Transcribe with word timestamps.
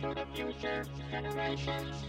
for 0.00 0.14
the 0.14 0.26
future 0.34 0.84
generations. 1.10 2.04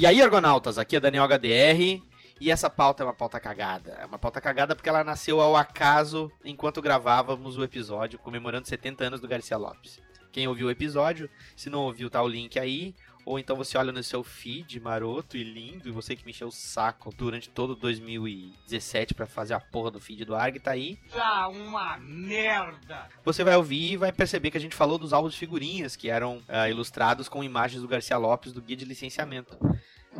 E 0.00 0.06
aí, 0.06 0.22
Argonautas, 0.22 0.78
aqui 0.78 0.94
é 0.94 1.00
Daniel 1.00 1.24
HDR. 1.24 2.00
E 2.40 2.52
essa 2.52 2.70
pauta 2.70 3.02
é 3.02 3.06
uma 3.06 3.12
pauta 3.12 3.40
cagada. 3.40 3.98
É 4.00 4.06
uma 4.06 4.16
pauta 4.16 4.40
cagada 4.40 4.76
porque 4.76 4.88
ela 4.88 5.02
nasceu 5.02 5.40
ao 5.40 5.56
acaso 5.56 6.30
enquanto 6.44 6.80
gravávamos 6.80 7.58
o 7.58 7.64
episódio 7.64 8.16
comemorando 8.16 8.68
70 8.68 9.04
anos 9.04 9.20
do 9.20 9.26
Garcia 9.26 9.56
Lopes. 9.56 10.00
Quem 10.30 10.46
ouviu 10.46 10.68
o 10.68 10.70
episódio, 10.70 11.28
se 11.56 11.68
não 11.68 11.80
ouviu, 11.80 12.08
tá 12.08 12.22
o 12.22 12.28
link 12.28 12.60
aí. 12.60 12.94
Ou 13.28 13.38
então 13.38 13.54
você 13.54 13.76
olha 13.76 13.92
no 13.92 14.02
seu 14.02 14.24
feed 14.24 14.80
maroto 14.80 15.36
e 15.36 15.44
lindo, 15.44 15.86
e 15.86 15.92
você 15.92 16.16
que 16.16 16.24
me 16.24 16.30
encheu 16.30 16.48
o 16.48 16.50
saco 16.50 17.12
durante 17.14 17.50
todo 17.50 17.76
2017 17.76 19.12
pra 19.12 19.26
fazer 19.26 19.52
a 19.52 19.60
porra 19.60 19.90
do 19.90 20.00
feed 20.00 20.24
do 20.24 20.34
ARG, 20.34 20.58
tá 20.58 20.70
aí. 20.70 20.98
Tá 21.12 21.46
uma 21.48 21.98
merda! 21.98 23.06
Você 23.22 23.44
vai 23.44 23.54
ouvir 23.54 23.92
e 23.92 23.96
vai 23.98 24.10
perceber 24.12 24.50
que 24.50 24.56
a 24.56 24.60
gente 24.60 24.74
falou 24.74 24.96
dos 24.96 25.12
álbuns 25.12 25.34
de 25.34 25.38
figurinhas 25.38 25.94
que 25.94 26.08
eram 26.08 26.42
ah, 26.48 26.70
ilustrados 26.70 27.28
com 27.28 27.44
imagens 27.44 27.82
do 27.82 27.88
Garcia 27.88 28.16
Lopes 28.16 28.50
do 28.50 28.62
guia 28.62 28.78
de 28.78 28.86
licenciamento. 28.86 29.58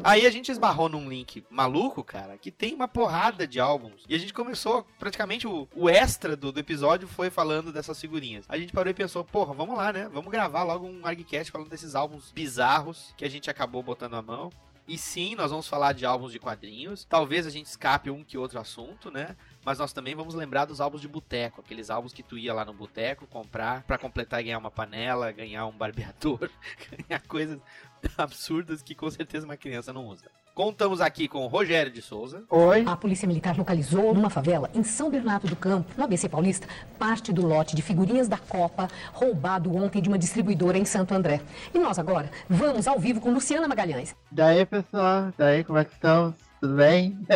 Aí 0.03 0.27
a 0.27 0.31
gente 0.31 0.50
esbarrou 0.50 0.89
num 0.89 1.08
link 1.08 1.44
maluco, 1.50 2.05
cara, 2.05 2.39
que 2.39 2.50
tem 2.50 2.75
uma 2.75 2.86
porrada 2.86 3.47
de 3.47 3.58
álbuns. 3.58 4.05
E 4.08 4.14
a 4.14 4.19
gente 4.19 4.33
começou, 4.33 4.86
praticamente, 4.98 5.47
o, 5.47 5.69
o 5.75 5.89
extra 5.89 6.36
do, 6.36 6.53
do 6.53 6.61
episódio 6.61 7.08
foi 7.08 7.31
falando 7.31 7.72
dessas 7.72 8.00
figurinhas. 8.00 8.44
A 8.48 8.56
gente 8.56 8.72
parou 8.72 8.91
e 8.91 8.94
pensou, 8.94 9.25
porra, 9.25 9.53
vamos 9.55 9.77
lá, 9.77 9.92
né? 9.92 10.09
Vamos 10.12 10.31
gravar 10.31 10.62
logo 10.62 10.86
um 10.86 11.05
ArgCast 11.05 11.50
falando 11.50 11.70
desses 11.70 11.94
álbuns 11.94 12.31
bizarros 12.33 13.12
que 13.16 13.25
a 13.25 13.31
gente 13.31 13.50
acabou 13.50 13.83
botando 13.83 14.14
a 14.14 14.22
mão. 14.22 14.50
E 14.89 14.97
sim, 14.97 15.34
nós 15.34 15.50
vamos 15.50 15.69
falar 15.69 15.92
de 15.92 16.06
álbuns 16.06 16.33
de 16.33 16.39
quadrinhos. 16.39 17.05
Talvez 17.05 17.47
a 17.47 17.50
gente 17.50 17.66
escape 17.66 18.09
um 18.09 18.25
que 18.25 18.39
outro 18.39 18.59
assunto, 18.59 19.11
né? 19.11 19.36
Mas 19.62 19.78
nós 19.78 19.92
também 19.92 20.14
vamos 20.14 20.34
lembrar 20.34 20.64
dos 20.64 20.81
álbuns 20.81 21.03
de 21.03 21.09
boteco, 21.09 21.61
aqueles 21.61 21.91
álbuns 21.91 22.14
que 22.14 22.22
tu 22.22 22.39
ia 22.39 22.55
lá 22.55 22.64
no 22.64 22.72
boteco 22.72 23.27
comprar 23.27 23.83
pra 23.83 23.98
completar 23.98 24.42
ganhar 24.42 24.56
uma 24.56 24.70
panela, 24.70 25.31
ganhar 25.31 25.66
um 25.66 25.77
barbeador, 25.77 26.48
ganhar 27.06 27.20
coisas 27.28 27.61
absurdas 28.16 28.82
que 28.82 28.94
com 28.94 29.10
certeza 29.10 29.44
uma 29.44 29.56
criança 29.56 29.92
não 29.92 30.06
usa. 30.06 30.24
Contamos 30.58 31.00
aqui 31.00 31.28
com 31.28 31.44
o 31.44 31.46
Rogério 31.46 31.92
de 31.92 32.02
Souza. 32.02 32.42
Oi. 32.50 32.82
A 32.84 32.96
polícia 32.96 33.28
militar 33.28 33.56
localizou 33.56 34.12
numa 34.12 34.28
favela 34.28 34.68
em 34.74 34.82
São 34.82 35.08
Bernardo 35.08 35.46
do 35.46 35.54
Campo, 35.54 35.88
no 35.96 36.02
ABC 36.02 36.28
Paulista, 36.28 36.66
parte 36.98 37.32
do 37.32 37.46
lote 37.46 37.76
de 37.76 37.82
figurinhas 37.82 38.26
da 38.26 38.38
Copa 38.38 38.88
roubado 39.12 39.72
ontem 39.72 40.02
de 40.02 40.08
uma 40.08 40.19
distribuidora 40.19 40.76
em 40.76 40.84
Santo 40.84 41.14
André. 41.14 41.41
E 41.72 41.78
nós 41.78 41.96
agora 41.96 42.28
vamos 42.50 42.88
ao 42.88 42.98
vivo 42.98 43.20
com 43.20 43.32
Luciana 43.32 43.69
Magalhães. 43.69 44.16
Daí, 44.32 44.66
pessoal? 44.66 45.32
Daí, 45.38 45.62
como 45.62 45.78
é 45.78 45.84
que 45.84 45.92
estamos? 45.92 46.34
Tudo 46.60 46.74
bem? 46.74 47.16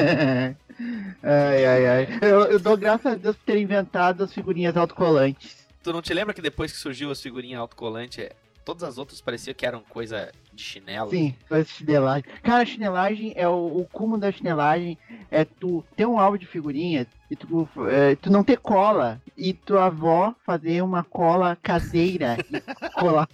ai, 1.22 1.64
ai, 1.64 1.86
ai. 1.86 2.08
Eu, 2.22 2.40
eu 2.46 2.58
dou 2.58 2.76
graças 2.76 3.06
a 3.06 3.14
Deus 3.14 3.36
por 3.36 3.44
ter 3.44 3.56
inventado 3.56 4.24
as 4.24 4.34
figurinhas 4.34 4.76
autocolantes. 4.76 5.64
Tu 5.80 5.92
não 5.92 6.02
te 6.02 6.12
lembra 6.12 6.34
que 6.34 6.42
depois 6.42 6.72
que 6.72 6.78
surgiu 6.78 7.08
as 7.12 7.22
figurinhas 7.22 7.60
autocolante, 7.60 8.28
todas 8.64 8.82
as 8.82 8.98
outras 8.98 9.20
pareciam 9.20 9.54
que 9.54 9.64
eram 9.64 9.80
coisa 9.80 10.32
de 10.62 10.68
chinelo? 10.68 11.10
Sim, 11.10 11.34
faz 11.48 11.68
chinelagem. 11.68 12.24
Cara, 12.42 12.64
chinelagem 12.64 13.32
é 13.36 13.48
o, 13.48 13.80
o 13.80 13.88
cúmulo 13.92 14.20
da 14.20 14.30
chinelagem. 14.30 14.96
É 15.30 15.44
tu 15.44 15.84
ter 15.96 16.06
um 16.06 16.18
álbum 16.18 16.38
de 16.38 16.46
figurinha 16.46 17.06
e 17.30 17.36
tu, 17.36 17.68
é, 17.90 18.14
tu 18.16 18.30
não 18.30 18.44
ter 18.44 18.58
cola. 18.58 19.20
E 19.36 19.52
tua 19.52 19.86
avó 19.86 20.34
fazer 20.46 20.82
uma 20.82 21.02
cola 21.02 21.56
caseira 21.62 22.38
e 22.50 22.60
colar. 22.98 23.28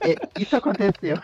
É, 0.00 0.40
isso 0.40 0.54
aconteceu. 0.54 1.18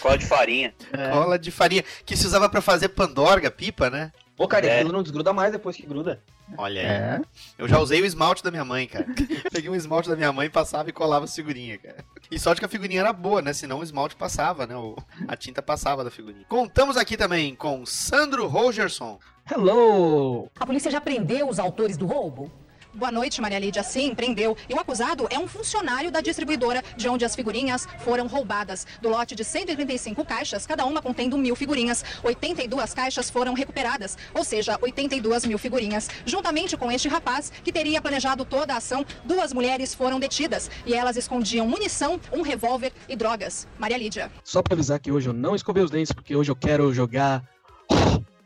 Cola 0.00 0.18
de 0.18 0.26
farinha. 0.26 0.74
É. 0.92 1.10
Cola 1.10 1.38
de 1.38 1.50
farinha, 1.50 1.84
que 2.04 2.16
se 2.16 2.26
usava 2.26 2.48
pra 2.48 2.60
fazer 2.60 2.88
pandorga, 2.88 3.50
pipa, 3.50 3.90
né? 3.90 4.10
Pô, 4.38 4.46
cara, 4.48 4.66
É. 4.66 4.76
aquilo 4.76 4.92
não 4.92 5.02
desgruda 5.02 5.32
mais 5.32 5.52
depois 5.52 5.76
que 5.76 5.84
gruda. 5.84 6.22
Olha 6.56 6.80
aí. 6.80 6.86
É. 6.86 7.20
Eu 7.58 7.68
já 7.68 7.78
usei 7.80 8.00
o 8.00 8.06
esmalte 8.06 8.42
da 8.42 8.50
minha 8.52 8.64
mãe, 8.64 8.86
cara. 8.86 9.04
Peguei 9.52 9.68
um 9.68 9.74
esmalte 9.74 10.08
da 10.08 10.14
minha 10.16 10.32
mãe, 10.32 10.48
passava 10.48 10.88
e 10.88 10.92
colava 10.92 11.24
a 11.24 11.28
figurinha, 11.28 11.76
cara. 11.76 11.96
E 12.30 12.38
sorte 12.38 12.60
que 12.60 12.64
a 12.64 12.68
figurinha 12.68 13.00
era 13.00 13.12
boa, 13.12 13.42
né? 13.42 13.52
Senão 13.52 13.80
o 13.80 13.82
esmalte 13.82 14.14
passava, 14.16 14.64
né? 14.66 14.76
O- 14.76 14.96
a 15.26 15.36
tinta 15.36 15.60
passava 15.60 16.04
da 16.04 16.10
figurinha. 16.10 16.46
Contamos 16.48 16.96
aqui 16.96 17.16
também 17.16 17.54
com 17.56 17.84
Sandro 17.84 18.46
Rogerson. 18.46 19.18
Hello! 19.50 20.48
A 20.58 20.64
polícia 20.64 20.90
já 20.90 21.00
prendeu 21.00 21.48
os 21.48 21.58
autores 21.58 21.96
do 21.96 22.06
roubo? 22.06 22.50
Boa 22.98 23.12
noite, 23.12 23.40
Maria 23.40 23.60
Lídia. 23.60 23.84
Sim, 23.84 24.12
prendeu. 24.12 24.56
E 24.68 24.74
o 24.74 24.80
acusado 24.80 25.28
é 25.30 25.38
um 25.38 25.46
funcionário 25.46 26.10
da 26.10 26.20
distribuidora 26.20 26.82
de 26.96 27.08
onde 27.08 27.24
as 27.24 27.36
figurinhas 27.36 27.86
foram 28.00 28.26
roubadas. 28.26 28.88
Do 29.00 29.08
lote 29.08 29.36
de 29.36 29.44
135 29.44 30.24
caixas, 30.24 30.66
cada 30.66 30.84
uma 30.84 31.00
contendo 31.00 31.38
mil 31.38 31.54
figurinhas. 31.54 32.04
82 32.24 32.92
caixas 32.92 33.30
foram 33.30 33.54
recuperadas, 33.54 34.18
ou 34.34 34.42
seja, 34.42 34.76
82 34.82 35.46
mil 35.46 35.58
figurinhas. 35.58 36.08
Juntamente 36.26 36.76
com 36.76 36.90
este 36.90 37.06
rapaz, 37.06 37.52
que 37.62 37.70
teria 37.70 38.02
planejado 38.02 38.44
toda 38.44 38.74
a 38.74 38.78
ação, 38.78 39.06
duas 39.24 39.52
mulheres 39.52 39.94
foram 39.94 40.18
detidas 40.18 40.68
e 40.84 40.92
elas 40.92 41.16
escondiam 41.16 41.68
munição, 41.68 42.18
um 42.32 42.42
revólver 42.42 42.92
e 43.08 43.14
drogas. 43.14 43.68
Maria 43.78 43.96
Lídia. 43.96 44.28
Só 44.42 44.60
pra 44.60 44.74
avisar 44.74 44.98
que 44.98 45.12
hoje 45.12 45.28
eu 45.28 45.32
não 45.32 45.54
escovei 45.54 45.84
os 45.84 45.90
dentes, 45.92 46.10
porque 46.10 46.34
hoje 46.34 46.50
eu 46.50 46.56
quero 46.56 46.92
jogar 46.92 47.44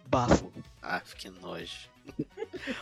bafo. 0.06 0.52
Ah, 0.82 1.00
que 1.16 1.30
nojo. 1.30 1.91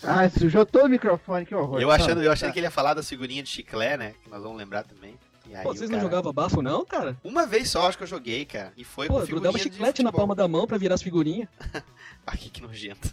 Ah, 0.02 0.28
sujou 0.28 0.66
todo 0.66 0.86
o 0.86 0.88
microfone, 0.88 1.46
que 1.46 1.54
horror. 1.54 1.80
Eu 1.80 1.90
achando, 1.90 2.22
eu 2.22 2.30
achando 2.32 2.48
Tá. 2.48 2.52
que 2.52 2.58
ele 2.58 2.66
ia 2.66 2.70
falar 2.70 2.94
da 2.94 3.02
figurinha 3.02 3.42
de 3.42 3.48
chiclé, 3.48 3.96
né? 3.96 4.14
Que 4.22 4.30
nós 4.30 4.42
vamos 4.42 4.58
lembrar 4.58 4.82
também. 4.84 5.14
E 5.48 5.54
aí 5.56 5.62
Pô, 5.62 5.72
vocês 5.74 5.88
não 5.90 5.98
cara- 5.98 6.08
jogavam 6.10 6.32
bafo 6.32 6.62
não, 6.62 6.84
cara? 6.84 7.16
Uma 7.24 7.46
vez 7.46 7.70
só, 7.70 7.88
acho 7.88 7.96
que 7.98 8.04
eu 8.04 8.08
joguei, 8.08 8.44
cara. 8.44 8.72
E 8.76 8.84
foi 8.84 9.06
Pô, 9.08 9.14
com 9.14 9.20
eu 9.20 9.26
figurinha 9.26 9.50
grudava 9.52 9.58
de 9.58 9.64
chiclete 9.74 10.02
na 10.02 10.12
palma 10.12 10.34
da 10.34 10.46
mão 10.46 10.66
pra 10.66 10.78
virar 10.78 10.94
as 10.94 11.02
figurinhas. 11.02 11.48
Ah, 12.26 12.36
que, 12.36 12.50
que 12.50 12.60
nojento. 12.62 13.12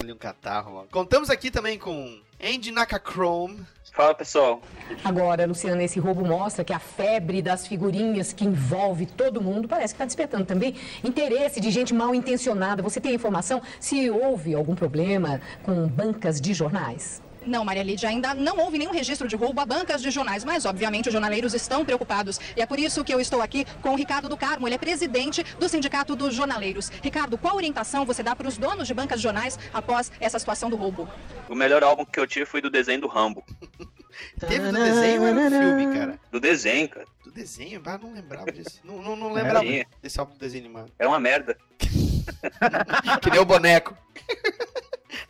Ali 0.00 0.12
um 0.12 0.18
catarro, 0.18 0.76
ó. 0.76 0.84
Contamos 0.90 1.30
aqui 1.30 1.50
também 1.50 1.78
com 1.78 2.20
Andy 2.42 2.70
Nakachrome. 2.70 3.64
Fala 3.92 4.14
pessoal. 4.14 4.60
Agora, 5.02 5.46
Luciana, 5.46 5.82
esse 5.82 5.98
roubo 5.98 6.22
mostra 6.22 6.62
que 6.62 6.72
a 6.72 6.78
febre 6.78 7.40
das 7.40 7.66
figurinhas 7.66 8.30
que 8.32 8.44
envolve 8.44 9.06
todo 9.06 9.40
mundo 9.40 9.66
parece 9.66 9.94
que 9.94 9.96
está 9.96 10.04
despertando 10.04 10.44
também 10.44 10.74
interesse 11.02 11.60
de 11.60 11.70
gente 11.70 11.94
mal 11.94 12.14
intencionada. 12.14 12.82
Você 12.82 13.00
tem 13.00 13.14
informação 13.14 13.62
se 13.80 14.10
houve 14.10 14.54
algum 14.54 14.74
problema 14.74 15.40
com 15.62 15.88
bancas 15.88 16.40
de 16.40 16.52
jornais? 16.52 17.22
Não, 17.46 17.64
Maria 17.64 17.82
Lídia, 17.82 18.08
ainda 18.08 18.34
não 18.34 18.58
houve 18.58 18.76
nenhum 18.76 18.90
registro 18.90 19.28
de 19.28 19.36
roubo 19.36 19.60
a 19.60 19.64
bancas 19.64 20.02
de 20.02 20.10
jornais, 20.10 20.44
mas 20.44 20.64
obviamente 20.64 21.08
os 21.08 21.12
jornaleiros 21.12 21.54
estão 21.54 21.84
preocupados. 21.84 22.40
E 22.56 22.60
é 22.60 22.66
por 22.66 22.78
isso 22.78 23.04
que 23.04 23.14
eu 23.14 23.20
estou 23.20 23.40
aqui 23.40 23.64
com 23.80 23.90
o 23.90 23.96
Ricardo 23.96 24.28
do 24.28 24.36
Carmo, 24.36 24.66
ele 24.66 24.74
é 24.74 24.78
presidente 24.78 25.44
do 25.58 25.68
Sindicato 25.68 26.16
dos 26.16 26.34
Jornaleiros. 26.34 26.90
Ricardo, 27.02 27.38
qual 27.38 27.56
orientação 27.56 28.04
você 28.04 28.22
dá 28.22 28.34
para 28.34 28.48
os 28.48 28.58
donos 28.58 28.88
de 28.88 28.94
bancas 28.94 29.20
de 29.20 29.22
jornais 29.22 29.58
após 29.72 30.10
essa 30.20 30.38
situação 30.38 30.68
do 30.68 30.76
roubo? 30.76 31.08
O 31.48 31.54
melhor 31.54 31.84
álbum 31.84 32.04
que 32.04 32.18
eu 32.18 32.26
tive 32.26 32.46
foi 32.46 32.60
do 32.60 32.68
desenho 32.70 33.00
do 33.00 33.06
Rambo. 33.06 33.44
Teve 34.40 34.70
do 34.70 34.72
desenho 34.72 35.20
ou 35.20 35.28
era 35.28 35.38
um 35.38 35.50
filme, 35.50 35.94
cara? 35.98 36.18
Do 36.30 36.40
desenho, 36.40 36.88
cara. 36.88 37.06
Do 37.22 37.30
desenho? 37.30 37.82
Ah, 37.84 37.98
não 37.98 38.12
lembrava 38.12 38.50
disso. 38.50 38.80
Não, 38.82 39.02
não, 39.02 39.14
não 39.14 39.32
lembrava 39.32 39.60
Tinha. 39.60 39.86
desse 40.02 40.18
álbum 40.18 40.32
do 40.32 40.38
desenho 40.38 40.64
animado. 40.64 40.90
Era 40.98 41.08
uma 41.08 41.20
merda. 41.20 41.56
Que 43.22 43.30
nem 43.30 43.38
o 43.38 43.44
boneco. 43.44 43.96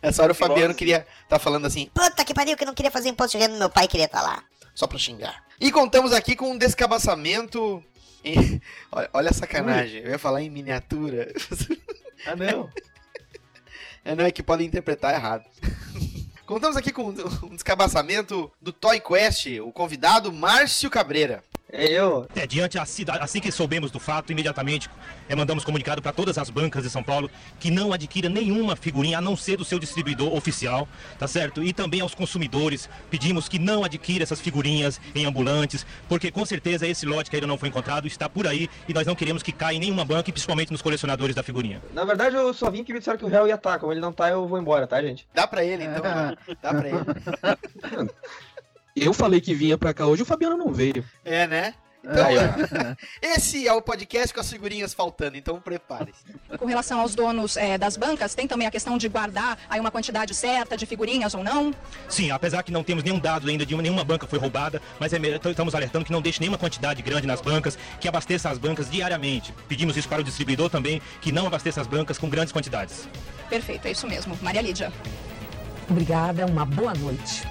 Nessa 0.07 0.23
hora 0.23 0.31
o 0.31 0.35
Fabiano 0.35 0.73
queria 0.73 1.05
tá 1.29 1.37
falando 1.37 1.65
assim, 1.67 1.89
Puta 1.93 2.23
que 2.25 2.33
pariu, 2.33 2.55
que 2.57 2.63
eu 2.63 2.67
não 2.67 2.73
queria 2.73 2.91
fazer 2.91 3.09
imposto 3.09 3.37
de 3.37 3.43
renda, 3.43 3.57
meu 3.57 3.69
pai 3.69 3.87
queria 3.87 4.05
estar 4.05 4.21
lá. 4.21 4.43
só 4.73 4.87
pra 4.87 4.97
xingar. 4.97 5.43
E 5.59 5.71
contamos 5.71 6.11
aqui 6.13 6.35
com 6.35 6.51
um 6.51 6.57
descabaçamento. 6.57 7.83
em- 8.23 8.61
Olha, 8.91 9.09
olha 9.13 9.29
a 9.29 9.33
sacanagem. 9.33 10.01
Eu 10.01 10.11
ia 10.11 10.19
falar 10.19 10.41
em 10.41 10.49
miniatura. 10.49 11.31
Ah, 12.25 12.35
não. 12.35 12.69
É, 14.05 14.15
não 14.15 14.23
é 14.23 14.31
que 14.31 14.41
podem 14.41 14.65
interpretar 14.65 15.13
errado. 15.13 15.43
Contamos 16.45 16.77
aqui 16.77 16.93
com 16.93 17.09
um 17.09 17.49
descabaçamento 17.55 18.49
do 18.61 18.71
Toy 18.71 19.01
Quest, 19.01 19.47
o 19.61 19.69
convidado 19.73 20.31
Márcio 20.31 20.89
Cabreira. 20.89 21.43
É 21.71 21.85
eu. 21.85 22.25
É, 22.35 22.47
diante 22.47 22.79
assim, 22.79 23.03
assim 23.07 23.41
que 23.41 23.51
soubemos 23.51 23.91
do 23.91 23.99
fato, 23.99 24.31
imediatamente 24.31 24.89
é, 25.27 25.35
mandamos 25.35 25.65
comunicado 25.65 26.01
para 26.01 26.13
todas 26.13 26.37
as 26.37 26.49
bancas 26.49 26.83
de 26.83 26.89
São 26.89 27.03
Paulo 27.03 27.29
que 27.59 27.69
não 27.69 27.91
adquira 27.91 28.29
nenhuma 28.29 28.75
figurinha 28.75 29.17
a 29.17 29.21
não 29.21 29.35
ser 29.35 29.57
do 29.57 29.65
seu 29.65 29.77
distribuidor 29.77 30.33
oficial, 30.33 30.87
tá 31.19 31.27
certo? 31.27 31.61
E 31.61 31.73
também 31.73 31.99
aos 31.99 32.15
consumidores 32.15 32.89
pedimos 33.09 33.49
que 33.49 33.59
não 33.59 33.83
adquira 33.83 34.23
essas 34.23 34.39
figurinhas 34.39 35.01
em 35.13 35.25
ambulantes, 35.25 35.85
porque 36.07 36.31
com 36.31 36.45
certeza 36.45 36.87
esse 36.87 37.05
lote 37.05 37.29
que 37.29 37.35
ainda 37.35 37.47
não 37.47 37.57
foi 37.57 37.67
encontrado 37.67 38.07
está 38.07 38.29
por 38.29 38.47
aí 38.47 38.69
e 38.87 38.93
nós 38.93 39.05
não 39.05 39.15
queremos 39.15 39.43
que 39.43 39.51
caia 39.51 39.75
em 39.75 39.79
nenhuma 39.79 40.05
banca, 40.05 40.29
e 40.29 40.33
principalmente 40.33 40.71
nos 40.71 40.81
colecionadores 40.81 41.35
da 41.35 41.43
figurinha. 41.43 41.81
Na 41.93 42.05
verdade, 42.05 42.35
eu 42.35 42.53
só 42.53 42.69
vim 42.69 42.83
que 42.83 42.93
me 42.93 42.99
disseram 42.99 43.17
que 43.17 43.25
o 43.25 43.27
réu 43.27 43.47
ia 43.47 43.55
estar. 43.55 43.79
Como 43.79 43.91
ele 43.91 43.99
não 43.99 44.13
tá, 44.13 44.29
eu 44.29 44.47
vou 44.47 44.59
embora, 44.59 44.87
tá, 44.87 45.01
gente? 45.01 45.27
Dá 45.33 45.45
pra 45.47 45.63
ele, 45.63 45.83
então. 45.83 46.01
Dá 46.61 46.73
pra 46.73 46.87
ele. 46.87 48.09
Eu 48.99 49.13
falei 49.13 49.39
que 49.41 49.53
vinha 49.53 49.77
pra 49.77 49.93
cá 49.93 50.05
hoje, 50.07 50.23
o 50.23 50.25
Fabiano 50.25 50.57
não 50.57 50.71
veio. 50.73 51.03
É, 51.23 51.45
né? 51.47 51.73
Então, 52.03 52.25
Aí, 52.25 52.37
esse 53.21 53.67
é 53.67 53.73
o 53.73 53.81
podcast 53.81 54.33
com 54.33 54.39
as 54.39 54.49
figurinhas 54.49 54.93
faltando, 54.93 55.35
então 55.35 55.59
prepare-se. 55.59 56.23
Com 56.57 56.65
relação 56.65 57.01
aos 57.01 57.13
donos 57.15 57.57
eh, 57.57 57.77
das 57.77 57.97
bancas, 57.97 58.33
tem 58.33 58.47
também 58.47 58.65
a 58.65 58.71
questão 58.71 58.97
de 58.97 59.09
guardar 59.09 59.57
aí 59.69 59.77
uma 59.79 59.91
quantidade 59.91 60.33
certa 60.33 60.77
de 60.77 60.85
figurinhas 60.85 61.33
ou 61.33 61.43
não? 61.43 61.73
Sim, 62.07 62.31
apesar 62.31 62.63
que 62.63 62.71
não 62.71 62.81
temos 62.83 63.03
nenhum 63.03 63.19
dado 63.19 63.49
ainda 63.49 63.65
de 63.65 63.73
uma- 63.73 63.81
nenhuma 63.83 64.05
banca 64.05 64.25
foi 64.25 64.39
roubada, 64.39 64.81
mas 64.99 65.11
é, 65.11 65.19
melhor- 65.19 65.41
estamos 65.45 65.75
alertando 65.75 66.05
que 66.05 66.11
não 66.11 66.21
deixe 66.21 66.39
nenhuma 66.39 66.57
quantidade 66.57 67.01
grande 67.01 67.27
nas 67.27 67.41
bancas, 67.41 67.77
que 67.99 68.07
abasteça 68.07 68.49
as 68.49 68.57
bancas 68.57 68.89
diariamente. 68.89 69.53
Pedimos 69.67 69.97
isso 69.97 70.07
para 70.07 70.21
o 70.21 70.23
distribuidor 70.23 70.69
também, 70.69 71.01
que 71.19 71.31
não 71.33 71.47
abasteça 71.47 71.81
as 71.81 71.87
bancas 71.87 72.17
com 72.17 72.29
grandes 72.29 72.53
quantidades. 72.53 73.09
Perfeito, 73.49 73.85
é 73.85 73.91
isso 73.91 74.07
mesmo. 74.07 74.37
Maria 74.41 74.61
Lídia. 74.61 74.93
Obrigada, 75.89 76.45
uma 76.45 76.63
boa 76.65 76.93
noite. 76.93 77.43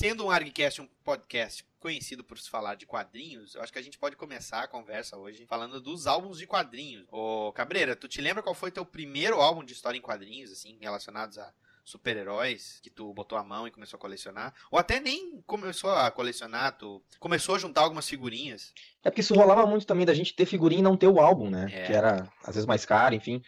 Sendo 0.00 0.24
um 0.24 0.30
ArgCast 0.30 0.80
um 0.80 0.88
podcast 1.04 1.62
conhecido 1.78 2.24
por 2.24 2.38
se 2.38 2.48
falar 2.48 2.74
de 2.74 2.86
quadrinhos, 2.86 3.54
eu 3.54 3.60
acho 3.60 3.70
que 3.70 3.78
a 3.78 3.82
gente 3.82 3.98
pode 3.98 4.16
começar 4.16 4.62
a 4.62 4.66
conversa 4.66 5.18
hoje 5.18 5.44
falando 5.44 5.78
dos 5.78 6.06
álbuns 6.06 6.38
de 6.38 6.46
quadrinhos. 6.46 7.04
Ô, 7.12 7.52
Cabreira, 7.52 7.94
tu 7.94 8.08
te 8.08 8.18
lembra 8.18 8.42
qual 8.42 8.54
foi 8.54 8.70
teu 8.70 8.82
primeiro 8.86 9.42
álbum 9.42 9.62
de 9.62 9.74
história 9.74 9.98
em 9.98 10.00
quadrinhos, 10.00 10.50
assim, 10.50 10.78
relacionados 10.80 11.36
a 11.36 11.52
super-heróis, 11.84 12.80
que 12.82 12.88
tu 12.88 13.12
botou 13.12 13.36
a 13.36 13.44
mão 13.44 13.68
e 13.68 13.70
começou 13.70 13.98
a 13.98 14.00
colecionar? 14.00 14.54
Ou 14.70 14.78
até 14.78 15.00
nem 15.00 15.42
começou 15.42 15.90
a 15.90 16.10
colecionar, 16.10 16.78
tu 16.78 17.02
começou 17.18 17.56
a 17.56 17.58
juntar 17.58 17.82
algumas 17.82 18.08
figurinhas. 18.08 18.72
É 19.04 19.10
porque 19.10 19.20
isso 19.20 19.34
rolava 19.34 19.66
muito 19.66 19.86
também 19.86 20.06
da 20.06 20.14
gente 20.14 20.32
ter 20.32 20.46
figurinha 20.46 20.80
e 20.80 20.82
não 20.82 20.96
ter 20.96 21.08
o 21.08 21.20
álbum, 21.20 21.50
né? 21.50 21.66
É. 21.70 21.82
Que 21.84 21.92
era, 21.92 22.26
às 22.42 22.54
vezes, 22.54 22.66
mais 22.66 22.86
caro, 22.86 23.14
enfim. 23.14 23.42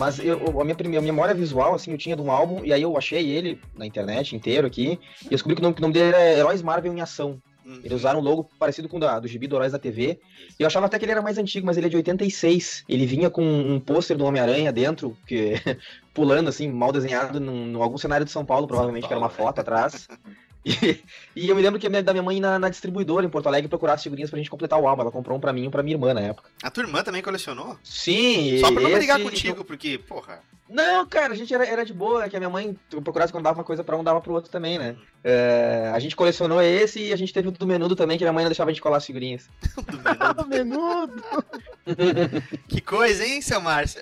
Mas 0.00 0.18
eu, 0.18 0.58
a 0.58 0.64
minha 0.64 0.74
primeira 0.74 1.04
memória 1.04 1.34
visual, 1.34 1.74
assim, 1.74 1.92
eu 1.92 1.98
tinha 1.98 2.16
de 2.16 2.22
um 2.22 2.30
álbum, 2.30 2.64
e 2.64 2.72
aí 2.72 2.80
eu 2.80 2.96
achei 2.96 3.28
ele 3.28 3.60
na 3.76 3.84
internet 3.84 4.34
inteiro 4.34 4.66
aqui, 4.66 4.98
e 5.22 5.26
eu 5.26 5.30
descobri 5.30 5.54
que 5.54 5.60
o 5.60 5.62
nome, 5.62 5.74
que 5.74 5.80
o 5.80 5.82
nome 5.82 5.92
dele 5.92 6.08
era 6.08 6.38
Heróis 6.38 6.62
Marvel 6.62 6.92
em 6.94 7.02
Ação. 7.02 7.38
Uhum. 7.66 7.80
Eles 7.84 7.98
usaram 7.98 8.18
um 8.18 8.22
logo 8.22 8.48
parecido 8.58 8.88
com 8.88 8.96
o 8.96 9.00
da, 9.00 9.20
do 9.20 9.28
gibi 9.28 9.46
do 9.46 9.56
Heróis 9.56 9.72
da 9.72 9.78
TV. 9.78 10.18
E 10.58 10.62
eu 10.62 10.66
achava 10.66 10.86
até 10.86 10.98
que 10.98 11.04
ele 11.04 11.12
era 11.12 11.22
mais 11.22 11.36
antigo, 11.36 11.66
mas 11.66 11.76
ele 11.76 11.86
é 11.86 11.90
de 11.90 11.96
86. 11.96 12.84
Ele 12.88 13.04
vinha 13.04 13.28
com 13.28 13.44
um 13.44 13.78
pôster 13.78 14.16
do 14.16 14.24
Homem-Aranha 14.24 14.72
dentro, 14.72 15.16
que 15.26 15.54
pulando 16.14 16.48
assim, 16.48 16.70
mal 16.70 16.90
desenhado, 16.90 17.38
num, 17.38 17.66
num 17.66 17.82
algum 17.82 17.98
cenário 17.98 18.24
de 18.24 18.32
São 18.32 18.44
Paulo, 18.44 18.66
provavelmente, 18.66 19.06
que 19.06 19.12
era 19.12 19.20
uma 19.20 19.28
Paulo, 19.28 19.48
foto 19.48 19.60
atrás. 19.60 20.08
E, 20.64 21.02
e 21.36 21.48
eu 21.48 21.56
me 21.56 21.62
lembro 21.62 21.78
que 21.80 21.86
a 21.86 21.90
minha, 21.90 22.02
da 22.02 22.12
minha 22.12 22.22
mãe 22.22 22.40
na, 22.40 22.58
na 22.58 22.68
distribuidora 22.68 23.24
em 23.24 23.28
Porto 23.30 23.46
Alegre 23.46 23.68
procurar 23.68 23.94
as 23.94 24.02
figurinhas 24.02 24.30
pra 24.30 24.38
gente 24.38 24.50
completar 24.50 24.78
o 24.78 24.86
álbum. 24.86 25.02
Ela 25.02 25.10
comprou 25.10 25.36
um 25.36 25.40
pra 25.40 25.52
mim 25.52 25.64
e 25.64 25.68
um 25.68 25.70
pra 25.70 25.82
minha 25.82 25.94
irmã 25.96 26.12
na 26.14 26.20
época. 26.20 26.50
A 26.62 26.70
tua 26.70 26.82
irmã 26.84 27.02
também 27.02 27.22
colecionou? 27.22 27.78
Sim, 27.82 28.58
Só 28.60 28.70
pra 28.72 28.80
não 28.82 28.88
esse- 28.90 28.98
brigar 28.98 29.20
contigo, 29.20 29.64
porque, 29.64 29.98
porra. 29.98 30.40
Não, 30.68 31.04
cara, 31.04 31.32
a 31.32 31.36
gente 31.36 31.52
era, 31.52 31.66
era 31.66 31.84
de 31.84 31.92
boa, 31.92 32.28
que 32.28 32.36
a 32.36 32.38
minha 32.38 32.48
mãe 32.48 32.78
procurasse 33.02 33.32
quando 33.32 33.42
dava 33.42 33.58
uma 33.58 33.64
coisa 33.64 33.82
pra 33.82 33.96
um, 33.96 34.04
dava 34.04 34.20
pro 34.20 34.32
outro 34.32 34.52
também, 34.52 34.78
né? 34.78 34.94
É, 35.24 35.90
a 35.92 35.98
gente 35.98 36.14
colecionou 36.14 36.62
esse 36.62 37.00
e 37.08 37.12
a 37.12 37.16
gente 37.16 37.32
teve 37.32 37.48
o 37.48 37.50
do 37.50 37.66
menudo 37.66 37.96
também, 37.96 38.16
que 38.16 38.22
minha 38.22 38.32
mãe 38.32 38.44
não 38.44 38.50
deixava 38.50 38.70
a 38.70 38.72
gente 38.72 38.80
colar 38.80 38.98
as 38.98 39.04
figurinhas. 39.06 39.48
do 40.36 40.46
menudo. 40.46 41.24
menudo. 41.86 42.42
Que 42.68 42.80
coisa, 42.80 43.24
hein, 43.26 43.42
seu 43.42 43.60
Márcio? 43.60 44.00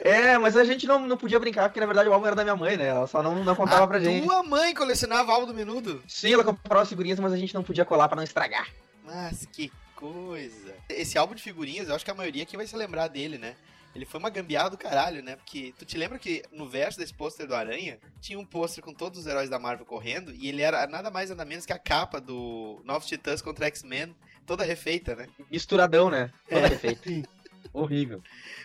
É, 0.00 0.38
mas 0.38 0.56
a 0.56 0.64
gente 0.64 0.86
não, 0.86 1.00
não 1.06 1.16
podia 1.16 1.38
brincar, 1.40 1.68
porque 1.68 1.80
na 1.80 1.86
verdade 1.86 2.08
o 2.08 2.12
álbum 2.12 2.26
era 2.26 2.36
da 2.36 2.44
minha 2.44 2.56
mãe, 2.56 2.76
né? 2.76 2.86
Ela 2.88 3.06
só 3.06 3.22
não, 3.22 3.42
não 3.44 3.54
contava 3.54 3.86
pra 3.86 3.98
gente. 4.00 4.24
Tua 4.24 4.42
mãe 4.42 4.74
colecionava 4.74 5.32
álbum 5.32 5.46
do 5.46 5.54
menudo? 5.54 6.02
Sim, 6.06 6.32
ela 6.34 6.44
comprava 6.44 6.82
as 6.82 6.88
figurinhas, 6.88 7.18
mas 7.18 7.32
a 7.32 7.36
gente 7.36 7.54
não 7.54 7.62
podia 7.64 7.84
colar 7.84 8.08
pra 8.08 8.16
não 8.16 8.22
estragar. 8.22 8.68
Mas 9.04 9.46
que 9.52 9.72
coisa. 9.96 10.74
Esse 10.88 11.18
álbum 11.18 11.34
de 11.34 11.42
figurinhas, 11.42 11.88
eu 11.88 11.94
acho 11.94 12.04
que 12.04 12.10
a 12.10 12.14
maioria 12.14 12.42
aqui 12.44 12.56
vai 12.56 12.66
se 12.66 12.76
lembrar 12.76 13.08
dele, 13.08 13.38
né? 13.38 13.56
Ele 13.94 14.04
foi 14.04 14.20
uma 14.20 14.30
gambiarra 14.30 14.70
do 14.70 14.78
caralho, 14.78 15.22
né? 15.22 15.34
Porque 15.34 15.74
tu 15.76 15.84
te 15.84 15.96
lembra 15.98 16.18
que 16.18 16.42
no 16.52 16.68
verso 16.68 16.98
desse 16.98 17.12
pôster 17.12 17.46
do 17.46 17.54
Aranha 17.54 17.98
tinha 18.20 18.38
um 18.38 18.44
pôster 18.44 18.84
com 18.84 18.92
todos 18.92 19.18
os 19.18 19.26
heróis 19.26 19.50
da 19.50 19.58
Marvel 19.58 19.84
correndo 19.86 20.32
e 20.32 20.48
ele 20.48 20.62
era 20.62 20.86
nada 20.86 21.10
mais 21.10 21.30
nada 21.30 21.44
menos 21.44 21.66
que 21.66 21.72
a 21.72 21.78
capa 21.78 22.20
do 22.20 22.80
Novos 22.84 23.08
Titãs 23.08 23.42
contra 23.42 23.66
X-Men, 23.66 24.14
toda 24.46 24.62
refeita, 24.62 25.16
né? 25.16 25.26
Misturadão, 25.50 26.10
né? 26.10 26.30
Toda 26.48 26.60
É. 26.60 26.68
refeita. 26.68 27.28
Horrível. 27.72 28.22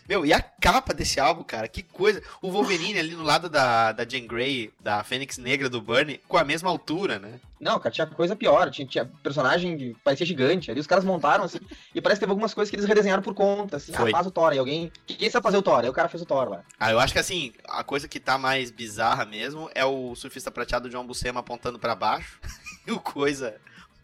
Meu, 0.07 0.25
e 0.25 0.33
a 0.33 0.41
capa 0.41 0.93
desse 0.93 1.19
álbum, 1.19 1.43
cara, 1.43 1.67
que 1.67 1.81
coisa. 1.81 2.21
O 2.41 2.51
Wolverine 2.51 2.99
ali 2.99 3.15
no 3.15 3.23
lado 3.23 3.49
da, 3.49 3.91
da 3.91 4.05
Jean 4.07 4.27
Grey, 4.27 4.71
da 4.81 5.03
Fênix 5.03 5.37
Negra 5.37 5.69
do 5.69 5.81
Burnie, 5.81 6.19
com 6.27 6.37
a 6.37 6.43
mesma 6.43 6.69
altura, 6.69 7.19
né? 7.19 7.39
Não, 7.59 7.79
cara, 7.79 7.91
tinha 7.91 8.05
coisa 8.07 8.35
pior. 8.35 8.69
Tinha, 8.69 8.85
tinha 8.85 9.05
personagem 9.05 9.77
que 9.77 9.95
parecia 10.03 10.25
gigante. 10.25 10.69
Ali 10.69 10.81
os 10.81 10.87
caras 10.87 11.05
montaram, 11.05 11.45
assim, 11.45 11.59
e 11.95 12.01
parece 12.01 12.19
que 12.19 12.25
teve 12.25 12.31
algumas 12.31 12.53
coisas 12.53 12.69
que 12.69 12.75
eles 12.75 12.85
redesenharam 12.85 13.23
por 13.23 13.33
conta, 13.33 13.77
assim. 13.77 13.93
Foi. 13.93 14.09
Ah, 14.09 14.11
faz 14.11 14.27
o 14.27 14.31
Thor. 14.31 14.53
E 14.53 14.59
alguém. 14.59 14.91
Quem 15.07 15.29
sabe 15.29 15.43
fazer 15.43 15.57
o 15.57 15.61
Thor? 15.61 15.79
Aí 15.79 15.89
o 15.89 15.93
cara 15.93 16.09
fez 16.09 16.21
o 16.21 16.25
Thor 16.25 16.49
lá. 16.49 16.63
Ah, 16.77 16.91
eu 16.91 16.99
acho 16.99 17.13
que 17.13 17.19
assim, 17.19 17.53
a 17.67 17.83
coisa 17.83 18.07
que 18.07 18.19
tá 18.19 18.37
mais 18.37 18.69
bizarra 18.69 19.25
mesmo 19.25 19.69
é 19.73 19.85
o 19.85 20.13
surfista 20.15 20.51
prateado 20.51 20.89
John 20.89 21.07
Buscema 21.07 21.39
apontando 21.39 21.79
pra 21.79 21.95
baixo. 21.95 22.39
e 22.85 22.91
o 22.91 22.99
coisa. 22.99 23.55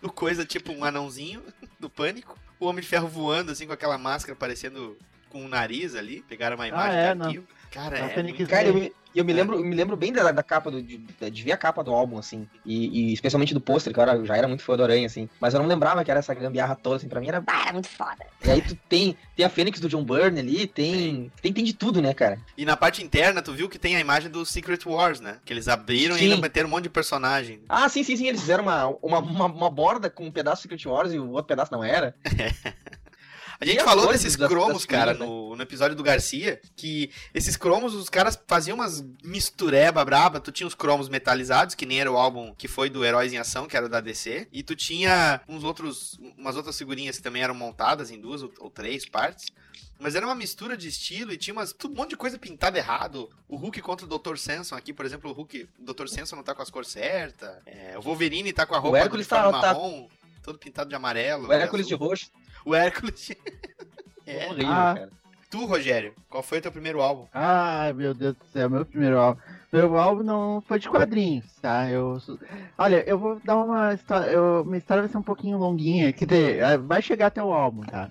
O 0.02 0.10
coisa 0.10 0.46
tipo 0.46 0.72
um 0.72 0.86
anãozinho 0.86 1.44
do 1.78 1.90
pânico. 1.90 2.40
O 2.60 2.66
Homem 2.66 2.82
de 2.82 2.88
Ferro 2.88 3.08
voando, 3.08 3.52
assim, 3.52 3.66
com 3.66 3.74
aquela 3.74 3.98
máscara 3.98 4.36
parecendo 4.36 4.98
com 5.30 5.46
o 5.46 5.48
nariz 5.48 5.96
ali. 5.96 6.24
Pegaram 6.28 6.56
uma 6.56 6.68
imagem 6.68 7.00
é, 7.00 7.14
de 7.14 7.20
não. 7.20 7.44
Cara, 7.72 7.98
é. 8.00 8.24
Muito- 8.24 8.48
Cara, 8.48 8.68
eu. 8.68 8.94
Me, 9.14 9.20
eu 9.20 9.26
me 9.26 9.34
lembro, 9.34 9.56
eu 9.58 9.64
me 9.66 9.76
lembro 9.76 9.96
bem 9.98 10.12
da, 10.14 10.32
da 10.32 10.44
capa 10.44 10.70
do. 10.72 10.82
De, 10.82 10.98
de 10.98 11.44
ver 11.44 11.52
a 11.54 11.58
capa 11.58 11.84
do 11.84 11.94
álbum, 11.94 12.18
assim. 12.18 12.48
E, 12.66 13.10
e 13.10 13.14
especialmente 13.14 13.54
do 13.54 13.62
pôster, 13.62 13.94
que 13.94 14.00
eu 14.00 14.04
era- 14.04 14.24
já 14.26 14.36
era 14.38 14.48
muito 14.48 14.64
fã 14.64 14.76
do 14.78 14.84
Aranha, 14.84 15.06
assim. 15.06 15.30
Mas 15.40 15.54
eu 15.54 15.60
não 15.60 15.68
lembrava 15.68 16.04
que 16.04 16.12
era 16.12 16.20
essa 16.20 16.34
gambiarra 16.34 16.76
toda, 16.76 16.98
assim, 16.98 17.08
pra 17.10 17.20
mim 17.20 17.28
era. 17.28 17.44
Ah, 17.48 17.62
era 17.64 17.74
muito 17.74 17.90
foda. 17.90 18.26
E 18.46 18.50
aí 18.50 18.62
tu 18.62 18.76
tem, 18.88 19.16
tem 19.36 19.46
a 19.46 19.50
Fênix 19.50 19.80
do 19.80 19.90
John 19.90 20.04
Byrne 20.04 20.40
ali, 20.40 20.68
tem, 20.68 21.32
tem. 21.42 21.54
Tem 21.54 21.64
de 21.64 21.74
tudo, 21.74 22.02
né, 22.02 22.14
cara? 22.14 22.40
E 22.58 22.64
na 22.66 22.78
parte 22.78 23.04
interna, 23.04 23.42
tu 23.42 23.52
viu 23.54 23.68
que 23.68 23.78
tem 23.80 23.96
a 23.96 24.00
imagem 24.00 24.30
do 24.32 24.46
Secret 24.46 24.80
Wars, 24.86 25.20
né? 25.20 25.38
Que 25.44 25.52
eles 25.54 25.68
abriram 25.68 26.16
e 26.16 26.20
Sim. 26.20 26.24
ainda 26.26 26.38
meteram 26.38 26.68
um 26.68 26.72
monte 26.72 26.84
de 26.84 26.90
personagem. 26.90 27.60
Ah, 27.68 27.90
sim, 27.90 28.04
sim, 28.04 28.16
sim. 28.16 28.28
Eles 28.28 28.40
fizeram 28.42 28.64
uma, 28.64 28.88
uma, 29.02 29.20
uma, 29.20 29.46
uma 29.46 29.70
borda 29.70 30.10
com 30.10 30.26
um 30.26 30.32
pedaço 30.32 30.62
do 30.62 30.70
Secret 30.72 30.88
Wars 30.88 31.12
e 31.14 31.20
o 31.20 31.30
outro 31.32 31.46
pedaço 31.46 31.72
não 31.72 31.84
era. 31.84 32.16
A 33.62 33.66
gente 33.66 33.84
falou 33.84 34.08
desses 34.08 34.36
cromos, 34.38 34.86
cara, 34.86 35.12
figurinhas, 35.14 35.38
no, 35.38 35.56
no 35.56 35.62
episódio 35.62 35.96
do 35.96 36.02
Garcia, 36.02 36.62
que 36.78 37.12
esses 37.34 37.58
cromos, 37.58 37.94
os 37.94 38.08
caras 38.08 38.42
faziam 38.48 38.76
umas 38.76 39.04
mistureba 39.22 40.04
braba. 40.06 40.40
Tu 40.40 40.52
tinha 40.52 40.66
os 40.68 40.74
cromos 40.76 41.10
metalizados, 41.10 41.76
que 41.76 41.86
nem 41.86 42.00
era 42.00 42.10
o 42.10 42.18
álbum 42.18 42.54
que 42.56 42.68
foi 42.70 42.90
do 42.90 43.04
Heróis 43.04 43.34
em 43.34 43.38
Ação, 43.38 43.68
que 43.68 43.76
era 43.76 43.86
o 43.86 43.90
da 43.90 44.00
DC. 44.00 44.48
E 44.54 44.64
tu 44.64 44.76
tinha 44.76 45.42
uns 45.48 45.64
outros, 45.66 46.18
umas 46.38 46.56
outras 46.56 46.78
figurinhas 46.78 47.18
que 47.18 47.24
também 47.24 47.44
eram 47.44 47.54
montadas 47.54 48.12
em 48.12 48.20
duas 48.20 48.42
ou, 48.44 48.52
ou 48.60 48.70
três 48.70 49.06
partes. 49.06 49.48
Mas 50.00 50.16
era 50.16 50.26
uma 50.26 50.36
mistura 50.36 50.78
de 50.78 50.88
estilo 50.88 51.34
e 51.34 51.38
tinha 51.38 51.54
umas, 51.54 51.76
um 51.84 51.90
monte 51.90 52.12
de 52.12 52.16
coisa 52.18 52.40
pintada 52.40 52.78
errado. 52.78 53.30
O 53.50 53.58
Hulk 53.58 53.82
contra 53.82 54.06
o 54.06 54.18
Dr. 54.18 54.38
Samson 54.38 54.76
aqui, 54.76 54.94
por 54.94 55.06
exemplo, 55.06 55.30
o 55.30 55.34
Hulk, 55.34 55.68
o 55.78 55.94
Dr. 55.94 56.08
Samson 56.08 56.38
não 56.38 56.44
tá 56.44 56.56
com 56.56 56.62
as 56.62 56.70
cores 56.70 56.88
certas. 56.88 57.58
É, 57.66 57.98
o 57.98 58.02
Wolverine 58.02 58.54
tá 58.54 58.66
com 58.66 58.76
a 58.76 58.80
roupa 58.80 58.98
do 58.98 59.04
Hércules 59.04 59.28
tá- 59.28 59.44
tá- 59.44 59.52
marrom, 59.52 60.08
todo 60.42 60.58
pintado 60.58 60.90
de 60.90 60.96
amarelo. 60.96 61.50
O 61.50 61.52
Hércules 61.52 61.86
de 61.86 61.96
roxo. 61.96 62.32
O 62.70 62.76
Hércules. 62.76 63.32
é. 64.28 64.46
Horrível, 64.48 64.72
Ah. 64.72 64.94
cara. 64.96 65.10
Tu, 65.50 65.66
Rogério, 65.66 66.14
qual 66.30 66.44
foi 66.44 66.60
o 66.60 66.62
teu 66.62 66.72
primeiro 66.72 67.02
álbum? 67.02 67.26
Ai, 67.34 67.92
meu 67.94 68.14
Deus 68.14 68.36
do 68.36 68.46
céu, 68.54 68.70
meu 68.70 68.86
primeiro 68.86 69.18
álbum. 69.20 69.42
Meu 69.74 69.98
álbum 69.98 70.22
não 70.22 70.62
foi 70.68 70.78
de 70.78 70.88
quadrinhos, 70.88 71.46
tá? 71.60 71.90
Eu, 71.90 72.22
olha, 72.78 73.04
eu 73.08 73.18
vou 73.18 73.42
dar 73.44 73.56
uma 73.58 73.96
história. 73.96 74.28
Eu, 74.30 74.64
minha 74.66 74.78
história 74.78 75.02
vai 75.02 75.12
ser 75.12 75.18
um 75.18 75.24
pouquinho 75.24 75.58
longuinha, 75.58 76.14
que 76.14 76.28
eh, 76.32 76.78
vai 76.78 77.02
chegar 77.02 77.28
até 77.28 77.42
o 77.44 77.52
álbum, 77.52 77.82
tá? 77.82 78.08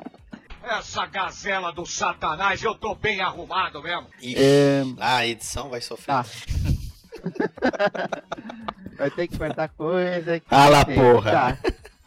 Essa 0.64 1.06
gazela 1.06 1.72
do 1.72 1.86
satanás, 1.86 2.60
eu 2.60 2.74
tô 2.74 2.96
bem 2.96 3.20
arrumado 3.20 3.80
mesmo. 3.80 4.08
Ixi, 4.20 4.34
É, 4.36 4.82
Ah, 4.98 5.16
a 5.18 5.26
edição 5.28 5.68
vai 5.70 5.80
sofrer. 5.80 6.06
Tá. 6.06 6.24
Vai 8.98 9.10
ter 9.12 9.28
que 9.28 9.38
cortar 9.38 9.68
coisa. 9.68 10.40
que 10.40 10.46
Ah 10.50 10.68
lá, 10.68 10.84
porra. 10.84 11.30
Tá, 11.30 11.58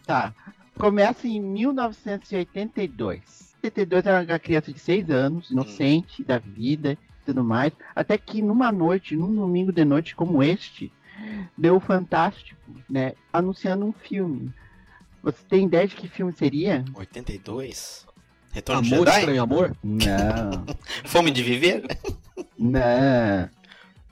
tá. 0.05 0.33
Começa 0.77 1.27
em 1.27 1.39
1982. 1.39 3.51
82 3.63 4.05
era 4.05 4.23
uma 4.23 4.39
criança 4.39 4.73
de 4.73 4.79
6 4.79 5.09
anos, 5.09 5.51
inocente 5.51 6.23
da 6.23 6.39
vida 6.39 6.93
e 6.93 6.97
tudo 7.25 7.43
mais. 7.43 7.71
Até 7.95 8.17
que 8.17 8.41
numa 8.41 8.71
noite, 8.71 9.15
num 9.15 9.33
domingo 9.33 9.71
de 9.71 9.85
noite 9.85 10.15
como 10.15 10.41
este, 10.41 10.91
deu 11.57 11.75
o 11.75 11.79
Fantástico, 11.79 12.59
né? 12.89 13.13
Anunciando 13.31 13.85
um 13.85 13.93
filme. 13.93 14.51
Você 15.21 15.37
tem 15.47 15.67
ideia 15.67 15.87
de 15.87 15.95
que 15.95 16.07
filme 16.07 16.33
seria? 16.33 16.83
82? 16.95 18.07
Retorno 18.51 18.81
de 18.81 18.93
Amor, 18.93 19.05
Jedi? 19.05 19.19
estranho 19.19 19.43
amor? 19.43 19.77
Não. 19.83 20.65
Fome 21.05 21.31
de 21.31 21.43
viver? 21.43 21.83
Não. 22.57 23.47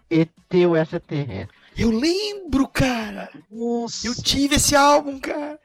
ET 0.09 0.29
o 0.67 0.77
extraterrestre. 0.77 1.58
Eu 1.79 1.91
lembro, 1.91 2.67
cara. 2.67 3.29
Nossa. 3.51 4.05
Eu 4.07 4.13
tive 4.15 4.55
esse 4.55 4.75
álbum, 4.75 5.19
cara. 5.19 5.59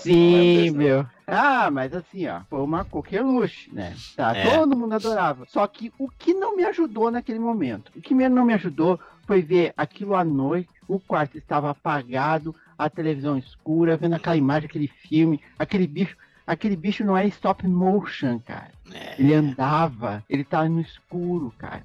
Sim, 0.00 0.70
meu. 0.70 1.06
Ah, 1.26 1.70
mas 1.70 1.92
assim, 1.92 2.26
ó, 2.26 2.40
foi 2.48 2.60
uma 2.60 2.84
coqueluche, 2.84 3.68
né? 3.72 3.94
Tá, 4.16 4.36
É. 4.36 4.48
todo 4.48 4.76
mundo 4.76 4.94
adorava. 4.94 5.44
Só 5.48 5.66
que 5.66 5.92
o 5.98 6.08
que 6.08 6.32
não 6.32 6.56
me 6.56 6.64
ajudou 6.64 7.10
naquele 7.10 7.38
momento, 7.38 7.90
o 7.96 8.00
que 8.00 8.14
não 8.14 8.44
me 8.44 8.54
ajudou 8.54 8.98
foi 9.26 9.42
ver 9.42 9.74
aquilo 9.76 10.14
à 10.14 10.24
noite, 10.24 10.68
o 10.88 11.00
quarto 11.00 11.36
estava 11.36 11.70
apagado, 11.70 12.54
a 12.78 12.88
televisão 12.88 13.36
escura, 13.36 13.96
vendo 13.96 14.14
aquela 14.14 14.36
imagem, 14.36 14.68
aquele 14.68 14.88
filme, 14.88 15.40
aquele 15.58 15.86
bicho. 15.86 16.16
Aquele 16.46 16.76
bicho 16.76 17.04
não 17.04 17.16
é 17.16 17.26
stop 17.26 17.66
motion, 17.66 18.38
cara. 18.38 18.70
É. 18.94 19.16
Ele 19.18 19.34
andava, 19.34 20.22
ele 20.30 20.44
tava 20.44 20.68
no 20.68 20.80
escuro, 20.80 21.52
cara. 21.58 21.82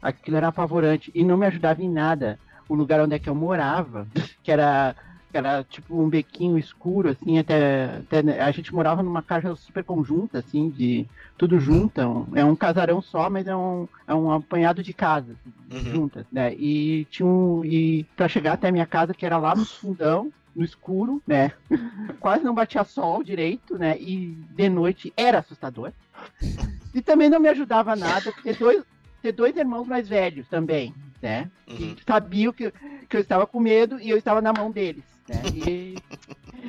Aquilo 0.00 0.36
era 0.36 0.46
apavorante 0.46 1.10
e 1.12 1.24
não 1.24 1.36
me 1.36 1.44
ajudava 1.46 1.82
em 1.82 1.90
nada. 1.90 2.38
O 2.68 2.74
lugar 2.74 3.00
onde 3.00 3.14
é 3.14 3.18
que 3.18 3.28
eu 3.28 3.34
morava, 3.34 4.06
que 4.42 4.50
era, 4.50 4.94
que 5.30 5.36
era 5.36 5.62
tipo 5.64 6.00
um 6.00 6.08
bequinho 6.08 6.58
escuro, 6.58 7.10
assim, 7.10 7.38
até, 7.38 7.96
até- 7.98 8.40
a 8.40 8.50
gente 8.50 8.74
morava 8.74 9.02
numa 9.02 9.22
casa 9.22 9.54
super 9.54 9.84
conjunta, 9.84 10.38
assim, 10.38 10.68
de 10.70 11.06
tudo 11.38 11.58
junto. 11.60 12.00
é 12.00 12.06
um- 12.06 12.52
É 12.52 12.56
casarão 12.56 13.00
só, 13.00 13.30
mas 13.30 13.46
é 13.46 13.54
um, 13.56 13.86
é 14.06 14.14
um 14.14 14.30
apanhado 14.30 14.82
de 14.82 14.92
casas 14.92 15.36
Uhum. 15.70 15.92
juntas, 15.92 16.26
né? 16.32 16.54
E 16.54 17.04
tinha 17.06 17.26
um, 17.26 17.64
e 17.64 18.04
para 18.16 18.28
chegar 18.28 18.54
até 18.54 18.68
a 18.68 18.72
minha 18.72 18.86
casa, 18.86 19.14
que 19.14 19.26
era 19.26 19.38
lá 19.38 19.54
no 19.54 19.66
fundão, 19.66 20.32
no 20.54 20.64
escuro, 20.64 21.22
né? 21.26 21.52
Quase 22.20 22.42
não 22.44 22.54
batia 22.54 22.82
sol 22.82 23.22
direito, 23.22 23.76
né? 23.78 23.96
E 24.00 24.34
de 24.50 24.68
noite 24.68 25.12
era 25.16 25.38
assustador. 25.38 25.92
E 26.94 27.02
também 27.02 27.28
não 27.28 27.38
me 27.38 27.48
ajudava 27.50 27.94
nada 27.94 28.32
ter 28.42 28.56
dois, 28.56 28.82
ter 29.20 29.30
dois 29.30 29.54
irmãos 29.54 29.86
mais 29.86 30.08
velhos 30.08 30.48
também, 30.48 30.94
né? 31.22 31.50
Uhum. 31.68 31.94
Que 31.94 32.04
sabiam 32.06 32.52
que, 32.52 32.72
que 33.08 33.16
eu 33.16 33.20
estava 33.20 33.46
com 33.46 33.60
medo 33.60 34.00
e 34.00 34.08
eu 34.10 34.16
estava 34.16 34.40
na 34.40 34.52
mão 34.52 34.70
deles, 34.70 35.04
né? 35.28 35.42
E 35.54 35.96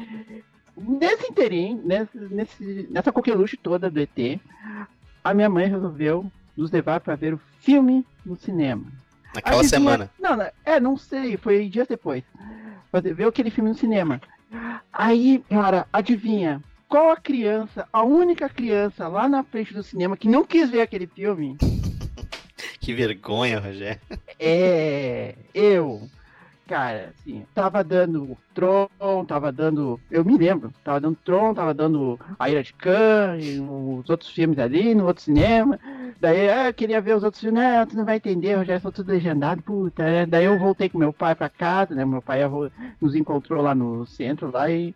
nesse 0.78 1.28
interim, 1.30 1.82
nesse, 1.84 2.88
nessa 2.90 3.12
coqueluche 3.12 3.58
toda 3.58 3.90
do 3.90 4.00
ET, 4.00 4.40
a 5.24 5.34
minha 5.34 5.50
mãe 5.50 5.68
resolveu 5.68 6.30
nos 6.56 6.72
levar 6.72 7.00
para 7.00 7.16
ver 7.16 7.34
o 7.34 7.42
filme 7.60 8.06
no 8.26 8.36
cinema. 8.36 8.86
Naquela 9.34 9.60
Adivinha- 9.60 9.70
semana. 9.70 10.12
Não, 10.20 10.36
não, 10.36 10.48
é, 10.66 10.80
não 10.80 10.98
sei, 10.98 11.38
foi 11.38 11.68
dias 11.70 11.88
depois. 11.88 12.24
Fazer 12.92 13.14
ver 13.14 13.28
aquele 13.28 13.50
filme 13.52 13.70
no 13.70 13.76
cinema. 13.76 14.22
Aí, 14.92 15.44
cara, 15.50 15.86
adivinha? 15.92 16.64
Qual 16.88 17.12
a 17.12 17.18
criança, 17.18 17.86
a 17.92 18.02
única 18.04 18.48
criança 18.48 19.08
lá 19.10 19.28
na 19.28 19.44
frente 19.44 19.74
do 19.74 19.84
cinema 19.84 20.16
que 20.16 20.30
não 20.30 20.46
quis 20.46 20.70
ver 20.70 20.82
aquele 20.82 21.06
filme? 21.06 21.58
Que 22.88 22.94
vergonha, 22.94 23.60
Rogério. 23.60 24.00
É. 24.40 25.36
Eu. 25.54 26.08
Cara, 26.66 27.14
assim, 27.20 27.46
tava 27.54 27.84
dando 27.84 28.38
Tron, 28.54 29.26
tava 29.28 29.52
dando. 29.52 30.00
Eu 30.10 30.24
me 30.24 30.38
lembro, 30.38 30.72
tava 30.86 31.02
dando 31.02 31.18
Tron, 31.18 31.54
tava 31.54 31.74
dando 31.74 32.18
A 32.40 32.50
Ira 32.50 32.64
de 32.64 32.72
Khan, 32.72 33.36
os 34.00 34.10
outros 34.10 34.30
filmes 34.30 34.58
ali, 34.58 34.96
no 34.96 35.06
outro 35.06 35.22
cinema. 35.22 35.78
Daí 36.22 36.50
ah, 36.50 36.70
eu 36.70 36.74
queria 36.74 37.02
ver 37.02 37.18
os 37.18 37.26
outros 37.26 37.42
filmes, 37.42 37.62
não, 37.62 37.86
tu 37.86 37.98
não 37.98 38.06
vai 38.06 38.16
entender, 38.16 38.66
já 38.66 38.80
são 38.80 38.90
tudo 38.90 39.12
legendado, 39.12 39.62
puta. 39.62 40.04
né? 40.04 40.26
Daí 40.26 40.46
eu 40.46 40.58
voltei 40.58 40.88
com 40.88 40.98
meu 40.98 41.12
pai 41.12 41.36
pra 41.36 41.50
casa, 41.50 41.94
né? 41.94 42.06
Meu 42.06 42.22
pai 42.22 42.40
nos 43.02 43.16
encontrou 43.16 43.62
lá 43.62 43.76
no 43.76 44.06
centro 44.06 44.50
lá 44.50 44.70
e, 44.72 44.96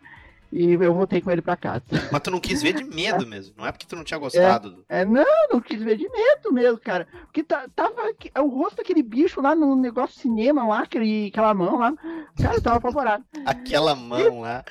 e 0.52 0.74
eu 0.74 0.94
voltei 0.94 1.22
com 1.22 1.32
ele 1.32 1.42
pra 1.42 1.56
casa. 1.56 1.84
Mas 2.12 2.22
tu 2.22 2.30
não 2.32 2.40
quis 2.40 2.62
ver 2.62 2.74
de 2.74 2.84
medo 2.84 3.26
mesmo. 3.26 3.54
Não 3.58 3.66
é 3.66 3.72
porque 3.72 3.86
tu 3.88 3.96
não 3.96 4.04
tinha 4.04 4.18
gostado. 4.20 4.72
do- 4.72 4.86
É, 4.90 5.06
não, 5.06 5.24
não 5.52 5.62
quis 5.62 5.82
ver 5.82 5.98
de 5.98 6.10
medo 6.10 6.52
mesmo, 6.52 6.78
cara. 6.80 7.08
Porque 7.24 7.42
tá, 7.44 7.68
tava 7.76 8.10
aqui- 8.10 8.32
o 8.38 8.48
rosto 8.48 8.78
daquele 8.78 9.02
bicho 9.02 9.42
lá 9.42 9.56
no 9.56 9.76
negócio 9.76 10.16
de 10.16 10.22
cinema 10.22 10.68
lá, 10.68 10.80
aquele, 10.82 11.28
aquela 11.28 11.54
mão 11.54 11.78
lá. 11.80 11.94
Cara, 12.42 12.56
eu 12.56 12.62
tava 12.62 12.78
apavorado. 12.78 13.24
Aquela 13.46 13.96
mão 13.96 14.42
lá. 14.42 14.64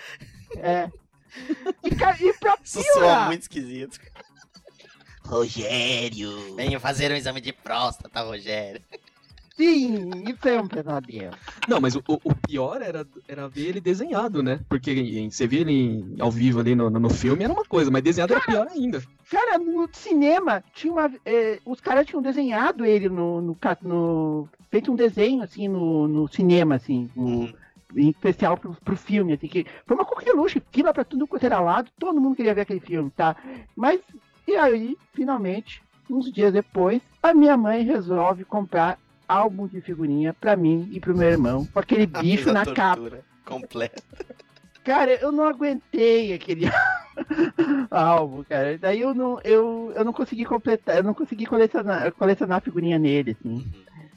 É. 0.56 0.90
E, 1.84 1.94
cara, 1.94 2.16
e 2.20 2.32
pra 2.34 2.56
Isso 2.62 2.82
soa 2.82 2.92
piorar, 2.94 3.26
muito 3.28 3.42
esquisito. 3.42 3.98
Rogério. 5.24 6.56
Venha 6.56 6.80
fazer 6.80 7.10
um 7.12 7.14
exame 7.16 7.40
de 7.40 7.52
próstata, 7.52 8.20
Rogério. 8.22 8.82
Sim, 9.56 10.22
isso 10.26 10.48
é 10.48 10.60
um 10.60 10.68
pesadelo. 10.68 11.34
Não, 11.68 11.80
mas 11.80 11.94
o, 11.96 12.02
o- 12.08 12.34
pior 12.46 12.80
era, 12.82 13.06
era 13.28 13.48
ver 13.48 13.68
ele 13.68 13.80
desenhado, 13.80 14.42
né? 14.42 14.60
Porque 14.68 14.90
em- 14.92 15.30
você 15.30 15.46
via 15.46 15.60
ele 15.60 16.14
ao 16.18 16.30
vivo 16.30 16.60
ali 16.60 16.74
no, 16.74 16.90
no, 16.90 17.10
filme 17.10 17.44
era 17.44 17.52
uma 17.52 17.64
coisa, 17.64 17.90
mas 17.90 18.02
desenhado 18.02 18.32
era 18.32 18.42
pior 18.42 18.66
ainda. 18.68 19.02
Cara, 19.30 19.58
no 19.58 19.88
cinema, 19.92 20.64
tinha 20.74 20.92
uma. 20.92 21.10
é, 21.24 21.60
os 21.64 21.80
caras 21.80 22.06
tinham 22.06 22.22
desenhado 22.22 22.84
ele 22.84 23.08
no. 23.08 23.40
no, 23.40 23.56
no- 23.82 24.48
feito 24.70 24.90
um 24.92 24.96
desenho, 24.96 25.42
assim, 25.42 25.68
no, 25.68 26.08
no 26.08 26.28
cinema, 26.28 26.74
assim. 26.76 27.08
no- 27.14 27.48
em 27.96 28.08
especial 28.08 28.56
pro, 28.56 28.72
pro 28.84 28.96
filme, 28.96 29.32
assim, 29.32 29.48
que 29.48 29.66
foi 29.84 29.96
uma 29.96 30.04
coqueluche, 30.04 30.62
fila 30.70 30.94
pra 30.94 31.04
tudo 31.04 31.26
quanto 31.26 31.44
era 31.44 31.58
lado, 31.58 31.90
todo 31.98 32.20
mundo 32.20 32.36
queria 32.36 32.54
ver 32.54 32.60
aquele 32.60 32.78
filme, 32.78 33.10
tá? 33.10 33.34
Mas, 33.74 34.00
e 34.46 34.54
aí, 34.54 34.96
finalmente, 35.12 35.82
uns 36.08 36.32
dias 36.32 36.52
depois, 36.52 37.02
a 37.20 37.34
minha 37.34 37.56
mãe 37.56 37.82
resolve 37.82 38.44
comprar 38.44 38.96
álbum 39.30 39.68
de 39.68 39.80
figurinha 39.80 40.34
pra 40.34 40.56
mim 40.56 40.88
e 40.90 40.98
pro 40.98 41.16
meu 41.16 41.28
irmão, 41.28 41.64
com 41.66 41.78
aquele 41.78 42.06
bicho 42.20 42.52
na 42.52 42.66
capa. 42.66 43.20
Completa. 43.44 44.02
Cara, 44.82 45.12
eu 45.14 45.30
não 45.30 45.44
aguentei 45.44 46.32
aquele 46.32 46.66
álbum, 47.90 48.42
cara. 48.42 48.76
Daí 48.78 49.00
eu 49.00 49.14
não, 49.14 49.38
eu, 49.44 49.92
eu 49.94 50.04
não 50.04 50.12
consegui 50.12 50.44
completar, 50.44 50.96
eu 50.96 51.02
não 51.04 51.14
consegui 51.14 51.46
colecionar, 51.46 52.10
colecionar 52.12 52.58
a 52.58 52.60
figurinha 52.60 52.98
nele, 52.98 53.36
assim. 53.38 53.70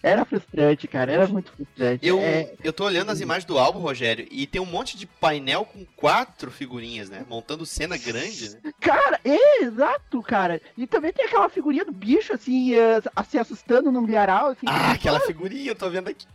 Era 0.04 0.26
frustrante, 0.26 0.86
cara, 0.86 1.14
era 1.14 1.28
muito 1.28 1.54
frustrante. 1.54 2.06
Eu, 2.06 2.20
É, 2.20 2.52
eu 2.62 2.74
tô 2.74 2.84
olhando 2.84 3.10
as 3.10 3.22
imagens 3.22 3.46
do 3.46 3.58
álbum, 3.58 3.80
Rogério, 3.80 4.28
e 4.30 4.46
tem 4.46 4.60
um 4.60 4.66
monte 4.66 4.98
de 4.98 5.08
painel 5.08 5.64
com 5.64 5.86
quatro 5.96 6.52
figurinhas, 6.52 7.10
né? 7.10 7.26
Montando 7.30 7.66
cena 7.66 7.96
grande, 7.96 8.50
né? 8.50 8.60
Cara, 8.82 9.18
é, 9.24 9.64
exato, 9.64 10.22
cara. 10.22 10.62
E 10.78 10.86
também 10.86 11.14
tem 11.14 11.26
aquela 11.26 11.48
figurinha 11.48 11.86
do 11.86 11.94
bicho, 11.94 12.34
assim, 12.34 12.76
eh, 12.76 13.02
se 13.30 13.40
assustando 13.40 13.94
no 13.94 14.02
milharal, 14.02 14.48
assim. 14.48 14.66
Ah, 14.68 14.92
aquela 14.92 15.22
figurinha, 15.22 15.72
eu 15.72 15.76
tô 15.76 15.90
vendo 15.90 16.10
aqui. 16.10 16.28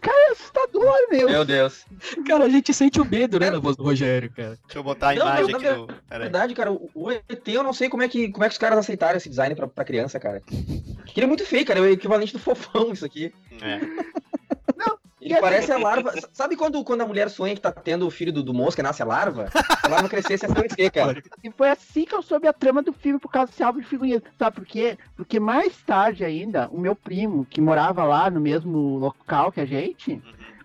Cara, 0.00 0.28
é 0.28 0.32
assustador, 0.32 0.94
meu. 1.10 1.28
Meu 1.28 1.44
Deus. 1.44 1.84
Cara, 2.26 2.44
a 2.44 2.48
gente 2.48 2.72
sente 2.74 3.00
o 3.00 3.04
medo, 3.04 3.40
né, 3.40 3.50
na 3.50 3.58
voz 3.58 3.74
do 3.76 3.82
Rogério, 3.82 4.30
cara. 4.30 4.58
Deixa 4.66 4.78
eu 4.78 4.82
botar 4.82 5.10
a 5.10 5.14
Não, 5.14 5.26
imagem 5.26 5.48
não, 5.48 5.56
aqui 5.58 5.64
na 5.66 5.76
no. 5.76 5.86
Na 6.10 6.18
verdade, 6.18 6.54
cara, 6.54 6.70
o, 6.70 6.90
o 6.94 7.10
ET 7.10 7.48
eu 7.48 7.62
não 7.62 7.72
sei 7.72 7.88
como 7.88 8.02
é, 8.02 8.08
que, 8.08 8.30
como 8.30 8.44
é 8.44 8.48
que 8.48 8.52
os 8.52 8.58
caras 8.58 8.78
aceitaram 8.78 9.16
esse 9.16 9.28
design 9.28 9.54
pra, 9.54 9.66
pra 9.66 9.84
criança, 9.84 10.20
cara. 10.20 10.42
Que 11.14 11.20
ele 11.20 11.24
é 11.26 11.28
muito 11.28 11.46
feio, 11.46 11.64
cara. 11.64 11.78
É 11.78 11.82
o 11.82 11.86
equivalente 11.88 12.32
do 12.32 12.38
fofão 12.40 12.92
isso 12.92 13.06
aqui. 13.06 13.32
É. 13.62 13.80
Ele 15.20 15.40
parece 15.40 15.72
a 15.72 15.78
larva. 15.78 16.10
S- 16.10 16.28
Sabe 16.34 16.54
quando, 16.54 16.84
quando 16.84 17.00
a 17.00 17.06
mulher 17.06 17.30
sonha 17.30 17.54
que 17.54 17.60
tá 17.60 17.72
tendo 17.72 18.06
o 18.06 18.10
filho 18.10 18.30
do, 18.30 18.42
do 18.42 18.52
mosca 18.52 18.82
e 18.82 18.84
nasce 18.84 19.02
a 19.02 19.06
larva? 19.06 19.48
A 19.82 19.88
larva 19.88 20.06
crescesse, 20.06 20.44
ia 20.44 20.68
ser 20.68 20.90
cara. 20.90 21.22
E 21.42 21.50
foi 21.50 21.70
assim 21.70 22.04
que 22.04 22.14
eu 22.14 22.20
soube 22.22 22.46
a 22.46 22.52
trama 22.52 22.82
do 22.82 22.92
filme 22.92 23.18
por 23.18 23.30
causa 23.30 23.50
desse 23.50 23.62
álbum 23.62 23.80
de 23.80 23.86
figurinhas. 23.86 24.22
Sabe 24.38 24.56
por 24.56 24.66
quê? 24.66 24.98
Porque 25.16 25.40
mais 25.40 25.74
tarde 25.78 26.26
ainda, 26.26 26.68
o 26.70 26.78
meu 26.78 26.94
primo, 26.94 27.46
que 27.48 27.58
morava 27.58 28.04
lá 28.04 28.28
no 28.28 28.38
mesmo 28.38 28.98
local 28.98 29.50
que 29.50 29.62
a 29.62 29.64
gente, 29.66 30.20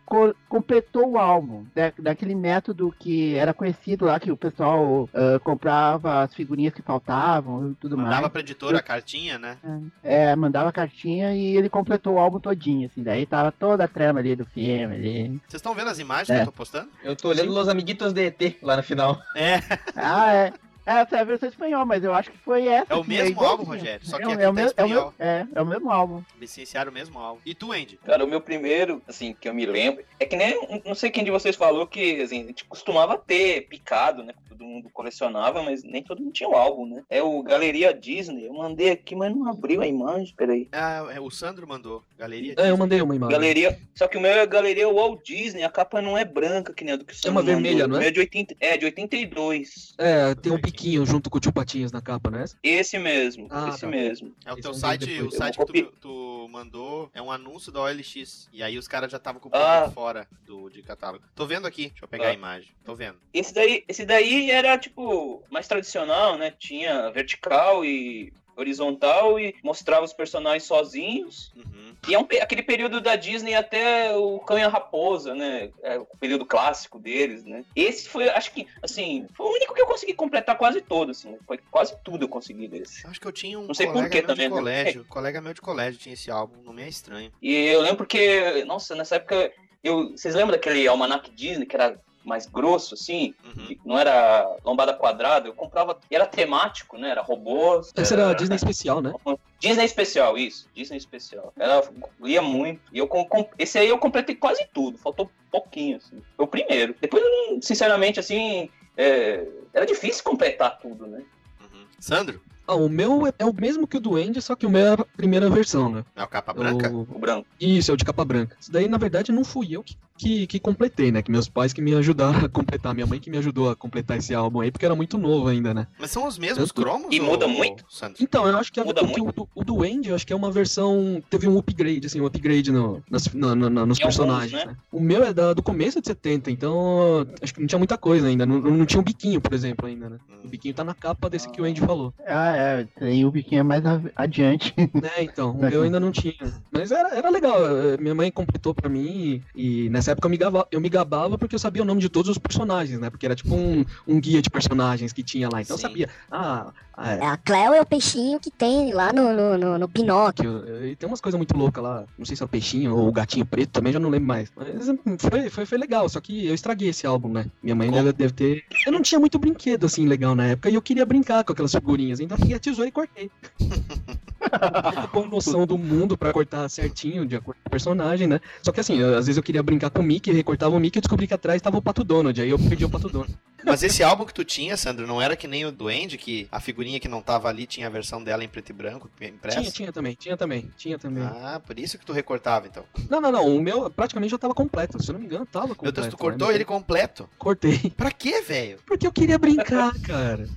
co- 0.09 0.35
completou 0.49 1.11
o 1.11 1.17
álbum 1.19 1.65
da- 1.75 1.93
daquele 1.99 2.33
método 2.35 2.93
que 2.99 3.35
era 3.35 3.53
conhecido 3.53 4.05
lá, 4.05 4.19
que 4.19 4.31
o 4.31 4.35
pessoal 4.37 5.07
ah, 5.13 5.39
comprava 5.43 6.23
as 6.23 6.33
figurinhas 6.33 6.73
que 6.73 6.81
faltavam 6.81 7.71
e 7.71 7.75
tudo 7.75 7.95
Mandava 7.95 8.21
mais. 8.21 8.31
pra 8.31 8.41
editora 8.41 8.79
a 8.79 8.81
cartinha, 8.81 9.37
né? 9.37 9.57
É, 10.03 10.35
mandava 10.35 10.71
cartinha 10.71 11.33
e 11.35 11.55
ele 11.55 11.69
completou 11.69 12.15
o 12.15 12.19
álbum 12.19 12.39
todinho, 12.39 12.87
assim. 12.87 13.03
Daí 13.03 13.25
tava 13.25 13.51
toda 13.51 13.83
a 13.83 13.87
trama 13.87 14.19
ali 14.19 14.35
do 14.35 14.45
filme. 14.45 14.95
Ali. 14.95 15.27
Vocês 15.47 15.53
estão 15.59 15.73
vendo 15.75 15.89
as 15.89 15.99
imagens 15.99 16.29
É. 16.31 16.35
que 16.35 16.41
eu 16.41 16.45
tô 16.47 16.51
postando? 16.51 16.89
Eu 17.03 17.15
tô 17.15 17.29
olhando 17.29 17.51
Los 17.53 17.67
Amiguitos 17.69 18.11
de 18.11 18.25
ET 18.25 18.57
lá 18.63 18.75
no 18.77 18.83
final. 18.83 19.17
É, 19.35 19.59
Ah, 19.95 20.33
é. 20.33 20.53
Essa 20.89 21.17
é 21.17 21.19
a 21.19 21.23
versão 21.23 21.47
espanhol, 21.49 21.85
mas 21.85 22.03
eu 22.03 22.13
acho 22.13 22.31
que 22.31 22.37
foi 22.39 22.67
essa. 22.67 22.91
É 22.93 22.95
o 22.95 23.03
que 23.03 23.09
mesmo 23.09 23.35
veio 23.35 23.47
álbum. 23.49 23.63
Rogério, 23.63 24.05
só 24.05 24.17
que 24.17 24.23
é, 24.23 24.27
o- 24.27 24.31
aqui 24.31 24.41
é, 24.41 24.45
tá 24.45 24.49
o 24.49 24.53
mesmo, 24.53 24.59
é, 24.67 24.69
espanhol. 24.69 25.13
é, 25.19 25.45
é 25.55 25.61
o 25.61 25.65
mesmo 25.65 25.91
álbum. 25.91 26.23
licenciaram 26.39 26.91
o 26.91 26.93
mesmo 26.93 27.19
álbum. 27.19 27.41
E 27.45 27.53
tu, 27.53 27.71
Andy? 27.71 27.99
Cara, 28.05 28.23
o 28.25 28.27
meu 28.27 28.41
primeiro, 28.41 29.01
assim, 29.07 29.35
que 29.39 29.47
eu 29.47 29.53
me 29.53 29.65
lembro, 29.65 30.03
é 30.19 30.25
que 30.25 30.35
nem, 30.35 30.81
não 30.85 30.95
sei 30.95 31.09
quem 31.11 31.23
de 31.23 31.31
vocês 31.31 31.55
falou 31.55 31.85
que, 31.85 32.21
assim, 32.21 32.43
a 32.43 32.47
gente 32.47 32.65
costumava 32.65 33.17
ter 33.17 33.67
picado, 33.67 34.23
né, 34.23 34.33
todo 34.49 34.63
mundo 34.63 34.89
colecionava, 34.91 35.61
mas 35.63 35.83
nem 35.83 36.01
todo 36.03 36.21
mundo 36.21 36.33
tinha 36.33 36.49
o 36.49 36.55
álbum, 36.55 36.85
né? 36.85 37.03
É 37.09 37.21
o 37.21 37.41
Galeria 37.43 37.93
Disney. 37.93 38.47
Eu 38.47 38.53
mandei 38.53 38.89
aqui, 38.91 39.15
mas 39.15 39.33
não 39.35 39.47
abriu 39.49 39.81
a 39.81 39.87
imagem. 39.87 40.33
Peraí. 40.35 40.67
Ah, 40.71 41.07
é, 41.13 41.19
o 41.19 41.29
Sandro 41.29 41.67
mandou. 41.67 42.03
Galeria 42.17 42.55
É, 42.57 42.69
eu 42.69 42.77
mandei 42.77 43.01
uma 43.01 43.15
imagem. 43.15 43.31
Galeria. 43.37 43.79
Só 43.95 44.07
que 44.07 44.17
o 44.17 44.21
meu 44.21 44.31
é 44.31 44.45
Galeria 44.45 44.87
Walt 44.91 45.23
Disney. 45.23 45.63
A 45.63 45.69
capa 45.69 46.01
não 46.01 46.17
é 46.17 46.25
branca, 46.25 46.73
que 46.73 46.83
nem 46.83 46.93
a 46.93 46.97
do 46.97 47.05
que 47.05 47.13
o 47.13 47.15
É 47.15 47.29
uma 47.29 47.41
Sandro 47.41 47.53
mandou. 47.53 47.53
vermelha, 47.63 47.87
não 47.87 47.95
é? 47.95 47.99
O 47.99 48.01
meu 48.01 48.07
É 48.09 48.11
de, 48.11 48.19
80, 48.19 48.55
é 48.59 48.77
de 48.77 48.85
82. 48.85 49.93
É, 49.97 50.35
tem 50.35 50.51
um 50.51 50.59
junto 51.05 51.29
com 51.29 51.37
o 51.37 51.41
tio 51.41 51.51
Patinhas 51.51 51.91
na 51.91 52.01
capa, 52.01 52.29
né? 52.29 52.45
Esse 52.63 52.97
mesmo, 52.97 53.47
Ah, 53.49 53.69
esse 53.69 53.81
tá. 53.81 53.87
mesmo. 53.87 54.33
É 54.45 54.51
o 54.51 54.53
Esse 54.53 54.61
teu 54.61 54.73
site, 54.73 55.21
o 55.21 55.31
site 55.31 55.57
que 55.57 55.83
tu, 55.83 55.91
tu 56.01 56.47
mandou 56.51 57.09
é 57.13 57.21
um 57.21 57.31
anúncio 57.31 57.71
da 57.71 57.81
OLX. 57.81 58.47
E 58.53 58.63
aí 58.63 58.77
os 58.77 58.87
caras 58.87 59.11
já 59.11 59.17
estavam 59.17 59.39
com 59.41 59.49
o 59.49 59.51
Ah. 59.53 59.77
produto 59.81 59.93
fora 59.93 60.27
do, 60.45 60.69
de 60.69 60.81
catálogo. 60.81 61.23
Tô 61.35 61.45
vendo 61.45 61.67
aqui, 61.67 61.89
deixa 61.89 62.05
eu 62.05 62.07
pegar 62.07 62.27
Ah. 62.27 62.29
a 62.29 62.33
imagem. 62.33 62.69
Tô 62.83 62.95
vendo. 62.95 63.17
Esse 63.33 63.53
daí, 63.53 63.83
esse 63.87 64.05
daí 64.05 64.49
era, 64.51 64.77
tipo, 64.77 65.43
mais 65.49 65.67
tradicional, 65.67 66.37
né? 66.37 66.51
Tinha 66.57 67.09
vertical 67.11 67.83
e 67.85 68.31
horizontal 68.59 69.39
e 69.39 69.55
mostrava 69.63 70.05
os 70.05 70.13
personagens 70.13 70.63
sozinhos. 70.63 71.51
Uhum. 71.55 71.89
E 72.07 72.15
é 72.15 72.19
um 72.19 72.27
aquele 72.41 72.63
período 72.63 73.01
da 73.01 73.15
Disney 73.15 73.53
até 73.53 74.15
o 74.15 74.39
Cão 74.39 74.57
e 74.57 74.61
a 74.61 74.69
Raposa, 74.69 75.35
né? 75.35 75.69
É 75.81 75.97
o 75.97 76.05
período 76.05 76.45
clássico 76.45 76.97
deles, 76.97 77.43
né? 77.43 77.65
Esse 77.75 78.07
foi, 78.07 78.29
acho 78.29 78.51
que, 78.53 78.67
assim, 78.81 79.27
foi 79.33 79.45
o 79.45 79.53
único 79.53 79.73
que 79.73 79.81
eu 79.81 79.85
consegui 79.85 80.13
completar 80.13 80.57
quase 80.57 80.81
todo, 80.81 81.11
assim. 81.11 81.37
Foi 81.45 81.57
quase 81.69 81.95
tudo 82.03 82.23
eu 82.23 82.29
consegui 82.29 82.67
desse. 82.67 83.05
Acho 83.05 83.19
que 83.19 83.27
eu 83.27 83.31
tinha 83.31 83.59
um 83.59 83.67
Não 83.67 83.73
sei 83.73 83.87
colega 83.87 84.15
meu 84.15 84.27
também, 84.27 84.47
de 84.47 84.53
né? 84.53 84.59
colégio. 84.59 85.05
Colega 85.05 85.41
meu 85.41 85.53
de 85.53 85.61
colégio 85.61 85.99
tinha 85.99 86.13
esse 86.13 86.31
álbum, 86.31 86.61
não 86.63 86.73
me 86.73 86.83
é 86.83 86.87
estranho. 86.87 87.31
E 87.41 87.53
eu 87.53 87.81
lembro 87.81 88.05
que, 88.05 88.63
nossa, 88.65 88.95
nessa 88.95 89.15
época, 89.15 89.51
eu, 89.83 90.11
vocês 90.11 90.35
lembram 90.35 90.51
daquele 90.51 90.87
almanac 90.87 91.29
Disney 91.31 91.65
que 91.65 91.75
era 91.75 91.99
mais 92.23 92.45
grosso, 92.45 92.93
assim? 92.95 93.33
Uhum. 93.43 93.65
que 93.67 93.79
Não 93.85 93.97
era 93.97 94.57
lombada 94.63 94.93
quadrada, 94.93 95.47
eu 95.47 95.53
comprava, 95.53 95.97
e 96.09 96.15
era 96.15 96.25
temático, 96.25 96.97
né? 96.97 97.09
Era 97.09 97.21
robôs. 97.21 97.91
Esse 97.95 98.13
era 98.13 98.33
Disney 98.33 98.55
especial, 98.55 99.01
né? 99.01 99.13
Disney 99.59 99.85
especial, 99.85 100.37
isso, 100.37 100.67
Disney 100.75 100.97
especial. 100.97 101.53
Ela 101.57 101.81
lia 102.21 102.41
muito. 102.41 102.81
E 102.93 102.97
eu 102.99 103.09
esse 103.57 103.77
aí 103.77 103.87
eu 103.89 103.97
completei 103.97 104.35
quase 104.35 104.67
tudo, 104.73 104.97
faltou 104.97 105.29
pouquinho, 105.51 105.97
assim. 105.97 106.21
Foi 106.35 106.45
o 106.45 106.47
primeiro. 106.47 106.95
Depois, 107.01 107.23
sinceramente, 107.61 108.19
assim, 108.19 108.69
é, 108.97 109.45
era 109.73 109.85
difícil 109.85 110.23
completar 110.23 110.77
tudo, 110.79 111.07
né? 111.07 111.23
Uhum. 111.61 111.85
Sandro? 111.99 112.41
Ah, 112.67 112.75
o 112.75 112.87
meu 112.87 113.25
é- 113.25 113.33
é 113.39 113.45
o 113.45 113.53
mesmo 113.53 113.87
que 113.87 113.97
o 113.97 113.99
do 113.99 114.15
Andy, 114.15 114.41
só 114.43 114.55
que 114.55 114.65
o 114.65 114.69
meu 114.69 114.85
é 114.85 114.93
a 114.93 114.97
primeira 114.97 115.49
versão, 115.49 115.89
né? 115.89 116.05
É 116.15 116.23
o 116.23 116.27
capa 116.27 116.53
branca? 116.53 116.87
O- 116.91 117.01
O 117.01 117.17
branco. 117.17 117.47
Isso, 117.59 117.89
é 117.89 117.93
o 117.95 117.97
de 117.97 118.05
capa 118.05 118.23
branca. 118.23 118.55
Isso 118.59 118.71
daí, 118.71 118.87
na 118.87 118.97
verdade, 118.99 119.31
não 119.31 119.43
fui 119.43 119.75
eu 119.75 119.81
que, 119.83 119.97
que, 120.19 120.45
que 120.47 120.59
completei, 120.59 121.11
né? 121.11 121.21
Que 121.21 121.31
meus 121.31 121.47
pais 121.47 121.71
que 121.71 121.81
me 121.81 121.93
ajudaram 121.95 122.45
a 122.45 122.49
completar. 122.49 122.93
Minha 122.93 123.07
mãe 123.07 123.19
que 123.19 123.29
me 123.29 123.37
ajudou 123.37 123.69
a 123.69 123.75
completar 123.75 124.17
esse 124.17 124.33
álbum 124.35 124.59
aí, 124.59 124.69
porque 124.71 124.85
era 124.85 124.95
muito 124.95 125.17
novo 125.17 125.47
ainda, 125.47 125.73
né? 125.73 125.87
Mas 125.97 126.11
são 126.11 126.27
os 126.27 126.37
mesmos 126.37 126.69
Tanto- 126.69 126.73
cromos? 126.81 127.07
E 127.09 127.19
muda 127.19 127.45
ô- 127.45 127.49
muito? 127.49 127.85
Sandro? 127.89 128.17
Então, 128.21 128.45
eu 128.47 128.57
acho 128.57 128.71
que, 128.71 128.79
a, 128.79 128.83
Muda 128.83 129.01
porque 129.05 129.21
o, 129.21 129.31
do- 129.31 129.49
o 129.55 129.63
do 129.63 129.83
Andy, 129.83 130.09
eu 130.09 130.15
acho 130.15 130.27
que 130.27 130.33
é 130.33 130.35
uma 130.35 130.51
versão. 130.51 131.23
Teve 131.29 131.47
um 131.47 131.57
upgrade, 131.57 132.05
assim, 132.05 132.19
um 132.19 132.25
upgrade 132.25 132.71
no, 132.71 133.01
nas- 133.09 133.33
na- 133.33 133.55
na- 133.55 133.69
na- 133.69 133.85
nos 133.85 133.99
alguns, 133.99 133.99
personagens, 133.99 134.51
né? 134.65 134.71
né? 134.71 134.77
O 134.91 134.99
meu 134.99 135.23
é 135.23 135.33
da- 135.33 135.53
do 135.53 135.63
começo 135.63 136.01
de 136.01 136.07
70, 136.07 136.51
então 136.51 137.25
acho 137.41 137.53
que 137.53 137.59
não 137.61 137.67
tinha 137.67 137.79
muita 137.79 137.97
coisa 137.97 138.27
ainda. 138.27 138.45
Não, 138.45 138.59
não 138.59 138.85
tinha 138.85 138.99
um 138.99 139.03
biquinho, 139.03 139.39
por 139.39 139.53
exemplo, 139.53 139.87
ainda, 139.87 140.09
né? 140.09 140.17
O 140.43 140.47
biquinho 140.47 140.73
tá 140.73 140.83
na 140.83 140.93
capa 140.93 141.29
desse 141.29 141.49
que 141.49 141.61
o 141.61 141.65
Andy 141.65 141.79
falou. 141.81 142.13
Ah, 142.27 142.55
é, 142.55 142.87
tem 142.99 143.25
o 143.25 143.31
biquinho 143.31 143.63
mais 143.63 143.85
a- 143.85 144.01
adiante. 144.15 144.73
É, 145.17 145.23
então, 145.23 145.51
o 145.51 145.59
meu 145.79 145.83
ainda 145.83 145.99
não 145.99 146.11
tinha. 146.11 146.35
Mas 146.71 146.91
era, 146.91 147.15
era 147.15 147.29
legal, 147.29 147.55
eh, 147.65 147.97
minha 147.97 148.15
mãe 148.15 148.31
completou 148.31 148.73
pra 148.73 148.89
mim 148.89 149.41
e, 149.55 149.85
e 149.85 149.89
nessa 149.89 150.08
época 150.11 150.25
eu 150.27 150.29
me, 150.29 150.37
gaba- 150.37 150.67
eu 150.71 150.81
me 150.81 150.89
gabava 150.89 151.37
porque 151.37 151.55
eu 151.55 151.59
sabia 151.59 151.81
o 151.81 151.85
nome 151.85 152.01
de 152.01 152.09
todos 152.09 152.29
os 152.29 152.37
personagens, 152.37 152.99
né? 152.99 153.09
Porque 153.09 153.25
era 153.25 153.35
tipo 153.35 153.53
um, 153.55 153.85
um 154.07 154.19
guia 154.19 154.41
de 154.41 154.49
personagens 154.49 155.13
que 155.13 155.23
tinha 155.23 155.49
lá. 155.51 155.61
Então 155.61 155.75
eu 155.75 155.79
Sim. 155.79 155.87
sabia, 155.87 156.09
ah, 156.31 156.71
ah, 156.93 157.13
é, 157.13 157.25
A 157.25 157.37
Cleo 157.37 157.73
é 157.73 157.81
o 157.81 157.85
peixinho 157.85 158.39
que 158.39 158.51
tem 158.51 158.93
lá 158.93 159.13
no, 159.13 159.31
no, 159.33 159.57
no, 159.57 159.77
no 159.79 159.87
Pinóquio. 159.89 160.63
eu- 160.65 160.87
e 160.89 160.95
tem 160.95 161.07
umas 161.07 161.21
coisas 161.21 161.37
muito 161.37 161.55
loucas 161.55 161.83
lá. 161.83 162.05
Não 162.17 162.25
sei 162.25 162.35
se 162.35 162.43
é 162.43 162.45
o 162.45 162.49
peixinho 162.49 162.95
ou 162.95 163.07
o 163.07 163.11
gatinho 163.11 163.45
preto, 163.45 163.71
também 163.71 163.93
já 163.93 163.99
não 163.99 164.09
lembro 164.09 164.27
mais. 164.27 164.51
Mas 164.55 164.89
hum, 164.89 164.97
foi, 165.17 165.49
foi, 165.49 165.65
foi 165.65 165.77
legal, 165.77 166.07
só 166.09 166.19
que 166.19 166.45
eu 166.47 166.53
estraguei 166.53 166.89
esse 166.89 167.05
álbum, 167.07 167.29
né? 167.31 167.45
Minha 167.63 167.75
mãe 167.75 167.89
deve, 167.91 168.11
deve 168.13 168.33
ter. 168.33 168.63
Eu 168.85 168.91
não 168.91 169.01
tinha 169.01 169.19
muito 169.19 169.37
brinquedo 169.39 169.85
assim 169.85 170.07
legal 170.07 170.35
na 170.35 170.47
época 170.47 170.69
e 170.69 170.75
eu 170.75 170.81
queria 170.81 171.05
brincar 171.05 171.43
com 171.43 171.53
aquelas 171.53 171.71
figurinhas. 171.71 172.19
Então 172.19 172.35
eu 172.37 172.41
peguei 172.41 172.55
a 172.55 172.59
tesoura 172.59 172.89
e 172.89 172.91
cortei. 172.91 173.31
com 175.11 175.25
noção 175.27 175.65
do 175.65 175.77
mundo 175.77 176.17
pra 176.17 176.31
cortar 176.31 176.69
certinho 176.69 177.25
de 177.25 177.35
acordo 177.35 177.57
com 177.63 177.67
o 177.67 177.71
personagem, 177.71 178.27
né? 178.27 178.39
Só 178.63 178.71
que 178.71 178.79
assim, 178.79 178.97
eu- 178.97 179.17
às 179.17 179.25
vezes 179.27 179.37
eu 179.37 179.43
queria 179.43 179.61
brincar 179.63 179.89
com 179.89 179.98
o 179.99 180.03
Mickey, 180.03 180.31
recortava 180.31 180.75
o 180.75 180.79
Mickey 180.79 180.99
e 180.99 181.01
descobri 181.01 181.27
que 181.27 181.33
atrás 181.33 181.61
tava 181.61 181.77
o 181.77 181.81
Pato 181.81 182.03
Donald. 182.03 182.39
Aí 182.41 182.49
eu 182.49 182.57
perdi 182.57 182.85
o 182.85 182.89
Pato 182.89 183.09
Donald. 183.09 183.37
Mas 183.63 183.83
esse 183.83 184.01
álbum 184.01 184.25
que 184.25 184.33
tu 184.33 184.43
tinha, 184.45 184.75
Sandro, 184.77 185.05
não 185.05 185.21
era 185.21 185.35
que 185.35 185.47
nem 185.47 185.65
o 185.65 185.71
do 185.71 185.89
Andy, 185.89 186.17
que 186.17 186.47
a 186.51 186.59
figurinha 186.59 186.99
que 186.99 187.07
não 187.09 187.21
tava 187.21 187.49
ali 187.49 187.67
tinha 187.67 187.87
a 187.87 187.89
versão 187.89 188.23
dela 188.23 188.43
em 188.43 188.47
preto 188.47 188.69
e 188.69 188.73
branco, 188.73 189.09
impressa? 189.21 189.59
Tinha, 189.59 189.71
tinha 189.71 189.91
também, 189.91 190.13
tinha 190.15 190.37
também, 190.37 190.71
tinha 190.77 190.97
também. 190.97 191.23
Ah, 191.23 191.61
por 191.65 191.77
isso 191.77 191.97
que 191.97 192.05
tu 192.05 192.13
recortava, 192.13 192.67
então. 192.67 192.83
Não, 193.09 193.19
não, 193.19 193.31
não. 193.31 193.55
O 193.55 193.61
meu 193.61 193.89
praticamente 193.89 194.31
já 194.31 194.37
tava 194.37 194.53
completo. 194.55 195.01
Se 195.03 195.09
eu 195.09 195.13
não 195.13 195.19
me 195.19 195.25
engano, 195.25 195.45
tava 195.45 195.75
completo. 195.75 195.83
Meu 195.83 195.91
Deus, 195.91 196.07
tu 196.07 196.13
né? 196.13 196.17
cortou 196.19 196.47
Mas- 196.47 196.55
ele 196.55 196.65
completo. 196.65 197.29
Cortei. 197.37 197.89
Pra 197.95 198.11
quê, 198.11 198.41
velho? 198.41 198.79
Porque 198.85 199.05
eu 199.05 199.11
queria 199.11 199.37
brincar, 199.37 199.93
cara. 199.99 200.47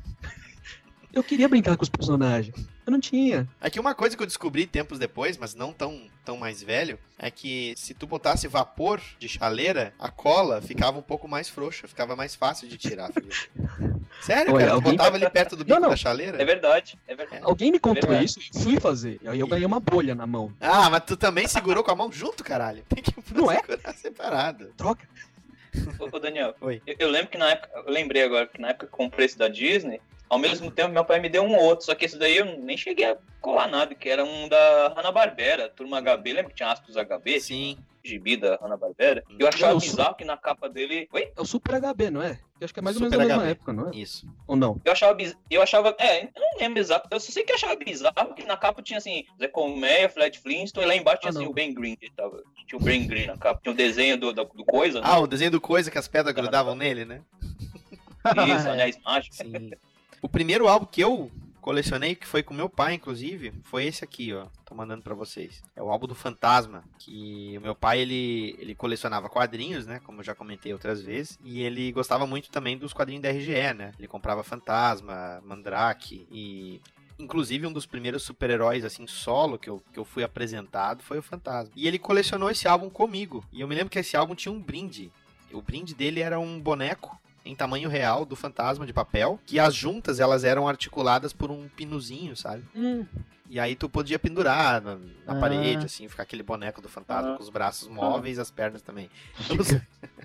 Eu 1.13 1.23
queria 1.23 1.49
brincar 1.49 1.77
com 1.77 1.83
os 1.83 1.91
personagens. 1.91 2.55
Eu 2.87 2.91
não 2.93 3.01
tinha. 3.01 3.47
É 3.61 3.69
que 3.69 3.79
uma 3.79 3.95
coisa 3.95 4.17
que 4.17 4.23
eu 4.23 4.27
descobri 4.27 4.67
tempos 4.67 4.99
depois, 4.99 5.37
mas 5.37 5.55
não 5.55 5.73
tão, 5.73 6.01
tão 6.25 6.37
mais 6.37 6.63
velho, 6.63 6.99
é 7.19 7.31
que 7.31 7.75
se 7.77 7.95
tu 7.95 8.07
botasse 8.07 8.47
vapor 8.49 9.01
de 9.19 9.29
chaleira, 9.29 9.93
a 9.99 10.11
cola 10.11 10.61
ficava 10.63 10.99
um 10.99 11.03
pouco 11.03 11.27
mais 11.29 11.49
frouxa, 11.49 11.87
ficava 11.89 12.15
mais 12.17 12.35
fácil 12.35 12.69
de 12.69 12.77
tirar. 12.79 13.11
figura. 13.13 13.35
Sério, 14.23 14.55
Olha, 14.55 14.67
cara? 14.67 14.71
Tu 14.71 14.75
alguém- 14.75 14.93
botava 14.93 15.17
ali 15.17 15.31
perto 15.31 15.57
do 15.57 15.65
bico 15.65 15.75
Não, 15.75 15.83
não. 15.83 15.91
da 15.91 15.97
chaleira? 15.97 16.41
É 16.41 16.45
verdade, 16.45 16.99
é 17.09 17.15
verdade. 17.17 17.43
Alguém 17.45 17.73
me 17.73 17.81
contou 17.81 18.09
Verdade. 18.11 18.25
isso 18.27 18.39
e 18.41 18.63
fui 18.63 18.79
fazer. 18.79 19.21
Aí 19.27 19.41
eu 19.41 19.47
ganhei 19.49 19.67
uma 19.67 19.81
bolha 19.81 20.15
na 20.15 20.27
mão. 20.27 20.53
Ah, 20.61 20.89
mas 20.91 21.03
tu 21.05 21.17
também 21.17 21.49
segurou 21.49 21.83
com 21.83 21.91
a 21.91 21.97
mão 21.97 22.13
junto, 22.13 22.45
caralho. 22.45 22.85
Tem 22.89 23.03
que 23.03 23.13
Não 23.35 23.51
é? 23.51 23.57
segurar 23.61 23.93
separado. 23.95 24.67
Troca. 24.77 25.09
Ô, 25.99 26.15
ô, 26.17 26.21
Daniel, 26.21 26.55
Oi. 26.61 26.83
Eu, 26.87 26.95
eu 27.01 27.09
lembro 27.11 27.29
que 27.29 27.39
na 27.39 27.51
época, 27.51 27.71
eu 27.75 27.91
lembrei 27.91 28.23
agora 28.23 28.47
que 28.47 28.61
na 28.61 28.69
época 28.69 28.87
que 28.87 28.93
eu 28.93 28.97
comprei 28.97 29.25
esse 29.27 29.39
da 29.39 29.49
Disney, 29.49 30.01
ao 30.33 30.39
mesmo 30.39 30.71
tempo 30.71 30.95
meu 30.95 31.05
pai 31.05 31.21
me 31.21 31.29
deu 31.29 31.43
um 31.43 31.55
outro, 31.55 31.85
só 31.85 31.95
que 31.95 32.07
esse 32.07 32.19
daí 32.19 32.39
eu 32.39 32.47
nem 32.59 32.75
cheguei 32.75 33.05
a 33.05 33.19
colar 33.39 33.69
nada, 33.69 33.95
que 33.95 34.09
era 34.09 34.25
um 34.25 34.49
da 34.49 34.89
Hanna-Barbera, 34.97 35.69
Turma 35.69 36.01
HB, 36.01 36.33
lembra 36.33 36.49
que 36.51 36.57
tinha 36.57 36.71
aspas 36.73 36.95
HB? 36.97 37.39
Sim. 37.39 37.77
Gibi 38.03 38.39
da 38.39 38.57
Hanna-Barbera? 38.57 39.23
Eu 39.39 39.47
achava 39.47 39.75
Não, 39.75 39.79
bizarro 39.79 40.15
que 40.15 40.25
na 40.25 40.37
capa 40.39 40.71
dele... 40.71 41.07
Oi? 41.13 41.31
É 41.37 41.41
o 41.41 41.45
Super 41.45 41.79
HB, 41.81 42.11
não 42.11 42.23
é? 42.23 42.41
Eu 42.59 42.65
acho 42.65 42.73
que 42.73 42.81
é 42.81 42.83
mais 42.83 42.97
ou 42.97 43.01
menos 43.03 43.15
Super 43.15 43.29
da 43.29 43.35
mesma 43.37 43.51
época, 43.51 43.73
não 43.75 43.91
é? 43.91 43.95
Isso. 43.95 44.27
Ou 44.49 44.57
não? 44.57 44.81
Eu 44.85 44.93
achava, 44.93 45.13
biz... 45.13 45.37
eu 45.51 45.61
achava, 45.61 45.95
é, 45.99 46.25
eu 46.25 46.31
não 46.35 46.59
lembro 46.59 46.81
exato, 46.81 47.07
eu 47.11 47.21
só 47.21 47.31
sei 47.31 47.45
que 47.45 47.53
achava 47.53 47.77
bizarro 47.77 48.35
que 48.35 48.43
na 48.45 48.57
capa 48.57 48.81
tinha 48.83 48.99
assim, 48.99 49.27
Zé 49.39 49.49
Colmeia, 49.49 50.09
Flat 50.09 50.39
Flintstone, 50.41 50.87
e 50.87 50.89
lá 50.89 50.97
embaixo 50.97 51.21
tinha 51.21 51.29
Ah, 51.31 51.35
assim 51.35 51.45
não. 51.45 51.51
o 51.51 51.55
Ben 51.55 51.75
Green, 51.75 51.95
que 51.95 52.11
tava, 52.11 52.43
tinha 52.67 52.79
o 52.79 52.83
Ben 52.83 53.07
Green 53.07 53.27
na 53.27 53.37
capa, 53.37 53.61
tinha 53.63 53.73
o 53.73 53.77
desenho 53.77 54.17
do, 54.17 54.33
do, 54.33 54.45
do 54.47 54.65
coisa, 54.65 54.99
né? 55.01 55.07
Ah, 55.09 55.19
o 55.21 55.27
desenho 55.27 55.51
do 55.51 55.61
coisa 55.61 55.91
que 55.91 55.99
as 55.99 56.09
pedras 56.09 56.35
grudavam 56.35 56.75
nele, 56.75 57.05
né? 57.05 57.21
Isso, 58.57 58.69
anéis 58.71 58.99
mágicos. 59.05 59.37
Sim. 59.37 59.71
O 60.23 60.29
primeiro 60.29 60.69
álbum 60.69 60.87
que 60.87 61.01
eu 61.01 61.33
colecionei, 61.61 62.15
que 62.15 62.29
foi 62.29 62.45
com 62.45 62.55
meu 62.55 62.69
pai, 62.69 62.95
inclusive, 62.95 63.53
foi 63.65 63.87
esse 63.87 64.05
aqui, 64.05 64.33
ó. 64.33 64.47
Tô 64.65 64.73
mandando 64.73 65.03
pra 65.03 65.17
vocês. 65.17 65.61
É 65.75 65.83
o 65.83 65.91
álbum 65.91 66.07
do 66.07 66.15
Fantasma, 66.15 66.85
que 66.97 67.59
o 67.59 67.61
meu 67.61 67.75
pai, 67.75 67.99
ele, 67.99 68.55
ele 68.61 68.73
colecionava 68.73 69.29
quadrinhos, 69.29 69.85
né? 69.85 70.01
Como 70.05 70.21
eu 70.21 70.25
já 70.25 70.33
comentei 70.33 70.73
outras 70.73 71.03
vezes. 71.03 71.37
E 71.43 71.63
ele 71.63 71.91
gostava 71.91 72.25
muito 72.25 72.51
também 72.51 72.79
dos 72.79 72.93
quadrinhos 72.93 73.21
da 73.23 73.31
RGE, 73.31 73.75
né? 73.75 73.93
Ele 73.99 74.07
comprava 74.07 74.45
Fantasma, 74.45 75.43
Mandrake 75.45 76.25
e... 76.31 76.81
Inclusive, 77.19 77.67
um 77.67 77.73
dos 77.73 77.87
primeiros 77.87 78.23
super-heróis, 78.23 78.85
assim, 78.85 79.07
solo 79.07 79.59
que 79.59 79.69
eu, 79.69 79.83
que 79.93 79.99
eu 79.99 80.05
fui 80.05 80.25
apresentado 80.25 81.03
foi 81.03 81.19
o 81.19 81.23
Fantasma. 81.23 81.73
E 81.77 81.87
ele 81.87 81.99
colecionou 81.99 82.49
esse 82.49 82.67
álbum 82.67 82.89
comigo. 82.89 83.45
E 83.53 83.61
eu 83.61 83.69
me 83.69 83.75
lembro 83.75 83.91
que 83.91 83.99
esse 83.99 84.17
álbum 84.17 84.35
tinha 84.35 84.53
um 84.53 84.61
brinde. 84.61 85.11
O 85.53 85.61
brinde 85.61 85.95
dele 85.95 86.21
era 86.21 86.39
um 86.41 86.61
boneco 86.61 87.21
em 87.45 87.55
tamanho 87.55 87.89
real 87.89 88.25
do 88.25 88.37
fantasma 88.37 88.87
de 88.87 88.93
papel, 88.93 89.39
que 89.47 89.59
as 89.59 89.75
juntas 89.75 90.21
elas 90.21 90.45
eram 90.45 90.69
articuladas 90.69 91.33
por 91.33 91.51
um 91.51 91.69
pinozinho, 91.69 92.37
sabe? 92.37 92.63
Hum, 92.75 93.05
E 93.51 93.61
aí 93.61 93.77
tu 93.77 93.87
podia 93.87 94.19
pendurar 94.19 94.81
na, 94.81 94.95
na 94.95 95.03
Ah. 95.27 95.35
parede, 95.35 95.85
assim, 95.85 96.09
ficar 96.09 96.23
aquele 96.23 96.43
boneco 96.43 96.81
do 96.81 96.89
fantasma 96.89 97.35
Ah. 97.35 97.37
com 97.37 97.43
os 97.43 97.51
braços 97.51 97.87
móveis, 97.87 98.39
as 98.39 98.51
pernas 98.51 98.81
também. 98.81 99.11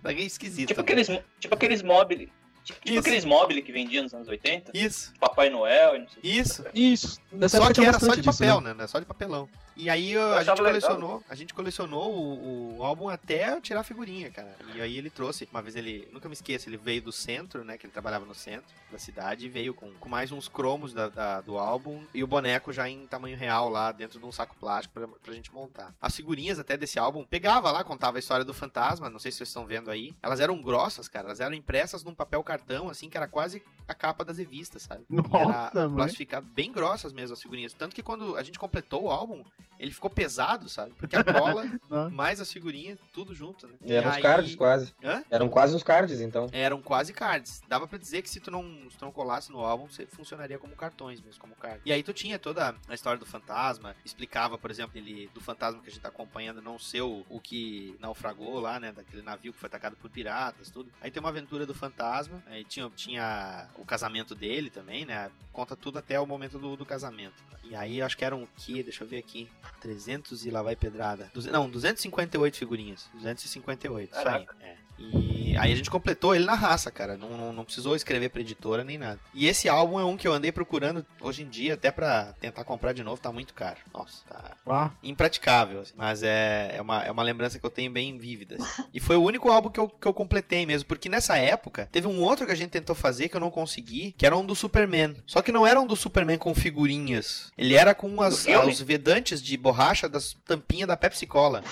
Era 0.03 0.13
meio 0.13 0.25
esquisito. 0.25 0.69
Tipo 0.69 0.79
né? 0.79 0.83
aqueles, 0.85 1.07
tipo 1.39 1.53
aqueles 1.53 1.81
mobile. 1.83 2.31
Tipo, 2.63 2.79
tipo 2.79 2.89
Isso. 2.91 2.99
aqueles 2.99 3.25
mobile 3.25 3.61
que 3.61 3.71
vendiam 3.71 4.03
nos 4.03 4.13
anos 4.13 4.27
80. 4.27 4.71
Isso, 4.73 5.13
Papai 5.19 5.49
Noel 5.49 5.95
e 5.95 5.99
não 5.99 6.07
sei 6.09 6.21
o 6.21 6.27
isso. 6.41 6.65
isso. 6.73 7.19
Nessa 7.31 7.57
Só 7.57 7.73
que 7.73 7.81
era 7.85 7.99
só 7.99 8.13
de 8.15 8.21
disso, 8.21 8.37
papel, 8.39 8.61
né? 8.61 8.69
né? 8.69 8.75
Não 8.77 8.83
é 8.83 8.87
só 8.87 8.99
de 8.99 9.05
papelão. 9.05 9.49
E 9.77 9.89
aí 9.89 10.11
eu- 10.13 10.33
a 10.33 10.43
gente 10.43 10.49
legal. 10.59 10.65
colecionou, 10.65 11.23
a 11.29 11.35
gente 11.35 11.53
colecionou 11.53 12.11
o, 12.13 12.77
o 12.77 12.83
álbum 12.83 13.07
até 13.09 13.59
tirar 13.61 13.81
a 13.81 13.83
figurinha, 13.83 14.31
cara. 14.31 14.55
E 14.75 14.81
aí 14.81 14.97
ele 14.97 15.09
trouxe, 15.09 15.47
uma 15.51 15.61
vez 15.61 15.75
ele, 15.75 16.07
nunca 16.11 16.27
me 16.27 16.33
esqueço, 16.33 16.67
ele 16.67 16.77
veio 16.77 17.01
do 17.01 17.11
centro, 17.11 17.63
né, 17.63 17.77
que 17.77 17.85
ele 17.85 17.93
trabalhava 17.93 18.25
no 18.25 18.33
centro 18.33 18.67
da 18.91 18.97
cidade 18.97 19.45
e 19.45 19.49
veio 19.49 19.73
com, 19.73 19.93
com 19.93 20.09
mais 20.09 20.31
uns 20.31 20.47
cromos 20.47 20.93
da, 20.93 21.09
da- 21.09 21.41
do 21.41 21.57
álbum 21.57 22.03
e 22.13 22.23
o 22.23 22.27
boneco 22.27 22.73
já 22.73 22.89
em 22.89 23.05
tamanho 23.07 23.37
real 23.37 23.69
lá 23.69 23.91
dentro 23.91 24.19
de 24.19 24.25
um 24.25 24.31
saco 24.31 24.55
plástico 24.59 24.93
pra, 24.95 25.07
pra 25.07 25.33
gente 25.33 25.53
montar. 25.53 25.93
As 26.01 26.15
figurinhas 26.15 26.57
até 26.59 26.75
desse 26.75 26.97
álbum, 26.97 27.23
pegava 27.23 27.71
lá, 27.71 27.83
contava 27.83 28.17
a 28.17 28.19
história 28.19 28.43
do 28.43 28.53
fantasma, 28.53 29.09
não 29.09 29.19
sei 29.19 29.31
se 29.31 29.37
vocês 29.37 29.49
estão 29.49 29.65
vendo 29.65 29.91
aí. 29.91 30.15
Elas 30.23 30.39
eram 30.39 30.61
grossas, 30.61 31.07
cara, 31.07 31.27
elas 31.27 31.39
eram 31.39 31.53
impressas 31.55 32.03
num 32.03 32.15
papel 32.15 32.43
cartão, 32.43 32.89
assim, 32.89 33.09
que 33.09 33.17
era 33.17 33.27
quase 33.27 33.61
a 33.87 33.93
capa 33.93 34.25
das 34.25 34.37
revistas, 34.37 34.83
sabe? 34.83 35.05
E 35.09 35.15
Nossa, 35.15 35.71
era 35.77 35.87
mãe. 35.87 35.95
plastificado, 35.97 36.47
bem 36.47 36.71
grossas 36.71 37.13
mesmo 37.13 37.33
as 37.33 37.41
figurinhas. 37.41 37.73
Tanto 37.73 37.95
que 37.95 38.01
quando 38.03 38.35
a 38.35 38.43
gente 38.43 38.57
completou 38.57 39.03
o 39.03 39.11
álbum, 39.11 39.43
ele 39.79 39.91
ficou 39.91 40.09
pesado, 40.09 40.67
sabe? 40.69 40.91
Porque 40.97 41.15
a 41.15 41.23
cola, 41.23 41.65
mais 42.11 42.41
as 42.41 42.51
figurinhas, 42.51 42.97
tudo 43.13 43.33
junto, 43.35 43.67
né? 43.67 43.73
E 43.85 43.93
eram 43.93 44.09
E 44.11 44.13
aí- 44.15 44.21
cards 44.21 44.55
quase. 44.55 44.93
Hã? 45.03 45.23
Eram 45.29 45.47
quase 45.49 45.75
uns 45.75 45.83
cards, 45.83 46.19
então. 46.19 46.47
Eram 46.51 46.81
quase 46.81 47.13
cards. 47.13 47.61
Dava 47.67 47.87
pra 47.87 47.97
dizer 47.97 48.21
que 48.23 48.29
se 48.29 48.39
tu 48.39 48.49
não, 48.49 48.63
se 48.89 48.97
tu 48.97 49.05
não 49.05 49.11
colasse 49.11 49.51
no 49.51 49.59
álbum, 49.59 49.87
você 49.87 50.05
funcionaria 50.07 50.57
como 50.57 50.75
cartões 50.75 51.21
mesmo, 51.21 51.39
como 51.39 51.55
card. 51.55 51.79
E 51.85 51.91
aí 51.91 52.01
tu 52.01 52.11
tinha 52.13 52.39
toda 52.39 52.75
a 52.87 52.93
história 52.93 53.19
do 53.19 53.25
fantasma, 53.25 53.95
explicava, 54.03 54.57
por 54.57 54.71
exemplo, 54.71 54.97
ele 54.97 55.29
do 55.33 55.41
fantasma 55.41 55.81
que 55.81 55.89
a 55.89 55.91
gente 55.91 56.01
tá 56.01 56.09
acompanhando 56.09 56.61
não 56.61 56.79
ser 56.79 57.01
o, 57.01 57.23
o 57.29 57.39
que 57.39 57.95
naufragou 57.99 58.59
lá, 58.59 58.79
né, 58.79 58.91
daquele 58.91 59.21
navio 59.21 59.53
que 59.53 59.59
foi 59.59 59.67
atacado 59.67 59.95
por 59.95 60.09
piratas, 60.09 60.71
tudo. 60.71 60.91
Aí 61.01 61.11
tem 61.11 61.19
uma 61.19 61.29
aventura 61.29 61.65
do 61.65 61.73
fantasma, 61.75 62.41
aí 62.47 62.63
tinha, 62.63 62.89
tinha 62.95 63.67
o 63.75 63.85
casamento 63.85 64.33
dele 64.33 64.69
também, 64.69 65.05
né, 65.05 65.29
conta 65.53 65.75
tudo 65.75 65.99
até 65.99 66.19
o 66.19 66.25
momento 66.25 66.57
do, 66.57 66.75
do 66.75 66.85
casamento. 66.85 67.45
E 67.63 67.75
aí 67.75 68.01
acho 68.01 68.15
que 68.17 68.23
eram 68.23 68.43
o 68.43 68.47
quê? 68.55 68.81
Deixa 68.81 69.03
eu 69.03 69.07
ver 69.07 69.17
aqui. 69.17 69.49
300 69.81 70.45
e 70.45 70.49
lá 70.49 70.61
vai 70.61 70.75
pedrada. 70.75 71.29
Duze- 71.33 71.49
Não, 71.51 71.69
258 71.69 72.57
figurinhas. 72.57 73.09
258, 73.13 74.11
isso 74.17 74.27
aí. 74.27 74.47
É. 74.61 74.77
E 74.99 75.55
aí 75.57 75.71
a 75.71 75.75
gente 75.75 75.89
completou 75.89 76.33
ele 76.35 76.45
na 76.45 76.53
raça, 76.55 76.89
cara. 76.91 77.15
Não, 77.17 77.29
não, 77.37 77.53
não 77.53 77.63
precisou 77.65 77.95
escrever 77.95 78.29
pra 78.29 78.41
editora 78.41 78.83
nem 78.83 78.97
nada. 78.97 79.19
E 79.33 79.47
esse 79.47 79.69
álbum 79.69 79.99
é 79.99 80.05
um 80.05 80.17
que 80.17 80.27
eu 80.27 80.33
andei 80.33 80.51
procurando 80.51 81.05
hoje 81.21 81.43
em 81.43 81.49
dia, 81.49 81.75
até 81.75 81.91
pra 81.91 82.33
tentar 82.39 82.63
comprar 82.63 82.93
de 82.93 83.03
novo, 83.03 83.21
tá 83.21 83.31
muito 83.31 83.53
caro. 83.53 83.77
Nossa, 83.93 84.23
tá 84.27 84.51
Ah, 84.67 84.91
impraticável. 85.03 85.81
assim. 85.81 85.93
Mas 85.95 86.23
é, 86.23 86.73
é, 86.75 86.81
uma, 86.81 87.03
é 87.03 87.11
uma 87.11 87.23
lembrança 87.23 87.59
que 87.59 87.65
eu 87.65 87.69
tenho 87.69 87.91
bem 87.91 88.17
vívida. 88.17 88.55
assim. 88.59 88.83
E 88.93 88.99
foi 88.99 89.15
o 89.15 89.23
único 89.23 89.49
álbum 89.51 89.69
que 89.69 89.79
eu, 89.79 89.87
que 89.87 90.07
eu 90.07 90.13
completei 90.13 90.65
mesmo. 90.65 90.87
Porque 90.87 91.09
nessa 91.09 91.37
época, 91.37 91.87
teve 91.91 92.07
um 92.07 92.21
outro 92.21 92.45
que 92.45 92.51
a 92.51 92.55
gente 92.55 92.71
tentou 92.71 92.95
fazer 92.95 93.29
que 93.29 93.35
eu 93.35 93.41
não 93.41 93.51
consegui, 93.51 94.13
que 94.17 94.25
era 94.25 94.35
um 94.35 94.45
do 94.45 94.55
Superman. 94.55 95.15
Só 95.27 95.41
que 95.41 95.51
não 95.51 95.65
era 95.67 95.79
um 95.79 95.85
do 95.85 95.95
Superman 95.95 96.37
com 96.37 96.53
figurinhas. 96.55 97.51
Ele 97.57 97.75
era 97.75 97.93
com 97.93 98.21
as, 98.21 98.45
os 98.67 98.81
vedantes 98.81 99.41
de 99.41 99.55
borracha 99.57 100.09
das 100.09 100.33
tampinhas 100.45 100.87
da 100.87 100.97
Pepsi 100.97 101.27
Cola. 101.27 101.63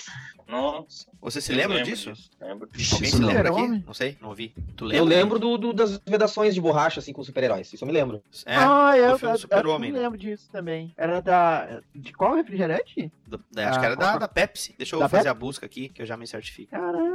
Nossa. 0.48 1.08
Você 1.22 1.42
se 1.42 1.52
lembra 1.52 1.78
lembro 1.78 1.92
disso? 1.92 2.12
disso, 2.14 2.30
Lembro. 2.40 2.70
Alguém 2.94 3.10
se 3.10 3.20
não. 3.20 3.28
lembra 3.30 3.50
aqui? 3.50 3.84
Não 3.86 3.94
sei, 3.94 4.18
não 4.22 4.30
ouvi. 4.30 4.54
Tu 4.76 4.86
lembra? 4.86 4.98
Eu 4.98 5.06
lembro 5.06 5.40
do, 5.40 5.58
do- 5.58 5.74
das 5.74 6.00
vedações 6.06 6.54
de 6.54 6.62
borracha, 6.62 7.00
assim, 7.00 7.12
com 7.14 7.24
super-heróis. 7.24 7.72
Isso 7.74 7.84
eu 7.84 7.88
me 7.88 7.94
lembro. 7.94 8.22
É, 8.46 8.56
ah, 8.56 8.92
do 8.92 8.98
eu, 8.98 9.18
filme 9.20 9.34
eu, 9.34 9.40
Super-Homem, 9.40 9.90
eu 9.90 9.96
né? 9.96 10.02
lembro 10.04 10.18
disso 10.20 10.48
também. 10.52 10.94
Era 10.96 11.20
da. 11.22 11.82
De 11.96 12.14
qual 12.14 12.36
refrigerante? 12.36 13.12
Do- 13.26 13.44
é, 13.56 13.64
acho 13.66 13.80
que 13.80 13.86
Ah, 13.86 13.90
era 13.90 13.96
da, 13.96 14.18
da 14.20 14.28
Pepsi. 14.28 14.76
Deixa 14.78 14.96
eu 14.96 15.00
da 15.00 15.10
fazer 15.10 15.24
Pepsi? 15.24 15.30
a 15.30 15.34
busca 15.34 15.66
aqui, 15.66 15.90
que 15.90 16.02
eu 16.02 16.06
já 16.06 16.16
me 16.16 16.28
certifico. 16.28 16.70
Caramba. 16.72 17.15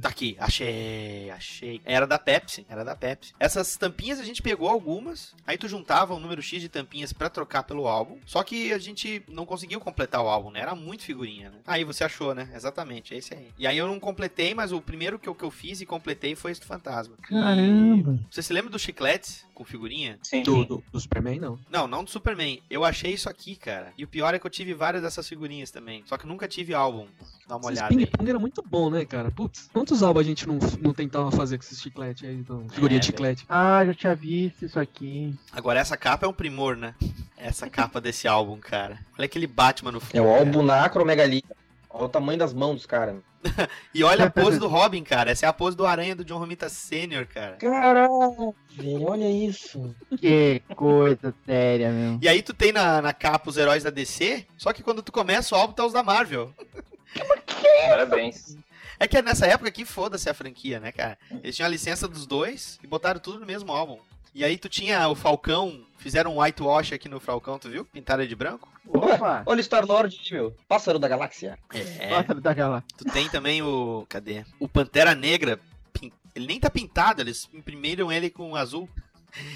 Tá 0.00 0.08
aqui, 0.08 0.36
achei, 0.38 1.30
achei. 1.30 1.80
Era 1.84 2.06
da 2.06 2.18
Pepsi, 2.18 2.64
era 2.68 2.84
da 2.84 2.94
Pepsi. 2.96 3.34
Essas 3.38 3.76
tampinhas 3.76 4.20
a 4.20 4.24
gente 4.24 4.42
pegou 4.42 4.68
algumas, 4.68 5.34
aí 5.46 5.56
tu 5.58 5.68
juntava 5.68 6.14
um 6.14 6.20
número 6.20 6.42
X 6.42 6.60
de 6.60 6.68
tampinhas 6.68 7.12
pra 7.12 7.28
trocar 7.28 7.62
pelo 7.64 7.86
álbum, 7.86 8.18
só 8.26 8.42
que 8.42 8.72
a 8.72 8.78
gente 8.78 9.22
não 9.28 9.44
conseguiu 9.46 9.80
completar 9.80 10.22
o 10.22 10.28
álbum, 10.28 10.50
né? 10.50 10.60
Era 10.60 10.74
muito 10.74 11.02
figurinha, 11.02 11.50
né? 11.50 11.58
Aí 11.66 11.84
você 11.84 12.04
achou, 12.04 12.34
né? 12.34 12.48
Exatamente, 12.54 13.14
é 13.14 13.18
esse 13.18 13.34
aí. 13.34 13.48
E 13.58 13.66
aí 13.66 13.76
eu 13.78 13.86
não 13.86 13.98
completei, 14.00 14.54
mas 14.54 14.72
o 14.72 14.80
primeiro 14.80 15.18
que 15.18 15.28
eu, 15.28 15.34
que 15.34 15.44
eu 15.44 15.50
fiz 15.50 15.80
e 15.80 15.86
completei 15.86 16.34
foi 16.34 16.52
esse 16.52 16.60
do 16.60 16.66
Fantasma. 16.66 17.16
Caramba. 17.22 18.18
Você 18.30 18.42
se 18.42 18.52
lembra 18.52 18.70
do 18.70 18.78
chiclete 18.78 19.44
com 19.54 19.64
figurinha? 19.64 20.18
Sim, 20.22 20.42
Do, 20.42 20.64
do, 20.64 20.84
do 20.92 21.00
Superman, 21.00 21.38
não. 21.40 21.58
Não, 21.70 21.86
não 21.88 22.04
do 22.04 22.10
Superman. 22.10 22.62
Eu 22.68 22.84
achei 22.84 23.12
isso 23.12 23.28
aqui, 23.28 23.56
cara. 23.56 23.92
E 23.96 24.04
o 24.04 24.08
pior 24.08 24.34
é 24.34 24.38
que 24.38 24.46
eu 24.46 24.50
tive 24.50 24.74
várias 24.74 25.02
dessas 25.02 25.26
figurinhas 25.28 25.70
também. 25.70 26.02
Só 26.06 26.16
que 26.18 26.26
nunca 26.26 26.46
tive 26.46 26.74
álbum. 26.74 27.06
Dá 27.48 27.56
uma 27.56 27.70
Esses 27.70 27.78
olhada 27.80 27.94
aí. 27.94 28.06
ping-pong 28.06 28.28
era 28.30 28.38
muito 28.38 28.62
bom, 28.62 28.90
né, 28.90 29.04
cara? 29.04 29.30
Putz, 29.30 29.55
quantos 29.72 30.02
álbuns 30.02 30.24
a 30.24 30.28
gente 30.28 30.46
não, 30.46 30.58
não 30.80 30.92
tentava 30.92 31.30
fazer 31.30 31.58
com 31.58 31.64
esses 31.64 31.80
chiclete 31.80 32.26
aí? 32.26 32.34
Então, 32.34 32.68
figurinha 32.68 32.98
É, 32.98 33.00
de 33.00 33.06
chiclete. 33.06 33.44
Ah, 33.48 33.84
já 33.84 33.94
tinha 33.94 34.14
visto 34.14 34.64
isso 34.64 34.78
aqui. 34.78 35.34
Agora 35.52 35.78
essa 35.80 35.96
capa 35.96 36.26
é 36.26 36.28
um 36.28 36.32
primor, 36.32 36.76
né? 36.76 36.94
Essa 37.36 37.68
capa 37.68 38.00
desse 38.00 38.26
álbum, 38.26 38.58
cara. 38.58 38.98
Olha 39.18 39.26
aquele 39.26 39.46
Batman 39.46 39.92
no 39.92 40.00
fundo. 40.00 40.16
É 40.16 40.20
o 40.20 40.28
álbum 40.28 40.62
na 40.62 40.84
acromegalia. 40.84 41.42
Olha 41.90 42.04
o 42.04 42.08
tamanho 42.08 42.38
das 42.38 42.52
mãos 42.52 42.74
dos 42.74 42.86
caras. 42.86 43.16
E 43.94 44.02
olha 44.02 44.26
a 44.26 44.30
pose 44.30 44.58
do 44.58 44.66
Robin, 44.68 45.02
cara. 45.02 45.30
Essa 45.30 45.46
é 45.46 45.48
a 45.48 45.52
pose 45.52 45.76
do 45.76 45.86
Aranha 45.86 46.14
do 46.16 46.24
John 46.24 46.38
Romita 46.38 46.68
Sr., 46.68 47.26
cara. 47.32 47.56
Caralho, 47.56 48.54
velho, 48.74 49.08
olha 49.08 49.30
isso. 49.30 49.94
Que 50.18 50.60
coisa 50.74 51.32
séria, 51.46 51.90
meu. 51.90 52.18
E 52.20 52.28
aí 52.28 52.42
tu 52.42 52.52
tem 52.52 52.72
na, 52.72 53.00
na 53.00 53.12
capa 53.14 53.48
os 53.48 53.56
heróis 53.56 53.84
da 53.84 53.90
DC, 53.90 54.44
só 54.58 54.72
que 54.72 54.82
quando 54.82 55.00
tu 55.02 55.12
começa 55.12 55.54
o 55.54 55.58
álbum 55.58 55.72
tá 55.72 55.86
os 55.86 55.92
da 55.92 56.02
Marvel. 56.02 56.52
Parabéns. 57.88 58.56
É 58.98 59.06
que 59.06 59.20
nessa 59.22 59.46
época 59.46 59.68
aqui, 59.68 59.84
foda-se 59.84 60.28
a 60.28 60.34
franquia, 60.34 60.80
né, 60.80 60.92
cara? 60.92 61.18
Eles 61.42 61.54
tinham 61.56 61.66
a 61.66 61.70
licença 61.70 62.06
dos 62.08 62.26
dois 62.26 62.78
e 62.82 62.86
botaram 62.86 63.20
tudo 63.20 63.40
no 63.40 63.46
mesmo 63.46 63.72
álbum. 63.72 63.98
E 64.34 64.44
aí 64.44 64.58
tu 64.58 64.68
tinha 64.68 65.08
o 65.08 65.14
Falcão, 65.14 65.84
fizeram 65.98 66.34
um 66.36 66.40
whitewash 66.42 66.92
aqui 66.92 67.08
no 67.08 67.18
Falcão, 67.20 67.58
tu 67.58 67.70
viu? 67.70 67.84
Pintaram 67.86 68.22
ele 68.22 68.28
de 68.28 68.36
branco. 68.36 68.68
Opa! 68.86 69.42
Olha 69.46 69.60
o 69.60 69.64
Star-Lord, 69.64 70.18
meu. 70.30 70.54
Pássaro 70.68 70.98
da 70.98 71.08
galáxia. 71.08 71.58
É. 71.72 72.08
Pássaro 72.10 72.40
da 72.40 72.52
galáxia. 72.52 72.88
Tu 72.98 73.04
tem 73.06 73.28
também 73.28 73.62
o. 73.62 74.04
Cadê? 74.08 74.44
O 74.60 74.68
Pantera 74.68 75.14
Negra. 75.14 75.58
pin- 75.92 76.12
Ele 76.34 76.46
nem 76.46 76.60
tá 76.60 76.68
pintado, 76.70 77.22
eles 77.22 77.48
imprimiram 77.52 78.12
ele 78.12 78.28
com 78.30 78.54
azul. 78.54 78.88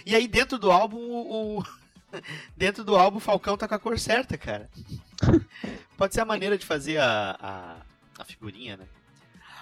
E 0.07 0.14
aí 0.16 0.26
dentro 0.26 0.59
do 0.59 0.70
álbum, 0.70 0.96
o. 0.98 1.59
o- 1.61 1.64
Dentro 2.57 2.83
do 2.83 2.96
álbum, 2.96 3.18
o 3.18 3.20
Falcão 3.20 3.57
tá 3.57 3.68
com 3.68 3.74
a 3.74 3.79
cor 3.79 3.98
certa, 3.98 4.37
cara. 4.38 4.68
Pode 5.96 6.14
ser 6.14 6.20
a 6.22 6.24
maneira 6.24 6.57
de 6.59 6.66
fazer 6.66 6.98
a, 6.98 7.37
a, 7.40 7.76
a 8.22 8.24
figurinha, 8.24 8.76
né? 8.79 8.85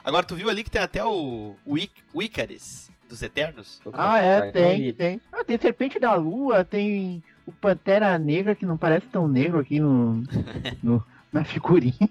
Agora, 0.08 0.24
tu 0.26 0.34
viu 0.34 0.48
ali 0.48 0.64
que 0.64 0.70
tem 0.70 0.80
até 0.80 1.04
o, 1.04 1.54
o, 1.66 1.76
Ic- 1.76 2.02
o 2.14 2.22
Icaris 2.22 2.90
dos 3.08 3.20
Eternos? 3.22 3.78
Ah, 3.92 4.18
é, 4.18 4.50
tem, 4.50 4.92
tem. 4.94 5.20
Ah, 5.30 5.44
tem 5.44 5.58
Serpente 5.58 5.98
da 6.00 6.14
Lua, 6.14 6.64
tem 6.64 7.22
o 7.46 7.52
Pantera 7.52 8.18
Negra, 8.18 8.54
que 8.54 8.64
não 8.64 8.76
parece 8.78 9.06
tão 9.06 9.28
negro 9.28 9.58
aqui 9.58 9.78
no, 9.80 10.22
no- 10.82 11.04
na 11.30 11.44
figurinha. 11.44 12.08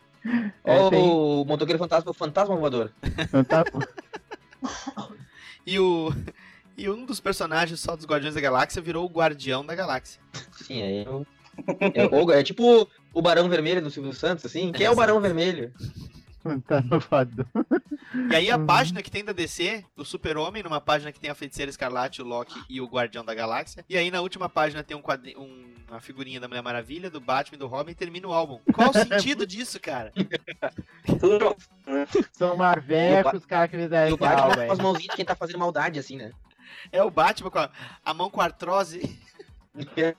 É, 0.64 0.90
tem. 0.92 1.02
o 1.10 1.44
motoqueiro 1.46 1.80
fantasma, 1.80 2.12
o 2.12 2.14
fantasma 2.14 2.56
voador. 2.56 2.92
Tá- 3.48 3.64
E 5.66 5.80
o. 5.80 6.14
E 6.78 6.88
um 6.90 7.06
dos 7.06 7.20
personagens 7.20 7.80
só 7.80 7.96
dos 7.96 8.06
Guardiões 8.06 8.36
da 8.36 8.42
Galáxia 8.42 8.82
virou 8.82 9.04
o 9.06 9.10
Guardião 9.10 9.66
da 9.66 9.74
Galáxia. 9.76 10.22
Sim, 10.54 10.82
aí 10.84 11.04
eu... 11.06 11.26
É, 11.94 12.06
o- 12.06 12.32
é 12.32 12.44
tipo 12.44 12.88
o 13.14 13.22
Barão 13.22 13.50
Vermelho 13.50 13.82
do 13.82 13.90
Silvio 13.90 14.14
Santos, 14.14 14.46
assim. 14.46 14.72
Quem 14.72 14.86
é 14.86 14.92
o 14.92 14.96
Barão 14.96 15.20
Vermelho? 15.20 15.74
Tá. 16.68 16.84
E 18.32 18.36
aí 18.36 18.50
a 18.50 18.58
Uhum. 18.58 18.66
página 18.66 19.02
que 19.02 19.12
tem 19.12 19.24
da 19.24 19.34
DC, 19.34 19.84
o 19.96 20.04
Super-Homem, 20.06 20.64
numa 20.64 20.80
página 20.82 21.12
que 21.12 21.20
tem 21.20 21.30
a 21.30 21.36
Feiticeira 21.36 21.70
Escarlate, 21.70 22.22
o 22.22 22.26
Loki 22.26 22.60
e 22.70 22.80
o 22.82 22.88
Guardião 22.88 23.24
da 23.26 23.34
Galáxia. 23.34 23.84
E 23.90 23.98
aí 23.98 24.10
na 24.10 24.22
última 24.22 24.48
página 24.50 24.84
tem 24.84 24.96
um 24.96 25.02
quadri... 25.02 25.36
um- 25.38 25.76
uma 25.90 26.02
figurinha 26.02 26.38
da 26.40 26.48
Mulher 26.50 26.62
Maravilha, 26.62 27.10
do 27.10 27.22
Batman 27.22 27.56
e 27.56 27.60
do 27.60 27.68
Robin 27.68 27.92
e 27.92 27.96
termina 27.96 28.28
o 28.28 28.34
álbum. 28.34 28.60
Qual 28.74 28.90
o 28.90 28.94
sentido 28.94 29.48
disso, 29.48 29.80
cara? 29.80 30.12
São 32.34 32.58
Marvecos, 32.58 33.34
os 33.36 33.46
caras 33.46 33.70
que 33.72 33.78
fizeram 33.78 34.10
E 34.10 34.14
o 34.14 34.18
Batman 34.18 34.66
com 34.68 34.72
as 34.74 34.80
mãozinhas 34.80 35.10
de 35.12 35.16
quem 35.16 35.26
tá 35.26 35.36
fazendo 35.36 35.60
maldade, 35.60 35.98
assim, 36.00 36.18
né? 36.18 36.32
É 36.92 37.02
o 37.02 37.10
Batman 37.10 37.50
com 37.50 37.60
a, 37.60 37.70
a 38.04 38.14
mão 38.14 38.30
com 38.30 38.42
artrose. 38.42 39.18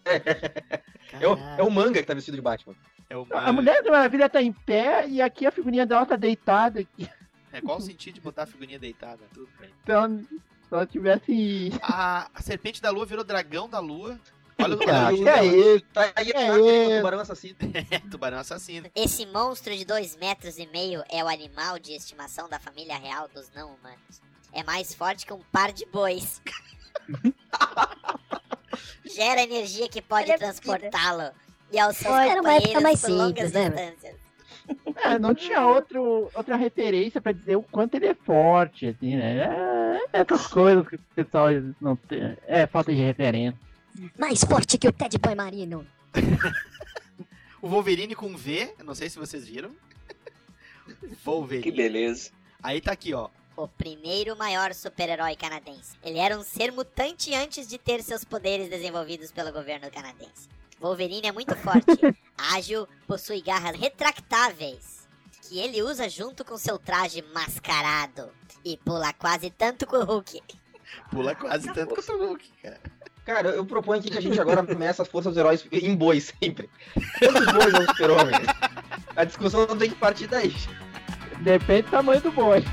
É 1.20 1.26
o, 1.26 1.38
é 1.58 1.62
o 1.62 1.70
manga 1.70 2.00
que 2.00 2.06
tá 2.06 2.14
vestido 2.14 2.36
de 2.36 2.42
Batman. 2.42 2.74
É, 3.10 3.16
o... 3.16 3.26
A 3.30 3.52
Mulher 3.52 3.82
da 3.82 3.90
Maravilha 3.90 4.28
tá 4.28 4.42
em 4.42 4.52
pé 4.52 5.08
e 5.08 5.22
aqui 5.22 5.46
a 5.46 5.50
figurinha 5.50 5.86
dela 5.86 6.04
tá 6.04 6.16
deitada. 6.16 6.80
Aqui. 6.80 7.08
é 7.52 7.60
qual 7.60 7.78
o 7.78 7.80
sentido 7.80 8.16
de 8.16 8.20
botar 8.20 8.42
a 8.42 8.46
figurinha 8.46 8.78
deitada? 8.78 9.20
Tudo 9.32 9.48
bem. 9.58 9.70
Então, 9.82 10.18
se 10.18 10.74
ela 10.74 10.86
tivesse. 10.86 11.72
A, 11.82 12.30
a 12.34 12.42
Serpente 12.42 12.82
da 12.82 12.90
Lua 12.90 13.06
virou 13.06 13.24
Dragão 13.24 13.68
da 13.68 13.78
Lua. 13.78 14.18
Olha 14.60 14.74
o 14.74 14.78
que 14.78 14.90
é 15.28 15.44
isso? 15.44 15.84
Tá 15.92 16.12
aí 16.16 16.32
É 16.32 16.96
tubarão 16.96 17.20
assassino. 17.20 17.56
É, 17.90 17.98
Tubarão 18.10 18.38
Assassino. 18.38 18.90
Esse 18.94 19.24
monstro 19.24 19.74
de 19.74 19.84
dois 19.84 20.16
metros 20.16 20.58
e 20.58 20.66
meio 20.66 21.04
é 21.08 21.22
o 21.22 21.28
animal 21.28 21.78
de 21.78 21.92
estimação 21.92 22.48
da 22.48 22.58
família 22.58 22.98
real 22.98 23.28
dos 23.28 23.48
não 23.54 23.74
humanos. 23.74 24.20
É 24.52 24.64
mais 24.64 24.92
forte 24.92 25.24
que 25.24 25.32
um 25.32 25.42
par 25.52 25.72
de 25.72 25.86
bois. 25.86 26.42
Gera 29.04 29.42
energia 29.42 29.88
que 29.88 30.02
pode 30.02 30.32
a 30.32 30.36
transportá-lo. 30.36 31.32
E 31.70 31.78
aos 31.78 31.96
seus 31.96 32.14
Era 32.14 32.40
uma 32.40 32.54
época 32.54 32.74
companheiros 32.74 32.82
mais 32.82 33.00
por 33.00 33.10
longas 33.10 33.50
simples, 33.50 33.52
né? 33.52 33.70
distâncias. 33.70 34.16
É, 35.04 35.18
não 35.20 35.34
tinha 35.34 35.66
outro, 35.66 36.30
outra 36.34 36.56
referência 36.56 37.20
pra 37.20 37.32
dizer 37.32 37.56
o 37.56 37.62
quanto 37.62 37.94
ele 37.94 38.06
é 38.06 38.14
forte, 38.14 38.86
assim, 38.86 39.16
né? 39.16 39.38
É, 39.40 40.20
essas 40.20 40.46
coisas 40.46 40.86
que 40.88 40.96
o 40.96 41.00
pessoal 41.14 41.48
não 41.80 41.96
tem. 41.96 42.36
É 42.46 42.66
falta 42.66 42.92
de 42.92 43.00
referência. 43.00 43.58
Mais 44.18 44.44
forte 44.44 44.78
que 44.78 44.88
o 44.88 44.92
Ted 44.92 45.18
Boy 45.18 45.34
Marino. 45.34 45.86
O 47.60 47.68
Wolverine 47.68 48.14
com 48.14 48.36
V, 48.36 48.72
não 48.84 48.94
sei 48.94 49.10
se 49.10 49.18
vocês 49.18 49.46
viram. 49.48 49.72
Wolverine. 51.24 51.64
Que 51.64 51.72
beleza. 51.72 52.30
Aí 52.62 52.80
tá 52.80 52.92
aqui, 52.92 53.12
ó. 53.12 53.28
O 53.56 53.66
primeiro 53.66 54.36
maior 54.36 54.72
super-herói 54.72 55.34
canadense. 55.34 55.96
Ele 56.04 56.18
era 56.18 56.38
um 56.38 56.44
ser 56.44 56.70
mutante 56.70 57.34
antes 57.34 57.66
de 57.66 57.76
ter 57.76 58.00
seus 58.02 58.24
poderes 58.24 58.70
desenvolvidos 58.70 59.32
pelo 59.32 59.52
governo 59.52 59.90
canadense. 59.90 60.48
Wolverine 60.80 61.28
é 61.28 61.32
muito 61.32 61.54
forte, 61.56 61.86
ágil, 62.54 62.86
possui 63.06 63.40
garras 63.40 63.78
retractáveis, 63.78 65.08
que 65.42 65.58
ele 65.58 65.82
usa 65.82 66.08
junto 66.08 66.44
com 66.44 66.56
seu 66.56 66.78
traje 66.78 67.22
mascarado 67.34 68.30
e 68.64 68.76
pula 68.76 69.12
quase 69.12 69.50
tanto 69.50 69.86
com 69.86 69.96
o 69.96 70.04
Hulk. 70.04 70.40
Pula 71.10 71.34
quase 71.34 71.72
tanto 71.72 71.94
quanto 71.94 72.12
o 72.12 72.26
Hulk, 72.28 72.50
cara. 72.62 72.80
Cara, 73.24 73.50
eu 73.50 73.66
proponho 73.66 74.00
aqui 74.00 74.10
que 74.10 74.16
a 74.16 74.22
gente 74.22 74.40
agora 74.40 74.64
começa 74.64 75.02
as 75.02 75.08
forças 75.08 75.34
dos 75.34 75.38
heróis 75.38 75.66
em 75.70 75.94
bois 75.94 76.32
sempre. 76.42 76.70
Quantos 77.18 77.52
bois 77.52 77.74
é 77.74 77.78
um 77.78 77.86
super-homem? 77.86 78.34
A 79.14 79.24
discussão 79.24 79.66
não 79.66 79.76
tem 79.76 79.90
que 79.90 79.96
partir 79.96 80.26
daí. 80.28 80.54
Depende 81.40 81.82
do 81.82 81.90
tamanho 81.90 82.22
do 82.22 82.32
boi. 82.32 82.64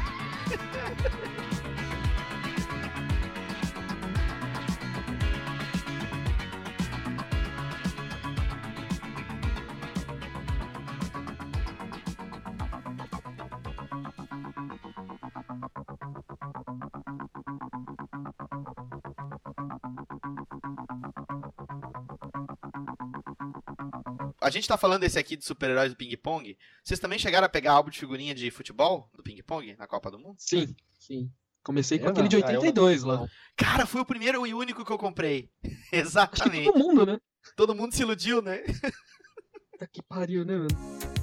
Gente 24.55 24.67
tá 24.67 24.77
falando 24.77 25.03
esse 25.03 25.17
aqui 25.19 25.35
de 25.35 25.45
super-heróis 25.45 25.91
do 25.91 25.95
ping-pong. 25.97 26.57
Vocês 26.83 26.99
também 26.99 27.19
chegaram 27.19 27.45
a 27.45 27.49
pegar 27.49 27.73
álbum 27.73 27.89
de 27.89 27.99
figurinha 27.99 28.33
de 28.33 28.49
futebol 28.51 29.09
do 29.15 29.23
ping-pong 29.23 29.75
na 29.77 29.87
Copa 29.87 30.09
do 30.11 30.19
Mundo? 30.19 30.35
Sim, 30.39 30.75
sim. 30.99 31.31
Comecei 31.63 31.97
com 31.97 32.05
Eu 32.05 32.11
aquele 32.11 32.23
não, 32.23 32.29
de 32.29 32.41
cara, 32.41 32.53
eu 32.53 32.59
82 32.59 33.03
lá. 33.03 33.27
Cara, 33.55 33.85
foi 33.85 34.01
o 34.01 34.05
primeiro 34.05 34.45
e 34.45 34.53
único 34.53 34.85
que 34.85 34.91
eu 34.91 34.97
comprei. 34.97 35.49
Acho 35.63 35.89
que 35.89 35.95
Exatamente. 35.95 36.71
todo 36.71 36.77
mundo, 36.79 37.05
né? 37.05 37.19
Todo 37.55 37.75
mundo 37.75 37.93
se 37.93 38.03
iludiu, 38.03 38.41
né? 38.41 38.59
Puta 39.71 39.87
que 39.87 40.01
pariu, 40.03 40.45
né, 40.45 40.55
mano? 40.57 41.14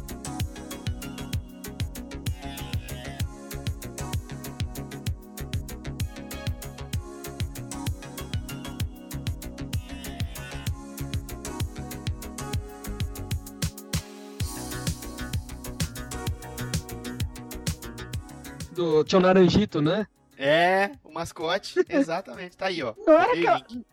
Do, 18.74 19.04
tinha 19.04 19.18
o 19.18 19.22
Naranjito, 19.22 19.80
né? 19.82 20.06
É, 20.36 20.92
o 21.04 21.12
mascote. 21.12 21.74
Exatamente. 21.88 22.56
Tá 22.56 22.66
aí, 22.66 22.82
ó. 22.82 22.94
Não 23.06 23.14
era 23.14 23.34
link. 23.34 23.84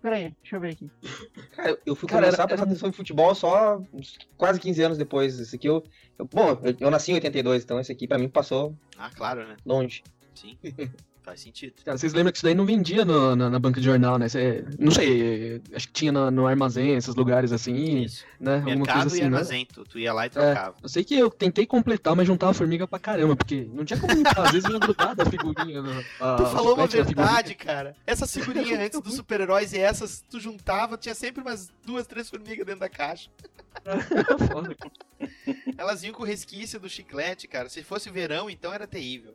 Peraí, 0.00 0.34
deixa 0.40 0.56
eu 0.56 0.60
ver 0.60 0.72
aqui. 0.72 0.90
Cara, 1.54 1.78
eu 1.84 1.94
fui 1.94 2.08
Cara, 2.08 2.22
começar 2.22 2.36
era- 2.36 2.44
a 2.44 2.48
prestar 2.48 2.64
atenção 2.64 2.88
em 2.88 2.92
futebol 2.92 3.34
só 3.34 3.82
uns 3.92 4.16
quase 4.36 4.58
15 4.58 4.82
anos 4.82 4.96
depois. 4.98 5.38
Esse 5.38 5.56
aqui 5.56 5.68
eu. 5.68 5.82
eu- 6.18 6.24
bom, 6.24 6.58
eu, 6.64 6.74
eu 6.80 6.90
nasci 6.90 7.10
em 7.10 7.14
82, 7.16 7.64
então 7.64 7.78
esse 7.78 7.92
aqui 7.92 8.08
pra 8.08 8.16
mim 8.18 8.28
passou 8.28 8.74
Ah, 8.96 9.10
claro, 9.14 9.46
né? 9.46 9.56
longe. 9.66 10.02
Sim. 10.34 10.56
Faz 11.30 11.42
sentido. 11.42 11.74
Cara, 11.84 11.96
vocês 11.96 12.12
lembram 12.12 12.32
que 12.32 12.38
isso 12.38 12.44
daí 12.44 12.56
não 12.56 12.66
vendia 12.66 13.04
no- 13.04 13.36
na, 13.36 13.48
na 13.48 13.58
banca 13.60 13.78
de 13.80 13.86
jornal, 13.86 14.18
né? 14.18 14.28
Cê- 14.28 14.64
não 14.80 14.90
sei, 14.90 15.62
acho 15.72 15.86
que 15.86 15.92
tinha 15.92 16.10
no, 16.10 16.28
no 16.28 16.44
armazém, 16.44 16.96
esses 16.96 17.14
lugares 17.14 17.52
assim, 17.52 18.02
Isso. 18.02 18.24
né? 18.40 18.56
Alguma 18.56 18.74
Mercado 18.78 19.00
coisa 19.02 19.06
assim, 19.06 19.18
e 19.18 19.20
né? 19.20 19.26
armazém. 19.26 19.64
Tu, 19.66 19.84
tu 19.84 19.98
ia 20.00 20.12
lá 20.12 20.26
e 20.26 20.30
trocava. 20.30 20.74
Eu 20.82 20.88
sei 20.88 21.04
que 21.04 21.14
eu 21.16 21.30
tentei 21.30 21.64
completar, 21.66 22.16
mas 22.16 22.26
juntava 22.26 22.52
formiga 22.52 22.84
pra 22.88 22.98
caramba, 22.98 23.36
porque 23.36 23.68
não 23.72 23.84
tinha 23.84 24.00
como 24.00 24.12
às 24.44 24.50
vezes 24.50 24.66
vinha 24.66 24.80
grudada 24.80 25.22
a 25.22 25.26
figurinha. 25.26 25.80
No, 25.80 25.92
a, 26.20 26.34
Tu 26.36 26.46
falou 26.46 26.74
uma 26.74 26.88
da 26.88 27.02
verdade, 27.04 27.54
cara. 27.54 27.94
Essas 28.04 28.34
figurinhas 28.34 28.80
antes 28.80 29.00
dos 29.00 29.14
super-heróis 29.14 29.72
e 29.72 29.78
essas, 29.78 30.24
tu 30.28 30.40
juntava, 30.40 30.96
tinha 30.98 31.14
sempre 31.14 31.42
umas 31.42 31.70
duas, 31.86 32.08
três 32.08 32.28
formigas 32.28 32.66
dentro 32.66 32.80
da 32.80 32.88
caixa. 32.88 33.30
Foda. 34.50 34.76
Elas 35.78 36.00
vinham 36.00 36.14
com 36.14 36.24
resquício 36.24 36.80
do 36.80 36.88
chiclete, 36.88 37.46
cara. 37.46 37.68
Se 37.68 37.84
fosse 37.84 38.10
verão, 38.10 38.50
então 38.50 38.72
era 38.72 38.84
terrível. 38.86 39.32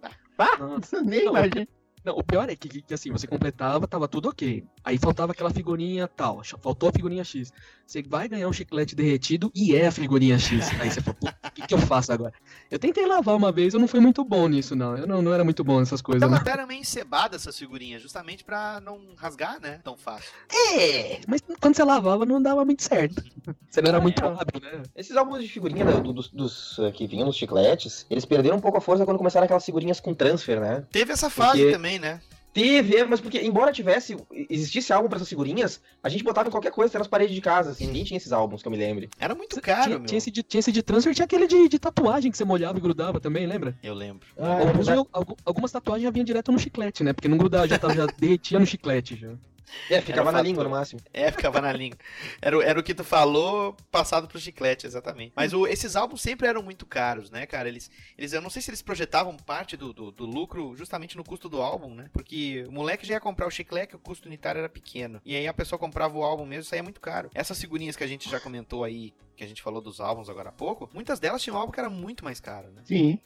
Nossa. 0.60 0.99
Nem 1.03 1.27
imagina. 1.27 1.67
Não, 2.05 2.15
o 2.17 2.23
pior 2.23 2.49
é 2.49 2.55
que, 2.55 2.83
que, 2.83 2.93
assim, 2.93 3.11
você 3.11 3.27
completava, 3.27 3.87
tava 3.87 4.07
tudo 4.07 4.29
ok. 4.29 4.63
Aí 4.86 5.00
faltava 5.00 5.32
aquela 5.32 5.50
figurinha 5.50 6.08
tal, 6.08 6.41
faltou 6.62 6.89
a 6.89 6.91
figurinha 6.91 7.24
X. 7.24 7.52
Você 7.88 8.04
vai 8.04 8.28
ganhar 8.28 8.48
um 8.48 8.54
chiclete 8.54 8.95
derretido 8.95 9.52
e 9.54 9.76
é 9.76 9.88
a 9.88 9.91
figurinha 9.91 10.38
X. 10.38 10.69
Aí 10.80 10.91
você 10.91 11.02
fala, 11.02 11.15
"Puta, 11.19 11.36
o 11.48 11.52
que, 11.52 11.67
que 11.67 11.74
eu 11.74 11.78
faço 11.80 12.12
agora? 12.13 12.34
Eu 12.69 12.78
tentei 12.78 13.06
lavar 13.06 13.36
uma 13.36 13.52
vez, 13.52 13.74
eu 13.74 13.80
não 13.80 13.88
fui 13.88 14.00
muito 14.00 14.24
bom 14.24 14.48
nisso, 14.48 14.76
não. 14.76 14.95
Eu 14.95 15.08
não, 15.08 15.21
não 15.24 15.34
era 15.34 15.43
muito 15.43 15.63
bom 15.63 15.80
nessas 15.80 16.02
coisas, 16.04 16.21
Ela 16.21 16.32
não. 16.34 16.38
até 16.38 16.52
era 16.52 16.67
meio 16.67 16.82
encebada 16.82 17.36
essas 17.36 17.58
figurinhas, 17.58 18.02
justamente 18.02 18.43
pra 18.43 18.80
não 18.80 19.00
rasgar, 19.17 19.60
né? 19.60 19.80
Tão 19.84 19.98
fácil. 19.98 20.30
É, 20.78 21.19
mas 21.28 21.41
quando 21.60 21.76
você 21.76 21.84
lavava 21.84 22.26
não 22.26 22.39
dava 22.41 22.63
muito 22.63 22.84
certo. 22.84 23.24
Você 23.69 23.82
não 23.82 23.89
era 23.89 24.00
muito 24.00 24.24
hábil, 24.24 24.62
né? 24.62 24.84
Esses 24.95 25.15
álbuns 25.17 25.41
de 25.41 25.50
figurinha 25.50 25.84
do- 25.86 26.02
do- 26.02 26.13
dos, 26.13 26.30
dos, 26.30 26.80
eh, 26.80 26.91
que 26.91 27.08
vinham 27.08 27.26
nos 27.26 27.36
chicletes, 27.36 28.06
eles 28.10 28.24
perderam 28.26 28.58
um 28.58 28.62
pouco 28.62 28.78
a 28.78 28.82
força 28.82 29.04
quando 29.06 29.17
começaram 29.17 29.45
aquelas 29.45 29.65
figurinhas 29.65 30.00
com 30.00 30.13
transfer, 30.13 30.60
né? 30.60 30.84
Teve 30.91 31.12
essa 31.12 31.30
fase 31.30 31.58
Porque- 31.60 31.71
também, 31.74 31.98
né? 32.00 32.21
Teve, 32.55 33.03
mas 33.03 33.19
porque, 33.19 33.41
embora 33.41 33.69
tivesse, 33.69 34.15
existisse 34.49 34.93
álbum 34.93 35.09
pra 35.09 35.17
essas 35.17 35.27
figurinhas, 35.27 35.81
a 36.01 36.07
gente 36.07 36.23
botava 36.23 36.47
em 36.47 36.51
qualquer 36.51 36.71
coisa 36.71 36.89
até 36.89 36.97
nas 36.99 37.07
paredes 37.09 37.35
de 37.35 37.41
casa, 37.41 37.71
assim, 37.71 37.85
ninguém 37.85 38.05
tinha 38.05 38.15
esses 38.17 38.31
álbuns 38.31 38.61
que 38.61 38.67
eu 38.69 38.71
me 38.71 38.77
lembre. 38.77 39.09
Era 39.19 39.35
muito 39.35 39.59
caro, 39.61 39.83
tinha, 39.83 39.97
meu. 39.99 40.05
tinha, 40.07 40.17
esse 40.17 40.31
de, 40.31 40.41
tinha 40.41 40.59
esse 40.61 40.71
de 40.71 40.81
transfer, 40.81 41.13
tinha 41.13 41.25
aquele 41.25 41.47
de, 41.47 41.67
de 41.67 41.77
tatuagem 41.77 42.31
que 42.31 42.37
você 42.37 42.45
molhava 42.45 42.77
e 42.77 42.81
grudava 42.81 43.19
também, 43.19 43.45
lembra? 43.45 43.75
Eu 43.83 43.93
lembro. 43.93 44.25
Ah, 44.39 44.59
Alguns 44.69 44.87
eu- 44.87 45.05
algu- 45.11 45.35
algumas 45.43 45.69
tatuagens 45.69 46.05
já 46.05 46.11
vinham 46.11 46.23
direto 46.23 46.49
no 46.49 46.57
chiclete, 46.57 47.03
né? 47.03 47.11
Porque 47.11 47.27
não 47.27 47.37
grudava, 47.37 47.67
já, 47.67 47.77
tava, 47.77 47.93
já 47.93 48.05
derretia 48.17 48.57
no 48.57 48.65
chiclete 48.65 49.17
já. 49.17 49.33
É, 49.89 50.01
ficava 50.01 50.21
Era 50.21 50.32
na 50.32 50.32
fator. 50.38 50.45
língua 50.45 50.63
no 50.63 50.69
máximo. 50.69 51.01
É, 51.13 51.32
ficava 51.32 51.62
na 51.62 51.71
língua. 51.71 51.97
Era, 52.41 52.58
o- 52.58 52.62
era 52.62 52.80
o 52.80 52.84
que 52.84 52.93
tu 52.93 53.04
falou, 53.04 53.75
passado 53.91 54.28
pro 54.28 54.39
chiclete, 54.39 54.86
exatamente. 54.88 55.34
Mas 55.36 55.54
o- 55.54 55.67
esses 55.67 55.95
álbuns 55.95 56.21
sempre 56.21 56.47
eram 56.47 56.62
muito 56.63 56.86
caros, 56.86 57.30
né, 57.30 57.45
cara? 57.45 57.67
Eles, 57.67 57.89
eles, 58.17 58.34
eu 58.34 58.41
não 58.41 58.49
sei 58.49 58.62
se 58.62 58.69
eles 58.69 58.82
projetavam 58.82 59.36
parte 59.38 59.75
do, 59.75 59.91
do, 59.93 60.12
do 60.12 60.25
lucro 60.25 60.75
justamente 60.75 61.17
no 61.17 61.23
custo 61.23 61.49
do 61.49 61.62
álbum, 61.62 61.93
né? 61.93 62.10
Porque 62.13 62.63
o 62.67 62.71
moleque 62.71 63.06
já 63.06 63.15
ia 63.15 63.19
comprar 63.19 63.47
o 63.47 63.51
chiclete, 63.51 63.95
o 63.95 63.99
custo 63.99 64.28
unitário 64.28 64.60
era 64.60 64.69
pequeno. 64.69 65.21
E 65.25 65.36
aí 65.36 65.47
a 65.47 65.54
pessoa 65.54 65.78
comprava 65.80 66.17
o 66.17 66.23
álbum 66.23 66.45
mesmo, 66.45 66.63
saía 66.63 66.84
muito 66.84 67.01
caro. 67.01 67.30
Essas 67.34 67.60
figurinhas 67.60 67.95
que 67.95 68.04
a 68.04 68.08
gente 68.08 68.30
já 68.30 68.39
comentou 68.39 68.84
aí, 68.84 69.13
que 69.36 69.43
a 69.43 69.47
gente 69.47 69.62
falou 69.62 69.82
dos 69.82 69.99
álbuns 69.99 70.30
agora 70.30 70.49
há 70.49 70.54
pouco, 70.54 70.89
muitas 70.93 71.19
delas 71.19 71.41
tinham 71.41 71.58
um 71.58 71.60
álbum 71.60 71.71
que 71.71 71.80
era 71.80 71.89
muito 71.89 72.23
mais 72.23 72.39
caro, 72.39 72.69
né? 72.71 72.82
Sim. 72.86 73.19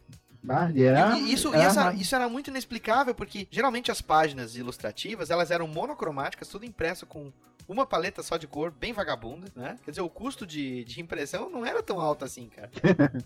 E 0.74 0.84
era, 0.84 1.18
E 1.18 1.34
isso, 1.34 1.54
era 1.54 1.64
essa- 1.64 1.94
isso 1.94 2.16
era 2.16 2.30
muito 2.30 2.50
inexplicável, 2.50 3.14
porque 3.14 3.48
geralmente 3.52 3.92
as 3.92 4.02
páginas 4.02 4.56
ilustrativas, 4.56 5.30
elas 5.30 5.52
eram 5.52 5.68
monocromáticas, 5.68 6.48
tudo 6.48 6.66
impresso 6.66 7.06
com 7.06 7.32
uma 7.68 7.86
paleta 7.86 8.24
só 8.24 8.38
de 8.38 8.48
cor, 8.48 8.72
bem 8.72 8.94
vagabunda, 8.94 9.48
né? 9.56 9.78
Quer 9.84 9.92
dizer, 9.92 10.02
o 10.02 10.10
custo 10.10 10.46
de, 10.48 10.84
de 10.86 11.02
impressão 11.02 11.50
não 11.50 11.66
era 11.66 11.84
tão 11.84 12.00
alto 12.00 12.24
assim, 12.26 12.50
cara. 12.50 12.70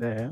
É. 0.00 0.28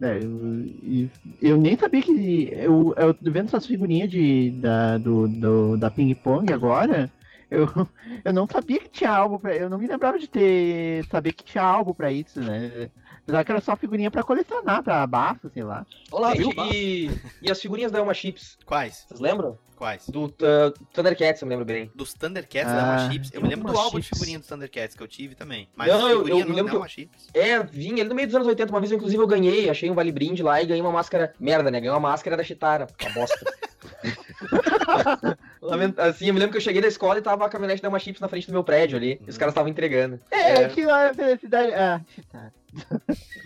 É, 0.00 0.18
eu, 0.18 1.08
eu 1.40 1.56
nem 1.56 1.76
sabia 1.78 2.02
que. 2.02 2.48
Eu, 2.52 2.94
eu 2.96 3.16
vendo 3.20 3.46
essas 3.46 3.66
figurinhas 3.66 4.10
de, 4.10 4.50
da, 4.52 4.98
do, 4.98 5.28
do- 5.28 5.76
da 5.76 5.90
Ping 5.90 6.12
Pong 6.14 6.52
agora, 6.52 7.10
eu, 7.50 7.66
eu 8.24 8.32
não 8.32 8.46
sabia 8.48 8.80
que 8.80 8.88
tinha 8.88 9.10
álbum 9.10 9.38
pra. 9.38 9.54
Eu 9.54 9.70
não 9.70 9.78
me 9.78 9.86
lembrava 9.86 10.18
de 10.18 10.26
ter. 10.26 11.04
saber 11.06 11.32
que 11.32 11.44
tinha 11.44 11.62
álbum 11.62 11.92
pra 11.94 12.10
isso, 12.10 12.40
né? 12.40 12.90
Apesar 13.24 13.42
que 13.44 13.52
era 13.52 13.60
só 13.62 13.74
figurinha 13.74 14.10
pra 14.10 14.22
colecionar, 14.22 14.82
pra 14.82 15.06
bafo, 15.06 15.48
sei 15.48 15.62
lá. 15.64 15.86
Olá, 16.12 16.34
e, 16.34 16.38
viu? 16.38 16.50
e, 16.70 17.10
e 17.40 17.50
as 17.50 17.58
figurinhas 17.60 17.90
da 17.90 17.98
Elma 17.98 18.12
Chips, 18.12 18.58
Quais? 18.66 19.06
vocês 19.08 19.18
lembram? 19.18 19.58
Quais? 19.76 20.06
Do 20.08 20.26
uh, 20.26 20.30
Thundercats, 20.92 21.40
eu 21.40 21.48
me 21.48 21.54
lembro 21.54 21.64
bem. 21.64 21.90
Dos 21.94 22.12
Thundercats 22.12 22.70
Ah, 22.70 22.74
da 22.76 22.82
Elma 23.02 23.12
Chips. 23.12 23.30
Eu 23.32 23.40
me 23.42 23.48
lembro 23.48 23.72
do 23.72 23.78
álbum 23.78 23.98
de 23.98 24.08
figurinha 24.08 24.38
dos 24.38 24.46
Thundercats 24.46 24.94
que 24.94 25.02
eu 25.02 25.08
tive 25.08 25.34
também. 25.34 25.68
Mas 25.74 25.88
Não, 25.88 26.08
eu- 26.08 26.18
figurinha 26.18 26.44
eu 26.44 26.48
me 26.48 26.54
lembro 26.54 26.72
eu- 26.72 26.76
Elma 26.76 26.88
Chips. 26.88 27.28
É, 27.32 27.62
vinha 27.62 28.00
ele 28.00 28.08
no 28.10 28.14
meio 28.14 28.28
dos 28.28 28.36
anos 28.36 28.46
80, 28.46 28.70
uma 28.70 28.78
vez 28.80 28.92
inclusive 28.92 29.20
eu 29.22 29.26
ganhei, 29.26 29.70
achei 29.70 29.90
um 29.90 29.94
vale 29.94 30.12
brinde 30.12 30.42
lá 30.42 30.62
e 30.62 30.66
ganhei 30.66 30.82
uma 30.82 30.92
máscara. 30.92 31.32
Merda, 31.40 31.70
né? 31.70 31.80
Ganhei 31.80 31.92
uma 31.94 32.00
máscara 32.00 32.36
da 32.36 32.44
Chitara. 32.44 32.86
Uma 33.02 33.10
bosta. 33.14 33.54
Assim, 35.98 36.26
eu 36.28 36.34
me 36.34 36.40
lembro 36.40 36.52
que 36.52 36.58
eu 36.58 36.62
cheguei 36.62 36.82
da 36.82 36.88
escola 36.88 37.18
e 37.18 37.22
tava 37.22 37.44
a 37.46 37.48
caminhonete 37.48 37.80
da 37.82 37.88
Elma 37.88 37.98
Chips 37.98 38.20
na 38.20 38.28
frente 38.28 38.46
do 38.46 38.52
meu 38.52 38.64
prédio 38.64 38.96
ali. 38.96 39.20
E 39.26 39.30
os 39.30 39.38
caras 39.38 39.52
estavam 39.52 39.70
entregando. 39.70 40.18
É, 40.30 40.62
É. 40.62 40.68
que 40.68 40.82
a 40.82 41.12
felicidade. 41.14 41.72
Ah, 41.74 42.00
tá. 42.30 42.52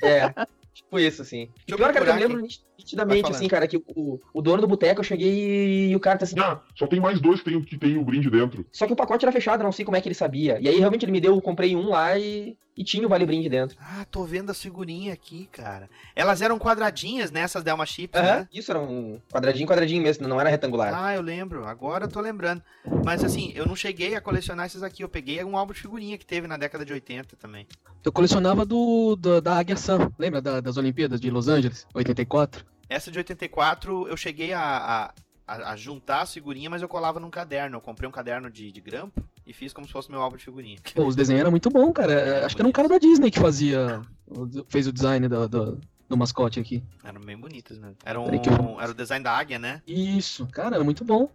É, 0.02 0.32
tipo 0.74 0.98
isso, 0.98 1.22
assim. 1.22 1.48
E 1.66 1.74
pior, 1.74 1.92
cara, 1.92 2.04
que 2.04 2.10
eu 2.10 2.14
me 2.14 2.20
lembro 2.20 2.48
nitidamente, 2.78 3.30
assim, 3.30 3.48
cara, 3.48 3.66
que 3.68 3.76
o, 3.76 4.18
o 4.32 4.42
dono 4.42 4.62
do 4.62 4.68
boteco, 4.68 5.00
eu 5.00 5.04
cheguei 5.04 5.90
e 5.90 5.96
o 5.96 6.00
cara 6.00 6.18
tá 6.18 6.24
assim, 6.24 6.38
Ah, 6.40 6.60
só 6.74 6.86
tem 6.86 7.00
mais 7.00 7.20
dois 7.20 7.40
que 7.40 7.50
tem, 7.50 7.60
que 7.62 7.76
tem 7.78 7.98
o 7.98 8.04
brinde 8.04 8.30
dentro. 8.30 8.64
só 8.72 8.86
que 8.86 8.92
o 8.92 8.96
pacote 8.96 9.24
era 9.24 9.32
fechado, 9.32 9.62
não 9.62 9.72
sei 9.72 9.84
como 9.84 9.96
é 9.96 10.00
que 10.00 10.08
ele 10.08 10.14
sabia. 10.14 10.58
E 10.60 10.68
aí, 10.68 10.78
realmente, 10.78 11.04
ele 11.04 11.12
me 11.12 11.20
deu, 11.20 11.34
eu 11.34 11.42
comprei 11.42 11.76
um 11.76 11.88
lá 11.90 12.18
e 12.18 12.56
e 12.78 12.84
tinha 12.84 13.04
o 13.04 13.08
Vale 13.10 13.26
Brinde 13.26 13.48
dentro. 13.48 13.76
Ah, 13.80 14.06
tô 14.10 14.24
vendo 14.24 14.50
as 14.50 14.62
figurinhas 14.62 15.12
aqui, 15.14 15.48
cara. 15.52 15.90
Elas 16.14 16.40
eram 16.40 16.58
quadradinhas, 16.58 17.30
né? 17.30 17.40
Essas 17.40 17.62
Delma 17.64 17.84
Chips, 17.84 18.20
né? 18.22 18.48
Isso 18.52 18.70
era 18.70 18.80
um 18.80 19.20
quadradinho, 19.30 19.66
quadradinho 19.68 20.02
mesmo, 20.02 20.26
não 20.28 20.40
era 20.40 20.48
retangular. 20.48 20.94
Ah, 20.94 21.14
eu 21.14 21.20
lembro. 21.20 21.66
Agora 21.66 22.04
eu 22.04 22.08
tô 22.08 22.20
lembrando. 22.20 22.62
Mas 23.04 23.24
assim, 23.24 23.52
eu 23.54 23.66
não 23.66 23.74
cheguei 23.76 24.14
a 24.14 24.20
colecionar 24.20 24.66
esses 24.66 24.82
aqui. 24.82 25.02
Eu 25.02 25.08
peguei 25.08 25.42
um 25.44 25.56
álbum 25.56 25.72
de 25.72 25.80
figurinha 25.80 26.16
que 26.16 26.24
teve 26.24 26.46
na 26.46 26.56
década 26.56 26.84
de 26.84 26.92
80 26.92 27.36
também. 27.36 27.66
Eu 28.04 28.12
colecionava 28.12 28.64
do, 28.64 29.16
do- 29.16 29.40
da 29.40 29.58
Águia 29.58 29.76
Sam, 29.76 30.10
lembra 30.18 30.40
da- 30.40 30.60
das 30.60 30.76
Olimpíadas 30.76 31.20
de 31.20 31.30
Los 31.30 31.48
Angeles, 31.48 31.86
84? 31.92 32.64
Essa 32.88 33.10
de 33.10 33.18
84, 33.18 34.08
eu 34.08 34.16
cheguei 34.16 34.52
a, 34.52 34.60
a, 34.62 35.14
a- 35.48 35.72
a 35.72 35.76
juntar 35.76 36.20
as 36.20 36.32
figurinhas, 36.32 36.70
mas 36.70 36.82
eu 36.82 36.88
colava 36.88 37.18
num 37.18 37.30
caderno. 37.30 37.76
Eu 37.76 37.80
comprei 37.80 38.06
um 38.08 38.12
caderno 38.12 38.50
de, 38.50 38.70
de 38.70 38.80
grampo 38.80 39.20
e 39.46 39.52
fiz 39.52 39.72
como 39.72 39.86
se 39.86 39.92
fosse 39.92 40.10
meu 40.10 40.20
álbum 40.22 40.36
de 40.36 40.44
figurinha. 40.44 40.78
Pô, 40.94 41.04
os 41.06 41.16
desenhos 41.16 41.40
eram 41.40 41.50
muito 41.50 41.70
bons, 41.70 41.92
cara. 41.92 42.12
É, 42.12 42.44
Acho 42.44 42.54
que 42.54 42.62
era 42.62 42.68
um 42.68 42.72
cara 42.72 42.88
da 42.88 42.98
Disney 42.98 43.30
que 43.30 43.40
fazia, 43.40 44.02
fez 44.68 44.86
o 44.86 44.92
design 44.92 45.26
do, 45.26 45.48
do, 45.48 45.80
do 46.08 46.16
mascote 46.16 46.60
aqui. 46.60 46.82
Eram 47.02 47.20
bem 47.22 47.36
bonitas, 47.36 47.78
né? 47.78 47.92
Era, 48.04 48.20
um, 48.20 48.80
era 48.80 48.90
o 48.90 48.94
design 48.94 49.24
da 49.24 49.32
águia, 49.36 49.58
né? 49.58 49.82
Isso, 49.86 50.46
cara, 50.48 50.76
era 50.76 50.84
muito 50.84 51.04
bom. 51.04 51.30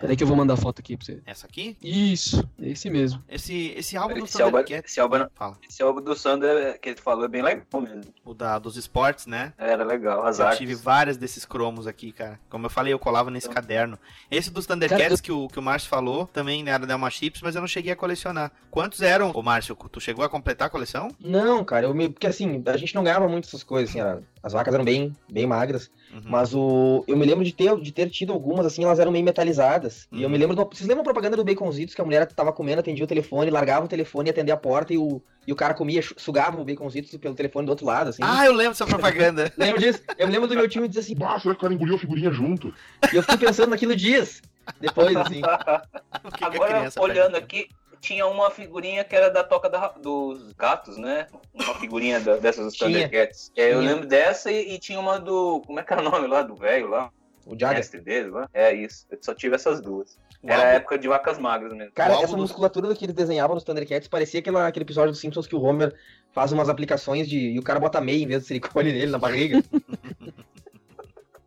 Peraí 0.00 0.16
que 0.16 0.22
eu 0.22 0.26
vou 0.28 0.36
mandar 0.36 0.54
a 0.54 0.56
foto 0.56 0.80
aqui 0.80 0.96
pra 0.96 1.04
você. 1.06 1.20
Essa 1.26 1.46
aqui? 1.46 1.76
Isso, 1.82 2.48
esse 2.58 2.88
mesmo. 2.90 3.22
Esse, 3.28 3.72
esse 3.76 3.96
álbum 3.96 4.14
do 4.18 4.24
Esse 4.24 4.40
álbum, 4.42 4.58
esse, 4.58 5.00
álbum, 5.00 5.26
Fala. 5.34 5.58
esse 5.68 5.82
álbum 5.82 6.00
do 6.00 6.14
Sander 6.14 6.78
que 6.80 6.90
ele 6.90 7.00
falou 7.00 7.24
é 7.24 7.28
bem 7.28 7.42
legal 7.42 7.64
mesmo. 7.80 8.12
O 8.24 8.32
da, 8.34 8.58
dos 8.58 8.76
esportes, 8.76 9.26
né? 9.26 9.52
Era 9.58 9.84
legal, 9.84 10.24
as 10.26 10.38
Eu 10.38 10.44
artes. 10.46 10.58
tive 10.58 10.74
várias 10.74 11.16
desses 11.16 11.44
cromos 11.44 11.86
aqui, 11.86 12.12
cara. 12.12 12.38
Como 12.48 12.66
eu 12.66 12.70
falei, 12.70 12.92
eu 12.92 12.98
colava 12.98 13.30
nesse 13.30 13.48
caderno. 13.48 13.98
Esse 14.30 14.50
dos 14.50 14.66
Thundercats 14.66 15.02
Cara, 15.02 15.14
eu- 15.14 15.18
que, 15.22 15.32
o, 15.32 15.48
que 15.48 15.58
o 15.58 15.62
Márcio 15.62 15.88
falou, 15.88 16.26
também 16.26 16.62
era 16.68 16.78
da 16.80 16.86
Delma 16.86 17.10
Chips, 17.10 17.40
mas 17.42 17.54
eu 17.54 17.60
não 17.60 17.68
cheguei 17.68 17.92
a 17.92 17.96
colecionar. 17.96 18.52
Quantos 18.70 19.00
eram? 19.02 19.30
Ô, 19.34 19.42
Márcio, 19.42 19.76
tu 19.90 20.00
chegou 20.00 20.24
a 20.24 20.28
completar 20.28 20.68
a 20.68 20.70
coleção? 20.70 21.08
Não, 21.20 21.64
cara, 21.64 21.86
eu 21.86 21.94
me... 21.94 22.08
porque 22.08 22.26
assim, 22.26 22.62
a 22.66 22.76
gente 22.76 22.94
não 22.94 23.02
ganhava 23.02 23.28
muito 23.28 23.46
essas 23.48 23.62
coisas, 23.62 23.90
assim, 23.90 24.00
era- 24.00 24.22
as 24.42 24.52
vacas 24.52 24.72
eram 24.72 24.84
bem, 24.84 25.14
bem 25.30 25.46
magras, 25.46 25.90
Uhum. 26.12 26.22
mas 26.24 26.54
o 26.54 27.04
eu 27.06 27.16
me 27.16 27.26
lembro 27.26 27.44
de 27.44 27.52
ter, 27.52 27.78
de 27.80 27.92
ter 27.92 28.08
tido 28.08 28.32
algumas, 28.32 28.64
assim, 28.64 28.84
elas 28.84 28.98
eram 28.98 29.12
meio 29.12 29.24
metalizadas, 29.24 30.08
e 30.10 30.22
eu 30.22 30.30
me 30.30 30.38
lembro, 30.38 30.56
do... 30.56 30.64
vocês 30.64 30.88
lembram 30.88 31.02
a 31.02 31.04
propaganda 31.04 31.36
do 31.36 31.44
Baconzitos, 31.44 31.94
que 31.94 32.00
a 32.00 32.04
mulher 32.04 32.26
tava 32.26 32.52
comendo, 32.52 32.80
atendia 32.80 33.04
o 33.04 33.08
telefone, 33.08 33.50
largava 33.50 33.84
o 33.86 33.88
telefone, 33.88 34.28
ia 34.28 34.32
atender 34.32 34.52
a 34.52 34.56
porta, 34.56 34.94
e 34.94 34.98
o, 34.98 35.22
e 35.46 35.52
o 35.52 35.56
cara 35.56 35.74
comia, 35.74 36.00
sugava 36.16 36.60
o 36.60 36.64
Baconzitos 36.64 37.14
pelo 37.16 37.34
telefone 37.34 37.66
do 37.66 37.70
outro 37.70 37.86
lado, 37.86 38.08
assim. 38.08 38.22
Ah, 38.24 38.46
eu 38.46 38.52
lembro 38.52 38.72
dessa 38.72 38.86
propaganda. 38.86 39.52
Lembro 39.56 39.80
disso? 39.80 40.00
Eu 40.16 40.26
me 40.26 40.32
lembro 40.32 40.48
do 40.48 40.54
meu 40.54 40.68
time 40.68 40.88
dizer 40.88 41.00
assim, 41.00 41.16
Ah, 41.22 41.38
será 41.38 41.54
que 41.54 41.58
o 41.58 41.62
cara 41.62 41.74
engoliu 41.74 41.96
a 41.96 41.98
figurinha 41.98 42.30
junto? 42.30 42.72
e 43.12 43.16
eu 43.16 43.22
fiquei 43.22 43.38
pensando 43.38 43.70
naquilo 43.70 43.94
dias, 43.94 44.40
depois, 44.80 45.16
assim. 45.16 45.42
Agora, 46.40 46.88
olhando 46.98 47.36
aqui, 47.36 47.68
tinha 48.00 48.26
uma 48.26 48.50
figurinha 48.50 49.02
que 49.04 49.14
era 49.16 49.28
da 49.30 49.42
toca 49.44 49.68
da- 49.68 49.88
dos 49.88 50.52
gatos, 50.52 50.96
né? 50.96 51.26
Uma 51.54 51.74
figurinha 51.74 52.20
da- 52.20 52.36
dessas 52.36 52.64
dos. 52.66 52.76
Thundercats. 52.78 53.50
É, 53.56 53.72
eu 53.72 53.80
lembro 53.80 54.06
dessa 54.06 54.50
e, 54.50 54.74
e 54.74 54.78
tinha 54.78 54.98
uma 55.00 55.18
do. 55.18 55.60
Como 55.66 55.78
é 55.80 55.82
que 55.82 55.92
era 55.92 56.02
o 56.02 56.04
nome 56.10 56.26
lá? 56.26 56.42
Do 56.42 56.54
velho 56.54 56.88
lá? 56.88 57.10
O 57.46 57.58
Jagger. 57.58 57.78
mestre 57.78 58.00
dele 58.00 58.28
lá? 58.30 58.48
É 58.52 58.74
isso. 58.74 59.06
Eu 59.10 59.18
só 59.22 59.34
tive 59.34 59.54
essas 59.54 59.80
duas. 59.80 60.18
O 60.42 60.50
Era 60.50 60.62
a 60.62 60.66
época 60.74 60.98
de 60.98 61.08
vacas 61.08 61.38
magras 61.38 61.72
mesmo. 61.72 61.90
Cara, 61.92 62.10
O 62.10 62.12
álbum 62.14 62.24
essa 62.26 62.36
dos- 62.36 62.42
musculatura 62.50 62.94
que 62.94 63.04
eles 63.04 63.14
desenhavam 63.14 63.54
nos 63.54 63.64
Thundercats 63.64 64.06
parecia 64.08 64.40
aquela, 64.40 64.66
aquele 64.68 64.84
episódio 64.84 65.10
dos 65.12 65.20
Simpsons 65.20 65.46
que 65.46 65.56
o 65.56 65.60
Homer 65.62 65.94
faz 66.32 66.52
umas 66.52 66.68
aplicações 66.68 67.28
de. 67.28 67.38
e 67.38 67.58
o 67.58 67.62
cara 67.62 67.80
bota 67.80 68.00
meia 68.00 68.22
em 68.22 68.26
vez 68.26 68.42
de 68.42 68.48
silicone 68.48 68.92
nele 68.92 69.10
na 69.10 69.18
barriga. 69.18 69.62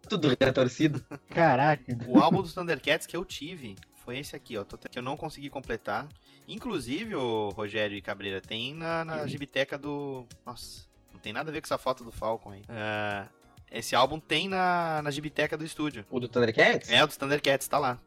Tudo 0.09 0.35
retorcido. 0.39 1.01
Caraca. 1.29 1.83
O 2.07 2.19
álbum 2.19 2.41
dos 2.41 2.53
Thundercats 2.53 3.07
que 3.07 3.15
eu 3.15 3.23
tive 3.23 3.75
foi 4.03 4.17
esse 4.19 4.35
aqui, 4.35 4.57
ó. 4.57 4.63
Que 4.63 4.99
eu 4.99 5.03
não 5.03 5.15
consegui 5.15 5.49
completar. 5.49 6.07
Inclusive, 6.47 7.15
o 7.15 7.49
Rogério 7.49 7.97
e 7.97 8.01
Cabreira, 8.01 8.41
tem 8.41 8.73
na, 8.73 9.05
na 9.05 9.27
gibiteca 9.27 9.77
do. 9.77 10.25
Nossa, 10.45 10.85
não 11.13 11.19
tem 11.19 11.31
nada 11.31 11.49
a 11.49 11.53
ver 11.53 11.61
com 11.61 11.67
essa 11.67 11.77
foto 11.77 12.03
do 12.03 12.11
Falcon 12.11 12.51
aí. 12.51 12.61
Ah, 12.67 13.27
esse 13.71 13.95
álbum 13.95 14.19
tem 14.19 14.49
na, 14.49 15.01
na 15.01 15.11
gibiteca 15.11 15.57
do 15.57 15.63
estúdio. 15.63 16.05
O 16.09 16.19
do 16.19 16.27
Thundercats? 16.27 16.89
É, 16.89 17.03
o 17.03 17.07
dos 17.07 17.17
Thundercats, 17.17 17.67
tá 17.67 17.77
lá. 17.77 17.99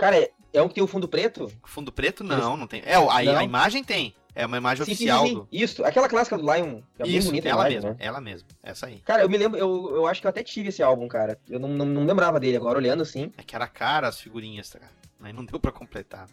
Cara, 0.00 0.16
é, 0.18 0.30
é 0.52 0.62
um 0.62 0.68
que 0.68 0.74
tem 0.74 0.84
o 0.84 0.86
fundo 0.86 1.08
preto? 1.08 1.50
Fundo 1.64 1.92
preto? 1.92 2.22
Não, 2.22 2.56
não 2.56 2.66
tem. 2.66 2.82
É, 2.84 2.94
a, 2.94 3.16
a 3.16 3.44
imagem 3.44 3.82
tem. 3.82 4.14
É 4.34 4.46
uma 4.46 4.56
imagem 4.56 4.84
Sim, 4.84 4.94
sim, 4.94 4.94
oficial 4.94 5.26
sim, 5.26 5.34
do. 5.34 5.48
Isso, 5.50 5.84
aquela 5.84 6.08
clássica 6.08 6.36
do 6.36 6.42
Lion. 6.42 6.80
É 6.98 7.06
Isso, 7.06 7.28
bonita 7.28 7.48
ela 7.48 7.62
imagem, 7.62 7.74
mesma, 7.76 7.90
né? 7.90 7.96
ela 7.98 8.20
mesma. 8.20 8.48
Essa 8.62 8.86
aí. 8.86 9.00
Cara, 9.00 9.22
eu 9.22 9.28
me 9.28 9.36
lembro, 9.36 9.58
eu, 9.58 9.96
eu 9.96 10.06
acho 10.06 10.20
que 10.20 10.26
eu 10.26 10.30
até 10.30 10.42
tive 10.42 10.68
esse 10.68 10.82
álbum, 10.82 11.08
cara. 11.08 11.38
Eu 11.48 11.58
não, 11.58 11.68
não, 11.68 11.86
não 11.86 12.04
lembrava 12.04 12.38
dele, 12.38 12.56
agora 12.56 12.78
olhando 12.78 13.02
assim. 13.02 13.32
É 13.36 13.42
que 13.42 13.54
era 13.54 13.66
cara 13.66 14.08
as 14.08 14.20
figurinhas, 14.20 14.70
tá? 14.70 14.78
cara? 14.78 14.92
Aí 15.22 15.32
não 15.32 15.44
deu 15.44 15.58
pra 15.58 15.72
completar. 15.72 16.26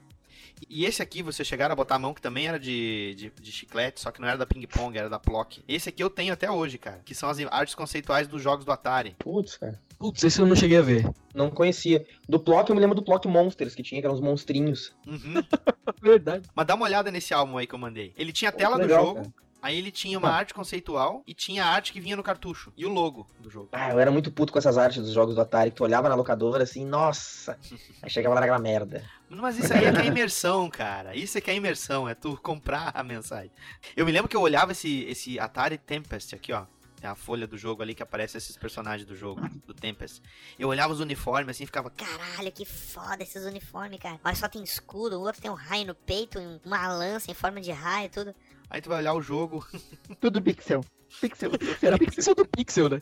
E 0.70 0.86
esse 0.86 1.04
aqui, 1.04 1.22
você 1.22 1.44
chegaram 1.44 1.74
a 1.74 1.76
botar 1.76 1.96
a 1.96 2.00
mão, 2.00 2.14
que 2.14 2.22
também 2.22 2.48
era 2.48 2.60
de, 2.60 3.14
de, 3.16 3.30
de 3.30 3.52
chiclete, 3.52 4.00
só 4.00 4.10
que 4.12 4.20
não 4.20 4.28
era 4.28 4.38
da 4.38 4.46
Ping 4.46 4.66
Pong, 4.66 4.98
era 4.98 5.10
da 5.10 5.20
Plock. 5.20 5.64
Esse 5.68 5.90
aqui 5.90 6.02
eu 6.02 6.10
tenho 6.10 6.34
até 6.34 6.50
hoje, 6.50 6.78
cara. 6.78 7.02
Que 7.06 7.14
são 7.14 7.30
as 7.30 7.40
artes 7.46 7.76
conceituais 7.76 8.28
dos 8.28 8.42
jogos 8.42 8.66
do 8.66 8.72
Atari. 8.72 9.16
Putz, 9.20 9.58
cara. 9.58 9.80
Putz, 10.00 10.24
esse 10.24 10.40
eu 10.40 10.46
não 10.46 10.56
cheguei 10.56 10.78
a 10.78 10.82
ver. 10.82 11.10
Não 11.34 11.50
conhecia. 11.50 12.06
Do 12.30 12.40
Plock, 12.40 12.70
eu 12.70 12.76
me 12.76 12.82
lembro 12.82 12.96
do 12.96 13.04
Plock 13.04 13.28
Monsters, 13.28 13.74
que 13.76 13.82
tinha 13.84 14.00
aqueles 14.00 14.20
monstrinhos. 14.20 14.96
Uhum. 15.06 15.44
Verdade. 16.02 16.48
Mas 16.56 16.66
dá 16.68 16.76
uma 16.76 16.86
olhada 16.86 17.10
nesse 17.12 17.34
álbum 17.34 17.58
aí 17.58 17.66
que 17.68 17.74
eu 17.76 17.80
mandei. 17.80 18.14
Ele 18.18 18.32
tinha 18.32 18.50
a 18.50 18.52
tela 18.52 18.76
que 18.76 18.82
do 18.84 18.88
legal, 18.88 19.06
jogo, 19.06 19.16
cara. 19.22 19.34
aí 19.62 19.78
ele 19.78 19.90
tinha 19.92 20.18
uma 20.20 20.30
Ah. 20.30 20.36
arte 20.36 20.54
conceitual 20.54 21.24
e 21.26 21.34
tinha 21.34 21.64
a 21.66 21.68
arte 21.70 21.92
que 21.94 22.00
vinha 22.00 22.16
no 22.16 22.22
cartucho. 22.24 22.72
E 22.78 22.86
o 22.86 22.90
logo 22.90 23.28
do 23.40 23.50
jogo. 23.50 23.70
Ah, 23.72 23.90
eu 23.92 24.00
era 24.00 24.12
muito 24.12 24.32
puto 24.32 24.54
com 24.54 24.60
essas 24.60 24.78
artes 24.78 25.02
dos 25.02 25.12
jogos 25.14 25.34
do 25.36 25.42
Atari, 25.42 25.72
que 25.72 25.78
tu 25.78 25.84
olhava 25.84 26.08
na 26.10 26.16
locadora 26.16 26.64
assim, 26.64 26.86
nossa. 26.86 27.58
Aí 28.02 28.10
chegava 28.10 28.36
lá 28.36 28.42
naquela 28.42 28.60
merda. 28.60 29.04
Mas 29.30 29.58
isso 29.60 29.74
aí 29.74 29.84
é 29.84 29.92
que 29.92 30.00
é 30.00 30.06
imersão, 30.06 30.70
cara. 30.70 31.14
Isso 31.16 31.38
é 31.38 31.42
que 31.42 31.52
é 31.52 31.56
imersão, 31.56 32.08
é 32.08 32.16
tu 32.16 32.40
comprar 32.42 32.92
a 32.94 33.04
mensagem. 33.04 33.52
Eu 33.96 34.06
me 34.06 34.12
lembro 34.12 34.30
que 34.30 34.38
eu 34.38 34.42
olhava 34.42 34.72
esse, 34.72 35.04
esse 35.04 35.38
Atari 35.38 35.78
Tempest 35.78 36.34
aqui, 36.34 36.54
ó. 36.54 36.64
Tem 37.00 37.10
a 37.10 37.16
folha 37.16 37.46
do 37.46 37.58
jogo 37.58 37.82
ali 37.84 37.94
que 37.94 38.02
aparece 38.02 38.38
esses 38.38 38.58
personagens 38.58 39.08
do 39.08 39.16
jogo, 39.16 39.48
do 39.68 39.74
Tempest. 39.74 40.22
Eu 40.58 40.68
olhava 40.70 40.92
os 40.92 41.00
uniformes 41.00 41.50
assim 41.56 41.64
e 41.64 41.68
ficava. 41.68 41.92
Caralho, 41.92 42.52
que 42.52 42.66
foda 42.66 43.22
esses 43.22 43.46
uniformes, 43.46 44.00
cara. 44.00 44.20
Olha 44.24 44.36
só, 44.36 44.48
tem 44.48 44.64
escudo, 44.64 45.18
o 45.20 45.22
outro 45.22 45.40
tem 45.42 45.52
um 45.52 45.54
raio 45.56 45.86
no 45.86 45.94
peito, 45.96 46.40
um- 46.40 46.60
uma 46.66 46.88
lança 46.88 47.30
em 47.30 47.36
forma 47.36 47.62
de 47.62 47.72
raio, 47.72 48.10
tudo. 48.10 48.34
Aí 48.70 48.82
tu 48.82 48.90
vai 48.90 48.98
olhar 48.98 49.14
o 49.14 49.22
jogo. 49.22 49.66
Tudo 50.20 50.42
pixel. 50.42 50.84
Pixel, 51.22 51.52
Era 51.82 51.98
pixel. 51.98 52.36
do 52.36 52.46
pixel, 52.46 52.90
né? 52.90 53.02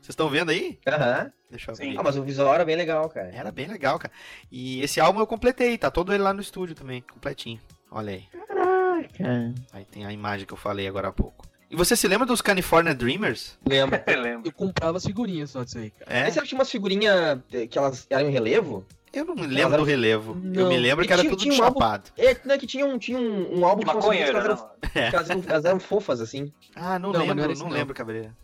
Vocês 0.00 0.08
estão 0.10 0.30
vendo 0.30 0.50
aí? 0.50 0.78
Aham. 0.88 1.30
Deixa 1.50 1.70
eu 1.70 1.74
Sim. 1.76 1.90
ver. 1.92 1.98
Ah, 1.98 2.02
mas 2.02 2.16
o 2.16 2.22
visual 2.22 2.54
era 2.54 2.64
bem 2.64 2.76
legal, 2.76 3.08
cara. 3.10 3.28
Era 3.28 3.52
bem 3.52 3.66
legal, 3.66 3.98
cara. 3.98 4.12
E 4.50 4.80
esse 4.80 5.00
álbum 5.00 5.20
eu 5.20 5.26
completei, 5.26 5.76
tá 5.76 5.90
todo 5.90 6.14
ele 6.14 6.22
lá 6.22 6.32
no 6.32 6.40
estúdio 6.40 6.74
também, 6.74 7.02
completinho. 7.02 7.60
Olha 7.90 8.12
aí. 8.14 8.26
Caraca. 8.32 9.54
Aí 9.72 9.84
tem 9.84 10.06
a 10.06 10.12
imagem 10.12 10.46
que 10.46 10.52
eu 10.52 10.56
falei 10.56 10.86
agora 10.88 11.08
há 11.08 11.12
pouco. 11.12 11.44
E 11.72 11.76
você 11.76 11.96
se 11.96 12.06
lembra 12.06 12.26
dos 12.26 12.42
California 12.42 12.94
Dreamers? 12.94 13.58
Lembro. 13.66 13.98
Eu 14.06 14.20
lembro. 14.20 14.42
Eu 14.48 14.52
comprava 14.52 14.98
as 14.98 15.04
figurinhas 15.06 15.50
só 15.50 15.64
disso 15.64 15.78
aí, 15.78 15.90
cara. 15.90 16.18
É? 16.24 16.28
Esse 16.28 16.38
era 16.38 16.46
tinha 16.46 16.58
umas 16.58 16.70
figurinhas 16.70 17.40
que 17.70 17.78
elas 17.78 18.06
eram 18.10 18.28
em 18.28 18.32
relevo? 18.32 18.84
Eu 19.12 19.24
não 19.24 19.34
me 19.34 19.46
lembro 19.46 19.78
do 19.78 19.84
relevo. 19.84 20.32
Eu 20.32 20.64
Não. 20.64 20.68
me 20.68 20.76
lembro 20.78 21.04
E 21.04 21.06
que 21.06 21.12
era 21.12 21.22
tinha- 21.22 21.30
tudo 21.30 21.42
tinha 21.42 21.54
um 21.54 21.64
álbum- 21.64 21.80
chapado. 21.80 22.10
É, 22.16 22.36
não, 22.44 22.54
é 22.54 22.58
que 22.58 22.66
tinha 22.66 22.84
um, 22.86 22.98
tinha 22.98 23.18
um, 23.18 23.58
um 23.60 23.64
álbum 23.66 23.80
de 23.80 23.86
Maconheiro, 23.86 24.30
que 24.30 24.36
elas 24.36 24.44
eram, 24.46 24.70
que 25.10 25.16
elas 25.16 25.30
eram, 25.30 25.44
elas 25.46 25.64
eram 25.64 25.80
fofas, 25.80 26.20
assim. 26.20 26.52
Ah, 26.74 26.98
não, 26.98 27.12
Não, 27.12 27.20
lembro, 27.20 27.48
não, 27.48 27.54
não. 27.54 27.68
lembro, 27.68 27.94
Cabreira. 27.94 28.34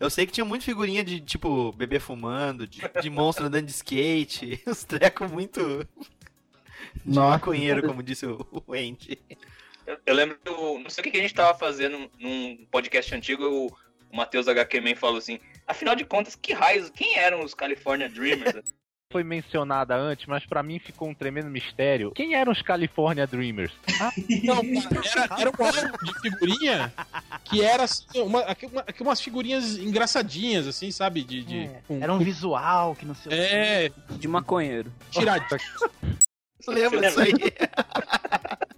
Eu 0.00 0.08
sei 0.10 0.26
que 0.26 0.32
tinha 0.32 0.44
muita 0.44 0.64
figurinha 0.64 1.02
de, 1.02 1.18
tipo, 1.20 1.72
bebê 1.72 1.98
fumando, 1.98 2.66
de, 2.66 2.80
de 3.02 3.10
monstro 3.10 3.46
andando 3.46 3.64
de 3.66 3.72
skate, 3.72 4.62
uns 4.68 4.84
trecos 4.84 5.30
muito 5.30 5.86
de 7.04 7.14
Nossa. 7.16 7.30
maconheiro, 7.30 7.86
como 7.86 8.02
disse 8.02 8.26
o, 8.26 8.46
o 8.66 8.72
Andy. 8.74 9.18
Eu, 10.06 10.14
lembro, 10.14 10.38
que 10.44 10.50
não 10.50 10.90
sei 10.90 11.00
o 11.00 11.04
que 11.04 11.10
que 11.10 11.18
a 11.18 11.22
gente 11.22 11.34
tava 11.34 11.56
fazendo 11.58 12.10
num 12.18 12.66
podcast 12.70 13.14
antigo, 13.14 13.44
o, 13.44 13.66
o 14.12 14.16
Matheus 14.16 14.46
HQ 14.48 14.80
Man 14.80 14.94
falou 14.94 15.18
assim, 15.18 15.38
afinal 15.66 15.94
de 15.94 16.04
contas, 16.04 16.34
que 16.36 16.52
raios, 16.52 16.90
quem 16.90 17.16
eram 17.18 17.42
os 17.44 17.54
California 17.54 18.08
Dreamers? 18.08 18.62
Foi 19.10 19.24
mencionada 19.24 19.96
antes, 19.96 20.26
mas 20.26 20.44
pra 20.44 20.62
mim 20.62 20.78
ficou 20.78 21.08
um 21.08 21.14
tremendo 21.14 21.48
mistério. 21.48 22.10
Quem 22.12 22.34
eram 22.34 22.52
os 22.52 22.60
California 22.60 23.26
Dreamers? 23.26 23.72
Não, 24.44 24.56
cara, 24.84 25.08
era, 25.08 25.40
era 25.40 25.50
um 25.50 25.64
álbum 25.64 25.96
de 26.04 26.20
figurinha 26.20 26.92
que 27.44 27.64
era 27.64 27.84
assim, 27.84 28.04
uma, 28.20 28.44
uma- 28.44 28.84
umas 29.00 29.18
figurinhas 29.22 29.78
engraçadinhas, 29.78 30.66
assim, 30.66 30.90
sabe? 30.90 31.24
De, 31.24 31.42
de, 31.42 31.58
É, 31.60 31.80
com- 31.88 32.02
Era 32.02 32.12
um 32.12 32.18
visual 32.18 32.94
que 32.94 33.06
não 33.06 33.14
sei 33.14 33.32
o 33.32 33.34
É, 33.34 33.90
De 34.10 34.28
maconheiro. 34.28 34.92
Lembro 36.66 37.00
Você 37.00 37.06
disso 37.06 37.20
aí. 37.20 37.32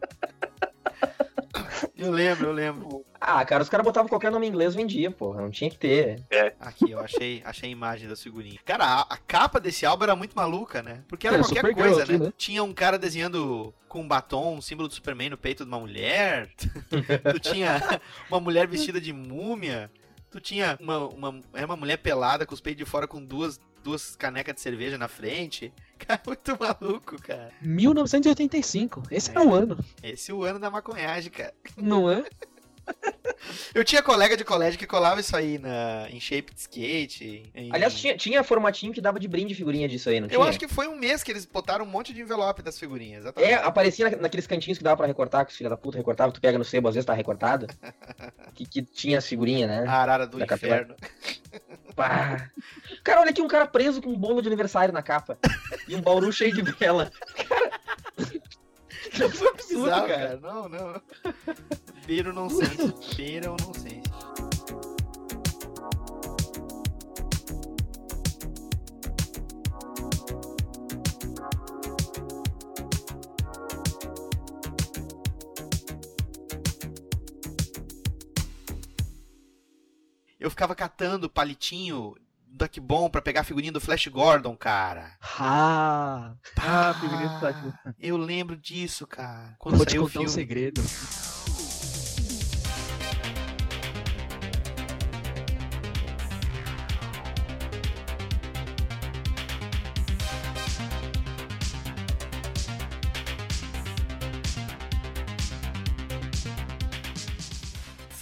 Eu 2.00 2.10
lembro, 2.10 2.48
eu 2.48 2.52
lembro. 2.52 3.04
Ah, 3.20 3.44
cara, 3.44 3.62
os 3.62 3.68
caras 3.68 3.84
botavam 3.84 4.08
qualquer 4.08 4.30
nome 4.32 4.46
em 4.46 4.48
inglês 4.48 4.74
vendia, 4.74 5.10
porra. 5.10 5.42
Não 5.42 5.50
tinha 5.50 5.68
que 5.68 5.78
ter. 5.78 6.24
Aqui, 6.58 6.90
eu 6.90 6.98
achei, 6.98 7.42
achei 7.44 7.68
a 7.68 7.72
imagem 7.72 8.08
da 8.08 8.16
figurinha. 8.16 8.58
Cara, 8.64 8.84
a, 8.84 9.00
a 9.02 9.16
capa 9.18 9.60
desse 9.60 9.84
álbum 9.84 10.04
era 10.04 10.16
muito 10.16 10.34
maluca, 10.34 10.82
né? 10.82 11.02
Porque 11.06 11.26
era 11.26 11.36
É, 11.36 11.40
qualquer 11.40 11.74
coisa, 11.74 12.02
aqui, 12.02 12.12
né? 12.12 12.26
né? 12.26 12.32
Tinha 12.38 12.64
um 12.64 12.72
cara 12.72 12.98
desenhando 12.98 13.74
com 13.86 14.00
um 14.00 14.08
batom, 14.08 14.56
um 14.56 14.62
símbolo 14.62 14.88
do 14.88 14.94
Superman 14.94 15.30
no 15.30 15.36
peito 15.36 15.64
de 15.64 15.70
uma 15.70 15.78
mulher. 15.78 16.48
tu 17.32 17.38
tinha 17.38 18.00
uma 18.30 18.40
mulher 18.40 18.66
vestida 18.66 18.98
de 19.00 19.12
múmia. 19.12 19.90
Tu 20.30 20.40
tinha 20.40 20.78
uma, 20.80 20.98
uma, 21.08 21.40
era 21.52 21.66
uma 21.66 21.76
mulher 21.76 21.98
pelada 21.98 22.46
com 22.46 22.54
os 22.54 22.60
peitos 22.60 22.82
de 22.84 22.90
fora 22.90 23.06
com 23.06 23.22
duas, 23.22 23.60
duas 23.82 24.16
canecas 24.16 24.54
de 24.54 24.60
cerveja 24.62 24.96
na 24.96 25.08
frente. 25.08 25.72
Cara, 26.06 26.20
muito 26.26 26.56
maluco, 26.58 27.22
cara. 27.22 27.52
1985. 27.60 29.02
Esse 29.10 29.30
é 29.36 29.40
o 29.40 29.54
ano, 29.54 29.78
Esse 30.02 30.30
é 30.30 30.34
o 30.34 30.42
ano 30.44 30.58
da 30.58 30.70
maconhagem, 30.70 31.30
cara. 31.30 31.54
não 31.76 32.10
é? 32.10 32.24
Eu 33.74 33.85
tinha 33.85 34.03
colega 34.03 34.37
de 34.37 34.44
colégio 34.44 34.79
que 34.79 34.87
colava 34.87 35.20
isso 35.20 35.35
aí 35.37 35.59
na, 35.59 36.07
em 36.11 36.20
shape 36.20 36.53
de 36.53 36.61
skate. 36.61 37.50
em- 37.55 37.70
Aliás, 37.72 37.94
tinha, 37.98 38.16
tinha 38.16 38.42
formatinho 38.44 38.92
que 38.92 39.00
dava 39.00 39.18
de 39.18 39.26
brinde 39.26 39.55
figurinha 39.55 39.88
disso 39.88 40.09
aí, 40.11 40.20
não 40.20 40.26
Eu 40.26 40.31
tinha? 40.38 40.44
acho 40.48 40.59
que 40.59 40.68
foi 40.68 40.87
um 40.88 40.96
mês 40.96 41.22
que 41.22 41.31
eles 41.33 41.44
botaram 41.46 41.85
um 41.85 41.88
monte 41.88 42.12
de 42.12 42.20
envelope 42.20 42.62
das 42.62 42.79
figurinhas. 42.79 43.22
Exatamente. 43.22 43.53
É, 43.53 43.55
aparecia 43.57 44.11
na- 44.11 44.16
naqueles 44.18 44.46
cantinhos 44.46 44.76
que 44.79 44.85
dava 44.85 44.96
pra 44.98 45.07
recortar, 45.07 45.44
que 45.46 45.53
os 45.53 45.57
filha 45.59 45.70
da 45.70 45.76
puta 45.76 45.97
recortava, 45.99 46.30
tu 46.32 46.41
pega 46.41 46.59
no 46.59 46.64
sebo, 46.64 46.88
às 46.88 46.95
vezes 46.95 47.07
tá 47.07 47.14
recortado. 47.14 47.66
que, 48.55 48.66
que 48.66 48.82
tinha 48.82 49.18
as 49.18 49.26
figurinhas, 49.26 49.68
né? 49.70 49.84
A 49.88 49.93
arara 50.03 50.26
do 50.26 50.38
Da 50.38 50.45
inferno. 50.55 50.95
Pá. 51.97 52.51
Cara, 53.03 53.20
olha 53.22 53.30
aqui 53.30 53.43
um 53.43 53.49
cara 53.49 53.66
preso 53.66 54.01
com 54.03 54.11
um 54.11 54.16
bolo 54.18 54.41
de 54.43 54.49
aniversário 54.49 54.93
na 54.95 55.03
capa. 55.03 55.38
E 55.88 55.95
um 55.97 56.01
bauru 56.01 56.32
cheio 56.32 56.53
de 56.55 56.62
vela. 56.62 57.11
Cara. 57.49 57.70
Isso 59.12 59.44
é 59.44 59.48
absurdo, 59.48 59.84
Bizarro, 59.84 60.08
cara. 60.08 60.38
cara. 60.38 60.40
Não, 60.40 60.68
não. 60.68 61.02
Beira 62.06 62.30
o 62.30 62.32
nonsense. 62.32 63.16
Beira 63.16 63.52
o 63.52 63.56
nonsense. 63.56 64.00
Eu 80.38 80.48
ficava 80.48 80.74
catando 80.74 81.28
palitinho 81.28 82.14
da 82.46 82.66
Que 82.66 82.80
Bom 82.80 83.11
pra 83.11 83.20
pegar 83.20 83.42
a 83.42 83.44
figurinha 83.44 83.72
do 83.72 83.80
Flash 83.80 84.06
Gordon, 84.06 84.56
cara. 84.56 85.16
Ah, 85.43 86.34
Ah, 86.59 86.95
figurinha 87.01 87.28
do 87.30 87.38
Flash 87.38 87.57
Eu 87.99 88.18
lembro 88.18 88.59
disso, 88.59 89.07
cara. 89.07 89.57
Quando 89.59 89.78
vou 89.78 89.86
te 89.86 89.97
contar 89.97 90.07
um 90.07 90.09
filme. 90.11 90.28
segredo. 90.28 90.82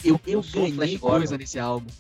Eu, 0.04 0.20
eu 0.26 0.42
ganhei 0.76 0.98
coisa 0.98 1.36
nesse 1.36 1.58
álbum. 1.58 1.90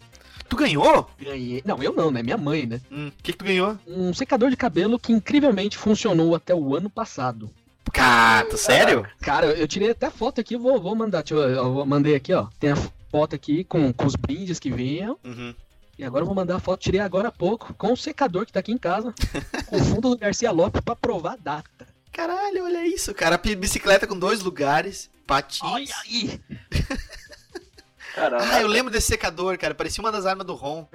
Tu 0.48 0.56
ganhou? 0.56 1.08
Ganhei. 1.20 1.62
Não, 1.64 1.82
eu 1.82 1.92
não, 1.92 2.10
né? 2.10 2.22
Minha 2.22 2.36
mãe, 2.36 2.66
né? 2.66 2.80
Hum, 2.90 3.08
o 3.08 3.22
que, 3.22 3.32
que 3.32 3.38
tu 3.38 3.44
ganhou? 3.44 3.78
Um 3.86 4.14
secador 4.14 4.50
de 4.50 4.56
cabelo 4.56 4.98
que 4.98 5.12
incrivelmente 5.12 5.76
funcionou 5.76 6.34
até 6.34 6.54
o 6.54 6.74
ano 6.74 6.88
passado. 6.88 7.50
Cara, 7.92 8.56
sério? 8.56 9.06
Cara, 9.20 9.46
eu 9.46 9.66
tirei 9.66 9.90
até 9.90 10.10
foto 10.10 10.40
aqui, 10.40 10.56
vou, 10.56 10.80
vou 10.80 10.94
mandar. 10.94 11.22
Deixa 11.22 11.34
eu, 11.34 11.78
eu 11.78 11.86
mandei 11.86 12.14
aqui, 12.14 12.32
ó. 12.32 12.46
Tem 12.58 12.70
a 12.70 12.76
foto 13.10 13.34
aqui 13.34 13.64
com, 13.64 13.92
com 13.92 14.06
os 14.06 14.16
brindes 14.16 14.58
que 14.58 14.70
vinham. 14.70 15.18
Uhum. 15.24 15.54
E 15.98 16.04
agora 16.04 16.22
eu 16.22 16.26
vou 16.26 16.34
mandar 16.34 16.56
a 16.56 16.60
foto, 16.60 16.80
tirei 16.80 17.00
agora 17.00 17.28
há 17.28 17.32
pouco, 17.32 17.74
com 17.74 17.92
o 17.92 17.96
secador 17.96 18.46
que 18.46 18.52
tá 18.52 18.60
aqui 18.60 18.70
em 18.70 18.78
casa, 18.78 19.12
com 19.66 19.76
o 19.76 19.84
fundo 19.84 20.10
do 20.10 20.18
Garcia 20.18 20.52
Lopes 20.52 20.80
pra 20.80 20.94
provar 20.94 21.32
a 21.32 21.36
data. 21.36 21.88
Caralho, 22.12 22.64
olha 22.64 22.86
isso, 22.86 23.12
cara. 23.12 23.36
Bicicleta 23.36 24.06
com 24.06 24.16
dois 24.16 24.40
lugares, 24.40 25.10
patins. 25.26 25.60
Olha 25.62 25.94
aí! 26.04 26.40
Caramba. 28.18 28.44
Ah, 28.50 28.60
eu 28.60 28.66
lembro 28.66 28.92
desse 28.92 29.06
secador, 29.06 29.56
cara. 29.58 29.74
Parecia 29.74 30.02
uma 30.02 30.12
das 30.12 30.26
armas 30.26 30.46
do 30.46 30.54
Ron. 30.54 30.86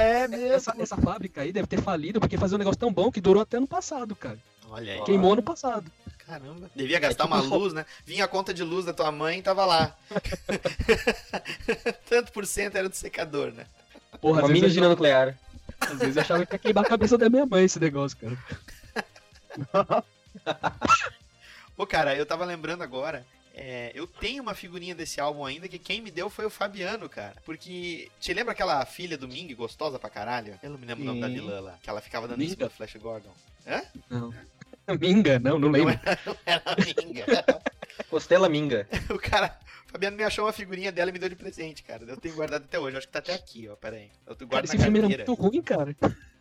é 0.00 0.26
mesmo. 0.26 0.46
Essa, 0.46 0.74
essa 0.78 0.96
fábrica 0.96 1.42
aí 1.42 1.52
deve 1.52 1.66
ter 1.66 1.80
falido 1.80 2.20
porque 2.20 2.38
fazia 2.38 2.56
um 2.56 2.58
negócio 2.58 2.78
tão 2.78 2.92
bom 2.92 3.12
que 3.12 3.20
durou 3.20 3.42
até 3.42 3.58
ano 3.58 3.66
passado, 3.66 4.16
cara. 4.16 4.38
Olha 4.70 4.94
aí. 4.94 5.04
Queimou 5.04 5.34
ano 5.34 5.42
passado. 5.42 5.90
Caramba. 6.26 6.70
Devia 6.74 6.98
gastar 6.98 7.24
É 7.24 7.26
tipo 7.26 7.36
uma 7.36 7.56
luz, 7.56 7.74
né? 7.74 7.84
Vinha 8.04 8.24
a 8.24 8.28
conta 8.28 8.54
de 8.54 8.62
luz 8.62 8.86
da 8.86 8.94
tua 8.94 9.12
mãe 9.12 9.38
e 9.38 9.42
tava 9.42 9.66
lá. 9.66 9.94
Tanto 12.08 12.32
por 12.32 12.46
cento 12.46 12.76
era 12.76 12.88
do 12.88 12.96
secador, 12.96 13.52
né? 13.52 13.66
Porra, 14.20 14.40
Uma 14.40 14.48
mini 14.48 14.74
eu, 14.74 14.88
nuclear. 14.88 15.36
às 15.80 15.98
vezes 15.98 16.16
eu 16.16 16.22
achava 16.22 16.46
que 16.46 16.54
ia 16.54 16.58
queimar 16.58 16.84
a 16.84 16.88
cabeça 16.88 17.18
da 17.18 17.28
minha 17.28 17.44
mãe 17.44 17.64
esse 17.64 17.78
negócio, 17.78 18.16
cara. 18.16 20.04
Pô, 21.76 21.86
cara, 21.86 22.16
eu 22.16 22.24
tava 22.24 22.44
lembrando 22.44 22.82
agora. 22.82 23.26
É, 23.56 23.92
eu 23.94 24.04
tenho 24.06 24.42
uma 24.42 24.52
figurinha 24.52 24.96
desse 24.96 25.20
álbum 25.20 25.44
ainda 25.44 25.68
que 25.68 25.78
quem 25.78 26.00
me 26.00 26.10
deu 26.10 26.28
foi 26.28 26.44
o 26.44 26.50
Fabiano, 26.50 27.08
cara. 27.08 27.36
Porque. 27.44 28.10
Te 28.18 28.34
lembra 28.34 28.52
aquela 28.52 28.84
filha 28.84 29.16
do 29.16 29.28
Ming 29.28 29.54
gostosa 29.54 29.96
pra 29.96 30.10
caralho? 30.10 30.58
Eu 30.60 30.70
não 30.70 30.78
me 30.78 30.84
lembro 30.84 31.04
o 31.04 31.06
nome 31.06 31.20
da 31.20 31.28
Sim. 31.28 31.34
vilã 31.34 31.60
lá. 31.60 31.78
Que 31.80 31.88
ela 31.88 32.00
ficava 32.00 32.26
dando 32.26 32.42
isso 32.42 32.54
Minga? 32.54 32.66
pro 32.66 32.76
Flash 32.76 32.96
Gordon. 32.96 33.32
Hã? 33.64 33.82
Não. 34.10 34.34
Minga, 35.00 35.38
não, 35.38 35.58
não 35.58 35.70
lembro. 35.70 35.94
Não 36.26 36.36
era 36.44 36.62
a 36.66 36.76
Minga. 36.76 37.44
Costela 38.10 38.48
minga. 38.48 38.88
o 39.08 39.18
cara. 39.18 39.56
O 39.86 39.92
Fabiano 39.92 40.16
me 40.16 40.24
achou 40.24 40.44
uma 40.44 40.52
figurinha 40.52 40.90
dela 40.90 41.10
e 41.10 41.12
me 41.12 41.18
deu 41.18 41.28
de 41.28 41.36
presente, 41.36 41.84
cara. 41.84 42.04
Eu 42.04 42.16
tenho 42.16 42.34
guardado 42.34 42.64
até 42.64 42.76
hoje. 42.78 42.96
Acho 42.96 43.06
que 43.06 43.12
tá 43.12 43.20
até 43.20 43.34
aqui, 43.34 43.68
ó. 43.68 43.76
Pera 43.76 43.96
aí. 43.96 44.10
Eu 44.26 44.34
Cara, 44.34 44.46
guardo 44.46 44.64
esse 44.64 44.76
na 44.76 44.82
filme 44.82 44.98
era 44.98 45.08
muito 45.08 45.34
ruim, 45.34 45.62
cara. 45.62 45.96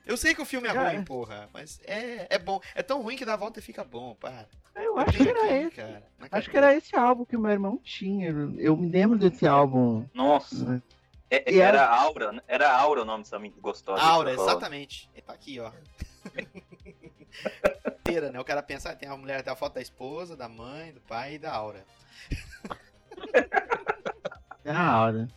Eu 0.05 0.17
sei 0.17 0.35
que 0.35 0.41
o 0.41 0.45
filme 0.45 0.67
é 0.67 0.73
Cara. 0.73 0.89
ruim, 0.91 1.03
porra. 1.03 1.49
Mas 1.53 1.79
é, 1.85 2.27
é 2.29 2.37
bom. 2.37 2.59
É 2.75 2.83
tão 2.83 3.01
ruim 3.01 3.15
que 3.15 3.23
dá 3.25 3.33
a 3.35 3.37
volta 3.37 3.59
e 3.59 3.63
fica 3.63 3.83
bom, 3.83 4.15
para. 4.15 4.47
Eu 4.75 4.97
acho 4.97 5.17
que 5.17 5.29
era 5.29 5.57
esse. 5.57 5.75
Cara, 5.75 6.03
Acho 6.31 6.49
que 6.49 6.57
era 6.57 6.75
esse 6.75 6.95
álbum 6.95 7.23
que 7.25 7.37
o 7.37 7.39
meu 7.39 7.51
irmão 7.51 7.77
tinha. 7.77 8.29
Eu- 8.29 8.59
Eu 8.59 8.75
me 8.77 8.89
lembro 8.89 9.17
desse 9.17 9.47
álbum. 9.47 10.05
Nossa. 10.13 10.81
É- 11.29 11.51
E 11.53 11.59
era... 11.59 11.79
era- 11.79 11.87
Aura, 11.95 12.31
né? 12.33 12.41
Era 12.47 12.71
Aura 12.75 13.01
o 13.03 13.05
nome 13.05 13.23
dessa 13.23 13.39
gostosa. 13.61 14.01
Aura, 14.01 14.31
eu 14.31 14.41
exatamente. 14.41 15.09
Ele 15.13 15.21
tá 15.21 15.33
aqui, 15.33 15.59
ó. 15.59 15.71
Inteira, 17.99 18.31
né? 18.31 18.39
O 18.39 18.43
cara 18.45 18.61
pensa, 18.61 18.89
ah, 18.91 18.95
tem 18.95 19.07
a 19.09 19.15
mulher, 19.17 19.41
tem 19.41 19.51
a 19.51 19.55
foto 19.55 19.75
da 19.75 19.81
esposa, 19.81 20.35
da 20.35 20.47
mãe, 20.49 20.91
do 20.91 21.01
pai 21.01 21.35
e 21.35 21.39
da 21.39 21.53
Aura. 21.53 21.83
Da 24.63 25.01
hora. 25.01 25.27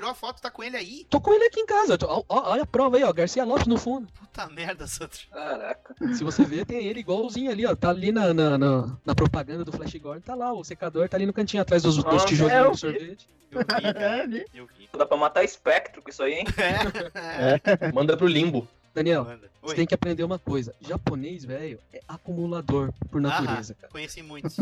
Tirou 0.00 0.12
a 0.12 0.14
foto, 0.14 0.40
tá 0.40 0.50
com 0.50 0.62
ele 0.62 0.78
aí. 0.78 1.06
Tô 1.10 1.20
com 1.20 1.30
ele 1.34 1.44
aqui 1.44 1.60
em 1.60 1.66
casa. 1.66 1.98
Tô- 1.98 2.06
ó, 2.06 2.22
ó, 2.26 2.52
olha 2.52 2.62
a 2.62 2.66
prova 2.66 2.96
aí, 2.96 3.04
ó. 3.04 3.12
Garcia 3.12 3.44
Lopes 3.44 3.66
no 3.66 3.76
fundo. 3.76 4.08
Puta 4.18 4.46
merda, 4.48 4.86
Sandro. 4.86 5.18
Caraca. 5.30 5.94
Se 6.14 6.24
você 6.24 6.42
ver, 6.42 6.64
tem 6.64 6.86
ele 6.86 7.00
igualzinho 7.00 7.50
ali, 7.50 7.66
ó. 7.66 7.76
Tá 7.76 7.90
ali 7.90 8.10
na, 8.10 8.32
na, 8.32 8.56
na, 8.56 8.96
na 9.04 9.14
propaganda 9.14 9.62
do 9.62 9.70
Flash 9.70 9.94
Gordon. 9.96 10.22
Tá 10.22 10.34
lá, 10.34 10.54
o 10.54 10.64
secador 10.64 11.06
tá 11.06 11.18
ali 11.18 11.26
no 11.26 11.34
cantinho 11.34 11.60
atrás 11.62 11.82
dos, 11.82 11.96
dos 12.02 12.22
Ah, 12.22 12.24
tijolinhos 12.26 12.66
é, 12.66 12.70
do 12.70 12.76
sorvete. 12.78 13.28
Eu 13.50 13.58
vi, 13.60 13.64
cara. 13.66 14.44
Eu 14.54 14.66
vi. 14.78 14.88
Dá 14.96 15.04
pra 15.04 15.18
matar 15.18 15.44
espectro 15.44 16.00
com 16.00 16.08
isso 16.08 16.22
aí, 16.22 16.32
hein? 16.32 16.46
É. 17.14 17.92
Manda 17.92 18.16
pro 18.16 18.26
limbo. 18.26 18.66
Daniel, 18.94 19.24
Manda. 19.24 19.50
você 19.60 19.72
Oi. 19.72 19.76
tem 19.76 19.86
que 19.86 19.94
aprender 19.94 20.24
uma 20.24 20.38
coisa. 20.38 20.74
Japonês, 20.80 21.44
velho, 21.44 21.78
é 21.92 22.00
acumulador 22.08 22.90
por 23.10 23.20
natureza, 23.20 23.74
Aham, 23.74 23.80
cara. 23.82 23.92
conheci 23.92 24.22
muitos. 24.22 24.56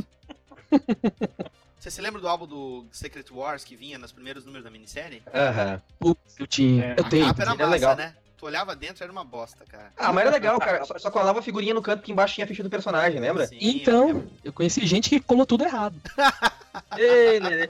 Você 1.78 1.90
se 1.90 2.00
lembra 2.00 2.20
do 2.20 2.28
álbum 2.28 2.46
do 2.46 2.86
Secret 2.90 3.24
Wars 3.32 3.62
que 3.64 3.76
vinha 3.76 3.98
nos 3.98 4.10
primeiros 4.12 4.44
números 4.44 4.64
da 4.64 4.70
minissérie? 4.70 5.22
Aham. 5.32 5.80
Putz, 5.98 6.38
eu 6.38 6.46
tinha. 6.46 6.94
Eu 6.98 7.04
A 7.04 7.08
tenho. 7.08 7.26
capa 7.26 7.42
era 7.42 7.50
era 7.52 7.58
massa, 7.58 7.70
legal. 7.70 7.96
né? 7.96 8.14
Tu 8.36 8.46
olhava 8.46 8.76
dentro, 8.76 9.02
era 9.02 9.10
uma 9.12 9.24
bosta, 9.24 9.64
cara. 9.68 9.92
Ah, 9.96 10.12
mas 10.12 10.22
era 10.26 10.30
legal, 10.30 10.58
cara. 10.60 10.84
Só, 10.84 10.96
só 10.98 11.10
colava 11.10 11.40
a 11.40 11.42
figurinha 11.42 11.74
no 11.74 11.82
canto 11.82 12.02
que 12.04 12.12
embaixo 12.12 12.34
tinha 12.34 12.44
a 12.44 12.48
ficha 12.48 12.62
do 12.62 12.70
personagem, 12.70 13.20
lembra? 13.20 13.46
Sim, 13.48 13.58
Então, 13.60 14.24
eu 14.44 14.52
conheci 14.52 14.86
gente 14.86 15.10
que 15.10 15.18
colou 15.20 15.44
tudo 15.44 15.64
errado. 15.64 16.00
Ei. 16.96 17.40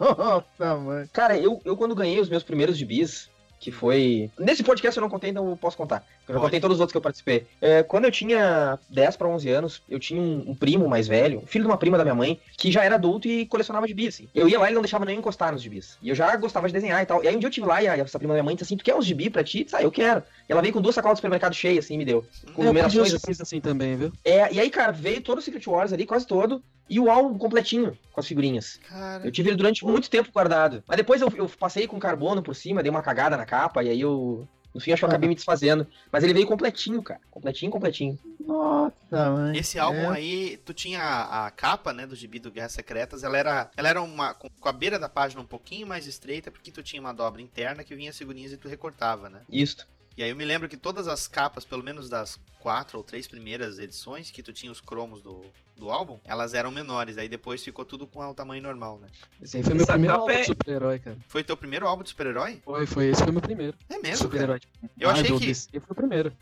Nossa, 0.00 0.76
mano. 0.76 1.08
Cara, 1.12 1.38
eu, 1.38 1.60
eu 1.64 1.76
quando 1.76 1.94
ganhei 1.94 2.18
os 2.18 2.28
meus 2.28 2.42
primeiros 2.42 2.76
gibis, 2.76 3.30
que 3.64 3.72
foi. 3.72 4.30
Nesse 4.38 4.62
podcast 4.62 4.96
eu 4.96 5.00
não 5.02 5.08
contei, 5.08 5.30
então 5.30 5.48
eu 5.48 5.56
posso 5.56 5.76
contar. 5.76 6.04
Eu 6.28 6.34
já 6.34 6.40
contei 6.40 6.60
todos 6.60 6.76
os 6.76 6.80
outros 6.80 6.92
que 6.92 6.96
eu 6.98 7.00
participei. 7.02 7.46
É, 7.60 7.82
quando 7.82 8.04
eu 8.04 8.10
tinha 8.10 8.78
10 8.90 9.16
pra 9.16 9.26
11 9.28 9.48
anos, 9.50 9.82
eu 9.88 9.98
tinha 9.98 10.20
um, 10.20 10.50
um 10.50 10.54
primo 10.54 10.86
mais 10.88 11.08
velho, 11.08 11.42
filho 11.46 11.64
de 11.64 11.70
uma 11.70 11.78
prima 11.78 11.96
da 11.96 12.04
minha 12.04 12.14
mãe, 12.14 12.38
que 12.56 12.70
já 12.70 12.84
era 12.84 12.96
adulto 12.96 13.26
e 13.26 13.46
colecionava 13.46 13.88
gibis, 13.88 14.14
assim. 14.14 14.28
Eu 14.34 14.48
ia 14.48 14.58
lá 14.58 14.66
e 14.66 14.68
ele 14.68 14.74
não 14.74 14.82
deixava 14.82 15.04
nem 15.06 15.18
encostar 15.18 15.50
nos 15.52 15.62
gibis. 15.62 15.96
E 16.02 16.10
eu 16.10 16.14
já 16.14 16.36
gostava 16.36 16.66
de 16.66 16.74
desenhar 16.74 17.02
e 17.02 17.06
tal. 17.06 17.24
E 17.24 17.28
aí 17.28 17.34
um 17.34 17.38
dia 17.38 17.46
eu 17.46 17.52
tive 17.52 17.66
lá 17.66 17.82
e 17.82 17.88
a- 17.88 17.96
essa 17.96 18.18
prima 18.18 18.32
da 18.34 18.36
minha 18.36 18.44
mãe 18.44 18.54
disse 18.54 18.64
assim: 18.64 18.76
Tu 18.76 18.84
quer 18.84 18.94
uns 18.94 19.06
gibis 19.06 19.28
pra 19.30 19.42
ti? 19.42 19.64
Disse, 19.64 19.74
Ah, 19.76 19.82
eu 19.82 19.90
quero. 19.90 20.22
E 20.48 20.52
ela 20.52 20.60
veio 20.60 20.74
com 20.74 20.80
duas 20.82 20.94
sacolas 20.94 21.16
do 21.16 21.20
supermercado 21.20 21.54
cheias, 21.54 21.86
assim, 21.86 21.94
e 21.94 21.98
me 21.98 22.04
deu. 22.04 22.24
Com 22.54 22.62
Eu 22.62 22.66
numerações 22.66 23.14
assim. 23.14 23.32
assim 23.40 23.60
também, 23.60 23.96
viu? 23.96 24.12
É, 24.24 24.52
e 24.52 24.60
aí, 24.60 24.68
cara, 24.70 24.92
veio 24.92 25.22
todo 25.22 25.38
o 25.38 25.42
Secret 25.42 25.66
Wars 25.66 25.92
ali, 25.92 26.04
quase 26.04 26.26
todo, 26.26 26.62
e 26.88 27.00
o 27.00 27.10
álbum 27.10 27.38
completinho, 27.38 27.96
com 28.12 28.20
as 28.20 28.26
figurinhas. 28.26 28.78
Cara, 28.88 29.26
Eu 29.26 29.32
tive 29.32 29.50
ele 29.50 29.56
durante 29.56 29.84
muito 29.84 30.10
tempo 30.10 30.30
guardado. 30.32 30.82
Mas 30.86 30.96
depois 30.96 31.20
eu, 31.20 31.32
eu 31.36 31.48
passei 31.48 31.86
com 31.86 31.98
carbono 31.98 32.42
por 32.42 32.54
cima, 32.54 32.82
dei 32.82 32.90
uma 32.90 33.02
cagada 33.02 33.36
na 33.36 33.46
capa, 33.46 33.82
e 33.82 33.88
aí 33.90 34.00
eu. 34.00 34.46
No 34.74 34.80
fim, 34.80 34.90
acho 34.90 34.98
que 35.00 35.04
eu 35.04 35.08
acabei 35.08 35.28
me 35.28 35.36
desfazendo. 35.36 35.86
Mas 36.10 36.24
ele 36.24 36.34
veio 36.34 36.48
completinho, 36.48 37.00
cara. 37.00 37.20
Completinho, 37.30 37.70
completinho. 37.70 38.18
Nossa, 38.44 38.92
mano. 39.30 39.56
Esse 39.56 39.78
álbum 39.78 40.12
É. 40.12 40.16
aí, 40.16 40.56
tu 40.64 40.74
tinha 40.74 41.00
a, 41.00 41.46
a 41.46 41.50
capa, 41.52 41.92
né, 41.92 42.06
do 42.08 42.16
gibi 42.16 42.40
do 42.40 42.50
Guerras 42.50 42.72
Secretas, 42.72 43.22
ela 43.22 43.38
era, 43.38 43.70
ela 43.76 43.88
era 43.88 44.02
uma 44.02 44.34
com, 44.34 44.48
com 44.48 44.68
a 44.68 44.72
beira 44.72 44.98
da 44.98 45.08
página 45.08 45.40
um 45.40 45.46
pouquinho 45.46 45.86
mais 45.86 46.08
estreita, 46.08 46.50
porque 46.50 46.72
tu 46.72 46.82
tinha 46.82 47.00
uma 47.00 47.14
dobra 47.14 47.40
interna 47.40 47.84
que 47.84 47.94
vinha 47.94 48.10
as 48.10 48.18
figurinhas 48.18 48.50
e 48.50 48.56
tu 48.56 48.68
recortava, 48.68 49.28
né? 49.30 49.42
Isto. 49.48 49.86
E 50.16 50.22
aí 50.22 50.30
eu 50.30 50.36
me 50.36 50.44
lembro 50.44 50.68
que 50.68 50.76
todas 50.76 51.08
as 51.08 51.26
capas, 51.26 51.64
pelo 51.64 51.82
menos 51.82 52.08
das 52.08 52.38
quatro 52.60 52.98
ou 52.98 53.04
três 53.04 53.26
primeiras 53.26 53.78
edições 53.78 54.30
que 54.30 54.42
tu 54.42 54.52
tinha 54.52 54.70
os 54.70 54.80
cromos 54.80 55.20
do, 55.20 55.44
do 55.76 55.90
álbum, 55.90 56.18
elas 56.24 56.54
eram 56.54 56.70
menores, 56.70 57.18
aí 57.18 57.28
depois 57.28 57.62
ficou 57.64 57.84
tudo 57.84 58.06
com 58.06 58.20
o 58.24 58.34
tamanho 58.34 58.62
normal, 58.62 58.98
né? 59.00 59.08
Esse 59.42 59.56
aí 59.56 59.62
foi 59.64 59.74
meu 59.74 59.82
Essa 59.82 59.92
primeiro 59.92 60.14
álbum 60.14 60.30
é- 60.30 60.40
de 60.40 60.46
super-herói, 60.46 60.98
cara. 61.00 61.16
Foi 61.26 61.42
teu 61.42 61.56
primeiro 61.56 61.86
álbum 61.88 62.02
de 62.04 62.10
super-herói? 62.10 62.62
Foi, 62.64 62.86
foi, 62.86 63.06
esse 63.08 63.22
foi 63.24 63.32
meu 63.32 63.42
primeiro. 63.42 63.76
É 63.88 63.98
mesmo? 63.98 64.16
Super-herói. 64.18 64.60
Eu 64.98 65.10
achei 65.10 65.22
Marvel, 65.22 65.38
que- 65.40 65.46
DC 65.46 65.68
foi 65.80 65.90
o 65.90 65.94
primeiro. 65.94 66.32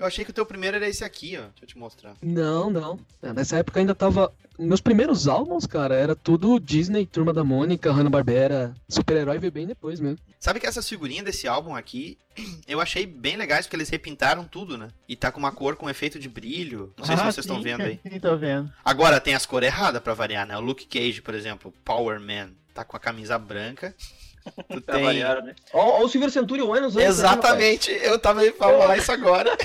Eu 0.00 0.06
achei 0.06 0.24
que 0.24 0.30
o 0.30 0.34
teu 0.34 0.46
primeiro 0.46 0.76
era 0.78 0.88
esse 0.88 1.04
aqui, 1.04 1.36
ó. 1.36 1.42
Deixa 1.42 1.52
eu 1.62 1.66
te 1.68 1.78
mostrar. 1.78 2.14
Não, 2.22 2.70
não. 2.70 2.98
É, 3.22 3.32
Nessa 3.32 3.58
época 3.58 3.78
ainda 3.80 3.94
tava. 3.94 4.32
Meus 4.58 4.80
primeiros 4.80 5.26
álbuns, 5.28 5.64
cara, 5.66 5.94
era 5.94 6.14
tudo 6.14 6.58
Disney, 6.60 7.06
Turma 7.06 7.32
da 7.32 7.42
Mônica, 7.44 7.90
Hanna-Barbera. 7.92 8.74
Super-herói 8.88 9.38
veio 9.38 9.52
bem 9.52 9.66
depois 9.66 10.00
mesmo. 10.00 10.18
Sabe 10.38 10.60
que 10.60 10.66
essas 10.66 10.86
figurinhas 10.88 11.24
desse 11.24 11.48
álbum 11.48 11.74
aqui, 11.74 12.18
eu 12.68 12.78
achei 12.80 13.06
bem 13.06 13.36
legais 13.36 13.66
porque 13.66 13.76
eles 13.76 13.88
repintaram 13.88 14.44
tudo, 14.44 14.76
né? 14.76 14.88
E 15.08 15.16
tá 15.16 15.30
com 15.32 15.38
uma 15.38 15.52
cor 15.52 15.76
com 15.76 15.88
efeito 15.88 16.18
de 16.18 16.28
brilho. 16.28 16.92
Não 16.98 17.04
sei 17.06 17.16
se 17.16 17.22
Ah, 17.22 17.32
vocês 17.32 17.44
estão 17.46 17.62
vendo 17.62 17.82
aí. 17.82 18.00
Sim, 18.10 18.20
tô 18.20 18.36
vendo. 18.36 18.70
Agora 18.84 19.20
tem 19.20 19.34
as 19.34 19.46
cores 19.46 19.68
erradas 19.68 20.02
pra 20.02 20.12
variar, 20.14 20.46
né? 20.46 20.56
O 20.56 20.60
Luke 20.60 20.86
Cage, 20.86 21.22
por 21.22 21.34
exemplo, 21.34 21.72
Power 21.84 22.20
Man, 22.20 22.50
tá 22.74 22.84
com 22.84 22.96
a 22.96 23.00
camisa 23.00 23.38
branca. 23.38 23.94
Tu 24.72 24.80
tem... 24.80 25.04
variar, 25.04 25.42
né? 25.42 25.54
O 25.72 26.08
Silver 26.08 26.30
Centurion 26.30 26.72
anos 26.72 26.96
antes. 26.96 27.08
Exatamente, 27.08 27.90
eu 27.90 28.18
tava 28.18 28.40
falar 28.52 28.96
isso 28.96 29.12
agora. 29.12 29.56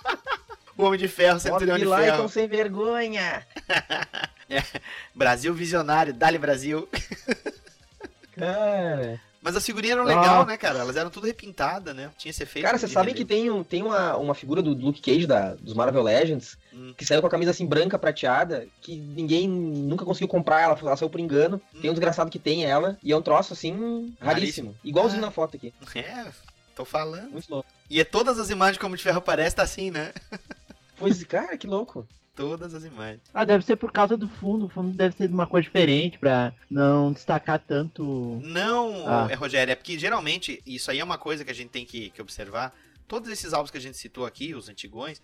o 0.76 0.84
Homem 0.84 0.98
de 0.98 1.08
Ferro, 1.08 1.38
Centurião 1.38 1.78
de 1.78 1.84
lá 1.84 1.98
Ferro. 1.98 2.28
sem 2.28 2.46
vergonha. 2.48 3.46
Brasil 5.14 5.54
visionário, 5.54 6.12
Dali 6.12 6.38
Brasil. 6.38 6.88
Cara. 8.36 9.20
Mas 9.40 9.56
as 9.56 9.64
figurinhas 9.64 9.98
eram 9.98 10.08
Ah. 10.10 10.20
legal, 10.20 10.46
né, 10.46 10.56
cara? 10.56 10.78
Elas 10.78 10.96
eram 10.96 11.10
tudo 11.10 11.26
repintadas, 11.26 11.94
né? 11.94 12.10
Tinha 12.16 12.30
esse 12.30 12.42
efeito. 12.42 12.64
Cara, 12.64 12.78
vocês 12.78 12.90
sabem 12.90 13.14
que 13.14 13.24
tem, 13.24 13.50
um, 13.50 13.62
tem 13.62 13.82
uma, 13.82 14.16
uma 14.16 14.34
figura 14.34 14.62
do 14.62 14.72
Luke 14.72 15.02
Cage 15.02 15.26
da, 15.26 15.54
dos 15.54 15.74
Marvel 15.74 16.02
Legends 16.02 16.56
Hum. 16.76 16.92
que 16.96 17.04
saiu 17.06 17.20
com 17.20 17.26
a 17.28 17.30
camisa 17.30 17.52
assim 17.52 17.64
branca 17.64 17.96
prateada, 17.98 18.66
que 18.80 18.96
ninguém 18.96 19.48
nunca 19.48 20.04
conseguiu 20.04 20.26
comprar, 20.26 20.60
ela, 20.60 20.76
ela 20.78 20.96
saiu 20.96 21.08
por 21.08 21.20
engano. 21.20 21.60
Tem 21.80 21.88
um 21.88 21.94
desgraçado 21.94 22.30
que 22.30 22.38
tem 22.38 22.64
ela, 22.64 22.98
e 23.02 23.12
é 23.12 23.16
um 23.16 23.22
troço 23.22 23.52
assim 23.52 23.70
raríssimo. 23.72 24.18
Raríssimo. 24.20 24.76
Igualzinho 24.82 25.22
Ah. 25.22 25.26
na 25.26 25.30
foto 25.30 25.56
aqui. 25.56 25.72
É, 25.94 26.26
tô 26.74 26.84
falando. 26.84 27.30
Muito 27.30 27.48
louco. 27.48 27.68
E 27.88 28.00
é 28.00 28.04
todas 28.04 28.38
as 28.38 28.50
imagens 28.50 28.78
como 28.78 28.96
de 28.96 29.02
ferro 29.02 29.18
aparece, 29.18 29.54
tá 29.56 29.62
assim, 29.62 29.90
né? 29.90 30.12
Pois, 30.96 31.22
cara, 31.24 31.56
que 31.56 31.66
louco. 31.66 32.06
Todas 32.36 32.74
as 32.74 32.84
imagens. 32.84 33.20
Ah, 33.32 33.44
deve 33.44 33.64
ser 33.64 33.76
por 33.76 33.92
causa 33.92 34.16
do 34.16 34.28
fundo. 34.28 34.66
O 34.66 34.68
fundo 34.68 34.92
deve 34.96 35.14
ser 35.16 35.28
de 35.28 35.34
uma 35.34 35.46
cor 35.46 35.60
diferente 35.62 36.18
pra 36.18 36.52
não 36.70 37.12
destacar 37.12 37.60
tanto. 37.60 38.40
Não, 38.42 39.06
Ah. 39.06 39.28
é, 39.30 39.34
Rogério, 39.34 39.70
é 39.72 39.74
porque 39.76 39.96
geralmente, 39.98 40.60
isso 40.66 40.90
aí 40.90 40.98
é 40.98 41.04
uma 41.04 41.18
coisa 41.18 41.44
que 41.44 41.50
a 41.50 41.54
gente 41.54 41.70
tem 41.70 41.84
que, 41.84 42.10
que 42.10 42.20
observar. 42.22 42.72
Todos 43.06 43.28
esses 43.30 43.52
álbuns 43.52 43.70
que 43.70 43.78
a 43.78 43.80
gente 43.80 43.96
citou 43.98 44.24
aqui, 44.26 44.54
os 44.54 44.68
antigões, 44.68 45.20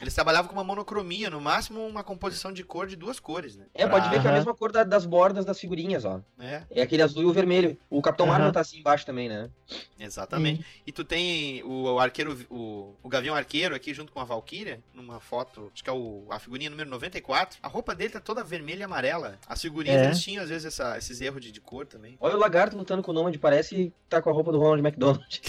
eles 0.00 0.14
trabalhavam 0.14 0.48
com 0.48 0.54
uma 0.54 0.64
monocromia, 0.64 1.28
no 1.30 1.40
máximo 1.40 1.86
uma 1.86 2.02
composição 2.04 2.52
de 2.52 2.62
cor 2.64 2.86
de 2.86 2.96
duas 2.96 3.18
cores, 3.20 3.56
né? 3.56 3.66
É, 3.74 3.86
pode 3.86 4.08
ver 4.10 4.20
que 4.20 4.26
é 4.26 4.30
a 4.30 4.34
mesma 4.34 4.54
cor 4.54 4.70
da- 4.72 4.84
das 4.84 5.04
bordas 5.06 5.44
das 5.44 5.58
figurinhas, 5.58 6.04
ó. 6.04 6.20
É, 6.38 6.62
É 6.70 6.82
aquele 6.82 7.02
azul 7.02 7.22
e 7.22 7.26
o 7.26 7.32
vermelho. 7.32 7.76
O 7.90 8.00
Capitão. 8.02 8.26
Marvel 8.26 8.52
tá 8.52 8.60
assim 8.60 8.78
embaixo 8.78 9.04
também, 9.06 9.28
né? 9.28 9.50
exatamente. 9.98 10.64
E 10.86 10.92
tu 10.92 11.04
tem 11.04 11.62
o, 11.64 11.94
o 11.94 11.98
arqueiro, 11.98 12.38
o, 12.50 12.94
o 13.02 13.08
Gavião 13.08 13.34
Arqueiro 13.34 13.74
aqui 13.74 13.92
junto 13.94 14.12
com 14.12 14.20
a 14.20 14.24
Valkyria, 14.24 14.80
numa 14.94 15.18
foto, 15.20 15.70
acho 15.74 15.82
que 15.82 15.90
é 15.90 15.92
o, 15.92 16.26
a 16.30 16.38
figurinha 16.38 16.70
número 16.70 16.88
94. 16.90 17.58
A 17.62 17.68
roupa 17.68 17.94
dele 17.94 18.10
tá 18.10 18.20
toda 18.20 18.44
vermelha 18.44 18.80
e 18.80 18.82
amarela. 18.84 19.38
As 19.48 19.60
figurinhas, 19.60 20.00
É. 20.02 20.04
eles 20.06 20.20
tinham 20.20 20.42
às 20.42 20.48
vezes 20.50 20.66
essa- 20.66 20.96
esses 20.98 21.20
erros 21.20 21.40
de, 21.40 21.50
de 21.50 21.60
cor 21.60 21.86
também. 21.86 22.16
Olha 22.20 22.36
o 22.36 22.38
lagarto 22.38 22.76
lutando 22.76 23.02
com 23.02 23.10
o 23.10 23.14
Nômade, 23.14 23.38
parece 23.38 23.92
tá 24.08 24.20
com 24.22 24.30
a 24.30 24.32
roupa 24.32 24.52
do 24.52 24.58
Ronald 24.58 24.80
McDonald. 24.86 25.40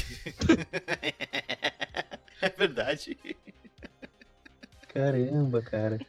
É 2.39 2.49
verdade. 2.49 3.17
Caramba, 4.97 5.61
cara. 5.61 5.99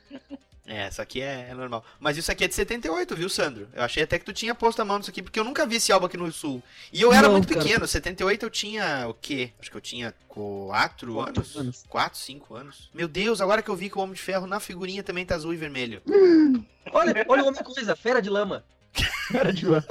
É, 0.66 0.82
essa 0.86 1.02
aqui 1.02 1.20
é, 1.20 1.48
é 1.50 1.54
normal. 1.54 1.84
Mas 2.00 2.16
isso 2.16 2.30
aqui 2.32 2.44
é 2.44 2.48
de 2.48 2.54
78, 2.54 3.16
viu, 3.16 3.28
Sandro? 3.28 3.68
Eu 3.72 3.82
achei 3.82 4.02
até 4.02 4.18
que 4.18 4.24
tu 4.24 4.32
tinha 4.32 4.54
posto 4.54 4.80
a 4.80 4.84
mão 4.84 4.98
nisso 4.98 5.10
aqui, 5.10 5.22
porque 5.22 5.38
eu 5.38 5.44
nunca 5.44 5.66
vi 5.66 5.76
esse 5.76 5.90
álbum 5.92 6.06
aqui 6.06 6.16
no 6.16 6.30
Sul. 6.32 6.62
E 6.92 7.00
eu 7.00 7.12
era 7.12 7.26
Não, 7.26 7.32
muito 7.32 7.48
cara. 7.48 7.60
pequeno, 7.62 7.86
78 7.86 8.42
eu 8.44 8.50
tinha 8.50 9.06
o 9.08 9.14
quê? 9.14 9.50
Acho 9.60 9.70
que 9.70 9.76
eu 9.76 9.80
tinha 9.80 10.14
4 10.28 11.14
Quatro 11.14 11.20
anos. 11.20 11.56
anos. 11.56 11.84
4, 11.88 12.18
5 12.18 12.54
anos. 12.54 12.90
Meu 12.94 13.08
Deus, 13.08 13.40
agora 13.40 13.62
que 13.62 13.70
eu 13.70 13.76
vi 13.76 13.90
que 13.90 13.98
o 13.98 14.00
Homem 14.00 14.14
de 14.14 14.20
Ferro 14.22 14.46
na 14.46 14.58
figurinha 14.60 15.02
também 15.02 15.24
tá 15.26 15.34
azul 15.34 15.52
e 15.52 15.56
vermelho. 15.56 16.02
Olha, 16.92 17.26
olha 17.28 17.42
uma 17.42 17.52
coisa, 17.52 17.94
fera 17.94 18.20
de 18.22 18.30
lama. 18.30 18.64
Cara 19.30 19.52
de 19.52 19.66
lã. 19.66 19.84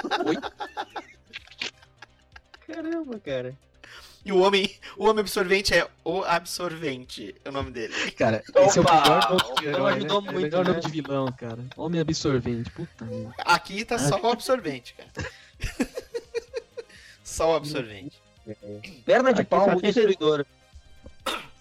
Caramba, 2.65 3.19
cara. 3.19 3.55
E 4.28 4.32
o 4.34 4.39
homem, 4.41 4.69
o 4.97 5.05
homem 5.05 5.21
absorvente 5.21 5.73
é 5.73 5.88
o 6.03 6.21
absorvente, 6.21 7.34
é 7.45 7.49
o 7.49 7.51
nome 7.53 7.71
dele. 7.71 7.93
Cara, 8.11 8.43
Opa! 8.49 8.61
esse 8.63 8.78
é 8.78 8.82
o 8.82 8.84
melhor 8.84 9.30
nome 9.30 9.55
de 9.61 9.65
herói, 9.67 9.91
né? 9.91 9.97
ajudou 9.97 10.17
É 10.17 10.19
o 10.19 10.21
muito, 10.23 10.41
melhor 10.41 10.65
né? 10.65 10.71
nome 10.71 10.82
de 10.82 10.91
vilão, 10.91 11.32
cara. 11.32 11.59
Homem 11.78 12.01
absorvente, 12.01 12.69
puta 12.71 13.05
merda. 13.05 13.34
Aqui 13.45 13.86
tá 13.86 13.97
só 13.97 14.19
o 14.19 14.28
absorvente, 14.30 14.95
cara. 14.95 15.30
só 17.23 17.53
o 17.53 17.55
absorvente. 17.55 18.21
Perna 19.05 19.32
de 19.32 19.43
Aqui 19.43 19.49
pau, 19.49 19.78
o 19.78 19.82
destruidor. 19.82 20.45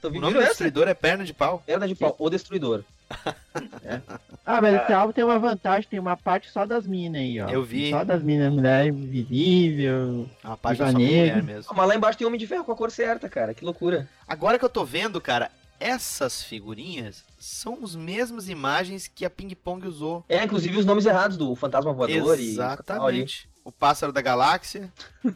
Tô 0.03 0.09
O 0.09 0.21
nome 0.21 0.35
do 0.35 0.45
destruidor 0.45 0.89
é 0.89 0.95
perna 0.95 1.25
de 1.25 1.33
pau. 1.33 1.63
Perna 1.65 1.87
de 1.87 1.95
pau, 1.95 2.17
o 2.19 2.29
destruidor. 2.29 2.83
Ah, 4.47 4.61
mas 4.63 4.81
esse 4.81 4.93
álbum 4.93 5.13
tem 5.13 5.25
uma 5.25 5.41
vantagem, 5.41 5.91
tem 5.91 5.99
uma 5.99 6.17
parte 6.17 6.49
só 6.53 6.65
das 6.65 6.87
minas 6.87 7.21
aí, 7.21 7.41
ó. 7.41 7.49
Eu 7.49 7.65
vi. 7.65 7.91
Só 7.91 8.05
das 8.05 8.23
minas, 8.23 8.53
mulher 8.53 8.87
invisível. 8.87 10.31
É 10.45 10.47
uma 10.47 10.57
página 10.57 10.93
só 10.93 10.97
mulher 10.97 11.43
mesmo. 11.43 11.75
Mas 11.75 11.89
lá 11.89 11.97
embaixo 11.97 12.17
tem 12.17 12.25
Homem 12.25 12.39
de 12.39 12.47
Ferro 12.47 12.63
com 12.63 12.71
a 12.71 12.77
cor 12.77 12.93
certa, 12.93 13.29
cara. 13.29 13.53
Que 13.53 13.65
loucura. 13.65 14.09
Agora 14.29 14.57
que 14.57 14.65
eu 14.65 14.69
tô 14.69 14.85
vendo, 14.85 15.21
cara, 15.21 15.51
essas 15.81 16.45
figurinhas 16.45 17.25
são 17.37 17.81
as 17.83 17.97
mesmas 17.97 18.49
imagens 18.49 19.09
que 19.13 19.25
a 19.25 19.31
Ping 19.31 19.53
Pong 19.57 19.85
usou. 19.85 20.25
É, 20.29 20.45
inclusive 20.45 20.79
os 20.79 20.87
nomes 20.87 21.07
errados 21.07 21.37
do 21.37 21.53
Fantasma 21.57 21.93
Voador 21.93 22.39
e... 22.39 22.51
Exatamente. 22.51 23.49
O 23.65 23.73
Pássaro 23.73 24.13
da 24.13 24.23
Galáxia. 24.23 24.93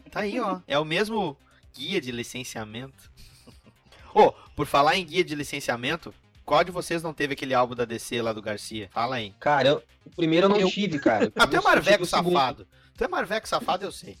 Tá 0.09 0.21
aí, 0.21 0.39
ó. 0.39 0.61
É 0.65 0.79
o 0.79 0.85
mesmo 0.85 1.35
guia 1.75 1.99
de 1.99 2.13
licenciamento. 2.13 3.11
Ô, 4.15 4.31
por 4.55 4.65
falar 4.65 4.95
em 4.95 5.05
guia 5.05 5.23
de 5.23 5.35
licenciamento, 5.35 6.13
qual 6.51 6.65
de 6.65 6.71
vocês 6.71 7.01
não 7.01 7.13
teve 7.13 7.31
aquele 7.31 7.53
álbum 7.53 7.73
da 7.73 7.85
DC 7.85 8.21
lá 8.21 8.33
do 8.33 8.41
Garcia? 8.41 8.89
Fala 8.91 9.15
aí. 9.15 9.33
Cara, 9.39 9.69
eu... 9.69 9.83
o 10.05 10.09
primeiro 10.09 10.47
eu 10.47 10.49
não 10.49 10.59
Eu- 10.59 10.69
tive, 10.69 10.99
cara. 10.99 11.31
Ah, 11.39 11.47
é 11.49 11.61
Marveco 11.61 12.03
o 12.03 12.05
segundo. 12.05 12.33
safado. 12.33 12.67
Tu 12.97 13.03
é 13.05 13.07
Marveco 13.07 13.47
safado, 13.47 13.85
eu 13.85 13.91
sei. 13.93 14.17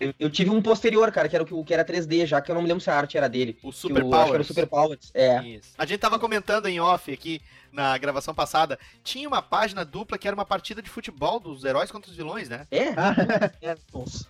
Eu, 0.00 0.14
eu 0.18 0.30
tive 0.30 0.48
um 0.48 0.62
posterior, 0.62 1.12
cara, 1.12 1.28
que 1.28 1.36
era 1.36 1.44
o 1.44 1.62
que, 1.62 1.74
era 1.74 1.84
3D 1.84 2.24
já, 2.24 2.40
que 2.40 2.50
eu 2.50 2.54
não 2.54 2.62
me 2.62 2.68
lembro 2.68 2.82
se 2.82 2.88
a 2.88 2.96
arte 2.96 3.18
era 3.18 3.28
dele. 3.28 3.58
O 3.62 3.70
Que 3.70 3.76
Super 3.76 4.00
eu 4.00 4.06
acho 4.06 4.08
que 4.08 4.14
era 4.14 4.24
o 4.24 4.26
Powers. 4.28 4.46
Super 4.46 4.66
Powers. 4.66 5.10
É. 5.12 5.42
Isso. 5.44 5.74
A 5.76 5.84
gente 5.84 6.00
tava 6.00 6.18
comentando 6.18 6.68
em 6.68 6.80
off 6.80 7.12
aqui 7.12 7.42
na 7.70 7.98
gravação 7.98 8.34
passada. 8.34 8.78
Tinha 9.02 9.28
uma 9.28 9.42
página 9.42 9.84
dupla 9.84 10.16
que 10.16 10.26
era 10.26 10.34
uma 10.34 10.46
partida 10.46 10.80
de 10.80 10.88
futebol 10.88 11.38
dos 11.38 11.64
heróis 11.64 11.90
contra 11.90 12.10
os 12.10 12.16
vilões, 12.16 12.48
né? 12.48 12.66
É? 12.70 12.94
É, 13.60 13.76
nossa. 13.92 14.26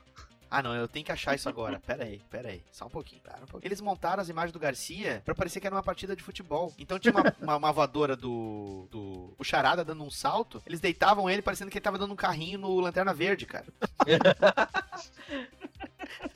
Ah, 0.55 0.62
não, 0.62 0.72
eu 0.72 0.86
tenho 0.86 1.05
que 1.05 1.11
achar 1.11 1.34
isso 1.34 1.48
agora. 1.48 1.80
Pera 1.84 2.05
aí, 2.05 2.20
pera 2.30 2.50
aí. 2.50 2.62
Só 2.70 2.86
um 2.86 2.88
pouquinho. 2.88 3.20
Pera 3.22 3.40
um 3.42 3.46
pouquinho. 3.46 3.66
Eles 3.68 3.80
montaram 3.80 4.22
as 4.22 4.28
imagens 4.28 4.52
do 4.52 4.59
Garcia 4.61 5.20
pra 5.24 5.34
parecer 5.34 5.59
que 5.59 5.66
era 5.66 5.74
uma 5.74 5.82
partida 5.82 6.14
de 6.14 6.22
futebol. 6.22 6.72
Então 6.78 6.96
tinha 6.96 7.12
uma, 7.12 7.34
uma, 7.42 7.57
uma 7.57 7.72
voadora 7.72 8.14
do, 8.14 8.86
do. 8.88 9.34
O 9.36 9.42
Charada 9.42 9.84
dando 9.84 10.05
um 10.05 10.11
salto. 10.11 10.62
Eles 10.64 10.78
deitavam 10.78 11.28
ele 11.28 11.42
parecendo 11.42 11.72
que 11.72 11.78
ele 11.78 11.82
tava 11.82 11.98
dando 11.98 12.12
um 12.12 12.16
carrinho 12.16 12.61
no 12.61 12.78
Lanterna 12.78 13.12
Verde, 13.12 13.46
cara. 13.46 13.66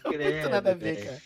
Muito 0.04 0.48
nada 0.48 0.72
a 0.72 0.74
ver, 0.74 1.04
cara. 1.04 1.22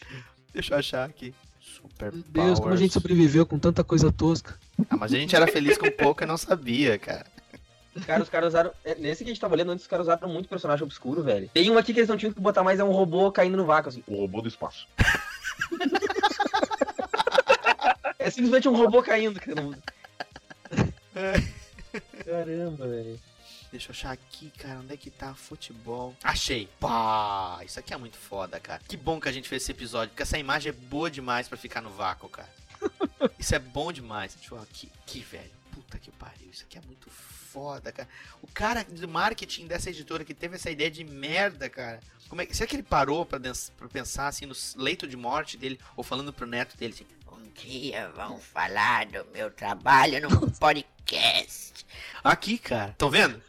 Deixa 0.53 0.75
eu 0.75 0.79
achar 0.79 1.09
aqui. 1.09 1.35
Super 1.59 2.13
Meu 2.13 2.23
Deus, 2.29 2.61
como 2.61 2.75
a 2.75 2.77
gente 2.77 2.93
sobreviveu 2.93 3.47
com 3.47 3.59
tanta 3.59 3.83
coisa 3.83 4.13
tosca. 4.13 4.59
Ah, 4.91 4.99
mas 4.99 5.15
a 5.15 5.17
gente 5.17 5.35
era 5.35 5.47
feliz 5.47 5.79
com 5.79 5.91
pouco 5.91 6.23
e 6.23 6.27
não 6.27 6.37
sabia, 6.37 6.99
cara. 6.99 7.25
Cara, 8.07 8.23
os 8.23 8.29
caras 8.29 8.49
usaram. 8.49 8.73
é, 8.85 8.95
Nesse 8.95 9.23
que 9.25 9.31
a 9.31 9.33
gente 9.35 9.41
tava 9.41 9.55
olhando 9.55 9.73
antes, 9.73 9.85
os 9.85 9.89
caras 9.89 10.07
usaram 10.07 10.29
muito 10.29 10.49
personagem 10.49 10.83
obscuro, 10.85 11.23
velho. 11.23 11.49
Tem 11.53 11.71
um 11.71 11.77
aqui 11.79 11.93
que 11.93 12.01
eles 12.01 12.09
não 12.09 12.17
tinham 12.17 12.33
que 12.33 12.41
botar 12.41 12.63
mais, 12.63 12.81
é 12.81 12.85
um 12.85 12.91
robô 12.93 13.31
caindo 13.31 13.57
no 13.57 13.65
vácuo, 13.67 13.91
assim. 13.91 14.03
O 14.07 14.17
robô 14.17 14.41
do 14.41 14.49
espaço. 14.49 14.87
É 18.19 18.31
simplesmente 18.31 18.69
um 18.69 18.77
robô 18.77 19.03
caindo, 19.03 19.39
cara. 19.41 19.63
Caramba, 22.25 22.89
velho. 22.89 23.21
Deixa 23.71 23.89
eu 23.89 23.93
achar 23.93 24.11
aqui, 24.13 24.51
cara, 24.59 24.81
onde 24.81 24.93
é 24.93 24.97
que 24.97 25.11
tá 25.11 25.35
futebol? 25.35 26.15
Achei! 26.23 26.69
Pá! 26.79 27.59
Isso 27.65 27.79
aqui 27.81 27.93
é 27.95 27.97
muito 27.97 28.17
foda, 28.19 28.61
cara. 28.61 28.81
Que 28.87 28.97
bom 28.99 29.19
que 29.21 29.29
a 29.29 29.33
gente 29.33 29.49
fez 29.49 29.63
esse 29.63 29.73
episódio, 29.73 30.11
porque 30.11 30.23
essa 30.23 30.39
imagem 30.39 30.71
é 30.71 30.73
boa 30.73 31.11
demais 31.11 31.49
pra 31.49 31.57
ficar 31.57 31.81
no 31.81 31.89
vácuo, 31.91 32.29
cara. 32.29 32.49
Isso 33.39 33.55
é 33.55 33.59
bom 33.59 33.91
demais. 33.91 34.35
Deixa 34.35 34.55
eu 34.55 34.61
aqui, 34.61 34.91
aqui, 35.03 35.21
velho. 35.21 35.51
Puta 35.73 35.99
que 35.99 36.11
pariu, 36.13 36.49
isso 36.51 36.65
aqui 36.69 36.77
é 36.77 36.83
muito 36.83 37.09
foda, 37.09 37.42
cara. 37.93 38.09
O 38.43 38.47
cara 38.53 38.85
de 38.85 39.07
marketing 39.07 39.67
dessa 39.67 39.91
editora 39.91 40.25
que 40.25 40.35
teve 40.35 40.57
essa 40.57 40.71
ideia 40.71 40.91
de 40.91 41.05
merda, 41.05 41.69
cara. 41.69 42.01
Como 42.29 42.41
é 42.41 42.47
que. 42.47 42.57
Será 42.57 42.67
que 42.67 42.77
ele 42.77 42.83
parou 42.83 43.27
pra, 43.27 43.39
pra 43.77 43.89
pensar 43.89 44.29
assim 44.29 44.47
no 44.47 44.55
leito 44.77 45.07
de 45.07 45.17
morte 45.17 45.57
dele, 45.57 45.79
ou 45.97 46.03
falando 46.05 46.33
pro 46.33 46.47
neto 46.47 46.77
dele 46.77 46.95
assim? 46.95 47.07
Um 47.31 47.43
dia 47.55 48.09
vão 48.15 48.39
falar 48.39 49.07
do 49.07 49.27
meu 49.33 49.51
trabalho 49.51 50.29
num 50.29 50.49
podcast. 50.51 51.85
Aqui, 52.25 52.57
cara. 52.59 52.91
Estão 52.91 53.11
vendo? 53.11 53.43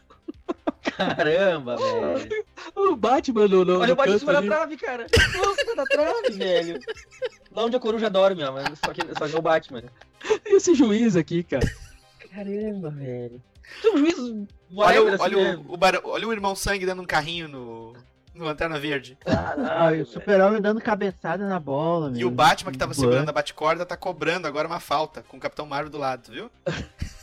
Caramba, 0.82 1.76
velho. 1.76 2.44
O 2.74 2.94
Batman 2.96 3.48
no, 3.48 3.64
no, 3.64 3.78
Olha 3.78 3.86
no 3.88 3.92
o 3.92 3.96
Batman 3.96 4.16
em 4.16 4.18
canto 4.18 4.20
cima 4.20 4.32
da 4.32 4.38
ali. 4.38 4.48
trave, 4.48 4.76
cara. 4.76 5.06
Nossa, 5.36 5.76
da 5.76 5.84
trave, 5.84 6.30
velho. 6.36 6.80
Lá 7.50 7.64
onde 7.64 7.76
a 7.76 7.80
coruja 7.80 8.10
dorme, 8.10 8.42
ó, 8.44 8.52
mas 8.52 8.78
só 8.78 8.92
que, 8.92 9.00
só 9.18 9.26
que 9.28 9.34
é 9.34 9.38
o 9.38 9.42
Batman. 9.42 9.84
E 10.44 10.56
esse 10.56 10.74
juiz 10.74 11.16
aqui, 11.16 11.42
cara. 11.42 11.66
Caramba, 12.30 12.90
velho. 12.90 13.42
Tem 13.82 13.94
um 13.94 13.98
juiz 13.98 14.16
Olha, 14.76 15.02
o- 15.02 15.08
assim, 15.08 15.22
olha, 15.22 15.36
né? 15.56 15.64
o, 15.68 15.74
o 15.74 15.76
bar- 15.76 16.00
olha 16.04 16.26
o 16.28 16.32
irmão 16.32 16.54
sangue 16.56 16.84
dando 16.86 17.02
um 17.02 17.06
carrinho 17.06 17.46
no, 17.48 17.92
no 18.34 18.44
Lanterna 18.44 18.78
Verde. 18.78 19.16
Caralho, 19.24 20.02
o 20.02 20.06
super-homem 20.06 20.60
dando 20.60 20.80
cabeçada 20.80 21.46
na 21.48 21.60
bola, 21.60 22.12
E 22.14 22.24
o 22.24 22.30
Batman 22.30 22.72
que 22.72 22.78
tava 22.78 22.92
Boa. 22.92 23.00
segurando 23.06 23.28
a 23.28 23.32
Batcorda 23.32 23.86
tá 23.86 23.96
cobrando 23.96 24.46
agora 24.48 24.66
uma 24.66 24.80
falta 24.80 25.22
com 25.22 25.36
o 25.36 25.40
Capitão 25.40 25.66
Marvel 25.66 25.90
do 25.90 25.98
lado, 25.98 26.30
viu? 26.32 26.50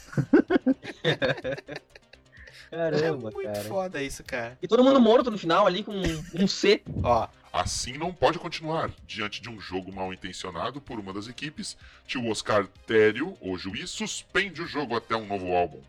Caramba, 2.69 3.05
é 3.05 3.11
muito 3.33 3.41
cara. 3.43 3.63
foda 3.65 4.01
isso, 4.01 4.23
cara. 4.23 4.57
E 4.61 4.67
todo 4.67 4.83
mundo 4.83 4.99
morto 5.01 5.29
no 5.29 5.37
final 5.37 5.67
ali 5.67 5.83
com 5.83 5.91
um 6.33 6.47
C. 6.47 6.81
Ó. 7.03 7.27
Assim 7.51 7.97
não 7.97 8.13
pode 8.13 8.39
continuar. 8.39 8.89
Diante 9.05 9.41
de 9.41 9.49
um 9.49 9.59
jogo 9.59 9.91
mal 9.91 10.13
intencionado 10.13 10.79
por 10.79 10.97
uma 10.97 11.11
das 11.11 11.27
equipes, 11.27 11.75
tio 12.07 12.29
Oscar 12.29 12.65
Tério, 12.87 13.37
o 13.41 13.57
juiz, 13.57 13.89
suspende 13.89 14.61
o 14.61 14.65
jogo 14.65 14.95
até 14.95 15.17
um 15.17 15.27
novo 15.27 15.53
álbum. 15.53 15.81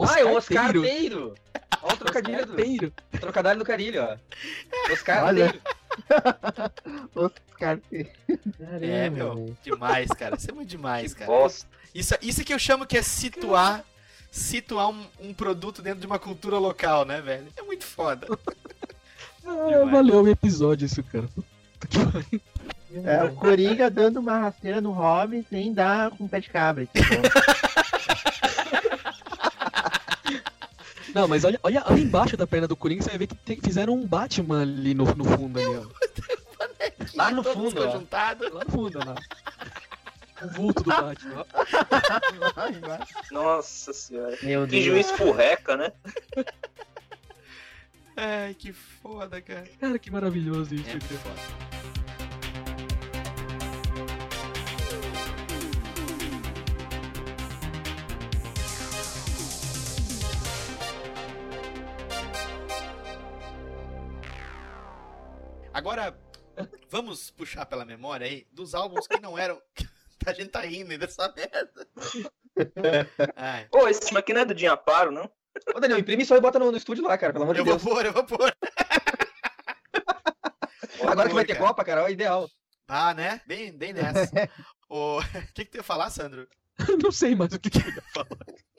Ah, 0.00 0.20
é 0.20 0.24
o 0.24 0.34
Oscar 0.34 0.72
Teiro. 0.72 0.82
Teiro. 0.82 1.34
Olha 1.82 1.94
o 1.94 1.96
trocadilho 1.96 2.46
do... 2.46 2.54
Teiro. 2.54 2.92
Trocadilho 3.20 3.58
do 3.58 3.64
carilho, 3.64 4.02
ó. 4.02 4.92
Oscar 4.92 5.24
Olha. 5.24 5.50
Teiro. 5.50 5.62
Oscar 7.14 7.78
É, 8.80 9.10
meu, 9.10 9.54
demais, 9.62 10.08
cara. 10.10 10.36
Isso 10.36 10.50
é 10.50 10.54
muito 10.54 10.68
demais, 10.68 11.12
cara. 11.14 11.30
Bosta. 11.30 11.66
Isso, 11.94 12.14
isso 12.22 12.44
que 12.44 12.54
eu 12.54 12.58
chamo 12.58 12.86
que 12.86 12.96
é 12.96 13.02
situar, 13.02 13.84
situar 14.30 14.88
um, 14.88 15.04
um 15.20 15.34
produto 15.34 15.82
dentro 15.82 16.00
de 16.00 16.06
uma 16.06 16.18
cultura 16.18 16.58
local, 16.58 17.04
né, 17.04 17.20
velho? 17.20 17.46
É 17.56 17.62
muito 17.62 17.84
foda. 17.84 18.26
Ah, 19.44 19.84
valeu 19.90 20.22
o 20.22 20.28
episódio 20.28 20.86
isso, 20.86 21.02
cara. 21.02 21.28
É, 23.04 23.24
o 23.24 23.34
Coringa 23.34 23.90
dando 23.90 24.20
uma 24.20 24.38
rasteira 24.38 24.80
no 24.80 24.92
Robin 24.92 25.44
sem 25.50 25.72
dar 25.74 26.12
com 26.12 26.28
pé 26.28 26.38
de 26.38 26.48
cabra. 26.48 26.86
tipo. 26.86 27.02
Não, 31.14 31.28
mas 31.28 31.44
olha, 31.44 31.58
olha, 31.62 31.82
olha 31.86 32.00
embaixo 32.00 32.36
da 32.36 32.46
perna 32.46 32.66
do 32.68 32.76
Coringa, 32.76 33.02
você 33.02 33.10
vai 33.10 33.18
ver 33.18 33.26
que 33.26 33.34
tem- 33.34 33.60
fizeram 33.60 33.94
um 33.94 34.06
Batman 34.06 34.62
ali 34.62 34.94
no, 34.94 35.04
no 35.14 35.24
fundo 35.24 35.58
ali, 35.58 35.68
ó. 35.76 35.86
Lá 37.14 37.30
no 37.30 37.42
fundo, 37.44 37.80
ó. 37.80 38.02
Lá 38.52 38.64
no 38.64 38.70
fundo, 38.70 38.98
lá. 38.98 39.14
O 40.42 40.48
vulto 40.48 40.82
do 40.82 40.90
Batman. 40.90 41.44
ó. 43.30 43.34
Nossa 43.34 43.92
senhora. 43.92 44.36
Meu 44.42 44.64
Que 44.64 44.70
Deus. 44.72 44.84
juiz 44.84 45.10
furreca, 45.12 45.76
né? 45.76 45.92
Ai, 48.16 48.54
que 48.54 48.72
foda, 48.72 49.40
cara. 49.40 49.64
Cara, 49.80 49.98
que 49.98 50.10
maravilhoso 50.10 50.74
isso, 50.74 50.88
É 50.88 50.92
cara. 50.98 51.20
foda. 51.20 51.71
Agora, 65.72 66.18
vamos 66.90 67.30
puxar 67.30 67.64
pela 67.66 67.84
memória 67.84 68.26
aí 68.26 68.46
dos 68.52 68.74
álbuns 68.74 69.06
que 69.06 69.20
não 69.20 69.38
eram. 69.38 69.60
A 70.26 70.32
gente 70.32 70.50
tá 70.50 70.60
rindo 70.60 70.96
dessa 70.98 71.32
merda. 71.34 71.88
Ai, 73.34 73.66
Pô, 73.72 73.88
esse 73.88 74.06
time 74.06 74.20
aqui 74.20 74.32
não 74.32 74.42
é 74.42 74.44
do 74.44 74.54
Dinho 74.54 74.70
Aparo, 74.70 75.10
não? 75.10 75.28
Ô, 75.74 75.80
Daniel, 75.80 75.98
imprime 75.98 76.22
aí 76.22 76.38
e 76.38 76.40
bota 76.40 76.60
no, 76.60 76.70
no 76.70 76.76
estúdio 76.76 77.02
lá, 77.04 77.18
cara, 77.18 77.32
pelo 77.32 77.42
amor 77.42 77.54
de 77.54 77.60
eu 77.60 77.64
vou 77.64 77.76
Deus. 77.76 77.84
pôr, 77.84 78.06
eu 78.06 78.12
vou 78.12 78.24
pôr. 78.24 78.54
Agora 81.08 81.28
que 81.28 81.34
vai 81.34 81.44
ter 81.44 81.54
cara. 81.54 81.66
Copa, 81.66 81.84
cara, 81.84 82.04
ó, 82.04 82.08
ideal. 82.08 82.48
Ah, 82.86 83.12
né? 83.14 83.40
Bem, 83.46 83.76
bem 83.76 83.92
nessa. 83.92 84.30
O 84.94 85.20
que, 85.54 85.64
que 85.64 85.70
tu 85.70 85.76
ia 85.78 85.82
falar, 85.82 86.10
Sandro? 86.10 86.46
Não 87.02 87.10
sei 87.10 87.34
mais 87.34 87.50
o 87.54 87.58
que, 87.58 87.70
que 87.70 87.78
eu 87.78 87.94
ia 87.94 88.02
falar. 88.12 88.28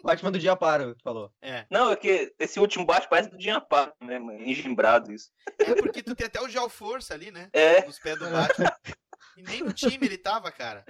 Batman 0.04 0.32
do 0.32 0.40
dia 0.40 0.56
para, 0.56 0.94
tu 0.96 1.02
falou. 1.04 1.32
É. 1.42 1.66
Não, 1.72 1.92
é 1.92 1.96
que 1.96 2.34
esse 2.38 2.60
último 2.60 2.86
bate 2.86 3.08
parece 3.10 3.30
do 3.30 3.38
Dinho 3.38 3.56
Aparo 3.58 3.94
mesmo. 4.02 4.32
Engembrado 4.34 5.12
isso. 5.14 5.30
É 5.60 5.74
porque 5.76 6.04
tu 6.04 6.14
tem 6.16 6.28
até 6.28 6.42
o 6.42 6.50
Geoforça 6.50 7.14
ali, 7.14 7.32
né? 7.32 7.50
É. 7.54 7.86
Nos 7.86 8.00
pés 8.00 8.18
do 8.20 8.30
Batman. 8.30 8.76
E 9.38 9.42
nem 9.42 9.62
no 9.64 9.74
time 9.74 10.06
ele 10.06 10.18
tava, 10.18 10.52
cara. 10.52 10.86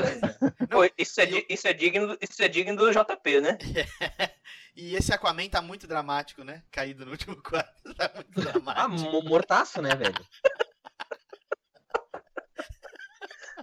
Pô, 0.70 0.80
isso, 0.98 1.22
é, 1.22 1.26
di- 1.26 1.46
isso, 1.48 1.66
é 1.68 1.72
digno, 1.74 2.18
isso 2.22 2.44
é 2.44 2.48
digno 2.50 2.76
do 2.76 2.92
JP, 2.92 3.40
né? 3.42 3.58
E 4.76 4.96
esse 4.96 5.14
Aquaman 5.14 5.48
tá 5.48 5.62
muito 5.62 5.86
dramático, 5.86 6.44
né? 6.44 6.64
Caído 6.72 7.06
no 7.06 7.12
último 7.12 7.36
quadro. 7.44 7.70
Tá 7.96 8.12
muito 8.16 8.40
Ah, 8.40 8.52
dramático. 8.52 9.12
mo- 9.12 9.22
mortaço, 9.22 9.80
né, 9.84 9.96
velho? 9.96 10.16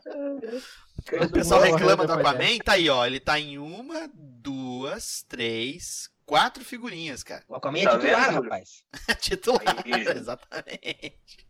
o 1.24 1.30
pessoal 1.30 1.62
reclama 1.62 2.06
do. 2.06 2.12
Aquaman, 2.12 2.58
tá 2.64 2.72
aí, 2.72 2.88
ó. 2.88 3.06
Ele 3.06 3.20
tá 3.20 3.38
em 3.38 3.58
uma, 3.58 4.10
duas, 4.14 5.24
três, 5.28 6.08
quatro 6.26 6.64
figurinhas, 6.64 7.22
cara. 7.22 7.42
O 7.48 7.54
Aquaman 7.54 7.78
é 7.80 7.84
Tá 7.84 7.98
titular, 7.98 8.32
vendo? 8.32 8.42
rapaz. 8.42 8.82
Titular, 9.20 9.76
Aí, 9.84 10.08
exatamente. 10.16 11.46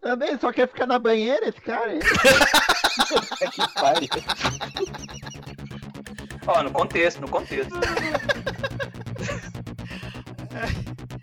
Também 0.00 0.38
só 0.38 0.52
quer 0.52 0.68
ficar 0.68 0.86
na 0.86 0.98
banheira 0.98 1.48
esse 1.48 1.60
cara, 1.60 1.92
hein? 1.92 2.00
que 3.52 3.74
pariu. 3.74 4.08
Ó, 6.46 6.62
no 6.62 6.70
contexto, 6.70 7.20
no 7.20 7.28
contexto. 7.28 7.74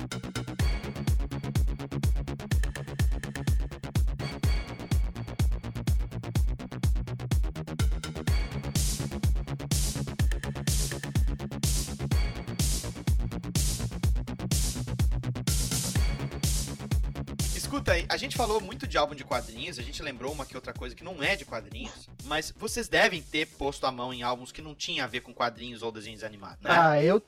aí, 17.92 18.06
a 18.10 18.18
gente 18.18 18.36
falou 18.36 18.60
muito 18.62 18.88
de 18.88 18.98
álbum 18.98 19.16
de 19.16 19.24
quadrinhos, 19.24 19.80
a 19.80 19.82
gente 19.82 20.02
lembrou 20.02 20.32
uma 20.32 20.46
que 20.46 20.56
outra 20.56 20.74
coisa 20.74 20.96
que 20.96 21.04
não 21.04 21.22
é 21.22 21.36
de 21.36 21.46
quadrinhos, 21.46 22.10
mas 22.26 22.54
vocês 22.58 22.88
devem 22.88 23.22
ter 23.22 23.48
posto 23.48 23.86
a 23.86 23.92
mão 23.92 24.14
em 24.14 24.24
álbuns 24.24 24.52
que 24.52 24.62
não 24.62 24.76
tinha 24.76 25.04
a 25.04 25.08
ver 25.08 25.22
com 25.22 25.34
quadrinhos 25.34 25.82
ou 25.82 25.92
desenhos 25.92 26.24
animados, 26.24 26.62
né? 26.62 26.70
Ah, 26.72 27.02
eu, 27.02 27.22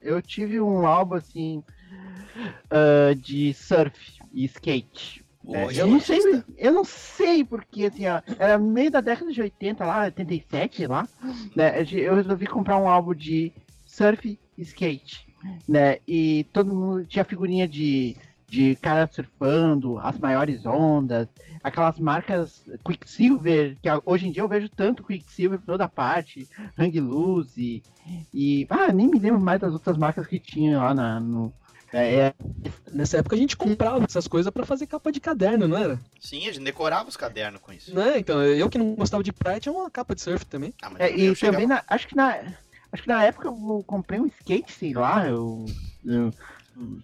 eu 0.00 0.22
tive 0.22 0.60
um 0.60 0.86
álbum 0.86 1.14
assim 1.14 1.62
ah, 2.70 3.14
de 3.14 3.54
surf 3.54 3.98
e 4.32 4.44
skate. 4.44 5.24
É, 5.46 5.78
eu 5.78 5.86
não 5.86 6.00
sei, 6.00 6.20
eu 6.56 6.72
não 6.72 6.84
sei 6.84 7.44
porque 7.44 7.84
assim, 7.84 8.06
ó, 8.06 8.22
era 8.38 8.58
meio 8.58 8.90
da 8.90 9.02
década 9.02 9.30
de 9.30 9.42
80 9.42 9.84
lá, 9.84 10.04
87 10.04 10.86
lá, 10.86 11.06
né? 11.54 11.84
Eu 11.92 12.14
resolvi 12.14 12.46
comprar 12.46 12.78
um 12.78 12.88
álbum 12.88 13.14
de 13.14 13.52
surf 13.84 14.38
e 14.56 14.62
skate, 14.62 15.26
né? 15.68 15.98
E 16.08 16.44
todo 16.50 16.74
mundo 16.74 17.04
tinha 17.04 17.24
figurinha 17.24 17.68
de 17.68 18.16
de 18.54 18.76
cara 18.76 19.08
surfando, 19.12 19.98
as 19.98 20.16
maiores 20.18 20.64
ondas, 20.64 21.26
aquelas 21.62 21.98
marcas 21.98 22.64
Quicksilver, 22.86 23.76
que 23.82 23.88
hoje 24.06 24.28
em 24.28 24.30
dia 24.30 24.42
eu 24.42 24.48
vejo 24.48 24.68
tanto 24.68 25.02
Quicksilver 25.02 25.58
por 25.58 25.66
toda 25.66 25.88
parte, 25.88 26.48
Hang 26.78 27.00
Loose 27.00 27.82
e. 28.32 28.66
Ah, 28.70 28.92
nem 28.92 29.08
me 29.08 29.18
lembro 29.18 29.40
mais 29.40 29.60
das 29.60 29.72
outras 29.72 29.96
marcas 29.96 30.26
que 30.26 30.38
tinha 30.38 30.78
lá 30.78 30.94
na, 30.94 31.18
no. 31.18 31.52
É, 31.92 32.14
é, 32.16 32.34
Nessa 32.92 33.18
época 33.18 33.36
a 33.36 33.38
gente 33.38 33.56
comprava 33.56 34.04
essas 34.04 34.26
coisas 34.28 34.52
pra 34.52 34.66
fazer 34.66 34.86
capa 34.86 35.10
de 35.12 35.20
caderno, 35.20 35.66
não 35.68 35.76
era? 35.76 35.98
Sim, 36.20 36.48
a 36.48 36.52
gente 36.52 36.64
decorava 36.64 37.08
os 37.08 37.16
cadernos 37.16 37.60
com 37.60 37.72
isso. 37.72 37.94
Né? 37.94 38.18
Então, 38.18 38.42
eu 38.42 38.68
que 38.68 38.78
não 38.78 38.94
gostava 38.94 39.22
de 39.22 39.32
praia 39.32 39.60
tinha 39.60 39.72
uma 39.72 39.88
capa 39.90 40.14
de 40.14 40.20
surf 40.20 40.44
também. 40.46 40.72
Ah, 40.82 40.90
mas 40.90 41.00
é, 41.00 41.10
eu- 41.12 41.16
e 41.18 41.24
eu 41.26 41.34
chegava- 41.34 41.56
também, 41.62 41.68
na, 41.68 41.82
acho 41.88 42.06
que 42.08 42.16
na. 42.16 42.38
Acho 42.92 43.02
que 43.02 43.08
na 43.08 43.24
época 43.24 43.48
eu 43.48 43.82
comprei 43.86 44.20
um 44.20 44.26
skate, 44.26 44.72
sei 44.72 44.92
lá, 44.92 45.26
eu. 45.26 45.64
eu- 46.04 46.32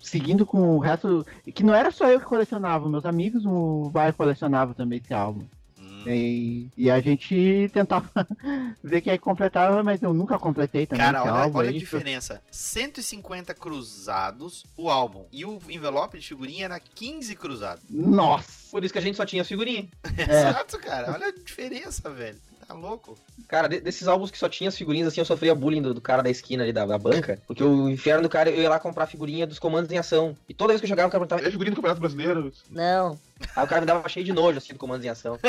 seguindo 0.00 0.44
com 0.46 0.76
o 0.76 0.78
resto. 0.78 1.26
Que 1.54 1.62
não 1.62 1.74
era 1.74 1.90
só 1.90 2.08
eu 2.08 2.20
que 2.20 2.26
colecionava, 2.26 2.88
meus 2.88 3.04
amigos 3.04 3.44
o 3.44 3.90
vai 3.92 4.12
colecionavam 4.12 4.74
também 4.74 5.00
esse 5.02 5.14
álbum. 5.14 5.46
Hum. 5.78 6.02
E, 6.06 6.68
e 6.76 6.90
a 6.90 7.00
gente 7.00 7.70
tentava 7.72 8.08
ver 8.82 9.00
quem 9.00 9.12
é 9.12 9.18
que 9.18 9.24
completava, 9.24 9.82
mas 9.82 10.02
eu 10.02 10.12
nunca 10.14 10.38
completei 10.38 10.86
também. 10.86 11.06
Cara, 11.06 11.22
olha, 11.22 11.32
álbum 11.32 11.58
olha 11.58 11.70
a 11.70 11.72
aí. 11.72 11.78
diferença. 11.78 12.42
150 12.50 13.54
cruzados 13.54 14.64
o 14.76 14.88
álbum. 14.90 15.26
E 15.32 15.44
o 15.44 15.58
envelope 15.68 16.18
de 16.18 16.26
figurinha 16.26 16.66
era 16.66 16.80
15 16.80 17.34
cruzados. 17.36 17.84
Nossa! 17.90 18.70
Por 18.70 18.84
isso 18.84 18.92
que 18.92 18.98
a 18.98 19.02
gente 19.02 19.16
só 19.16 19.26
tinha 19.26 19.42
as 19.42 19.48
figurinhas. 19.48 19.86
Exato, 20.16 20.78
cara. 20.78 21.12
Olha 21.12 21.26
a 21.26 21.32
diferença, 21.32 22.08
velho. 22.10 22.38
Tá 22.70 22.76
louco? 22.76 23.18
Cara, 23.48 23.68
de- 23.68 23.80
desses 23.80 24.06
álbuns 24.06 24.30
que 24.30 24.38
só 24.38 24.48
tinha 24.48 24.68
as 24.68 24.76
figurinhas, 24.78 25.08
assim, 25.08 25.20
eu 25.20 25.24
sofria 25.24 25.52
bullying 25.56 25.82
do, 25.82 25.92
do 25.92 26.00
cara 26.00 26.22
da 26.22 26.30
esquina 26.30 26.62
ali 26.62 26.72
da, 26.72 26.86
da 26.86 26.96
banca. 26.96 27.42
Porque 27.44 27.64
o 27.64 27.88
inferno 27.88 28.22
do 28.22 28.28
cara, 28.28 28.48
eu 28.48 28.62
ia 28.62 28.70
lá 28.70 28.78
comprar 28.78 29.08
figurinha 29.08 29.44
dos 29.44 29.58
comandos 29.58 29.90
em 29.90 29.98
ação. 29.98 30.36
E 30.48 30.54
toda 30.54 30.68
vez 30.72 30.80
que 30.80 30.84
eu 30.84 30.88
jogava, 30.88 31.08
o 31.08 31.10
cara 31.10 31.26
perguntava, 31.26 31.48
é 31.48 31.50
figurinha 31.50 31.72
do 31.72 31.76
Campeonato 31.76 32.00
Brasileiro? 32.00 32.52
Não. 32.70 33.18
Aí 33.56 33.64
o 33.64 33.68
cara 33.68 33.80
me 33.80 33.86
dava 33.88 34.08
cheio 34.08 34.24
de 34.24 34.32
nojo, 34.32 34.58
assim, 34.58 34.72
do 34.72 34.78
comandos 34.78 35.04
em 35.04 35.08
ação. 35.08 35.36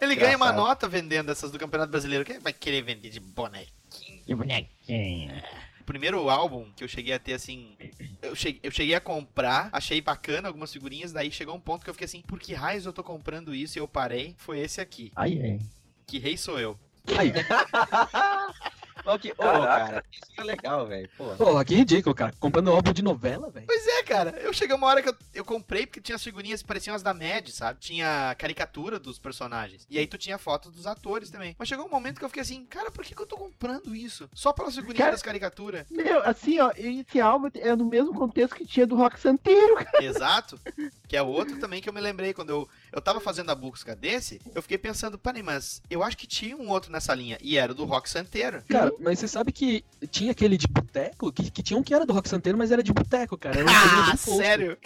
Ele 0.00 0.14
ganha 0.14 0.36
uma 0.36 0.46
Engraçado. 0.46 0.56
nota 0.68 0.88
vendendo 0.88 1.30
essas 1.32 1.50
do 1.50 1.58
Campeonato 1.58 1.90
Brasileiro. 1.90 2.24
Quem 2.24 2.38
vai 2.38 2.52
querer 2.52 2.82
vender 2.82 3.10
de 3.10 3.18
bonequinho? 3.20 4.22
Que 4.24 4.34
bonequinho. 4.34 5.42
O 5.90 5.92
primeiro 5.92 6.30
álbum 6.30 6.70
que 6.76 6.84
eu 6.84 6.88
cheguei 6.88 7.12
a 7.12 7.18
ter, 7.18 7.32
assim. 7.32 7.76
Eu 8.22 8.36
cheguei, 8.36 8.60
eu 8.62 8.70
cheguei 8.70 8.94
a 8.94 9.00
comprar, 9.00 9.68
achei 9.72 10.00
bacana 10.00 10.46
algumas 10.46 10.72
figurinhas. 10.72 11.10
Daí 11.10 11.32
chegou 11.32 11.52
um 11.52 11.60
ponto 11.60 11.82
que 11.82 11.90
eu 11.90 11.94
fiquei 11.94 12.04
assim: 12.04 12.22
por 12.22 12.38
que 12.38 12.54
raios 12.54 12.86
eu 12.86 12.92
tô 12.92 13.02
comprando 13.02 13.52
isso? 13.52 13.76
E 13.76 13.80
eu 13.80 13.88
parei. 13.88 14.36
Foi 14.38 14.60
esse 14.60 14.80
aqui. 14.80 15.10
Ai, 15.16 15.40
ai. 15.42 15.58
Que 16.06 16.20
rei 16.20 16.36
sou 16.36 16.60
eu. 16.60 16.78
Aí, 17.18 17.32
Ó, 19.10 19.18
que- 19.18 19.32
ô, 19.32 19.34
Caraca. 19.36 19.84
cara, 19.86 20.04
isso 20.12 20.32
é 20.40 20.44
legal, 20.44 20.86
velho. 20.86 21.08
Pô. 21.16 21.34
pô, 21.36 21.64
que 21.64 21.74
ridículo, 21.74 22.14
cara. 22.14 22.32
Comprando 22.38 22.70
álbum 22.70 22.92
de 22.92 23.02
novela, 23.02 23.50
velho. 23.50 23.66
Pois 23.66 23.86
é, 23.86 24.00
É, 24.00 24.02
cara, 24.02 24.30
eu 24.40 24.52
cheguei 24.52 24.74
uma 24.74 24.86
hora 24.86 25.02
que 25.02 25.08
eu, 25.10 25.14
eu 25.34 25.44
comprei 25.44 25.86
porque 25.86 26.00
tinha 26.00 26.16
as 26.16 26.24
figurinhas 26.24 26.62
que 26.62 26.66
pareciam 26.68 26.96
as 26.96 27.02
da 27.02 27.12
Mad, 27.12 27.46
sabe? 27.48 27.78
Tinha 27.80 28.34
caricatura 28.38 28.98
dos 28.98 29.18
personagens. 29.18 29.86
E 29.90 29.98
aí 29.98 30.06
tu 30.06 30.16
tinha 30.16 30.38
fotos 30.38 30.72
dos 30.72 30.86
atores 30.86 31.30
também. 31.30 31.54
Mas 31.58 31.68
chegou 31.68 31.84
um 31.86 31.90
momento 31.90 32.18
que 32.18 32.24
eu 32.24 32.28
fiquei 32.30 32.40
assim, 32.42 32.64
cara, 32.64 32.90
por 32.90 33.04
que, 33.04 33.14
que 33.14 33.20
eu 33.20 33.26
tô 33.26 33.36
comprando 33.36 33.94
isso? 33.94 34.28
Só 34.34 34.52
pelas 34.54 34.74
figurinhas 34.74 34.98
Cara- 34.98 35.10
das 35.12 35.22
caricaturas? 35.22 35.84
Meu, 35.90 36.22
assim, 36.26 36.58
ó, 36.60 36.72
esse 36.76 37.20
álbum 37.20 37.50
é 37.54 37.76
no 37.76 37.84
mesmo 37.84 38.14
contexto 38.14 38.54
que 38.56 38.64
tinha 38.66 38.86
do 38.86 38.96
Rock 38.96 39.20
Santeiro, 39.20 39.76
cara. 39.76 40.02
Exato. 40.02 40.58
Que 41.06 41.16
é 41.16 41.22
outro 41.22 41.58
também 41.60 41.82
que 41.82 41.88
eu 41.88 41.92
me 41.92 42.00
lembrei 42.00 42.32
quando 42.32 42.50
eu, 42.50 42.68
eu 42.92 43.00
tava 43.00 43.20
fazendo 43.20 43.50
a 43.50 43.54
busca 43.54 43.94
desse, 43.94 44.40
eu 44.54 44.62
fiquei 44.62 44.78
pensando, 44.78 45.18
peraí, 45.18 45.42
mas 45.42 45.82
eu 45.90 46.02
acho 46.02 46.16
que 46.16 46.26
tinha 46.26 46.56
um 46.56 46.68
outro 46.68 46.90
nessa 46.90 47.14
linha. 47.14 47.38
E 47.40 47.56
era 47.56 47.72
o 47.72 47.74
do 47.74 47.84
Rock 47.84 48.08
Santeiro. 48.08 48.62
Cara, 48.68 48.92
mas 49.00 49.18
você 49.18 49.28
sabe 49.28 49.52
que 49.52 49.84
tinha 50.10 50.32
aquele 50.32 50.56
de 50.56 50.66
boteco, 50.66 51.32
que, 51.32 51.50
que 51.50 51.62
tinha 51.62 51.78
um 51.78 51.82
que 51.82 51.94
era 51.94 52.06
do 52.06 52.12
Rock 52.12 52.28
Santeiro, 52.28 52.58
mas 52.58 52.70
era 52.70 52.82
de 52.82 52.92
boteco, 52.92 53.36
cara. 53.38 53.58
Era 53.58 53.66
um 53.66 53.70
Ah, 54.12 54.16
sério? 54.16 54.76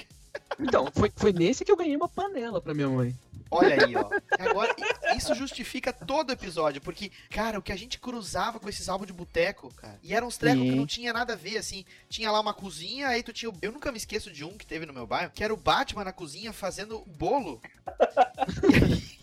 Então, 0.59 0.89
foi, 0.95 1.11
foi 1.15 1.33
nesse 1.33 1.65
que 1.65 1.71
eu 1.73 1.77
ganhei 1.77 1.97
uma 1.97 2.09
panela 2.09 2.61
pra 2.61 2.75
minha 2.75 2.89
mãe. 2.89 3.15
Olha 3.51 3.85
aí, 3.85 3.95
ó. 3.97 4.09
Agora, 4.39 4.75
isso 5.17 5.33
justifica 5.35 5.93
todo 5.93 6.31
o 6.31 6.33
episódio, 6.33 6.81
porque, 6.81 7.11
cara, 7.31 7.59
o 7.59 7.63
que 7.63 7.71
a 7.71 7.77
gente 7.77 7.99
cruzava 8.01 8.59
com 8.59 8.69
esses 8.69 8.89
álbuns 8.89 9.07
de 9.07 9.13
boteco, 9.13 9.73
cara, 9.75 9.97
e 10.03 10.13
eram 10.15 10.27
uns 10.27 10.37
trecos 10.37 10.63
que 10.63 10.75
não 10.75 10.87
tinha 10.87 11.13
nada 11.13 11.35
a 11.35 11.37
ver, 11.37 11.59
assim. 11.59 11.85
Tinha 12.09 12.31
lá 12.33 12.41
uma 12.41 12.55
cozinha, 12.55 13.09
aí 13.09 13.23
tu 13.23 13.33
tinha. 13.33 13.51
o- 13.51 13.59
Eu 13.63 13.71
nunca 13.71 13.93
me 13.93 13.99
esqueço 13.99 14.31
de 14.33 14.45
um 14.45 14.57
que 14.57 14.67
teve 14.67 14.87
no 14.87 14.93
meu 14.93 15.07
bairro, 15.07 15.31
que 15.33 15.45
era 15.45 15.55
o 15.55 15.57
Batman 15.57 16.05
na 16.05 16.13
cozinha 16.13 16.53
fazendo 16.53 17.01
bolo. 17.07 17.61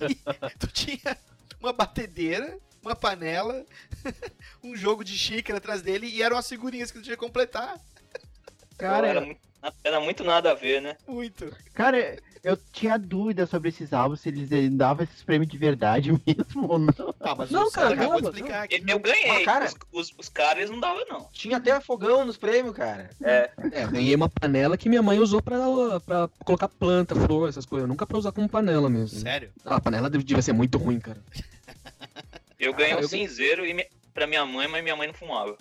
E 0.01 0.05
aí, 0.05 0.51
tu 0.59 0.67
tinha 0.67 1.17
uma 1.59 1.71
batedeira, 1.73 2.57
uma 2.81 2.95
panela, 2.95 3.65
um 4.63 4.75
jogo 4.75 5.03
de 5.03 5.17
xícara 5.17 5.57
atrás 5.59 5.81
dele, 5.81 6.07
e 6.07 6.21
eram 6.23 6.37
as 6.37 6.47
figurinhas 6.47 6.89
que 6.91 6.99
tu 6.99 7.03
tinha 7.03 7.15
que 7.15 7.23
completar. 7.23 7.79
Cara, 8.77 9.07
era, 9.07 9.21
muito, 9.21 9.39
era 9.83 9.99
muito 9.99 10.23
nada 10.23 10.51
a 10.51 10.53
ver, 10.55 10.81
né? 10.81 10.95
Muito. 11.07 11.51
Cara, 11.73 12.17
eu 12.43 12.57
tinha 12.73 12.97
dúvida 12.97 13.45
sobre 13.45 13.69
esses 13.69 13.93
álbuns, 13.93 14.21
se 14.21 14.29
eles 14.29 14.49
davam 14.71 15.03
esses 15.03 15.21
prêmios 15.23 15.51
de 15.51 15.57
verdade 15.57 16.11
mesmo 16.25 16.67
ou 16.71 16.79
não. 16.79 17.15
Ah, 17.19 17.35
mas 17.35 17.51
Não, 17.51 17.69
cara, 17.71 17.93
acabou 17.93 18.19
de 18.21 18.27
explicar 18.27 18.63
aqui. 18.63 18.75
Eu, 18.75 18.83
eu 18.87 18.99
ganhei. 18.99 19.43
Cara- 19.45 19.65
Os, 19.65 20.09
os, 20.09 20.13
os 20.17 20.29
caras 20.29 20.69
não 20.69 20.79
davam, 20.79 21.05
não. 21.07 21.29
Tinha 21.31 21.57
até 21.57 21.79
fogão 21.81 22.25
nos 22.25 22.37
prêmios, 22.37 22.75
cara. 22.75 23.09
É. 23.23 23.51
É, 23.71 23.83
eu 23.83 23.91
ganhei 23.91 24.15
uma 24.15 24.29
panela 24.29 24.77
que 24.77 24.89
minha 24.89 25.01
mãe 25.03 25.19
usou 25.19 25.41
pra, 25.41 25.57
pra 26.05 26.29
colocar 26.43 26.67
planta, 26.67 27.13
flor, 27.15 27.49
essas 27.49 27.65
coisas. 27.65 27.87
Nunca 27.87 28.05
pra 28.07 28.17
usar 28.17 28.31
como 28.31 28.49
panela 28.49 28.89
mesmo. 28.89 29.19
Sério? 29.19 29.51
Ah, 29.65 29.75
a 29.75 29.81
panela 29.81 30.09
devia 30.09 30.41
ser 30.41 30.53
muito 30.53 30.77
ruim, 30.77 30.99
cara. 30.99 31.21
Eu 32.59 32.73
ganhei 32.73 32.93
Ah, 32.93 32.97
um 32.97 33.01
eu- 33.01 33.07
cinzeiro 33.07 33.65
e 33.65 33.73
mi- 33.73 33.87
pra 34.13 34.27
minha 34.27 34.45
mãe, 34.45 34.67
mas 34.67 34.83
minha 34.83 34.95
mãe 34.95 35.07
não 35.07 35.13
fumava. 35.13 35.55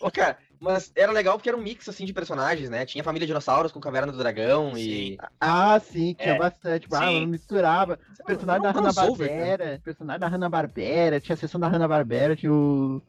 Ô, 0.00 0.10
cara, 0.10 0.38
mas 0.60 0.90
era 0.94 1.12
legal 1.12 1.36
porque 1.36 1.48
era 1.48 1.58
um 1.58 1.62
mix, 1.62 1.88
assim, 1.88 2.04
de 2.04 2.12
personagens, 2.12 2.70
né? 2.70 2.84
Tinha 2.86 3.04
Família 3.04 3.26
Dinossauros 3.26 3.72
com 3.72 3.80
Caverna 3.80 4.12
do 4.12 4.18
Dragão 4.18 4.76
e... 4.76 5.16
Ah, 5.40 5.78
sim, 5.80 6.14
tinha 6.14 6.34
É, 6.34 6.38
bastante. 6.38 6.86
Ah, 6.92 7.06
sim. 7.06 7.20
não 7.20 7.26
misturava. 7.26 7.98
Personagem 8.26 8.62
da 8.62 8.68
Era 8.70 8.78
um 8.78 8.80
Hanna 8.82 8.92
crossover, 8.94 9.28
Barbera, 9.28 9.80
personagem 9.84 10.20
da 10.20 10.28
Hanna 10.28 10.48
Barbera, 10.48 11.20
tinha 11.20 11.34
a 11.34 11.36
sessão 11.36 11.60
da 11.60 11.68
Hanna 11.68 11.86
Barbera, 11.88 12.34
tinha 12.36 12.52
o. 12.52 13.02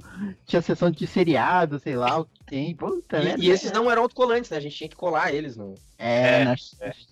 Tinha 0.46 0.60
a 0.60 0.64
sessão 0.64 0.92
de 0.92 1.08
seriado, 1.08 1.80
sei 1.80 1.96
lá 1.96 2.20
o 2.20 2.26
que 2.26 2.44
tem. 2.46 2.76
Puta, 2.76 3.22
né? 3.22 3.36
E, 3.40 3.46
e 3.46 3.50
esses 3.50 3.72
não 3.72 3.90
eram 3.90 4.04
autocolantes, 4.04 4.50
né? 4.52 4.58
A 4.58 4.62
gente 4.62 4.76
tinha 4.76 4.90
que 4.90 4.96
colar 4.96 5.34
eles 5.34 5.56
no, 5.58 5.76
É, 5.98 6.42
É, 6.42 6.46
na- 6.46 6.56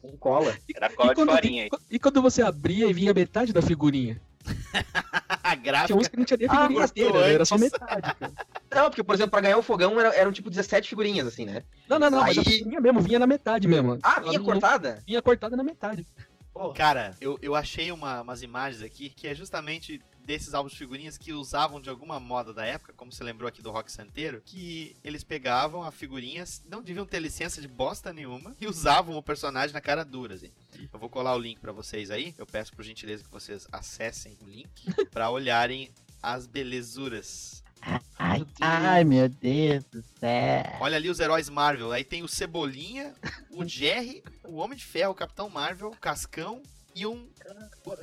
no 0.04 0.18
cola. 0.18 0.56
Era 0.76 0.90
cola 0.90 1.10
de 1.10 1.16
quando, 1.16 1.32
farinha 1.32 1.64
aí. 1.64 1.70
e 1.90 2.00
quando 2.00 2.22
você 2.22 2.42
abria 2.42 2.88
e 2.88 2.94
vinha 2.94 3.14
metade 3.14 3.52
da 3.54 3.62
figurinha? 3.62 4.20
A 5.44 5.56
gráfica. 5.56 5.88
Tinha 5.88 5.98
uns 6.00 6.08
que 6.08 6.18
não 6.18 6.26
tinha 6.26 6.38
nem 6.38 6.48
a 6.48 6.52
Ah, 6.52 6.56
figurinha 6.56 6.82
gostou 6.82 7.04
inteira, 7.08 7.28
né? 7.28 7.34
era 7.34 7.46
só 7.46 7.58
metade. 7.58 8.02
cara. 8.16 8.34
Não, 8.74 8.90
porque, 8.90 9.04
por 9.04 9.14
exemplo, 9.16 9.32
pra 9.32 9.42
ganhar 9.42 9.58
o 9.58 9.62
fogão 9.62 10.00
era- 10.00 10.14
eram 10.16 10.32
tipo 10.32 10.50
17 10.50 10.90
figurinhas, 10.90 11.28
assim, 11.28 11.46
né? 11.46 11.64
Não, 11.88 12.00
não, 12.00 12.10
não, 12.10 12.20
mas 12.22 12.38
a 12.38 12.42
Aí- 12.42 12.46
figurinha 12.46 12.82
mesmo 12.82 13.00
vinha 13.02 13.20
na 13.20 13.28
metade 13.28 13.68
mesmo. 13.68 14.00
Ah, 14.02 14.20
vinha 14.20 14.40
não- 14.40 14.46
cortada? 14.46 15.04
Vinha 15.06 15.22
cortada 15.22 15.56
na 15.56 15.64
metade. 15.64 16.06
Cara, 16.76 17.16
eu, 17.20 17.38
eu 17.42 17.54
achei 17.54 17.92
uma- 17.92 18.22
umas 18.22 18.42
imagens 18.42 18.82
aqui 18.82 19.10
que 19.10 19.28
é 19.28 19.36
justamente 19.36 20.02
desses 20.26 20.54
álbuns 20.54 20.74
de 20.74 20.80
figurinhas 20.80 21.18
que 21.18 21.32
usavam 21.32 21.80
de 21.80 21.90
alguma 21.90 22.20
moda 22.20 22.54
da 22.54 22.66
época, 22.66 22.94
como 22.94 23.12
você 23.12 23.24
lembrou 23.24 23.48
aqui 23.48 23.62
do 23.62 23.72
Rock 23.72 23.92
Santeiro, 23.92 24.42
que 24.44 24.96
eles 25.04 25.24
pegavam 25.24 25.84
a 25.84 25.92
figurinhas, 25.92 26.62
não 26.68 26.82
deviam 26.82 27.06
ter 27.06 27.20
licença 27.20 27.62
de 27.62 27.68
bosta 27.68 28.12
nenhuma, 28.12 28.56
e 28.60 28.68
usavam 28.68 29.16
o 29.16 29.24
personagem 29.24 29.74
na 29.74 29.82
cara 29.82 30.04
dura, 30.04 30.36
assim. 30.36 30.52
Eu 30.92 31.00
vou 31.00 31.10
colar 31.10 31.36
o 31.36 31.40
link 31.40 31.60
pra 31.60 31.72
vocês 31.72 32.10
aí, 32.10 32.34
eu 32.38 32.46
peço 32.46 32.74
por 32.76 32.84
gentileza 32.84 33.24
que 33.24 33.32
vocês 33.32 33.68
acessem 33.72 34.38
o 34.42 34.50
link 34.50 34.70
pra 35.12 35.30
olharem 35.30 35.92
as 36.22 36.48
belezuras. 36.48 37.64
Ai, 38.18 38.46
ai, 38.62 39.04
meu 39.04 39.30
Deus 39.30 39.84
do 39.86 40.04
céu. 40.20 40.64
Olha 40.80 40.96
ali 40.96 41.08
os 41.10 41.20
heróis 41.20 41.50
Marvel. 41.50 41.92
Aí 41.92 42.04
tem 42.04 42.24
o 42.24 42.28
Cebolinha, 42.28 43.14
o 43.52 43.64
Jerry, 43.68 44.24
o 44.44 44.56
Homem 44.56 44.76
de 44.78 44.84
Ferro, 44.84 45.12
o 45.12 45.16
Capitão 45.16 45.50
Marvel, 45.50 45.90
o 45.90 45.98
Cascão 45.98 46.64
e 46.96 47.06
um. 47.06 47.28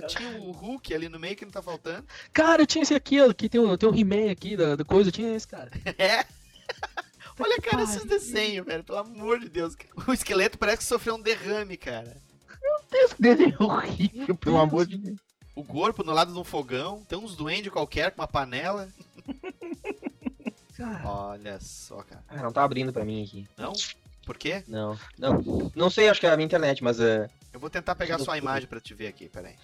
Tinha 0.07 0.39
o 0.39 0.53
Hulk 0.53 0.95
ali 0.95 1.09
no 1.09 1.19
meio 1.19 1.35
que 1.35 1.47
não 1.47 1.51
tá 1.51 1.63
faltando. 1.63 2.05
Cara, 2.33 2.67
tinha 2.67 2.83
esse 2.83 2.95
aqui, 2.95 3.21
ó, 3.21 3.33
que 3.33 3.49
tem 3.49 3.59
um, 3.59 3.77
tem 3.77 3.89
um 3.89 3.97
He-Man 3.97 4.31
aqui 4.31 4.55
da, 4.57 4.77
da 4.77 4.85
coisa, 4.85 5.11
tinha 5.11 5.35
esse 5.35 5.49
cara. 5.49 5.71
É. 5.99 6.25
Olha, 7.39 7.61
cara, 7.63 7.83
esses 7.83 8.05
desenhos, 8.05 8.67
velho. 8.67 8.85
Pelo 8.85 8.99
amor 8.99 9.41
de 9.41 9.49
Deus. 9.49 9.75
O 10.07 10.13
esqueleto 10.13 10.59
parece 10.59 10.79
que 10.79 10.85
sofreu 10.85 11.15
um 11.15 11.21
derrame, 11.21 11.79
cara. 11.79 12.15
Esse 12.93 13.15
desenho 13.19 13.57
é 13.59 13.63
horrível, 13.63 14.37
pelo 14.37 14.59
amor 14.59 14.87
de 14.87 14.99
Deus. 14.99 15.19
O 15.55 15.65
corpo 15.65 16.05
no 16.05 16.13
lado 16.13 16.33
de 16.33 16.39
um 16.39 16.45
fogão. 16.45 17.03
Tem 17.09 17.19
uns 17.19 17.35
duendes 17.35 17.73
qualquer 17.73 18.11
com 18.11 18.21
uma 18.21 18.29
panela. 18.29 18.89
Olha 21.05 21.59
só, 21.61 22.03
cara. 22.03 22.23
Ah, 22.29 22.43
não 22.43 22.53
tá 22.53 22.63
abrindo 22.63 22.93
pra 22.93 23.05
mim 23.05 23.25
aqui. 23.25 23.49
Não? 23.57 23.73
Por 24.27 24.37
quê? 24.37 24.63
Não, 24.69 24.99
não. 25.19 25.73
Não 25.75 25.91
sei, 25.91 26.09
acho 26.09 26.21
que 26.21 26.27
é 26.27 26.31
a 26.31 26.37
minha 26.37 26.47
internet, 26.47 26.85
mas... 26.85 27.01
é 27.01 27.29
Eu 27.53 27.61
vou 27.61 27.69
tentar 27.69 27.95
pegar 27.95 28.19
só 28.19 28.33
a 28.33 28.39
imagem 28.39 28.67
pra 28.67 28.81
te 28.81 28.95
ver 28.95 29.09
aqui, 29.09 29.29
peraí. 29.29 29.55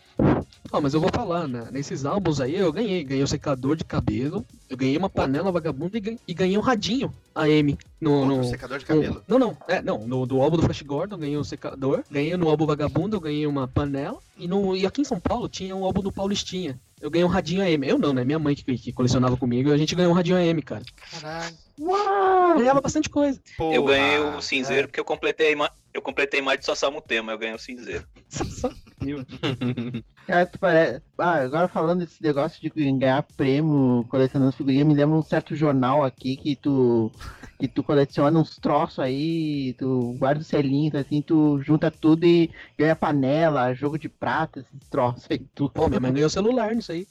Ah, 0.70 0.80
mas 0.80 0.92
eu 0.92 1.00
vou 1.00 1.10
falar, 1.12 1.48
né? 1.48 1.68
Nesses 1.72 2.04
álbuns 2.04 2.38
aí 2.40 2.54
eu 2.54 2.70
ganhei. 2.70 3.02
Ganhei 3.02 3.24
um 3.24 3.26
secador 3.26 3.76
de 3.76 3.84
cabelo, 3.84 4.44
eu 4.68 4.76
ganhei 4.76 4.96
uma 4.96 5.08
panela 5.08 5.50
vagabunda 5.50 5.96
e 5.96 6.00
ganhei, 6.00 6.20
e 6.28 6.34
ganhei 6.34 6.58
um 6.58 6.62
radinho 6.62 7.12
AM. 7.34 7.78
No, 8.00 8.12
Outro 8.20 8.36
no, 8.36 8.44
secador 8.44 8.78
de 8.78 8.84
no- 8.84 8.88
cabelo? 8.88 9.24
não, 9.26 9.38
não, 9.38 9.56
é, 9.66 9.82
não. 9.82 9.98
No, 10.06 10.24
do 10.24 10.40
álbum 10.40 10.56
do 10.56 10.62
Flash 10.62 10.82
Gordon 10.82 11.16
eu 11.16 11.20
ganhei 11.20 11.36
um 11.36 11.42
secador, 11.44 12.04
ganhei 12.10 12.36
no 12.36 12.48
álbum 12.48 12.64
Vagabundo, 12.66 13.16
eu 13.16 13.20
ganhei 13.20 13.46
uma 13.46 13.66
panela. 13.66 14.18
E, 14.36 14.46
no, 14.46 14.76
e 14.76 14.86
aqui 14.86 15.00
em 15.00 15.04
São 15.04 15.18
Paulo 15.18 15.48
tinha 15.48 15.74
um 15.74 15.84
álbum 15.84 16.00
do 16.00 16.12
Paulistinha. 16.12 16.78
Eu 17.00 17.10
ganhei 17.10 17.24
um 17.24 17.28
radinho 17.28 17.62
AM. 17.62 17.86
Eu 17.86 17.98
não, 17.98 18.12
né? 18.12 18.24
Minha 18.24 18.38
mãe 18.38 18.54
que, 18.54 18.76
que 18.78 18.92
colecionava 18.92 19.36
comigo, 19.36 19.72
a 19.72 19.76
gente 19.76 19.94
ganhou 19.94 20.12
um 20.12 20.14
radinho 20.14 20.36
AM, 20.36 20.62
cara. 20.62 20.82
Caralho. 21.10 21.56
Uau! 21.80 22.58
Ganhava 22.58 22.80
bastante 22.80 23.08
coisa. 23.08 23.40
eu 23.58 23.82
Porra, 23.82 23.94
ganhei 23.94 24.18
o 24.18 24.38
é. 24.38 24.40
cinzeiro 24.40 24.88
porque 24.88 25.00
eu 25.00 25.04
completei 25.04 25.56
eu 25.94 26.02
completei 26.02 26.38
a 26.38 26.42
imagem 26.42 26.60
de 26.60 26.66
Sasamu 26.66 27.00
Tema, 27.00 27.32
eu 27.32 27.38
ganhei 27.38 27.54
o 27.54 27.58
cinzeiro. 27.58 28.04
Cara, 30.28 30.44
tu 30.44 30.58
parece... 30.58 31.00
Ah, 31.16 31.36
agora 31.36 31.68
falando 31.68 32.00
desse 32.00 32.22
negócio 32.22 32.60
de 32.60 32.68
ganhar 32.92 33.22
prêmio 33.34 34.04
colecionando 34.10 34.52
figurinha, 34.52 34.84
me 34.84 34.92
lembra 34.92 35.16
um 35.16 35.22
certo 35.22 35.56
jornal 35.56 36.04
aqui 36.04 36.36
que 36.36 36.54
tu 36.54 37.10
que 37.58 37.66
tu 37.66 37.82
coleciona 37.82 38.38
uns 38.38 38.56
troços 38.56 38.98
aí, 38.98 39.74
tu 39.78 40.14
guarda 40.18 40.42
os 40.42 40.46
selinhos, 40.46 40.94
assim, 40.94 41.22
tu 41.22 41.58
junta 41.62 41.90
tudo 41.90 42.26
e 42.26 42.50
ganha 42.78 42.94
panela, 42.94 43.72
jogo 43.72 43.98
de 43.98 44.08
prata, 44.08 44.60
esses 44.60 44.88
troços 44.90 45.26
aí, 45.30 45.38
tu. 45.54 45.70
Pô, 45.70 45.88
minha 45.88 45.98
mãe 45.98 46.12
ganhou 46.12 46.28
celular 46.28 46.74
nisso 46.74 46.92
aí. 46.92 47.08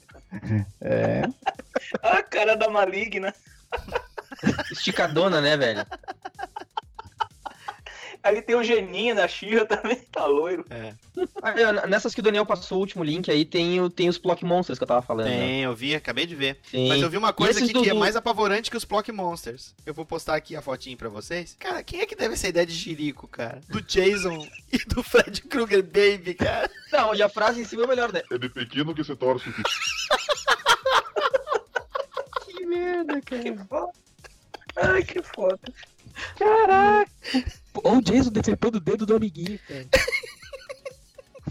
É. 0.79 1.23
A 2.03 2.21
cara 2.21 2.55
da 2.55 2.69
maligna. 2.69 3.33
Esticadona, 4.71 5.41
né, 5.41 5.57
velho? 5.57 5.85
Ali 8.23 8.41
tem 8.41 8.55
o 8.55 8.63
Geninho 8.63 9.15
da 9.15 9.27
Xirra 9.27 9.63
também, 9.67 9.95
tá 10.11 10.25
loiro. 10.25 10.65
É. 10.69 10.93
Aí, 11.41 11.87
nessas 11.87 12.13
que 12.13 12.19
o 12.19 12.23
Daniel 12.23 12.45
passou 12.45 12.77
o 12.77 12.81
último 12.81 13.03
link 13.03 13.29
aí, 13.31 13.45
tem, 13.45 13.89
tem 13.91 14.09
os 14.09 14.17
Block 14.17 14.43
Monsters 14.43 14.77
que 14.77 14.83
eu 14.83 14.87
tava 14.87 15.01
falando. 15.01 15.27
né? 15.27 15.37
Tem, 15.37 15.63
eu 15.63 15.75
vi, 15.75 15.95
acabei 15.95 16.25
de 16.25 16.35
ver. 16.35 16.59
Sim. 16.69 16.87
Mas 16.89 17.01
eu 17.01 17.09
vi 17.09 17.17
uma 17.17 17.31
coisa 17.33 17.63
aqui 17.63 17.71
do- 17.73 17.81
que 17.83 17.89
é 17.89 17.93
mais 17.93 18.15
apavorante 18.15 18.69
que 18.71 18.77
os 18.77 18.83
Block 18.83 19.11
Monsters. 19.11 19.73
Eu 19.85 19.93
vou 19.93 20.05
postar 20.05 20.35
aqui 20.35 20.55
a 20.55 20.61
fotinho 20.61 20.97
pra 20.97 21.09
vocês. 21.09 21.55
Cara, 21.59 21.81
quem 21.83 22.01
é 22.01 22.05
que 22.05 22.15
deve 22.15 22.33
essa 22.33 22.47
ideia 22.47 22.65
de 22.65 22.73
jirico, 22.73 23.27
cara? 23.27 23.61
Do 23.69 23.81
Jason 23.81 24.45
e 24.71 24.77
do 24.85 25.01
Fred 25.03 25.41
Krueger 25.43 25.83
Baby, 25.83 26.33
cara. 26.33 26.69
Não, 26.91 27.15
e 27.15 27.21
a 27.21 27.29
frase 27.29 27.61
em 27.61 27.65
cima 27.65 27.83
é 27.83 27.87
melhor, 27.87 28.11
né? 28.11 28.21
É 28.31 28.37
de 28.37 28.49
pequeno 28.49 28.93
que 28.93 29.03
se 29.03 29.15
torce 29.15 29.49
o 29.49 29.53
que 29.53 29.63
Que 32.53 32.65
merda, 32.65 33.21
Que 33.21 33.41
cara. 33.53 33.65
foda. 33.69 33.91
Ai, 34.75 35.03
que 35.03 35.21
foda. 35.23 35.59
Caraca. 36.37 37.11
Ou 37.83 37.97
o 37.97 38.01
Jason 38.01 38.29
decepando 38.31 38.77
o 38.77 38.81
dedo 38.81 39.05
do 39.05 39.15
amiguinho, 39.15 39.59
cara. 39.67 39.85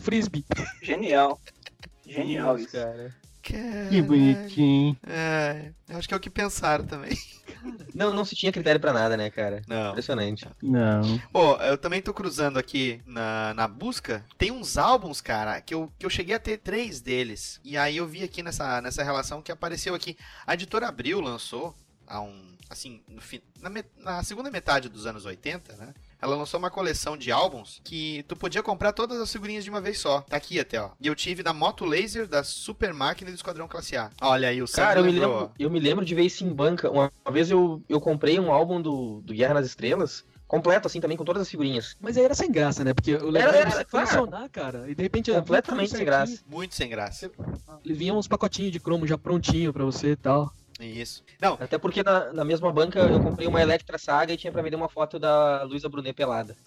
Frisbee. 0.00 0.44
Genial. 0.82 1.40
Genial 2.06 2.58
isso. 2.58 2.72
cara. 2.72 3.14
Que 3.42 4.02
bonitinho. 4.02 4.96
É, 5.06 5.70
eu 5.88 5.96
acho 5.98 6.08
que 6.08 6.14
é 6.14 6.16
o 6.16 6.20
que 6.20 6.28
pensaram 6.28 6.84
também. 6.84 7.16
Não, 7.94 8.12
não 8.12 8.24
se 8.24 8.34
tinha 8.34 8.50
critério 8.50 8.80
pra 8.80 8.92
nada, 8.92 9.16
né, 9.16 9.30
cara? 9.30 9.62
Não. 9.68 9.90
Impressionante. 9.90 10.46
Não. 10.60 11.18
Pô, 11.32 11.54
eu 11.58 11.78
também 11.78 12.02
tô 12.02 12.12
cruzando 12.12 12.58
aqui 12.58 13.00
na, 13.06 13.54
na 13.54 13.68
busca. 13.68 14.24
Tem 14.36 14.50
uns 14.50 14.76
álbuns, 14.76 15.20
cara, 15.20 15.60
que 15.60 15.72
eu, 15.74 15.90
que 15.96 16.04
eu 16.04 16.10
cheguei 16.10 16.34
a 16.34 16.40
ter 16.40 16.58
três 16.58 17.00
deles. 17.00 17.60
E 17.64 17.76
aí 17.76 17.96
eu 17.98 18.06
vi 18.06 18.24
aqui 18.24 18.42
nessa, 18.42 18.80
nessa 18.80 19.04
relação 19.04 19.40
que 19.40 19.52
apareceu 19.52 19.94
aqui. 19.94 20.16
A 20.44 20.54
editora 20.54 20.88
Abril 20.88 21.20
lançou 21.20 21.74
há 22.06 22.20
um. 22.20 22.54
Assim, 22.68 23.00
no 23.08 23.20
fim, 23.20 23.40
na, 23.60 23.70
me- 23.70 23.84
na 23.98 24.24
segunda 24.24 24.50
metade 24.50 24.88
dos 24.88 25.06
anos 25.06 25.24
80, 25.24 25.76
né? 25.76 25.94
Ela 26.20 26.36
lançou 26.36 26.58
uma 26.58 26.70
coleção 26.70 27.16
de 27.16 27.30
álbuns 27.30 27.80
que 27.84 28.24
tu 28.28 28.36
podia 28.36 28.62
comprar 28.62 28.92
todas 28.92 29.20
as 29.20 29.30
figurinhas 29.30 29.64
de 29.64 29.70
uma 29.70 29.80
vez 29.80 29.98
só. 29.98 30.20
Tá 30.22 30.36
aqui 30.36 30.58
até, 30.58 30.80
ó. 30.80 30.90
E 31.00 31.06
eu 31.06 31.14
tive 31.14 31.42
da 31.42 31.52
Moto 31.52 31.84
Laser, 31.84 32.26
da 32.26 32.42
Super 32.42 32.92
Máquina 32.92 33.30
e 33.30 33.32
do 33.32 33.36
Esquadrão 33.36 33.68
Classe 33.68 33.96
A. 33.96 34.10
Olha 34.20 34.48
aí, 34.48 34.62
o 34.62 34.66
Cara, 34.66 35.00
eu 35.00 35.04
me, 35.04 35.12
lembro, 35.12 35.50
eu 35.58 35.70
me 35.70 35.80
lembro 35.80 36.04
de 36.04 36.14
ver 36.14 36.22
isso 36.22 36.44
em 36.44 36.52
banca. 36.52 36.90
Uma, 36.90 37.12
uma 37.24 37.32
vez 37.32 37.50
eu, 37.50 37.82
eu 37.88 38.00
comprei 38.00 38.38
um 38.40 38.52
álbum 38.52 38.80
do, 38.80 39.20
do 39.22 39.34
Guerra 39.34 39.54
nas 39.54 39.66
Estrelas, 39.66 40.24
completo, 40.46 40.86
assim, 40.86 41.00
também, 41.00 41.16
com 41.16 41.24
todas 41.24 41.42
as 41.42 41.48
figurinhas. 41.50 41.96
Mas 42.00 42.16
aí 42.16 42.24
era 42.24 42.34
sem 42.34 42.50
graça, 42.50 42.84
né? 42.84 42.94
Porque 42.94 43.14
o 43.14 43.30
legal 43.30 43.48
Era- 43.48 43.58
era, 43.58 43.68
era, 43.70 43.78
você 43.78 43.84
claro. 43.84 44.28
cara. 44.50 44.84
E 44.90 44.94
de 44.94 45.02
repente 45.02 45.32
Completamente 45.32 45.90
sem 45.90 46.04
graça. 46.04 46.40
Muito 46.48 46.74
sem 46.74 46.88
graça. 46.88 47.30
Ele 47.84 47.94
vinha 47.94 48.14
uns 48.14 48.28
pacotinhos 48.28 48.72
de 48.72 48.80
cromo 48.80 49.06
já 49.06 49.18
prontinho 49.18 49.72
pra 49.72 49.84
você 49.84 50.12
e 50.12 50.16
tal. 50.16 50.52
Isso. 50.80 51.24
Não, 51.40 51.54
Até 51.60 51.78
porque 51.78 52.02
na, 52.02 52.32
na 52.32 52.44
mesma 52.44 52.70
banca 52.72 52.98
eu 53.00 53.20
comprei 53.22 53.46
uma 53.46 53.62
Electra 53.62 53.96
Saga 53.98 54.32
e 54.32 54.36
tinha 54.36 54.52
pra 54.52 54.60
vender 54.62 54.76
uma 54.76 54.88
foto 54.88 55.18
da 55.18 55.62
Luísa 55.62 55.88
Brunet 55.88 56.12
pelada. 56.14 56.54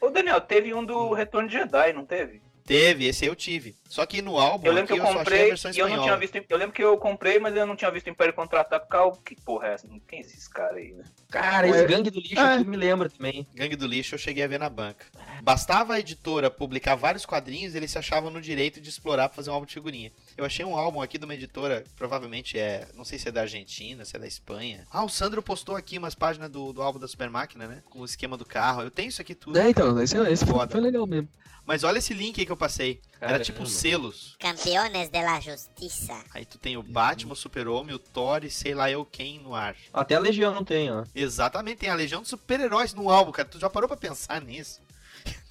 Ô, 0.00 0.08
Daniel, 0.10 0.40
teve 0.40 0.72
um 0.74 0.84
do 0.84 1.12
Retorno 1.12 1.48
de 1.48 1.54
Jedi, 1.54 1.92
não 1.92 2.04
teve? 2.04 2.40
teve, 2.62 3.04
esse 3.06 3.26
eu 3.26 3.34
tive. 3.34 3.74
Só 3.88 4.06
que 4.06 4.22
no 4.22 4.38
álbum 4.38 4.64
Eu 4.68 4.72
lembro 4.72 4.94
aqui 4.94 5.00
que 5.02 5.04
eu 5.04 5.10
eu 5.10 5.12
só 5.12 5.20
achei 5.20 5.20
a 5.20 5.24
comprei 5.24 5.48
versão 5.48 5.70
e 5.72 5.78
eu 5.80 5.88
não 5.88 6.02
tinha 6.04 6.16
visto. 6.16 6.36
Eu 6.48 6.56
lembro 6.56 6.72
que 6.72 6.84
eu 6.84 6.96
comprei, 6.98 7.40
mas 7.40 7.56
eu 7.56 7.66
não 7.66 7.74
tinha 7.74 7.90
visto 7.90 8.08
Império 8.08 8.32
Contra-Ataque. 8.32 8.88
Cal- 8.88 9.16
Que 9.24 9.34
porra 9.34 9.66
é 9.68 9.72
essa? 9.74 9.88
Quem 10.06 10.20
é 10.20 10.22
esses 10.22 10.46
caras 10.46 10.76
aí, 10.76 10.92
né? 10.92 11.02
Cara, 11.32 11.66
esse 11.66 11.84
gangue 11.86 12.10
do 12.10 12.20
lixo 12.20 12.38
Ah. 12.38 12.58
me 12.58 12.76
lembra 12.76 13.10
também. 13.10 13.44
Gangue 13.56 13.74
do 13.74 13.88
Lixo 13.88 14.14
eu 14.14 14.18
cheguei 14.20 14.44
a 14.44 14.46
ver 14.46 14.60
na 14.60 14.68
banca. 14.68 15.04
Bastava 15.42 15.94
a 15.94 15.98
editora 15.98 16.48
publicar 16.48 16.94
vários 16.94 17.26
quadrinhos, 17.26 17.74
eles 17.74 17.90
se 17.90 17.98
achavam 17.98 18.30
no 18.30 18.40
direito 18.40 18.80
de 18.80 18.88
explorar 18.88 19.28
pra 19.28 19.34
fazer 19.36 19.50
um 19.50 19.54
álbum 19.54 19.66
de 19.66 19.74
figurinha. 19.74 20.12
Eu 20.40 20.46
achei 20.46 20.64
um 20.64 20.74
álbum 20.74 21.02
aqui 21.02 21.18
de 21.18 21.24
uma 21.26 21.34
editora, 21.34 21.84
provavelmente 21.96 22.58
é, 22.58 22.88
não 22.94 23.04
sei 23.04 23.18
se 23.18 23.28
é 23.28 23.30
da 23.30 23.42
Argentina, 23.42 24.06
se 24.06 24.16
é 24.16 24.18
da 24.18 24.26
Espanha. 24.26 24.86
Ah, 24.90 25.04
o 25.04 25.08
Sandro 25.10 25.42
postou 25.42 25.76
aqui 25.76 25.98
umas 25.98 26.14
páginas 26.14 26.50
do, 26.50 26.72
do 26.72 26.80
álbum 26.80 26.98
da 26.98 27.06
Super 27.06 27.28
Máquina, 27.28 27.66
né? 27.66 27.82
Com 27.90 28.00
o 28.00 28.04
esquema 28.06 28.38
do 28.38 28.44
carro. 28.46 28.80
Eu 28.80 28.90
tenho 28.90 29.10
isso 29.10 29.20
aqui 29.20 29.34
tudo. 29.34 29.58
É, 29.58 29.68
então, 29.68 30.00
esse, 30.00 30.16
esse 30.16 30.46
foi, 30.46 30.54
Foda. 30.54 30.72
foi 30.72 30.80
legal 30.80 31.06
mesmo. 31.06 31.28
Mas 31.66 31.84
olha 31.84 31.98
esse 31.98 32.14
link 32.14 32.40
aí 32.40 32.46
que 32.46 32.50
eu 32.50 32.56
passei. 32.56 33.02
Era 33.20 33.32
Caramba. 33.32 33.44
tipo 33.44 33.66
selos. 33.66 34.34
Campeones 34.40 35.10
de 35.10 35.22
la 35.22 35.38
Justiça. 35.40 36.24
Aí 36.32 36.46
tu 36.46 36.56
tem 36.56 36.74
o 36.78 36.82
Batman, 36.82 37.34
o 37.34 37.36
Super-Homem, 37.36 37.94
o 37.94 37.98
Thor 37.98 38.42
e 38.42 38.50
sei 38.50 38.74
lá 38.74 38.90
eu 38.90 39.04
quem 39.04 39.38
no 39.40 39.54
ar. 39.54 39.76
Até 39.92 40.14
a 40.14 40.18
Legião 40.20 40.54
não 40.54 40.64
tem, 40.64 40.90
ó. 40.90 41.04
Exatamente, 41.14 41.80
tem 41.80 41.90
a 41.90 41.94
Legião 41.94 42.22
dos 42.22 42.30
Super-Heróis 42.30 42.94
no 42.94 43.10
álbum, 43.10 43.30
cara. 43.30 43.46
Tu 43.46 43.58
já 43.58 43.68
parou 43.68 43.86
pra 43.86 43.96
pensar 43.98 44.40
nisso? 44.40 44.80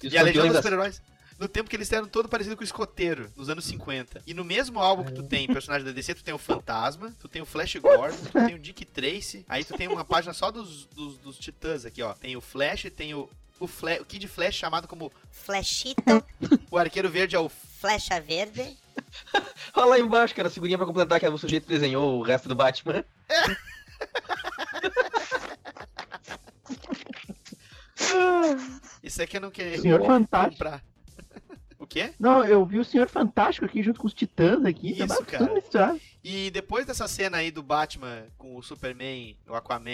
E 0.02 0.08
E 0.08 0.18
a 0.18 0.22
Legião 0.22 0.44
dos 0.46 0.54
da- 0.54 0.58
Super-Heróis. 0.60 1.00
No 1.40 1.48
tempo 1.48 1.70
que 1.70 1.74
eles 1.74 1.90
eram 1.90 2.06
todo 2.06 2.28
parecido 2.28 2.54
com 2.54 2.60
o 2.60 2.64
escoteiro, 2.64 3.32
nos 3.34 3.48
anos 3.48 3.64
50. 3.64 4.22
E 4.26 4.34
no 4.34 4.44
mesmo 4.44 4.78
álbum 4.78 5.04
que 5.04 5.12
tu 5.12 5.22
tem 5.22 5.46
personagem 5.46 5.86
da 5.86 5.90
DC, 5.92 6.14
tu 6.14 6.22
tem 6.22 6.34
o 6.34 6.38
Fantasma, 6.38 7.14
tu 7.18 7.28
tem 7.28 7.40
o 7.40 7.46
Flash 7.46 7.76
Gordon, 7.76 8.14
tu 8.18 8.32
tem 8.46 8.54
o 8.54 8.58
Dick 8.58 8.84
Tracy, 8.84 9.42
aí 9.48 9.64
tu 9.64 9.72
tem 9.74 9.88
uma 9.88 10.04
página 10.04 10.34
só 10.34 10.50
dos, 10.50 10.84
dos, 10.88 11.16
dos 11.16 11.38
titãs 11.38 11.86
aqui, 11.86 12.02
ó. 12.02 12.12
Tem 12.12 12.36
o 12.36 12.42
Flash, 12.42 12.88
tem 12.94 13.14
o, 13.14 13.26
o, 13.58 13.66
Fla- 13.66 13.96
o 14.00 14.04
Kid 14.04 14.28
Flash 14.28 14.56
chamado 14.56 14.86
como 14.86 15.10
Flechito, 15.30 16.02
o 16.70 16.76
Arqueiro 16.76 17.08
Verde, 17.08 17.36
é 17.36 17.38
o 17.38 17.48
flecha 17.48 18.20
verde. 18.20 18.76
Olha 19.74 19.86
lá 19.86 19.98
embaixo, 19.98 20.34
cara, 20.34 20.48
a 20.48 20.50
figurinha 20.50 20.76
pra 20.76 20.86
completar 20.86 21.18
que 21.18 21.26
o 21.26 21.38
sujeito 21.38 21.66
desenhou 21.66 22.18
o 22.18 22.22
resto 22.22 22.50
do 22.50 22.54
Batman. 22.54 23.02
Isso 29.02 29.22
aqui 29.22 29.36
eu 29.36 29.40
não 29.40 29.50
queria 29.50 29.80
Senhor 29.80 30.04
Fantástico. 30.04 30.80
O 31.80 31.86
quê? 31.86 32.12
Não, 32.20 32.44
eu 32.44 32.64
vi 32.66 32.78
o 32.78 32.84
Senhor 32.84 33.08
Fantástico 33.08 33.64
aqui 33.64 33.82
junto 33.82 33.98
com 33.98 34.06
os 34.06 34.12
Titãs 34.14 34.62
aqui. 34.64 34.94
tá 34.94 35.06
Isso, 35.06 35.18
bacana 35.18 35.46
cara. 35.46 35.54
misturado. 35.54 36.00
E 36.22 36.50
depois 36.50 36.84
dessa 36.84 37.08
cena 37.08 37.38
aí 37.38 37.50
do 37.50 37.62
Batman 37.62 38.24
com 38.36 38.54
o 38.54 38.62
Superman, 38.62 39.34
o 39.48 39.54
Aquaman 39.54 39.90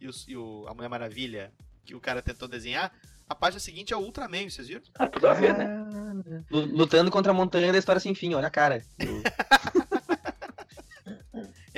e, 0.00 0.08
os- 0.08 0.26
e 0.26 0.34
o, 0.36 0.64
a 0.66 0.72
Mulher 0.74 0.88
Maravilha, 0.88 1.52
que 1.84 1.94
o 1.94 2.00
cara 2.00 2.22
tentou 2.22 2.48
desenhar, 2.48 2.90
a 3.28 3.34
página 3.34 3.60
seguinte 3.60 3.92
é 3.92 3.96
o 3.96 4.00
Ultraman, 4.00 4.48
vocês 4.48 4.68
viram? 4.68 4.80
Ah, 4.98 5.06
tudo 5.06 5.28
a 5.28 5.34
ver, 5.34 5.54
né? 5.56 5.68
Lu- 6.50 6.64
Lutando 6.64 7.10
contra 7.10 7.30
a 7.30 7.34
montanha 7.34 7.70
da 7.72 7.78
história 7.78 8.00
sem 8.00 8.14
fim, 8.14 8.32
olha 8.32 8.46
a 8.48 8.50
cara. 8.50 8.82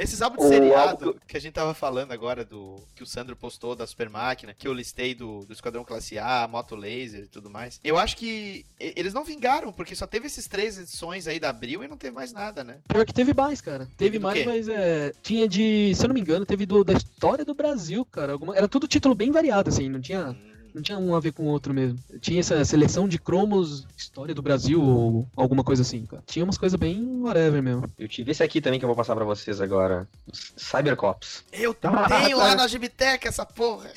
Esses 0.01 0.23
álbuns 0.23 0.43
de 0.49 0.49
seriado 0.49 1.09
álbum 1.09 1.19
que 1.27 1.37
a 1.37 1.41
gente 1.41 1.53
tava 1.53 1.75
falando 1.75 2.13
agora, 2.13 2.43
do 2.45 2.77
que 2.95 3.03
o 3.03 3.07
Sandro 3.07 3.37
postou 3.37 3.77
da 3.77 3.87
Super 3.87 4.09
Máquina, 4.09 4.55
que 4.55 4.67
eu 4.67 4.73
listei 4.73 5.15
do, 5.15 5.45
do 5.45 5.53
Esquadrão 5.53 5.85
Classe 5.85 6.19
A, 6.19 6.49
Moto 6.49 6.75
Laser 6.75 7.25
e 7.25 7.29
tudo 7.29 7.51
mais. 7.51 7.79
Eu 7.85 7.99
acho 7.99 8.17
que 8.17 8.65
eles 8.79 9.13
não 9.13 9.25
vingaram, 9.25 9.73
porque 9.73 9.95
só 9.95 10.07
teve 10.07 10.27
esses 10.27 10.47
três 10.47 10.79
edições 10.79 11.27
aí 11.27 11.39
da 11.39 11.51
Abril 11.51 11.85
e 11.85 11.89
não 11.89 11.99
teve 11.99 12.15
mais 12.15 12.33
nada, 12.33 12.65
né? 12.65 12.79
Pior 12.89 13.05
que 13.05 13.13
teve 13.13 13.35
mais, 13.35 13.61
cara. 13.61 13.87
Teve, 13.97 14.19
do 14.19 14.23
mais, 14.23 14.39
quê? 14.39 14.45
mas 14.47 14.69
é. 14.69 15.13
Tinha 15.23 15.47
de. 15.47 15.93
Se 15.95 16.05
eu 16.05 16.09
não 16.09 16.15
me 16.15 16.21
engano, 16.21 16.47
teve 16.47 16.65
do, 16.65 16.83
da 16.83 16.95
história 16.95 17.45
do 17.45 17.55
Brasil, 17.55 18.05
cara. 18.07 18.33
Alguma- 18.33 18.57
era 18.57 18.69
tudo 18.69 18.89
título 18.89 19.15
bem 19.15 19.31
variado, 19.31 19.69
assim. 19.69 19.89
Não 19.89 20.01
tinha. 20.01 20.35
Não 20.75 20.83
tinha 20.83 20.99
um 20.99 21.15
a 21.15 21.21
ver 21.21 21.33
com 21.33 21.45
o 21.45 21.47
outro 21.47 21.73
mesmo. 21.75 21.99
Tinha 22.21 22.41
essa 22.41 22.65
seleção 22.65 23.09
de 23.09 23.19
cromos, 23.19 23.87
história 23.97 24.35
do 24.35 24.43
Brasil 24.43 24.83
ou 24.83 25.27
alguma 25.37 25.65
coisa 25.65 25.83
assim, 25.83 26.05
cara. 26.07 26.23
Tinha 26.27 26.45
umas 26.45 26.59
coisas 26.59 26.79
bem 26.79 27.21
whatever 27.23 27.63
mesmo. 27.63 27.91
Eu 27.99 28.09
tive 28.09 28.31
esse 28.31 28.43
aqui 28.43 28.61
também 28.61 28.79
que 28.79 28.85
eu 28.85 28.89
vou 28.89 28.97
passar 28.97 29.15
pra 29.15 29.25
vocês 29.25 29.61
agora. 29.61 30.09
Cybercops. 30.57 31.45
Eu 31.53 31.77
Ah, 31.83 32.23
tenho 32.23 32.39
lá 32.39 32.51
tá. 32.51 32.57
na 32.57 32.69
Gibiteca 32.69 33.29
essa 33.29 33.45
porra! 33.47 33.91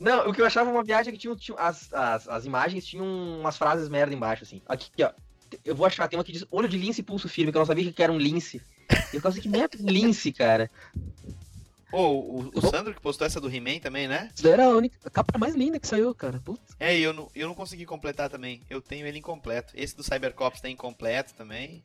Não, 0.00 0.28
o 0.28 0.32
que 0.34 0.40
eu 0.40 0.46
achava 0.46 0.70
uma 0.70 0.82
viagem 0.84 1.10
é 1.10 1.12
que 1.12 1.18
tinha, 1.18 1.34
tinha- 1.36 1.56
as, 1.58 1.92
as, 1.92 2.28
as 2.28 2.44
imagens 2.44 2.84
tinham 2.84 3.06
umas 3.40 3.56
frases 3.56 3.88
merda 3.88 4.12
embaixo, 4.14 4.42
assim. 4.44 4.60
Aqui, 4.66 4.90
ó. 5.02 5.10
Eu 5.64 5.74
vou 5.76 5.86
achar, 5.86 6.08
tem 6.08 6.18
uma 6.18 6.24
que 6.24 6.32
diz 6.32 6.44
olho 6.50 6.68
de 6.68 6.76
lince 6.76 7.00
e 7.00 7.04
pulso 7.04 7.28
firme, 7.28 7.52
que 7.52 7.56
eu 7.56 7.60
não 7.60 7.66
sabia 7.66 7.92
que 7.92 8.02
era 8.02 8.12
um 8.12 8.18
lince. 8.18 8.60
E 9.12 9.16
eu 9.16 9.20
falei 9.20 9.38
assim, 9.38 9.40
que 9.40 9.48
merda 9.48 9.76
lince, 9.80 10.32
cara? 10.32 10.68
Ô, 11.94 12.40
o, 12.40 12.50
o 12.54 12.60
Sandro 12.60 12.92
que 12.92 13.00
postou 13.00 13.24
essa 13.26 13.40
do 13.40 13.48
He-Man 13.48 13.78
também, 13.78 14.08
né? 14.08 14.28
Isso 14.34 14.48
era 14.48 14.64
a 14.64 14.68
única. 14.70 14.98
A 15.04 15.10
capa 15.10 15.38
mais 15.38 15.54
linda 15.54 15.78
que 15.78 15.86
saiu, 15.86 16.12
cara. 16.14 16.40
Putz. 16.44 16.74
É, 16.80 16.96
e 16.98 17.02
eu 17.02 17.12
não, 17.12 17.30
eu 17.34 17.46
não 17.46 17.54
consegui 17.54 17.86
completar 17.86 18.28
também. 18.28 18.62
Eu 18.68 18.82
tenho 18.82 19.06
ele 19.06 19.18
incompleto. 19.18 19.72
Esse 19.76 19.96
do 19.96 20.02
Cybercops 20.02 20.60
tá 20.60 20.68
incompleto 20.68 21.34
também. 21.34 21.82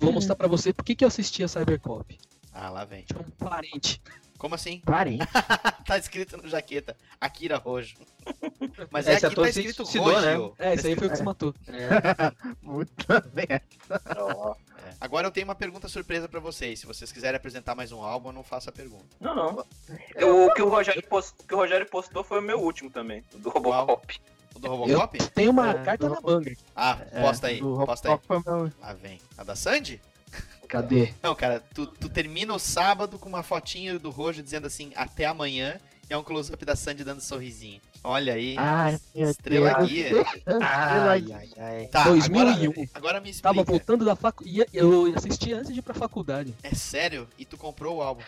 Vou 0.00 0.12
mostrar 0.12 0.34
pra 0.34 0.48
você 0.48 0.72
por 0.72 0.84
que, 0.84 0.94
que 0.94 1.04
eu 1.04 1.08
assistia 1.08 1.46
Cybercop. 1.46 2.18
Ah, 2.52 2.70
lá 2.70 2.84
vem. 2.84 3.02
Tinha 3.02 3.20
um 3.20 3.24
parente. 3.24 4.00
Como 4.38 4.54
assim? 4.54 4.80
Parente. 4.80 5.26
tá 5.86 5.98
escrito 5.98 6.36
no 6.36 6.48
jaqueta. 6.48 6.96
Akira 7.20 7.56
Rojo. 7.56 7.96
Mas 8.90 9.06
é, 9.06 9.14
Esse 9.14 9.26
aqui 9.26 9.34
ator 9.34 9.46
tá 9.46 9.52
se 9.52 9.60
escrito 9.60 9.84
suicidou, 9.84 10.12
Rojo. 10.14 10.54
né? 10.58 10.70
É, 10.70 10.74
isso 10.74 10.86
aí 10.86 10.96
foi 10.96 11.06
o 11.06 11.10
que 11.10 11.16
se 11.16 11.22
matou. 11.22 11.54
Puta 12.62 13.30
merda. 13.34 13.62
É. 14.84 14.94
Agora 15.00 15.26
eu 15.26 15.30
tenho 15.30 15.46
uma 15.46 15.54
pergunta 15.54 15.88
surpresa 15.88 16.28
pra 16.28 16.40
vocês. 16.40 16.80
Se 16.80 16.86
vocês 16.86 17.10
quiserem 17.10 17.36
apresentar 17.36 17.74
mais 17.74 17.90
um 17.92 18.02
álbum, 18.02 18.28
eu 18.28 18.32
não 18.32 18.42
faço 18.42 18.68
a 18.68 18.72
pergunta. 18.72 19.04
Não, 19.20 19.34
não. 19.34 19.64
Eu- 20.14 20.46
o, 20.46 20.54
que 20.54 20.62
o, 20.62 20.68
Rogério 20.68 21.02
post- 21.08 21.34
o 21.40 21.46
que 21.46 21.54
o 21.54 21.58
Rogério 21.58 21.86
postou 21.86 22.22
foi 22.24 22.38
o 22.38 22.42
meu 22.42 22.60
último 22.60 22.90
também, 22.90 23.24
o 23.34 23.38
do 23.38 23.48
Robocop. 23.48 24.20
O 24.54 24.58
do 24.58 24.68
Robocop? 24.68 25.18
Tem 25.30 25.48
uma 25.48 25.70
É, 25.70 25.82
carta 25.84 26.08
na 26.08 26.20
manga. 26.20 26.52
Ah, 26.76 26.98
É, 27.10 27.20
posta 27.22 27.46
aí. 27.48 27.60
Posta 27.60 28.08
aí. 28.12 28.20
Meu- 28.46 28.72
Lá 28.80 28.92
vem. 28.92 29.20
A 29.38 29.42
da 29.44 29.56
Sandy? 29.56 30.00
Cadê? 30.68 31.12
Não, 31.22 31.34
cara, 31.34 31.62
tu, 31.74 31.86
tu 31.86 32.08
termina 32.08 32.52
o 32.54 32.58
sábado 32.58 33.18
com 33.18 33.28
uma 33.28 33.42
fotinho 33.42 33.98
do 33.98 34.10
Rojo 34.10 34.42
dizendo 34.42 34.66
assim, 34.66 34.92
até 34.96 35.24
amanhã. 35.26 35.78
E 36.08 36.12
é 36.12 36.16
um 36.18 36.22
close-up 36.22 36.62
da 36.64 36.76
Sandy 36.76 37.02
dando 37.04 37.18
um 37.18 37.22
sorrisinho. 37.22 37.80
Olha 38.04 38.34
aí. 38.34 38.54
Ai, 38.58 39.00
Estrela 39.14 39.72
Deus. 39.78 39.88
guia. 39.88 40.10
Ai, 40.60 41.24
ai, 41.32 41.48
ai. 41.56 41.86
Tá, 41.86 42.04
2001. 42.04 42.70
Agora, 42.70 42.88
agora 42.94 43.20
me 43.20 43.30
explica. 43.30 43.54
Tava 43.54 43.64
voltando 43.64 44.04
da 44.04 44.14
faculdade. 44.14 44.66
Eu 44.74 45.12
assisti 45.16 45.54
antes 45.54 45.72
de 45.72 45.78
ir 45.78 45.82
pra 45.82 45.94
faculdade. 45.94 46.54
É 46.62 46.74
sério? 46.74 47.26
E 47.38 47.46
tu 47.46 47.56
comprou 47.56 47.96
o 47.96 48.02
álbum? 48.02 48.22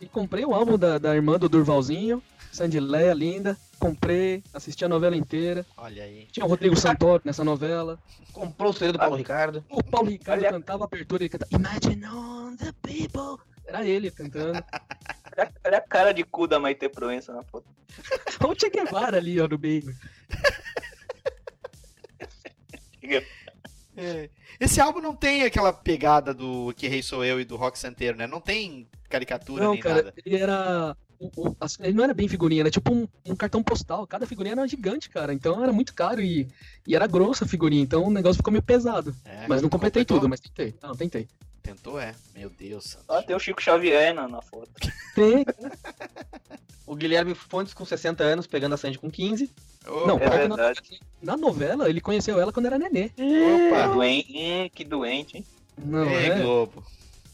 E 0.00 0.06
comprei 0.06 0.44
o 0.44 0.54
álbum 0.54 0.78
da, 0.78 0.98
da 0.98 1.16
irmã 1.16 1.36
do 1.36 1.48
Durvalzinho, 1.48 2.22
Sandy 2.52 2.78
Leia, 2.78 3.12
linda. 3.12 3.56
Comprei, 3.80 4.42
assisti 4.54 4.84
a 4.84 4.88
novela 4.88 5.16
inteira. 5.16 5.66
Olha 5.76 6.04
aí. 6.04 6.28
Tinha 6.30 6.46
o 6.46 6.48
Rodrigo 6.48 6.76
Santoro 6.76 7.22
nessa 7.24 7.42
novela. 7.42 7.98
Comprou 8.32 8.70
o 8.70 8.72
CD 8.72 8.92
do 8.92 8.98
Paulo 8.98 9.16
Ricardo. 9.16 9.64
O 9.68 9.82
Paulo 9.82 10.08
Ricardo 10.10 10.40
Olha- 10.42 10.52
cantava 10.52 10.84
a 10.84 10.86
abertura 10.86 11.24
e 11.24 11.28
cantava 11.28 11.50
Imagine 11.52 12.06
on 12.06 12.56
the 12.56 12.72
people. 12.82 13.40
Era 13.68 13.84
ele 13.86 14.10
cantando. 14.10 14.64
Olha, 15.36 15.52
olha 15.64 15.78
a 15.78 15.80
cara 15.82 16.12
de 16.12 16.24
cu 16.24 16.46
da 16.46 16.58
Maite 16.58 16.88
Proença 16.88 17.32
na 17.32 17.42
foto. 17.44 17.66
Olha 18.40 18.52
o 18.52 18.58
Che 18.58 18.70
Guevara 18.70 19.18
ali, 19.18 19.38
ó, 19.40 19.46
no 19.46 19.58
meio. 19.58 19.94
É. 23.96 24.28
Esse 24.60 24.80
álbum 24.80 25.00
não 25.00 25.14
tem 25.14 25.42
aquela 25.42 25.72
pegada 25.72 26.32
do 26.34 26.72
Que 26.76 26.88
Rei 26.88 27.02
Sou 27.02 27.24
Eu 27.24 27.40
e 27.40 27.44
do 27.44 27.56
Rock 27.56 27.78
Santeiro, 27.78 28.16
né? 28.16 28.26
Não 28.26 28.40
tem 28.40 28.86
caricatura 29.08 29.64
Não, 29.64 29.72
nem 29.72 29.80
cara, 29.80 29.94
nada. 29.96 30.14
ele 30.24 30.36
era. 30.36 30.96
o- 31.18 31.48
o- 31.48 31.56
as- 31.60 31.78
ele 31.80 31.92
não 31.94 32.04
era 32.04 32.14
bem 32.14 32.28
figurinha, 32.28 32.62
era 32.62 32.70
tipo 32.70 32.92
um, 32.92 33.08
um 33.26 33.34
cartão 33.36 33.62
postal. 33.62 34.06
Cada 34.06 34.26
figurinha 34.26 34.54
era 34.54 34.66
gigante, 34.68 35.08
cara. 35.10 35.32
Então 35.32 35.62
era 35.62 35.72
muito 35.72 35.94
caro 35.94 36.20
e, 36.20 36.48
e 36.86 36.94
era 36.94 37.06
grossa 37.06 37.44
a 37.44 37.48
figurinha. 37.48 37.82
Então 37.82 38.04
o 38.04 38.10
negócio 38.10 38.36
ficou 38.38 38.52
meio 38.52 38.62
pesado. 38.62 39.14
É, 39.24 39.46
mas 39.48 39.62
não 39.62 39.68
completei 39.68 40.02
completou? 40.02 40.18
tudo, 40.18 40.28
mas 40.28 40.40
tentei. 40.40 40.74
Não, 40.82 40.94
tentei. 40.94 41.28
Tentou, 41.68 42.00
é. 42.00 42.14
Meu 42.34 42.48
Deus, 42.48 42.84
Santos. 42.84 43.04
Ó, 43.08 43.20
tem 43.22 43.36
o 43.36 43.38
Chico 43.38 43.62
Xavier 43.62 44.14
na, 44.14 44.26
na 44.26 44.40
foto. 44.40 44.70
Tem. 45.14 45.44
O 46.86 46.96
Guilherme 46.96 47.34
Fontes 47.34 47.74
com 47.74 47.84
60 47.84 48.24
anos, 48.24 48.46
pegando 48.46 48.74
a 48.74 48.78
Sandy 48.78 48.98
com 48.98 49.10
15. 49.10 49.52
Ô, 49.86 50.06
Não, 50.06 50.18
É 50.18 50.48
na, 50.48 50.72
na 51.22 51.36
novela 51.36 51.86
ele 51.86 52.00
conheceu 52.00 52.40
ela 52.40 52.50
quando 52.50 52.64
era 52.64 52.78
nenê. 52.78 53.10
Que 53.10 53.68
Opa! 53.68 53.88
doente, 53.88 54.32
hum, 54.34 54.70
que 54.74 54.84
doente, 54.84 55.36
hein? 55.36 55.44
Não, 55.76 56.08
Ei, 56.08 56.30
é? 56.30 56.40
Globo. 56.40 56.82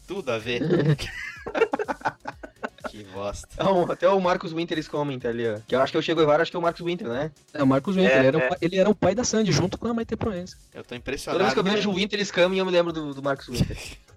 Tudo 0.05 0.29
a 0.29 0.37
ver. 0.37 0.61
Que 2.89 3.03
bosta. 3.05 3.47
Então, 3.53 3.91
até 3.91 4.07
o 4.07 4.19
Marcos 4.21 4.53
Winter 4.53 4.75
eles 4.77 4.87
comentam 4.87 5.29
ali, 5.29 5.45
ó. 5.47 5.59
Que 5.67 5.75
eu 5.75 5.81
acho 5.81 5.91
que 5.91 5.97
eu 5.97 6.01
chego 6.01 6.21
agora, 6.21 6.41
acho 6.43 6.51
que 6.51 6.55
é 6.55 6.59
o 6.59 6.63
Marcos 6.63 6.85
Winter, 6.85 7.07
né? 7.07 7.31
É, 7.53 7.61
o 7.63 7.67
Marcos 7.67 7.95
Winter, 7.95 8.11
É, 8.11 8.19
ele, 8.19 8.27
era 8.27 8.37
o 8.37 8.41
é. 8.41 8.47
pai, 8.47 8.57
ele 8.61 8.77
era 8.77 8.89
o 8.89 8.95
pai 8.95 9.15
da 9.15 9.23
Sandy, 9.25 9.51
junto 9.51 9.77
com 9.77 9.87
a 9.87 9.93
Maite 9.93 10.15
Proença. 10.15 10.55
Eu 10.73 10.81
tô 10.83 10.89
Toda 10.89 10.97
impressionado. 10.97 11.43
vez 11.43 11.53
que 11.53 11.59
eu 11.59 11.63
vejo 11.63 11.89
o 11.89 11.93
Winter 11.95 12.23
Scam, 12.25 12.55
eu 12.55 12.65
me 12.65 12.71
lembro 12.71 12.93
do, 12.93 13.13
do 13.13 13.21
Marcos 13.23 13.47
Winter. 13.47 13.77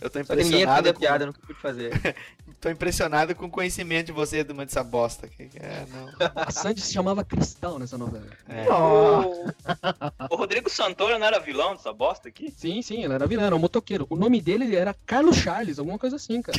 Eu 0.00 0.10
tô 0.10 0.20
impressionado 0.20 0.92
com... 0.92 1.00
piada, 1.00 1.24
eu 1.24 1.26
nunca 1.28 1.40
pude 1.40 1.58
fazer. 1.58 1.92
Tô 2.60 2.70
impressionado 2.70 3.34
com 3.34 3.46
o 3.46 3.50
conhecimento 3.50 4.06
de 4.06 4.12
você 4.12 4.42
de 4.42 4.50
uma 4.50 4.64
dessa 4.64 4.82
bosta. 4.82 5.28
É, 5.38 5.86
não. 5.92 6.08
A 6.34 6.50
Sandy 6.50 6.80
se 6.80 6.92
chamava 6.92 7.22
Cristal 7.22 7.78
nessa 7.78 7.98
novela. 7.98 8.26
É. 8.48 8.68
O... 8.72 9.44
o 10.32 10.36
Rodrigo 10.36 10.70
Santoro 10.70 11.18
não 11.18 11.26
era 11.26 11.38
vilão 11.38 11.76
dessa 11.76 11.92
bosta 11.92 12.28
aqui? 12.28 12.52
Sim, 12.56 12.80
sim, 12.80 13.04
ele 13.04 13.12
era 13.12 13.26
vilão, 13.26 13.44
era 13.44 13.54
um 13.54 13.58
motoqueiro. 13.58 14.06
O 14.08 14.16
nome 14.16 14.40
dele 14.40 14.74
era 14.74 14.96
Carlos 15.04 15.36
Charles, 15.36 15.78
alguma 15.78 15.98
coisa 15.98 16.16
assim, 16.16 16.40
cara. 16.40 16.58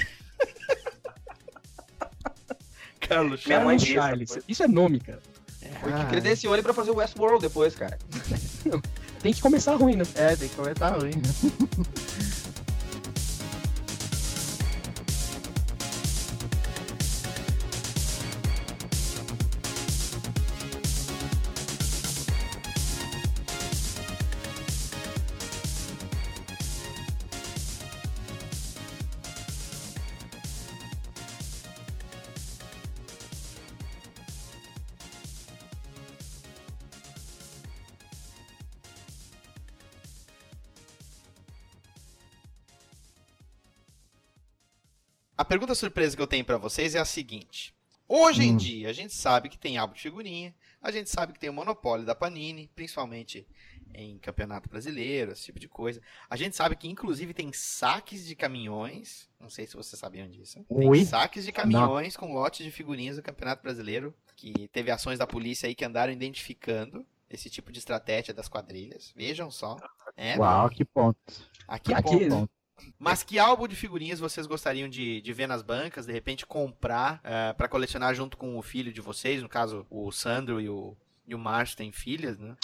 Carlos 3.00 3.46
Minha 3.46 3.76
diz 3.76 3.84
essa 3.84 3.94
Charles. 3.94 4.40
Isso 4.48 4.64
é 4.64 4.68
nome, 4.68 5.00
cara. 5.00 5.22
Foi 5.82 5.92
que 5.92 6.00
Ah, 6.00 6.06
credenciou 6.06 6.54
ele 6.54 6.64
pra 6.64 6.74
fazer 6.74 6.92
o 6.92 6.96
Westworld 6.96 7.42
depois, 7.42 7.76
cara. 7.76 7.98
Tem 9.28 9.34
que 9.34 9.42
começar 9.42 9.76
ruim, 9.76 9.98
né? 9.98 10.06
É, 10.16 10.38
tem 10.38 10.48
que 10.48 10.56
começar 10.56 10.88
ruim. 10.92 11.12
pergunta 45.48 45.74
surpresa 45.74 46.16
que 46.16 46.22
eu 46.22 46.28
tenho 46.28 46.46
pra 46.46 46.58
vocês 46.58 46.94
é 46.96 47.00
a 47.00 47.06
seguinte. 47.06 47.74
Hoje 48.08 48.44
em 48.44 48.54
Hum. 48.54 48.58
dia, 48.58 48.90
a 48.90 48.94
gente 48.94 49.14
sabe 49.14 49.50
que 49.50 49.58
tem 49.58 49.78
álbum 49.78 49.94
de 49.94 50.02
figurinha, 50.02 50.56
a 50.82 50.92
gente 50.92 51.10
sabe 51.10 51.34
que 51.34 51.40
tem 51.40 51.50
o 51.50 51.54
monopólio 51.54 52.06
da 52.06 52.16
Panini, 52.16 52.70
principalmente 52.74 53.46
em 53.94 54.18
campeonato 54.20 54.70
brasileiro, 54.70 55.32
esse 55.32 55.44
tipo 55.46 55.60
de 55.60 55.68
coisa. 55.68 56.02
A 56.30 56.38
gente 56.38 56.56
sabe 56.56 56.76
que, 56.76 56.88
inclusive, 56.88 57.34
tem 57.34 57.52
saques 57.52 58.26
de 58.26 58.36
caminhões, 58.36 59.28
não 59.40 59.50
sei 59.50 59.66
se 59.68 59.76
vocês 59.76 60.00
sabiam 60.00 60.30
disso, 60.30 60.54
tem 60.56 60.66
Oi? 60.88 61.04
saques 61.04 61.44
de 61.44 61.52
caminhões 61.52 62.16
com 62.16 62.34
lotes 62.34 62.64
de 62.64 62.72
figurinhas 62.72 63.18
do 63.18 63.22
campeonato 63.24 63.62
brasileiro, 63.64 64.14
que 64.36 64.68
teve 64.70 64.92
ações 64.92 65.20
da 65.20 65.28
polícia 65.28 65.68
aí 65.68 65.76
que 65.76 65.84
andaram 65.84 66.14
identificando 66.14 67.06
esse 67.30 67.50
tipo 67.50 67.72
de 67.74 67.80
estratégia 67.80 68.34
das 68.34 68.48
quadrilhas. 68.48 69.12
Vejam 69.16 69.52
só. 69.52 69.76
É, 70.16 70.38
Uau, 70.38 70.70
que 70.70 70.86
ponto. 70.86 71.20
Aqui 71.68 71.94
Que 71.94 72.30
ponto. 72.30 72.50
Mas 73.00 73.24
que 73.24 73.40
álbum 73.40 73.68
de 73.68 73.76
figurinhas 73.76 74.20
vocês 74.20 74.48
gostariam 74.48 74.88
de, 74.90 75.22
de 75.22 75.34
ver 75.34 75.48
nas 75.48 75.62
bancas, 75.62 76.06
de 76.06 76.14
repente 76.14 76.46
comprar 76.46 77.20
eh, 77.24 77.54
pra 77.54 77.68
colecionar 77.68 78.14
junto 78.16 78.38
com 78.38 78.58
o 78.58 78.62
filho 78.62 78.92
de 78.92 79.02
vocês? 79.02 79.42
No 79.42 79.50
caso, 79.50 79.86
o 79.90 80.12
Sandro 80.12 80.60
e 80.62 80.70
o, 80.70 80.96
e 81.28 81.36
o 81.36 81.40
Márcio 81.40 81.78
têm 81.78 81.92
filhas, 81.92 82.38
né? 82.38 82.56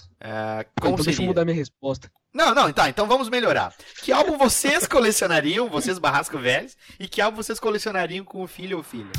Como 0.79 0.93
então 0.93 0.95
deixa 0.95 1.09
eu 1.09 1.13
seria? 1.15 1.27
mudar 1.27 1.45
minha 1.45 1.55
resposta. 1.55 2.11
Não, 2.33 2.55
não, 2.55 2.73
tá, 2.73 2.89
então 2.89 3.07
vamos 3.07 3.29
melhorar. 3.29 3.75
Que 4.01 4.11
álbum 4.11 4.37
vocês 4.37 4.85
colecionariam, 4.87 5.69
vocês 5.69 5.99
barrasco 5.99 6.39
velhos, 6.39 6.75
e 6.99 7.07
que 7.07 7.21
álbum 7.21 7.37
vocês 7.37 7.59
colecionariam 7.59 8.25
com 8.25 8.41
o 8.41 8.47
filho 8.47 8.77
ou 8.77 8.83
filha? 8.83 9.11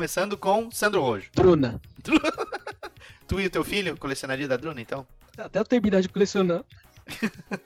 Começando 0.00 0.34
com 0.38 0.70
Sandro 0.70 1.02
Rojo. 1.02 1.28
Bruna. 1.36 1.78
Tu 3.28 3.38
e 3.38 3.44
o 3.44 3.50
teu 3.50 3.62
filho 3.62 3.98
colecionaria 3.98 4.48
da 4.48 4.56
Druna, 4.56 4.80
então? 4.80 5.06
Até 5.36 5.58
eu 5.58 5.64
terminar 5.66 6.00
de 6.00 6.08
colecionar. 6.08 6.64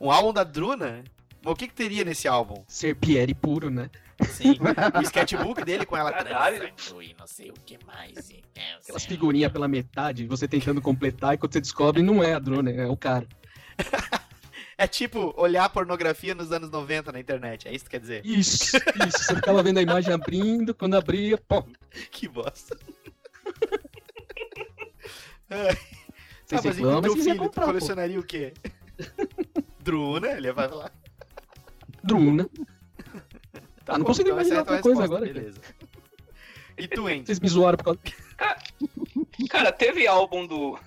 Um 0.00 0.10
álbum 0.10 0.32
da 0.32 0.42
Druna? 0.42 1.04
Mas 1.40 1.52
o 1.52 1.54
que, 1.54 1.68
que 1.68 1.74
teria 1.74 2.04
nesse 2.04 2.26
álbum? 2.26 2.64
Ser 2.66 2.96
Pierre 2.96 3.34
puro, 3.34 3.70
né? 3.70 3.88
Sim, 4.30 4.56
o 4.98 5.02
sketchbook 5.02 5.64
dele 5.64 5.86
com 5.86 5.96
ela 5.96 6.10
e 6.10 7.14
não 7.16 7.26
sei 7.28 7.50
o 7.52 7.54
que 7.54 7.78
mais. 7.86 8.28
e- 8.30 8.42
é, 8.56 8.74
Aquelas 8.82 9.04
figurinhas 9.04 9.52
pela 9.52 9.68
metade, 9.68 10.26
você 10.26 10.48
tentando 10.48 10.82
completar, 10.82 11.34
e 11.34 11.38
quando 11.38 11.52
você 11.52 11.60
descobre, 11.60 12.02
não 12.02 12.20
é 12.20 12.34
a 12.34 12.40
drone, 12.40 12.76
é 12.76 12.86
o 12.88 12.96
cara. 12.96 13.28
É 14.82 14.86
tipo 14.88 15.32
olhar 15.36 15.68
pornografia 15.68 16.34
nos 16.34 16.50
anos 16.50 16.68
90 16.68 17.12
na 17.12 17.20
internet, 17.20 17.68
é 17.68 17.72
isso 17.72 17.84
que 17.84 17.92
quer 17.92 18.00
dizer? 18.00 18.26
Isso, 18.26 18.76
isso. 19.06 19.18
Você 19.26 19.36
ficava 19.36 19.62
vendo 19.62 19.78
a 19.78 19.82
imagem 19.82 20.12
abrindo, 20.12 20.74
quando 20.74 20.96
abria, 20.96 21.38
pô. 21.38 21.64
Que 22.10 22.26
bosta. 22.26 22.76
Ah, 25.54 25.68
mas 26.50 26.64
e 26.64 26.68
com 26.68 26.68
reclamam, 26.70 27.02
teu 27.02 27.12
mas 27.12 27.12
quem 27.12 27.28
ia 27.28 27.34
filho, 27.34 27.36
tu 27.36 27.42
comprar, 27.44 27.62
pô? 27.62 27.68
colecionaria 27.68 28.18
o 28.18 28.22
quê? 28.24 28.54
Druna, 29.78 30.28
ele 30.32 30.50
vai 30.50 30.68
falar. 30.68 30.92
Druna. 32.02 32.48
Tá 33.84 33.92
Ah, 33.94 33.98
não 33.98 33.98
bom, 33.98 34.04
consigo 34.06 34.30
então 34.30 34.38
é 34.38 34.40
imaginar 34.40 34.64
tua 34.64 34.76
outra 34.76 34.82
coisa 34.82 35.00
resposta, 35.02 35.04
agora, 35.04 35.26
cara. 35.26 35.40
Beleza. 35.40 35.60
E 36.78 36.88
tu, 36.88 37.06
Andy? 37.06 37.26
Vocês 37.26 37.38
me 37.38 37.48
zoaram 37.48 37.76
por 37.76 37.84
causa. 37.84 38.00
Cara, 39.50 39.70
teve 39.70 40.06
álbum 40.06 40.46
do. 40.46 40.78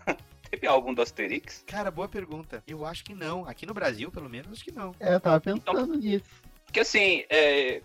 Teve 0.56 0.68
álbum 0.68 0.94
do 0.94 1.02
Asterix? 1.02 1.64
Cara, 1.68 1.92
boa 1.92 2.08
pergunta. 2.08 2.64
Eu 2.66 2.86
acho 2.86 3.04
que 3.04 3.14
não. 3.14 3.48
Aqui 3.48 3.66
no 3.66 3.74
Brasil, 3.74 4.10
pelo 4.10 4.30
menos, 4.30 4.52
acho 4.52 4.64
que 4.64 4.72
não. 4.72 4.96
É, 5.00 5.14
eu 5.14 5.20
tava 5.20 5.40
pensando 5.40 5.96
nisso. 5.96 6.26
Porque 6.66 6.80
assim, 6.80 7.24
é, 7.30 7.82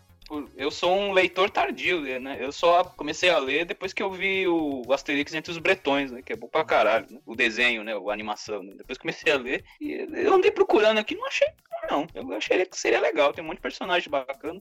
eu 0.56 0.70
sou 0.70 0.96
um 0.96 1.12
leitor 1.12 1.50
tardio, 1.50 2.00
né? 2.20 2.38
Eu 2.40 2.52
só 2.52 2.84
comecei 2.84 3.30
a 3.30 3.38
ler 3.38 3.64
depois 3.64 3.92
que 3.92 4.02
eu 4.02 4.10
vi 4.10 4.46
o 4.46 4.84
Asterix 4.92 5.34
entre 5.34 5.50
os 5.50 5.58
Bretões, 5.58 6.10
né? 6.10 6.22
Que 6.22 6.32
é 6.32 6.36
bom 6.36 6.48
pra 6.48 6.64
caralho, 6.64 7.06
né? 7.10 7.18
O 7.26 7.34
desenho, 7.34 7.82
né? 7.82 7.92
A 7.92 8.12
animação. 8.12 8.62
Né? 8.62 8.74
Depois 8.76 8.98
comecei 8.98 9.32
a 9.32 9.36
ler 9.36 9.64
e 9.80 9.92
eu 9.92 10.34
andei 10.34 10.50
procurando 10.50 10.98
aqui, 10.98 11.14
não 11.14 11.26
achei 11.26 11.48
não. 11.88 12.06
Eu 12.14 12.32
achei 12.34 12.64
que 12.66 12.78
seria 12.78 13.00
legal, 13.00 13.32
tem 13.32 13.42
um 13.42 13.46
monte 13.46 13.56
de 13.56 13.62
personagem 13.62 14.08
bacana. 14.10 14.60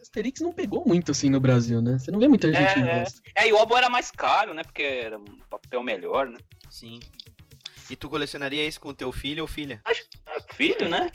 Asterix 0.00 0.40
não 0.40 0.52
pegou 0.52 0.84
muito 0.86 1.10
assim 1.12 1.30
no 1.30 1.40
Brasil, 1.40 1.80
né? 1.80 1.98
Você 1.98 2.10
não 2.10 2.18
vê 2.18 2.28
muita 2.28 2.52
gente 2.52 2.80
É, 2.80 3.04
é. 3.36 3.44
é, 3.44 3.48
e 3.48 3.52
o 3.52 3.56
álbum 3.56 3.76
era 3.76 3.88
mais 3.88 4.10
caro, 4.10 4.52
né? 4.52 4.62
Porque 4.62 4.82
era 4.82 5.18
um 5.18 5.24
papel 5.48 5.82
melhor, 5.82 6.28
né? 6.28 6.38
Sim. 6.68 7.00
E 7.90 7.96
tu 7.96 8.08
colecionaria 8.08 8.64
isso 8.66 8.80
com 8.80 8.88
o 8.90 8.94
teu 8.94 9.10
filho 9.12 9.42
ou 9.42 9.48
filha? 9.48 9.80
Ah, 9.84 9.92
Filho, 10.54 10.88
né? 10.88 11.10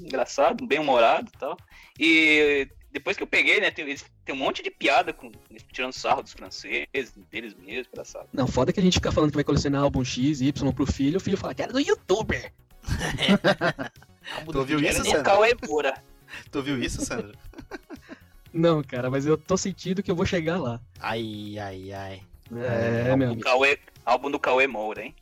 Engraçado, 0.00 0.64
bem 0.66 0.78
humorado 0.78 1.28
e 1.34 1.38
tal. 1.38 1.56
E 1.98 2.68
depois 2.92 3.16
que 3.16 3.22
eu 3.22 3.26
peguei, 3.26 3.60
né? 3.60 3.70
Tem, 3.70 3.84
eles- 3.84 4.04
tem 4.24 4.34
um 4.34 4.38
monte 4.38 4.62
de 4.62 4.70
piada 4.70 5.12
com, 5.12 5.32
tirando 5.72 5.92
sarro 5.92 6.22
dos 6.22 6.32
franceses, 6.32 7.12
deles 7.30 7.54
mesmos, 7.54 7.88
engraçado. 7.92 8.28
Não, 8.32 8.46
foda 8.46 8.70
é 8.70 8.72
que 8.72 8.80
a 8.80 8.82
gente 8.82 8.94
fica 8.94 9.10
falando 9.10 9.30
que 9.30 9.36
vai 9.36 9.44
colecionar 9.44 9.82
álbum 9.82 10.04
X, 10.04 10.40
Y 10.40 10.72
pro 10.72 10.86
filho, 10.86 11.16
o 11.16 11.20
filho 11.20 11.36
fala, 11.36 11.54
quero 11.54 11.72
do 11.72 11.80
youtuber. 11.80 12.52
Tu 14.50 14.58
ouviu 14.58 14.78
isso, 14.80 15.06
Era 15.16 15.24
Moura. 15.66 15.94
Tu 16.50 16.58
ouviu 16.58 16.78
isso, 16.82 17.04
Sandro? 17.04 17.36
Não, 18.52 18.82
cara, 18.82 19.10
mas 19.10 19.26
eu 19.26 19.36
tô 19.36 19.56
sentindo 19.56 20.02
que 20.02 20.10
eu 20.10 20.14
vou 20.16 20.24
chegar 20.26 20.58
lá. 20.60 20.80
Ai, 21.00 21.58
ai, 21.58 21.92
ai. 21.92 22.22
É, 22.54 23.02
meu 23.02 23.10
O 23.10 23.14
amigo. 23.14 23.40
Cauê, 23.40 23.78
álbum 24.04 24.30
do 24.30 24.38
Cauê 24.38 24.66
Moura, 24.66 25.02
hein? 25.02 25.14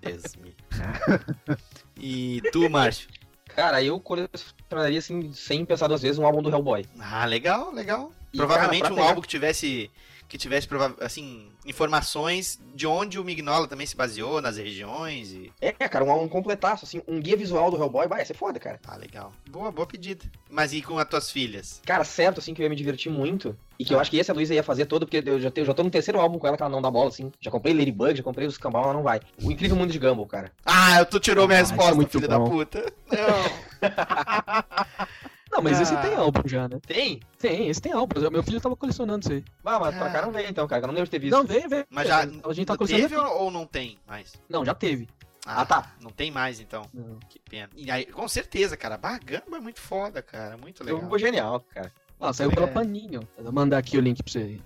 Deus 0.00 0.36
me. 0.36 0.54
E 2.02 2.40
tu, 2.50 2.70
Márcio? 2.70 3.10
Cara, 3.54 3.82
eu 3.82 4.00
colecionaria, 4.00 4.98
assim, 4.98 5.34
sem 5.34 5.66
pensar 5.66 5.86
duas 5.86 6.00
vezes, 6.00 6.18
um 6.18 6.24
álbum 6.24 6.40
do 6.40 6.48
Hellboy. 6.48 6.86
Ah, 6.98 7.26
legal, 7.26 7.70
legal. 7.72 8.10
E, 8.32 8.38
Provavelmente 8.38 8.84
cara, 8.84 8.94
um 8.94 9.02
álbum 9.02 9.20
que 9.20 9.28
tivesse 9.28 9.90
que 10.30 10.38
tivesse 10.38 10.66
assim 11.00 11.48
informações 11.66 12.58
de 12.74 12.86
onde 12.86 13.18
o 13.18 13.24
Mignola 13.24 13.66
também 13.66 13.84
se 13.86 13.96
baseou 13.96 14.40
nas 14.40 14.56
regiões 14.56 15.32
e 15.32 15.52
É, 15.60 15.72
cara, 15.72 16.04
um 16.04 16.10
álbum 16.10 16.28
completaço, 16.28 16.84
assim, 16.84 17.02
um 17.06 17.20
guia 17.20 17.36
visual 17.36 17.70
do 17.70 17.76
Hellboy, 17.76 18.06
vai, 18.06 18.24
ser 18.24 18.34
foda, 18.34 18.58
cara. 18.60 18.78
ah, 18.86 18.96
legal. 18.96 19.32
Boa, 19.50 19.70
boa 19.72 19.86
pedida. 19.86 20.24
Mas 20.48 20.72
e 20.72 20.80
com 20.80 20.98
as 20.98 21.08
tuas 21.08 21.30
filhas? 21.30 21.82
Cara, 21.84 22.04
certo, 22.04 22.38
assim, 22.38 22.54
que 22.54 22.62
eu 22.62 22.64
ia 22.64 22.70
me 22.70 22.76
divertir 22.76 23.10
muito. 23.10 23.56
E 23.78 23.84
que 23.84 23.92
eu 23.94 23.98
acho 23.98 24.10
que 24.10 24.18
esse 24.18 24.30
a 24.30 24.34
Luísa 24.34 24.54
ia 24.54 24.62
fazer 24.62 24.86
todo, 24.86 25.06
porque 25.06 25.28
eu 25.28 25.40
já, 25.40 25.50
tenho, 25.50 25.66
já 25.66 25.74
tô 25.74 25.82
no 25.82 25.90
terceiro 25.90 26.20
álbum 26.20 26.38
com 26.38 26.46
ela 26.46 26.56
que 26.56 26.62
ela 26.62 26.70
não 26.70 26.82
dá 26.82 26.90
bola, 26.90 27.08
assim. 27.08 27.32
Já 27.40 27.50
comprei 27.50 27.74
Ladybug, 27.74 28.14
já 28.16 28.22
comprei 28.22 28.46
os 28.46 28.56
cambal, 28.58 28.84
ela 28.84 28.92
não 28.92 29.02
vai. 29.02 29.20
O 29.42 29.50
Incrível 29.50 29.76
Mundo 29.76 29.90
de 29.92 29.98
Gumball, 29.98 30.26
cara. 30.26 30.52
Ah, 30.64 31.04
tu 31.04 31.18
tirou 31.18 31.46
minha 31.48 31.58
Ah, 31.58 31.60
é 31.60 31.62
resposta, 31.62 31.94
muito 31.94 32.10
filho 32.10 32.28
da 32.28 32.38
bom. 32.38 32.50
puta. 32.50 32.92
Não. 33.10 33.80
Não, 35.50 35.58
Ah, 35.58 35.62
mas 35.62 35.80
esse 35.80 35.92
Ah. 35.94 36.00
tem 36.00 36.14
álbum 36.14 36.42
já, 36.46 36.68
né? 36.68 36.78
Tem? 36.86 37.20
Tem, 37.38 37.68
esse 37.68 37.80
tem 37.80 37.92
álbum. 37.92 38.20
Meu 38.30 38.42
filho 38.42 38.60
tava 38.60 38.76
colecionando 38.76 39.20
isso 39.20 39.32
aí. 39.32 39.44
Ah, 39.64 39.78
mas 39.80 39.96
pra 39.96 40.10
cá 40.10 40.22
não 40.22 40.30
veio 40.32 40.48
então, 40.48 40.66
cara. 40.68 40.82
Eu 40.82 40.86
não 40.86 40.94
lembro 40.94 41.06
de 41.06 41.10
ter 41.10 41.18
visto. 41.18 41.32
Não, 41.36 41.44
veio, 41.44 41.68
veio. 41.68 41.84
Mas 41.90 42.06
já 42.06 42.18
A 42.20 42.52
gente 42.52 42.66
tá 42.66 42.76
teve 42.76 42.92
colecionando. 43.08 43.30
ou 43.30 43.42
ou 43.44 43.50
não 43.50 43.66
tem 43.66 43.98
mais? 44.06 44.34
Não, 44.48 44.64
já 44.64 44.74
teve. 44.74 45.08
Ah, 45.44 45.64
tá. 45.66 45.92
Não 46.00 46.10
tem 46.10 46.30
mais, 46.30 46.60
então. 46.60 46.84
Não. 46.94 47.18
Que 47.28 47.38
pena. 47.40 47.68
E 47.74 47.90
aí, 47.90 48.06
com 48.06 48.28
certeza, 48.28 48.76
cara. 48.76 48.96
Bagamba 48.96 49.56
é 49.56 49.60
muito 49.60 49.80
foda, 49.80 50.22
cara. 50.22 50.56
Muito 50.56 50.84
legal. 50.84 51.00
Jogo 51.00 51.18
genial, 51.18 51.60
cara. 51.74 51.92
Ah, 52.20 52.32
saiu 52.32 52.50
pela 52.50 52.68
Panini, 52.68 53.16
ó. 53.16 53.22
Vou 53.42 53.50
mandar 53.52 53.78
aqui 53.78 53.96
o 53.96 54.00
link 54.00 54.22
pra 54.22 54.30
você 54.32 54.38
aí. 54.38 54.60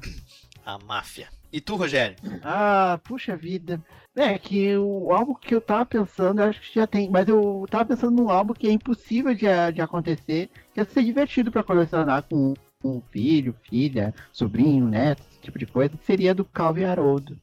A 0.67 0.79
máfia. 0.79 1.29
E 1.53 1.61
tu, 1.61 1.77
Rogério? 1.77 2.17
Ah, 2.43 2.99
puxa 3.05 3.37
vida. 3.37 3.81
É, 4.17 4.39
que 4.39 4.77
o 4.77 5.11
álbum 5.13 5.35
que 5.35 5.55
eu 5.55 5.61
tava 5.61 5.85
pensando, 5.85 6.41
eu 6.41 6.47
acho 6.47 6.61
que 6.61 6.75
já 6.79 6.87
tem, 6.87 7.11
mas 7.11 7.27
eu 7.29 7.67
tava 7.69 7.85
pensando 7.87 8.15
num 8.17 8.31
álbum 8.31 8.55
que 8.55 8.69
é 8.69 8.71
impossível 8.71 9.35
de, 9.35 9.47
de 9.73 9.81
acontecer, 9.81 10.49
que 10.73 10.81
ia 10.81 10.85
ser 10.85 11.03
divertido 11.03 11.51
pra 11.51 11.65
colecionar 11.65 12.23
com 12.23 12.55
um 12.85 13.01
filho, 13.11 13.57
filha, 13.69 14.15
sobrinho, 14.33 14.87
neto, 14.87 15.25
tipo 15.45 15.59
de 15.59 15.67
coisa, 15.67 15.95
seria 16.05 16.35
do 16.35 16.45
Calvin 16.45 16.85
Haroldo. 16.85 17.39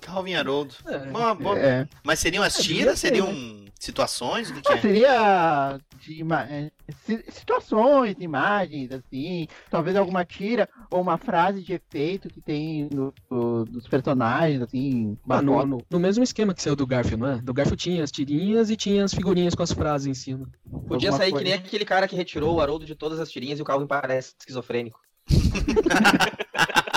Calvin 0.00 0.34
Haroldo. 0.34 0.74
É. 0.86 0.96
Uma 1.10 1.34
boa- 1.34 1.58
É. 1.58 1.86
Mas 2.02 2.18
seriam 2.18 2.42
as 2.42 2.58
É, 2.58 2.62
devia 2.62 2.76
tiras? 2.78 2.98
ser, 2.98 3.08
Seriam 3.08 3.64
situações? 3.78 4.50
Que, 4.50 4.60
que 4.60 4.68
Ah, 4.72 4.74
é? 4.76 4.80
seria 4.80 5.80
de 6.00 6.20
ima- 6.20 6.42
é, 6.50 6.70
si- 7.06 7.24
situações, 7.28 8.16
imagens, 8.18 8.90
assim, 8.92 9.46
talvez 9.70 9.96
alguma 9.96 10.24
tira 10.24 10.68
ou 10.90 11.00
uma 11.00 11.16
frase 11.18 11.62
de 11.62 11.74
efeito 11.74 12.28
que 12.28 12.40
tem 12.40 12.88
no, 12.92 13.12
no- 13.30 13.64
dos 13.64 13.86
personagens, 13.86 14.60
assim, 14.62 15.16
Ah, 15.28 15.40
no, 15.42 15.64
no- 15.64 15.82
no 15.88 16.00
mesmo 16.00 16.24
esquema 16.24 16.52
que 16.54 16.62
saiu 16.62 16.74
do 16.74 16.86
Garfield, 16.86 17.20
não 17.22 17.30
é? 17.32 17.36
Do 17.40 17.52
Garfield 17.54 17.80
tinha 17.82 18.02
as 18.02 18.10
tirinhas 18.10 18.68
e 18.70 18.76
tinha 18.76 19.04
as 19.04 19.14
figurinhas 19.14 19.54
com 19.54 19.62
as 19.62 19.72
frases 19.72 20.06
em 20.08 20.14
cima. 20.14 20.48
Podia 20.88 21.10
Alguma 21.10 21.18
sair 21.24 21.30
coisa. 21.30 21.44
que 21.44 21.50
nem 21.50 21.58
aquele 21.58 21.84
cara 21.84 22.08
que 22.08 22.16
retirou 22.16 22.56
o 22.56 22.60
Haroldo 22.60 22.84
de 22.86 22.94
todas 22.96 23.20
as 23.20 23.30
tirinhas 23.30 23.58
e 23.58 23.62
o 23.62 23.64
Calvin 23.64 23.86
parece 23.86 24.34
esquizofrênico. 24.40 24.98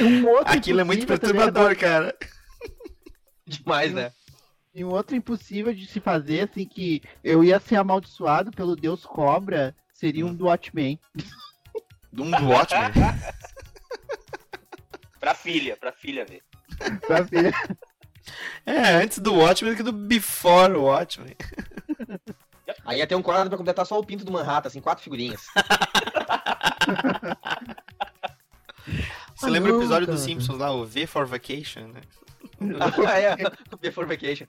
Um 0.00 0.26
outro 0.28 0.52
Aquilo 0.52 0.80
é 0.80 0.84
muito 0.84 1.06
perturbador, 1.06 1.76
cara. 1.76 2.16
Demais, 3.46 3.92
né? 3.92 4.12
E 4.74 4.84
um 4.84 4.88
outro 4.88 5.14
impossível 5.14 5.72
de 5.72 5.86
se 5.86 6.00
fazer, 6.00 6.48
assim, 6.48 6.66
que 6.66 7.02
eu 7.22 7.44
ia 7.44 7.60
ser 7.60 7.76
amaldiçoado 7.76 8.50
pelo 8.50 8.74
Deus 8.74 9.04
Cobra, 9.04 9.74
seria 9.92 10.26
um 10.26 10.34
do 10.34 10.46
Watchmen. 10.46 10.98
Um 12.12 12.30
do 12.30 12.48
Watchmen? 12.48 12.90
Pra 15.20 15.34
filha, 15.34 15.74
pra 15.78 15.90
filha 15.90 16.26
ver. 16.26 16.42
Pra 17.06 17.22
ver. 17.22 17.54
É, 18.66 18.96
antes 18.96 19.18
do 19.20 19.34
Watchmen 19.34 19.72
do 19.72 19.76
que 19.78 19.82
do 19.82 19.90
Before 19.90 20.74
Watchmen. 20.74 21.34
Aí 22.84 22.98
ia 22.98 23.06
ter 23.06 23.14
um 23.14 23.22
quadro 23.22 23.48
pra 23.48 23.56
completar 23.56 23.86
só 23.86 23.98
o 23.98 24.04
pinto 24.04 24.22
do 24.22 24.32
Manhattan, 24.32 24.68
assim, 24.68 24.82
quatro 24.82 25.02
figurinhas. 25.02 25.46
Você 29.54 29.60
lembra 29.60 29.74
o 29.74 29.80
episódio 29.80 30.06
dos. 30.08 30.20
Simpsons 30.20 30.58
lá, 30.58 30.72
o 30.72 30.84
V 30.84 31.06
for 31.06 31.26
Vacation, 31.26 31.82
né? 31.82 32.00
ah, 33.08 33.20
é, 33.20 33.36
Before 33.80 34.06
Vacation. 34.06 34.46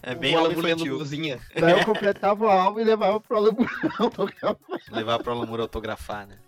É 0.00 0.14
bem 0.14 0.36
o 0.36 0.38
Alan 0.38 0.54
lendo 0.62 0.84
luzinha. 0.84 1.40
Daí 1.58 1.72
eu 1.72 1.84
completava 1.84 2.44
o 2.44 2.48
álbum 2.48 2.78
e 2.78 2.84
levava 2.84 3.20
pro 3.20 3.36
Alamurão. 3.36 3.68
Levar 4.92 5.18
pro 5.18 5.32
Alamur 5.32 5.58
autografar, 5.58 6.28
né? 6.28 6.38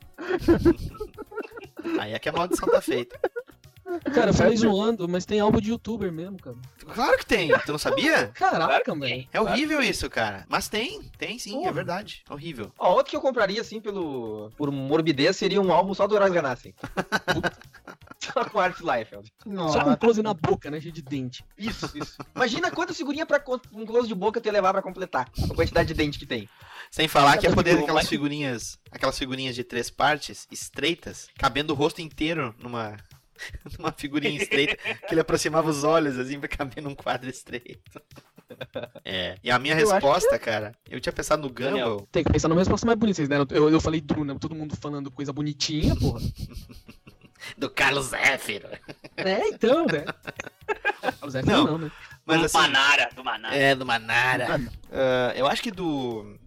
Aí 1.98 2.12
é 2.12 2.18
que 2.20 2.28
a 2.28 2.32
maldição 2.32 2.68
tá 2.68 2.80
feita. 2.80 3.18
Cara, 4.14 4.32
foi 4.32 4.56
zoando, 4.56 5.08
mas 5.08 5.26
tem 5.26 5.40
álbum 5.40 5.60
de 5.60 5.70
youtuber 5.70 6.12
mesmo, 6.12 6.38
cara. 6.38 6.56
Claro 6.94 7.18
que 7.18 7.26
tem, 7.26 7.48
tu 7.66 7.72
não 7.72 7.78
sabia? 7.78 8.28
Caraca, 8.28 8.94
mano. 8.94 9.26
É 9.32 9.40
horrível 9.40 9.82
isso, 9.82 10.08
cara. 10.08 10.46
Mas 10.48 10.68
tem, 10.68 11.02
tem 11.18 11.38
sim, 11.40 11.66
é 11.66 11.72
verdade. 11.72 12.22
Horrível. 12.30 12.70
Ó, 12.78 12.92
outro 12.92 13.10
que 13.10 13.16
eu 13.16 13.20
compraria, 13.20 13.60
assim, 13.60 13.80
pelo... 13.80 14.52
por 14.56 14.70
morbidez, 14.70 15.36
seria 15.36 15.60
um 15.60 15.72
álbum 15.72 15.92
só 15.92 16.06
do 16.06 16.14
Horácio 16.14 16.34
Ganassi. 16.34 16.74
só 18.32 18.44
com 18.44 18.58
Art 18.58 18.78
Liefeld. 18.80 19.32
Só 19.72 19.84
com 19.84 19.96
close 19.96 20.22
na 20.22 20.34
boca, 20.34 20.70
né? 20.70 20.80
Cheio 20.80 20.92
de 20.92 21.02
dente. 21.02 21.44
Isso, 21.58 21.90
isso. 21.96 22.16
Imagina 22.34 22.70
quantas 22.70 22.96
figurinhas 22.96 23.26
pra 23.26 23.42
um 23.72 23.86
close 23.86 24.08
de 24.08 24.14
boca 24.14 24.40
tu 24.40 24.46
ia 24.46 24.52
levar 24.52 24.72
pra 24.72 24.82
completar 24.82 25.30
a 25.50 25.54
quantidade 25.54 25.88
de 25.88 25.94
dente 25.94 26.18
que 26.18 26.26
tem. 26.26 26.48
Sem 26.90 27.06
falar 27.08 27.38
que 27.38 27.46
é 27.46 27.54
poder 27.54 27.76
mas- 27.92 28.08
figurinhas, 28.08 28.78
aquelas 28.90 29.18
figurinhas 29.18 29.54
de 29.54 29.62
três 29.64 29.90
partes, 29.90 30.46
estreitas, 30.50 31.28
cabendo 31.38 31.72
o 31.72 31.76
rosto 31.76 32.00
inteiro 32.00 32.54
numa, 32.58 32.96
numa 33.78 33.92
figurinha 33.92 34.40
estreita, 34.40 34.76
que 34.76 35.14
ele 35.14 35.20
aproximava 35.20 35.68
os 35.70 35.84
olhos 35.84 36.18
assim 36.18 36.38
pra 36.40 36.48
caber 36.48 36.82
num 36.82 36.94
quadro 36.94 37.28
estreito. 37.30 38.00
É. 39.04 39.38
E 39.44 39.50
a 39.50 39.58
minha 39.60 39.78
Eu 39.78 39.88
resposta, 39.88 40.36
cara, 40.36 40.74
eu 40.90 41.00
tinha 41.00 41.12
pensado 41.12 41.40
no 41.42 41.54
Gumball. 41.54 42.06
Tem 42.10 42.24
que 42.24 42.32
pensar 42.32 42.48
numa 42.48 42.60
resposta 42.60 42.84
mais 42.84 42.98
bonita. 42.98 43.16
Vocês 43.16 43.28
deram, 43.28 43.46
eu, 43.50 43.70
eu 43.70 43.80
falei 43.80 44.00
Duna, 44.00 44.36
todo 44.40 44.56
mundo 44.56 44.74
falando 44.76 45.08
coisa 45.10 45.32
bonitinha, 45.32 45.94
porra. 45.94 46.20
Do 47.56 47.70
Carlos 47.70 48.06
Zéfiro. 48.06 48.68
É, 49.16 49.48
então, 49.48 49.86
né? 49.86 50.04
Carlos 51.00 51.32
Zéfiro 51.32 51.56
Não, 51.56 51.64
não, 51.64 51.78
né? 51.78 51.90
Mas 52.24 52.38
do 52.40 52.46
assim, 52.46 52.58
Manara, 52.58 53.10
do 53.14 53.24
Manara. 53.24 53.56
É, 53.56 53.74
do 53.74 53.86
Manara. 53.86 54.60
Ah, 54.92 55.32
eu 55.34 55.46
acho 55.46 55.62
que 55.62 55.70
do. 55.70 56.38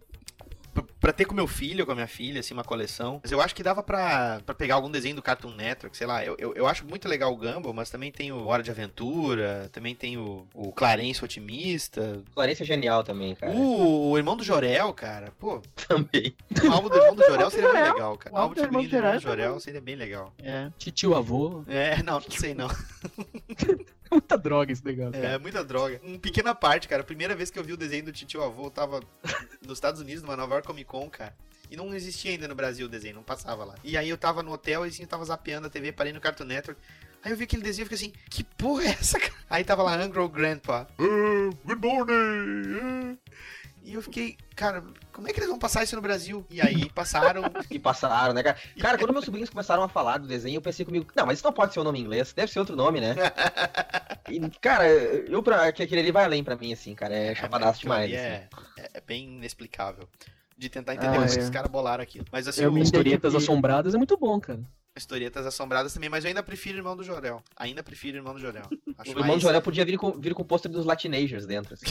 Pra- 0.73 0.83
Pra 1.03 1.11
ter 1.13 1.25
com 1.25 1.35
meu 1.35 1.47
filho, 1.47 1.85
com 1.85 1.91
a 1.91 1.95
minha 1.95 2.07
filha, 2.07 2.39
assim, 2.39 2.53
uma 2.53 2.63
coleção. 2.63 3.19
Mas 3.21 3.31
eu 3.31 3.41
acho 3.41 3.53
que 3.53 3.61
dava 3.61 3.83
pra, 3.83 4.39
pra 4.45 4.55
pegar 4.55 4.75
algum 4.75 4.89
desenho 4.89 5.15
do 5.17 5.21
Cartoon 5.21 5.51
Network, 5.53 5.97
sei 5.97 6.07
lá. 6.07 6.23
Eu, 6.23 6.35
eu, 6.39 6.53
eu 6.55 6.65
acho 6.65 6.85
muito 6.85 7.09
legal 7.09 7.33
o 7.33 7.35
Gumball, 7.37 7.73
mas 7.73 7.89
também 7.89 8.09
tem 8.11 8.31
o 8.31 8.45
Hora 8.47 8.63
de 8.63 8.71
Aventura, 8.71 9.69
também 9.73 9.93
tem 9.93 10.17
o, 10.17 10.47
o 10.53 10.71
Clarence 10.71 11.23
Otimista. 11.23 12.23
Clarence 12.33 12.63
é 12.63 12.65
genial 12.65 13.03
também, 13.03 13.35
cara. 13.35 13.51
O, 13.51 14.11
o 14.11 14.17
Irmão 14.17 14.37
do 14.37 14.43
Jorel, 14.43 14.93
cara. 14.93 15.31
Pô, 15.37 15.61
Também. 15.87 16.33
o 16.65 16.71
álbum 16.71 16.87
do 16.89 16.95
Irmão 16.95 17.15
do 17.15 17.25
Jorel 17.25 17.49
seria 17.51 17.73
bem 17.73 17.83
legal, 17.83 18.17
cara. 18.17 18.35
O 18.35 18.39
álbum 18.39 18.55
do 18.55 18.61
Irmão 18.61 18.81
do 18.83 18.89
do 18.89 18.95
Irmão 18.95 19.11
do 19.15 19.19
Jorel 19.19 19.43
Jorel 19.43 19.59
seria 19.59 19.81
bem 19.81 19.95
legal. 19.95 20.33
É. 20.41 20.69
Titio 20.77 21.15
avô. 21.15 21.63
É, 21.67 22.01
não, 22.01 22.13
não 22.21 22.31
sei 22.31 22.53
não. 22.53 22.69
Muita 24.21 24.37
droga 24.37 24.71
esse 24.71 24.85
negócio. 24.85 25.23
É, 25.23 25.37
muita 25.37 25.63
droga. 25.63 25.99
Uma 26.03 26.19
pequena 26.19 26.53
parte, 26.53 26.87
cara. 26.87 27.01
A 27.01 27.05
primeira 27.05 27.35
vez 27.35 27.49
que 27.49 27.57
eu 27.57 27.63
vi 27.63 27.73
o 27.73 27.77
desenho 27.77 28.05
do 28.05 28.11
Titio 28.11 28.43
Avô, 28.43 28.65
eu 28.65 28.71
tava 28.71 29.01
nos 29.65 29.77
Estados 29.77 29.99
Unidos, 30.01 30.21
numa 30.23 30.35
Nova 30.37 30.55
York 30.55 30.67
Comic 30.67 30.85
Con, 30.85 31.09
cara. 31.09 31.35
E 31.69 31.75
não 31.75 31.93
existia 31.95 32.31
ainda 32.31 32.47
no 32.47 32.53
Brasil 32.53 32.85
o 32.85 32.89
desenho, 32.89 33.15
não 33.15 33.23
passava 33.23 33.65
lá. 33.65 33.75
E 33.83 33.97
aí 33.97 34.07
eu 34.07 34.17
tava 34.17 34.43
no 34.43 34.51
hotel 34.51 34.85
e 34.85 34.89
assim, 34.89 35.03
eu 35.03 35.07
tava 35.07 35.25
zapeando 35.25 35.67
a 35.67 35.69
TV, 35.69 35.91
parei 35.91 36.13
no 36.13 36.21
Cartoon 36.21 36.45
Network. 36.45 36.79
Aí 37.23 37.31
eu 37.31 37.37
vi 37.37 37.45
aquele 37.45 37.63
desenho 37.63 37.83
e 37.83 37.89
fiquei 37.89 38.07
assim, 38.07 38.13
que 38.29 38.43
porra 38.43 38.83
é 38.83 38.89
essa, 38.89 39.19
cara? 39.19 39.33
Aí 39.49 39.63
tava 39.63 39.81
lá 39.81 39.97
Old 39.97 40.33
Grandpa. 40.33 40.87
"Ah, 40.99 41.55
good 41.65 41.81
morning! 41.81 43.17
ah." 43.31 43.62
E 43.85 43.93
eu 43.95 44.01
fiquei, 44.01 44.37
cara, 44.55 44.81
como 45.11 45.27
é 45.27 45.33
que 45.33 45.39
eles 45.39 45.49
vão 45.49 45.59
passar 45.59 45.83
isso 45.83 45.95
no 45.95 46.01
Brasil? 46.01 46.45
E 46.49 46.61
aí 46.61 46.89
passaram. 46.89 47.43
E 47.69 47.77
passaram, 47.77 48.33
né, 48.33 48.41
cara? 48.41 48.57
Cara, 48.79 48.97
quando 48.97 49.11
meus 49.11 49.25
sobrinhos 49.25 49.49
começaram 49.49 49.83
a 49.83 49.89
falar 49.89 50.17
do 50.19 50.27
desenho, 50.27 50.57
eu 50.57 50.61
pensei 50.61 50.85
comigo, 50.85 51.05
não, 51.15 51.25
mas 51.25 51.37
isso 51.39 51.45
não 51.45 51.51
pode 51.53 51.73
ser 51.73 51.79
o 51.79 51.83
nome 51.83 51.99
em 51.99 52.03
inglês, 52.03 52.31
deve 52.33 52.51
ser 52.51 52.59
outro 52.59 52.75
nome, 52.75 53.01
né? 53.01 53.13
E, 54.29 54.39
cara, 54.61 54.87
eu 54.87 55.43
pra. 55.43 55.69
que 55.73 55.83
Aquele 55.83 55.99
ali 55.99 56.11
vai 56.11 56.23
além 56.23 56.43
pra 56.45 56.55
mim, 56.55 56.71
assim, 56.71 56.95
cara. 56.95 57.13
É 57.13 57.35
chapadaço 57.35 57.81
demais. 57.81 58.09
E 58.09 58.15
assim. 58.15 58.25
é, 58.25 58.47
é, 58.77 58.89
é 58.93 59.01
bem 59.01 59.25
inexplicável. 59.35 60.07
De 60.57 60.69
tentar 60.69 60.95
entender 60.95 61.17
Ah, 61.17 61.21
é. 61.21 61.23
é. 61.23 61.25
esses 61.25 61.49
caras 61.49 61.69
bolaram 61.69 62.01
aquilo. 62.01 62.25
Mas 62.31 62.47
assim, 62.47 62.63
Eu 62.63 62.71
o- 62.71 62.77
Historietas 62.79 63.35
assombradas 63.35 63.93
é 63.93 63.97
muito 63.97 64.15
bom, 64.17 64.39
cara. 64.39 64.61
Historietas 64.95 65.45
assombradas 65.45 65.93
também, 65.93 66.07
mas 66.09 66.23
eu 66.23 66.29
ainda 66.29 66.41
prefiro 66.41 66.77
Irmão 66.77 66.95
do 66.95 67.03
Jorel. 67.03 67.43
Ainda 67.57 67.83
prefiro 67.83 68.17
Irmão 68.17 68.33
do 68.33 68.39
Jorel. 68.39 68.63
Acho 68.97 69.09
O 69.09 69.13
irmão 69.13 69.27
mais- 69.27 69.39
de 69.39 69.43
Jorel 69.43 69.61
podia 69.61 69.83
vir 69.83 69.97
com, 69.97 70.11
vir 70.13 70.33
com 70.33 70.41
o 70.43 70.45
pôster 70.45 70.71
dos 70.71 70.85
Latinagers 70.85 71.45
dentro. 71.45 71.73
Assim. 71.73 71.85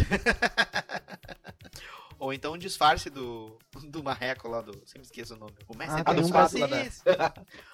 Ou 2.18 2.32
então 2.32 2.52
um 2.52 2.58
disfarce 2.58 3.10
do, 3.10 3.58
do 3.88 4.02
marreco 4.02 4.46
lá 4.48 4.60
do. 4.60 4.72
Sempre 4.86 5.02
esqueço 5.06 5.34
o 5.34 5.38
nome. 5.38 5.54
O 5.66 5.76
mestre 5.76 6.00
Ah, 6.00 6.04
tem 6.04 6.14
dos 6.14 6.28
um 6.30 6.32
franceses. 6.32 7.02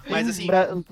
Mas 0.09 0.27
assim. 0.29 0.47
bra- 0.47 0.75
um- 0.75 0.85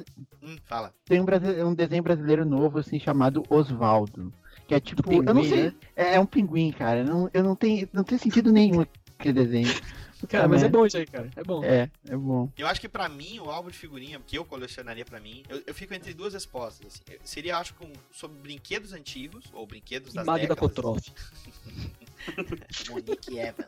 Hum, 0.43 0.57
fala. 0.67 0.95
Tem 1.07 1.21
um, 1.21 1.25
brasi- 1.25 1.63
um 1.63 1.75
desenho 1.75 2.03
brasileiro 2.03 2.45
novo, 2.45 2.79
assim, 2.79 3.01
chamado 3.01 3.43
Osvaldo. 3.49 4.33
Que 4.69 4.75
é 4.75 4.81
tipo. 4.81 5.11
eu 5.11 5.23
não 5.23 5.35
pinguim, 5.43 5.49
sei. 5.49 5.65
né? 5.65 5.75
É, 5.97 6.15
é 6.17 6.21
um 6.21 6.27
pinguim, 6.27 6.71
cara. 6.71 7.03
Não, 7.03 7.31
eu 7.33 7.43
não 7.43 7.57
tenho, 7.57 7.89
não 7.93 8.05
tem 8.05 8.19
sentido 8.19 8.53
nenhum 8.53 8.85
aquele 9.19 9.33
desenho. 9.33 9.69
Cara, 10.31 10.49
mas 10.49 10.63
né? 10.63 10.69
é 10.69 10.71
bom 10.71 10.87
isso 10.87 10.97
aí, 10.97 11.07
cara. 11.07 11.31
É 11.37 11.45
bom. 11.45 11.63
É, 11.63 11.91
é 12.09 12.17
bom. 12.17 12.51
Eu 12.57 12.67
acho 12.67 12.81
que 12.81 12.89
pra 12.89 13.07
mim, 13.07 13.39
o 13.39 13.51
álbum 13.51 13.69
de 13.71 13.77
figurinha 13.77 14.19
que 14.27 14.37
eu 14.37 14.47
colecionaria 14.47 15.05
pra 15.05 15.21
mim, 15.21 15.43
eu, 15.49 15.63
eu 15.67 15.75
fico 15.75 15.93
entre 15.93 16.15
duas 16.15 16.33
respostas. 16.33 16.87
assim. 16.87 17.03
Eu- 17.11 17.21
Seria, 17.23 17.59
acho, 17.59 17.75
com, 17.75 17.93
sobre 18.11 18.39
brinquedos 18.39 18.95
antigos, 18.95 19.45
ou 19.53 19.67
brinquedos 19.67 20.15
das 20.15 20.25
Magda 20.27 20.41
décadas. 20.49 20.59
Kotroff. 20.59 21.13
Monique 22.91 23.39
Evan. 23.39 23.67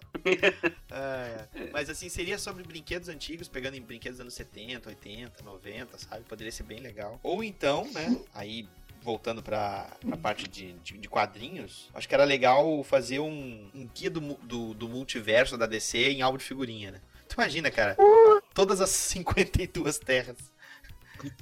Ah, 0.90 1.46
é. 1.54 1.70
Mas 1.72 1.90
assim, 1.90 2.08
seria 2.08 2.38
sobre 2.38 2.62
brinquedos 2.64 3.08
antigos, 3.08 3.48
pegando 3.48 3.76
em 3.76 3.80
brinquedos 3.80 4.18
dos 4.18 4.22
anos 4.22 4.34
70, 4.34 4.88
80, 4.88 5.42
90, 5.42 5.98
sabe? 5.98 6.24
Poderia 6.24 6.52
ser 6.52 6.64
bem 6.64 6.80
legal. 6.80 7.18
Ou 7.22 7.44
então, 7.44 7.90
né, 7.92 8.20
aí 8.34 8.68
voltando 9.02 9.42
pra, 9.42 9.96
pra 10.00 10.16
parte 10.16 10.48
de, 10.48 10.72
de, 10.80 10.98
de 10.98 11.08
quadrinhos, 11.08 11.88
acho 11.94 12.08
que 12.08 12.14
era 12.14 12.24
legal 12.24 12.82
fazer 12.82 13.20
um, 13.20 13.70
um 13.74 13.88
guia 13.94 14.10
do, 14.10 14.20
do, 14.20 14.74
do 14.74 14.88
multiverso 14.88 15.56
da 15.56 15.66
DC 15.66 16.10
em 16.10 16.22
álbum 16.22 16.38
de 16.38 16.44
figurinha, 16.44 16.90
né? 16.90 17.00
Tu 17.28 17.34
imagina, 17.34 17.70
cara, 17.70 17.96
todas 18.54 18.80
as 18.80 18.90
52 18.90 19.98
terras 19.98 20.36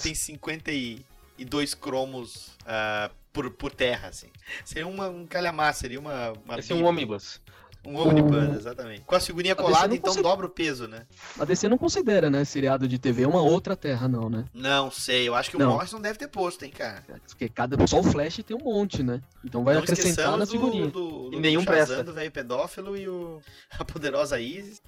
tem 0.03 0.15
52 0.15 1.75
cromos 1.75 2.51
ah, 2.65 3.11
por, 3.37 3.51
por 3.51 3.71
terra, 3.71 4.09
assim. 4.09 4.29
Seria 4.65 4.87
uma, 4.87 5.09
um 5.11 5.27
calhamaço, 5.27 5.81
seria 5.81 6.01
uma... 6.01 6.33
uma 6.43 6.59
Esse 6.59 6.73
é 6.73 6.75
um 6.75 6.85
ônibus. 6.87 7.39
Um 7.85 8.29
pano, 8.29 8.57
exatamente. 8.57 9.03
Com 9.03 9.15
a 9.15 9.21
figurinha 9.21 9.55
colada, 9.55 9.95
então 9.95 10.09
consegue- 10.09 10.23
dobra 10.29 10.47
o 10.47 10.49
peso, 10.49 10.89
né? 10.89 11.07
A 11.39 11.45
DC 11.45 11.69
não 11.69 11.79
considera, 11.79 12.29
né, 12.29 12.45
seriado 12.45 12.89
de 12.89 12.99
TV 12.99 13.25
uma 13.27 13.41
outra 13.41 13.77
terra, 13.77 14.09
não, 14.09 14.29
né? 14.29 14.45
Não 14.53 14.91
sei, 14.91 15.29
eu 15.29 15.37
acho 15.37 15.51
que 15.51 15.57
o 15.57 15.61
Não. 15.61 15.73
Morrison 15.75 16.01
deve 16.01 16.19
ter 16.19 16.27
posto, 16.27 16.65
hein, 16.65 16.73
cara. 16.73 17.05
Porque 17.29 17.49
cada 17.49 17.87
só 17.87 18.01
o 18.01 18.03
Flash 18.03 18.41
tem 18.45 18.57
um 18.57 18.65
monte, 18.65 19.05
né? 19.05 19.21
Então 19.45 19.63
vai 19.63 19.75
Não 19.75 19.83
acrescentar 19.83 20.37
nas 20.37 20.51
figurinhas. 20.51 20.91
Do, 20.91 21.09
do, 21.09 21.31
do, 21.31 21.37
E 21.37 21.41
nenhum 21.41 21.61
do 21.63 21.67
Shazam, 21.67 21.87
presta. 21.87 22.03
do 22.05 22.13
velho 22.13 22.33
pedófilo 22.33 22.97
e 22.97 23.09
o 23.09 23.41
a 23.79 23.85
poderosa 23.85 24.41
Isis. 24.41 24.83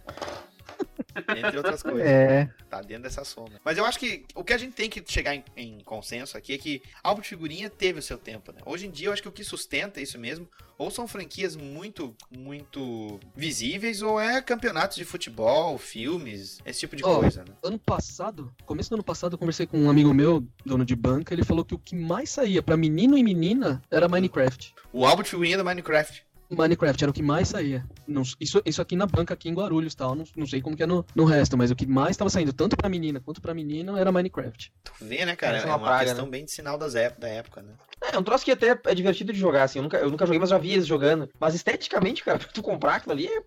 Entre 1.37 1.57
outras 1.57 1.83
coisas. 1.83 2.07
É. 2.07 2.49
Tá 2.71 2.81
dentro 2.81 3.05
dessa 3.05 3.25
soma. 3.25 3.61
Mas 3.65 3.77
eu 3.79 3.85
acho 3.85 3.99
que 3.99 4.25
o 4.35 4.45
que 4.45 4.53
a 4.53 4.59
gente 4.59 4.75
tem 4.75 4.89
que 4.89 5.03
chegar 5.07 5.35
em, 5.35 5.45
em 5.57 5.81
consenso 5.81 6.37
aqui 6.37 6.55
é 6.55 6.59
que 6.59 6.83
álbum 7.03 7.23
de 7.23 7.29
figurinha 7.29 7.69
teve 7.69 7.99
o 7.99 8.03
seu 8.03 8.19
tempo, 8.19 8.53
né? 8.53 8.61
Hoje 8.65 8.87
em 8.87 8.91
dia 8.91 9.09
eu 9.09 9.13
acho 9.13 9.23
que 9.23 9.29
o 9.29 9.33
que 9.33 9.43
sustenta 9.43 10.01
isso 10.01 10.19
mesmo, 10.19 10.49
ou 10.77 10.91
são 10.91 11.09
franquias 11.09 11.57
muito, 11.57 12.15
muito 12.31 13.19
visíveis, 13.35 14.03
ou 14.03 14.21
é 14.21 14.41
campeonatos 14.41 14.97
de 14.97 15.05
futebol, 15.05 15.77
filmes, 15.77 16.59
esse 16.65 16.81
tipo 16.81 16.95
de 16.95 17.05
Ó, 17.05 17.21
coisa, 17.21 17.45
né? 17.45 17.55
Ano 17.63 17.79
passado, 17.79 18.55
começo 18.65 18.91
do 18.91 18.95
ano 18.95 19.05
passado, 19.05 19.35
eu 19.35 19.39
conversei 19.39 19.67
com 19.67 19.79
um 19.79 19.91
amigo 19.91 20.15
meu, 20.15 20.47
dono 20.65 20.85
de 20.85 20.95
banca, 20.95 21.35
ele 21.35 21.45
falou 21.45 21.65
que 21.65 21.75
o 21.75 21.79
que 21.79 21.97
mais 21.97 22.31
saía 22.31 22.63
pra 22.63 22.77
menino 22.77 23.19
e 23.19 23.23
menina 23.23 23.83
era 23.91 24.09
Minecraft. 24.09 24.75
O 24.93 25.05
álbum 25.05 25.23
de 25.23 25.31
figurinha 25.31 25.57
do 25.57 25.65
Minecraft. 25.65 26.28
Minecraft 26.51 27.05
era 27.05 27.11
o 27.11 27.15
que 27.15 27.23
mais 27.23 27.49
saía. 27.49 27.85
Não- 28.07 28.23
isso, 28.41 28.61
isso 28.65 28.81
aqui 28.83 28.97
na 28.97 29.07
banca, 29.07 29.35
aqui 29.35 29.49
em 29.49 29.55
Guarulhos 29.55 29.95
tal. 29.95 30.15
Não, 30.15 30.25
não 30.37 30.47
sei 30.47 30.61
como 30.63 30.77
que 30.77 30.83
é 30.83 30.87
no, 30.87 31.05
no 31.15 31.25
resto, 31.25 31.57
mas 31.57 31.71
o 31.71 31.77
que 31.77 31.87
mais 31.87 32.17
tava 32.17 32.31
saindo, 32.31 32.53
tanto 32.53 32.77
pra 32.77 32.89
menina 32.89 33.21
quanto 33.21 33.41
pra 33.41 33.53
menino, 33.55 33.97
era 33.97 34.11
Minecraft. 34.13 34.73
Tu 34.85 34.93
vê, 35.05 35.25
né, 35.25 35.37
cara? 35.37 35.59
É 35.59 35.63
é 35.63 35.65
uma 35.67 35.77
uma 35.77 35.87
praga, 35.87 36.05
questão 36.07 36.25
né? 36.25 36.31
bem 36.31 36.45
de 36.45 36.51
sinal 36.51 36.79
das 36.79 36.95
ép- 36.95 37.19
da 37.19 37.29
época, 37.29 37.63
né? 37.63 37.75
É 38.13 38.19
um 38.19 38.23
troço 38.23 38.45
que 38.45 38.53
até 38.53 38.79
é 38.85 38.95
divertido 38.95 39.33
de 39.33 39.39
jogar, 39.39 39.65
assim. 39.65 39.79
Eu 39.79 39.83
nunca, 39.83 39.97
eu 39.99 40.11
nunca 40.11 40.25
joguei, 40.25 40.39
mas 40.39 40.51
já 40.51 40.59
vi 40.59 40.73
eles 40.73 40.87
jogando. 40.87 41.29
Mas 41.39 41.55
esteticamente, 41.55 42.25
cara, 42.25 42.39
pra 42.41 42.49
tu 42.49 42.63
comprar 42.63 42.97
aquilo 42.97 43.13
ali 43.13 43.27
é 43.27 43.43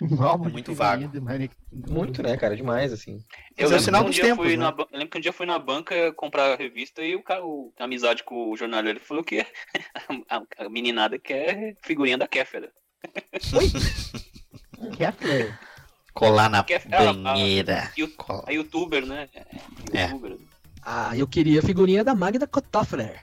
Álbum 0.20 0.48
É 0.48 0.52
muito 0.52 0.74
vago. 0.74 1.08
Minecraft. 1.20 1.56
muito, 1.72 2.22
né, 2.22 2.36
cara? 2.36 2.56
Demais, 2.56 2.92
assim. 2.92 3.14
Eu 3.14 3.18
Mas 3.18 3.60
é 3.60 3.64
o 3.64 3.68
lembro, 3.68 3.84
sinal 3.84 4.02
que 4.04 4.08
um 4.08 4.12
dia 4.12 4.24
tempos, 4.24 4.44
fui 4.44 4.56
né? 4.56 4.64
na 4.64 4.74
eu 4.78 4.86
lembro 4.92 5.08
que 5.08 5.18
um 5.18 5.20
dia 5.20 5.32
fui 5.32 5.46
na 5.46 5.58
banca 5.58 6.12
comprar 6.12 6.52
a 6.52 6.56
revista 6.56 7.02
e 7.02 7.14
o 7.16 7.22
cara, 7.22 7.44
o, 7.44 7.72
a 7.78 7.84
amizade 7.84 8.22
com 8.24 8.50
o 8.50 8.56
jornaleiro, 8.56 8.98
ele 8.98 9.04
falou 9.04 9.22
que 9.24 9.40
a, 10.28 10.42
a 10.58 10.68
meninada 10.68 11.18
quer 11.18 11.76
figurinha 11.82 12.18
da 12.18 12.28
Kéfera. 12.28 12.70
Kessler. 14.96 15.58
Colar 16.12 16.48
na 16.48 16.64
ela- 16.90 17.12
banheira. 17.12 17.90
A, 17.96 18.16
Cola. 18.16 18.44
a 18.46 18.50
youtuber, 18.52 19.04
né? 19.06 19.28
É. 19.92 20.04
Youtuber. 20.04 20.36
Ah, 20.82 21.16
eu 21.16 21.26
queria 21.26 21.60
a 21.60 21.62
figurinha 21.62 22.04
da 22.04 22.14
Magda 22.14 22.46
Kotafler. 22.46 23.22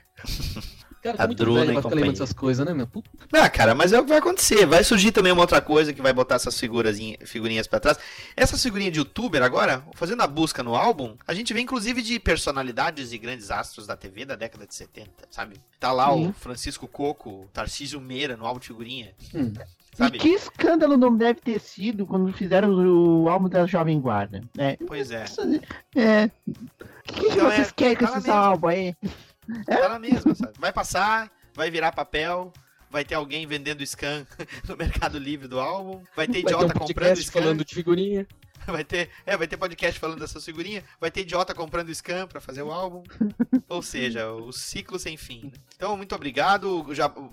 Cara, 1.04 1.16
A 1.16 1.18
tá 1.18 1.26
muito 1.26 1.44
velho 1.44 1.70
e 1.70 1.72
pra 1.74 1.82
ficar 1.82 1.94
lembrando 1.94 2.12
dessas 2.12 2.32
coisas, 2.32 2.64
né, 2.64 2.72
meu? 2.72 2.86
Puta. 2.86 3.10
Ah, 3.34 3.50
cara, 3.50 3.74
mas 3.74 3.92
é 3.92 4.00
o 4.00 4.04
que 4.04 4.08
vai 4.08 4.16
acontecer. 4.16 4.64
Vai 4.64 4.82
surgir 4.82 5.12
também 5.12 5.32
uma 5.32 5.42
outra 5.42 5.60
coisa 5.60 5.92
que 5.92 6.00
vai 6.00 6.14
botar 6.14 6.36
essas 6.36 6.58
figuras, 6.58 6.96
figurinhas 7.26 7.66
pra 7.66 7.78
trás. 7.78 7.98
Essas 8.34 8.62
figurinhas 8.62 8.90
de 8.94 9.00
youtuber 9.00 9.42
agora, 9.42 9.84
fazendo 9.92 10.22
a 10.22 10.26
busca 10.26 10.62
no 10.62 10.74
álbum, 10.74 11.14
a 11.26 11.34
gente 11.34 11.52
vê 11.52 11.60
inclusive 11.60 12.00
de 12.00 12.18
personalidades 12.18 13.12
e 13.12 13.18
grandes 13.18 13.50
astros 13.50 13.86
da 13.86 13.98
TV 13.98 14.24
da 14.24 14.34
década 14.34 14.66
de 14.66 14.74
70, 14.74 15.10
sabe? 15.30 15.56
Tá 15.78 15.92
lá 15.92 16.10
o 16.10 16.24
Sim. 16.24 16.32
Francisco 16.32 16.88
Coco, 16.88 17.28
o 17.28 17.48
Tarcísio 17.52 18.00
Meira 18.00 18.34
no 18.34 18.46
álbum 18.46 18.60
de 18.60 18.68
figurinha, 18.68 19.12
Hum. 19.34 19.52
E 19.94 19.96
sabe? 19.96 20.18
que 20.18 20.28
escândalo 20.30 20.96
não 20.96 21.16
deve 21.16 21.40
ter 21.40 21.60
sido 21.60 22.04
quando 22.04 22.32
fizeram 22.32 22.70
o 22.74 23.28
álbum 23.28 23.48
da 23.48 23.64
Jovem 23.64 24.00
Guarda, 24.00 24.40
né? 24.56 24.76
Pois 24.88 25.12
é. 25.12 25.24
É. 25.94 26.30
O 26.48 26.52
que, 27.04 27.20
que 27.20 27.26
Então, 27.28 27.50
vocês 27.50 27.68
é, 27.68 27.72
querem 27.76 27.96
com 27.96 28.06
tá 28.06 28.10
na 28.12 28.18
esse 28.18 28.30
aí? 29.48 29.64
Tá 29.64 29.88
na 29.88 29.98
mesma, 29.98 30.34
sabe? 30.34 30.52
Vai 30.58 30.72
passar, 30.72 31.30
vai 31.54 31.70
virar 31.70 31.92
papel, 31.92 32.52
vai 32.90 33.04
ter 33.04 33.14
alguém 33.14 33.46
vendendo 33.46 33.84
scan 33.86 34.26
no 34.68 34.76
Mercado 34.76 35.18
Livre 35.18 35.48
do 35.48 35.58
álbum, 35.60 36.02
vai 36.14 36.26
ter 36.26 36.42
Vai 36.42 36.52
ter 36.54 36.66
idiota 36.66 36.76
um 36.76 36.78
comprando 36.86 37.16
scan. 37.22 37.40
falando 37.40 37.64
de 37.64 37.74
figurinha. 37.74 38.26
Vai 38.74 38.84
ter, 38.84 39.10
é, 39.26 39.36
vai 39.36 39.46
ter 39.46 39.56
podcast 39.56 40.00
falando 40.00 40.18
dessas 40.18 40.44
figurinhas, 40.44 40.84
vai 41.00 41.10
ter 41.10 41.20
idiota 41.20 41.54
comprando 41.54 41.90
scan 41.94 42.26
pra 42.26 42.40
fazer 42.40 42.62
o 42.62 42.72
álbum. 42.72 43.02
Ou 43.68 43.82
seja, 43.82 44.30
o 44.32 44.52
ciclo 44.52 44.98
sem 44.98 45.16
fim. 45.16 45.44
né? 45.44 45.52
Então, 45.76 45.96
muito 45.96 46.14
obrigado. 46.14 46.86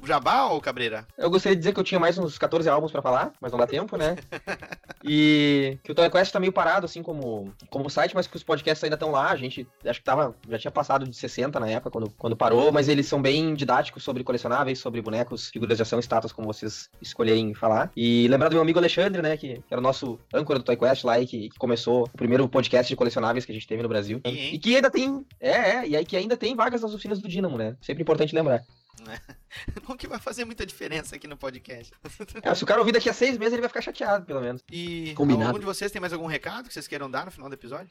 Jabá 0.03 0.45
ou 0.45 0.59
Cabreira? 0.61 1.07
Eu 1.17 1.29
gostaria 1.29 1.55
de 1.55 1.59
dizer 1.61 1.73
que 1.73 1.79
eu 1.79 1.83
tinha 1.83 1.99
mais 1.99 2.17
uns 2.17 2.37
14 2.37 2.67
álbuns 2.69 2.91
pra 2.91 3.01
falar, 3.01 3.31
mas 3.39 3.51
não 3.51 3.59
dá 3.59 3.67
tempo, 3.67 3.97
né? 3.97 4.15
E 5.03 5.79
que 5.83 5.91
o 5.91 5.95
Toy 5.95 6.09
Quest 6.11 6.31
tá 6.31 6.39
meio 6.39 6.53
parado, 6.53 6.85
assim, 6.85 7.01
como, 7.01 7.51
como 7.71 7.89
site, 7.89 8.13
mas 8.13 8.27
que 8.27 8.35
os 8.35 8.43
podcasts 8.43 8.83
ainda 8.83 8.95
estão 8.95 9.09
lá. 9.11 9.31
A 9.31 9.35
gente 9.35 9.67
acho 9.85 9.99
que 9.99 10.05
tava, 10.05 10.35
já 10.47 10.59
tinha 10.59 10.71
passado 10.71 11.07
de 11.07 11.15
60 11.15 11.59
na 11.59 11.67
época, 11.67 11.89
quando, 11.89 12.09
quando 12.11 12.37
parou, 12.37 12.71
mas 12.71 12.87
eles 12.87 13.07
são 13.07 13.19
bem 13.19 13.55
didáticos 13.55 14.03
sobre 14.03 14.23
colecionáveis, 14.23 14.77
sobre 14.79 15.01
bonecos, 15.01 15.49
figuras 15.49 15.77
de 15.77 15.81
ação, 15.81 15.99
estátuas, 15.99 16.31
como 16.31 16.45
vocês 16.45 16.89
escolherem 17.01 17.53
falar. 17.55 17.91
E 17.95 18.27
lembrar 18.27 18.49
do 18.49 18.53
meu 18.53 18.61
amigo 18.61 18.77
Alexandre, 18.77 19.21
né, 19.21 19.37
que, 19.37 19.55
que 19.55 19.63
era 19.73 19.79
o 19.79 19.83
nosso 19.83 20.19
âncora 20.33 20.59
do 20.59 20.65
Toy 20.65 20.77
Quest 20.77 21.03
lá 21.03 21.19
e 21.21 21.27
que, 21.27 21.49
que 21.49 21.57
começou 21.57 22.03
o 22.03 22.09
primeiro 22.17 22.47
podcast 22.49 22.89
de 22.89 22.95
colecionáveis 22.95 23.45
que 23.45 23.51
a 23.51 23.55
gente 23.55 23.67
teve 23.67 23.81
no 23.83 23.89
Brasil. 23.89 24.19
hein? 24.25 24.55
E 24.55 24.59
que 24.59 24.75
ainda 24.75 24.89
tem, 24.91 25.25
é, 25.39 25.51
é, 25.51 25.87
e 25.87 25.95
aí 25.95 26.05
que 26.05 26.17
ainda 26.17 26.35
tem 26.37 26.55
vagas 26.55 26.81
nas 26.81 26.93
oficinas 26.93 27.19
do 27.19 27.27
Dínamo, 27.29 27.57
né? 27.57 27.75
Sempre 27.81 28.03
importante 28.03 28.33
lembrar. 28.35 28.61
Não 29.87 29.97
que 29.97 30.07
vai 30.07 30.19
fazer 30.19 30.45
muita 30.45 30.65
diferença 30.65 31.15
aqui 31.15 31.27
no 31.27 31.35
podcast. 31.37 31.91
É, 32.43 32.53
se 32.55 32.63
o 32.63 32.67
cara 32.67 32.79
ouvir 32.79 32.91
daqui 32.91 33.09
a 33.09 33.13
seis 33.13 33.37
meses, 33.37 33.53
ele 33.53 33.61
vai 33.61 33.69
ficar 33.69 33.81
chateado, 33.81 34.25
pelo 34.25 34.41
menos. 34.41 34.63
E 34.71 35.13
Combinado. 35.15 35.47
algum 35.47 35.59
de 35.59 35.65
vocês 35.65 35.91
tem 35.91 35.99
mais 35.99 36.13
algum 36.13 36.25
recado 36.27 36.67
que 36.67 36.73
vocês 36.73 36.87
queiram 36.87 37.09
dar 37.09 37.25
no 37.25 37.31
final 37.31 37.49
do 37.49 37.53
episódio? 37.53 37.89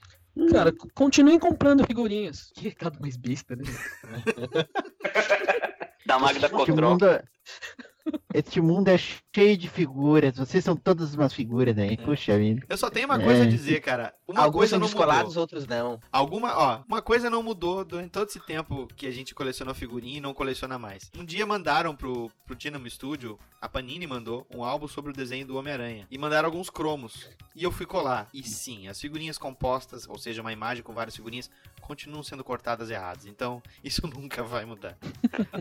Cara, 0.50 0.70
c- 0.70 0.88
continuem 0.94 1.38
comprando 1.38 1.84
figurinhas. 1.86 2.50
Que 2.54 2.62
recado 2.68 2.98
mais 3.00 3.16
besta, 3.16 3.54
né? 3.56 3.64
Da 6.06 6.18
Magda 6.18 6.46
é- 6.46 7.22
este 8.34 8.60
mundo 8.60 8.88
é 8.88 8.96
cheio 8.98 9.56
de 9.56 9.68
figuras. 9.68 10.36
Vocês 10.36 10.64
são 10.64 10.76
todas 10.76 11.14
umas 11.14 11.32
figuras 11.32 11.76
aí. 11.78 11.96
Puxa 11.96 12.38
vida. 12.38 12.64
Eu 12.68 12.76
só 12.76 12.88
tenho 12.90 13.06
uma 13.06 13.18
coisa 13.18 13.42
a 13.42 13.46
É. 13.46 13.48
dizer, 13.48 13.80
cara. 13.80 14.14
Uma 14.26 14.40
Alguns 14.42 14.58
coisa 14.58 14.70
são 14.70 14.78
não 14.80 14.86
descolados, 14.86 15.28
mudou. 15.30 15.40
outros 15.42 15.66
não. 15.66 16.00
Alguma, 16.12 16.56
ó, 16.56 16.82
uma 16.88 17.02
coisa 17.02 17.28
não 17.28 17.42
mudou 17.42 17.84
durante 17.84 18.10
todo 18.10 18.28
esse 18.28 18.38
tempo 18.40 18.86
que 18.96 19.06
a 19.06 19.10
gente 19.10 19.34
colecionou 19.34 19.74
figurinha 19.74 20.18
e 20.18 20.20
não 20.20 20.32
coleciona 20.32 20.78
mais. 20.78 21.10
Um 21.18 21.24
dia 21.24 21.44
mandaram 21.46 21.94
pro, 21.96 22.30
pro 22.46 22.54
Dynamo 22.54 22.88
Studio, 22.88 23.38
a 23.60 23.68
Panini 23.68 24.06
mandou 24.06 24.46
um 24.54 24.62
álbum 24.64 24.86
sobre 24.86 25.10
o 25.10 25.14
desenho 25.14 25.46
do 25.46 25.56
Homem-Aranha. 25.56 26.06
E 26.10 26.16
mandaram 26.16 26.46
alguns 26.48 26.70
cromos. 26.70 27.28
E 27.54 27.64
eu 27.64 27.72
fui 27.72 27.84
colar. 27.86 28.28
E 28.32 28.42
sim, 28.44 28.86
as 28.88 29.00
figurinhas 29.00 29.36
compostas, 29.36 30.06
ou 30.08 30.16
seja, 30.18 30.40
uma 30.40 30.52
imagem 30.52 30.82
com 30.84 30.92
várias 30.94 31.16
figurinhas, 31.16 31.50
continuam 31.80 32.22
sendo 32.22 32.44
cortadas 32.44 32.88
erradas. 32.90 33.26
Então, 33.26 33.60
isso 33.82 34.06
nunca 34.06 34.42
vai 34.44 34.64
mudar. 34.64 34.96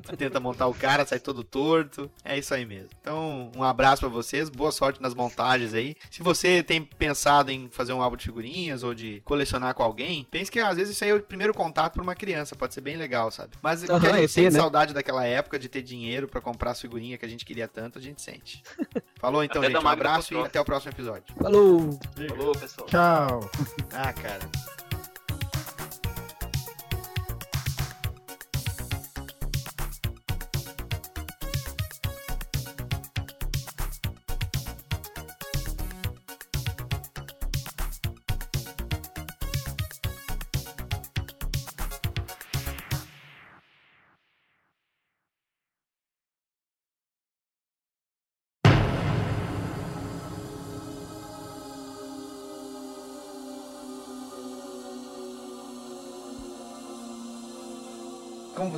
Tu 0.04 0.16
tenta 0.16 0.40
montar 0.40 0.68
o 0.68 0.74
cara, 0.74 1.06
sai 1.06 1.20
todo 1.20 1.44
torto. 1.44 2.10
É 2.24 2.38
isso 2.40 2.54
aí 2.54 2.66
mesmo. 2.66 2.90
Então, 3.02 3.52
um 3.56 3.64
abraço 3.64 4.02
pra 4.02 4.10
vocês, 4.10 4.50
boa 4.50 4.72
sorte 4.72 5.02
nas 5.02 5.14
montagens 5.14 5.74
aí. 5.74 5.96
Se 6.10 6.24
você 6.24 6.64
tem 6.64 6.84
pensado 6.84 7.52
em 7.52 7.70
fazer 7.70 7.94
um 7.94 8.02
álbum 8.02 8.18
de 8.18 8.26
figurinhas 8.26 8.84
ou 8.84 8.94
de 8.94 9.22
colecionar 9.26 9.74
com 9.74 9.84
alguém, 9.84 10.26
pense 10.30 10.52
que 10.52 10.60
às 10.60 10.78
vezes 10.78 10.96
isso 10.96 11.04
aí 11.04 11.10
é 11.12 11.14
o 11.16 11.22
primeiro 11.22 11.54
contato 11.54 11.94
pra 11.94 12.04
uma 12.04 12.16
criança, 12.16 12.56
pode 12.56 12.74
ser 12.74 12.82
bem 12.82 12.98
legal, 12.98 13.32
sabe? 13.32 13.52
Mas 13.62 13.84
que 13.84 13.92
Aham, 13.92 14.12
a 14.12 14.18
gente 14.18 14.32
sente 14.32 14.54
né? 14.54 14.60
saudade 14.60 14.94
daquela 14.94 15.26
época 15.26 15.60
de 15.60 15.70
ter 15.70 15.82
dinheiro 15.82 16.28
pra 16.28 16.42
comprar 16.42 16.72
as 16.72 16.82
figurinhas 16.82 17.20
que 17.20 17.26
a 17.26 17.30
gente 17.30 17.46
queria 17.46 17.68
tanto, 17.68 18.00
a 18.00 18.02
gente 18.02 18.22
sente. 18.22 18.64
Falou 19.20 19.44
então, 19.44 19.62
Até 19.62 19.72
gente. 19.72 19.84
Um 19.84 19.88
abraço 19.88 20.34
e 20.34 20.38
até 20.42 20.60
o 20.60 20.66
próximo 20.66 20.92
episódio. 20.92 21.24
Falou! 21.42 22.00
Falou, 22.30 22.52
pessoal. 22.54 22.88
Tchau. 22.88 23.52
Ah, 23.94 24.14
cara. 24.14 24.79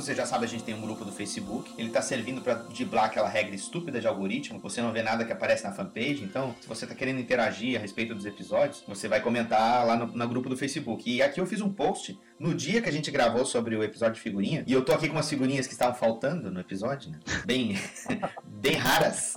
Você 0.02 0.14
já 0.14 0.26
sabe, 0.26 0.44
a 0.44 0.48
gente 0.48 0.64
tem 0.64 0.74
um 0.74 0.80
grupo 0.80 1.04
do 1.04 1.12
Facebook. 1.12 1.72
Ele 1.78 1.90
tá 1.90 2.02
servindo 2.02 2.40
para 2.40 2.54
driblar 2.54 3.04
aquela 3.04 3.28
regra 3.28 3.54
estúpida 3.54 4.00
de 4.00 4.06
algoritmo. 4.06 4.58
Você 4.60 4.82
não 4.82 4.92
vê 4.92 5.02
nada 5.02 5.24
que 5.24 5.32
aparece 5.32 5.64
na 5.64 5.72
fanpage. 5.72 6.24
Então, 6.24 6.54
se 6.60 6.68
você 6.68 6.86
tá 6.86 6.94
querendo 6.94 7.20
interagir 7.20 7.76
a 7.76 7.80
respeito 7.80 8.14
dos 8.14 8.26
episódios, 8.26 8.82
você 8.86 9.08
vai 9.08 9.20
comentar 9.20 9.86
lá 9.86 9.96
no, 9.96 10.06
no 10.06 10.28
grupo 10.28 10.48
do 10.48 10.56
Facebook. 10.56 11.08
E 11.10 11.22
aqui 11.22 11.40
eu 11.40 11.46
fiz 11.46 11.60
um 11.60 11.72
post 11.72 12.18
no 12.38 12.54
dia 12.54 12.82
que 12.82 12.88
a 12.88 12.92
gente 12.92 13.10
gravou 13.10 13.44
sobre 13.44 13.76
o 13.76 13.82
episódio 13.82 14.14
de 14.14 14.20
figurinha. 14.20 14.64
E 14.66 14.72
eu 14.72 14.84
tô 14.84 14.92
aqui 14.92 15.06
com 15.06 15.14
umas 15.14 15.28
figurinhas 15.28 15.66
que 15.66 15.72
estavam 15.72 15.94
faltando 15.94 16.50
no 16.50 16.60
episódio, 16.60 17.10
né? 17.10 17.20
Bem, 17.46 17.78
bem 18.44 18.74
raras. 18.74 19.34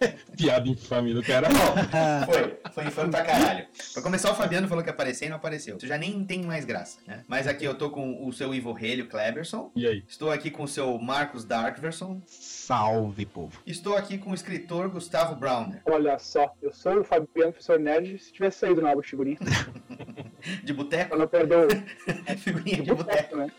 Piada 0.36 0.68
infame 0.68 1.14
do 1.14 1.22
cara. 1.22 1.48
Foi, 2.26 2.58
foi 2.72 2.84
infame 2.86 3.10
pra 3.10 3.24
caralho. 3.24 3.66
Pra 3.92 4.02
começar, 4.02 4.30
o 4.30 4.34
Fabiano 4.34 4.68
falou 4.68 4.82
que 4.82 4.90
ia 4.90 4.94
aparecer 4.94 5.26
e 5.26 5.28
não 5.28 5.36
apareceu. 5.36 5.76
Isso 5.76 5.86
já 5.86 5.98
nem 5.98 6.24
tem 6.24 6.42
mais 6.42 6.64
graça, 6.64 6.98
né? 7.06 7.24
Mas 7.26 7.46
aqui 7.46 7.64
eu 7.64 7.74
tô 7.74 7.90
com 7.90 8.26
o 8.26 8.32
seu 8.32 8.54
Ivo 8.54 8.76
Helio 8.78 9.08
Kleberson. 9.08 9.70
E 9.74 9.86
aí? 9.86 10.04
Estou 10.08 10.30
aqui 10.30 10.50
com 10.50 10.64
o 10.64 10.68
seu 10.68 10.98
Marcos 10.98 11.44
Darkverson. 11.44 12.20
Salve, 12.26 13.26
povo. 13.26 13.60
Estou 13.66 13.96
aqui 13.96 14.18
com 14.18 14.30
o 14.30 14.34
escritor 14.34 14.88
Gustavo 14.88 15.34
Browner. 15.34 15.80
Olha 15.86 16.18
só, 16.18 16.54
eu 16.60 16.72
sou 16.72 17.00
o 17.00 17.04
Fabiano, 17.04 17.52
professor 17.52 17.78
Nerd, 17.78 18.18
se 18.18 18.32
tivesse 18.32 18.58
saído 18.58 18.80
no 18.82 18.88
álbum 18.88 19.00
de 19.00 19.08
figurinha. 19.08 19.38
De 20.62 20.72
boteco? 20.72 21.16
Não 21.16 21.26
perder 21.26 21.66
o... 21.66 21.68
figurinha 22.38 22.82
de 22.82 22.94
boteco, 22.94 23.36
né? 23.36 23.50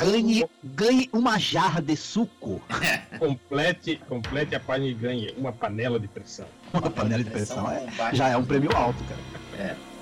Ganhe, 0.00 0.46
ganhe 0.62 1.08
uma 1.12 1.38
jarra 1.38 1.80
de 1.80 1.96
suco. 1.96 2.62
complete, 3.18 4.00
complete 4.08 4.54
a 4.54 4.60
página 4.60 4.88
e 4.88 4.94
ganhe 4.94 5.34
uma 5.36 5.52
panela 5.52 5.98
de 5.98 6.08
pressão. 6.08 6.46
Uma 6.72 6.90
panela 6.90 7.22
de 7.22 7.30
pressão 7.30 7.70
é, 7.70 7.86
já 8.12 8.28
é 8.28 8.36
um 8.36 8.44
prêmio 8.44 8.74
alto, 8.76 9.02
cara. 9.04 9.70
É. 9.70 9.95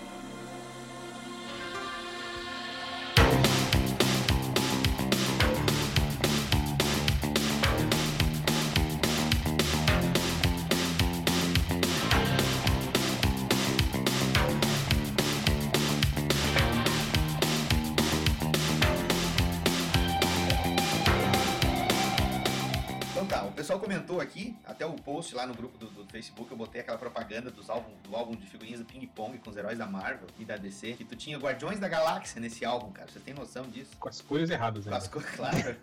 grupo 25.65 25.79
do, 25.79 25.87
do 25.87 26.05
Facebook, 26.07 26.51
eu 26.51 26.57
botei 26.57 26.81
aquela 26.81 26.99
propaganda 26.99 27.51
dos 27.51 27.71
álbum, 27.71 27.91
do 28.03 28.15
álbum 28.15 28.37
de 28.37 28.47
figurinhas 28.47 28.81
do 28.81 28.87
Ping 28.87 29.07
Pong 29.07 29.39
com 29.39 29.51
os 29.51 29.57
heróis 29.57 29.79
da 29.79 29.87
Marvel 29.87 30.27
e 30.39 30.45
da 30.45 30.57
DC, 30.57 30.93
que 30.95 31.05
tu 31.05 31.17
tinha 31.17 31.39
Guardiões 31.39 31.79
da 31.79 31.89
Galáxia 31.89 32.41
nesse 32.41 32.65
álbum, 32.65 32.93
cara. 32.93 33.11
Você 33.11 33.21
tem 33.21 33.35
noção 33.35 33.65
disso? 33.69 33.97
Com 33.99 34.09
as 34.09 34.21
cores 34.21 34.51
erradas, 34.51 34.85
Com 34.85 34.91
né? 34.91 34.97
as 34.97 35.09
cores, 35.09 35.31
claro. 35.31 35.77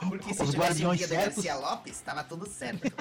Porque 0.08 0.34
se 0.34 0.42
Os 0.42 0.50
tivesse 0.50 0.56
o 0.56 0.88
Guardiões 0.88 1.00
certos. 1.06 1.44
Garcia 1.44 1.54
Lopes, 1.56 2.00
tava 2.00 2.24
tudo 2.24 2.46
certo. 2.46 2.92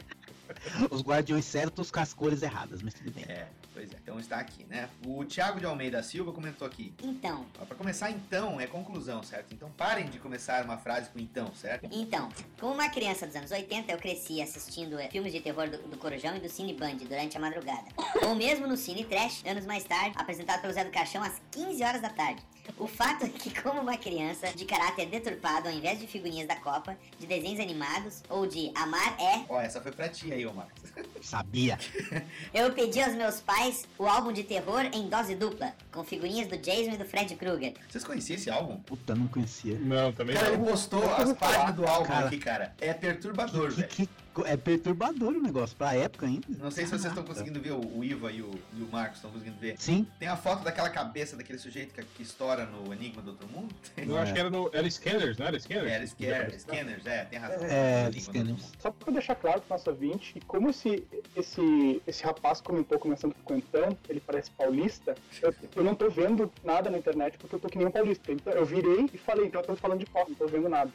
Os 0.89 1.01
guardiões 1.01 1.45
certos 1.45 1.91
com 1.91 1.99
as 1.99 2.13
cores 2.13 2.41
erradas, 2.41 2.81
mas 2.81 2.93
tudo 2.93 3.11
bem. 3.11 3.23
É, 3.27 3.47
pois 3.73 3.91
é. 3.91 3.95
Então 4.01 4.19
está 4.19 4.37
aqui, 4.37 4.65
né? 4.65 4.89
O 5.05 5.23
Thiago 5.25 5.59
de 5.59 5.65
Almeida 5.65 6.01
Silva 6.03 6.31
comentou 6.31 6.65
aqui. 6.67 6.93
Então, 7.03 7.45
Ó, 7.61 7.65
Pra 7.65 7.75
começar, 7.75 8.09
então, 8.11 8.59
é 8.59 8.67
conclusão, 8.67 9.21
certo? 9.23 9.53
Então 9.53 9.69
parem 9.71 10.07
de 10.07 10.19
começar 10.19 10.63
uma 10.63 10.77
frase 10.77 11.09
com 11.09 11.19
então, 11.19 11.53
certo? 11.53 11.87
Então, 11.91 12.29
como 12.59 12.73
uma 12.73 12.89
criança 12.89 13.25
dos 13.27 13.35
anos 13.35 13.51
80, 13.51 13.91
eu 13.91 13.97
cresci 13.97 14.41
assistindo 14.41 14.99
eh, 14.99 15.09
filmes 15.09 15.33
de 15.33 15.39
terror 15.41 15.69
do, 15.69 15.77
do 15.77 15.97
Corujão 15.97 16.35
e 16.35 16.39
do 16.39 16.49
Cine 16.49 16.73
Band 16.73 16.95
durante 16.95 17.35
a 17.37 17.39
madrugada. 17.39 17.85
Ou 18.23 18.35
mesmo 18.35 18.67
no 18.67 18.77
Cine 18.77 19.03
Trash, 19.03 19.43
anos 19.45 19.65
mais 19.65 19.83
tarde, 19.83 20.15
apresentado 20.17 20.61
pelo 20.61 20.73
Zé 20.73 20.83
do 20.83 20.91
Caixão 20.91 21.21
às 21.23 21.41
15 21.51 21.83
horas 21.83 22.01
da 22.01 22.09
tarde. 22.09 22.41
O 22.77 22.85
fato 22.85 23.25
é 23.25 23.29
que, 23.29 23.49
como 23.61 23.81
uma 23.81 23.97
criança 23.97 24.47
de 24.53 24.65
caráter 24.65 25.07
deturpado, 25.07 25.69
ao 25.69 25.73
invés 25.73 25.99
de 25.99 26.05
figurinhas 26.07 26.47
da 26.47 26.55
Copa, 26.57 26.97
de 27.17 27.25
desenhos 27.25 27.59
animados 27.61 28.21
ou 28.29 28.45
de 28.45 28.71
amar 28.75 29.15
é, 29.19 29.45
Ó, 29.47 29.59
essa 29.59 29.81
foi 29.81 29.91
pra 29.91 30.09
ti 30.09 30.31
ô 30.45 30.53
Marcos. 30.53 30.83
Sabia. 31.21 31.77
eu 32.53 32.71
pedi 32.73 33.01
aos 33.01 33.13
meus 33.15 33.39
pais 33.39 33.85
o 33.97 34.05
álbum 34.05 34.31
de 34.31 34.43
terror 34.43 34.81
em 34.93 35.09
dose 35.09 35.35
dupla, 35.35 35.73
com 35.91 36.03
figurinhas 36.03 36.47
do 36.47 36.57
Jason 36.57 36.91
e 36.93 36.97
do 36.97 37.05
Fred 37.05 37.35
Krueger. 37.35 37.73
Vocês 37.89 38.03
conheciam 38.03 38.35
esse 38.35 38.49
álbum? 38.49 38.77
Puta, 38.77 39.13
não 39.15 39.27
conhecia. 39.27 39.77
Não, 39.79 40.11
também 40.13 40.35
Cara, 40.35 40.49
ele 40.49 40.57
não. 40.57 40.65
postou 40.65 41.03
as 41.15 41.33
páginas 41.33 41.75
do 41.75 41.85
álbum 41.85 42.07
Cara. 42.07 42.27
aqui, 42.27 42.37
cara. 42.37 42.73
É 42.79 42.93
perturbador, 42.93 43.71
velho. 43.71 43.87
Que, 43.87 44.09
é 44.45 44.55
perturbador 44.55 45.33
o 45.33 45.41
negócio, 45.41 45.75
pra 45.75 45.95
época 45.95 46.25
ainda. 46.25 46.45
Não 46.59 46.71
sei 46.71 46.85
se 46.85 46.91
vocês 46.91 47.05
estão 47.05 47.23
conseguindo 47.23 47.59
ver, 47.59 47.71
o 47.71 47.97
o 47.97 48.03
Iva 48.03 48.31
e 48.31 48.41
o, 48.41 48.51
e 48.73 48.81
o 48.81 48.87
Marcos 48.91 49.17
estão 49.17 49.31
conseguindo 49.31 49.57
ver. 49.57 49.75
Sim. 49.77 50.05
Tem 50.19 50.27
a 50.27 50.35
foto 50.35 50.63
daquela 50.63 50.89
cabeça 50.89 51.35
daquele 51.35 51.57
sujeito 51.57 51.93
que, 51.93 52.03
que 52.03 52.23
estoura 52.23 52.65
no 52.65 52.93
Enigma 52.93 53.21
do 53.21 53.31
Outro 53.31 53.47
Mundo? 53.47 53.73
Eu 53.97 54.17
acho 54.17 54.33
que 54.33 54.39
era, 54.39 54.49
no, 54.49 54.69
era 54.73 54.89
Scanners, 54.89 55.37
não 55.37 55.47
era 55.47 55.59
Scanners? 55.59 55.91
Era 55.91 56.07
Scanner, 56.07 56.59
Scanners, 56.59 57.05
é, 57.05 57.25
tem 57.25 57.39
razão. 57.39 57.67
É, 57.67 58.11
Scanners. 58.11 58.71
Só 58.79 58.91
pra 58.91 59.11
deixar 59.11 59.35
claro 59.35 59.61
pro 59.61 59.69
nosso 59.69 59.89
ouvinte, 59.89 60.39
como 60.47 60.69
esse, 60.69 61.05
esse, 61.35 62.01
esse 62.05 62.23
rapaz 62.23 62.61
comentou 62.61 62.99
começando 62.99 63.33
com 63.43 63.55
o 63.55 63.57
então, 63.57 63.97
ele 64.07 64.19
parece 64.19 64.51
paulista, 64.51 65.15
eu, 65.41 65.53
eu 65.75 65.83
não 65.83 65.95
tô 65.95 66.09
vendo 66.09 66.51
nada 66.63 66.89
na 66.89 66.97
internet 66.97 67.37
porque 67.37 67.55
eu 67.55 67.59
tô 67.59 67.67
que 67.67 67.77
nem 67.77 67.87
um 67.87 67.91
paulista. 67.91 68.31
Então 68.31 68.53
eu 68.53 68.65
virei 68.65 69.09
e 69.13 69.17
falei, 69.17 69.47
então 69.47 69.61
eu 69.61 69.67
tô 69.67 69.75
falando 69.75 69.99
de 69.99 70.05
pó, 70.05 70.25
não 70.27 70.35
tô 70.35 70.47
vendo 70.47 70.69
nada. 70.69 70.91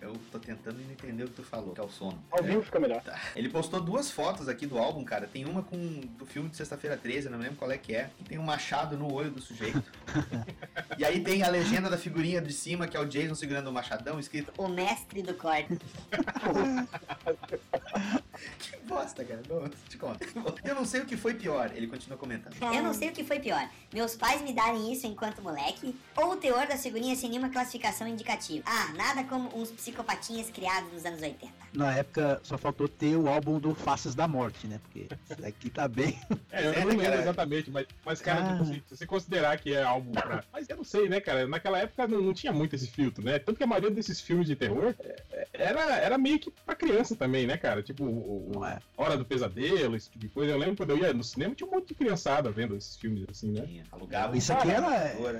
Eu 0.00 0.14
tô 0.30 0.38
tentando 0.38 0.80
entender 0.80 1.24
o 1.24 1.28
que 1.28 1.34
tu 1.34 1.42
falou, 1.42 1.72
que 1.72 1.80
é 1.80 1.84
o 1.84 1.88
sono. 1.88 2.22
Ao 2.30 2.42
vivo 2.42 2.62
fica 2.62 2.78
melhor. 2.78 3.02
Tá. 3.02 3.18
Ele 3.34 3.48
postou 3.48 3.80
duas 3.80 4.10
fotos 4.10 4.48
aqui 4.48 4.66
do 4.66 4.78
álbum, 4.78 5.04
cara. 5.04 5.26
Tem 5.26 5.44
uma 5.44 5.62
com 5.62 6.00
do 6.18 6.26
filme 6.26 6.50
de 6.50 6.56
sexta-feira 6.56 6.96
13, 6.96 7.26
eu 7.26 7.32
não 7.32 7.38
lembro 7.38 7.56
qual 7.56 7.70
é 7.70 7.78
que 7.78 7.94
é. 7.94 8.10
Que 8.18 8.24
tem 8.24 8.38
um 8.38 8.42
machado 8.42 8.96
no 8.96 9.12
olho 9.12 9.30
do 9.30 9.40
sujeito. 9.40 9.82
e 10.98 11.04
aí 11.04 11.22
tem 11.22 11.42
a 11.42 11.48
legenda 11.48 11.88
da 11.88 11.96
figurinha 11.96 12.40
de 12.40 12.52
cima, 12.52 12.86
que 12.86 12.96
é 12.96 13.00
o 13.00 13.06
Jason 13.06 13.34
segurando 13.34 13.68
o 13.68 13.72
machadão, 13.72 14.20
escrito 14.20 14.52
O 14.58 14.68
mestre 14.68 15.22
do 15.22 15.34
corte. 15.34 15.78
Que 18.58 18.76
bosta, 18.88 19.24
cara. 19.24 19.42
Não, 19.48 19.68
te 19.88 19.96
conto. 19.96 20.26
Eu 20.64 20.74
não 20.74 20.84
sei 20.84 21.00
o 21.00 21.06
que 21.06 21.16
foi 21.16 21.34
pior, 21.34 21.70
ele 21.74 21.86
continua 21.86 22.16
comentando. 22.18 22.54
Eu 22.60 22.82
não 22.82 22.92
sei 22.94 23.08
o 23.08 23.12
que 23.12 23.24
foi 23.24 23.38
pior, 23.40 23.68
meus 23.92 24.14
pais 24.16 24.42
me 24.42 24.52
darem 24.52 24.92
isso 24.92 25.06
enquanto 25.06 25.42
moleque, 25.42 25.94
ou 26.16 26.32
o 26.32 26.36
teor 26.36 26.66
das 26.66 26.82
figurinhas 26.82 27.18
sem 27.18 27.30
nenhuma 27.30 27.48
classificação 27.50 28.06
indicativa. 28.06 28.62
Ah, 28.66 28.92
nada 28.94 29.24
como 29.24 29.48
uns 29.58 29.70
psicopatinhas 29.70 30.50
criados 30.50 30.92
nos 30.92 31.04
anos 31.04 31.20
80. 31.22 31.52
Na 31.72 31.94
época 31.96 32.40
só 32.42 32.56
faltou 32.56 32.86
ter 32.88 33.16
o 33.16 33.28
álbum 33.28 33.58
do 33.58 33.74
Faces 33.74 34.14
da 34.14 34.28
Morte, 34.28 34.66
né? 34.66 34.80
Porque 34.82 35.08
isso 35.30 35.40
daqui 35.40 35.70
tá 35.70 35.88
bem. 35.88 36.18
É, 36.52 36.66
eu 36.68 36.86
não 36.86 36.96
lembro 36.96 37.18
exatamente, 37.18 37.68
mas, 37.70 37.84
mas 38.04 38.20
cara, 38.20 38.44
Ah. 38.44 38.52
tipo, 38.52 38.64
se, 38.66 38.74
se 38.74 38.96
você 38.96 39.06
considerar 39.06 39.58
que 39.58 39.74
é 39.74 39.82
álbum 39.82 40.12
pra. 40.12 40.44
Mas 40.52 40.68
eu 40.68 40.76
não 40.76 40.84
sei, 40.84 41.08
né, 41.08 41.20
cara? 41.20 41.48
Naquela 41.48 41.78
época 41.78 42.06
não, 42.06 42.20
não 42.20 42.32
tinha 42.32 42.52
muito 42.52 42.76
esse 42.76 42.86
filtro, 42.86 43.24
né? 43.24 43.40
Tanto 43.40 43.56
que 43.56 43.64
a 43.64 43.66
maioria 43.66 43.90
desses 43.90 44.20
filmes 44.20 44.46
de 44.46 44.54
terror 44.54 44.94
é, 45.00 45.22
é, 45.32 45.48
era, 45.52 45.96
era 45.96 46.16
meio 46.16 46.38
que 46.38 46.52
pra 46.64 46.76
criança 46.76 47.16
também, 47.16 47.44
né, 47.44 47.56
cara? 47.56 47.82
Tipo, 47.82 48.04
o, 48.34 48.58
o 48.58 49.02
Hora 49.02 49.16
do 49.16 49.24
Pesadelo, 49.24 49.96
esse 49.96 50.10
tipo 50.10 50.18
de 50.18 50.28
coisa. 50.28 50.52
Eu 50.52 50.58
lembro 50.58 50.76
quando 50.76 50.90
eu 50.90 50.98
ia 50.98 51.12
no 51.12 51.24
cinema, 51.24 51.54
tinha 51.54 51.68
um 51.68 51.72
monte 51.72 51.88
de 51.88 51.94
criançada 51.94 52.50
vendo 52.50 52.76
esses 52.76 52.96
filmes 52.96 53.24
assim, 53.30 53.52
né? 53.52 53.84
Alugava. 53.90 54.36
Isso 54.36 54.52
aqui 54.52 54.70
era, 54.70 54.94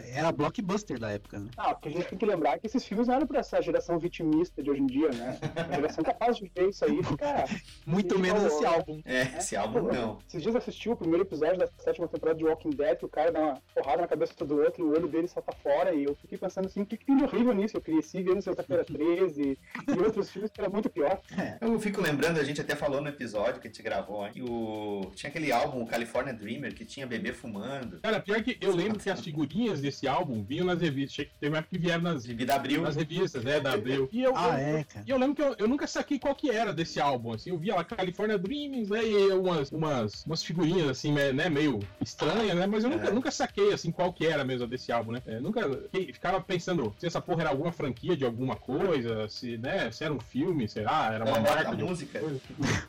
era 0.09 0.33
blockbuster 0.33 0.99
da 0.99 1.11
época, 1.11 1.39
né? 1.39 1.51
Ah, 1.57 1.75
porque 1.75 1.89
a 1.89 1.93
gente 1.93 2.09
tem 2.09 2.19
que 2.19 2.27
lembrar 2.27 2.59
que 2.59 2.67
esses 2.67 2.85
filmes 2.85 3.09
não 3.09 3.15
eram 3.15 3.27
pra 3.27 3.41
essa 3.41 3.61
geração 3.61 3.99
vitimista 3.99 4.63
de 4.63 4.71
hoje 4.71 4.81
em 4.81 4.87
dia, 4.87 5.11
né? 5.11 5.39
A 5.57 5.75
geração 5.75 6.05
capaz 6.05 6.37
de 6.37 6.51
ver 6.55 6.69
isso 6.69 6.85
aí, 6.85 7.01
cara. 7.19 7.45
Muito 7.87 8.19
menos 8.19 8.43
esse 8.45 8.65
álbum. 8.65 9.01
É, 9.05 9.23
esse 9.39 9.57
álbum 9.57 9.83
não. 9.83 10.19
Esses 10.29 10.43
dias 10.43 10.55
eu 10.55 10.59
assisti 10.59 10.89
o 10.89 10.97
primeiro 10.97 11.25
episódio 11.25 11.59
da 11.59 11.67
sétima 11.79 12.09
temporada 12.09 12.39
de 12.39 12.45
Walking 12.45 12.71
Dead, 12.71 12.99
que 12.99 13.05
o 13.05 13.09
cara 13.09 13.33
dá 13.33 13.41
uma 13.41 13.63
porrada 13.75 14.03
na 14.03 14.09
cabeça 14.09 14.45
do 14.45 14.61
outro, 14.61 14.83
e 14.83 14.85
o 14.85 14.93
olho 14.93 15.09
dele 15.09 15.29
salta 15.29 15.53
fora, 15.63 15.95
e 15.95 16.05
eu 16.05 16.15
fiquei 16.15 16.39
pensando 16.39 16.67
assim, 16.67 16.83
o 16.83 16.87
que, 16.87 16.97
que 16.97 17.07
tem 17.07 17.17
de 17.17 17.25
horrível 17.25 17.55
nisso? 17.55 17.77
Eu 17.77 17.81
cresci 17.81 18.23
vendo 18.23 18.43
Sexta-feira 18.43 18.85
13 18.85 19.59
e 19.89 19.99
outros 19.99 20.31
filmes 20.31 20.51
que 20.51 20.61
era 20.61 20.71
muito 20.71 20.91
pior. 20.91 21.21
Eu 21.61 21.79
fico 21.79 22.01
lembrando, 22.01 22.39
a 22.39 22.45
gente 22.45 22.61
até 22.61 22.75
falou 22.75 22.84
no 22.89 23.09
episódio 23.09 23.61
que 23.61 23.69
a 23.69 23.71
gente 23.71 23.83
gravou, 23.83 24.29
que 24.31 24.43
o... 24.43 25.11
tinha 25.15 25.29
aquele 25.31 25.51
álbum, 25.53 25.83
o 25.83 25.87
California 25.87 26.33
Dreamer, 26.33 26.75
que 26.75 26.85
tinha 26.85 27.07
bebê 27.07 27.33
fumando. 27.33 28.01
Cara, 28.01 28.21
pior 28.21 28.43
que 28.43 28.57
eu 28.61 28.75
lembro 28.75 28.99
que 28.99 29.11
as 29.11 29.21
figurinhas 29.21 29.81
desse 29.81 30.07
álbum 30.09 30.43
vinham 30.43 30.67
nas 30.67 30.81
revistas. 30.81 31.15
Achei 31.15 31.25
que 31.27 31.33
teve 31.39 31.53
uma 31.53 31.59
época 31.59 31.77
que 31.77 31.83
vieram 31.83 32.03
nas, 32.03 32.25
da 32.25 32.55
Abril. 32.57 32.83
nas 32.83 32.97
revistas, 32.97 33.45
né? 33.45 33.61
Da 33.61 33.73
Abril. 33.75 34.09
E 34.13 34.23
eu, 34.23 34.37
Ah, 34.37 34.49
eu- 34.61 34.79
é, 34.79 34.85
cara. 34.85 35.05
E 35.07 35.11
eu 35.11 35.19
lembro 35.19 35.35
que 35.35 35.43
eu, 35.43 35.55
eu 35.59 35.69
nunca 35.69 35.87
saquei 35.87 36.19
qual 36.19 36.35
que 36.35 36.51
era 36.51 36.73
desse 36.73 37.01
álbum, 37.01 37.33
assim. 37.33 37.51
Eu 37.51 37.59
via 37.59 37.75
lá 37.75 37.85
California 37.85 38.39
Dreaming, 38.39 38.87
né? 38.89 39.05
E 39.05 39.33
umas, 39.33 39.71
umas, 39.73 40.25
umas 40.25 40.43
figurinhas, 40.43 40.89
assim, 40.89 41.13
né? 41.13 41.49
Meio 41.49 41.81
estranhas, 42.01 42.57
né? 42.57 42.67
Mas 42.67 42.85
eu 42.85 42.91
nunca, 42.91 43.09
É. 43.09 43.13
nunca 43.13 43.31
saquei, 43.31 43.73
assim, 43.73 43.91
qual 43.91 44.13
que 44.13 44.27
era 44.27 44.45
mesmo 44.45 44.67
desse 44.67 44.91
álbum, 44.93 45.13
né? 45.13 45.23
É, 45.27 45.41
nunca 45.41 45.69
fiquei- 45.93 46.13
ficava 46.13 46.41
pensando 46.41 46.95
se 46.99 47.07
essa 47.07 47.21
porra 47.21 47.43
era 47.43 47.51
alguma 47.51 47.73
franquia 47.73 48.17
de 48.17 48.25
alguma 48.25 48.57
coisa, 48.57 49.29
se, 49.29 49.57
né? 49.59 49.91
Se 49.91 50.05
era 50.05 50.13
um 50.13 50.21
filme, 50.21 50.69
sei 50.69 50.85
lá, 50.85 51.13
era 51.13 51.25
uma 51.25 51.39
É, 51.39 51.41
marca 51.41 51.69
alguma 51.71 51.89
música. 51.91 52.19
coisa. 52.21 52.41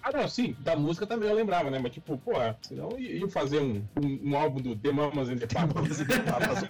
Ah, 0.04 0.12
não, 0.12 0.28
sim, 0.28 0.56
da 0.60 0.76
música 0.76 1.08
também 1.08 1.30
eu 1.30 1.36
lembrava, 1.36 1.70
né? 1.70 1.80
Mas 1.82 1.92
tipo, 1.92 2.18
pô, 2.18 2.34
senão 2.62 2.98
iam 3.00 3.30
fazer 3.30 3.60
um, 3.60 3.84
um, 4.02 4.32
um 4.32 4.38
álbum 4.38 4.62
do 4.62 4.76
The 4.76 4.92
Mamas 4.92 5.30
and 5.30 5.38
the 5.38 5.48
Papas. 5.48 6.00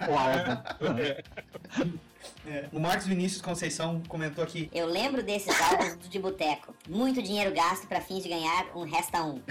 o 0.08 0.12
álbum. 0.12 1.98
É. 2.46 2.68
O 2.72 2.78
Marcos 2.80 3.06
Vinícius 3.06 3.42
Conceição 3.42 4.02
comentou 4.08 4.42
aqui. 4.44 4.70
Eu 4.72 4.86
lembro 4.86 5.22
desses 5.22 5.58
álbuns 5.60 5.96
do 5.96 6.08
de 6.08 6.18
boteco. 6.18 6.74
Muito 6.88 7.20
dinheiro 7.22 7.54
gasto 7.54 7.86
pra 7.86 8.00
fins 8.00 8.22
de 8.22 8.28
ganhar 8.28 8.66
um 8.74 8.84
resta 8.84 9.22
um. 9.22 9.40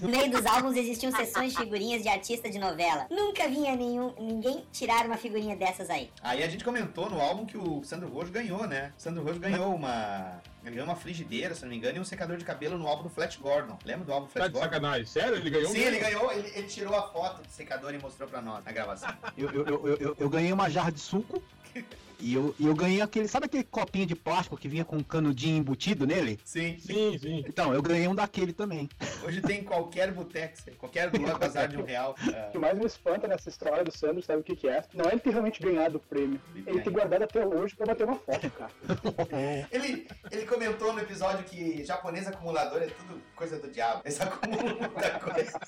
No 0.00 0.08
meio 0.08 0.30
dos 0.30 0.44
álbuns 0.46 0.76
existiam 0.76 1.10
sessões 1.12 1.52
de 1.52 1.58
figurinhas 1.58 2.02
de 2.02 2.08
artista 2.08 2.48
de 2.50 2.58
novela. 2.58 3.06
Nunca 3.10 3.48
vinha 3.48 3.74
nenhum, 3.76 4.14
ninguém 4.18 4.64
tirar 4.72 5.04
uma 5.06 5.16
figurinha 5.16 5.56
dessas 5.56 5.90
aí. 5.90 6.10
Aí 6.22 6.42
a 6.42 6.48
gente 6.48 6.64
comentou 6.64 7.10
no 7.10 7.20
álbum 7.20 7.44
que 7.44 7.56
o 7.58 7.82
Sandro 7.82 8.08
Rojo 8.08 8.30
ganhou, 8.30 8.66
né? 8.66 8.92
O 8.96 9.00
Sandro 9.00 9.22
Rojo 9.24 9.38
ganhou 9.40 9.74
uma. 9.74 10.40
Ele 10.62 10.72
ganhou 10.74 10.86
uma 10.86 10.96
frigideira, 10.96 11.54
se 11.54 11.62
não 11.62 11.70
me 11.70 11.76
engano, 11.76 11.96
e 11.96 12.00
um 12.00 12.04
secador 12.04 12.36
de 12.36 12.44
cabelo 12.44 12.76
no 12.78 12.86
álbum 12.86 13.04
do 13.04 13.08
Flash 13.08 13.36
Gordon. 13.36 13.78
Lembra 13.84 14.04
do 14.04 14.12
álbum 14.12 14.26
Tá 14.26 14.32
Flash 14.32 14.46
de 14.48 14.52
Gordon? 14.52 14.68
sacanagem, 14.70 15.06
sério? 15.06 15.36
Ele 15.36 15.50
ganhou? 15.50 15.70
Sim, 15.70 15.78
ele 15.80 15.98
ganhou, 15.98 16.32
ele, 16.32 16.52
ele 16.54 16.66
tirou 16.66 16.94
a 16.94 17.02
foto 17.10 17.42
do 17.42 17.48
secador 17.50 17.94
e 17.94 17.98
mostrou 17.98 18.28
pra 18.28 18.40
nós 18.42 18.64
na 18.64 18.72
gravação. 18.72 19.08
Eu, 19.36 19.50
eu, 19.50 19.66
eu, 19.66 19.96
eu, 19.96 20.16
eu 20.18 20.28
ganhei 20.30 20.52
uma 20.52 20.68
jarra 20.68 20.90
de 20.92 21.00
suco 21.00 21.42
back. 21.74 21.84
E 22.20 22.34
eu, 22.34 22.54
eu 22.58 22.74
ganhei 22.74 23.00
aquele, 23.00 23.28
sabe 23.28 23.46
aquele 23.46 23.64
copinho 23.64 24.06
de 24.06 24.14
plástico 24.14 24.56
que 24.56 24.68
vinha 24.68 24.84
com 24.84 24.96
um 24.96 25.02
canudinho 25.02 25.58
embutido 25.58 26.06
nele? 26.06 26.38
Sim. 26.44 26.76
Sim, 26.78 27.18
sim. 27.18 27.44
Então, 27.46 27.72
eu 27.72 27.80
ganhei 27.80 28.08
um 28.08 28.14
daquele 28.14 28.52
também. 28.52 28.88
Hoje 29.24 29.40
tem 29.40 29.60
em 29.60 29.64
qualquer 29.64 30.12
boteco, 30.12 30.56
qualquer 30.78 31.12
loja 31.12 31.38
bazar 31.38 31.68
de 31.68 31.76
um 31.76 31.84
real. 31.84 32.14
O 32.48 32.50
que 32.50 32.58
mais 32.58 32.78
me 32.78 32.86
espanta 32.86 33.28
nessa 33.28 33.48
história 33.48 33.84
do 33.84 33.92
Sandro, 33.92 34.22
sabe 34.22 34.40
o 34.40 34.42
que, 34.42 34.56
que 34.56 34.68
é? 34.68 34.82
Não 34.94 35.04
é 35.04 35.12
ele 35.12 35.20
ter 35.20 35.30
realmente 35.30 35.60
ganhado 35.60 35.98
o 35.98 36.00
prêmio. 36.00 36.40
Ele 36.66 36.80
ter 36.80 36.90
guardado 36.90 37.22
até 37.22 37.46
hoje 37.46 37.76
pra 37.76 37.86
bater 37.86 38.04
uma 38.04 38.16
foto, 38.16 38.50
cara. 38.50 38.70
Ele, 39.70 40.06
ele 40.30 40.46
comentou 40.46 40.92
no 40.92 41.00
episódio 41.00 41.44
que 41.44 41.84
japonês 41.84 42.26
acumulador 42.26 42.82
é 42.82 42.86
tudo 42.86 43.20
coisa 43.34 43.58
do 43.58 43.68
diabo. 43.70 44.02
Eles 44.04 44.20
acumulam 44.20 44.76
muita 44.78 45.10
coisa. 45.20 45.60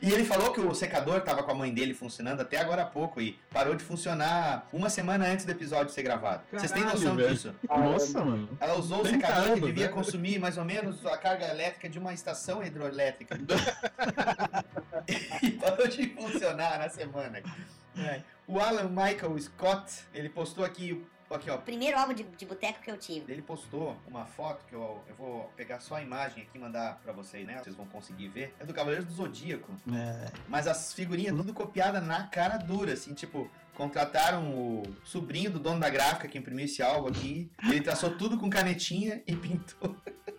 E 0.00 0.12
ele 0.12 0.24
falou 0.24 0.52
que 0.52 0.60
o 0.60 0.74
secador 0.74 1.20
tava 1.22 1.42
com 1.42 1.50
a 1.50 1.54
mãe 1.54 1.72
dele 1.72 1.94
funcionando 1.94 2.40
até 2.40 2.58
agora 2.58 2.82
há 2.82 2.86
pouco 2.86 3.20
e 3.20 3.38
parou 3.52 3.74
de 3.74 3.82
funcionar 3.82 4.68
uma 4.72 4.85
semana 4.88 5.26
antes 5.26 5.44
do 5.44 5.52
episódio 5.52 5.92
ser 5.92 6.02
gravado. 6.02 6.42
Vocês 6.52 6.72
têm 6.72 6.84
noção 6.84 7.16
velho. 7.16 7.28
disso? 7.28 7.54
Nossa, 7.68 8.24
mano. 8.24 8.48
Ela 8.60 8.78
usou 8.78 9.00
o 9.00 9.02
30 9.02 9.26
secador 9.26 9.54
que 9.54 9.60
devia 9.60 9.86
né? 9.86 9.92
consumir 9.92 10.38
mais 10.38 10.58
ou 10.58 10.64
menos 10.64 11.04
a 11.06 11.16
carga 11.16 11.46
elétrica 11.48 11.88
de 11.88 11.98
uma 11.98 12.12
estação 12.12 12.64
hidroelétrica. 12.64 13.38
e 15.42 15.50
parou 15.52 15.86
de 15.88 16.08
funcionar 16.10 16.78
na 16.78 16.88
semana. 16.88 17.42
É. 17.98 18.22
O 18.46 18.60
Alan 18.60 18.88
Michael 18.88 19.38
Scott, 19.40 19.92
ele 20.14 20.28
postou 20.28 20.64
aqui, 20.64 21.04
aqui 21.30 21.50
ó, 21.50 21.58
Primeiro 21.58 21.98
álbum 21.98 22.14
de, 22.14 22.22
de 22.22 22.46
boteco 22.46 22.80
que 22.80 22.90
eu 22.90 22.96
tive. 22.96 23.32
ele 23.32 23.42
postou 23.42 23.96
uma 24.06 24.24
foto 24.24 24.64
que 24.68 24.74
eu, 24.74 25.02
eu 25.08 25.14
vou 25.16 25.50
pegar 25.56 25.80
só 25.80 25.96
a 25.96 26.02
imagem 26.02 26.44
aqui 26.44 26.56
e 26.56 26.58
mandar 26.58 27.00
pra 27.02 27.12
vocês, 27.12 27.46
né? 27.46 27.58
Vocês 27.62 27.74
vão 27.74 27.86
conseguir 27.86 28.28
ver. 28.28 28.54
É 28.60 28.64
do 28.64 28.72
Cavaleiros 28.72 29.06
do 29.06 29.12
Zodíaco. 29.12 29.72
É. 29.92 30.30
Mas 30.48 30.66
as 30.66 30.92
figurinhas 30.92 31.34
tudo 31.34 31.52
copiada 31.52 32.00
na 32.00 32.26
cara 32.28 32.56
dura, 32.56 32.92
assim, 32.92 33.14
tipo, 33.14 33.50
contrataram 33.76 34.54
o 34.54 34.82
sobrinho 35.04 35.50
do 35.50 35.60
dono 35.60 35.78
da 35.78 35.90
gráfica 35.90 36.26
que 36.26 36.38
imprimiu 36.38 36.64
esse 36.64 36.82
álbum 36.82 37.08
aqui. 37.08 37.50
Ele 37.62 37.80
traçou 37.82 38.16
tudo 38.16 38.38
com 38.38 38.48
canetinha 38.48 39.22
e 39.26 39.36
pintou 39.36 39.94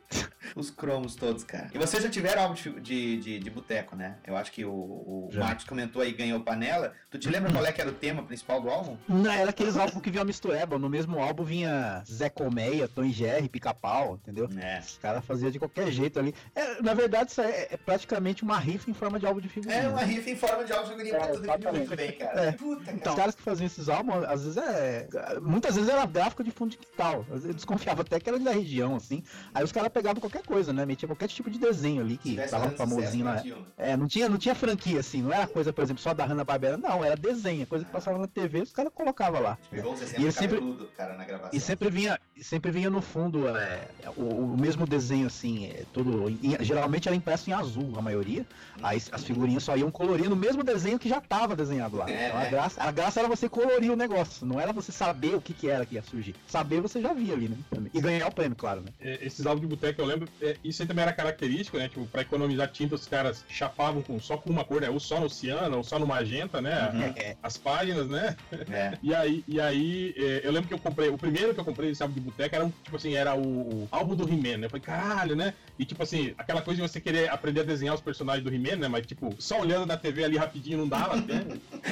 os 0.55 0.69
cromos 0.69 1.15
todos, 1.15 1.43
cara. 1.43 1.69
E 1.73 1.77
vocês 1.77 2.01
já 2.01 2.09
tiveram 2.09 2.43
álbum 2.43 2.55
de, 2.55 2.79
de, 2.79 3.17
de, 3.17 3.39
de 3.39 3.49
boteco, 3.49 3.95
né? 3.95 4.17
Eu 4.25 4.35
acho 4.35 4.51
que 4.51 4.65
o, 4.65 4.71
o 4.71 5.29
Já. 5.31 5.41
Marcos 5.41 5.65
comentou 5.65 6.01
aí, 6.01 6.11
ganhou 6.11 6.39
panela. 6.39 6.93
Tu 7.09 7.17
te 7.17 7.29
lembra 7.29 7.51
qual 7.51 7.65
é 7.65 7.71
que 7.71 7.81
era 7.81 7.89
o 7.89 7.93
tema 7.93 8.23
principal 8.23 8.61
do 8.61 8.69
álbum? 8.69 8.97
Não, 9.07 9.31
era 9.31 9.49
aqueles 9.49 9.77
álbuns 9.77 10.01
que 10.01 10.09
vinha 10.09 10.23
mistureba. 10.23 10.77
No 10.77 10.89
mesmo 10.89 11.19
álbum 11.19 11.43
vinha 11.43 12.03
Zé 12.09 12.29
Colmeia, 12.29 12.87
Tom 12.87 13.09
Jerry, 13.09 13.49
Pica-Pau, 13.49 14.15
entendeu? 14.15 14.49
É. 14.59 14.79
Os 14.79 14.97
caras 14.97 15.25
faziam 15.25 15.51
de 15.51 15.59
qualquer 15.59 15.91
jeito 15.91 16.19
ali. 16.19 16.33
É, 16.55 16.81
na 16.81 16.93
verdade, 16.93 17.31
isso 17.31 17.41
é, 17.41 17.67
é 17.71 17.77
praticamente 17.77 18.43
uma 18.43 18.57
rifa 18.57 18.89
em 18.89 18.93
forma 18.93 19.19
de 19.19 19.25
álbum 19.25 19.41
de 19.41 19.49
figurinha. 19.49 19.81
É 19.83 19.89
uma 19.89 20.03
rifa 20.03 20.29
em 20.29 20.35
forma 20.35 20.63
de 20.63 20.73
álbum 20.73 20.85
de 20.85 20.89
figurinha 20.91 21.15
pra 21.15 21.27
tu 21.27 21.39
definir 21.39 21.73
muito 21.73 21.95
bem, 21.95 22.11
cara. 22.13 22.41
É. 22.41 22.51
Puta, 22.53 22.85
cara. 22.85 22.97
Então, 22.97 23.13
os 23.13 23.19
caras 23.19 23.35
que 23.35 23.41
faziam 23.41 23.65
esses 23.65 23.89
álbuns, 23.89 24.23
às 24.25 24.43
vezes 24.43 24.57
é. 24.57 25.07
Muitas 25.41 25.75
vezes 25.75 25.89
era 25.89 26.05
gráfico 26.05 26.43
de 26.43 26.51
fundo 26.51 26.71
de 26.71 26.77
quintal. 26.77 27.25
Eu 27.29 27.53
desconfiava 27.53 28.01
até 28.01 28.19
que 28.19 28.29
era 28.29 28.39
da 28.39 28.51
região, 28.51 28.95
assim. 28.95 29.23
Aí 29.53 29.63
os 29.63 29.71
caras 29.71 29.91
pegavam 29.97 30.21
qualquer 30.21 30.43
coisa, 30.43 30.71
né? 30.71 30.85
Metia 30.85 31.07
qualquer 31.07 31.27
tipo 31.27 31.49
de 31.49 31.57
desenho 31.57 32.01
ali 32.01 32.17
que 32.17 32.35
tava 32.49 32.69
famosinho 32.71 33.25
lá. 33.25 33.43
É, 33.77 33.97
não 33.97 34.07
tinha, 34.07 34.29
não 34.29 34.37
tinha 34.37 34.53
franquia, 34.55 34.99
assim. 34.99 35.21
Não 35.21 35.33
era 35.33 35.47
coisa, 35.47 35.73
por 35.73 35.83
exemplo, 35.83 36.01
só 36.01 36.13
da 36.13 36.25
Hanna-Barbera. 36.25 36.77
Não, 36.77 37.03
era 37.03 37.15
desenho. 37.15 37.65
Coisa 37.65 37.83
que 37.85 37.91
passava 37.91 38.17
na 38.17 38.27
TV, 38.27 38.61
os 38.61 38.71
caras 38.71 38.91
colocavam 38.93 39.41
lá. 39.41 39.57
Pegou 39.71 39.91
o 39.91 39.95
E 39.95 39.99
60 39.99 40.21
ele 40.21 40.31
sempre, 40.31 40.61
cara, 40.95 41.15
na 41.15 41.25
gravação. 41.25 41.49
e 41.57 41.59
sempre 41.59 41.89
vinha, 41.89 42.19
e 42.35 42.43
sempre 42.43 42.71
vinha 42.71 42.89
no 42.89 43.01
fundo 43.01 43.47
é, 43.47 43.87
o, 44.15 44.21
o 44.53 44.57
mesmo 44.57 44.85
desenho, 44.85 45.27
assim, 45.27 45.67
é, 45.67 45.83
todo. 45.93 46.29
em- 46.29 46.57
geralmente 46.61 47.07
era 47.07 47.15
impresso 47.15 47.49
em 47.49 47.53
azul, 47.53 47.93
a 47.97 48.01
maioria. 48.01 48.45
Aí 48.83 49.01
as 49.11 49.23
figurinhas 49.23 49.63
só 49.63 49.75
iam 49.75 49.89
colorindo 49.89 50.33
o 50.33 50.37
mesmo 50.37 50.63
desenho 50.63 50.99
que 50.99 51.09
já 51.09 51.17
estava 51.17 51.55
desenhado 51.55 51.97
lá. 51.97 52.09
É, 52.09 52.27
Então 52.27 52.39
a 52.39 52.43
né? 52.43 52.49
graça, 52.49 52.81
a 52.83 52.91
graça 52.91 53.19
era 53.19 53.27
você 53.27 53.49
colorir 53.49 53.91
o 53.91 53.95
negócio, 53.95 54.45
não 54.45 54.59
era 54.59 54.71
você 54.73 54.91
saber 54.91 55.35
o 55.35 55.41
que, 55.41 55.53
que 55.53 55.69
era 55.69 55.85
que 55.85 55.95
ia 55.95 56.03
surgir. 56.03 56.35
Saber 56.47 56.81
você 56.81 57.01
já 57.01 57.13
via 57.13 57.33
ali, 57.33 57.47
né? 57.49 57.57
E 57.93 58.01
ganhar 58.01 58.27
o 58.27 58.31
prêmio, 58.33 58.55
claro, 58.55 58.81
né? 58.81 58.87
É, 58.99 59.25
esses 59.25 59.45
álbuns 59.45 59.61
de 59.61 59.67
boteco, 59.67 59.86
eu 59.97 60.05
lembro, 60.05 60.27
é, 60.41 60.55
isso 60.63 60.81
aí 60.81 60.87
também 60.87 61.03
era 61.03 61.13
característico, 61.13 61.77
né? 61.77 61.87
Tipo, 61.87 62.05
pra 62.07 62.21
economizar 62.21 62.67
tinta, 62.69 62.95
os 62.95 63.07
caras 63.07 63.43
chapavam 63.47 64.01
com, 64.01 64.19
só 64.19 64.37
com 64.37 64.49
uma 64.49 64.63
cor, 64.63 64.81
né? 64.81 64.89
Ou 64.89 64.99
só 64.99 65.19
no 65.19 65.29
ciano, 65.29 65.77
ou 65.77 65.83
só 65.83 65.99
no 65.99 66.07
magenta, 66.07 66.61
né? 66.61 67.13
É. 67.15 67.35
As 67.41 67.57
páginas, 67.57 68.07
né? 68.07 68.35
É. 68.71 68.97
E 69.01 69.13
aí, 69.13 69.43
e 69.47 69.59
aí 69.59 70.13
é, 70.17 70.41
eu 70.43 70.51
lembro 70.51 70.67
que 70.67 70.73
eu 70.73 70.79
comprei, 70.79 71.09
o 71.09 71.17
primeiro 71.17 71.53
que 71.53 71.59
eu 71.59 71.65
comprei 71.65 71.89
desse 71.89 72.01
álbum 72.01 72.15
de 72.15 72.21
boteco 72.21 72.55
era, 72.55 72.65
um, 72.65 72.69
tipo 72.69 72.95
assim, 72.95 73.15
era 73.15 73.35
o, 73.35 73.41
o 73.41 73.87
álbum 73.91 74.15
do 74.15 74.27
He-Man, 74.27 74.57
né? 74.57 74.65
Eu 74.65 74.69
falei, 74.69 74.85
caralho, 74.85 75.35
né? 75.35 75.53
E 75.77 75.85
tipo 75.85 76.01
assim, 76.01 76.33
aquela 76.37 76.61
coisa 76.61 76.81
de 76.81 76.87
você 76.87 76.99
querer 76.99 77.29
aprender 77.29 77.61
a 77.61 77.63
desenhar 77.63 77.95
os 77.95 78.01
personagens 78.01 78.43
do 78.43 78.53
He-Man, 78.53 78.77
né? 78.77 78.87
Mas 78.87 79.05
tipo, 79.05 79.33
só 79.39 79.61
olhando 79.61 79.85
na 79.85 79.97
TV 79.97 80.23
ali 80.23 80.37
rapidinho 80.37 80.79
não 80.79 80.87
dava, 80.87 81.15
né? 81.15 81.45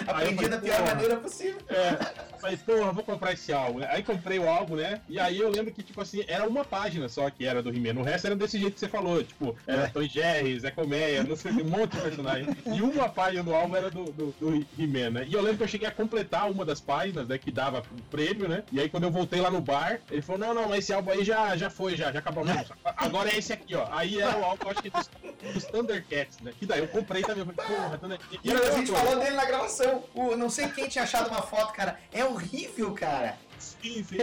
Aprendi 0.07 0.35
falei, 0.35 0.49
da 0.49 0.57
pior 0.57 0.81
maneira 0.85 1.17
possível. 1.17 1.57
É, 1.69 2.39
falei, 2.39 2.57
porra, 2.57 2.91
vou 2.91 3.03
comprar 3.03 3.33
esse 3.33 3.53
álbum. 3.53 3.81
Aí 3.87 4.03
comprei 4.03 4.39
o 4.39 4.49
álbum, 4.49 4.75
né? 4.75 5.01
E 5.07 5.19
aí 5.19 5.39
eu 5.39 5.49
lembro 5.49 5.73
que, 5.73 5.83
tipo 5.83 6.01
assim, 6.01 6.23
era 6.27 6.47
uma 6.47 6.65
página 6.65 7.07
só 7.07 7.29
que 7.29 7.45
era 7.45 7.61
do 7.61 7.69
He-Man. 7.69 7.84
O 7.91 8.03
resto 8.03 8.27
era 8.27 8.35
desse 8.35 8.59
jeito 8.59 8.73
que 8.73 8.79
você 8.79 8.87
falou, 8.87 9.23
tipo, 9.23 9.55
era 9.67 9.89
Tom 9.89 10.01
e 10.01 10.07
Jerry, 10.07 10.59
Zé 10.59 10.71
Colmeia, 10.71 11.23
não 11.23 11.35
sei, 11.35 11.51
um 11.51 11.65
monte 11.65 11.95
de 11.95 12.01
personagem. 12.01 12.47
E 12.65 12.81
uma 12.81 13.09
página 13.09 13.43
do 13.43 13.53
álbum 13.53 13.75
era 13.75 13.89
do, 13.89 14.05
do, 14.05 14.35
do 14.39 14.67
He-Man, 14.77 15.11
né? 15.11 15.25
E 15.27 15.33
eu 15.33 15.41
lembro 15.41 15.57
que 15.57 15.63
eu 15.63 15.67
cheguei 15.67 15.87
a 15.87 15.91
completar 15.91 16.49
uma 16.49 16.65
das 16.65 16.81
páginas, 16.81 17.27
né, 17.27 17.37
que 17.37 17.51
dava 17.51 17.79
o 17.79 18.01
prêmio, 18.03 18.47
né? 18.47 18.63
E 18.71 18.79
aí 18.79 18.89
quando 18.89 19.03
eu 19.03 19.11
voltei 19.11 19.39
lá 19.41 19.49
no 19.49 19.61
bar, 19.61 19.99
ele 20.09 20.21
falou, 20.21 20.39
não, 20.39 20.53
não, 20.53 20.69
mas 20.69 20.79
esse 20.79 20.93
álbum 20.93 21.11
aí 21.11 21.23
já, 21.23 21.55
já 21.55 21.69
foi, 21.69 21.95
já, 21.95 22.11
já 22.11 22.19
acabou. 22.19 22.45
Não, 22.45 22.65
agora 22.83 23.29
é 23.29 23.37
esse 23.37 23.53
aqui, 23.53 23.75
ó. 23.75 23.87
Aí 23.91 24.19
era 24.19 24.37
o 24.37 24.43
álbum, 24.43 24.69
acho 24.69 24.81
que 24.81 24.89
dos, 24.89 25.09
dos 25.53 25.65
Thundercats, 25.65 26.39
né? 26.39 26.53
Que 26.57 26.65
daí 26.65 26.79
eu 26.79 26.87
comprei 26.87 27.21
também. 27.21 27.45
Falei, 27.45 27.75
porra, 27.75 27.97
Thundercats. 27.97 28.39
E 28.43 28.51
a 28.51 28.71
gente 28.71 28.91
falou 28.91 29.19
dele 29.19 29.35
na 29.35 29.45
gravação. 29.45 30.03
O, 30.13 30.35
não 30.35 30.49
sei 30.49 30.67
quem 30.69 30.87
tinha 30.87 31.03
achado 31.03 31.29
uma 31.29 31.41
foto, 31.41 31.73
cara. 31.73 31.99
É 32.11 32.23
horrível, 32.23 32.93
cara. 32.93 33.37
Sim, 33.59 34.03
sim. 34.03 34.17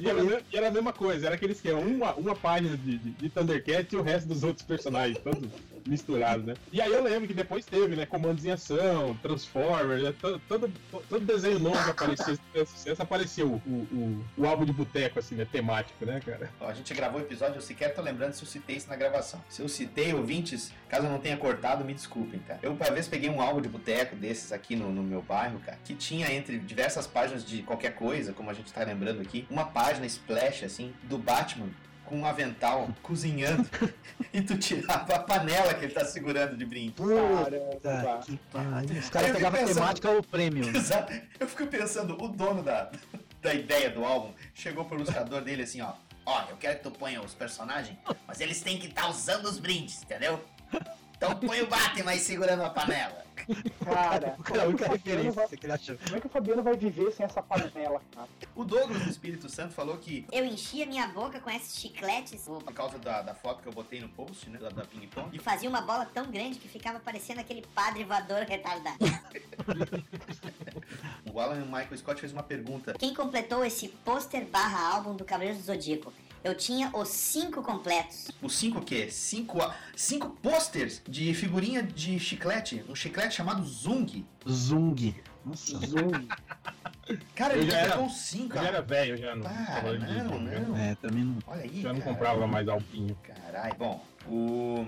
E 0.00 0.08
era, 0.08 0.42
e 0.52 0.56
era 0.56 0.68
a 0.68 0.70
mesma 0.70 0.92
coisa, 0.92 1.26
era 1.26 1.34
aquele 1.34 1.52
esquema, 1.52 1.80
uma, 1.80 2.14
uma 2.14 2.36
página 2.36 2.76
de, 2.76 2.98
de, 2.98 3.10
de 3.10 3.28
Thundercat 3.30 3.94
e 3.94 3.98
o 3.98 4.02
resto 4.02 4.28
dos 4.28 4.44
outros 4.44 4.64
personagens, 4.64 5.18
todos 5.18 5.48
misturados, 5.86 6.44
né? 6.44 6.54
E 6.72 6.80
aí 6.80 6.92
eu 6.92 7.02
lembro 7.02 7.26
que 7.26 7.34
depois 7.34 7.64
teve, 7.64 7.96
né, 7.96 8.06
Comandos 8.06 8.44
em 8.44 8.50
Ação, 8.50 9.16
Transformers, 9.22 10.02
né, 10.02 10.14
todo, 10.20 10.40
todo, 10.48 10.72
todo 11.08 11.24
desenho 11.24 11.58
novo 11.58 11.82
que 11.84 11.90
aparecia, 11.90 12.38
sucesso, 12.66 13.02
apareceu 13.02 13.48
o, 13.48 13.70
o, 13.70 14.24
o 14.36 14.46
álbum 14.46 14.64
de 14.64 14.72
boteco, 14.72 15.18
assim, 15.18 15.34
né, 15.34 15.46
temático, 15.50 16.04
né, 16.04 16.20
cara? 16.24 16.50
Ó, 16.60 16.68
a 16.68 16.74
gente 16.74 16.92
gravou 16.94 17.20
o 17.20 17.24
episódio, 17.24 17.56
eu 17.56 17.60
sequer 17.60 17.94
tô 17.94 18.02
lembrando 18.02 18.32
se 18.32 18.42
eu 18.42 18.48
citei 18.48 18.76
isso 18.76 18.88
na 18.88 18.96
gravação. 18.96 19.42
Se 19.48 19.62
eu 19.62 19.68
citei, 19.68 20.12
ouvintes, 20.14 20.72
caso 20.88 21.06
eu 21.06 21.10
não 21.10 21.18
tenha 21.18 21.36
cortado, 21.36 21.84
me 21.84 21.94
desculpem, 21.94 22.40
tá? 22.40 22.58
Eu, 22.62 22.72
uma 22.72 22.90
vez, 22.90 23.08
peguei 23.08 23.30
um 23.30 23.40
álbum 23.40 23.60
de 23.60 23.68
boteco 23.68 24.16
desses 24.16 24.52
aqui 24.52 24.76
no, 24.76 24.92
no 24.92 25.02
meu 25.02 25.22
bairro, 25.22 25.60
cara, 25.60 25.78
que 25.84 25.94
tinha 25.94 26.32
entre 26.32 26.58
diversas 26.58 27.06
páginas 27.06 27.44
de 27.44 27.62
qualquer 27.62 27.94
coisa, 27.94 28.32
como 28.32 28.50
a 28.50 28.54
gente 28.54 28.72
tá 28.72 28.82
lembrando 28.84 29.20
aqui, 29.20 29.46
uma 29.50 29.64
página 29.64 30.06
splash, 30.06 30.64
assim, 30.64 30.92
do 31.04 31.18
Batman 31.18 31.68
com 32.10 32.18
um 32.18 32.26
avental 32.26 32.88
cozinhando 33.04 33.64
e 34.34 34.42
tu 34.42 34.58
tirava 34.58 35.14
a 35.14 35.18
panela 35.20 35.72
que 35.74 35.84
ele 35.84 35.94
tá 35.94 36.04
segurando 36.04 36.56
de 36.56 36.66
brinde. 36.66 36.90
Puta 36.90 38.20
que 38.26 38.36
pariu. 38.52 38.98
Os 38.98 39.08
caras 39.08 39.28
Eu 39.28 39.34
fico 39.34 39.36
pegavam 39.36 39.46
a 39.46 39.62
pensando- 39.62 39.74
temática 39.76 40.10
ou 40.10 40.22
prêmio. 40.24 40.76
Exato. 40.76 41.12
Eu 41.38 41.48
fico 41.48 41.66
pensando, 41.68 42.20
o 42.20 42.28
dono 42.28 42.64
da, 42.64 42.90
da 43.40 43.54
ideia 43.54 43.88
do 43.90 44.04
álbum 44.04 44.32
chegou 44.52 44.84
pro 44.84 44.96
ilustrador 44.96 45.40
dele 45.40 45.62
assim, 45.62 45.80
ó. 45.80 45.92
Ó, 46.26 46.42
eu 46.50 46.56
quero 46.56 46.78
que 46.78 46.82
tu 46.82 46.90
ponha 46.90 47.22
os 47.22 47.32
personagens, 47.32 47.96
mas 48.26 48.40
eles 48.40 48.60
têm 48.60 48.76
que 48.78 48.88
estar 48.88 49.08
usando 49.08 49.46
os 49.46 49.58
brindes, 49.60 50.02
entendeu? 50.02 50.44
Então 51.16 51.34
põe 51.36 51.60
o 51.62 51.66
Batman 51.66 52.10
aí 52.10 52.18
segurando 52.18 52.62
a 52.64 52.70
panela. 52.70 53.24
Cara, 53.84 54.36
Cara, 54.44 54.62
a 54.62 54.66
única 54.66 54.84
como 54.84 54.96
é 54.96 54.98
que 54.98 55.28
o 55.28 55.32
vai- 55.32 55.48
que 55.48 55.66
ele 55.66 55.72
achou. 55.72 55.96
como 55.98 56.16
é 56.16 56.20
que 56.20 56.26
o 56.26 56.30
Fabiano 56.30 56.62
vai 56.62 56.76
viver 56.76 57.12
sem 57.12 57.24
essa 57.24 57.42
panela, 57.42 58.00
cara? 58.14 58.28
O 58.54 58.64
Douglas 58.64 59.02
do 59.04 59.10
Espírito 59.10 59.48
Santo 59.48 59.72
falou 59.74 59.96
que, 59.98 60.26
Eu 60.32 60.44
enchia 60.44 60.86
minha 60.86 61.06
boca 61.08 61.40
com 61.40 61.50
esses 61.50 61.76
chicletes 61.78 62.42
por 62.46 62.62
causa 62.72 62.98
da, 62.98 63.22
da 63.22 63.34
foto 63.34 63.62
que 63.62 63.68
eu 63.68 63.72
botei 63.72 64.00
no 64.00 64.08
post, 64.08 64.48
né, 64.50 64.58
da, 64.58 64.68
da 64.68 64.84
Ping 64.84 65.06
Pong, 65.08 65.34
e 65.34 65.38
fazia 65.38 65.68
uma 65.68 65.80
bola 65.80 66.06
tão 66.06 66.30
grande 66.30 66.58
que 66.58 66.68
ficava 66.68 67.00
parecendo 67.00 67.40
aquele 67.40 67.62
padre 67.74 68.04
voador 68.04 68.42
retardado. 68.44 68.98
o 71.32 71.40
Alan 71.40 71.64
Michael 71.64 71.96
Scott 71.98 72.20
fez 72.20 72.32
uma 72.32 72.42
pergunta. 72.42 72.94
Quem 72.98 73.14
completou 73.14 73.64
esse 73.64 73.88
pôster 73.88 74.44
barra 74.46 74.94
álbum 74.94 75.14
do 75.14 75.24
Cavaleiro 75.24 75.58
do 75.58 75.64
Zodíaco? 75.64 76.12
Eu 76.42 76.54
tinha 76.54 76.90
os 76.96 77.08
cinco 77.08 77.62
completos. 77.62 78.30
Os 78.40 78.54
cinco 78.54 78.78
o 78.78 78.82
quê? 78.82 79.10
Cinco, 79.10 79.60
a- 79.62 79.74
cinco 79.94 80.30
posters 80.42 81.02
de 81.06 81.34
figurinha 81.34 81.82
de 81.82 82.18
chiclete. 82.18 82.82
Um 82.88 82.94
chiclete 82.94 83.34
chamado 83.34 83.62
Zung. 83.64 84.24
Zung. 84.48 85.14
Nossa, 85.44 85.78
Zung. 85.86 86.28
Cara, 87.34 87.54
Eu 87.54 87.62
ele 87.62 87.70
já 87.70 87.78
era- 87.78 88.08
cinco, 88.08 88.52
Eu 88.56 88.62
já 88.62 88.68
era 88.68 88.70
cara. 88.72 88.82
velho, 88.82 89.16
já 89.16 89.34
não. 89.36 89.42
Para, 89.42 89.52
tava 89.66 89.98
de- 89.98 90.14
não, 90.24 90.38
não. 90.40 90.76
É, 90.78 90.94
também 90.96 91.24
não. 91.24 91.38
Olha 91.46 91.62
aí, 91.62 91.82
Já 91.82 91.92
não 91.92 92.00
cara. 92.00 92.12
comprava 92.12 92.46
mais 92.46 92.68
alpinho. 92.68 93.16
Caralho. 93.22 93.74
Bom, 93.78 94.04
O. 94.28 94.84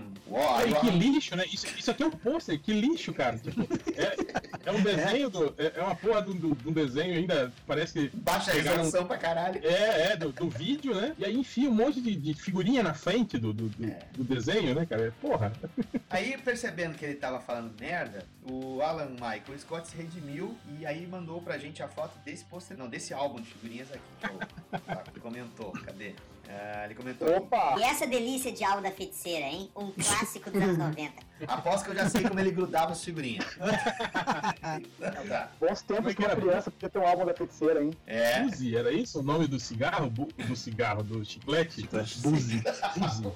Aí, 0.58 0.74
aí, 0.74 0.74
que 0.80 0.90
lixo, 0.90 1.34
né? 1.34 1.44
Isso, 1.50 1.66
isso 1.78 1.90
aqui 1.90 2.02
é 2.02 2.06
um 2.06 2.10
pôster, 2.10 2.60
que 2.60 2.72
lixo, 2.72 3.12
cara. 3.14 3.38
Tipo, 3.38 3.62
é, 3.96 4.68
é 4.68 4.72
um 4.72 4.80
desenho 4.82 5.30
do. 5.30 5.54
É, 5.58 5.72
é 5.78 5.82
uma 5.82 5.96
porra 5.96 6.20
de 6.22 6.30
um, 6.46 6.56
um 6.66 6.72
desenho 6.72 7.14
ainda. 7.16 7.50
Parece 7.66 7.94
que. 8.10 8.16
Baixa 8.16 8.52
pegaram- 8.52 8.76
resolução 8.78 9.06
pra 9.06 9.16
caralho. 9.16 9.60
É, 9.64 10.12
é, 10.12 10.16
do, 10.16 10.32
do 10.32 10.50
vídeo, 10.50 10.94
né? 10.94 11.14
E 11.18 11.24
aí 11.24 11.34
enfia 11.36 11.68
um 11.70 11.74
monte 11.74 12.00
de, 12.02 12.14
de 12.14 12.34
figurinha 12.34 12.82
na 12.82 12.92
frente 12.94 13.38
do, 13.38 13.52
do, 13.54 13.68
do- 13.70 13.94
do 14.18 14.24
desenho, 14.24 14.74
né, 14.74 14.84
cara? 14.86 15.12
Porra. 15.20 15.50
Aí, 16.10 16.36
percebendo 16.36 16.94
que 16.98 17.04
ele 17.06 17.14
tava 17.14 17.40
falando 17.40 17.72
merda, 17.80 18.26
o 18.44 18.82
Alan 18.82 19.12
Michael 19.12 19.58
Scott 19.58 19.88
se 19.88 19.96
redimiu 19.96 20.54
e 20.78 20.84
aí 20.84 21.06
mandou 21.06 21.40
pra 21.40 21.56
gente 21.56 21.82
a 21.82 21.88
foto 21.88 22.11
desse 22.24 22.44
pôster, 22.44 22.76
não, 22.76 22.88
desse 22.88 23.12
álbum 23.14 23.40
de 23.40 23.48
figurinhas 23.48 23.88
aqui. 23.92 24.02
Tá, 24.70 25.04
ele 25.10 25.20
comentou, 25.20 25.72
cadê? 25.72 26.14
Ah, 26.48 26.84
ele 26.84 26.94
comentou. 26.94 27.28
aqui. 27.50 27.80
E 27.80 27.82
essa 27.84 28.06
delícia 28.06 28.52
de 28.52 28.62
álbum 28.64 28.82
da 28.82 28.90
feiticeira, 28.90 29.46
hein? 29.46 29.70
Um 29.76 29.90
clássico 29.92 30.50
dos 30.50 30.60
anos 30.62 30.76
90. 30.78 31.12
Aposto 31.48 31.84
que 31.84 31.90
eu 31.90 31.94
já 31.96 32.08
sei 32.10 32.22
como 32.28 32.38
ele 32.40 32.50
grudava 32.50 32.92
as 32.92 33.02
figurinhas. 33.04 33.46
Então 34.98 35.26
tá. 35.28 35.50
Bons 35.60 35.82
tempos 35.82 36.06
é 36.06 36.08
que 36.10 36.16
que 36.16 36.22
uma 36.22 36.30
era? 36.32 36.40
criança 36.40 36.70
podia 36.70 36.88
ter 36.88 36.98
um 36.98 37.06
álbum 37.06 37.24
da 37.26 37.34
feiticeira, 37.34 37.82
hein? 37.82 37.90
É. 38.06 38.42
Buzi, 38.42 38.76
era 38.76 38.92
isso 38.92 39.20
o 39.20 39.22
nome 39.22 39.46
do 39.46 39.58
cigarro? 39.58 40.08
Bu- 40.10 40.28
do 40.46 40.56
cigarro, 40.56 41.02
do 41.02 41.24
chiclete? 41.24 41.86
Buzi. 42.22 42.62
Buzi. 42.96 43.32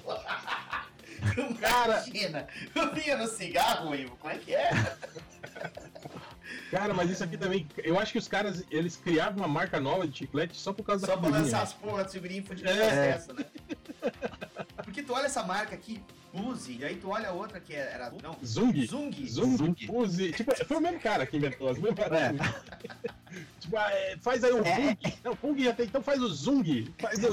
Cara, 1.61 2.05
imagina, 2.07 2.47
eu 2.75 2.95
vinha 2.95 3.17
no 3.17 3.27
cigarro, 3.27 3.95
Ivo, 3.95 4.17
como 4.17 4.33
é 4.35 4.39
que 4.39 4.55
é? 4.55 4.71
Cara, 6.71 6.93
mas 6.95 7.11
isso 7.11 7.23
aqui 7.25 7.37
também. 7.37 7.67
Eu 7.79 7.99
acho 7.99 8.13
que 8.13 8.19
os 8.19 8.29
caras, 8.29 8.65
eles 8.71 8.97
criavam 8.97 9.39
uma 9.39 9.49
marca 9.49 9.79
nova 9.81 10.07
de 10.07 10.19
chiclete 10.19 10.57
só 10.57 10.73
por 10.73 10.85
causa 10.85 11.07
Só 11.07 11.13
da 11.15 11.19
pra 11.19 11.27
figurinha. 11.27 11.45
lançar 11.45 11.63
as 11.63 11.73
porras 11.73 12.07
de 12.07 12.13
figurinha 12.13 12.41
e 12.41 12.45
fudir 12.45 12.67
É. 12.67 12.75
processo, 13.13 13.33
né? 13.35 13.45
Porque 14.85 15.03
tu 15.03 15.13
olha 15.13 15.27
essa 15.27 15.43
marca 15.43 15.75
aqui, 15.75 16.01
Uzi, 16.33 16.77
e 16.81 16.85
aí 16.85 16.97
tu 16.97 17.09
olha 17.11 17.29
a 17.31 17.33
outra 17.33 17.59
que 17.61 17.75
era. 17.75 18.13
Não, 18.23 18.37
Zung? 18.45 18.87
Zung. 18.87 19.27
Zung, 19.27 19.75
Buzi. 19.87 20.33
Tipo, 20.33 20.55
foi 20.67 20.77
o 20.77 20.81
mesmo 20.81 21.01
cara 21.01 21.27
que 21.27 21.37
inventou 21.37 21.69
as 21.69 21.79
mesmas 21.79 21.99
Tipo, 23.61 23.77
ah, 23.77 23.91
é, 23.91 24.17
faz 24.19 24.45
aí 24.45 24.53
o 24.53 24.65
Fung. 24.65 24.97
Não, 25.25 25.33
o 25.33 25.37
Fung 25.37 25.63
já 25.63 25.73
tem, 25.73 25.87
então 25.87 26.03
faz 26.03 26.21
o 26.23 26.29
Zung. 26.29 26.93
Faz 26.99 27.19
o. 27.19 27.29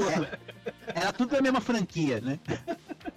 Era 0.87 1.13
tudo 1.13 1.31
da 1.31 1.41
mesma 1.41 1.61
franquia, 1.61 2.19
né? 2.21 2.39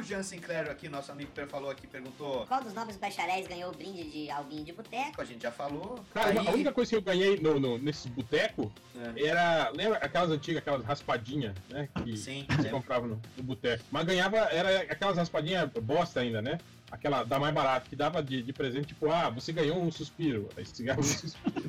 O 0.00 0.02
Jean 0.02 0.22
Sinclair 0.22 0.70
aqui, 0.70 0.88
nosso 0.88 1.12
amigo 1.12 1.30
falou 1.46 1.70
aqui, 1.70 1.86
perguntou. 1.86 2.46
Qual 2.46 2.62
dos 2.62 2.72
nobres 2.72 2.96
bacharéis 2.96 3.46
ganhou 3.46 3.70
o 3.70 3.76
brinde 3.76 4.02
de 4.10 4.30
albinho 4.30 4.64
de 4.64 4.72
boteco? 4.72 5.20
A 5.20 5.24
gente 5.26 5.42
já 5.42 5.52
falou. 5.52 6.02
Cara, 6.14 6.30
Aí- 6.40 6.48
a 6.48 6.50
única 6.52 6.72
coisa 6.72 6.88
que 6.88 6.96
eu 6.96 7.02
ganhei 7.02 7.38
no, 7.38 7.60
no, 7.60 7.76
nesse 7.76 8.08
boteco 8.08 8.72
É. 9.16 9.26
era. 9.26 9.70
Lembra 9.76 9.98
aquelas 9.98 10.30
antigas, 10.30 10.62
aquelas 10.62 10.82
raspadinhas, 10.86 11.54
né? 11.68 11.86
Que 12.02 12.16
Sim, 12.16 12.46
você 12.48 12.56
lembro. 12.62 12.70
comprava 12.78 13.06
no, 13.06 13.20
no 13.36 13.42
boteco. 13.42 13.84
Mas 13.90 14.06
ganhava, 14.06 14.38
era 14.38 14.80
aquelas 14.90 15.18
raspadinhas 15.18 15.68
bosta 15.82 16.20
ainda, 16.20 16.40
né? 16.40 16.58
Aquela 16.90 17.22
da 17.22 17.38
mais 17.38 17.54
barata, 17.54 17.86
que 17.88 17.94
dava 17.94 18.22
de, 18.22 18.42
de 18.42 18.52
presente, 18.54 18.88
tipo, 18.88 19.10
ah, 19.12 19.28
você 19.28 19.52
ganhou 19.52 19.80
um 19.80 19.92
suspiro. 19.92 20.48
Aí 20.56 20.64
você 20.64 20.82
ganhava 20.82 21.00
um 21.00 21.04
suspiro. 21.04 21.62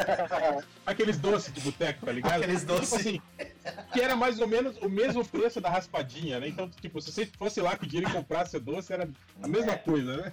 Aqueles 0.86 1.18
doces 1.18 1.52
de 1.52 1.60
boteco, 1.60 2.06
tá 2.06 2.10
ligado? 2.12 2.42
Aqueles 2.42 2.64
doces. 2.64 2.88
Tipo 2.88 2.96
assim, 3.36 3.49
que 3.92 4.00
era 4.00 4.16
mais 4.16 4.40
ou 4.40 4.46
menos 4.46 4.76
o 4.78 4.88
mesmo 4.88 5.24
preço 5.24 5.60
da 5.60 5.68
raspadinha, 5.70 6.40
né? 6.40 6.48
Então, 6.48 6.68
tipo, 6.68 7.00
se 7.00 7.12
você 7.12 7.26
fosse 7.26 7.60
lá 7.60 7.76
com 7.76 7.86
dinheiro 7.86 8.10
e 8.10 8.12
comprasse 8.12 8.56
o 8.56 8.60
doce, 8.60 8.92
era 8.92 9.08
a 9.42 9.48
mesma 9.48 9.76
coisa, 9.76 10.16
né? 10.16 10.32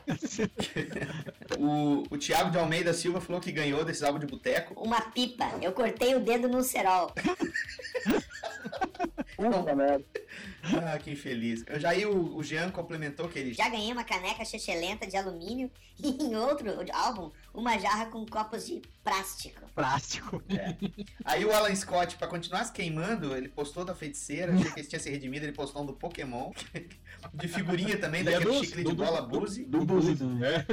O, 1.60 2.04
o 2.10 2.18
Thiago 2.18 2.52
de 2.52 2.58
Almeida 2.58 2.94
Silva 2.94 3.22
falou 3.22 3.42
que 3.42 3.52
ganhou 3.52 3.84
desse 3.84 4.06
álbum 4.06 4.20
de 4.20 4.28
boteco. 4.28 4.74
Uma 4.82 5.02
pipa. 5.02 5.46
Eu 5.62 5.72
cortei 5.72 6.16
o 6.16 6.20
dedo 6.20 6.48
no 6.48 6.64
cerol. 6.64 7.12
Puta 9.36 9.76
merda. 9.76 10.06
Ah, 10.64 10.98
que 10.98 11.12
infeliz. 11.12 11.64
Eu 11.68 11.80
já 11.80 11.92
aí 11.92 12.06
o, 12.06 12.36
o 12.36 12.44
Jean 12.44 12.72
complementou 12.72 13.30
que 13.30 13.40
ele 13.40 13.54
Já 13.54 13.70
ganhei 13.70 13.92
uma 13.92 14.04
caneca 14.04 14.44
chechelenta 14.44 15.06
de 15.06 15.16
alumínio 15.16 15.72
e 16.00 16.10
em 16.24 16.36
outro 16.36 16.70
álbum, 16.94 17.32
uma 17.54 17.78
jarra 17.78 18.08
com 18.08 18.26
copos 18.26 18.68
de 18.68 18.82
plástico. 19.04 19.62
Plástico. 19.74 20.44
É. 20.50 20.76
Aí 21.24 21.46
o 21.46 21.54
Alan 21.54 21.74
Scott, 21.76 22.16
pra 22.18 22.28
continuar 22.28 22.66
se 22.66 22.72
queimando, 22.72 23.17
ele 23.36 23.50
postou 23.50 23.84
da 23.84 23.96
feiticeira, 23.96 24.54
achei 24.54 24.72
que 24.72 24.80
ele 24.80 24.88
tinha 24.88 25.00
se 25.00 25.10
redimido, 25.10 25.46
ele 25.46 25.54
postou 25.54 25.84
um 25.84 25.86
do 25.86 25.94
Pokémon, 25.94 26.52
de 27.34 27.48
figurinha 27.48 27.98
também, 27.98 28.22
é 28.22 28.24
daquele 28.26 28.46
do- 28.46 28.60
chiclete 28.66 28.84
do- 28.84 28.90
de 28.92 28.96
bola 28.96 29.22
do- 29.22 29.40
Buzi. 29.40 29.66
Do 29.66 29.86
Buzi, 29.86 30.24
né? 30.24 30.66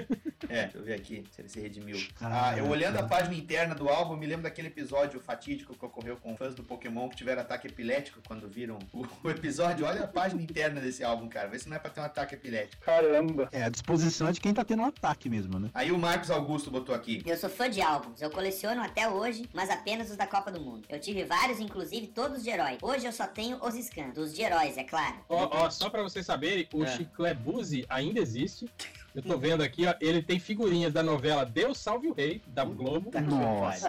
É, 0.48 0.62
deixa 0.64 0.78
eu 0.78 0.84
ver 0.84 0.94
aqui 0.94 1.24
se 1.30 1.40
ele 1.40 1.48
se 1.48 1.60
redimiu. 1.60 1.96
Ah, 2.20 2.50
Ah, 2.50 2.58
eu 2.58 2.66
olhando 2.68 2.96
a 2.98 3.02
página 3.02 3.34
interna 3.34 3.74
do 3.74 3.88
álbum, 3.88 4.16
me 4.16 4.26
lembro 4.26 4.42
daquele 4.42 4.68
episódio 4.68 5.18
fatídico 5.20 5.74
que 5.76 5.84
ocorreu 5.84 6.16
com 6.16 6.36
fãs 6.36 6.54
do 6.54 6.62
Pokémon 6.62 7.08
que 7.08 7.16
tiveram 7.16 7.40
ataque 7.42 7.66
epilético 7.68 8.20
quando 8.26 8.48
viram 8.48 8.78
o, 8.92 9.06
o 9.22 9.30
episódio. 9.30 9.86
Olha 9.86 10.04
a 10.04 10.06
página 10.06 10.42
interna 10.42 10.80
desse 10.80 11.02
álbum, 11.02 11.28
cara. 11.28 11.48
Vê 11.48 11.58
se 11.58 11.68
não 11.68 11.76
é 11.76 11.78
pra 11.78 11.90
ter 11.90 12.00
um 12.00 12.04
ataque 12.04 12.34
epilético. 12.34 12.84
Caramba. 12.84 13.48
É, 13.52 13.62
a 13.64 13.68
disposição 13.68 14.28
é 14.28 14.32
de 14.32 14.40
quem 14.40 14.52
tá 14.52 14.64
tendo 14.64 14.82
um 14.82 14.86
ataque 14.86 15.28
mesmo, 15.28 15.58
né? 15.58 15.70
Aí 15.72 15.90
o 15.90 15.98
Marcos 15.98 16.30
Augusto 16.30 16.70
botou 16.70 16.94
aqui. 16.94 17.22
Eu 17.24 17.36
sou 17.36 17.48
fã 17.48 17.70
de 17.70 17.80
álbuns, 17.80 18.20
eu 18.20 18.30
coleciono 18.30 18.82
até 18.82 19.08
hoje, 19.08 19.48
mas 19.54 19.70
apenas 19.70 20.10
os 20.10 20.16
da 20.16 20.26
Copa 20.26 20.50
do 20.52 20.60
Mundo. 20.60 20.86
Eu 20.88 21.00
tive 21.00 21.24
vários, 21.24 21.58
inclusive 21.60 22.08
todos 22.08 22.42
de 22.42 22.50
herói. 22.50 22.78
Hoje 22.82 23.06
eu 23.06 23.12
só 23.12 23.26
tenho 23.26 23.56
os 23.64 23.74
scans, 23.74 24.12
dos 24.14 24.34
de 24.34 24.42
heróis, 24.42 24.76
é 24.76 24.84
claro. 24.84 25.16
Ó, 25.28 25.48
ó, 25.64 25.70
só 25.70 25.88
pra 25.88 26.02
vocês 26.02 26.26
saberem, 26.44 26.68
o 26.72 26.84
É. 26.84 26.96
Chiclé 26.96 27.34
Buzi 27.34 27.86
ainda 27.88 28.20
existe. 28.20 28.68
Eu 29.14 29.22
tô 29.22 29.38
vendo 29.38 29.62
aqui, 29.62 29.86
ó, 29.86 29.94
ele 30.00 30.22
tem 30.22 30.38
figurinhas 30.38 30.92
da 30.92 31.02
novela 31.02 31.44
Deus 31.46 31.78
Salve 31.78 32.08
o 32.08 32.12
Rei, 32.12 32.42
da 32.48 32.64
Globo. 32.64 33.10
Nossa. 33.20 33.88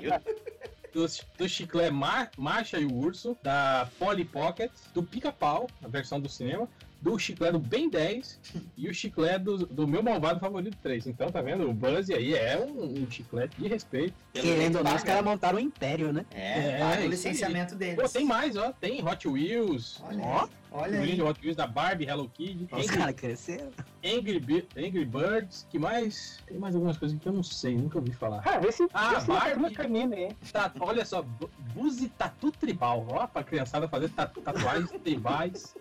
Do, 0.94 1.06
do 1.38 1.50
Chiclé 1.50 1.92
Mar, 1.92 2.32
Marcha 2.38 2.80
e 2.80 2.86
o 2.86 2.94
Urso, 2.94 3.38
da 3.44 3.90
Polly 4.00 4.24
Pocket, 4.24 4.72
do 4.94 5.04
Pica-Pau, 5.04 5.68
a 5.84 5.88
versão 5.90 6.22
do 6.22 6.30
cinema, 6.30 6.70
do 7.02 7.20
Chiclé 7.20 7.52
do 7.52 7.60
Ben 7.60 7.90
10 7.90 8.40
e 8.76 8.90
o 8.90 8.94
Chiclé 8.94 9.38
do, 9.38 9.66
do 9.68 9.88
meu 9.88 10.02
malvado 10.02 10.40
favorito 10.40 10.78
3. 10.82 11.08
Então, 11.08 11.30
tá 11.32 11.42
vendo? 11.42 11.70
O 11.70 11.74
Buzz 11.74 12.10
aí 12.10 12.34
é 12.34 12.58
um, 12.60 13.04
um 13.04 13.12
chiclete 13.12 13.60
de 13.62 13.68
respeito. 13.68 14.14
Querendo 14.34 14.78
ou 14.78 14.84
não, 14.84 14.96
os 14.96 15.04
caras 15.04 15.24
montaram 15.24 15.58
um 15.58 15.62
império, 15.62 16.12
né? 16.12 16.26
É, 16.32 16.80
paga 16.80 17.04
o 17.04 17.08
licenciamento 17.08 17.74
aí. 17.74 17.80
deles. 17.80 17.96
Pô, 18.02 18.10
tem 18.10 18.26
mais, 18.26 18.56
ó. 18.56 18.72
Tem 18.72 19.08
Hot 19.08 19.28
Wheels. 19.28 20.02
Olha 20.04 20.24
Ó. 20.24 20.48
Olha 20.72 21.00
aí. 21.00 21.22
Hot 21.22 21.40
Wheels 21.42 21.56
da 21.56 21.68
Barbie, 21.68 22.06
Hello 22.06 22.28
Kitty. 22.28 22.68
Os 22.72 22.86
Angry, 22.86 22.98
caras 22.98 23.16
cresceram. 23.16 23.70
Angry, 24.04 24.68
Angry 24.76 25.06
Birds. 25.06 25.66
Que 25.70 25.78
mais? 25.80 26.40
Tem 26.48 26.58
mais 26.58 26.76
algumas 26.76 26.98
coisas 26.98 27.18
que 27.20 27.26
eu 27.28 27.32
não 27.34 27.44
sei, 27.44 27.78
nunca 27.78 27.98
ouvi 28.00 28.12
falar. 28.12 28.42
Ah, 28.46 28.58
vê 28.58 28.72
se, 28.72 28.86
Ah, 28.94 29.14
vê 29.14 29.22
se 29.22 29.28
Barbie. 29.28 29.60
uma 29.60 29.72
canina, 29.72 30.16
hein? 30.16 30.30
Tá, 30.52 30.72
olha 30.80 31.06
só, 31.06 31.22
Bu- 31.22 31.50
Buzi 31.74 32.10
Tatu 32.10 32.52
Tribal, 32.52 33.06
ó, 33.10 33.26
pra 33.28 33.44
criançada 33.44 33.88
fazer 33.88 34.10
tatu- 34.10 34.42
tatuagens 34.42 34.90
tribais 35.04 35.76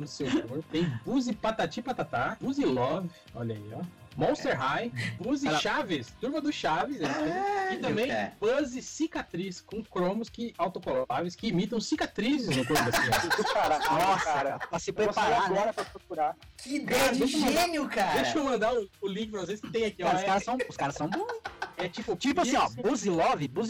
no 0.00 0.06
seu 0.06 0.30
corpo. 0.30 0.64
Tem 0.70 0.84
Buzi 1.04 1.32
Patati 1.34 1.80
Patatá, 1.82 2.36
Buzi 2.40 2.64
Love, 2.64 3.08
olha 3.34 3.54
aí, 3.54 3.70
ó. 3.74 3.82
Monster 4.16 4.58
High, 4.58 4.92
Buzi 5.20 5.46
Cara- 5.46 5.58
Chaves, 5.60 6.08
Turma 6.20 6.40
do 6.40 6.52
Chaves, 6.52 6.98
né? 6.98 7.70
e 7.72 7.76
também 7.78 8.08
cara. 8.08 8.32
Buzz 8.40 8.84
Cicatriz, 8.84 9.60
com 9.60 9.82
cromos 9.84 10.28
que 10.28 10.52
autocoláveis 10.58 11.36
que 11.36 11.46
imitam 11.48 11.80
cicatrizes 11.80 12.54
no 12.54 12.66
corpo 12.66 12.90
da 12.90 12.90
criança. 12.90 13.28
Nossa, 13.88 14.24
cara. 14.24 14.58
pra 14.58 14.78
se 14.80 14.92
preparar, 14.92 15.40
né? 15.42 15.46
agora 15.46 15.72
pra 15.72 15.84
procurar. 15.84 16.36
Que 16.58 16.76
ideia 16.76 17.12
de 17.12 17.20
deixa 17.20 17.36
eu 17.36 17.40
mandar- 17.42 17.60
gênio, 17.62 17.88
cara. 17.88 18.22
Deixa 18.22 18.38
eu 18.38 18.44
mandar 18.44 18.74
o, 18.74 18.88
o 19.00 19.08
link 19.08 19.30
pra 19.30 19.40
vocês 19.42 19.60
que 19.60 19.70
tem 19.70 19.84
aqui, 19.84 20.02
ó. 20.02 20.06
Cara, 20.06 20.16
os 20.18 20.22
É- 20.22 20.26
caras 20.26 20.44
são, 20.44 20.58
os 20.68 20.76
caras 20.76 20.94
são 20.96 21.08
bons. 21.08 21.39
É, 21.84 21.88
tipo, 21.88 22.16
Tipo 22.16 22.40
assim, 22.40 22.56
ó, 22.56 22.68
Buzzy 22.82 23.08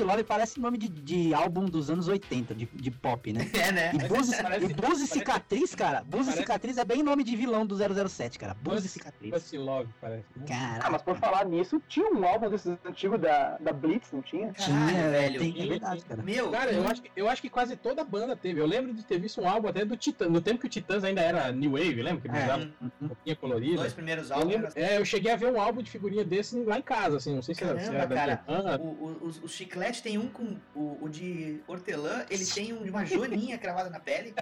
Love 0.04 0.24
parece 0.24 0.58
nome 0.60 0.78
de, 0.78 0.88
de 0.88 1.34
álbum 1.34 1.64
dos 1.64 1.90
anos 1.90 2.08
80, 2.08 2.54
de, 2.54 2.66
de 2.72 2.90
pop, 2.90 3.32
né? 3.32 3.48
É, 3.60 3.72
né? 3.72 3.92
E 3.94 3.98
Parece- 4.08 5.04
e 5.04 5.06
Cicatriz, 5.06 5.74
cara, 5.74 6.02
Buzzy 6.02 6.24
parece- 6.24 6.38
Cicatriz 6.42 6.78
é 6.78 6.84
bem 6.84 7.02
nome 7.02 7.22
de 7.24 7.36
vilão 7.36 7.64
do 7.66 7.76
007, 7.76 8.38
cara. 8.38 8.54
Buzz- 8.54 8.84
Cicatriz. 8.90 9.30
Buzz 9.30 9.52
Love, 9.52 9.88
parece. 10.00 10.24
né? 10.36 10.44
Cara, 10.48 10.80
Ah, 10.84 10.90
mas 10.90 11.02
por 11.02 11.16
falar 11.16 11.44
nisso, 11.46 11.80
tinha 11.88 12.10
um 12.12 12.24
álbum 12.24 12.48
desses 12.50 12.76
antigos 12.84 13.20
da, 13.20 13.56
da 13.58 13.72
Blitz, 13.72 14.10
não 14.12 14.22
tinha? 14.22 14.52
tinha, 14.52 14.76
Caralho, 14.78 15.10
velho. 15.10 15.38
tem, 15.40 15.62
é 15.62 15.66
verdade, 15.66 16.04
cara. 16.04 16.22
Meu, 16.22 16.50
Cara, 16.50 16.72
eu 16.72 16.86
acho, 16.88 17.02
que, 17.02 17.10
eu 17.16 17.28
acho 17.28 17.42
que 17.42 17.50
quase 17.50 17.76
toda 17.76 18.02
banda 18.04 18.34
teve. 18.36 18.60
Eu 18.60 18.66
lembro 18.66 18.92
de 18.92 19.04
ter 19.04 19.18
visto 19.18 19.40
um 19.40 19.48
álbum 19.48 19.68
até 19.68 19.84
do 19.84 19.96
Titã, 19.96 20.28
no 20.28 20.40
tempo 20.40 20.58
que 20.60 20.66
o 20.66 20.70
Titãs 20.70 21.04
ainda 21.04 21.20
era 21.20 21.52
New 21.52 21.72
Wave, 21.72 22.02
lembra? 22.02 22.20
Que 22.22 22.28
eles 22.28 22.40
É. 22.40 22.44
usavam 22.44 22.72
roupinha 23.08 23.36
colorida. 23.36 23.76
dois 23.76 23.92
primeiros 23.92 24.30
Eu, 24.30 24.36
álbuns. 24.36 24.52
lembro, 24.54 24.72
é, 24.74 24.98
eu 24.98 25.04
cheguei 25.04 25.32
a 25.32 25.36
ver 25.36 25.46
um 25.52 25.60
álbum 25.60 25.82
de 25.82 25.90
figurinha 25.90 26.24
desse 26.24 26.58
lá 26.64 26.78
em 26.78 26.82
casa, 26.82 27.16
assim, 27.18 27.34
não 27.34 27.42
sei 27.42 27.54
se 27.54 27.62
era, 27.64 27.74
se 27.78 27.84
Caramba, 27.86 27.98
era 27.98 27.99
cara. 28.06 28.36
Titã. 28.38 28.78
O, 28.80 28.86
o, 28.86 29.18
os- 29.26 29.42
o 29.42 29.48
chiclete 29.48 30.02
tem 30.02 30.18
um 30.18 30.28
com. 30.28 30.56
O, 30.74 30.98
o 31.02 31.08
de 31.08 31.60
hortelã, 31.66 32.24
ele 32.30 32.44
tem 32.46 32.72
um 32.72 32.82
de 32.82 32.90
uma 32.90 33.04
joaninha 33.04 33.56
cravada 33.58 33.90
na 33.90 34.00
pele. 34.00 34.34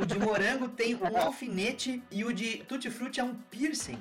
O 0.00 0.04
de 0.04 0.18
morango 0.18 0.68
tem 0.68 0.94
um 0.94 1.16
alfinete 1.16 2.02
e 2.10 2.24
o 2.24 2.32
de 2.32 2.58
tutti 2.64 2.90
frutti 2.90 3.20
é 3.20 3.24
um 3.24 3.34
piercing. 3.34 3.98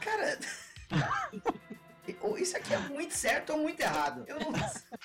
Cara. 0.00 0.38
Ou 2.20 2.38
Isso 2.38 2.56
aqui 2.56 2.72
é 2.74 2.78
muito 2.78 3.14
certo 3.14 3.50
ou 3.52 3.58
muito 3.58 3.80
errado. 3.80 4.24
Eu 4.26 4.38
não. 4.38 4.52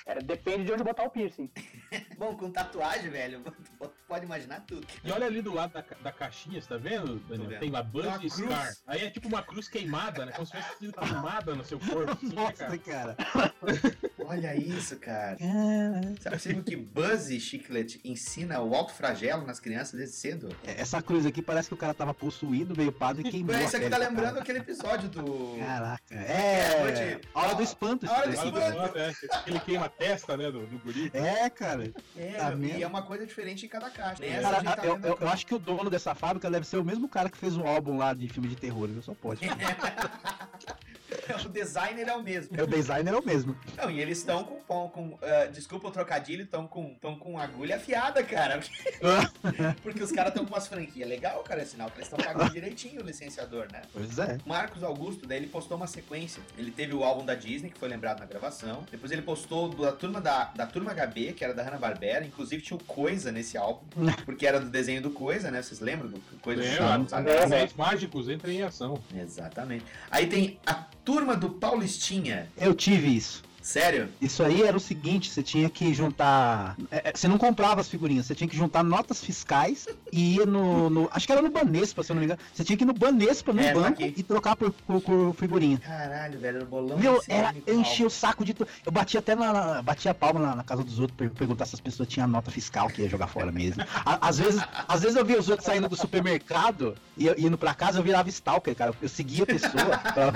Era, 0.06 0.20
depende 0.22 0.64
de 0.64 0.72
onde 0.72 0.82
botar 0.84 1.04
o 1.04 1.10
piercing. 1.10 1.50
Bom, 2.18 2.36
com 2.36 2.50
tatuagem, 2.50 3.10
velho. 3.10 3.42
pode 4.08 4.24
imaginar 4.24 4.60
tudo. 4.60 4.86
E 5.04 5.10
olha 5.10 5.26
ali 5.26 5.42
do 5.42 5.52
lado 5.52 5.72
da, 5.72 5.84
da 6.02 6.12
caixinha, 6.12 6.60
você 6.60 6.68
tá 6.68 6.76
vendo, 6.76 7.16
Daniel? 7.28 7.50
vendo. 7.50 7.60
Tem 7.60 7.70
lá 7.70 7.82
Buzz 7.82 8.06
Uma 8.06 8.16
e 8.16 8.30
cruz. 8.30 8.34
Scar. 8.34 8.74
Aí 8.86 9.04
é 9.04 9.10
tipo 9.10 9.28
uma 9.28 9.42
cruz 9.42 9.68
queimada, 9.68 10.26
né? 10.26 10.32
Como 10.32 10.46
se 10.46 10.52
tivesse 10.52 10.78
sido 10.78 10.92
queimada 10.92 11.54
no 11.54 11.64
seu 11.64 11.78
corpo. 11.78 12.12
assim, 12.12 12.28
né, 12.28 12.34
Nossa, 12.34 12.78
cara. 12.78 13.16
Olha 14.24 14.56
isso, 14.56 14.96
cara. 14.98 15.36
Sabe 16.20 16.38
você 16.38 16.52
viu 16.52 16.62
que 16.62 16.76
Buzz 16.76 17.28
Chiclet 17.40 18.00
ensina 18.04 18.60
o 18.60 18.74
alto 18.74 18.92
flagelo 18.92 19.46
nas 19.46 19.60
crianças 19.60 19.92
desde 19.92 20.16
cedo? 20.16 20.56
Essa 20.64 21.02
cruz 21.02 21.26
aqui 21.26 21.42
parece 21.42 21.68
que 21.68 21.74
o 21.74 21.76
cara 21.76 21.94
tava 21.94 22.14
possuído, 22.14 22.74
veio 22.74 22.92
padre 22.92 23.26
e 23.26 23.30
queimou. 23.30 23.54
É, 23.54 23.64
isso 23.64 23.76
aqui 23.76 23.88
tá 23.88 23.98
lembrando 23.98 24.30
cara. 24.30 24.40
aquele 24.40 24.58
episódio 24.58 25.08
do. 25.08 25.56
Caraca. 25.58 26.14
É, 26.14 26.56
É. 26.56 27.05
Hora 27.34 27.54
do 27.54 27.62
espanto. 27.62 28.06
A 28.08 28.12
hora 28.12 28.28
do 28.30 28.76
lado, 28.76 28.98
é, 28.98 29.12
Ele 29.46 29.60
queima 29.60 29.86
a 29.86 29.88
testa, 29.88 30.36
né, 30.36 30.50
do, 30.50 30.66
do 30.66 30.78
guri. 30.78 31.10
É, 31.14 31.48
cara. 31.50 31.92
É, 32.16 32.32
Tá 32.32 32.52
e 32.52 32.56
mesmo. 32.56 32.82
é 32.82 32.86
uma 32.86 33.02
coisa 33.02 33.26
diferente 33.26 33.66
em 33.66 33.68
cada 33.68 33.90
caixa. 33.90 34.22
A 34.24 34.40
Cara, 34.42 34.62
tá 34.76 34.84
eu, 34.84 34.98
eu- 35.02 35.18
eu 35.20 35.28
acho 35.28 35.46
que 35.46 35.54
o 35.54 35.58
dono 35.58 35.88
dessa 35.90 36.14
fábrica 36.14 36.50
deve 36.50 36.66
ser 36.66 36.78
o 36.78 36.84
mesmo 36.84 37.08
cara 37.08 37.28
que 37.30 37.36
fez 37.38 37.56
o 37.56 37.66
álbum 37.66 37.96
lá 37.98 38.12
de 38.14 38.28
filme 38.28 38.48
de 38.48 38.56
terror, 38.56 38.88
viu? 38.88 39.02
Só 39.02 39.14
pode. 39.14 39.40
o 41.44 41.48
designer 41.48 42.08
é 42.08 42.14
o 42.14 42.22
mesmo. 42.22 42.58
É, 42.58 42.62
o 42.62 42.66
designer 42.66 43.14
é 43.14 43.18
o 43.18 43.24
mesmo. 43.24 43.56
Não, 43.76 43.90
e 43.90 44.00
eles 44.00 44.18
estão 44.18 44.44
com, 44.44 44.56
com, 44.60 44.88
com 44.88 45.18
ah, 45.22 45.46
desculpa 45.46 45.88
o 45.88 45.90
trocadilho, 45.90 46.44
estão 46.44 46.66
com, 46.66 46.94
tão 46.94 47.16
com 47.18 47.38
agulha 47.38 47.76
afiada, 47.76 48.22
cara. 48.22 48.60
Porque 49.82 50.02
os 50.02 50.12
caras 50.12 50.30
estão 50.30 50.44
com 50.44 50.54
umas 50.54 50.66
franquias 50.66 51.08
legal, 51.08 51.42
cara, 51.42 51.62
é 51.62 51.64
sinal 51.64 51.90
que 51.90 51.98
eles 51.98 52.08
estão 52.10 52.24
pagando 52.24 52.52
direitinho 52.52 53.02
o 53.02 53.04
licenciador, 53.04 53.66
né? 53.72 53.82
Pois 53.92 54.18
é. 54.18 54.38
Marcos 54.44 54.82
Augusto, 54.82 55.26
daí 55.26 55.38
ele 55.38 55.46
postou 55.46 55.76
uma 55.76 55.86
sequência. 55.86 56.42
Ele 56.56 56.70
teve 56.70 56.94
o 56.94 57.04
álbum 57.04 57.24
da 57.24 57.34
Disney, 57.34 57.70
que 57.70 57.78
foi 57.78 57.88
lembrado 57.88 58.20
na 58.20 58.26
gravação. 58.26 58.84
Depois 58.90 59.12
ele 59.12 59.22
postou 59.22 59.68
da 59.68 59.92
turma 59.92 60.20
da, 60.20 60.44
da 60.46 60.66
turma 60.66 60.92
HB, 60.92 61.32
que 61.34 61.44
era 61.44 61.54
da 61.54 61.62
Hanna-Barbera. 61.62 62.24
Inclusive 62.24 62.62
tinha 62.62 62.76
o 62.76 62.84
Coisa 62.84 63.30
nesse 63.30 63.58
álbum, 63.58 63.84
porque 64.24 64.46
era 64.46 64.58
do 64.58 64.70
desenho 64.70 65.02
do 65.02 65.10
Coisa, 65.10 65.50
né? 65.50 65.60
Vocês 65.60 65.80
lembram 65.80 66.08
do 66.08 66.20
Coisa 66.40 66.62
É, 66.62 66.98
dos 66.98 67.06
os 67.06 67.12
anéis? 67.12 67.42
anéis 67.42 67.74
mágicos 67.74 68.28
entram 68.28 68.50
em 68.50 68.62
ação. 68.62 69.02
Exatamente. 69.14 69.84
Aí 70.10 70.26
tem 70.26 70.58
a 70.66 70.86
turma 71.06 71.36
do 71.36 71.48
Paulistinha. 71.48 72.48
Eu 72.58 72.74
tive 72.74 73.06
isso. 73.16 73.45
Sério? 73.66 74.08
Isso 74.20 74.44
aí 74.44 74.62
era 74.62 74.76
o 74.76 74.80
seguinte, 74.80 75.28
você 75.28 75.42
tinha 75.42 75.68
que 75.68 75.92
juntar. 75.92 76.76
é, 76.88 77.10
é, 77.10 77.12
você 77.12 77.26
não 77.26 77.36
comprava 77.36 77.80
as 77.80 77.88
figurinhas, 77.88 78.24
você 78.26 78.34
tinha 78.34 78.46
que 78.46 78.56
juntar 78.56 78.84
notas 78.84 79.20
fiscais 79.24 79.88
e 80.12 80.36
ia 80.36 80.46
no. 80.46 80.88
no- 80.88 81.08
acho 81.12 81.26
que 81.26 81.32
era 81.32 81.42
no 81.42 81.50
Banespa, 81.50 82.04
se 82.04 82.12
eu 82.12 82.14
não 82.14 82.20
me 82.20 82.26
engano. 82.26 82.38
Você 82.54 82.62
tinha 82.62 82.76
que 82.76 82.84
ir 82.84 82.86
no 82.86 82.92
Banespa, 82.94 83.52
no 83.52 83.60
É, 83.60 83.74
banco, 83.74 84.04
aqui. 84.04 84.14
e 84.16 84.22
trocar 84.22 84.54
por, 84.54 84.70
por, 84.70 85.00
por 85.00 85.34
figurinha. 85.34 85.78
Caralho, 85.78 86.38
velho, 86.38 86.56
era 86.58 86.64
o 86.64 86.68
bolão. 86.68 86.96
Meu, 86.96 87.14
desse 87.14 87.32
era, 87.32 87.52
eu 87.66 87.80
enchi 87.80 88.04
o 88.04 88.10
saco 88.10 88.44
de 88.44 88.54
tudo. 88.54 88.68
Eu 88.84 88.92
bati 88.92 89.18
até 89.18 89.34
na, 89.34 89.52
na- 89.52 89.82
bati 89.82 90.08
a 90.08 90.14
palma 90.14 90.38
na, 90.38 90.54
na 90.54 90.62
casa 90.62 90.84
dos 90.84 91.00
outros 91.00 91.16
per- 91.18 91.30
perguntar 91.30 91.66
se 91.66 91.74
as 91.74 91.80
pessoas 91.80 92.08
tinham 92.08 92.28
nota 92.28 92.52
fiscal 92.52 92.86
que 92.88 93.02
ia 93.02 93.08
jogar 93.08 93.26
fora 93.26 93.50
mesmo. 93.50 93.82
A- 94.04 94.28
às, 94.28 94.38
vezes, 94.38 94.62
às 94.86 95.02
vezes 95.02 95.16
eu 95.16 95.24
via 95.24 95.40
os 95.40 95.48
outros 95.48 95.66
saindo 95.66 95.88
do 95.88 95.96
supermercado 95.96 96.94
e 97.16 97.26
eu- 97.26 97.34
indo 97.36 97.58
pra 97.58 97.74
casa, 97.74 97.98
eu 97.98 98.02
virava 98.04 98.28
stalker, 98.28 98.76
cara. 98.76 98.94
Eu 99.02 99.08
seguia 99.08 99.42
a 99.42 99.46
pessoa. 99.46 99.72
Pra, 100.14 100.32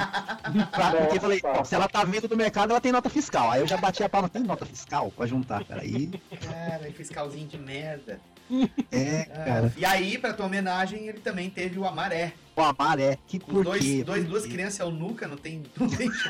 pra- 0.67 0.91
porque 1.03 1.17
eu 1.19 1.21
falei, 1.21 1.41
"Ó, 1.45 1.63
se 1.63 1.77
ela 1.77 1.89
tá 1.89 2.03
vindo 2.03 2.27
do 2.27 2.37
mercado, 2.37 2.71
ela 2.73 2.81
tem 2.81 2.91
nota 2.91 3.09
fiscal. 3.09 3.20
Aí 3.51 3.61
eu 3.61 3.67
já 3.67 3.77
bati 3.77 4.03
a 4.03 4.09
palma, 4.09 4.29
tem 4.29 4.43
nota 4.43 4.65
fiscal 4.67 5.11
pra 5.11 5.27
juntar, 5.27 5.65
cara. 5.65 5.83
Aí, 5.83 6.11
Cara, 6.41 6.93
fiscalzinho 6.93 7.47
de 7.49 7.59
merda. 7.59 8.21
é, 8.91 9.29
Ah, 9.33 9.45
cara. 9.45 9.73
E 9.77 9.85
aí, 9.85 10.19
pra 10.19 10.33
tua 10.33 10.47
homenagem, 10.47 11.07
ele 11.09 11.21
também 11.21 11.49
teve 11.51 11.79
o 11.79 11.87
Amaré. 11.87 12.33
O 12.57 12.61
Amaré, 12.63 13.19
que 13.27 13.39
Com 13.39 13.53
por 13.53 13.65
dois, 13.65 13.83
quê? 13.83 14.03
dois, 14.05 14.25
duas 14.25 14.47
crianças 14.47 14.81
eunuca, 14.81 15.27
não 15.29 15.37
tem, 15.37 15.63
não 15.79 15.89
tem. 15.89 16.11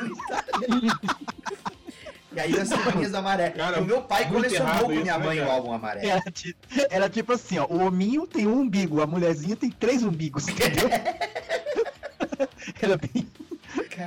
E 2.32 2.38
aí 2.38 2.56
as 2.60 2.72
figurinhas 2.72 3.10
do 3.10 3.16
Amaré. 3.16 3.50
Cara, 3.50 3.80
o 3.80 3.84
meu 3.84 4.02
pai 4.02 4.28
colecionou 4.30 4.84
com 4.84 4.92
isso, 4.92 5.02
minha 5.02 5.18
né, 5.18 5.26
mãe 5.26 5.38
o 5.38 5.42
cara? 5.42 5.52
álbum 5.52 5.72
Amaré. 5.72 6.06
Era, 6.06 6.22
era 6.88 7.10
tipo 7.10 7.32
assim, 7.32 7.58
ó, 7.58 7.66
o 7.66 7.80
hominho 7.84 8.24
tem 8.24 8.46
um 8.46 8.60
umbigo, 8.60 9.00
a 9.02 9.06
mulherzinha 9.06 9.56
tem 9.56 9.68
três 9.68 10.04
umbigos, 10.04 10.46
entendeu? 10.46 10.88
Era 12.80 12.96
bem. 12.96 13.26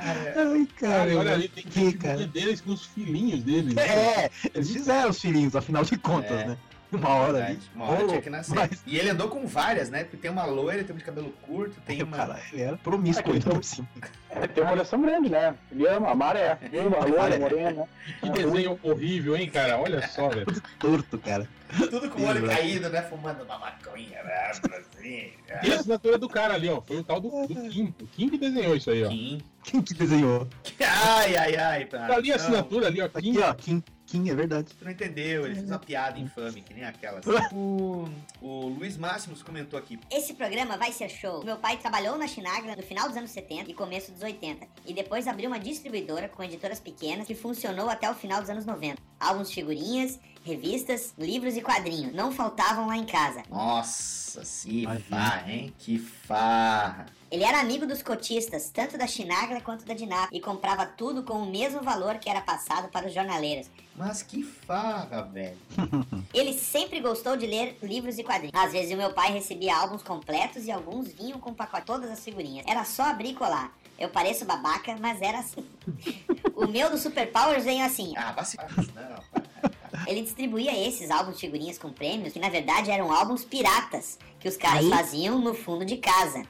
Cara, 0.00 0.34
Ai, 0.36 0.68
cara, 0.78 1.16
olha 1.18 1.32
ali, 1.34 1.48
tem 1.48 1.64
que, 1.64 1.92
que 1.92 1.98
cara. 1.98 2.26
deles 2.26 2.60
com 2.60 2.72
os 2.72 2.86
filhinhos 2.86 3.42
deles. 3.42 3.74
né? 3.74 3.82
É, 3.86 4.30
eles 4.54 4.70
fizeram 4.70 5.10
os 5.10 5.20
filhinhos, 5.20 5.54
afinal 5.56 5.84
de 5.84 5.96
contas, 5.98 6.30
É. 6.40 6.46
né? 6.48 6.56
Uma 7.04 7.08
hora 7.10 7.46
ali. 7.46 7.58
uma 7.74 7.84
hora 7.86 8.06
tinha 8.06 8.22
que 8.22 8.30
nascer. 8.30 8.54
mas- 8.54 8.82
E 8.86 8.98
ele 8.98 9.10
andou 9.10 9.28
com 9.28 9.46
várias, 9.46 9.90
né? 9.90 10.04
Porque 10.04 10.16
tem 10.16 10.30
uma 10.30 10.44
loira, 10.44 10.82
tem 10.84 10.92
uma 10.94 10.98
de 10.98 11.04
cabelo 11.04 11.32
curto, 11.42 11.80
tem 11.86 12.02
uma. 12.02 12.16
Cara, 12.16 12.40
ele 12.52 12.62
era 12.62 12.76
promíscuo 12.76 13.30
É, 13.30 13.34
ainda 13.34 13.46
então- 13.46 13.56
por 13.58 13.64
cima. 13.64 13.88
É, 14.30 14.46
tem 14.48 14.62
uma 14.64 14.70
coleção 14.72 15.00
grande, 15.00 15.28
né? 15.30 15.54
Ele 15.70 15.86
ama 15.86 16.10
a 16.10 16.14
maré, 16.14 16.58
ama 16.78 16.96
a 16.98 17.04
loura, 17.04 17.38
morena. 17.38 17.88
Que 18.20 18.30
desenho 18.30 18.78
horrível, 18.82 19.36
hein, 19.36 19.48
cara? 19.48 19.78
Olha 19.78 20.06
só, 20.08 20.28
velho. 20.30 20.46
Tudo 20.46 20.62
torto, 20.78 21.18
cara. 21.18 21.48
Tudo 21.90 22.08
com 22.10 22.22
o 22.22 22.26
olho 22.26 22.46
caído, 22.46 22.88
né? 22.88 23.02
Fumando 23.02 23.42
uma 23.42 23.58
maconha, 23.58 24.22
né? 24.22 24.50
Assim. 24.50 25.32
E 25.62 25.72
a 25.72 25.74
assinatura 25.76 26.18
do 26.18 26.28
cara 26.28 26.54
ali, 26.54 26.68
ó. 26.68 26.80
Foi 26.80 26.98
o 26.98 27.04
tal 27.04 27.20
do, 27.20 27.28
do 27.46 27.68
Kim. 27.68 27.92
O 28.00 28.06
Kim 28.06 28.28
que 28.28 28.38
desenhou 28.38 28.76
isso 28.76 28.90
aí, 28.90 29.04
ó. 29.04 29.08
Kim. 29.08 29.40
Quem 29.64 29.82
que 29.82 29.94
desenhou? 29.94 30.46
Ai, 30.80 31.36
ai, 31.36 31.56
ai. 31.56 31.84
Pra... 31.86 32.06
Tá 32.06 32.14
ali 32.14 32.32
a 32.32 32.36
assinatura 32.36 32.86
ali, 32.86 33.00
ó. 33.00 33.08
Kim. 33.08 33.30
Aqui, 33.30 33.38
ó, 33.40 33.54
Kim, 33.54 33.82
Kim, 34.14 34.30
é 34.30 34.34
verdade. 34.34 34.72
Tu 34.78 34.84
não 34.84 34.92
entendeu, 34.92 35.44
ele 35.44 35.56
fez 35.56 35.68
uma 35.68 35.78
piada 35.78 36.20
infame, 36.20 36.60
que 36.62 36.72
nem 36.72 36.84
aquela. 36.84 37.20
O, 37.52 38.08
o 38.40 38.66
Luiz 38.68 38.96
Máximos 38.96 39.42
comentou 39.42 39.78
aqui. 39.78 39.98
Esse 40.10 40.34
programa 40.34 40.76
vai 40.76 40.92
ser 40.92 41.08
show. 41.08 41.44
Meu 41.44 41.56
pai 41.56 41.76
trabalhou 41.76 42.16
na 42.16 42.26
Chinagra 42.26 42.76
no 42.76 42.82
final 42.82 43.08
dos 43.08 43.16
anos 43.16 43.30
70 43.30 43.70
e 43.70 43.74
começo 43.74 44.12
dos 44.12 44.22
80. 44.22 44.66
E 44.86 44.92
depois 44.94 45.26
abriu 45.26 45.48
uma 45.48 45.58
distribuidora 45.58 46.28
com 46.28 46.42
editoras 46.42 46.80
pequenas 46.80 47.26
que 47.26 47.34
funcionou 47.34 47.88
até 47.90 48.10
o 48.10 48.14
final 48.14 48.40
dos 48.40 48.50
anos 48.50 48.64
90. 48.64 49.00
Álbuns, 49.18 49.52
figurinhas, 49.52 50.18
revistas, 50.44 51.14
livros 51.18 51.56
e 51.56 51.62
quadrinhos. 51.62 52.14
Não 52.14 52.30
faltavam 52.30 52.86
lá 52.86 52.96
em 52.96 53.06
casa. 53.06 53.42
Nossa, 53.50 54.42
que 54.66 54.86
farra, 55.08 55.50
hein? 55.50 55.74
Que 55.78 55.98
farra. 55.98 57.06
Ele 57.34 57.42
era 57.42 57.58
amigo 57.58 57.84
dos 57.84 58.00
cotistas, 58.00 58.70
tanto 58.70 58.96
da 58.96 59.08
Chinagra 59.08 59.60
quanto 59.60 59.84
da 59.84 59.92
Dinap, 59.92 60.28
e 60.32 60.40
comprava 60.40 60.86
tudo 60.86 61.24
com 61.24 61.42
o 61.42 61.50
mesmo 61.50 61.82
valor 61.82 62.18
que 62.18 62.30
era 62.30 62.40
passado 62.40 62.88
para 62.88 63.08
os 63.08 63.12
jornaleiros. 63.12 63.68
Mas 63.96 64.22
que 64.22 64.44
farra, 64.44 65.22
velho. 65.22 65.58
Ele 66.32 66.52
sempre 66.52 67.00
gostou 67.00 67.36
de 67.36 67.44
ler 67.44 67.76
livros 67.82 68.18
e 68.18 68.22
quadrinhos. 68.22 68.54
Às 68.54 68.70
vezes 68.70 68.94
o 68.94 68.96
meu 68.96 69.12
pai 69.12 69.32
recebia 69.32 69.76
álbuns 69.76 70.00
completos 70.00 70.66
e 70.66 70.70
alguns 70.70 71.08
vinham 71.08 71.40
com 71.40 71.52
pacote 71.52 71.86
todas 71.86 72.08
as 72.08 72.22
figurinhas. 72.22 72.64
Era 72.68 72.84
só 72.84 73.02
abrir 73.02 73.30
e 73.30 73.34
colar. 73.34 73.76
Eu 73.98 74.10
pareço 74.10 74.44
babaca, 74.44 74.96
mas 75.00 75.20
era 75.20 75.40
assim. 75.40 75.66
o 76.54 76.68
meu 76.68 76.88
do 76.88 76.96
Super 76.96 77.32
Powers 77.32 77.64
veio 77.64 77.84
assim. 77.84 78.12
Ah, 78.16 78.30
vai 78.30 78.44
se... 78.44 78.56
Não. 78.56 79.44
Ele 80.06 80.22
distribuía 80.22 80.86
esses 80.86 81.10
álbuns 81.10 81.36
de 81.36 81.40
figurinhas 81.40 81.78
com 81.78 81.90
prêmios, 81.90 82.32
que 82.32 82.38
na 82.38 82.48
verdade 82.48 82.90
eram 82.90 83.12
álbuns 83.12 83.44
piratas, 83.44 84.18
que 84.38 84.48
os 84.48 84.56
caras 84.56 84.84
Aí? 84.84 84.90
faziam 84.90 85.38
no 85.38 85.54
fundo 85.54 85.84
de 85.84 85.96
casa. 85.96 86.42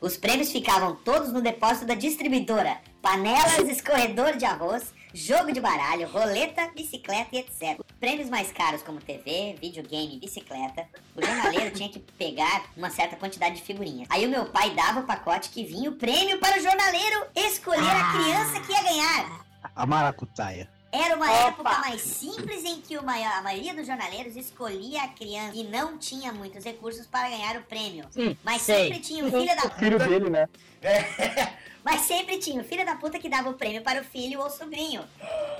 Os 0.00 0.16
prêmios 0.16 0.50
ficavam 0.50 0.96
todos 0.96 1.30
no 1.30 1.42
depósito 1.42 1.84
da 1.84 1.94
distribuidora. 1.94 2.78
Panelas, 3.02 3.68
escorredor 3.68 4.34
de 4.34 4.46
arroz, 4.46 4.94
jogo 5.12 5.52
de 5.52 5.60
baralho, 5.60 6.08
roleta, 6.08 6.70
bicicleta 6.74 7.28
e 7.36 7.38
etc. 7.40 7.78
Prêmios 7.98 8.30
mais 8.30 8.50
caros 8.50 8.82
como 8.82 8.98
TV, 8.98 9.56
videogame 9.60 10.16
e 10.16 10.18
bicicleta, 10.18 10.88
o 11.14 11.22
jornaleiro 11.22 11.70
tinha 11.74 11.90
que 11.90 11.98
pegar 11.98 12.64
uma 12.74 12.88
certa 12.88 13.14
quantidade 13.14 13.56
de 13.56 13.62
figurinhas. 13.62 14.08
Aí 14.10 14.24
o 14.24 14.30
meu 14.30 14.46
pai 14.46 14.70
dava 14.70 15.00
o 15.00 15.06
pacote 15.06 15.50
que 15.50 15.64
vinha 15.64 15.90
o 15.90 15.96
prêmio 15.96 16.38
para 16.38 16.58
o 16.58 16.62
jornaleiro 16.62 17.26
escolher 17.36 17.90
a 17.90 18.12
criança 18.12 18.60
que 18.60 18.72
ia 18.72 18.82
ganhar. 18.82 19.44
A 19.76 19.84
maracutaia. 19.84 20.79
Era 20.92 21.14
uma 21.14 21.30
época 21.30 21.78
mais 21.78 22.00
simples 22.00 22.64
em 22.64 22.80
que 22.80 23.00
maior- 23.00 23.32
a 23.38 23.42
maioria 23.42 23.72
dos 23.72 23.86
jornaleiros 23.86 24.34
escolhia 24.34 25.02
a 25.04 25.08
criança 25.08 25.52
que 25.52 25.62
não 25.62 25.96
tinha 25.96 26.32
muitos 26.32 26.64
recursos 26.64 27.06
para 27.06 27.28
ganhar 27.28 27.56
o 27.56 27.62
prêmio. 27.62 28.06
Hum, 28.16 28.34
mas 28.42 28.62
sei. 28.62 28.84
sempre 28.84 28.98
tinha 29.00 29.24
o 29.24 29.30
filho 29.30 29.56
da 29.56 29.66
O 29.66 29.70
filho 29.78 29.98
dele, 29.98 30.30
né? 30.30 30.48
Mas 31.84 32.02
sempre 32.02 32.38
tinha 32.38 32.60
o 32.60 32.64
filho 32.64 32.84
da 32.84 32.94
puta 32.96 33.18
que 33.18 33.28
dava 33.28 33.48
o 33.50 33.54
prêmio 33.54 33.82
para 33.82 34.00
o 34.00 34.04
filho 34.04 34.40
ou 34.40 34.50
sobrinho. 34.50 35.02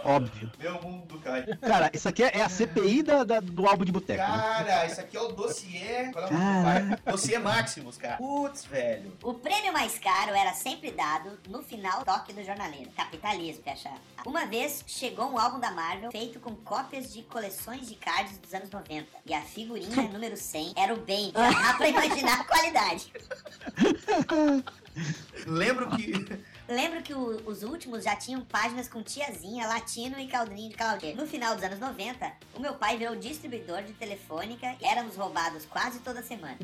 Óbvio. 0.04 0.50
Meu 0.58 0.80
mundo 0.82 1.18
cai. 1.20 1.44
Cara, 1.56 1.90
isso 1.94 2.08
aqui 2.08 2.22
é, 2.22 2.42
a 2.42 2.48
CPI 2.48 3.02
da, 3.02 3.24
da- 3.24 3.40
do 3.40 3.66
álbum 3.66 3.84
de 3.84 3.92
boteco. 3.92 4.20
né? 4.22 4.26
Cara, 4.28 4.86
isso 4.86 5.00
aqui 5.00 5.16
é 5.16 5.20
o 5.20 5.28
dossiê. 5.28 6.10
Qual 6.12 6.24
é 6.24 6.28
o 6.28 6.32
nome 6.32 6.90
do 6.90 6.96
pai? 7.02 7.12
Dossiê 7.12 7.38
Maximus, 7.38 7.96
cara. 7.96 8.16
Putz, 8.16 8.64
velho. 8.64 9.16
O 9.22 9.34
prêmio 9.34 9.72
mais 9.72 9.98
caro 9.98 10.34
era 10.34 10.52
sempre 10.52 10.90
dado 10.90 11.38
no 11.48 11.62
final 11.62 12.00
do 12.00 12.04
toque 12.04 12.32
do 12.32 12.42
jornaleiro. 12.44 12.90
Capitalismo, 12.96 13.62
fecha. 13.62 13.90
Uma 14.26 14.44
vez 14.46 14.84
chegou 14.86 15.30
um 15.30 15.38
álbum 15.38 15.58
da 15.58 15.70
Marvel 15.70 16.10
feito 16.10 16.38
com 16.40 16.54
cópias 16.56 17.12
de 17.12 17.22
coleções 17.22 17.88
de 17.88 17.94
cards 17.94 18.36
dos 18.38 18.52
anos 18.52 18.70
90. 18.70 19.06
E 19.24 19.32
a 19.32 19.40
figurinha 19.40 20.02
número 20.08 20.36
100 20.36 20.74
era 20.76 20.92
o 20.92 20.98
bem. 21.00 21.32
Dá 21.32 21.74
pra 21.74 21.88
imaginar 21.88 22.40
a 22.40 22.44
qualidade. 22.44 23.12
Lembro 25.46 25.88
que. 25.90 26.12
Lembro 26.68 27.02
que 27.02 27.14
o- 27.14 27.42
os 27.46 27.62
últimos 27.62 28.04
já 28.04 28.14
tinham 28.16 28.40
páginas 28.42 28.88
com 28.88 29.02
tiazinha, 29.02 29.66
latino 29.66 30.18
e 30.18 30.26
caldrinho 30.28 30.70
de 30.70 30.76
Claudier. 30.76 31.16
No 31.16 31.26
final 31.26 31.54
dos 31.54 31.64
anos 31.64 31.78
90, 31.78 32.32
o 32.54 32.60
meu 32.60 32.74
pai 32.74 32.96
virou 32.98 33.16
distribuidor 33.16 33.82
de 33.82 33.92
telefônica 33.94 34.76
e 34.80 34.84
éramos 34.84 35.16
roubados 35.16 35.64
quase 35.66 35.98
toda 36.00 36.22
semana. 36.22 36.58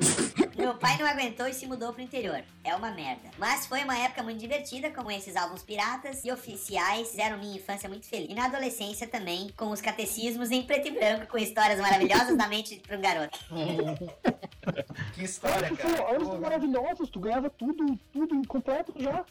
Meu 0.56 0.74
pai 0.74 0.96
não 0.98 1.06
aguentou 1.06 1.46
e 1.46 1.54
se 1.54 1.66
mudou 1.66 1.92
pro 1.92 2.02
interior. 2.02 2.42
É 2.64 2.74
uma 2.74 2.90
merda. 2.90 3.30
Mas 3.38 3.66
foi 3.66 3.82
uma 3.84 3.96
época 3.98 4.22
muito 4.22 4.38
divertida, 4.38 4.90
com 4.90 5.10
esses 5.10 5.36
álbuns 5.36 5.62
piratas 5.62 6.24
e 6.24 6.30
oficiais 6.32 7.10
fizeram 7.10 7.38
minha 7.38 7.56
infância 7.56 7.88
muito 7.88 8.06
feliz. 8.06 8.30
E 8.30 8.34
na 8.34 8.46
adolescência 8.46 9.06
também, 9.06 9.50
com 9.56 9.70
os 9.70 9.80
catecismos 9.80 10.50
em 10.50 10.62
preto 10.62 10.88
e 10.88 10.90
branco, 10.92 11.26
com 11.26 11.38
histórias 11.38 11.80
maravilhosas 11.80 12.36
da 12.36 12.48
mente 12.48 12.76
pra 12.86 12.96
um 12.96 13.00
garoto. 13.00 13.38
Que 15.14 15.22
história, 15.24 15.70
cara. 15.76 16.02
olha 16.02 16.20
os 16.20 16.40
maravilhosos, 16.40 17.08
tu 17.08 17.20
ganhava 17.20 17.48
tudo, 17.48 17.96
tudo 18.12 18.34
incompleto 18.34 18.92
já. 18.98 19.24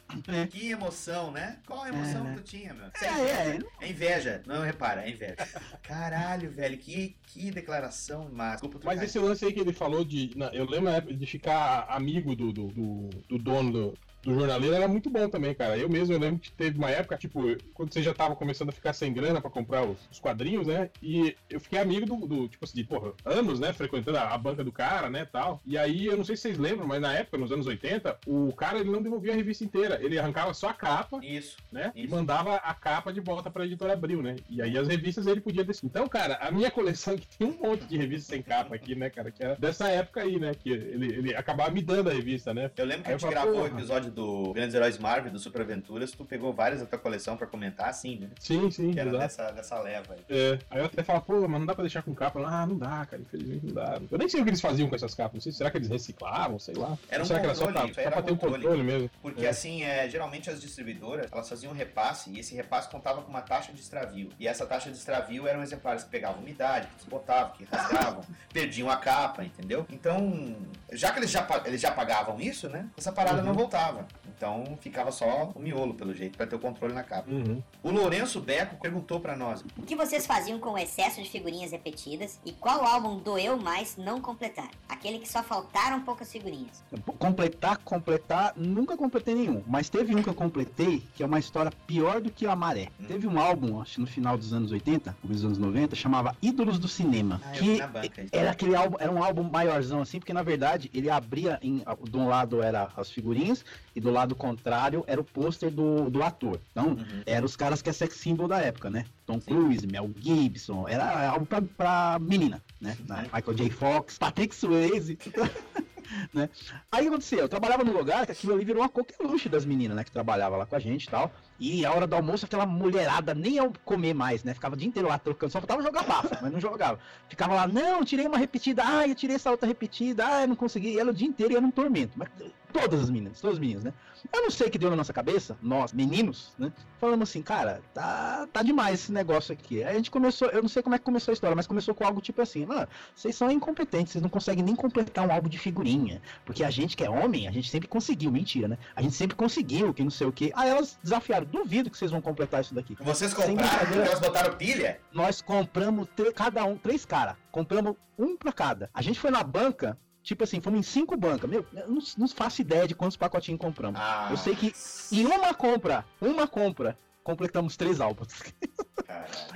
Que 0.50 0.72
emoção, 0.72 1.30
né? 1.32 1.60
Qual 1.68 1.84
a 1.84 1.90
emoção 1.90 2.26
que 2.28 2.36
tu 2.38 2.44
tinha, 2.44 2.74
meu? 2.74 2.88
Isso 2.96 3.04
É, 3.06 3.10
é. 3.10 3.60
É 3.82 3.90
inveja. 3.90 4.42
Não, 4.46 4.62
repara, 4.62 5.06
é 5.06 5.10
inveja. 5.10 5.36
Caralho, 5.84 6.50
velho, 6.52 6.78
que, 6.78 7.18
que 7.28 7.52
declaração 7.52 8.30
massa. 8.32 8.66
Mas 8.84 9.02
esse 9.02 9.20
lance 9.20 9.44
aí 9.46 9.52
que 9.52 9.60
ele 9.60 9.74
falou 9.74 10.06
de. 10.06 10.32
na- 10.38 10.48
eu 10.54 10.66
lembro 10.66 10.90
na 10.90 10.98
época 10.98 11.05
de 11.14 11.26
ficar 11.26 11.86
amigo 11.90 12.36
do, 12.36 12.52
do, 12.52 12.68
do, 12.68 13.10
do 13.28 13.38
dono 13.38 13.72
do, 13.72 13.94
do 14.26 14.34
jornaleiro 14.34 14.76
era 14.76 14.88
muito 14.88 15.10
bom 15.10 15.30
também, 15.30 15.54
cara. 15.54 15.78
Eu 15.78 15.88
mesmo 15.88 16.14
eu 16.14 16.20
lembro 16.20 16.40
que 16.40 16.52
teve 16.52 16.78
uma 16.78 16.90
época, 16.90 17.16
tipo, 17.16 17.42
quando 17.74 17.94
você 17.94 18.02
já 18.02 18.14
tava 18.14 18.36
começando 18.36 18.70
a 18.70 18.74
ficar 18.74 18.92
sem 18.92 19.14
grana 19.14 19.40
pra 19.40 19.52
comprar 19.52 19.86
os, 19.86 20.00
os 20.12 20.20
quadrinhos, 20.20 20.66
né? 20.66 20.90
E 21.02 21.36
eu 21.50 21.60
fiquei 21.60 21.80
amigo 21.80 22.06
do, 22.06 22.28
do, 22.28 22.48
tipo 22.48 22.66
assim, 22.66 22.76
de, 22.76 22.84
porra, 22.84 23.14
anos, 23.24 23.60
né? 23.60 23.72
Frequentando 23.72 24.18
a, 24.18 24.34
a 24.34 24.38
banca 24.38 24.64
do 24.64 24.72
cara, 24.72 25.10
né? 25.10 25.26
tal. 25.26 25.62
E 25.66 25.78
aí, 25.78 26.08
eu 26.08 26.18
não 26.18 26.24
sei 26.24 26.36
se 26.36 26.44
vocês 26.44 26.58
lembram, 26.58 26.88
mas 26.88 27.02
na 27.02 27.14
época, 27.14 27.38
nos 27.38 27.52
anos 27.52 27.68
80, 27.68 28.20
o 28.26 28.52
cara 28.54 28.80
ele 28.80 28.90
não 28.90 29.02
devolvia 29.02 29.34
a 29.34 29.36
revista 29.36 29.64
inteira. 29.64 30.00
Ele 30.02 30.18
arrancava 30.18 30.54
só 30.54 30.70
a 30.70 30.74
capa. 30.74 31.20
Isso. 31.24 31.58
Né? 31.72 31.92
E 31.96 32.08
mandava 32.08 32.56
a 32.56 32.74
capa 32.74 33.14
de 33.14 33.20
volta 33.20 33.52
pra 33.52 33.66
editora 33.66 33.94
Abril, 33.94 34.22
né? 34.22 34.38
E 34.50 34.62
aí 34.62 34.78
as 34.78 34.88
revistas 34.88 35.28
ele 35.28 35.42
podia 35.42 35.64
decidir. 35.64 35.88
Então, 35.88 36.08
cara, 36.08 36.36
a 36.42 36.50
minha 36.50 36.72
coleção 36.72 37.16
que 37.18 37.28
tem 37.38 37.48
um 37.48 37.58
monte 37.58 37.86
de 37.86 37.98
revistas 37.98 38.28
sem 38.28 38.42
capa 38.42 38.74
aqui, 38.76 38.96
né, 38.96 39.10
cara? 39.10 39.30
Que 39.30 39.44
era 39.44 39.56
dessa 39.56 39.88
época 39.88 40.22
aí, 40.22 40.40
né? 40.40 40.54
Que 40.54 40.72
ele, 40.72 41.14
ele 41.14 41.36
acabava 41.36 41.70
me 41.70 41.82
dando 41.82 42.10
a 42.10 42.14
revista, 42.14 42.54
né? 42.54 42.72
Eu 42.76 42.86
lembro 42.86 43.04
que 43.04 43.10
Aí 43.10 43.16
a 43.16 43.18
gente 43.18 43.30
falava, 43.30 43.52
gravou 43.52 43.64
o 43.64 43.68
episódio 43.68 44.12
do 44.16 44.54
Grandes 44.54 44.74
Heróis 44.74 44.98
Marvel, 44.98 45.32
do 45.32 45.38
Super 45.40 45.62
Aventuras, 45.62 46.12
tu 46.12 46.24
pegou 46.26 46.54
várias 46.54 46.80
da 46.80 46.86
tua 46.88 46.98
coleção 46.98 47.36
pra 47.38 47.46
comentar, 47.46 47.90
assim, 47.90 48.18
né? 48.20 48.30
Sim, 48.40 48.72
sim, 48.72 48.92
Que 48.92 49.00
era 49.00 49.10
exato. 49.10 49.24
dessa, 49.24 49.52
dessa 49.52 49.80
leva 49.80 50.14
aí. 50.14 50.20
É, 50.30 50.60
aí 50.72 50.80
eu 50.80 50.86
até 50.86 51.04
falo, 51.04 51.22
pô, 51.22 51.42
mas 51.48 51.60
não 51.60 51.66
dá 51.66 51.74
pra 51.76 51.84
deixar 51.84 52.02
com 52.02 52.16
capa. 52.16 52.40
Ah, 52.46 52.66
não 52.66 52.78
dá, 52.78 53.06
cara, 53.06 53.22
infelizmente 53.22 53.66
não 53.66 53.74
dá. 53.74 54.00
Eu 54.10 54.18
nem 54.18 54.30
sei 54.30 54.40
o 54.42 54.44
que 54.44 54.50
eles 54.50 54.62
faziam 54.62 54.88
com 54.90 54.96
essas 54.96 55.14
capas, 55.14 55.34
não 55.36 55.42
sei, 55.42 55.52
será 55.52 55.70
que 55.70 55.78
eles 55.78 55.90
reciclavam, 55.90 56.58
sei 56.58 56.76
lá. 56.76 56.98
Era 57.10 57.22
um 57.22 57.26
será 57.26 57.40
que 57.40 57.46
era 57.46 57.56
só 57.56 57.66
controle, 57.66 57.82
pra, 57.82 57.92
isso 57.92 57.96
só 57.96 58.02
era 58.02 58.12
pra 58.12 58.22
ter 58.24 58.32
um 58.32 58.36
controle. 58.38 58.64
controle 58.64 58.84
mesmo? 58.84 59.10
Porque 59.22 59.46
É. 59.46 59.50
assim, 59.50 59.84
é, 59.84 60.10
geralmente 60.10 60.50
as 60.50 60.62
distribuidoras, 60.62 61.30
elas 61.32 61.50
faziam 61.50 61.72
um 61.74 61.76
repasse 61.76 62.30
e 62.32 62.40
esse 62.40 62.56
repasse 62.56 62.90
contava 62.90 63.22
com 63.22 63.30
uma 63.30 63.42
taxa 63.42 63.74
de 63.74 63.82
extravio. 63.82 64.30
E 64.40 64.48
essa 64.48 64.66
taxa 64.66 64.90
de 64.90 64.98
extravio 64.98 65.48
eram 65.48 65.62
exemplares 65.62 66.04
que 66.04 66.10
pegavam 66.10 66.42
umidade, 66.42 66.88
que 66.88 66.96
desbotavam, 66.98 67.52
que 67.58 67.66
rasgavam, 67.66 68.24
perdiam 68.54 68.90
a 68.90 68.96
capa, 68.98 69.44
entendeu? 69.44 69.86
Então, 69.90 70.56
já 70.94 71.12
que 71.12 71.20
eles 71.20 71.32
já, 71.32 71.46
eles 71.66 71.82
já 71.82 71.92
pagavam 71.92 72.40
isso, 72.40 72.70
né? 72.70 72.88
Essa 72.98 73.12
parada 73.12 73.40
Uhum. 73.40 73.48
não 73.48 73.54
voltava. 73.54 74.05
Então 74.38 74.78
ficava 74.82 75.12
só 75.12 75.52
o 75.56 75.60
miolo, 75.60 75.94
pelo 75.94 76.14
jeito, 76.14 76.38
pra 76.38 76.46
ter 76.46 76.56
o 76.56 76.60
controle 76.60 76.94
na 76.94 77.04
capa. 77.04 77.32
Uhum. 77.32 77.62
O 77.82 77.90
Lourenço 77.90 78.40
Beco 78.42 78.76
perguntou 78.76 79.20
pra 79.20 79.36
nós. 79.36 79.64
O 79.78 79.84
que 79.84 79.96
vocês 79.96 80.26
faziam 80.26 80.60
com 80.60 80.72
o 80.72 80.78
excesso 80.78 81.22
de 81.22 81.30
figurinhas 81.30 81.72
repetidas 81.72 82.40
e 82.46 82.52
qual 82.52 82.84
álbum 82.84 83.18
doeu 83.18 83.58
mais 83.58 83.96
não 83.96 84.20
completar? 84.20 84.70
Aquele 84.90 85.20
que 85.20 85.30
só 85.30 85.42
faltaram 85.42 86.02
poucas 86.02 86.32
figurinhas. 86.32 86.84
Completar, 87.18 87.78
completar, 87.78 88.54
nunca 88.56 88.98
completei 88.98 89.36
nenhum. 89.36 89.64
Mas 89.66 89.90
teve 89.90 90.14
um 90.16 90.22
que 90.22 90.30
eu 90.30 90.34
completei, 90.34 91.04
que 91.16 91.24
é 91.24 91.26
uma 91.26 91.40
história 91.40 91.72
pior 91.88 92.20
do 92.20 92.30
que 92.30 92.46
a 92.46 92.56
Maré. 92.56 92.90
Teve 93.08 93.28
um 93.28 93.40
álbum, 93.40 93.82
acho 93.82 93.96
que 93.96 94.02
no 94.02 94.08
final 94.08 94.38
dos 94.38 94.54
anos 94.54 94.72
80, 94.72 95.16
começo 95.22 95.42
dos 95.42 95.46
anos 95.46 95.58
90, 95.58 95.96
chamava 95.96 96.36
Ídolos 96.42 96.78
do 96.78 96.88
Cinema. 96.88 97.42
Ah, 97.46 97.52
que 97.52 97.82
banca 97.82 98.26
era 98.32 98.52
aquele 98.52 98.76
álbum, 98.76 98.98
era 99.00 99.12
um 99.12 99.24
álbum 99.24 99.44
maiorzão 99.44 100.02
assim, 100.02 100.20
porque 100.20 100.34
na 100.34 100.44
verdade 100.44 100.90
ele 100.94 101.10
abria 101.10 101.60
em. 101.62 101.84
De 102.04 102.18
um 102.18 102.28
lado 102.28 102.62
era 102.62 102.90
as 102.96 103.10
figurinhas 103.10 103.64
e 103.96 104.02
do 104.02 104.12
lado 104.12 104.36
contrário 104.36 105.04
era 105.08 105.22
o 105.22 105.24
pôster 105.24 105.72
do, 105.72 106.10
do 106.10 106.22
ator. 106.22 106.60
Então, 106.72 106.90
Uhum. 106.90 107.22
eram 107.26 107.46
os 107.46 107.56
caras 107.56 107.82
que 107.82 107.90
é 107.90 107.94
sex 107.94 108.16
symbol 108.18 108.48
da 108.48 108.60
época, 108.60 108.90
né? 108.90 109.06
Tom 109.26 109.40
Cruise, 109.40 109.88
Mel 109.88 110.10
Gibson, 110.20 110.88
era 110.88 111.30
algo 111.30 111.46
pra, 111.46 111.62
pra 111.62 112.18
menina, 112.20 112.62
né? 112.82 112.98
Na- 113.08 113.22
Michael 113.22 113.54
J. 113.56 113.70
Fox, 113.70 114.18
Patrick 114.18 114.54
Swayze. 114.56 115.18
né? 116.34 116.50
Aí 116.92 117.00
o 117.00 117.04
que 117.04 117.08
aconteceu? 117.08 117.40
Eu 117.40 117.50
trabalhava 117.50 117.84
num 117.84 117.94
lugar 117.94 118.26
que 118.26 118.32
aquilo 118.32 118.54
ali 118.54 118.64
virou 118.66 118.82
uma 118.82 118.90
coqueluche 118.90 119.50
das 119.50 119.66
meninas, 119.66 119.96
né? 119.98 120.04
Que 120.04 120.12
trabalhava 120.12 120.56
lá 120.58 120.66
com 120.66 120.76
a 120.76 120.80
gente 120.80 121.06
e 121.06 121.10
tal. 121.10 121.32
E 121.60 121.86
a 121.86 121.94
hora 121.94 122.06
do 122.06 122.16
almoço, 122.16 122.46
aquela 122.46 122.66
mulherada 122.66 123.34
nem 123.34 123.54
ia 123.54 123.72
comer 123.84 124.14
mais, 124.14 124.44
né? 124.44 124.54
Ficava 124.54 124.76
o 124.76 124.78
dia 124.78 124.88
inteiro 124.88 125.08
lá 125.08 125.18
trocando, 125.18 125.52
só 125.52 125.60
faltava 125.60 125.82
jogar 125.82 126.04
bafo, 126.04 126.38
mas 126.42 126.52
não 126.52 126.60
jogava. 126.60 127.00
Ficava 127.30 127.54
lá, 127.54 127.68
não, 127.68 128.04
tirei 128.04 128.28
uma 128.28 128.38
repetida, 128.38 128.84
ah, 128.86 129.08
eu 129.08 129.16
tirei 129.16 129.36
essa 129.36 129.52
outra 129.52 129.68
repetida, 129.68 130.26
ah, 130.28 130.42
eu 130.42 130.48
não 130.50 130.56
consegui. 130.56 130.90
E 130.90 131.00
ela 131.00 131.12
o 131.12 131.14
dia 131.14 131.28
inteiro 131.28 131.54
ia 131.54 131.62
num 131.62 131.72
tormento. 131.72 132.14
Mas 132.18 132.30
todas 132.76 133.00
as 133.00 133.10
meninas, 133.10 133.40
todas 133.40 133.56
as 133.56 133.60
meninas, 133.60 133.86
né? 133.86 133.94
Eu 134.34 134.42
não 134.42 134.52
sei 134.52 134.68
o 134.68 134.72
que 134.72 134.78
deu 134.78 134.90
na 134.90 134.98
nossa 134.98 135.14
cabeça, 135.14 135.58
nós, 135.62 135.94
meninos, 135.94 136.54
né? 136.58 136.74
Falamos 137.00 137.30
assim, 137.30 137.42
cara, 137.42 137.82
tá, 137.94 138.48
tá 138.52 138.62
demais 138.62 139.02
esse 139.02 139.12
negócio 139.14 139.54
aqui. 139.54 139.82
Aí 139.84 139.94
a 139.94 139.98
gente 139.98 140.12
começou, 140.12 140.50
eu 140.50 140.62
não 140.62 140.68
sei 140.68 140.84
como 140.84 140.96
é 140.96 140.98
que 141.00 141.06
começou 141.06 141.32
a 141.32 141.34
história, 141.34 141.56
mas 141.56 141.68
começou 141.68 141.96
com 141.96 142.04
algo 142.04 142.20
tipo 142.20 142.42
assim, 142.42 142.66
mano, 142.66 142.88
vocês 143.16 143.36
são 143.36 143.50
incompetentes, 143.50 144.12
vocês 144.12 144.22
não 144.22 144.30
conseguem 144.30 144.64
nem 144.64 144.76
completar 144.76 145.26
um 145.26 145.32
álbum 145.32 145.48
de 145.48 145.58
figurinha. 145.58 146.22
Porque 146.44 146.64
a 146.64 146.70
gente 146.70 146.98
que 146.98 147.04
é 147.04 147.10
homem, 147.10 147.48
a 147.48 147.52
gente 147.52 147.70
sempre 147.70 147.88
conseguiu, 147.88 148.32
mentira, 148.32 148.68
né? 148.68 148.78
A 148.96 149.02
gente 149.02 149.16
sempre 149.16 149.38
conseguiu, 149.38 149.94
que 149.94 150.04
não 150.04 150.12
sei 150.12 150.28
o 150.28 150.32
quê. 150.32 150.52
Aí 150.54 150.70
elas 150.70 151.00
desafiaram, 151.02 151.45
duvido 151.52 151.90
que 151.90 151.98
vocês 151.98 152.12
vão 152.12 152.22
completar 152.22 152.62
isso 152.62 152.74
daqui. 152.74 152.96
Vocês 153.00 153.34
compraram 153.34 153.94
elas 153.94 154.20
botaram 154.20 154.56
pilha? 154.56 155.00
Nós 155.14 155.42
compramos 155.42 156.08
cada 156.34 156.64
um, 156.66 156.78
três 156.78 157.06
caras. 157.06 157.36
Compramos 157.52 157.96
um 158.18 158.38
pra 158.38 158.52
cada. 158.52 158.90
A 158.94 159.02
gente 159.02 159.20
foi 159.20 159.32
na 159.32 159.44
banca, 159.44 159.98
tipo 160.24 160.44
assim, 160.44 160.62
fomos 160.62 160.80
em 160.80 160.84
cinco 160.84 161.16
bancas. 161.18 161.50
Meu, 161.50 161.66
eu 161.74 161.90
não, 161.90 162.02
não 162.18 162.28
faço 162.28 162.62
ideia 162.62 162.88
de 162.88 162.96
quantos 162.96 163.18
pacotinhos 163.18 163.60
compramos. 163.60 164.00
Ah. 164.00 164.28
Eu 164.32 164.38
sei 164.38 164.56
que 164.56 164.74
em 165.12 165.26
uma 165.26 165.54
compra, 165.54 166.06
uma 166.22 166.48
compra, 166.48 166.98
completamos 167.24 167.76
três 167.76 168.00
álbuns. 168.00 168.30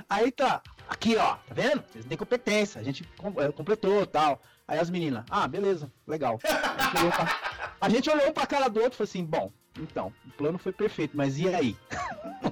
Aí 0.08 0.30
tá, 0.32 0.62
aqui 0.88 1.16
ó, 1.16 1.36
tá 1.36 1.54
vendo? 1.54 1.82
Vocês 1.90 2.04
têm 2.04 2.18
competência, 2.18 2.80
a 2.80 2.84
gente 2.84 3.08
eh, 3.38 3.52
completou 3.52 4.06
tal. 4.06 4.40
Aí 4.66 4.78
as 4.78 4.90
meninas, 4.90 5.24
ah, 5.30 5.48
beleza, 5.48 5.90
legal. 6.06 6.38
A 6.44 6.82
gente 6.84 6.98
olhou 6.98 7.12
pra, 7.12 7.40
a 7.80 7.88
gente 7.88 8.10
olhou 8.10 8.28
um 8.28 8.32
pra 8.32 8.46
cara 8.46 8.68
do 8.68 8.80
outro 8.80 8.94
e 8.94 8.96
falou 8.98 9.08
assim, 9.08 9.24
bom, 9.24 9.52
então, 9.78 10.12
o 10.26 10.30
plano 10.32 10.58
foi 10.58 10.72
perfeito, 10.72 11.16
mas 11.16 11.38
e 11.38 11.48
aí? 11.48 11.76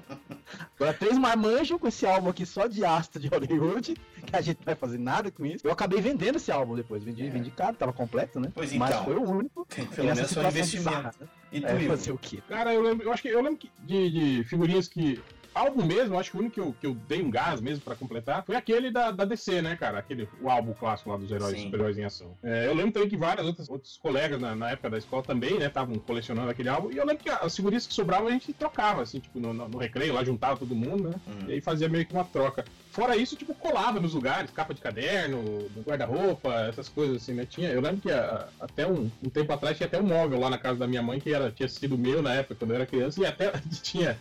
Agora 0.79 0.95
três 0.95 1.19
marmanjos 1.19 1.79
com 1.81 1.89
esse 1.89 2.07
álbum 2.07 2.29
aqui 2.31 2.47
só 2.47 2.67
de 2.67 2.85
asta 2.85 3.19
de 3.19 3.27
Hollywood, 3.29 3.97
que 4.27 4.37
a 4.37 4.41
gente 4.41 4.59
não 4.59 4.65
vai 4.65 4.75
fazer 4.77 4.99
nada 4.99 5.31
com 5.31 5.45
isso. 5.45 5.67
Eu 5.67 5.73
acabei 5.73 6.01
vendendo 6.01 6.37
esse 6.37 6.53
álbum 6.53 6.77
depois, 6.77 7.03
vendi, 7.03 7.29
vendi 7.29 7.51
caro, 7.51 7.77
tava 7.77 7.93
completo, 7.93 8.39
né? 8.39 8.51
Pois 8.55 8.73
Mas 8.75 8.91
então. 8.91 9.05
foi 9.05 9.17
o 9.17 9.23
único. 9.29 9.67
Pelo 9.67 10.07
nessa 10.09 10.15
menos 10.15 10.33
foi 10.33 10.45
um 10.45 10.49
investimento. 10.49 10.89
bizarra, 10.91 11.15
né? 11.21 11.27
E 11.51 11.61
tu, 11.61 11.67
É, 11.67 11.81
fazer 11.81 12.13
o 12.13 12.19
quê? 12.19 12.43
Cara, 12.49 12.73
eu 12.73 12.81
lembro, 12.83 13.07
eu 13.07 13.13
acho 13.13 13.23
que 13.23 13.29
eu 13.29 13.43
lembro 13.43 13.59
que 13.59 13.71
de, 13.81 14.11
de 14.11 14.45
figurinhas 14.45 14.87
que. 14.89 15.21
Álbum 15.59 15.85
mesmo, 15.85 16.19
acho 16.19 16.31
que 16.31 16.37
o 16.37 16.41
único 16.41 16.55
que 16.55 16.61
eu, 16.61 16.73
que 16.75 16.87
eu 16.87 16.95
dei 16.95 17.23
um 17.23 17.31
gás 17.31 17.61
mesmo 17.61 17.83
pra 17.85 17.97
completar 17.97 18.45
foi 18.45 18.55
aquele 18.57 18.91
da, 18.91 19.11
da 19.11 19.25
DC, 19.25 19.61
né, 19.63 19.77
cara? 19.77 19.99
Aquele, 19.99 20.29
o 20.41 20.49
álbum 20.49 20.73
clássico 20.73 21.11
lá 21.11 21.17
dos 21.17 21.31
heróis, 21.31 21.61
super-heróis 21.65 21.99
em 21.99 22.05
ação. 22.05 22.37
É, 22.43 22.67
eu 22.67 22.75
lembro 22.75 22.93
também 22.93 23.09
que 23.09 23.17
vários 23.17 23.47
outros, 23.47 23.69
outros 23.69 23.97
colegas 23.97 24.41
na, 24.41 24.55
na 24.55 24.71
época 24.71 24.91
da 24.91 24.99
escola 24.99 25.23
também, 25.23 25.59
né, 25.59 25.67
estavam 25.67 25.99
colecionando 25.99 26.51
aquele 26.51 26.69
álbum. 26.69 26.91
E 26.93 26.97
eu 26.97 27.05
lembro 27.05 27.23
que 27.23 27.29
as 27.31 27.55
figurinhas 27.57 27.87
que 27.87 27.95
sobravam 27.95 28.29
a 28.29 28.31
gente 28.31 28.53
trocava, 28.55 29.03
assim, 29.03 29.19
tipo, 29.21 29.41
no, 29.41 29.53
no- 29.53 29.69
no 29.69 29.79
recreio, 29.79 30.15
lá 30.15 30.23
juntava 30.25 30.57
todo 30.57 30.75
mundo, 30.75 31.11
né? 31.11 31.21
E 31.49 31.53
aí 31.55 31.61
fazia 31.61 31.89
meio 31.89 32.07
que 32.07 32.13
uma 32.13 32.25
troca. 32.25 32.65
Fora 32.91 33.17
isso, 33.17 33.37
tipo, 33.37 33.55
colava 33.55 34.01
nos 34.01 34.15
lugares, 34.15 34.51
capa 34.51 34.73
de 34.73 34.81
caderno, 34.81 35.69
no 35.75 35.83
guarda-roupa, 35.83 36.55
essas 36.69 36.89
coisas 36.89 37.17
assim, 37.23 37.35
né? 37.35 37.45
Tinha, 37.47 37.71
eu 37.71 37.81
lembro 37.81 38.01
que 38.01 38.11
a- 38.11 38.49
até 38.61 38.87
um, 38.87 39.11
um 39.23 39.29
tempo 39.31 39.53
atrás 39.53 39.77
tinha 39.77 39.87
até 39.87 40.01
um 40.01 40.07
móvel 40.07 40.39
lá 40.39 40.49
na 40.51 40.59
casa 40.59 40.79
da 40.79 40.87
minha 40.87 41.03
mãe 41.03 41.21
que 41.21 41.33
era, 41.35 41.51
tinha 41.51 41.69
sido 41.69 41.99
meu 41.99 42.23
na 42.23 42.35
época, 42.35 42.55
quando 42.55 42.71
eu 42.71 42.77
era 42.77 42.87
criança, 42.87 43.21
e 43.21 43.27
até 43.27 43.51
tinha 43.83 44.19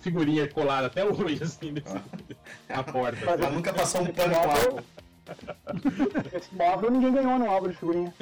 figurinha 0.00 0.48
colada 0.48 0.86
até 0.86 1.04
hoje, 1.04 1.42
assim, 1.42 1.72
nesse, 1.72 1.94
na 2.68 2.82
porta. 2.82 3.24
Ela 3.24 3.50
nunca 3.50 3.72
passou 3.72 4.02
um 4.02 4.06
pano 4.06 4.34
com 4.34 4.50
álcool. 4.50 4.84
Esse 6.32 6.54
móvel 6.54 6.90
ninguém 6.90 7.12
ganhou 7.12 7.38
no 7.38 7.50
álbum 7.50 7.68
de 7.68 7.76
figurinha. 7.76 8.14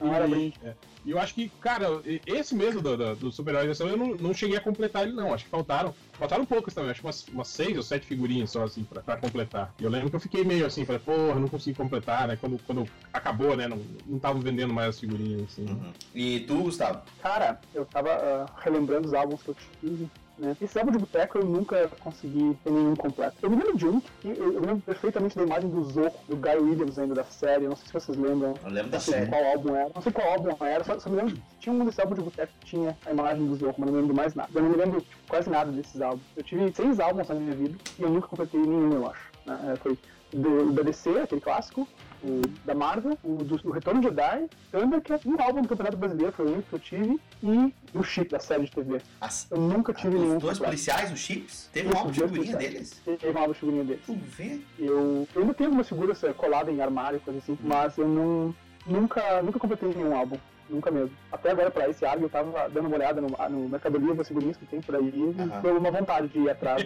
Não 0.00 0.14
era 0.14 0.28
bem. 0.28 0.52
E, 0.62 0.68
é, 0.68 0.74
eu 1.06 1.18
acho 1.18 1.34
que, 1.34 1.48
cara, 1.60 1.86
esse 2.26 2.54
mesmo 2.54 2.82
do, 2.82 2.96
do, 2.96 3.16
do 3.16 3.32
Super-Herói 3.32 3.66
de 3.66 3.70
Ação, 3.72 3.88
eu 3.88 3.96
não, 3.96 4.14
não 4.16 4.34
cheguei 4.34 4.56
a 4.56 4.60
completar 4.60 5.04
ele, 5.04 5.12
não. 5.12 5.32
Acho 5.32 5.44
que 5.44 5.50
faltaram. 5.50 5.94
Faltaram 6.12 6.44
poucas 6.44 6.74
também, 6.74 6.90
acho 6.90 7.00
que 7.00 7.06
umas, 7.06 7.28
umas 7.28 7.48
seis 7.48 7.76
ou 7.76 7.82
sete 7.82 8.06
figurinhas 8.06 8.50
só, 8.50 8.64
assim, 8.64 8.84
pra, 8.84 9.02
pra 9.02 9.16
completar. 9.16 9.72
E 9.78 9.84
eu 9.84 9.90
lembro 9.90 10.10
que 10.10 10.16
eu 10.16 10.20
fiquei 10.20 10.44
meio 10.44 10.66
assim, 10.66 10.84
falei, 10.84 11.00
porra, 11.00 11.38
não 11.38 11.48
consegui 11.48 11.76
completar, 11.76 12.28
né? 12.28 12.36
Quando, 12.36 12.58
quando 12.66 12.88
acabou, 13.12 13.56
né? 13.56 13.68
Não 13.68 13.80
não 14.06 14.16
estavam 14.16 14.40
vendendo 14.40 14.72
mais 14.72 14.90
as 14.90 15.00
figurinhas, 15.00 15.42
assim. 15.42 15.66
E 16.14 16.40
tu, 16.40 16.62
Gustavo? 16.62 17.02
Cara, 17.22 17.60
eu 17.74 17.84
tava 17.84 18.10
ah, 18.10 18.46
relembrando 18.58 19.08
os 19.08 19.14
álbuns 19.14 19.42
que 19.42 19.48
eu 19.48 19.56
tive. 19.80 20.10
Né? 20.38 20.56
Esse 20.60 20.78
álbum 20.78 20.92
de 20.92 20.98
boteco 20.98 21.38
eu 21.38 21.44
nunca 21.44 21.88
consegui 22.00 22.56
ter 22.62 22.70
nenhum 22.70 22.94
completo. 22.94 23.36
Eu 23.42 23.50
me 23.50 23.56
lembro 23.56 23.76
de 23.76 23.86
um, 23.86 24.00
que 24.00 24.28
eu, 24.28 24.52
eu 24.52 24.60
lembro 24.60 24.80
perfeitamente 24.80 25.36
da 25.36 25.42
imagem 25.44 25.70
do 25.70 25.82
Zoco, 25.84 26.18
do 26.28 26.36
Guy 26.36 26.56
Williams 26.56 26.98
ainda 26.98 27.14
da 27.14 27.24
série. 27.24 27.64
Eu 27.64 27.70
não 27.70 27.76
sei 27.76 27.86
se 27.86 27.92
vocês 27.92 28.18
lembram. 28.18 28.54
Eu 28.62 28.70
lembro 28.70 28.90
da 28.90 29.00
série. 29.00 29.26
qual 29.26 29.44
álbum 29.44 29.74
era. 29.74 29.90
Não 29.94 30.02
sei 30.02 30.12
qual 30.12 30.30
álbum 30.30 30.64
era, 30.64 30.84
só, 30.84 30.98
só 30.98 31.08
me 31.10 31.16
lembro 31.16 31.36
tinha 31.58 31.74
um 31.74 31.84
desse 31.84 32.00
álbum 32.00 32.14
de 32.14 32.20
boteco 32.20 32.52
que 32.60 32.66
tinha 32.66 32.96
a 33.04 33.10
imagem 33.10 33.46
do 33.46 33.54
Zoco, 33.56 33.80
mas 33.80 33.90
não 33.90 33.98
lembro 34.00 34.14
mais 34.14 34.34
nada. 34.34 34.50
Eu 34.54 34.62
não 34.62 34.70
me 34.70 34.76
lembro 34.76 35.00
tipo, 35.00 35.16
quase 35.28 35.50
nada 35.50 35.72
desses 35.72 36.00
álbuns. 36.00 36.22
Eu 36.36 36.42
tive 36.42 36.72
seis 36.72 37.00
álbuns 37.00 37.28
na 37.28 37.34
minha 37.34 37.54
vida 37.56 37.76
e 37.98 38.02
eu 38.02 38.10
nunca 38.10 38.28
completei 38.28 38.60
nenhum, 38.60 38.92
eu 38.92 39.10
acho. 39.10 39.30
né? 39.44 39.72
É, 39.72 39.76
Foi 39.76 39.98
do, 40.32 40.72
da 40.72 40.82
DC, 40.82 41.10
aquele 41.20 41.40
clássico, 41.40 41.88
o 42.26 42.42
da 42.64 42.74
Marvel, 42.74 43.16
o 43.22 43.36
do, 43.36 43.56
do 43.56 43.70
Retorno 43.70 44.00
de 44.00 44.08
Jedi, 44.08 44.46
Thundercat, 44.72 45.28
um 45.28 45.40
álbum 45.40 45.62
do 45.62 45.68
Campeonato 45.68 45.96
Brasileiro, 45.96 46.32
foi 46.32 46.46
o 46.46 46.52
único 46.52 46.68
que 46.68 46.74
eu 46.74 46.78
tive, 46.78 47.20
e 47.42 47.74
o 47.94 48.02
chip 48.02 48.30
da 48.30 48.40
série 48.40 48.64
de 48.64 48.70
TV. 48.72 49.00
As- 49.20 49.46
Eu 49.50 49.58
nunca 49.60 49.92
tive 49.94 50.14
nenhum. 50.18 50.36
Os 50.36 50.42
dois 50.42 50.58
completo. 50.58 50.64
policiais, 50.64 51.12
os 51.12 51.18
chips, 51.18 51.70
teve 51.72 51.88
um 51.92 51.96
álbum 51.96 52.10
de 52.10 52.20
figurinha 52.20 52.56
deles. 52.56 53.00
Teve 53.04 53.30
um 53.30 53.38
álbum 53.38 53.52
de 53.52 53.58
figurinha 53.58 53.84
deles. 53.84 54.02
Tu 54.06 54.14
vê? 54.14 54.60
Eu, 54.78 55.26
eu 55.34 55.42
ainda 55.42 55.54
tenho 55.54 55.68
algumas 55.68 55.88
figuras 55.88 56.22
eh, 56.24 56.32
coladas 56.32 56.74
em 56.74 56.80
armário, 56.80 57.20
coisa 57.20 57.38
assim, 57.38 57.56
mas 57.62 57.96
eu 57.96 58.08
não, 58.08 58.54
nunca, 58.86 59.40
nunca 59.42 59.58
completei 59.58 59.88
nenhum 59.94 60.16
álbum. 60.16 60.36
Nunca 60.68 60.90
mesmo. 60.90 61.16
Até 61.30 61.50
agora, 61.50 61.70
pra 61.70 61.88
esse 61.88 62.04
álbum, 62.04 62.24
eu 62.24 62.28
tava 62.28 62.68
dando 62.68 62.86
uma 62.88 62.96
olhada 62.96 63.20
no, 63.20 63.28
no 63.28 63.68
Mercado 63.68 63.98
Livre, 63.98 64.20
as 64.20 64.28
figurinhas 64.28 64.56
que 64.56 64.66
tem 64.66 64.80
por 64.80 64.96
aí, 64.96 65.12
e 65.14 65.40
Aham. 65.40 65.60
deu 65.60 65.76
uma 65.78 65.90
vontade 65.90 66.28
de 66.28 66.40
ir 66.40 66.50
atrás. 66.50 66.84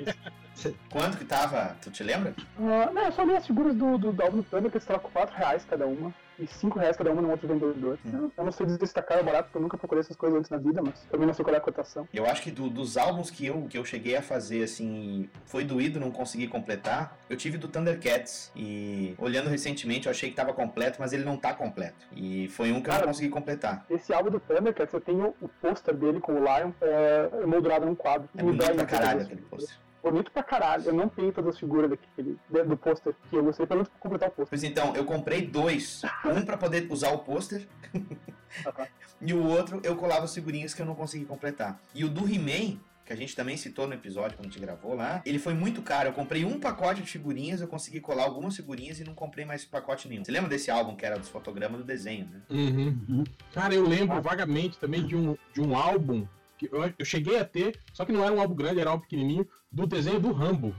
Quanto 0.90 1.16
que 1.16 1.24
tava? 1.24 1.76
Tu 1.80 1.90
te 1.90 2.02
lembra? 2.02 2.34
Ah, 2.58 2.90
não, 2.92 3.02
eu 3.02 3.12
só 3.12 3.22
li 3.22 3.34
as 3.34 3.46
figuras 3.46 3.74
do, 3.74 3.96
do, 3.96 4.12
do 4.12 4.42
Thunder, 4.42 4.70
que 4.70 4.78
estavam 4.78 5.02
com 5.02 5.10
4 5.10 5.34
reais 5.34 5.64
cada 5.64 5.86
uma, 5.86 6.12
e 6.40 6.46
5 6.46 6.78
reais 6.78 6.96
cada 6.96 7.10
uma 7.10 7.20
no 7.22 7.30
outro 7.30 7.46
vendedor. 7.46 7.98
Eu, 8.04 8.32
eu 8.36 8.44
não 8.44 8.52
sei 8.52 8.66
destacar 8.66 9.20
o 9.20 9.24
barato, 9.24 9.44
porque 9.44 9.58
eu 9.58 9.62
nunca 9.62 9.76
procurei 9.76 10.00
essas 10.00 10.16
coisas 10.16 10.38
antes 10.38 10.50
na 10.50 10.56
vida, 10.56 10.80
mas 10.82 10.94
também 11.10 11.26
não 11.26 11.34
sei 11.34 11.44
qual 11.44 11.54
é 11.54 11.58
a 11.58 11.60
cotação. 11.60 12.08
Eu 12.12 12.26
acho 12.26 12.42
que 12.42 12.50
do- 12.50 12.68
dos 12.70 12.96
álbuns 12.96 13.30
que 13.30 13.46
eu, 13.46 13.66
que 13.68 13.76
eu 13.78 13.84
cheguei 13.84 14.16
a 14.16 14.22
fazer, 14.22 14.62
assim, 14.64 15.28
foi 15.44 15.64
doído 15.64 16.00
não 16.00 16.10
conseguir 16.10 16.48
completar. 16.48 17.16
Eu 17.28 17.36
tive 17.36 17.58
do 17.58 17.68
Thundercats. 17.68 18.50
E 18.56 19.14
olhando 19.18 19.48
recentemente, 19.48 20.06
eu 20.06 20.10
achei 20.10 20.30
que 20.30 20.36
tava 20.36 20.52
completo, 20.52 20.96
mas 21.00 21.12
ele 21.12 21.24
não 21.24 21.36
tá 21.36 21.52
completo. 21.54 22.06
E 22.16 22.48
foi 22.48 22.72
um 22.72 22.80
que 22.80 22.88
eu 22.90 22.94
não 22.94 23.02
consegui 23.02 23.28
completar. 23.28 23.84
Esse 23.90 24.12
álbum 24.12 24.30
do 24.30 24.40
Thundercats, 24.40 24.92
eu 24.94 25.00
tenho 25.00 25.34
o 25.40 25.48
pôster 25.60 25.94
dele 25.94 26.20
com 26.20 26.32
o 26.32 26.38
Lion 26.38 26.72
é, 26.80 27.46
moldurado 27.46 27.86
num 27.86 27.94
quadro. 27.94 28.28
É 28.36 28.42
bonito 28.42 28.64
pra 28.74 28.84
caralho 28.86 29.22
aquele 29.22 29.42
pôster. 29.42 29.76
Bonito 30.02 30.30
pra 30.30 30.42
caralho. 30.42 30.84
Eu 30.84 30.94
não 30.94 31.08
tenho 31.08 31.32
todas 31.32 31.54
as 31.54 31.60
figuras 31.60 31.90
daquele, 31.90 32.38
de- 32.48 32.62
do 32.64 32.76
pôster 32.76 33.14
que 33.28 33.36
eu 33.36 33.44
gostei, 33.44 33.66
pelo 33.66 33.78
menos 33.78 33.88
pra 33.88 33.98
completar 34.00 34.28
o 34.28 34.32
pôster. 34.32 34.48
Pois 34.48 34.64
então, 34.64 34.94
eu 34.96 35.04
comprei 35.04 35.46
dois. 35.46 36.02
Um 36.24 36.42
pra 36.44 36.56
poder 36.56 36.86
usar 36.90 37.10
o 37.12 37.18
pôster. 37.18 37.66
e 39.20 39.32
o 39.34 39.44
outro 39.46 39.80
eu 39.84 39.96
colava 39.96 40.24
os 40.24 40.34
figurinhas 40.34 40.72
que 40.74 40.82
eu 40.82 40.86
não 40.86 40.94
consegui 40.94 41.24
completar. 41.24 41.80
E 41.94 42.04
o 42.04 42.08
do 42.08 42.26
He-Man, 42.26 42.78
que 43.04 43.12
a 43.12 43.16
gente 43.16 43.34
também 43.34 43.56
citou 43.56 43.86
no 43.86 43.94
episódio 43.94 44.36
quando 44.36 44.46
a 44.46 44.50
gente 44.50 44.60
gravou 44.60 44.94
lá, 44.94 45.20
ele 45.26 45.38
foi 45.38 45.52
muito 45.54 45.82
caro. 45.82 46.08
Eu 46.08 46.12
comprei 46.12 46.44
um 46.44 46.58
pacote 46.60 47.02
de 47.02 47.10
figurinhas, 47.10 47.60
eu 47.60 47.68
consegui 47.68 48.00
colar 48.00 48.24
algumas 48.24 48.56
figurinhas 48.56 49.00
e 49.00 49.04
não 49.04 49.14
comprei 49.14 49.44
mais 49.44 49.64
pacote 49.64 50.08
nenhum. 50.08 50.24
Você 50.24 50.30
lembra 50.32 50.48
desse 50.48 50.70
álbum 50.70 50.94
que 50.96 51.04
era 51.04 51.18
dos 51.18 51.28
fotogramas 51.28 51.78
do 51.78 51.84
desenho, 51.84 52.26
né? 52.30 52.40
Uhum. 52.48 53.24
Cara, 53.52 53.74
eu 53.74 53.86
lembro 53.86 54.20
vagamente 54.22 54.78
também 54.78 55.04
de 55.06 55.16
um, 55.16 55.36
de 55.52 55.60
um 55.60 55.76
álbum 55.76 56.26
que 56.60 56.68
eu, 56.74 56.92
eu 56.98 57.04
cheguei 57.04 57.38
a 57.38 57.44
ter, 57.44 57.78
só 57.92 58.04
que 58.04 58.12
não 58.12 58.22
era 58.24 58.32
um 58.34 58.40
álbum 58.40 58.54
grande, 58.54 58.80
era 58.80 58.90
um 58.90 58.92
álbum 58.92 59.02
pequenininho, 59.04 59.48
do 59.72 59.86
desenho 59.86 60.20
do 60.20 60.32
Rambo. 60.32 60.74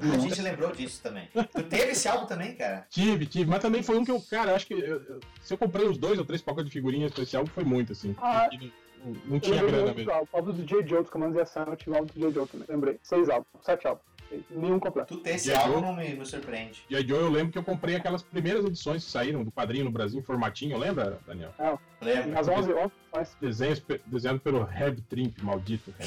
A 0.00 0.18
gente 0.18 0.42
lembrou 0.42 0.72
disso 0.72 1.00
também. 1.02 1.28
Tu 1.32 1.62
teve 1.64 1.92
esse 1.92 2.08
álbum 2.08 2.26
também, 2.26 2.54
cara? 2.54 2.86
Tive, 2.90 3.26
tive, 3.26 3.48
mas 3.48 3.60
também 3.60 3.82
foi 3.82 3.96
um 3.98 4.04
que 4.04 4.10
eu, 4.10 4.20
cara, 4.20 4.54
acho 4.54 4.66
que 4.66 4.74
eu- 4.74 4.80
eu- 5.02 5.20
se 5.40 5.54
eu 5.54 5.58
comprei 5.58 5.86
uns 5.88 5.96
dois 5.96 6.18
ou 6.18 6.24
três 6.24 6.42
pacotes 6.42 6.66
de 6.66 6.72
figurinhas 6.72 7.12
pra 7.12 7.22
esse 7.22 7.36
álbum, 7.36 7.50
foi 7.50 7.64
muito, 7.64 7.92
assim. 7.92 8.14
Ah, 8.18 8.48
não, 9.04 9.16
não 9.26 9.40
tinha 9.40 9.62
grana 9.62 9.94
mesmo. 9.94 10.10
álbuns. 10.12 10.28
Álbuns 10.34 10.56
do 10.56 10.64
J. 10.64 10.86
Joe, 10.86 11.00
dos 11.02 11.10
Comandos 11.10 11.36
e 11.36 11.40
Ação, 11.40 11.64
eu 11.64 11.76
tive 11.76 11.96
álbum 11.96 12.12
do 12.12 12.20
J. 12.20 12.30
Joe 12.32 12.46
também. 12.48 12.66
Lembrei. 12.68 12.98
Seis 13.02 13.28
álbuns, 13.28 13.48
sete 13.62 13.86
álbuns. 13.86 14.04
Nenhum 14.50 14.78
completo. 14.78 15.16
Tu 15.16 15.22
ter 15.22 15.36
esse 15.36 15.52
álbum 15.52 15.80
não 15.80 15.94
me, 15.94 16.14
me 16.14 16.26
surpreende. 16.26 16.84
E 16.90 16.96
aí 16.96 17.08
eu 17.08 17.30
lembro 17.30 17.52
que 17.52 17.58
eu 17.58 17.64
comprei 17.64 17.96
aquelas 17.96 18.22
primeiras 18.22 18.64
edições 18.64 19.04
que 19.04 19.10
saíram 19.10 19.42
do 19.44 19.50
quadrinho 19.50 19.84
no 19.84 19.90
Brasil 19.90 20.20
em 20.20 20.22
formatinho, 20.22 20.76
lembra, 20.76 21.18
Daniel? 21.26 21.54
Não. 21.58 21.78
Lembro. 22.00 22.38
As 22.38 22.46
11, 22.48 22.72
11 22.72 22.92
mas... 23.12 23.36
Desenhos 23.40 23.82
desenhado 24.06 24.40
pelo 24.40 24.68
Herb 24.70 25.00
Trimp, 25.02 25.38
maldito. 25.42 25.94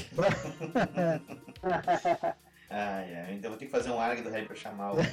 Ai, 2.74 3.16
ai, 3.16 3.34
então 3.34 3.52
vou 3.52 3.60
ter 3.60 3.66
que 3.66 3.72
fazer 3.72 3.90
um 3.90 4.00
ARG 4.00 4.22
do 4.22 4.30
Harry 4.30 4.46
pra 4.46 4.56
chamar 4.56 4.94
o. 4.94 5.00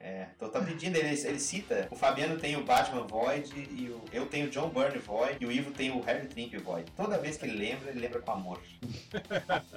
é, 0.00 0.26
tô 0.36 0.48
tá 0.48 0.60
pedindo, 0.60 0.96
ele, 0.96 1.10
ele 1.10 1.38
cita. 1.38 1.86
O 1.92 1.96
Fabiano 1.96 2.36
tem 2.40 2.56
o 2.56 2.64
Batman 2.64 3.06
Void, 3.06 3.56
e 3.56 3.88
o, 3.88 4.02
eu 4.12 4.26
tenho 4.26 4.48
o 4.48 4.50
John 4.50 4.68
Byrne 4.70 4.98
Void, 4.98 5.36
e 5.40 5.46
o 5.46 5.52
Ivo 5.52 5.70
tem 5.70 5.92
o 5.92 6.00
Harry 6.00 6.26
Trimp 6.26 6.54
Void. 6.54 6.90
Toda 6.96 7.18
vez 7.18 7.36
que 7.36 7.46
ele 7.46 7.56
lembra, 7.56 7.90
ele 7.90 8.00
lembra 8.00 8.20
com 8.20 8.32
amor. 8.32 8.60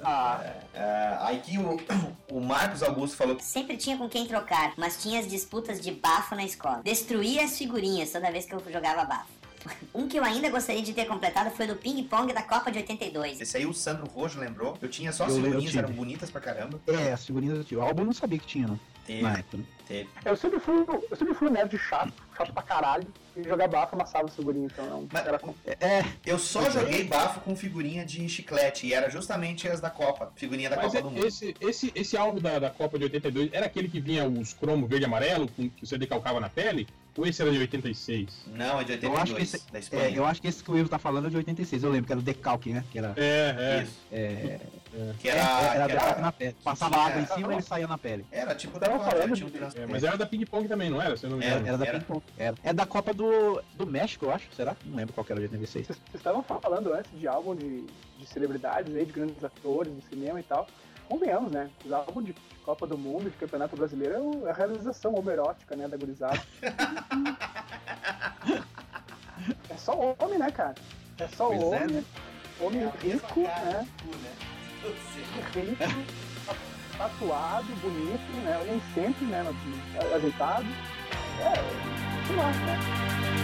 Ah. 0.06 0.44
É, 0.74 1.16
aí 1.20 1.40
que 1.40 1.58
o, 1.58 1.78
o 2.30 2.40
Marcos 2.40 2.82
Augusto 2.82 3.16
falou 3.16 3.36
que 3.36 3.44
Sempre 3.44 3.76
tinha 3.76 3.96
com 3.96 4.08
quem 4.08 4.26
trocar, 4.26 4.74
mas 4.76 5.02
tinha 5.02 5.18
as 5.18 5.26
disputas 5.26 5.80
de 5.80 5.92
bafo 5.92 6.34
na 6.34 6.44
escola. 6.44 6.82
Destruía 6.82 7.44
as 7.44 7.56
figurinhas 7.56 8.10
toda 8.10 8.30
vez 8.30 8.44
que 8.44 8.54
eu 8.54 8.62
jogava 8.70 9.04
bafo. 9.04 9.43
Um 9.94 10.08
que 10.08 10.18
eu 10.18 10.24
ainda 10.24 10.48
gostaria 10.50 10.82
de 10.82 10.92
ter 10.92 11.04
completado 11.06 11.50
foi 11.50 11.66
do 11.66 11.76
Ping 11.76 12.02
Pong 12.04 12.32
da 12.32 12.42
Copa 12.42 12.70
de 12.70 12.78
82. 12.78 13.40
esse 13.40 13.56
aí 13.56 13.64
o 13.66 13.72
Sandro 13.72 14.06
Rojo 14.08 14.38
lembrou. 14.40 14.76
Eu 14.82 14.88
tinha 14.88 15.12
só 15.12 15.24
as 15.24 15.30
Eu 15.32 15.38
eu 15.38 15.44
figurinhas, 15.44 15.76
eram 15.76 15.90
bonitas 15.92 16.30
pra 16.30 16.40
caramba. 16.40 16.80
É, 16.86 17.12
as 17.12 17.24
figurinhas 17.24 17.58
eu 17.58 17.64
tive. 17.64 17.80
O 17.80 17.82
álbum 17.82 18.02
eu 18.02 18.06
não 18.06 18.12
sabia 18.12 18.38
que 18.38 18.46
tinha, 18.46 18.66
não. 18.66 18.78
Teve, 19.06 19.22
Na 19.22 19.34
época. 19.34 19.58
né? 19.58 19.64
teve. 19.86 20.08
Eu 20.24 20.34
sempre 20.36 20.58
fui, 20.58 20.74
eu 21.10 21.16
sempre 21.16 21.34
fui 21.34 21.48
um 21.48 21.50
nerd 21.50 21.76
chato, 21.78 22.12
chato 22.36 22.52
pra 22.54 22.62
caralho. 22.62 23.06
E 23.36 23.42
jogar 23.42 23.68
bafo 23.68 23.94
amassava 23.94 24.26
o 24.26 24.30
figurinho, 24.30 24.66
então 24.66 24.86
não. 24.86 25.08
Era 25.20 25.38
com... 25.38 25.54
É. 25.66 26.04
Eu 26.24 26.38
só 26.38 26.70
joguei 26.70 27.04
bafo 27.04 27.40
com 27.40 27.54
figurinha 27.54 28.04
de 28.04 28.26
chiclete, 28.28 28.86
e 28.86 28.94
era 28.94 29.10
justamente 29.10 29.68
as 29.68 29.80
da 29.80 29.90
Copa, 29.90 30.32
figurinha 30.36 30.70
da 30.70 30.76
Mas 30.76 30.86
Copa 30.86 30.98
é- 30.98 31.02
do 31.02 31.10
Mundo. 31.10 31.26
esse, 31.26 31.54
esse, 31.60 31.92
esse 31.94 32.16
álbum 32.16 32.40
da, 32.40 32.58
da 32.58 32.70
Copa 32.70 32.96
de 32.98 33.04
82 33.04 33.50
era 33.52 33.66
aquele 33.66 33.88
que 33.88 34.00
vinha 34.00 34.26
os 34.26 34.54
cromos 34.54 34.88
verde 34.88 35.04
e 35.04 35.06
amarelo, 35.06 35.48
com, 35.48 35.68
que 35.68 35.84
você 35.86 35.98
decalcava 35.98 36.40
na 36.40 36.48
pele? 36.48 36.86
Ou 37.16 37.26
esse 37.26 37.40
era 37.40 37.50
de 37.52 37.58
86? 37.58 38.28
Não, 38.54 38.80
é 38.80 38.84
de 38.84 39.04
Eu 39.04 39.16
acho, 39.16 39.34
que 39.34 39.42
esse, 39.42 39.62
da 39.70 39.78
é, 39.98 40.12
eu 40.18 40.24
acho 40.26 40.42
que 40.42 40.48
esse 40.48 40.64
que 40.64 40.70
o 40.70 40.76
Ivo 40.76 40.88
tá 40.88 40.98
falando 40.98 41.26
é 41.28 41.30
de 41.30 41.36
86. 41.36 41.84
Eu 41.84 41.90
lembro 41.90 42.06
que 42.06 42.12
era 42.12 42.18
o 42.20 42.22
decalque, 42.22 42.72
né? 42.72 42.84
Que 42.90 42.98
era. 42.98 43.12
É, 43.16 43.54
é. 43.58 43.82
Isso. 43.82 44.00
É, 44.10 44.60
Que 45.20 45.28
é, 45.28 45.32
era, 45.32 45.74
era 45.74 45.86
que 45.86 45.92
era, 45.92 46.20
na 46.20 46.32
pele. 46.32 46.56
Passava 46.64 46.96
água 46.96 47.20
em 47.22 47.26
cima 47.26 47.52
e 47.52 47.56
ele 47.56 47.62
saía 47.62 47.86
na 47.86 47.96
pele. 47.98 48.24
era 48.32 48.54
tipo 48.54 48.78
da 48.78 48.88
Copa, 48.88 49.10
falando 49.10 49.30
um 49.30 49.34
de- 49.34 49.78
É, 49.78 49.86
mas 49.88 50.02
era 50.02 50.16
da 50.16 50.26
Ping 50.26 50.44
Pong 50.44 50.66
também, 50.68 50.90
não 50.90 51.00
era? 51.00 51.16
Se 51.16 51.24
eu 51.24 51.30
não 51.30 51.38
me 51.38 51.44
Era. 51.44 51.54
engano. 51.60 51.68
Era 51.68 51.78
da 51.78 51.86
Era. 51.86 51.98
Ping 52.00 52.04
Pong. 52.06 52.22
Era. 52.36 52.56
É 52.64 52.72
da 52.72 52.86
Copa 52.86 53.14
do, 53.14 53.62
do 53.76 53.86
México, 53.86 54.26
eu 54.26 54.32
acho. 54.32 54.46
Será? 54.54 54.76
Não 54.84 54.96
lembro 54.96 55.12
qual 55.14 55.24
que 55.24 55.32
era 55.32 55.40
de 55.40 55.46
86. 55.46 55.86
Vocês 55.86 55.98
vocês 55.98 56.14
estavam 56.14 56.42
falando 56.42 56.92
antes 56.92 57.10
de 57.18 57.28
álbum 57.28 57.54
de, 57.54 57.84
de 58.18 58.26
celebridades 58.26 58.94
aí, 58.94 59.04
de 59.04 59.12
grandes 59.12 59.42
atores 59.44 59.92
do 59.92 60.02
cinema 60.08 60.40
e 60.40 60.42
tal. 60.42 60.66
Convenhamos, 61.08 61.52
né? 61.52 61.70
Os 61.84 61.92
álbuns 61.92 62.24
de 62.24 62.34
Copa 62.64 62.86
do 62.86 62.96
Mundo, 62.96 63.30
de 63.30 63.36
Campeonato 63.36 63.76
Brasileiro, 63.76 64.44
é 64.44 64.48
é 64.48 64.50
a 64.50 64.54
realização 64.54 65.14
homerótica, 65.14 65.76
né, 65.76 65.86
da 65.86 65.96
gurizada. 65.96 66.40
é 69.68 69.76
só 69.76 70.16
homem, 70.18 70.38
né, 70.38 70.50
cara? 70.50 70.74
É 71.18 71.28
só 71.28 71.48
Pois 71.48 71.60
é, 71.60 71.64
homem, 71.64 71.86
né? 71.88 72.04
homem 72.60 72.90
rico, 73.00 73.40
né? 73.40 73.86
Tu, 73.98 74.06
né? 74.18 74.32
Rico, 75.54 75.76
tatuado, 76.98 77.66
bonito, 77.76 78.32
né? 78.44 78.62
Nem 78.66 78.80
sempre, 78.94 79.24
né? 79.26 79.44
Ajeitado. 80.14 80.66
É, 81.40 81.54
sei 82.26 82.36
lá, 82.36 82.50
né? 82.50 83.43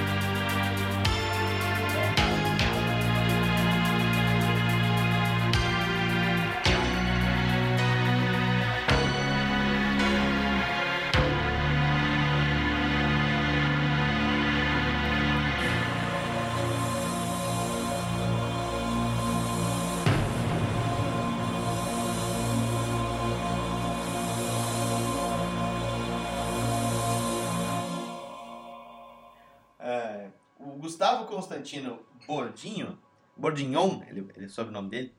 Constantino 31.40 31.98
Bordinho, 32.26 32.98
Bordignon, 33.34 34.02
ele, 34.06 34.28
ele 34.36 34.44
é 34.44 34.46
o 34.46 34.50
sobrenome 34.50 34.90
dele, 34.90 35.14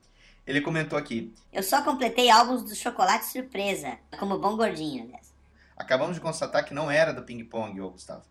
ele 0.45 0.61
comentou 0.61 0.97
aqui: 0.97 1.33
Eu 1.51 1.63
só 1.63 1.81
completei 1.81 2.29
álbuns 2.29 2.63
do 2.63 2.75
chocolate 2.75 3.25
surpresa, 3.25 3.97
como 4.19 4.37
bom 4.37 4.55
gordinho, 4.55 5.03
aliás. 5.03 5.33
acabamos 5.75 6.15
de 6.15 6.21
constatar 6.21 6.63
que 6.63 6.73
não 6.75 6.91
era 6.91 7.11
do 7.11 7.23
Ping 7.23 7.43
Pong, 7.43 7.81
ô 7.81 7.89
Gustavo. 7.89 8.23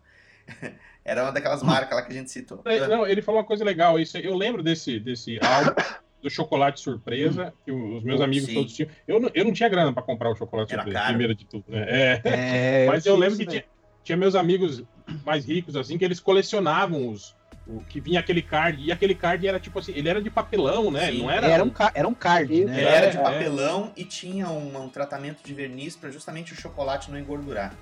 era 1.03 1.23
uma 1.23 1.33
daquelas 1.33 1.61
marcas 1.61 1.97
lá 1.97 2.01
que 2.01 2.11
a 2.13 2.15
gente 2.15 2.31
citou. 2.31 2.61
É, 2.65 2.87
Não, 2.87 3.05
ele 3.05 3.21
falou 3.21 3.41
uma 3.41 3.47
coisa 3.47 3.63
legal. 3.65 3.99
Isso, 3.99 4.17
eu 4.17 4.35
lembro 4.35 4.63
desse, 4.63 4.97
desse 4.99 5.37
álbum 5.43 5.73
do 6.21 6.29
chocolate 6.29 6.79
surpresa, 6.79 7.53
que 7.65 7.71
os 7.71 8.03
meus 8.03 8.19
Pô, 8.19 8.23
amigos 8.23 8.47
sim. 8.47 8.53
todos 8.53 8.73
tinham. 8.73 8.89
Eu 9.07 9.19
não, 9.19 9.29
eu 9.33 9.43
não 9.43 9.51
tinha 9.51 9.67
grana 9.67 9.91
pra 9.91 10.01
comprar 10.01 10.31
o 10.31 10.35
chocolate 10.35 10.71
Era 10.71 10.83
surpresa, 10.83 10.99
caro. 10.99 11.13
primeiro 11.13 11.35
de 11.35 11.45
tudo, 11.45 11.65
né? 11.67 11.85
É. 11.89 12.21
É, 12.23 12.85
Mas 12.87 13.05
eu 13.05 13.15
tinha 13.15 13.25
lembro 13.25 13.37
que 13.37 13.45
tinha, 13.45 13.65
tinha 14.03 14.17
meus 14.17 14.35
amigos 14.35 14.83
mais 15.25 15.45
ricos, 15.45 15.75
assim, 15.75 15.97
que 15.97 16.05
eles 16.05 16.19
colecionavam 16.21 17.09
os. 17.09 17.35
O 17.73 17.81
que 17.87 18.01
vinha 18.01 18.19
aquele 18.19 18.41
card, 18.41 18.83
e 18.83 18.91
aquele 18.91 19.15
card 19.15 19.47
era 19.47 19.59
tipo 19.59 19.79
assim, 19.79 19.93
ele 19.95 20.09
era 20.09 20.21
de 20.21 20.29
papelão, 20.29 20.91
né? 20.91 21.09
Sim. 21.09 21.19
Não 21.19 21.31
era. 21.31 21.47
Era 21.47 21.63
um, 21.63 21.71
era 21.93 22.07
um 22.07 22.13
card, 22.13 22.65
né? 22.65 22.77
Ele 22.79 22.89
era 22.89 23.09
de 23.09 23.17
É, 23.17 23.21
papelão 23.21 23.91
e 23.95 24.03
tinha 24.03 24.49
um, 24.49 24.83
um 24.83 24.89
tratamento 24.89 25.41
de 25.41 25.53
verniz 25.53 25.95
para 25.95 26.09
justamente 26.11 26.51
o 26.51 26.55
chocolate 26.55 27.09
não 27.09 27.17
engordurar. 27.17 27.73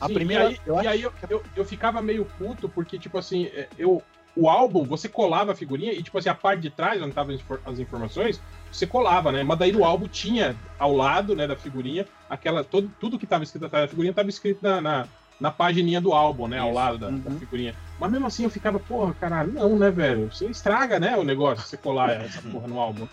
A 0.00 0.06
Sim, 0.06 0.14
primeira. 0.14 0.44
E 0.44 0.46
aí, 0.46 0.58
eu 0.64 0.74
e 0.74 0.78
acho 0.78 0.88
aí 0.88 1.02
eu, 1.02 1.12
eu, 1.28 1.42
eu 1.56 1.64
ficava 1.64 2.00
meio 2.00 2.24
puto, 2.24 2.68
porque, 2.68 2.98
tipo 2.98 3.18
assim, 3.18 3.46
é, 3.46 3.66
eu. 3.76 4.02
O 4.36 4.48
álbum, 4.48 4.84
você 4.84 5.08
colava 5.08 5.50
a 5.50 5.56
figurinha 5.56 5.92
e, 5.92 6.00
tipo 6.00 6.16
assim, 6.16 6.28
a 6.28 6.34
parte 6.34 6.60
de 6.60 6.70
trás, 6.70 7.00
onde 7.00 7.08
estavam 7.08 7.34
as 7.34 7.40
infor- 7.40 7.60
as 7.64 7.78
informações, 7.80 8.40
você 8.70 8.86
colava, 8.86 9.32
né? 9.32 9.42
Mas 9.42 9.58
daí 9.58 9.72
no 9.72 9.84
álbum 9.84 10.06
tinha 10.06 10.54
ao 10.78 10.94
lado, 10.94 11.34
né, 11.34 11.44
da 11.44 11.56
figurinha, 11.56 12.06
aquela. 12.30 12.62
Todo, 12.62 12.88
tudo 13.00 13.18
que 13.18 13.24
estava 13.24 13.42
escrito 13.42 13.66
atrás 13.66 13.86
da 13.86 13.88
figurinha 13.88 14.10
estava 14.12 14.28
escrito 14.28 14.60
na, 14.62 14.80
na, 14.80 15.08
na 15.40 15.50
pagininha 15.50 16.00
do 16.00 16.12
álbum, 16.12 16.48
né? 16.48 16.58
Ao 16.58 16.72
lado 16.72 16.98
da, 16.98 17.08
Uhum. 17.08 17.18
da 17.20 17.30
figurinha. 17.32 17.74
Mas 17.98 18.10
mesmo 18.10 18.26
assim 18.26 18.44
eu 18.44 18.50
ficava, 18.50 18.78
porra, 18.80 19.14
caralho, 19.14 19.52
não, 19.52 19.78
né, 19.78 19.90
velho? 19.90 20.32
Você 20.32 20.46
estraga, 20.46 20.98
né, 21.00 21.16
o 21.16 21.22
negócio, 21.24 21.64
você 21.64 21.76
colar 21.76 22.10
essa 22.10 22.42
porra 22.50 22.66
no 22.68 22.78
álbum. 22.80 23.06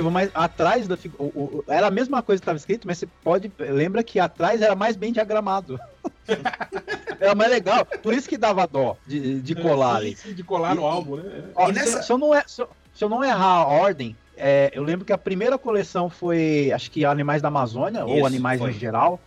Ivo, 0.00 0.10
mas 0.10 0.30
atrás 0.34 0.88
da 0.88 0.96
figura. 0.96 1.30
Era 1.68 1.86
a 1.86 1.90
mesma 1.90 2.22
coisa 2.22 2.40
que 2.40 2.44
estava 2.44 2.58
escrito, 2.58 2.86
mas 2.86 2.98
você 2.98 3.06
pode. 3.22 3.50
Lembra 3.58 4.02
que 4.02 4.18
atrás 4.18 4.60
era 4.62 4.74
mais 4.74 4.96
bem 4.96 5.12
diagramado. 5.12 5.78
era 7.20 7.34
mais 7.34 7.50
legal. 7.50 7.84
Por 7.84 8.12
isso 8.14 8.28
que 8.28 8.36
dava 8.36 8.66
dó 8.66 8.96
de, 9.06 9.40
de 9.40 9.54
colar 9.54 9.96
ali. 9.96 10.14
De 10.14 10.42
colar 10.42 10.74
no 10.74 10.86
álbum, 10.86 11.16
né? 11.16 11.44
Ó, 11.54 11.66
se, 11.66 11.72
nessa- 11.72 12.02
se 12.02 12.12
eu 12.12 12.18
não 12.18 12.34
é, 12.34 12.42
se, 12.46 12.62
eu, 12.62 12.68
se 12.94 13.04
eu 13.04 13.08
não 13.08 13.22
errar 13.24 13.44
a 13.62 13.66
ordem, 13.66 14.16
é, 14.36 14.70
eu 14.74 14.82
lembro 14.82 15.04
que 15.04 15.12
a 15.12 15.18
primeira 15.18 15.58
coleção 15.58 16.08
foi, 16.08 16.72
acho 16.74 16.90
que 16.90 17.04
Animais 17.04 17.42
da 17.42 17.48
Amazônia, 17.48 18.04
ou 18.04 18.16
Isso, 18.16 18.26
Animais 18.26 18.60
foi. 18.60 18.70
em 18.70 18.74
geral, 18.78 19.20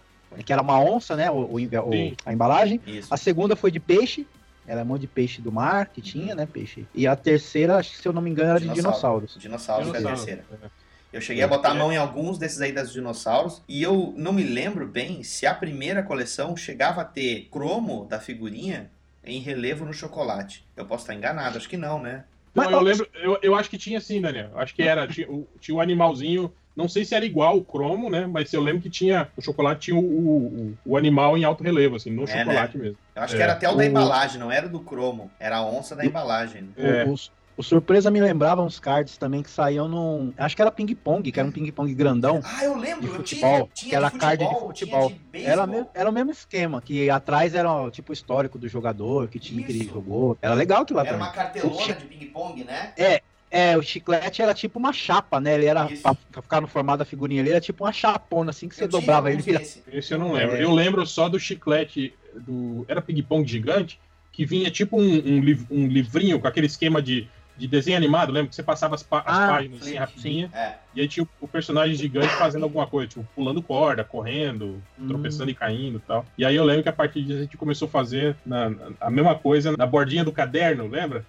que 0.46 0.52
era 0.52 0.62
uma 0.62 0.80
onça, 0.80 1.16
né? 1.16 1.30
O, 1.30 1.42
o- 1.56 2.14
a 2.26 2.34
embalagem. 2.34 2.82
Isso. 2.88 3.14
A 3.14 3.18
segunda 3.18 3.56
foi 3.56 3.70
de 3.72 3.80
peixe. 3.80 4.26
Era 4.66 4.82
um 4.82 4.86
monte 4.86 5.02
de 5.02 5.08
peixe 5.08 5.42
do 5.42 5.52
mar 5.52 5.88
que 5.88 6.02
tinha, 6.02 6.34
né? 6.36 6.46
Peixe. 6.46 6.86
E 6.96 7.06
a 7.06 7.16
terceira, 7.16 7.78
acho 7.78 7.92
que 7.92 7.98
se 7.98 8.08
eu 8.08 8.14
não 8.14 8.22
me 8.22 8.30
engano, 8.30 8.52
era 8.52 8.60
de 8.60 8.70
dinossauros. 8.70 9.36
Dinossauros 9.38 9.90
foi 9.90 9.98
a 9.98 10.00
Dinossauro. 10.00 10.26
terceira. 10.26 10.72
Eu 11.12 11.22
cheguei 11.22 11.44
a 11.44 11.48
botar 11.48 11.70
a 11.70 11.76
mão 11.76 11.92
em 11.92 11.98
alguns 11.98 12.40
desses 12.40 12.60
aí 12.60 12.72
das 12.72 12.92
dinossauros 12.92 13.62
e 13.68 13.84
eu 13.84 14.14
não 14.18 14.34
me 14.34 14.44
lembro 14.44 14.88
bem 14.88 15.22
se 15.22 15.46
a 15.46 15.54
primeira 15.54 16.02
coleção 16.02 16.58
chegava 16.58 17.02
a 17.02 17.06
ter 17.06 17.50
cromo 17.52 18.06
da 18.06 18.20
figurinha 18.20 18.90
em 19.24 19.40
relevo 19.40 19.86
no 19.86 19.94
chocolate. 19.94 20.66
Eu 20.76 20.86
posso 20.86 21.04
estar 21.04 21.14
enganado, 21.14 21.58
acho 21.58 21.70
que 21.70 21.78
não, 21.78 22.02
né? 22.02 22.24
Não, 22.56 22.70
eu 22.70 22.82
lembro, 22.82 23.08
eu, 23.16 23.40
eu 23.42 23.56
acho 23.56 23.70
que 23.70 23.78
tinha 23.78 24.00
sim, 24.00 24.22
Daniel. 24.22 24.52
Acho 24.56 24.76
que 24.76 24.84
era, 24.84 25.08
tinha, 25.08 25.30
o- 25.30 25.48
tinha 25.60 25.76
o 25.76 25.82
animalzinho, 25.82 26.54
não 26.76 26.88
sei 26.88 27.04
se 27.06 27.16
era 27.16 27.26
igual 27.26 27.58
o 27.58 27.64
cromo, 27.66 28.10
né? 28.10 28.28
Mas 28.28 28.52
eu 28.54 28.62
lembro 28.62 28.82
que 28.82 28.90
tinha, 28.90 29.28
o 29.36 29.42
chocolate 29.42 29.82
tinha 29.82 29.98
o, 29.98 30.72
o, 30.72 30.74
o 30.86 30.98
animal 30.98 31.38
em 31.38 31.44
alto 31.44 31.64
relevo, 31.64 31.96
assim, 31.96 32.12
no 32.12 32.24
É, 32.24 32.40
chocolate 32.40 32.78
né? 32.78 32.84
mesmo. 32.86 32.98
Eu 33.16 33.22
acho 33.24 33.36
que 33.36 33.42
É. 33.42 33.44
era 33.44 33.54
até 33.54 33.70
o 33.70 33.76
da 33.76 33.86
embalagem, 33.86 34.40
não 34.40 34.52
era 34.52 34.68
do 34.70 34.80
cromo, 34.80 35.30
era 35.40 35.58
a 35.58 35.66
onça 35.66 35.96
da 35.96 36.06
embalagem. 36.06 36.62
né? 36.64 37.04
O, 37.06 37.12
o- 37.14 37.16
o 37.56 37.64
Surpresa 37.64 38.10
me 38.10 38.20
lembrava 38.20 38.62
uns 38.62 38.80
cards 38.80 39.18
também 39.18 39.44
que 39.44 39.50
saíam 39.50 39.88
num. 39.88 40.34
Acho 40.38 40.56
que 40.56 40.62
era 40.62 40.72
ping-pong, 40.72 41.32
que 41.32 41.40
era 41.40 41.48
um 41.48 41.52
ping-pong 41.52 41.94
grandão. 41.94 42.42
Ah, 42.44 42.64
eu 42.64 42.76
lembro, 42.78 43.02
de 43.02 43.08
eu 43.08 43.14
futebol, 43.14 43.52
tinha, 43.52 43.68
tinha 43.74 43.90
que 43.90 43.96
era 43.96 44.10
de 44.10 44.18
card 44.18 44.44
de 44.48 44.60
futebol, 44.60 45.10
futebol. 45.10 45.14
de 45.34 45.46
era, 45.46 45.68
me- 45.68 45.86
era 45.94 46.10
o 46.10 46.14
mesmo 46.14 46.32
esquema, 46.32 46.82
que 46.82 47.10
atrás 47.10 47.54
era 47.56 47.70
tipo 47.92 48.12
o 48.12 48.14
histórico 48.14 48.58
do 48.58 48.68
jogador, 48.68 49.28
que 49.28 49.40
time 49.40 49.64
que 49.64 49.72
ele 49.72 49.86
jogou. 49.86 50.38
Era 50.42 50.54
legal 50.54 50.82
aquilo 50.84 50.98
lá 50.98 51.04
Era 51.04 51.12
também. 51.14 51.28
uma 51.28 51.34
cartelona 51.34 51.94
de 51.96 52.06
ping-pong, 52.06 52.64
né? 52.64 52.94
É, 52.98 53.22
é, 53.52 53.78
o 53.78 53.84
chiclete 53.84 54.42
era 54.42 54.54
tipo 54.54 54.80
uma 54.80 54.92
chapa, 54.92 55.40
né? 55.40 55.54
Ele 55.54 55.66
era, 55.68 55.86
pra, 56.02 56.16
pra 56.32 56.42
ficar 56.42 56.60
no 56.60 56.68
formato 56.68 57.00
da 57.00 57.06
figurinha, 57.06 57.42
ele 57.42 57.52
era 57.52 57.62
tipo 57.62 57.84
uma 57.84 57.94
chapona, 57.94 58.50
assim, 58.50 58.68
que 58.68 58.76
você 58.76 58.88
dobrava 58.88 59.32
ele. 59.32 59.44
vira- 59.44 59.62
Esse 59.92 60.12
eu 60.14 60.18
não 60.18 60.32
lembro. 60.32 60.56
É. 60.56 60.64
Eu 60.64 60.72
lembro 60.72 61.06
só 61.06 61.30
do 61.30 61.40
chiclete 61.40 62.16
do. 62.36 62.84
Era 62.88 63.00
ping-pong 63.00 63.48
gigante, 63.48 64.00
que 64.32 64.44
vinha 64.44 64.72
tipo 64.72 65.00
um, 65.00 65.04
um 65.04 65.40
liv- 65.40 65.68
um 65.70 65.86
livrinho 65.86 66.40
com 66.40 66.48
aquele 66.48 66.66
esquema 66.66 67.00
de, 67.00 67.30
de 67.56 67.68
desenho 67.68 67.98
animado, 67.98 68.32
lembra? 68.32 68.50
Que 68.50 68.56
você 68.56 68.64
passava 68.64 68.96
as, 68.96 69.04
pá- 69.04 69.24
as 69.26 69.38
Ah, 69.38 69.48
páginas 69.48 69.82
assim 69.82 69.92
sim, 69.92 69.98
rapidinho. 69.98 70.50
É. 70.54 70.74
E 70.96 71.02
aí 71.02 71.08
tinha 71.08 71.24
o, 71.24 71.28
o 71.42 71.48
personagem 71.48 71.96
gigante 71.96 72.28
fazendo 72.36 72.64
alguma 72.64 72.86
coisa, 72.86 73.08
tipo, 73.10 73.28
pulando 73.36 73.62
corda, 73.62 74.04
correndo, 74.04 74.82
tropeçando 75.08 75.50
e 75.50 75.56
caindo 75.56 75.98
e 75.98 76.02
tal. 76.02 76.26
E 76.38 76.46
aí 76.46 76.56
eu 76.56 76.64
lembro 76.64 76.84
que 76.84 76.90
a 76.90 76.94
partir 76.94 77.24
disso 77.24 77.40
a 77.40 77.42
gente 77.44 77.58
começou 77.58 77.88
a 77.88 77.92
fazer 77.92 78.36
na- 78.46 78.70
na- 78.70 78.90
a 79.00 79.10
mesma 79.10 79.34
coisa 79.36 79.76
na 79.78 79.86
bordinha 79.86 80.24
do 80.24 80.32
caderno, 80.32 80.88
lembra? 80.88 81.26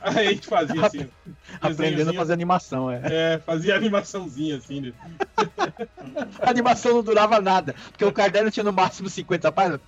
Aí 0.00 0.28
a 0.28 0.32
gente 0.32 0.46
fazia 0.46 0.84
assim. 0.86 1.06
Aprendendo 1.60 2.10
a 2.10 2.14
fazer 2.14 2.32
animação, 2.32 2.90
é. 2.90 3.00
É, 3.04 3.38
fazia 3.44 3.74
animaçãozinha 3.76 4.56
assim. 4.56 4.80
né? 4.80 4.92
A 6.40 6.50
animação 6.50 6.94
não 6.94 7.02
durava 7.02 7.40
nada, 7.40 7.74
porque 7.90 8.04
o 8.04 8.12
caderno 8.12 8.50
tinha 8.50 8.64
no 8.64 8.72
máximo 8.72 9.08
50 9.08 9.50
páginas. 9.52 9.80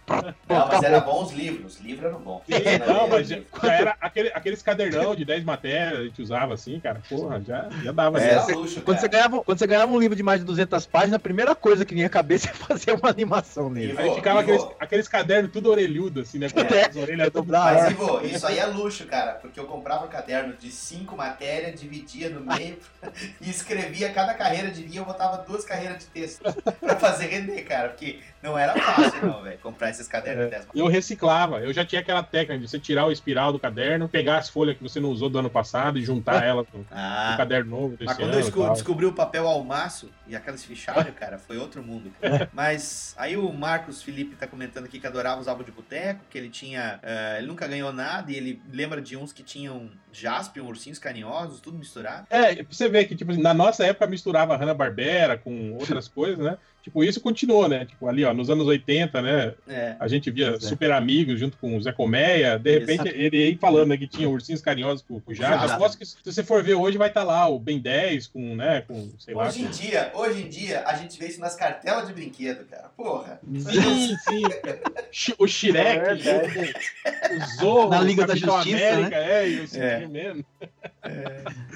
Não, 0.48 0.68
mas 0.68 0.82
era 0.82 1.00
bom 1.00 1.22
os 1.22 1.32
livros, 1.32 1.74
os 1.74 1.80
livros 1.80 2.06
eram 2.06 2.20
bons. 2.20 2.42
Não, 2.86 3.08
mas 3.08 3.28
já, 3.28 3.38
já 3.62 3.72
era 3.72 3.96
aquele, 4.00 4.28
aqueles 4.34 4.62
cadernão 4.62 5.14
de 5.14 5.24
10 5.24 5.44
matérias, 5.44 5.73
a 5.82 6.04
gente 6.04 6.20
usava 6.22 6.54
assim, 6.54 6.78
cara. 6.80 7.00
Porra, 7.08 7.40
já, 7.40 7.68
já 7.82 7.92
dava. 7.92 8.20
É, 8.20 8.38
você- 8.38 8.80
quando, 8.80 8.98
você 8.98 9.08
ganhava, 9.08 9.42
quando 9.42 9.58
você 9.58 9.66
ganhava 9.66 9.92
um 9.92 9.98
livro 9.98 10.16
de 10.16 10.22
mais 10.22 10.40
de 10.40 10.46
200 10.46 10.86
páginas, 10.86 11.14
a 11.14 11.18
primeira 11.18 11.54
coisa 11.54 11.84
que 11.84 11.94
vinha 11.94 12.06
à 12.06 12.10
cabeça 12.10 12.48
é 12.50 12.52
fazer 12.54 12.92
uma 12.92 13.10
animação 13.10 13.70
nele. 13.70 13.94
Aí 13.98 14.14
ficava 14.14 14.40
aqueles, 14.40 14.66
aqueles 14.78 15.08
cadernos 15.08 15.50
tudo 15.52 15.70
orelhudo, 15.70 16.20
assim, 16.20 16.38
né? 16.38 16.48
Com 16.50 16.60
as 16.60 16.96
orelhas 16.96 17.30
tudo 17.30 17.52
Mas, 17.52 17.90
Ivo, 17.90 18.20
isso 18.26 18.46
aí 18.46 18.58
é 18.58 18.66
luxo, 18.66 19.06
cara, 19.06 19.32
porque 19.34 19.58
eu 19.58 19.66
comprava 19.66 20.04
um 20.04 20.08
caderno 20.08 20.54
de 20.54 20.70
cinco 20.70 21.16
matérias, 21.16 21.80
dividia 21.80 22.28
no 22.30 22.40
meio 22.40 22.78
e 23.40 23.50
escrevia 23.50 24.12
cada 24.12 24.34
carreira 24.34 24.70
de 24.70 24.82
linha, 24.82 25.00
eu 25.00 25.04
botava 25.04 25.38
duas 25.38 25.64
carreiras 25.64 25.98
de 25.98 26.06
texto 26.06 26.42
pra 26.80 26.96
fazer 26.96 27.26
render, 27.26 27.62
cara, 27.62 27.88
porque 27.90 28.20
não 28.44 28.56
era 28.58 28.74
fácil, 28.74 29.26
não, 29.26 29.42
velho, 29.42 29.58
comprar 29.58 29.90
esses 29.90 30.06
cadernos 30.06 30.44
de 30.44 30.50
10 30.50 30.66
Eu 30.74 30.86
reciclava, 30.86 31.60
eu 31.60 31.72
já 31.72 31.84
tinha 31.84 32.00
aquela 32.00 32.22
técnica 32.22 32.58
de 32.60 32.68
você 32.68 32.78
tirar 32.78 33.06
o 33.06 33.10
espiral 33.10 33.52
do 33.52 33.58
caderno, 33.58 34.08
pegar 34.08 34.36
as 34.38 34.48
folhas 34.48 34.76
que 34.76 34.82
você 34.82 35.00
não 35.00 35.08
usou 35.08 35.28
do 35.30 35.38
ano 35.38 35.48
passado 35.50 35.98
e 35.98 36.04
juntar 36.04 36.44
elas 36.44 36.66
no, 36.72 36.86
Ah. 36.90 37.30
no 37.32 37.36
caderno 37.38 37.70
novo 37.70 37.90
desse 37.96 38.04
Mas 38.04 38.16
quando 38.18 38.34
ano. 38.34 38.40
eu 38.68 38.70
descobri 38.72 39.06
o 39.06 39.12
papel 39.12 39.48
almaço 39.48 40.10
e 40.26 40.36
aqueles 40.36 40.62
fichários, 40.64 41.14
cara, 41.18 41.38
foi 41.38 41.56
outro 41.56 41.82
mundo. 41.82 42.12
cara. 42.20 42.48
Mas 42.52 43.14
aí 43.16 43.36
o 43.36 43.52
Marcos 43.52 44.02
Felipe 44.02 44.36
tá 44.36 44.46
comentando 44.46 44.84
aqui 44.84 45.00
que 45.00 45.06
adorava 45.06 45.40
os 45.40 45.48
álbuns 45.48 45.66
de 45.66 45.72
boteco, 45.72 46.20
que 46.28 46.36
ele 46.36 46.50
tinha. 46.50 47.00
eh, 47.02 47.36
ele 47.38 47.46
nunca 47.46 47.66
ganhou 47.66 47.92
nada 47.92 48.30
e 48.30 48.36
ele 48.36 48.62
lembra 48.70 49.00
de 49.00 49.16
uns 49.16 49.32
que 49.32 49.42
tinham 49.42 49.90
Jaspion, 50.12 50.66
ursinhos 50.66 50.98
carinhosos, 50.98 51.60
tudo 51.60 51.76
misturado. 51.78 52.26
É, 52.30 52.54
pra 52.56 52.66
você 52.70 52.88
ver 52.88 53.06
que, 53.06 53.16
tipo, 53.16 53.32
na 53.40 53.52
nossa 53.54 53.84
época 53.84 54.06
misturava 54.06 54.56
Hanna-Barbera 54.56 55.38
com 55.38 55.72
outras 55.72 56.06
coisas, 56.08 56.38
né? 56.44 56.56
Tipo, 56.84 57.02
isso 57.02 57.18
continuou, 57.18 57.66
né? 57.66 57.86
Tipo, 57.86 58.06
ali, 58.06 58.26
ó, 58.26 58.34
nos 58.34 58.50
anos 58.50 58.66
80, 58.66 59.22
né? 59.22 59.54
É. 59.66 59.96
A 59.98 60.06
gente 60.06 60.30
via 60.30 60.50
é. 60.50 60.60
Super 60.60 60.92
Amigos 60.92 61.40
junto 61.40 61.56
com 61.56 61.74
o 61.74 61.82
Zé 61.82 61.90
Colmeia. 61.92 62.58
De 62.58 62.78
repente, 62.78 63.08
Exato. 63.08 63.16
ele 63.16 63.42
aí 63.42 63.56
falando 63.56 63.88
né, 63.88 63.96
que 63.96 64.06
tinha 64.06 64.28
ursinhos 64.28 64.60
carinhosos 64.60 65.02
com, 65.02 65.18
com 65.18 65.32
o. 65.32 65.34
Jazz. 65.34 65.70
Aposto 65.72 65.96
que 65.96 66.04
se 66.04 66.18
você 66.22 66.42
for 66.44 66.62
ver 66.62 66.74
hoje, 66.74 66.98
vai 66.98 67.08
estar 67.08 67.24
lá 67.24 67.48
o 67.48 67.58
Ben 67.58 67.78
10 67.80 68.26
com, 68.26 68.54
né? 68.54 68.82
Com, 68.82 69.08
sei 69.18 69.34
lá. 69.34 69.46
Hoje 69.48 69.62
em 69.62 69.64
com- 69.64 69.70
dia, 69.70 70.10
hoje 70.12 70.42
em 70.42 70.48
dia, 70.50 70.84
a 70.86 70.94
gente 70.94 71.18
vê 71.18 71.26
isso 71.26 71.40
nas 71.40 71.56
cartelas 71.56 72.06
de 72.06 72.12
brinquedo, 72.12 72.66
cara. 72.66 72.90
Porra. 72.94 73.40
Sim, 73.50 74.14
sim. 74.18 75.32
O 75.38 75.46
Shrek, 75.48 76.28
É 76.28 77.34
o 77.34 77.60
Zorro, 77.60 77.88
Na 77.88 78.00
Liga 78.02 78.26
da 78.26 78.34
Justiça, 78.34 78.60
América, 78.92 79.16
é, 79.16 79.48
e 79.48 79.60
o 79.60 79.62
É. 79.64 79.66
Superman. 79.66 80.44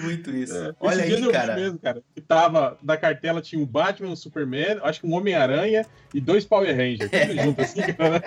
Muito 0.03 0.31
isso. 0.31 0.57
É, 0.57 0.75
Olha 0.81 1.05
aí, 1.05 1.33
cara. 1.33 1.55
Mesmo, 1.55 1.79
cara. 1.79 2.03
Que 2.15 2.21
tava, 2.21 2.79
na 2.83 2.97
cartela 2.97 3.41
tinha 3.41 3.63
o 3.63 3.67
Batman, 3.67 4.11
o 4.11 4.17
Superman, 4.17 4.79
acho 4.83 4.98
que 5.01 5.07
um 5.07 5.15
Homem-Aranha 5.15 5.87
e 6.13 6.21
dois 6.21 6.45
Power 6.45 6.75
Rangers. 6.75 7.11
Tudo 7.11 7.43
junto 7.43 7.61
assim, 7.61 7.83
cara. 7.93 8.23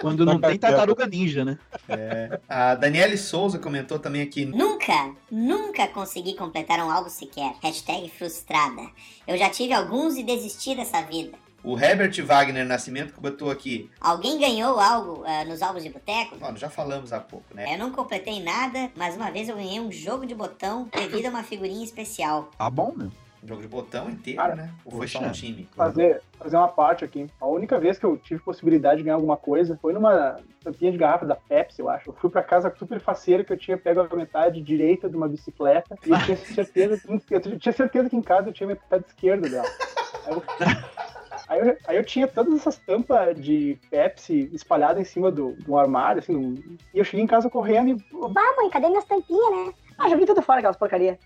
Quando 0.00 0.24
não 0.24 0.40
tem 0.40 0.58
tartaruga 0.58 1.06
ninja, 1.06 1.44
né? 1.44 1.58
É. 1.88 2.38
A 2.48 2.74
Daniele 2.74 3.16
Souza 3.16 3.58
comentou 3.58 3.98
também 3.98 4.22
aqui. 4.22 4.44
Nunca, 4.44 5.12
nunca 5.30 5.86
consegui 5.88 6.34
completar 6.34 6.78
um 6.80 6.90
álbum 6.90 7.10
sequer. 7.10 7.54
Hashtag 7.62 8.08
frustrada. 8.10 8.82
Eu 9.26 9.36
já 9.36 9.50
tive 9.50 9.72
alguns 9.72 10.16
e 10.16 10.22
desisti 10.22 10.74
dessa 10.74 11.02
vida. 11.02 11.32
O 11.64 11.76
Herbert 11.76 12.24
Wagner 12.24 12.64
Nascimento 12.64 13.12
comentou 13.12 13.50
aqui. 13.50 13.90
Alguém 14.00 14.38
ganhou 14.38 14.78
algo 14.78 15.24
ah, 15.26 15.44
nos 15.44 15.60
álbuns 15.60 15.82
de 15.82 15.90
boteco? 15.90 16.38
Mano, 16.38 16.56
já 16.56 16.70
falamos 16.70 17.12
há 17.12 17.18
pouco, 17.18 17.52
né? 17.52 17.74
Eu 17.74 17.78
não 17.78 17.90
completei 17.90 18.40
nada, 18.40 18.90
mas 18.96 19.16
uma 19.16 19.30
vez 19.30 19.48
eu 19.48 19.56
ganhei 19.56 19.80
um 19.80 19.90
jogo 19.90 20.24
de 20.24 20.34
botão 20.34 20.88
devido 20.92 21.26
a 21.26 21.30
uma 21.30 21.42
figurinha 21.42 21.84
especial. 21.84 22.50
Tá 22.56 22.70
bom, 22.70 22.94
meu. 22.96 23.10
Jogo 23.44 23.62
de 23.62 23.68
botão 23.68 24.10
inteiro, 24.10 24.40
Cara, 24.40 24.56
né? 24.56 24.70
Ou 24.84 24.92
foi 24.92 25.06
só 25.06 25.20
um 25.20 25.30
time? 25.30 25.68
fazer, 25.74 26.20
fazer 26.38 26.56
uma 26.56 26.68
parte 26.68 27.04
aqui. 27.04 27.26
A 27.40 27.46
única 27.46 27.78
vez 27.78 27.98
que 27.98 28.04
eu 28.04 28.16
tive 28.16 28.42
possibilidade 28.42 28.98
de 28.98 29.04
ganhar 29.04 29.14
alguma 29.14 29.36
coisa 29.36 29.78
foi 29.80 29.92
numa 29.92 30.36
tampinha 30.62 30.90
de 30.90 30.98
garrafa 30.98 31.24
da 31.24 31.36
Pepsi, 31.36 31.80
eu 31.80 31.88
acho. 31.88 32.10
Eu 32.10 32.14
fui 32.14 32.30
pra 32.30 32.42
casa 32.42 32.72
super 32.76 33.00
faceira 33.00 33.44
que 33.44 33.52
eu 33.52 33.56
tinha 33.56 33.78
pego 33.78 34.00
a 34.00 34.16
metade 34.16 34.60
direita 34.60 35.08
de 35.08 35.16
uma 35.16 35.28
bicicleta 35.28 35.96
e 36.04 36.10
eu 36.10 36.18
tinha 36.24 36.36
certeza 36.54 36.98
que, 36.98 37.34
eu 37.34 37.58
tinha 37.58 37.72
certeza 37.72 38.10
que 38.10 38.16
em 38.16 38.22
casa 38.22 38.48
eu 38.48 38.52
tinha 38.52 38.66
a 38.66 38.72
metade 38.72 39.04
esquerda 39.06 39.48
dela. 39.48 39.68
Aí 40.26 40.32
eu, 40.32 40.42
Aí 41.48 41.60
eu, 41.60 41.76
aí 41.86 41.96
eu 41.96 42.04
tinha 42.04 42.28
todas 42.28 42.54
essas 42.54 42.76
tampas 42.76 43.34
de 43.40 43.78
Pepsi 43.90 44.50
espalhadas 44.52 45.00
em 45.00 45.04
cima 45.04 45.30
do, 45.32 45.52
do 45.52 45.78
armário, 45.78 46.18
assim, 46.18 46.78
e 46.92 46.98
eu 46.98 47.04
cheguei 47.04 47.24
em 47.24 47.28
casa 47.28 47.48
correndo 47.48 47.88
e. 47.88 47.94
Bah, 48.28 48.54
mãe, 48.58 48.68
cadê 48.68 48.88
minhas 48.88 49.06
tampinhas, 49.06 49.50
né? 49.50 49.74
Ah, 49.98 50.08
joguei 50.08 50.24
tudo 50.24 50.40
fora 50.40 50.60
aquelas 50.60 50.76
porcaria. 50.76 51.18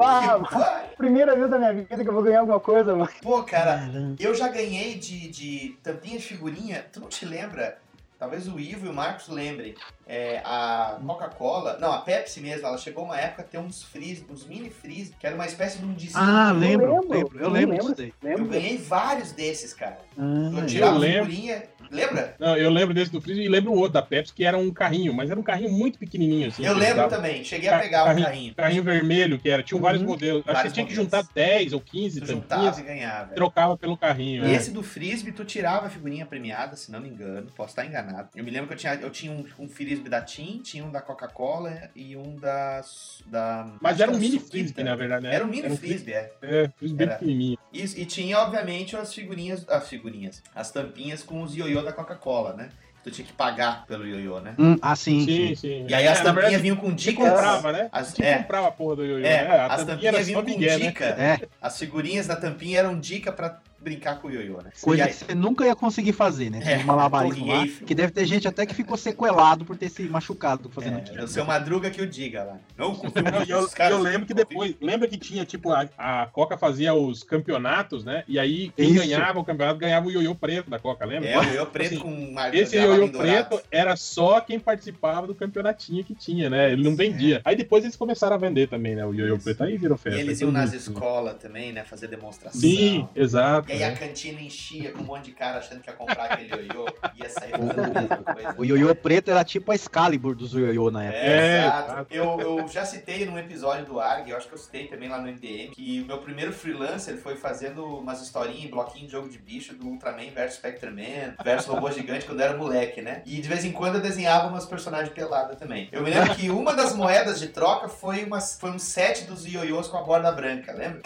Ah, 0.00 0.84
primeira 0.96 1.36
vez 1.36 1.50
da 1.50 1.58
minha 1.58 1.74
vida 1.74 2.02
que 2.02 2.08
eu 2.08 2.14
vou 2.14 2.22
ganhar 2.22 2.40
alguma 2.40 2.58
coisa, 2.58 2.96
mano. 2.96 3.10
Pô, 3.22 3.42
cara, 3.42 3.90
eu 4.18 4.34
já 4.34 4.48
ganhei 4.48 4.94
de, 4.94 5.28
de 5.28 5.76
tampinha 5.82 6.18
de 6.18 6.24
figurinha. 6.24 6.86
Tu 6.90 6.98
não 7.00 7.08
te 7.08 7.26
lembra? 7.26 7.78
Talvez 8.18 8.48
o 8.48 8.58
Ivo 8.58 8.86
e 8.86 8.88
o 8.88 8.92
Marcos 8.94 9.28
lembrem. 9.28 9.74
É, 10.06 10.40
a 10.44 10.98
Coca-Cola, 11.04 11.76
não, 11.78 11.92
a 11.92 11.98
Pepsi 11.98 12.40
mesmo, 12.40 12.66
ela 12.66 12.78
chegou 12.78 13.04
uma 13.04 13.18
época 13.18 13.42
a 13.42 13.44
ter 13.44 13.58
uns 13.58 13.82
freeze, 13.82 14.24
uns 14.30 14.46
mini 14.46 14.70
freeze, 14.70 15.14
que 15.18 15.26
era 15.26 15.34
uma 15.34 15.44
espécie 15.44 15.78
de 15.78 15.84
um 15.84 15.92
disco. 15.92 16.18
Ah, 16.18 16.50
Eu 16.50 16.58
lembro, 16.58 17.08
lembro, 17.08 17.38
eu 17.38 17.50
lembro 17.50 17.76
disso 17.76 17.94
daí. 17.94 18.14
Eu 18.22 18.44
ganhei 18.46 18.78
vários 18.78 19.32
desses, 19.32 19.74
cara. 19.74 19.98
Ah, 20.16 20.50
eu 20.58 20.66
tirava 20.66 20.94
eu 20.94 20.98
lembro. 21.00 21.26
figurinha. 21.26 21.64
Lembra? 21.94 22.34
Não, 22.38 22.56
eu 22.56 22.70
lembro 22.70 22.92
desse 22.92 23.10
do 23.12 23.20
Freeze 23.20 23.42
e 23.42 23.48
lembro 23.48 23.72
o 23.72 23.76
outro 23.76 23.92
da 23.94 24.02
Pepsi, 24.02 24.32
que 24.34 24.44
era 24.44 24.56
um 24.58 24.70
carrinho, 24.72 25.14
mas 25.14 25.30
era 25.30 25.38
um 25.38 25.42
carrinho 25.42 25.70
muito 25.70 25.98
pequenininho, 25.98 26.48
assim. 26.48 26.64
Eu 26.64 26.74
que 26.74 26.80
lembro 26.80 27.08
também, 27.08 27.44
cheguei 27.44 27.68
a 27.68 27.78
pegar 27.78 28.02
o 28.02 28.06
carrinho. 28.22 28.54
Carrinho 28.54 28.82
vermelho, 28.82 29.38
que 29.38 29.48
era, 29.48 29.62
tinha 29.62 29.80
vários 29.80 30.02
modelos. 30.02 30.42
Acho 30.46 30.64
que 30.64 30.72
tinha 30.72 30.86
que 30.86 30.94
modelos. 30.94 31.12
juntar 31.12 31.32
10 31.34 31.72
ou 31.72 31.80
15 31.80 32.20
Tu 32.20 32.26
juntava 32.26 32.80
e 32.80 32.82
ganhava. 32.82 33.34
trocava 33.34 33.76
pelo 33.76 33.96
carrinho. 33.96 34.44
E 34.44 34.52
é. 34.52 34.54
esse 34.54 34.70
do 34.72 34.82
Frisbee, 34.82 35.32
tu 35.32 35.44
tirava 35.44 35.86
a 35.86 35.90
figurinha 35.90 36.26
premiada, 36.26 36.74
se 36.76 36.90
não 36.90 37.00
me 37.00 37.08
engano. 37.08 37.46
Posso 37.56 37.70
estar 37.70 37.86
enganado. 37.86 38.28
Eu 38.34 38.42
me 38.42 38.50
lembro 38.50 38.66
que 38.68 38.74
eu 38.74 38.78
tinha, 38.78 38.94
eu 38.94 39.10
tinha 39.10 39.30
um, 39.32 39.44
um 39.58 39.68
Frisbee 39.68 40.08
da 40.08 40.20
Tim, 40.20 40.60
tinha 40.62 40.84
um 40.84 40.90
da 40.90 41.00
Coca-Cola 41.00 41.90
e 41.94 42.16
um 42.16 42.34
da. 42.36 42.80
da 43.26 43.68
Mas 43.80 44.00
era 44.00 44.10
que 44.10 44.16
um 44.16 44.20
mini 44.20 44.38
Suquita. 44.38 44.50
frisbee, 44.50 44.84
na 44.84 44.96
verdade, 44.96 45.22
né? 45.22 45.34
Era 45.34 45.44
um 45.44 45.48
mini 45.48 45.64
Era 45.64 45.72
um 45.72 45.76
Frisbee, 45.76 46.12
é. 46.12 46.32
É, 46.42 46.68
Frisbee 46.76 47.04
Era. 47.04 47.14
pequenininho. 47.14 47.58
Isso, 47.72 47.98
e 47.98 48.04
tinha, 48.06 48.38
obviamente, 48.38 48.96
as 48.96 49.12
figurinhas. 49.14 49.64
As 49.68 49.88
figurinhas. 49.88 50.42
As 50.54 50.70
tampinhas 50.70 51.22
com 51.22 51.42
os 51.42 51.54
ioiô 51.54 51.83
da 51.84 51.92
Coca-Cola, 51.92 52.54
né? 52.54 52.70
Tu 53.02 53.10
tinha 53.10 53.26
que 53.26 53.34
pagar 53.34 53.84
pelo 53.86 54.06
ioiô, 54.06 54.40
né? 54.40 54.54
Hum, 54.58 54.78
ah, 54.80 54.96
sim. 54.96 55.26
Sim, 55.26 55.54
sim. 55.54 55.86
E 55.86 55.92
aí 55.94 56.08
as 56.08 56.20
É, 56.20 56.24
na 56.24 56.32
tampinhas 56.32 56.62
vinham 56.62 56.76
com 56.76 56.88
você 56.88 56.94
dicas. 56.94 57.28
comprava, 57.28 57.70
né? 57.70 57.88
As, 57.92 58.18
é, 58.18 58.38
comprava 58.38 58.68
a 58.68 58.70
porra 58.70 58.96
do 58.96 59.04
ioiô, 59.04 59.18
é, 59.26 59.44
né? 59.44 59.50
A 59.58 59.66
as 59.66 59.84
tampinha 59.84 59.86
tampinhas 59.86 60.14
era 60.14 60.24
vinham 60.24 60.42
com 60.42 60.50
migué, 60.50 60.78
né? 60.78 60.86
dica. 60.86 61.04
É. 61.04 61.40
As 61.60 61.78
figurinhas 61.78 62.26
da 62.26 62.34
tampinha 62.34 62.78
eram 62.78 62.98
dica 62.98 63.30
pra 63.30 63.60
brincar 63.84 64.18
com 64.20 64.28
o 64.28 64.30
ioiô, 64.30 64.62
né? 64.62 64.70
Coisa 64.80 65.02
E 65.02 65.06
aí- 65.06 65.12
que 65.12 65.24
você 65.26 65.34
nunca 65.34 65.64
ia 65.66 65.76
conseguir 65.76 66.12
fazer, 66.12 66.50
né? 66.50 66.60
É, 66.64 66.78
um 66.78 66.84
malabarismo 66.84 67.46
lá, 67.46 67.66
que 67.86 67.94
deve 67.94 68.12
ter 68.12 68.24
gente 68.24 68.48
até 68.48 68.64
que 68.64 68.74
ficou 68.74 68.96
sequelado 68.96 69.64
por 69.64 69.76
ter 69.76 69.90
se 69.90 70.02
machucado 70.04 70.70
fazendo 70.70 70.96
aquilo. 70.98 71.18
É 71.20 71.24
o 71.24 71.28
seu 71.28 71.44
Madruga 71.44 71.90
que 71.90 72.00
o 72.00 72.06
diga 72.06 72.42
lá. 72.44 72.56
Não, 72.76 72.94
com 72.94 73.06
Não, 73.08 73.42
e 73.46 73.50
eu, 73.50 73.68
eu 73.90 73.98
lembro 74.00 74.26
que 74.26 74.32
depois, 74.34 74.74
lembra 74.80 75.06
que 75.06 75.16
tinha, 75.18 75.44
tipo, 75.44 75.70
a, 75.70 75.86
a 75.98 76.26
Coca 76.26 76.56
fazia 76.56 76.94
os 76.94 77.22
campeonatos, 77.22 78.04
né? 78.04 78.24
E 78.26 78.38
aí 78.38 78.72
quem 78.76 78.90
Isso. 78.90 79.00
ganhava 79.06 79.38
o 79.38 79.44
campeonato 79.44 79.78
ganhava 79.78 80.06
o 80.06 80.10
ioiô 80.10 80.34
preto 80.34 80.70
da 80.70 80.78
Coca, 80.78 81.04
lembra? 81.04 81.28
É, 81.28 81.38
o 81.38 81.42
ioiô 81.44 81.66
preto 81.66 82.00
com 82.00 82.08
uma- 82.12 82.48
Esse 82.54 82.76
ioiô 82.76 83.08
preto 83.10 83.60
era 83.70 83.94
só 83.96 84.40
quem 84.40 84.58
participava 84.58 85.26
do 85.26 85.34
campeonatinho 85.34 86.02
que 86.02 86.14
tinha, 86.14 86.48
né? 86.48 86.72
Ele 86.72 86.82
não 86.82 86.96
vendia. 86.96 87.42
Aí 87.44 87.54
depois 87.54 87.84
eles 87.84 87.96
começaram 87.96 88.34
a 88.34 88.38
vender 88.38 88.68
também, 88.68 88.94
né? 88.94 89.04
O 89.04 89.12
ioiô 89.14 89.38
preto. 89.38 89.62
Aí 89.64 89.76
virou 89.76 89.96
E 89.96 90.00
festa. 90.00 90.20
eles 90.20 90.38
Todo 90.38 90.48
iam 90.48 90.52
nas 90.52 90.72
escolas 90.72 91.34
também, 91.36 91.72
né? 91.72 91.84
Fazer 91.84 92.06
demonstração. 92.08 92.60
Sim, 92.60 93.06
exato. 93.14 93.70
E 93.74 93.82
aí 93.82 93.84
a 93.84 93.90
né? 93.90 93.96
cantina 93.96 94.40
enchia 94.40 94.92
com 94.92 95.00
um 95.00 95.04
monte 95.04 95.26
de 95.26 95.32
cara 95.32 95.58
achando 95.58 95.80
que 95.80 95.90
ia 95.90 95.96
comprar 95.96 96.24
aquele 96.24 96.48
ioiô. 96.48 96.86
Ia 97.16 97.28
sair 97.28 97.50
fazendo 97.50 97.80
a 97.80 98.00
mesma 98.00 98.16
coisa. 98.16 98.54
O 98.56 98.64
ioiô 98.64 98.94
preto 98.94 99.30
era 99.30 99.44
tipo 99.44 99.72
a 99.72 99.74
Excalibur 99.74 100.34
dos 100.34 100.52
ioiô 100.52 100.90
na 100.90 101.04
época. 101.04 101.18
É, 101.18 101.58
exato. 101.58 102.14
Eu, 102.14 102.40
eu 102.40 102.68
já 102.68 102.84
citei 102.84 103.24
num 103.26 103.38
episódio 103.38 103.84
do 103.84 104.00
ARG, 104.00 104.30
eu 104.30 104.36
acho 104.36 104.48
que 104.48 104.54
eu 104.54 104.58
citei 104.58 104.86
também 104.86 105.08
lá 105.08 105.18
no 105.18 105.28
MDM, 105.28 105.70
que 105.72 106.02
o 106.02 106.06
meu 106.06 106.18
primeiro 106.18 106.52
freelancer 106.52 107.16
foi 107.18 107.36
fazendo 107.36 107.84
umas 107.84 108.22
historinhas 108.22 108.64
em 108.64 108.68
bloquinho 108.68 109.06
de 109.06 109.12
jogo 109.12 109.28
de 109.28 109.38
bicho 109.38 109.74
do 109.74 109.86
Ultraman 109.86 110.30
versus 110.34 110.58
Spectreman, 110.58 111.34
versus 111.42 111.68
Robô 111.68 111.90
Gigante 111.90 112.26
quando 112.26 112.40
eu 112.40 112.46
era 112.46 112.56
moleque, 112.56 113.02
né? 113.02 113.22
E 113.26 113.40
de 113.40 113.48
vez 113.48 113.64
em 113.64 113.72
quando 113.72 113.96
eu 113.96 114.00
desenhava 114.00 114.48
umas 114.48 114.66
personagens 114.66 115.12
peladas 115.12 115.56
também. 115.58 115.88
Eu 115.90 116.02
me 116.02 116.10
lembro 116.10 116.34
que 116.34 116.50
uma 116.50 116.74
das 116.74 116.94
moedas 116.94 117.40
de 117.40 117.48
troca 117.48 117.88
foi, 117.88 118.24
uma, 118.24 118.40
foi 118.40 118.70
um 118.70 118.78
set 118.78 119.24
dos 119.24 119.44
ioiôs 119.46 119.88
com 119.88 119.96
a 119.96 120.02
borda 120.02 120.30
branca, 120.32 120.72
lembra? 120.72 121.02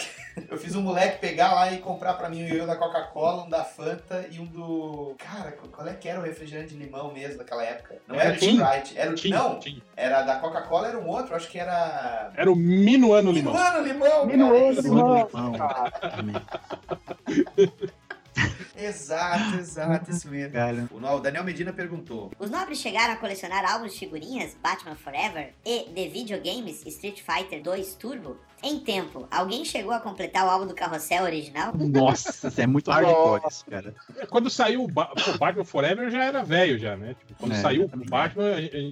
Eu 0.50 0.58
fiz 0.58 0.74
um 0.74 0.82
moleque 0.82 1.18
pegar 1.18 1.52
lá 1.54 1.72
e 1.72 1.78
comprar 1.78 2.14
pra 2.14 2.28
mim 2.28 2.44
um 2.44 2.48
ioiô 2.48 2.66
da 2.66 2.76
Coca-Cola, 2.76 3.44
um 3.44 3.48
da 3.48 3.64
Fanta 3.64 4.26
e 4.30 4.38
um 4.38 4.44
do. 4.46 5.14
Cara, 5.18 5.52
qual 5.52 5.86
é 5.88 5.94
que 5.94 6.08
era 6.08 6.20
o 6.20 6.22
refrigerante 6.22 6.74
de 6.74 6.84
limão 6.84 7.12
mesmo 7.12 7.38
daquela 7.38 7.64
época? 7.64 7.96
Não 8.06 8.14
era, 8.16 8.30
Era. 8.30 8.36
Sprite, 8.36 8.98
era 8.98 9.10
o 9.10 9.14
Tim, 9.14 9.30
Não, 9.30 9.58
Tim. 9.58 9.82
era 9.96 10.22
da 10.22 10.36
Coca-Cola, 10.36 10.88
era 10.88 10.98
um 10.98 11.08
outro, 11.08 11.34
acho 11.34 11.48
que 11.48 11.58
era. 11.58 12.30
Era 12.36 12.50
o 12.50 12.56
Minuano 12.56 13.32
Limão. 13.32 13.52
Minuano 13.52 13.86
Limão! 13.86 14.26
Minuano. 14.26 14.80
Limão. 14.80 15.28
Exato, 18.76 19.56
exato, 19.56 20.10
isso 20.12 20.28
mesmo. 20.28 20.52
Cara. 20.52 20.88
O, 20.92 20.96
o 20.98 21.20
Daniel 21.20 21.42
Medina 21.42 21.72
perguntou. 21.72 22.30
Os 22.38 22.48
nobres 22.48 22.78
chegaram 22.78 23.14
a 23.14 23.16
colecionar 23.16 23.64
álbuns 23.64 23.92
de 23.92 23.98
figurinhas 23.98 24.56
Batman 24.62 24.94
Forever 24.94 25.52
e 25.64 25.88
de 25.90 26.08
videogames 26.08 26.86
Street 26.86 27.20
Fighter 27.20 27.60
2 27.60 27.94
Turbo? 27.96 28.36
Em 28.62 28.78
tempo, 28.80 29.26
alguém 29.30 29.64
chegou 29.64 29.92
a 29.92 30.00
completar 30.00 30.44
o 30.46 30.50
álbum 30.50 30.66
do 30.66 30.74
Carrossel 30.74 31.24
original? 31.24 31.72
Nossa, 31.76 32.48
isso 32.48 32.60
é 32.60 32.66
muito 32.66 32.90
hardcore 32.90 33.40
isso, 33.48 33.64
cara. 33.66 33.94
Quando 34.28 34.50
saiu 34.50 34.84
o 34.84 34.88
ba 34.88 35.10
o 35.34 35.38
Batman 35.38 35.64
Forever, 35.64 36.04
eu 36.06 36.10
já 36.10 36.24
era 36.24 36.42
velho 36.44 36.78
já, 36.78 36.96
né? 36.96 37.14
Tipo, 37.18 37.34
quando 37.40 37.52
É, 37.52 37.56
saiu 37.56 37.84
o. 37.84 38.08
Batman, 38.08 38.44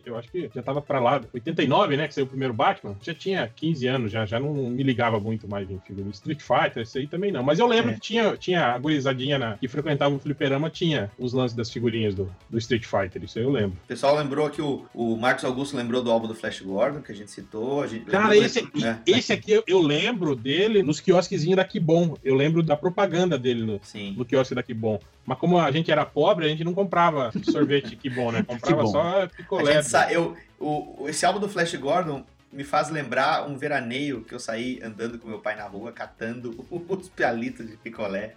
eu 0.04 0.16
acho 0.16 0.28
que 0.30 0.50
já 0.54 0.62
tava 0.62 0.80
pra 0.80 1.00
lá, 1.00 1.20
89, 1.34 1.96
né? 1.96 2.06
Que 2.08 2.14
saiu 2.14 2.24
o 2.26 2.28
primeiro 2.28 2.54
Batman. 2.54 2.96
Já 3.02 3.14
tinha 3.14 3.50
15 3.54 3.86
anos, 3.86 4.12
já, 4.12 4.24
já 4.24 4.38
não 4.38 4.52
me 4.54 4.82
ligava 4.82 5.18
muito 5.18 5.48
mais 5.48 5.70
em 5.70 5.78
figurino. 5.80 6.10
Street 6.10 6.40
Fighter, 6.40 6.82
esse 6.82 6.98
aí 6.98 7.06
também 7.06 7.32
não. 7.32 7.42
Mas 7.42 7.58
eu 7.58 7.66
lembro 7.66 7.90
É. 7.90 7.94
que 7.94 8.00
tinha, 8.00 8.36
tinha 8.36 8.66
a 8.66 8.78
gurizadinha 8.78 9.38
na, 9.38 9.56
que 9.58 9.66
frequentava 9.68 10.14
o 10.14 10.18
fliperama, 10.18 10.70
tinha 10.70 11.10
os 11.18 11.32
lances 11.32 11.56
das 11.56 11.70
figurinhas 11.70 12.14
do, 12.14 12.30
do 12.48 12.58
Street 12.58 12.84
Fighter. 12.84 13.24
Isso 13.24 13.38
aí 13.38 13.44
eu 13.44 13.50
lembro. 13.50 13.76
O 13.84 13.86
pessoal 13.88 14.14
lembrou 14.16 14.48
que 14.50 14.62
o, 14.62 14.86
o 14.94 15.16
Marcos 15.16 15.44
Augusto 15.44 15.76
lembrou 15.76 16.02
do 16.02 16.10
álbum 16.10 16.28
do 16.28 16.34
Flash 16.34 16.60
Gordon, 16.60 17.00
que 17.00 17.10
a 17.12 17.14
gente 17.14 17.30
citou. 17.30 17.82
A 17.82 17.86
gente 17.86 18.04
Cara, 18.06 18.28
lembrou 18.28 18.44
esse 18.44 18.62
desse- 18.62 18.86
aqui, 18.88 19.10
é. 19.12 19.16
esse 19.18 19.32
aqui 19.32 19.55
eu, 19.56 19.64
eu 19.66 19.80
lembro 19.80 20.34
dele 20.36 20.82
nos 20.82 21.00
quiosquezinhos 21.00 21.56
da 21.56 21.64
Kibon. 21.64 22.16
Eu 22.22 22.34
lembro 22.34 22.62
da 22.62 22.76
propaganda 22.76 23.38
dele 23.38 23.64
no, 23.64 23.80
Sim. 23.82 24.14
no 24.16 24.24
quiosque 24.24 24.54
da 24.54 24.62
Kibon. 24.62 24.98
Mas 25.24 25.38
como 25.38 25.58
a 25.58 25.70
gente 25.70 25.90
era 25.90 26.04
pobre, 26.04 26.46
a 26.46 26.48
gente 26.48 26.62
não 26.64 26.74
comprava 26.74 27.32
sorvete 27.42 27.94
Kibon, 27.96 28.32
né? 28.32 28.42
Comprava 28.42 28.76
Kibon. 28.78 28.92
só 28.92 29.26
picolé. 29.28 29.82
sa- 29.82 30.12
eu, 30.12 30.36
o- 30.60 31.06
esse 31.08 31.24
álbum 31.26 31.40
do 31.40 31.48
Flash 31.48 31.74
Gordon 31.76 32.24
me 32.52 32.64
faz 32.64 32.88
lembrar 32.90 33.46
um 33.48 33.56
veraneio 33.58 34.22
que 34.22 34.34
eu 34.34 34.38
saí 34.40 34.80
andando 34.82 35.18
com 35.18 35.28
meu 35.28 35.40
pai 35.40 35.56
na 35.56 35.64
rua, 35.64 35.92
catando 35.92 36.64
os 36.70 37.08
pialitos 37.08 37.68
de 37.68 37.76
picolé. 37.76 38.34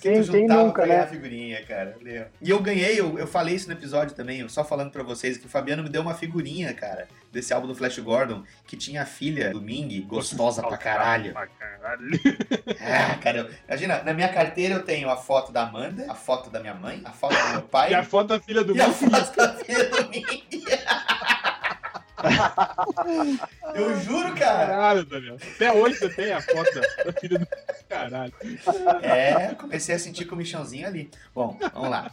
Quem- 0.00 0.22
quem 0.24 0.46
nunca, 0.46 0.84
né? 0.84 1.00
a 1.00 1.06
figurinha, 1.06 1.64
cara. 1.64 1.96
E 2.40 2.50
eu 2.50 2.60
ganhei, 2.60 2.98
eu, 3.00 3.18
eu 3.18 3.26
falei 3.26 3.54
isso 3.54 3.68
no 3.68 3.72
episódio 3.74 4.14
também, 4.14 4.46
só 4.48 4.64
falando 4.64 4.90
pra 4.90 5.02
vocês, 5.02 5.38
que 5.38 5.46
o 5.46 5.48
Fabiano 5.48 5.82
me 5.82 5.88
deu 5.88 6.02
uma 6.02 6.14
figurinha, 6.14 6.72
cara, 6.74 7.08
desse 7.32 7.52
álbum 7.54 7.66
do 7.68 7.74
Flash 7.74 7.98
Gordon, 8.00 8.42
que 8.66 8.76
tinha 8.76 9.02
a 9.02 9.06
filha 9.06 9.50
do 9.50 9.60
Ming, 9.60 10.00
gostosa 10.02 10.62
pra 10.62 10.76
caralho. 10.76 11.32
Pra 11.32 11.46
caralho. 11.46 12.20
Ah, 12.80 13.16
cara, 13.16 13.50
imagina, 13.68 14.02
na 14.02 14.12
minha 14.12 14.28
carteira 14.28 14.74
eu 14.74 14.82
tenho 14.82 15.08
a 15.08 15.16
foto 15.16 15.52
da 15.52 15.62
Amanda, 15.62 16.06
a 16.08 16.14
foto 16.14 16.50
da 16.50 16.60
minha 16.60 16.74
mãe, 16.74 17.00
a 17.04 17.12
foto 17.12 17.34
do 17.36 17.48
meu 17.52 17.62
pai 17.70 17.92
E 17.92 17.94
a 17.94 18.02
foto 18.02 18.28
da 18.28 18.40
filha 18.40 18.64
do 18.64 18.76
e 18.76 18.80
a 18.80 18.90
foto 18.90 19.36
da 19.36 19.54
filha 19.54 19.84
do 19.88 20.08
Ming. 20.10 20.24
Eu 23.74 24.00
juro, 24.00 24.34
cara. 24.34 24.66
Caralho, 24.66 25.04
Daniel. 25.04 25.36
Até 25.54 25.72
hoje 25.72 25.98
você 25.98 26.08
tem 26.08 26.32
a 26.32 26.40
foto 26.40 26.80
da, 27.04 27.12
filha 27.12 27.38
do. 27.38 27.46
Caralho. 27.88 28.32
É, 29.02 29.54
comecei 29.54 29.94
a 29.94 29.98
sentir 29.98 30.24
comichãozinho 30.24 30.86
ali. 30.86 31.10
Bom, 31.34 31.58
vamos 31.72 31.90
lá. 31.90 32.10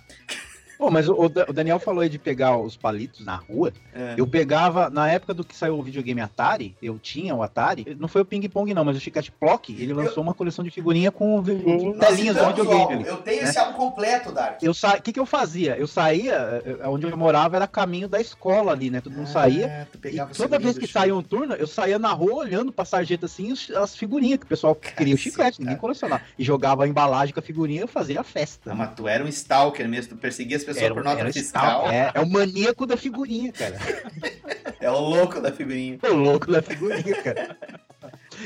Pô, 0.78 0.92
mas 0.92 1.08
o, 1.10 1.14
o 1.14 1.30
Da- 1.30 1.46
o 1.50 1.54
Daniel 1.54 1.80
falou 1.80 2.02
aí 2.02 2.10
de 2.10 2.20
pegar 2.20 2.58
os 2.58 2.78
palitos 2.78 3.26
na 3.26 3.36
rua. 3.36 3.74
É. 3.94 4.14
Eu 4.18 4.28
pegava, 4.28 4.90
na 4.90 5.10
época 5.10 5.34
do 5.34 5.44
que 5.44 5.56
saiu 5.56 5.78
o 5.80 5.82
videogame 5.84 6.22
Atari, 6.22 6.76
eu 6.82 7.00
tinha 7.00 7.34
o 7.36 7.42
Atari, 7.42 7.98
não 8.00 8.08
foi 8.08 8.22
o 8.22 8.26
Ping 8.26 8.48
Pong 8.48 8.74
não, 8.74 8.86
mas 8.86 8.96
o 8.96 9.00
Chicate 9.00 9.32
Plock, 9.32 9.74
ele 9.74 9.94
lançou 9.94 10.22
uma 10.24 10.34
coleção 10.34 10.64
de 10.64 10.70
figurinha 10.72 11.12
com 11.12 11.42
vi- 11.42 11.54
Nós 11.56 12.10
telinhas 12.10 12.36
do 12.36 12.40
citamos 12.46 12.60
o 12.60 12.64
videogame. 12.64 12.94
ali, 13.04 13.08
Eu 13.08 13.18
tenho 13.18 13.44
né? 13.44 13.50
esse 13.50 13.58
álbum 13.60 13.74
completo, 13.74 14.32
Dark. 14.32 14.62
Eu 14.62 14.74
sa... 14.74 14.96
O 14.98 15.02
que, 15.02 15.12
que 15.14 15.20
eu 15.20 15.26
fazia? 15.26 15.76
Eu 15.78 15.88
saía, 15.88 16.62
eh, 16.66 16.88
onde 16.88 17.06
eu 17.08 17.18
morava 17.18 17.56
era 17.56 17.68
caminho 17.68 18.08
da 18.08 18.22
escola 18.22 18.72
ali, 18.72 18.90
né? 18.90 19.02
Todo 19.02 19.14
mundo 19.14 19.28
saía. 19.28 19.84
Ah, 19.84 19.88
tu 19.92 20.08
E 20.08 20.26
toda 20.36 20.60
vez 20.60 20.78
que 20.78 20.86
do 20.86 20.92
saía 20.92 21.16
um 21.16 21.24
turno, 21.24 21.56
eu 21.56 21.68
saía 21.68 21.98
na 21.98 22.12
rua 22.14 22.36
olhando 22.36 22.72
pra 22.72 22.86
sarjeta 22.86 23.26
assim, 23.26 23.52
as 23.76 23.96
figurinhas 23.96 24.40
que 24.40 24.46
o 24.46 24.50
pessoal 24.50 24.76
queria 24.76 25.16
o 25.16 25.18
chiclete, 25.18 25.60
ninguém 25.60 25.78
colecionava. 25.78 26.22
E 26.38 26.44
jogava 26.44 26.84
a 26.84 26.88
embalagem 26.88 27.34
com 27.34 27.40
a 27.40 27.44
figurinha 27.44 27.84
e 27.84 27.88
fazia 27.88 28.20
a 28.20 28.24
festa. 28.24 28.70
Não, 28.70 28.78
mas 28.78 28.94
tu 28.96 29.08
era 29.08 29.24
um 29.24 29.28
stalker 29.28 29.88
mesmo, 29.88 30.10
tu 30.16 30.18
perseguia 30.18 30.58
as 30.58 30.64
pessoas 30.68 30.84
Era- 30.86 30.94
por 30.94 31.04
nota 31.04 31.20
era 31.22 31.34
fiscal. 31.34 31.90
É, 31.90 32.12
é 32.14 32.20
o 32.22 32.30
maníaco 32.30 32.86
da 32.86 32.96
figurinha, 32.98 33.52
cara. 33.52 33.78
É 34.80 34.92
o 34.92 35.00
louco 35.00 35.42
da 35.42 35.52
figurinha. 35.52 35.98
É 36.04 36.10
o 36.10 36.14
louco 36.16 36.52
da 36.52 36.62
figurinha, 36.62 37.22
cara. 37.24 37.58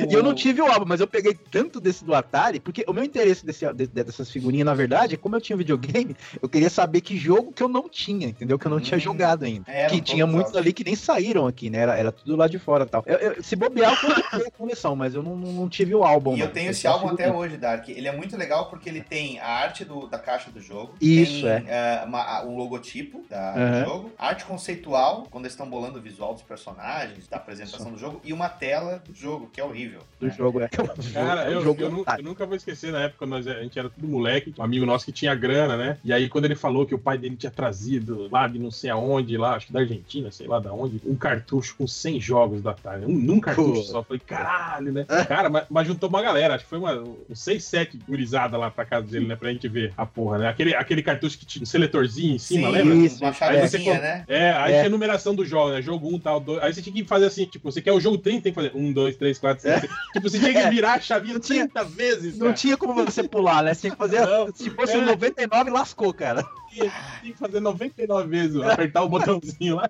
E 0.09 0.13
eu 0.13 0.23
não 0.23 0.33
tive 0.33 0.61
o 0.61 0.65
álbum, 0.71 0.85
mas 0.87 0.99
eu 1.01 1.07
peguei 1.07 1.33
tanto 1.33 1.79
desse 1.79 2.03
do 2.05 2.13
Atari, 2.13 2.59
porque 2.59 2.83
o 2.87 2.93
meu 2.93 3.03
interesse 3.03 3.45
desse, 3.45 3.71
de- 3.73 3.87
dessas 3.87 4.29
figurinhas, 4.31 4.65
na 4.65 4.73
verdade, 4.73 5.15
é 5.15 5.17
como 5.17 5.35
eu 5.35 5.41
tinha 5.41 5.57
videogame, 5.57 6.15
eu 6.41 6.47
queria 6.49 6.69
saber 6.69 7.01
que 7.01 7.17
jogo 7.17 7.51
que 7.51 7.61
eu 7.61 7.67
não 7.69 7.87
tinha, 7.89 8.27
entendeu? 8.27 8.57
Que 8.57 8.67
eu 8.67 8.71
não 8.71 8.79
tinha 8.79 8.99
jogado 8.99 9.43
ainda. 9.43 9.65
É, 9.71 9.87
que 9.87 10.01
tinha 10.01 10.25
muitos 10.25 10.55
ali 10.55 10.71
que 10.73 10.83
nem 10.83 10.95
saíram 10.95 11.47
aqui, 11.47 11.69
né? 11.69 11.79
Era, 11.79 11.97
era 11.97 12.11
tudo 12.11 12.35
lá 12.35 12.47
de 12.47 12.57
fora 12.59 12.83
e 12.83 12.87
tal. 12.87 13.03
Eu- 13.05 13.17
eu- 13.17 13.43
se 13.43 13.55
bobear, 13.55 13.93
eu 13.93 14.15
comprei 14.15 14.47
a 14.47 14.51
coleção, 14.51 14.95
mas 14.95 15.13
eu 15.15 15.21
não, 15.23 15.35
não, 15.35 15.67
tive 15.69 15.93
o 15.95 16.03
álbum. 16.03 16.35
E 16.35 16.39
eu 16.39 16.45
não. 16.47 16.53
tenho 16.53 16.71
esse 16.71 16.87
álbum 16.87 17.09
até 17.09 17.31
hoje, 17.31 17.57
Dark. 17.57 17.87
Ele 17.89 18.07
é 18.07 18.15
muito 18.15 18.37
legal 18.37 18.69
porque 18.69 18.87
ele 18.89 19.01
tem 19.01 19.39
a 19.39 19.47
arte 19.47 19.83
do- 19.83 20.07
da 20.07 20.17
caixa 20.19 20.49
do 20.51 20.61
jogo. 20.61 20.93
Isso, 21.01 21.41
tem, 21.41 21.51
é. 21.51 21.63
eh, 21.67 22.03
uma- 22.05 22.43
um 22.45 22.55
logotipo 22.55 23.23
da- 23.29 23.53
Aham. 23.55 23.71
do 23.83 23.85
jogo. 23.89 24.11
Arte 24.17 24.45
conceitual, 24.45 25.27
quando 25.29 25.45
eles 25.45 25.53
estão 25.53 25.69
bolando 25.69 25.99
o 25.99 26.01
visual 26.01 26.33
dos 26.33 26.43
personagens, 26.43 27.27
da 27.27 27.37
apresentação 27.37 27.91
do 27.91 27.97
jogo. 27.97 28.21
E 28.23 28.31
uma 28.33 28.49
tela 28.49 29.01
do 29.07 29.13
jogo, 29.13 29.49
que 29.51 29.59
é 29.59 29.63
horrível. 29.63 29.80
Do 30.19 30.29
jogo, 30.29 30.61
é. 30.61 30.67
Cara, 31.13 31.41
É 31.45 31.49
um 31.49 31.53
eu, 31.53 31.61
jogo 31.63 31.81
eu 31.81 31.87
eu 32.17 32.23
nunca 32.23 32.45
vou 32.45 32.55
esquecer 32.55 32.91
na 32.91 33.01
época, 33.01 33.25
nós, 33.25 33.47
a 33.47 33.61
gente 33.63 33.77
era 33.79 33.89
tudo 33.89 34.07
moleque, 34.07 34.53
um 34.57 34.63
amigo 34.63 34.85
nosso 34.85 35.05
que 35.05 35.11
tinha 35.11 35.33
grana, 35.33 35.75
né? 35.75 35.97
E 36.03 36.13
aí, 36.13 36.29
quando 36.29 36.45
ele 36.45 36.55
falou 36.55 36.85
que 36.85 36.93
o 36.93 36.99
pai 36.99 37.17
dele 37.17 37.35
tinha 37.35 37.51
trazido 37.51 38.29
lá 38.31 38.47
de 38.47 38.59
não 38.59 38.69
sei 38.69 38.89
aonde, 38.91 39.35
lá, 39.37 39.55
acho 39.55 39.67
que 39.67 39.73
da 39.73 39.79
Argentina, 39.79 40.29
sei 40.31 40.47
lá 40.47 40.59
da 40.59 40.71
onde, 40.71 41.01
um 41.05 41.15
cartucho 41.15 41.75
com 41.75 41.87
100 41.87 42.19
jogos 42.19 42.61
da 42.61 42.71
Atari. 42.71 43.05
Um, 43.05 43.17
num 43.17 43.39
cartucho 43.39 43.73
Pô. 43.73 43.81
só. 43.83 44.03
Falei, 44.03 44.21
caralho, 44.25 44.91
né? 44.91 45.05
Cara, 45.27 45.49
mas, 45.49 45.65
mas 45.69 45.87
juntou 45.87 46.07
uma 46.09 46.21
galera, 46.21 46.55
acho 46.55 46.63
que 46.65 46.69
foi 46.69 46.79
uma, 46.79 46.93
uns 47.29 47.39
6, 47.39 47.63
7 47.63 47.99
gurizada 48.07 48.57
lá 48.57 48.69
pra 48.69 48.85
casa 48.85 49.07
dele, 49.07 49.25
né? 49.27 49.35
Pra 49.35 49.51
gente 49.51 49.67
ver 49.67 49.91
a 49.97 50.05
porra, 50.05 50.37
né? 50.37 50.47
Aquele, 50.49 50.75
aquele 50.75 51.01
cartucho 51.01 51.37
que 51.37 51.45
tinha 51.45 51.63
um 51.63 51.65
seletorzinho 51.65 52.35
em 52.35 52.39
cima, 52.39 52.67
Sim, 52.67 52.73
lembra? 52.73 52.95
isso, 52.95 53.23
uma 53.23 53.33
Aí 53.41 53.67
você 53.67 53.79
né? 53.79 54.23
É, 54.27 54.51
aí 54.51 54.73
É. 54.73 54.75
tinha 54.77 54.87
a 54.87 54.89
numeração 54.89 55.33
do 55.33 55.43
jogo, 55.45 55.71
né? 55.71 55.81
Jogo 55.81 56.13
1, 56.15 56.19
tal, 56.19 56.39
2. 56.39 56.61
Aí 56.63 56.73
você 56.73 56.81
tinha 56.81 56.93
que 56.93 57.03
fazer 57.05 57.25
assim, 57.25 57.45
tipo, 57.45 57.71
você 57.71 57.81
quer 57.81 57.91
o 57.91 57.99
jogo 57.99 58.17
30, 58.17 58.41
tem 58.43 58.51
que 58.51 58.55
fazer 58.55 58.71
1, 58.75 58.93
2, 58.93 59.15
3, 59.15 59.37
4, 59.39 59.61
5, 59.63 59.70
6. 59.79 59.91
Tipo, 60.13 60.29
você 60.29 60.39
tinha 60.39 60.51
que 60.51 60.57
É. 60.57 60.69
virar 60.69 60.93
a 60.93 60.99
chavinha 60.99 61.39
30 61.39 61.83
vezes. 61.85 62.37
Não 62.37 62.47
cara. 62.47 62.57
tinha 62.57 62.77
como 62.77 62.93
você 62.93 63.23
pular, 63.23 63.63
né? 63.63 63.73
Você 63.73 63.81
tinha 63.81 63.91
que 63.91 63.97
fazer. 63.97 64.25
Não, 64.25 64.53
se 64.53 64.69
fosse 64.69 64.93
é. 64.93 64.97
o 64.97 65.01
99, 65.05 65.69
lascou, 65.69 66.13
cara. 66.13 66.45
Tinha 66.71 66.89
que 67.21 67.33
fazer 67.33 67.59
99 67.59 68.29
vezes, 68.29 68.61
apertar 68.61 69.01
o 69.03 69.09
botãozinho 69.09 69.75
lá. 69.75 69.89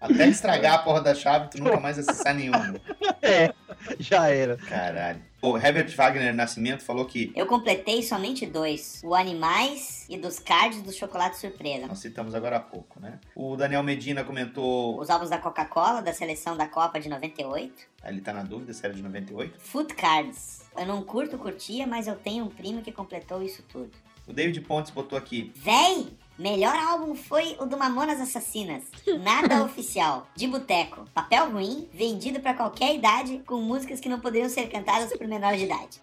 Até 0.00 0.28
estragar 0.28 0.74
a 0.74 0.78
porra 0.78 1.02
da 1.02 1.14
chave, 1.14 1.50
tu 1.50 1.62
nunca 1.62 1.78
mais 1.78 1.98
acessar 1.98 2.34
nenhuma. 2.34 2.74
É, 3.20 3.52
já 3.98 4.28
era. 4.28 4.56
Caralho. 4.56 5.20
O 5.42 5.56
Herbert 5.56 5.94
Wagner 5.94 6.34
Nascimento 6.34 6.82
falou 6.82 7.04
que 7.04 7.32
Eu 7.36 7.46
completei 7.46 8.02
somente 8.02 8.44
dois: 8.46 9.00
o 9.04 9.14
Animais 9.14 10.06
e 10.08 10.16
dos 10.16 10.38
cards 10.38 10.82
do 10.82 10.92
Chocolate 10.92 11.38
Surpresa. 11.38 11.86
nós 11.86 11.98
citamos 11.98 12.34
agora 12.34 12.56
há 12.56 12.60
pouco, 12.60 12.98
né? 12.98 13.20
O 13.34 13.56
Daniel 13.56 13.82
Medina 13.82 14.24
comentou. 14.24 14.98
Os 14.98 15.10
álbuns 15.10 15.30
da 15.30 15.38
Coca-Cola, 15.38 16.00
da 16.00 16.12
seleção 16.12 16.56
da 16.56 16.66
Copa 16.66 16.98
de 16.98 17.08
98. 17.08 17.72
Ele 18.04 18.20
tá 18.20 18.32
na 18.32 18.42
dúvida 18.42 18.72
se 18.72 18.84
era 18.84 18.94
de 18.94 19.02
98. 19.02 19.60
Food 19.60 19.94
Cards. 19.94 20.64
Eu 20.76 20.86
não 20.86 21.02
curto 21.02 21.38
curtia, 21.38 21.86
mas 21.86 22.06
eu 22.06 22.16
tenho 22.16 22.44
um 22.44 22.48
primo 22.48 22.82
que 22.82 22.92
completou 22.92 23.42
isso 23.42 23.62
tudo. 23.68 23.90
O 24.26 24.32
David 24.32 24.60
Pontes 24.62 24.90
botou 24.90 25.16
aqui. 25.16 25.52
Véi, 25.54 26.08
melhor 26.38 26.74
álbum 26.74 27.14
foi 27.14 27.56
o 27.58 27.66
do 27.66 27.76
Mamonas 27.76 28.20
Assassinas. 28.20 28.84
Nada 29.20 29.62
oficial. 29.64 30.28
De 30.34 30.46
boteco. 30.46 31.06
Papel 31.14 31.50
ruim, 31.50 31.88
vendido 31.92 32.40
pra 32.40 32.54
qualquer 32.54 32.94
idade, 32.94 33.42
com 33.46 33.56
músicas 33.60 34.00
que 34.00 34.08
não 34.08 34.20
poderiam 34.20 34.48
ser 34.48 34.68
cantadas 34.68 35.12
por 35.16 35.26
menor 35.26 35.56
de 35.56 35.64
idade. 35.64 36.00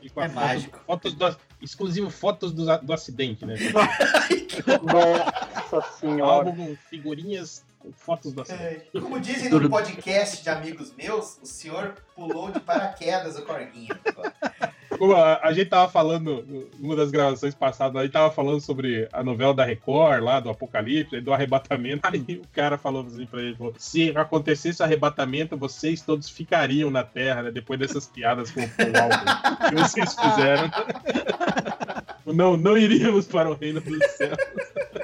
E 0.00 0.10
com 0.10 0.20
a 0.20 0.24
É 0.24 0.28
mágico. 0.28 0.78
Fotos 0.86 1.14
do, 1.14 1.36
exclusivo 1.60 2.10
fotos 2.10 2.52
do, 2.52 2.64
do 2.78 2.92
acidente, 2.92 3.44
né? 3.44 3.54
Nossa 4.82 5.88
senhora. 5.98 6.48
Álbum 6.48 6.54
com 6.54 6.76
figurinhas 6.88 7.64
com 7.82 7.92
fotos 7.92 8.32
do 8.32 8.42
acidente. 8.42 8.90
É, 8.94 9.00
como 9.00 9.18
dizem 9.18 9.50
no 9.50 9.68
podcast 9.68 10.42
de 10.42 10.48
amigos 10.48 10.94
meus, 10.94 11.38
o 11.42 11.46
senhor 11.46 11.96
pulou 12.14 12.50
de 12.50 12.60
paraquedas 12.60 13.36
o 13.36 13.42
corguinho. 13.42 13.94
Como 15.02 15.16
a, 15.16 15.40
a 15.42 15.52
gente 15.52 15.68
tava 15.68 15.90
falando, 15.90 16.70
numa 16.78 16.94
das 16.94 17.10
gravações 17.10 17.56
passadas, 17.56 17.96
a 17.96 18.04
gente 18.04 18.12
tava 18.12 18.30
falando 18.30 18.60
sobre 18.60 19.08
a 19.12 19.20
novela 19.24 19.52
da 19.52 19.64
Record, 19.64 20.22
lá 20.22 20.38
do 20.38 20.48
Apocalipse, 20.48 21.20
do 21.20 21.32
arrebatamento. 21.32 22.06
Aí 22.06 22.40
o 22.40 22.46
cara 22.52 22.78
falou 22.78 23.04
assim 23.04 23.26
pra 23.26 23.42
ele: 23.42 23.56
se 23.78 24.16
acontecesse 24.16 24.80
o 24.80 24.84
arrebatamento, 24.84 25.56
vocês 25.56 26.02
todos 26.02 26.30
ficariam 26.30 26.88
na 26.88 27.02
Terra, 27.02 27.42
né? 27.42 27.50
Depois 27.50 27.80
dessas 27.80 28.06
piadas 28.06 28.52
com 28.52 28.60
o 28.60 28.64
álbum 28.64 29.68
que 29.70 29.74
vocês 29.74 30.14
fizeram. 30.14 30.70
Não, 32.24 32.56
não 32.56 32.78
iríamos 32.78 33.26
para 33.26 33.50
o 33.50 33.54
reino 33.54 33.80
dos 33.80 33.98
céus. 34.12 34.36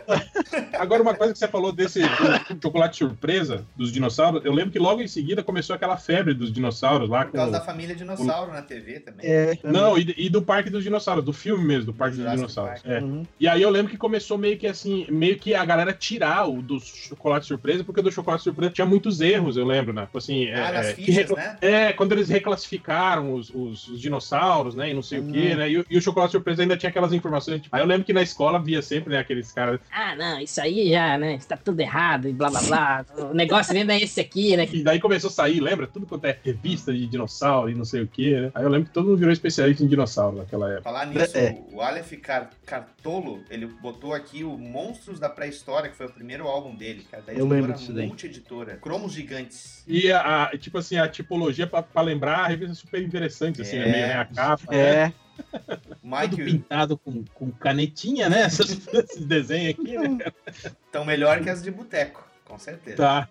Agora, 0.79 1.03
uma 1.03 1.15
coisa 1.15 1.33
que 1.33 1.39
você 1.39 1.49
falou 1.49 1.73
desse 1.73 2.01
do 2.01 2.63
chocolate 2.63 2.97
surpresa 2.97 3.65
dos 3.77 3.93
dinossauros, 3.93 4.45
eu 4.45 4.53
lembro 4.53 4.71
que 4.71 4.79
logo 4.79 5.03
em 5.03 5.09
seguida 5.09 5.43
começou 5.43 5.75
aquela 5.75 5.97
febre 5.97 6.35
dos 6.35 6.53
dinossauros 6.53 7.09
lá. 7.09 7.25
Por 7.25 7.33
causa 7.33 7.47
com- 7.47 7.53
da 7.59 7.61
família 7.61 7.95
dinossauro 7.95 8.53
na 8.53 8.63
TV 8.63 9.01
também. 9.01 9.27
É, 9.27 9.59
não, 9.65 9.99
e, 9.99 10.15
e 10.17 10.29
do 10.29 10.43
Parque 10.43 10.71
dos 10.71 10.83
Dinossauros, 10.85 11.25
do 11.25 11.33
filme 11.33 11.65
mesmo, 11.65 11.87
do 11.87 11.95
Parque 11.95 12.17
dos 12.17 12.19
Jurassic 12.25 12.37
Dinossauros. 12.41 12.83
Park. 12.83 12.87
É. 12.87 13.01
Uhum. 13.01 13.23
E 13.39 13.49
aí 13.49 13.63
eu 13.63 13.71
lembro 13.71 13.91
que 13.91 13.97
começou 13.99 14.39
meio 14.39 14.57
que 14.59 14.67
assim, 14.67 15.07
meio 15.11 15.39
que 15.39 15.55
a 15.55 15.65
galera 15.65 15.93
tirar 15.93 16.49
o 16.49 16.63
do 16.63 16.79
chocolate 16.81 17.47
surpresa, 17.47 17.85
porque 17.85 18.01
o 18.01 18.03
do 18.03 18.11
chocolate 18.13 18.43
surpresa 18.43 18.73
tinha 18.73 18.87
muitos 18.87 19.21
erros, 19.21 19.57
eu 19.57 19.65
lembro, 19.67 19.93
né? 19.93 20.03
Tipo 20.07 20.19
assim, 20.19 20.47
Ah, 20.51 20.69
é, 20.69 20.73
nas 20.73 20.87
é, 20.87 20.95
fichas, 20.95 21.31
né? 21.31 21.57
é, 21.61 21.93
quando 21.93 22.13
eles 22.13 22.29
reclassificaram 22.29 23.35
os, 23.35 23.51
os- 23.55 23.89
os 23.89 24.01
dinossauros, 24.01 24.75
né? 24.75 24.91
E 24.91 24.95
não 24.95 25.03
sei 25.03 25.21
o 25.21 25.25
que, 25.27 25.55
né? 25.55 25.71
E, 25.71 25.79
o- 25.79 25.87
e 25.91 25.97
o 25.97 26.03
chocolate 26.03 26.33
surpresa 26.33 26.63
ainda 26.63 26.77
tinha 26.77 26.91
aquelas 26.91 27.13
informações. 27.13 27.61
Tipo, 27.63 27.75
aí 27.77 27.83
eu 27.83 27.87
lembro 27.87 28.05
que 28.05 28.13
na 28.13 28.23
escola 28.23 28.59
via 28.59 28.83
sempre, 28.83 29.11
né, 29.13 29.19
aqueles 29.19 29.53
caras. 29.53 29.81
Ah, 29.91 30.15
não, 30.17 30.41
isso 30.41 30.61
aí 30.61 30.68
já, 30.91 31.17
né? 31.19 31.35
Está 31.35 31.57
tudo 31.57 31.81
errado 31.81 32.29
e 32.29 32.33
blá 32.33 32.51
blá 32.51 32.63
blá. 32.63 33.07
O 33.31 33.35
negócio 33.35 33.73
mesmo 33.75 33.91
é 33.93 34.01
esse 34.01 34.21
aqui, 34.21 34.57
né? 34.57 34.67
E 34.73 34.83
daí 34.83 35.01
começou 35.01 35.29
a 35.29 35.33
sair, 35.33 35.61
lembra? 35.61 35.87
Tudo 35.87 36.07
quanto 36.07 36.25
é 36.27 36.39
revista 36.45 36.93
de 36.93 37.07
dinossauro 37.07 37.71
e 37.71 37.75
não 37.75 37.85
sei 37.85 38.03
o 38.03 38.07
que, 38.07 38.41
né? 38.41 38.51
Aí 38.55 38.63
eu 38.65 38.69
lembro 38.69 38.89
que 38.89 38.95
todo 38.95 39.07
mundo 39.07 39.19
virou 39.19 39.33
especialista 39.33 39.83
em 39.83 39.87
dinossauro 39.87 40.37
naquela 40.39 40.69
época. 40.71 40.83
Falar 40.85 41.07
nisso, 41.07 41.37
É. 41.39 41.59
o 41.73 41.81
Aleph 41.81 42.13
Car- 42.23 42.51
Cartolo, 42.67 43.43
ele 43.51 43.67
botou 43.67 44.13
aqui 44.15 44.45
o 44.45 44.57
Monstros 44.57 45.19
da 45.21 45.29
Pré-História, 45.29 45.91
que 45.91 45.97
foi 45.97 46.07
o 46.07 46.11
primeiro 46.13 46.47
álbum 46.47 46.75
dele, 46.75 47.07
cara. 47.11 47.23
Da 47.27 47.33
Eu 47.33 47.41
lembro 47.47 47.57
editora 47.73 47.79
disso 47.79 47.93
daí. 47.93 48.07
Multi-editora. 48.07 48.77
Cromos 48.77 49.13
Gigantes. 49.13 49.85
E 49.87 50.11
a, 50.13 50.45
a- 50.45 50.59
tipo 50.59 50.79
assim, 50.79 50.97
a 50.97 51.09
tipologia 51.09 51.67
pra, 51.67 51.83
pra 51.83 52.03
lembrar, 52.03 52.41
a 52.41 52.47
revista 52.49 52.73
é 52.73 52.75
super 52.75 53.03
interessante, 53.03 53.63
assim, 53.63 53.77
É. 53.77 53.81
né? 53.87 53.93
Meio, 53.93 54.07
né? 54.09 54.15
A 54.15 54.25
capa, 54.25 54.65
né? 54.73 54.79
É. 54.79 55.13
O 55.28 55.28
Mike, 56.03 56.31
Tudo 56.37 56.45
pintado 56.45 56.99
com, 56.99 57.25
com 57.35 57.51
canetinha, 57.51 58.29
né? 58.29 58.43
Essas- 58.49 58.71
esses 58.93 59.25
desenhos 59.27 59.75
aqui, 59.79 59.97
né? 59.99 60.19
tão 60.91 61.05
melhor 61.05 61.41
que 61.43 61.51
as 61.51 61.63
de 61.63 61.71
boteco, 61.71 62.27
com 62.45 62.59
certeza. 62.59 62.97
Tá. 62.97 63.29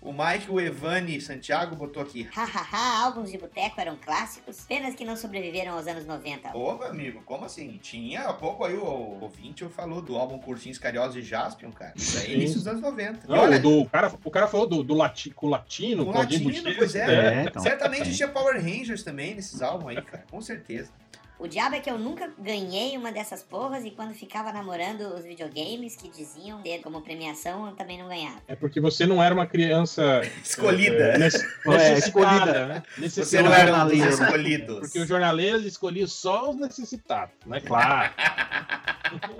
O 0.00 0.12
Mike, 0.12 0.50
o 0.50 0.60
Evani 0.60 1.20
Santiago 1.20 1.74
botou 1.76 2.00
aqui. 2.00 2.22
Hahaha, 2.32 3.04
álbuns 3.04 3.30
de 3.32 3.36
boteco 3.36 3.78
eram 3.80 3.96
clássicos, 3.96 4.60
penas 4.66 4.94
que 4.94 5.04
não 5.04 5.16
sobreviveram 5.16 5.72
aos 5.74 5.86
anos 5.88 6.06
90. 6.06 6.56
Ô, 6.56 6.78
meu 6.78 6.86
amigo, 6.86 7.20
como 7.26 7.44
assim? 7.44 7.78
Tinha 7.82 8.22
há 8.22 8.32
pouco 8.32 8.64
aí 8.64 8.74
o, 8.74 8.84
o 8.84 9.18
ouvinte 9.22 9.68
falou 9.68 10.00
do 10.00 10.16
álbum 10.16 10.38
Cursinhos 10.38 10.78
Carinhosos 10.78 11.16
e 11.16 11.22
Jaspion, 11.22 11.72
cara. 11.72 11.92
Isso 11.96 12.16
aí 12.16 12.24
é 12.24 12.26
Sim. 12.28 12.34
início 12.36 12.54
dos 12.58 12.66
anos 12.68 12.80
90. 12.80 13.26
E 13.26 13.28
Não, 13.28 13.38
olha, 13.38 13.58
o, 13.58 13.60
do, 13.60 13.80
o, 13.82 13.90
cara, 13.90 14.12
o 14.24 14.30
cara 14.30 14.46
falou 14.46 14.66
do, 14.68 14.82
do 14.84 14.94
lati, 14.94 15.30
com 15.30 15.48
o 15.48 15.50
latino, 15.50 16.06
com 16.06 16.12
latino, 16.12 16.50
pois 16.76 16.94
é. 16.94 17.40
É, 17.40 17.44
então. 17.44 17.60
Certamente 17.60 18.08
É. 18.08 18.12
tinha 18.12 18.28
Power 18.28 18.54
Rangers 18.54 19.02
também 19.02 19.34
nesses 19.34 19.60
álbuns 19.60 19.88
aí, 19.96 20.00
cara. 20.02 20.24
Com 20.30 20.40
certeza. 20.40 20.90
O 21.38 21.46
diabo 21.46 21.76
é 21.76 21.80
que 21.80 21.88
eu 21.88 21.98
nunca 21.98 22.32
ganhei 22.36 22.96
uma 22.96 23.12
dessas 23.12 23.42
porras 23.44 23.84
e 23.84 23.90
quando 23.92 24.12
ficava 24.12 24.52
namorando 24.52 25.02
os 25.14 25.24
videogames 25.24 25.94
que 25.94 26.08
diziam 26.08 26.60
ter 26.62 26.80
como 26.80 27.00
premiação, 27.00 27.66
eu 27.68 27.76
também 27.76 27.96
não 27.98 28.08
ganhava. 28.08 28.42
É 28.48 28.56
porque 28.56 28.80
você 28.80 29.06
não 29.06 29.22
era 29.22 29.32
uma 29.32 29.46
criança 29.46 30.20
Escolhida. 30.44 30.96
é, 31.14 31.18
nece- 31.18 31.38
É, 31.66 31.70
necessitada, 31.70 31.96
escolhida. 31.98 32.66
né? 32.66 32.82
Você 33.08 33.42
não 33.42 33.52
era 33.52 33.84
um 33.84 33.92
escolhidos. 33.92 34.80
Porque 34.80 34.98
os 34.98 35.06
jornaleiros 35.08 35.64
escolhiam 35.64 36.08
só 36.08 36.50
os 36.50 36.56
necessitados, 36.56 37.34
né? 37.46 37.60
Claro. 37.60 38.12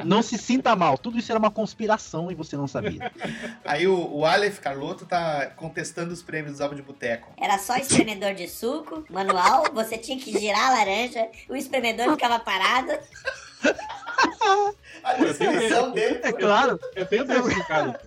Não 0.03 0.23
se 0.23 0.39
sinta 0.39 0.75
mal, 0.75 0.97
tudo 0.97 1.19
isso 1.19 1.31
era 1.31 1.39
uma 1.39 1.51
conspiração 1.51 2.31
e 2.31 2.35
você 2.35 2.57
não 2.57 2.67
sabia. 2.67 3.13
Aí 3.63 3.87
o, 3.87 4.15
o 4.17 4.25
Aleph 4.25 4.61
Carlotto 4.61 5.05
tá 5.05 5.45
contestando 5.57 6.11
os 6.11 6.23
prêmios 6.23 6.53
dos 6.53 6.61
álbuns 6.63 6.79
de 6.81 6.87
boteco. 6.87 7.31
Era 7.39 7.59
só 7.59 7.77
espremedor 7.77 8.33
de 8.35 8.49
suco, 8.49 9.05
manual, 9.11 9.65
você 9.75 9.99
tinha 9.99 10.19
que 10.19 10.33
girar 10.39 10.69
a 10.71 10.73
laranja, 10.73 11.29
o 11.51 11.55
espremedor 11.55 11.88
ficava 12.13 12.39
parado. 12.39 12.93
A 15.03 15.15
descrição 15.15 15.93
dele, 15.93 16.21
É 16.23 16.33
claro. 16.33 16.79
Eu 16.95 17.07
tenho 17.07 17.25
desse 17.25 17.53
em 17.53 17.63
casa. 17.65 18.01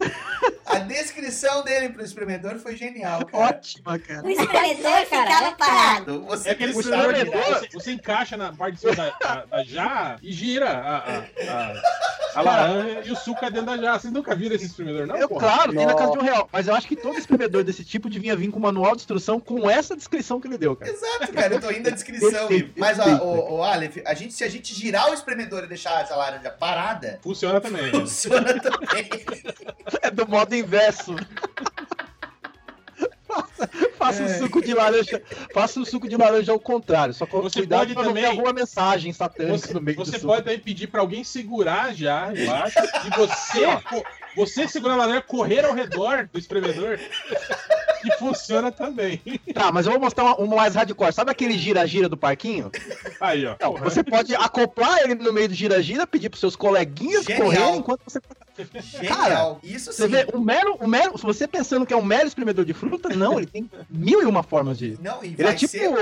a 0.66 0.78
descrição 0.80 1.62
dele 1.64 1.88
pro 1.88 2.04
espremedor 2.04 2.58
foi 2.58 2.76
genial, 2.76 3.24
cara. 3.26 3.44
Ótima, 3.44 3.98
cara. 3.98 4.22
O 4.26 4.30
espremedor 4.30 5.06
ficava 5.06 5.52
parado. 5.52 6.24
Você 6.26 6.48
É 6.48 6.52
aquele 6.52 6.72
de 6.72 6.88
né? 6.90 7.68
você, 7.72 7.92
encaixa 7.92 8.36
na 8.36 8.52
parte 8.52 8.74
de 8.74 8.80
cima 8.80 8.94
da, 8.94 9.10
da, 9.10 9.44
da 9.44 9.64
jarra 9.64 10.18
e 10.22 10.32
gira 10.32 10.68
a, 10.68 10.96
a, 10.98 11.18
a, 11.18 11.82
a 12.34 12.42
laranja 12.42 13.02
e 13.04 13.12
o 13.12 13.16
suco 13.16 13.44
é 13.44 13.50
dentro 13.50 13.66
da 13.66 13.76
jarra. 13.76 13.98
Vocês 13.98 14.12
nunca 14.12 14.34
viram 14.34 14.54
esse 14.54 14.66
espremedor, 14.66 15.06
não? 15.06 15.16
Eu, 15.16 15.28
porra? 15.28 15.40
claro, 15.40 15.72
tem 15.72 15.86
na 15.86 15.94
casa 15.94 16.12
de 16.12 16.18
um 16.18 16.22
real. 16.22 16.48
Mas 16.52 16.68
eu 16.68 16.74
acho 16.74 16.86
que 16.86 16.96
todo 16.96 17.18
espremedor 17.18 17.64
desse 17.64 17.84
tipo 17.84 18.08
devia 18.08 18.36
vir 18.36 18.50
com 18.50 18.60
manual 18.60 18.94
de 18.94 19.02
instrução 19.02 19.40
com 19.40 19.68
essa 19.68 19.96
descrição 19.96 20.40
que 20.40 20.46
ele 20.46 20.58
deu, 20.58 20.76
cara. 20.76 20.90
Exato, 20.90 21.32
cara, 21.32 21.54
eu 21.54 21.60
tô 21.60 21.70
indo 21.70 21.88
a 21.88 21.92
descrição. 21.92 22.48
Perfeito, 22.48 22.74
Mas, 22.76 22.98
ó, 22.98 23.06
o, 23.24 23.56
o 23.56 23.62
Aleph, 23.62 23.98
a 24.04 24.14
gente, 24.14 24.34
se 24.34 24.44
a 24.44 24.48
gente 24.48 24.74
girar 24.74 25.10
o 25.10 25.14
espremedor 25.14 25.64
e 25.64 25.66
deixar 25.66 26.02
essa 26.02 26.14
laranja 26.14 26.50
parada, 26.50 27.18
Funciona 27.22 27.60
também. 27.60 27.90
funciona 27.90 28.60
também. 28.60 29.08
É 30.08 30.10
do 30.10 30.26
modo 30.26 30.54
inverso. 30.56 31.14
faça, 33.28 33.68
Faça 33.98 34.22
um 34.22 34.28
suco 34.38 34.62
de 34.62 34.72
laranja. 34.72 35.22
Faça 35.52 35.80
um 35.80 35.84
suco 35.84 36.08
de 36.08 36.16
laranja 36.16 36.50
ao 36.52 36.58
contrário. 36.58 37.12
Só 37.12 37.26
com 37.26 37.42
Você 37.42 37.60
cuidado 37.60 37.92
pode 37.94 38.08
também- 38.08 38.24
alguma 38.24 38.52
mensagem 38.52 39.12
satânica 39.12 39.58
Você, 39.58 39.74
no 39.74 39.80
meio 39.82 39.96
do 39.98 40.04
você 40.04 40.12
suco. 40.12 40.26
pode 40.28 40.44
também 40.44 40.58
pedir 40.58 40.86
pra 40.86 41.00
alguém 41.02 41.22
segurar 41.22 41.94
já 41.94 42.32
embaixo 42.34 42.78
e 43.06 43.16
você, 43.16 43.66
você 44.34 44.66
segurar 44.66 44.94
a 44.94 44.98
laranja, 44.98 45.20
correr 45.22 45.64
ao 45.64 45.74
redor 45.74 46.28
do 46.32 46.38
espremedor. 46.38 46.98
Que 48.10 48.18
funciona 48.18 48.70
também. 48.72 49.20
Tá, 49.54 49.70
mas 49.72 49.86
eu 49.86 49.92
vou 49.92 50.00
mostrar 50.00 50.24
uma, 50.24 50.36
uma 50.36 50.56
mais 50.56 50.74
hardcore. 50.74 51.12
Sabe 51.12 51.30
aquele 51.30 51.56
gira-gira 51.58 52.08
do 52.08 52.16
parquinho? 52.16 52.70
Aí, 53.20 53.44
ó. 53.46 53.56
Não, 53.60 53.74
você 53.76 54.02
pode 54.02 54.34
acoplar 54.34 54.98
ele 55.02 55.14
no 55.14 55.32
meio 55.32 55.48
do 55.48 55.54
gira-gira, 55.54 56.06
pedir 56.06 56.28
pros 56.30 56.40
seus 56.40 56.56
coleguinhas 56.56 57.24
Genial. 57.24 57.44
correrem 57.46 57.76
enquanto 57.76 58.00
você. 58.06 58.20
Genial. 58.82 59.60
Isso 59.62 59.92
Você 59.92 60.04
sim. 60.04 60.08
vê, 60.08 60.26
o 60.32 60.40
mero, 60.40 60.74
o 60.80 60.88
mero, 60.88 61.16
se 61.16 61.24
você 61.24 61.46
pensando 61.46 61.86
que 61.86 61.94
é 61.94 61.96
um 61.96 62.04
mero 62.04 62.26
espremedor 62.26 62.64
de 62.64 62.72
fruta, 62.74 63.08
não, 63.10 63.38
ele 63.38 63.46
tem 63.46 63.70
mil 63.88 64.20
e 64.22 64.24
uma 64.26 64.42
formas 64.42 64.78
de. 64.78 64.98
Não, 65.00 65.22
e 65.22 65.34
Ele 65.38 65.48
é 65.48 65.54
tipo, 65.54 65.70
ser- 65.70 65.92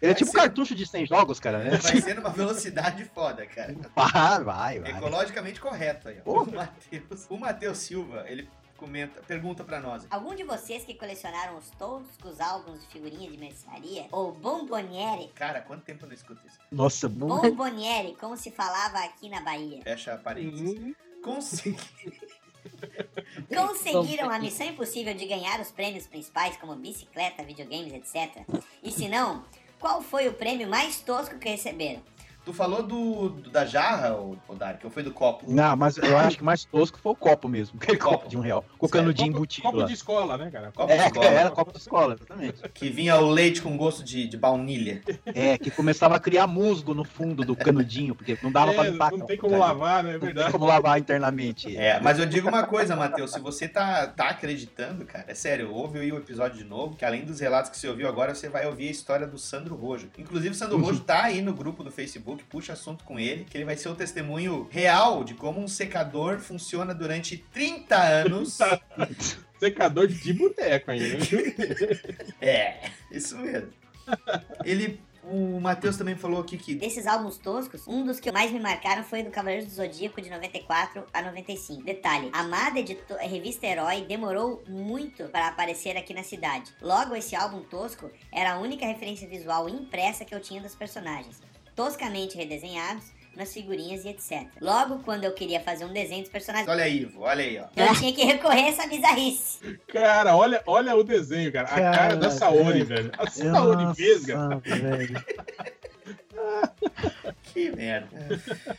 ele 0.00 0.12
é 0.12 0.14
tipo 0.14 0.30
ser- 0.30 0.36
cartucho 0.38 0.74
de 0.74 0.86
100 0.86 1.06
jogos, 1.06 1.38
cara, 1.38 1.58
né? 1.58 1.70
Vai 1.76 2.00
ser 2.00 2.14
numa 2.14 2.30
velocidade 2.30 3.04
foda, 3.14 3.44
cara. 3.46 3.74
Vai, 3.94 4.42
vai, 4.44 4.78
vai. 4.80 4.90
Ecologicamente 4.92 5.60
correto 5.60 6.08
aí. 6.08 6.16
ó. 6.24 6.44
O 7.28 7.36
Matheus 7.38 7.78
Silva, 7.78 8.24
ele 8.28 8.48
comenta, 8.78 9.20
pergunta 9.22 9.64
pra 9.64 9.80
nós. 9.80 10.06
Algum 10.08 10.34
de 10.34 10.44
vocês 10.44 10.84
que 10.84 10.94
colecionaram 10.94 11.58
os 11.58 11.68
toscos 11.70 12.40
álbuns 12.40 12.80
de 12.80 12.86
figurinha 12.86 13.28
de 13.28 13.36
mercearia? 13.36 14.06
Ou 14.12 14.32
bomboniere? 14.32 15.28
Cara, 15.34 15.60
quanto 15.60 15.82
tempo 15.82 16.04
eu 16.04 16.08
não 16.08 16.14
escuto 16.14 16.40
isso? 16.46 16.58
Nossa, 16.70 17.08
bom. 17.08 17.40
Bomboniere, 17.40 18.16
como 18.18 18.36
se 18.36 18.50
falava 18.50 18.98
aqui 19.00 19.28
na 19.28 19.40
Bahia. 19.40 19.82
Fecha 19.82 20.16
parênteses. 20.16 20.94
Consegui. 21.22 21.76
Conseguiram 23.54 24.30
a 24.30 24.38
missão 24.38 24.66
impossível 24.66 25.14
de 25.14 25.26
ganhar 25.26 25.60
os 25.60 25.70
prêmios 25.70 26.06
principais, 26.06 26.56
como 26.56 26.74
bicicleta, 26.76 27.42
videogames, 27.42 27.92
etc. 27.92 28.44
E 28.82 28.90
se 28.92 29.08
não, 29.08 29.44
qual 29.80 30.00
foi 30.00 30.28
o 30.28 30.34
prêmio 30.34 30.68
mais 30.68 31.00
tosco 31.00 31.38
que 31.38 31.48
receberam? 31.48 32.02
Tu 32.48 32.54
falou 32.54 32.82
do, 32.82 33.28
do- 33.28 33.50
da 33.50 33.66
jarra, 33.66 34.14
ô, 34.14 34.34
ô 34.48 34.54
Dark, 34.54 34.80
ou 34.82 34.90
foi 34.90 35.02
do 35.02 35.10
copo? 35.12 35.44
Não, 35.46 35.76
mas 35.76 35.98
eu 35.98 36.16
acho 36.16 36.38
que 36.38 36.42
mais 36.42 36.64
tosco 36.64 36.98
foi 36.98 37.12
o 37.12 37.14
copo 37.14 37.46
mesmo. 37.46 37.78
Aquele 37.78 37.98
copo, 37.98 38.26
de 38.26 38.38
um 38.38 38.40
real. 38.40 38.64
Com 38.78 38.86
o 38.86 38.88
canudinho 38.88 39.28
embutido. 39.28 39.66
Copo 39.66 39.76
lá. 39.80 39.84
de 39.86 39.92
escola, 39.92 40.38
né, 40.38 40.50
cara? 40.50 40.72
Copo 40.72 40.90
É, 40.90 40.96
de 40.96 41.02
escola. 41.04 41.26
era 41.26 41.50
copo 41.50 41.72
de 41.72 41.78
escola, 41.78 42.14
exatamente. 42.14 42.62
Que 42.72 42.88
vinha 42.88 43.16
o 43.18 43.28
leite 43.28 43.60
com 43.60 43.76
gosto 43.76 44.02
de, 44.02 44.26
de 44.26 44.36
baunilha. 44.38 45.02
É, 45.26 45.58
que 45.58 45.70
começava 45.70 46.16
a 46.16 46.18
criar 46.18 46.46
musgo 46.46 46.94
no 46.94 47.04
fundo 47.04 47.44
do 47.44 47.54
canudinho, 47.54 48.14
porque 48.14 48.38
não 48.42 48.50
dava 48.50 48.70
É, 48.70 48.74
pra 48.76 48.84
limpar. 48.84 49.12
não 49.12 49.26
tem 49.26 49.36
como 49.36 49.58
lavar, 49.58 50.02
né? 50.02 50.10
É 50.10 50.12
Não 50.14 50.20
verdade. 50.20 50.46
tem 50.46 50.52
como 50.52 50.64
lavar 50.64 50.98
internamente. 50.98 51.76
É, 51.76 52.00
mas 52.00 52.18
eu 52.18 52.24
digo 52.24 52.48
uma 52.48 52.62
coisa, 52.62 52.96
Matheus, 52.96 53.30
se 53.32 53.40
você 53.40 53.68
tá, 53.68 54.06
tá 54.06 54.30
acreditando, 54.30 55.04
cara, 55.04 55.26
é 55.28 55.34
sério, 55.34 55.70
ouve 55.70 55.98
aí 55.98 56.10
o 56.10 56.16
episódio 56.16 56.56
de 56.56 56.64
novo, 56.64 56.96
que 56.96 57.04
além 57.04 57.26
dos 57.26 57.40
relatos 57.40 57.70
que 57.70 57.76
você 57.76 57.88
ouviu 57.88 58.08
agora, 58.08 58.34
você 58.34 58.48
vai 58.48 58.66
ouvir 58.66 58.88
a 58.88 58.90
história 58.90 59.26
do 59.26 59.36
Sandro 59.36 59.74
Rojo. 59.74 60.08
Inclusive, 60.16 60.54
o 60.54 60.56
Sandro 60.56 60.78
Rojo 60.80 61.00
tá 61.00 61.24
aí 61.24 61.42
no 61.42 61.52
grupo 61.52 61.84
do 61.84 61.90
Facebook, 61.90 62.37
puxa 62.44 62.72
assunto 62.72 63.04
com 63.04 63.18
ele, 63.18 63.44
que 63.44 63.56
ele 63.56 63.64
vai 63.64 63.76
ser 63.76 63.88
o 63.88 63.94
testemunho 63.94 64.66
real 64.70 65.22
de 65.24 65.34
como 65.34 65.60
um 65.60 65.68
secador 65.68 66.38
funciona 66.40 66.94
durante 66.94 67.36
30 67.52 67.96
anos. 67.96 68.58
Secador 69.58 70.06
de 70.06 70.32
boteco 70.32 70.90
ainda. 70.92 71.16
viu? 71.18 71.40
É, 72.40 72.80
isso 73.10 73.36
mesmo. 73.38 73.70
Ele. 74.64 75.00
O 75.30 75.60
Matheus 75.60 75.98
também 75.98 76.14
falou 76.16 76.40
aqui 76.40 76.56
que. 76.56 76.74
Desses 76.74 77.06
álbuns 77.06 77.36
toscos, 77.36 77.86
um 77.86 78.02
dos 78.02 78.18
que 78.18 78.32
mais 78.32 78.50
me 78.50 78.58
marcaram 78.58 79.04
foi 79.04 79.20
o 79.20 79.24
do 79.24 79.30
Cavaleiros 79.30 79.66
do 79.66 79.72
Zodíaco 79.74 80.22
de 80.22 80.30
94 80.30 81.04
a 81.12 81.20
95. 81.20 81.82
Detalhe, 81.82 82.30
a 82.32 82.40
amada 82.40 82.78
edito- 82.78 83.14
revista 83.20 83.66
Herói 83.66 84.06
demorou 84.08 84.62
muito 84.66 85.24
para 85.24 85.48
aparecer 85.48 85.98
aqui 85.98 86.14
na 86.14 86.22
cidade. 86.22 86.72
Logo, 86.80 87.14
esse 87.14 87.36
álbum 87.36 87.60
tosco 87.60 88.10
era 88.32 88.52
a 88.54 88.58
única 88.58 88.86
referência 88.86 89.28
visual 89.28 89.68
impressa 89.68 90.24
que 90.24 90.34
eu 90.34 90.40
tinha 90.40 90.62
dos 90.62 90.74
personagens, 90.74 91.42
toscamente 91.78 92.36
redesenhados 92.36 93.04
nas 93.36 93.54
figurinhas 93.54 94.04
e 94.04 94.08
etc. 94.08 94.48
Logo, 94.60 94.98
quando 95.04 95.22
eu 95.22 95.32
queria 95.32 95.60
fazer 95.60 95.84
um 95.84 95.92
desenho 95.92 96.22
dos 96.22 96.30
personagens, 96.30 96.68
Olha 96.68 96.82
aí, 96.82 97.02
Ivo, 97.02 97.20
olha 97.20 97.44
aí, 97.44 97.60
ó. 97.60 97.66
eu 97.76 97.94
tinha 97.94 98.12
que 98.12 98.24
recorrer 98.24 98.64
a 98.64 98.68
essa 98.70 98.88
bizarrice. 98.88 99.78
Cara, 99.86 100.36
olha, 100.36 100.60
olha 100.66 100.96
o 100.96 101.04
desenho, 101.04 101.52
cara. 101.52 101.68
A 101.68 101.92
cara 101.94 102.16
da 102.16 102.32
Saori, 102.32 102.82
velho. 102.82 103.12
A 103.16 103.30
Saori 103.30 103.84
Nossa, 103.84 104.58
velho. 104.58 105.24
Que 107.44 107.70
merda. 107.70 108.08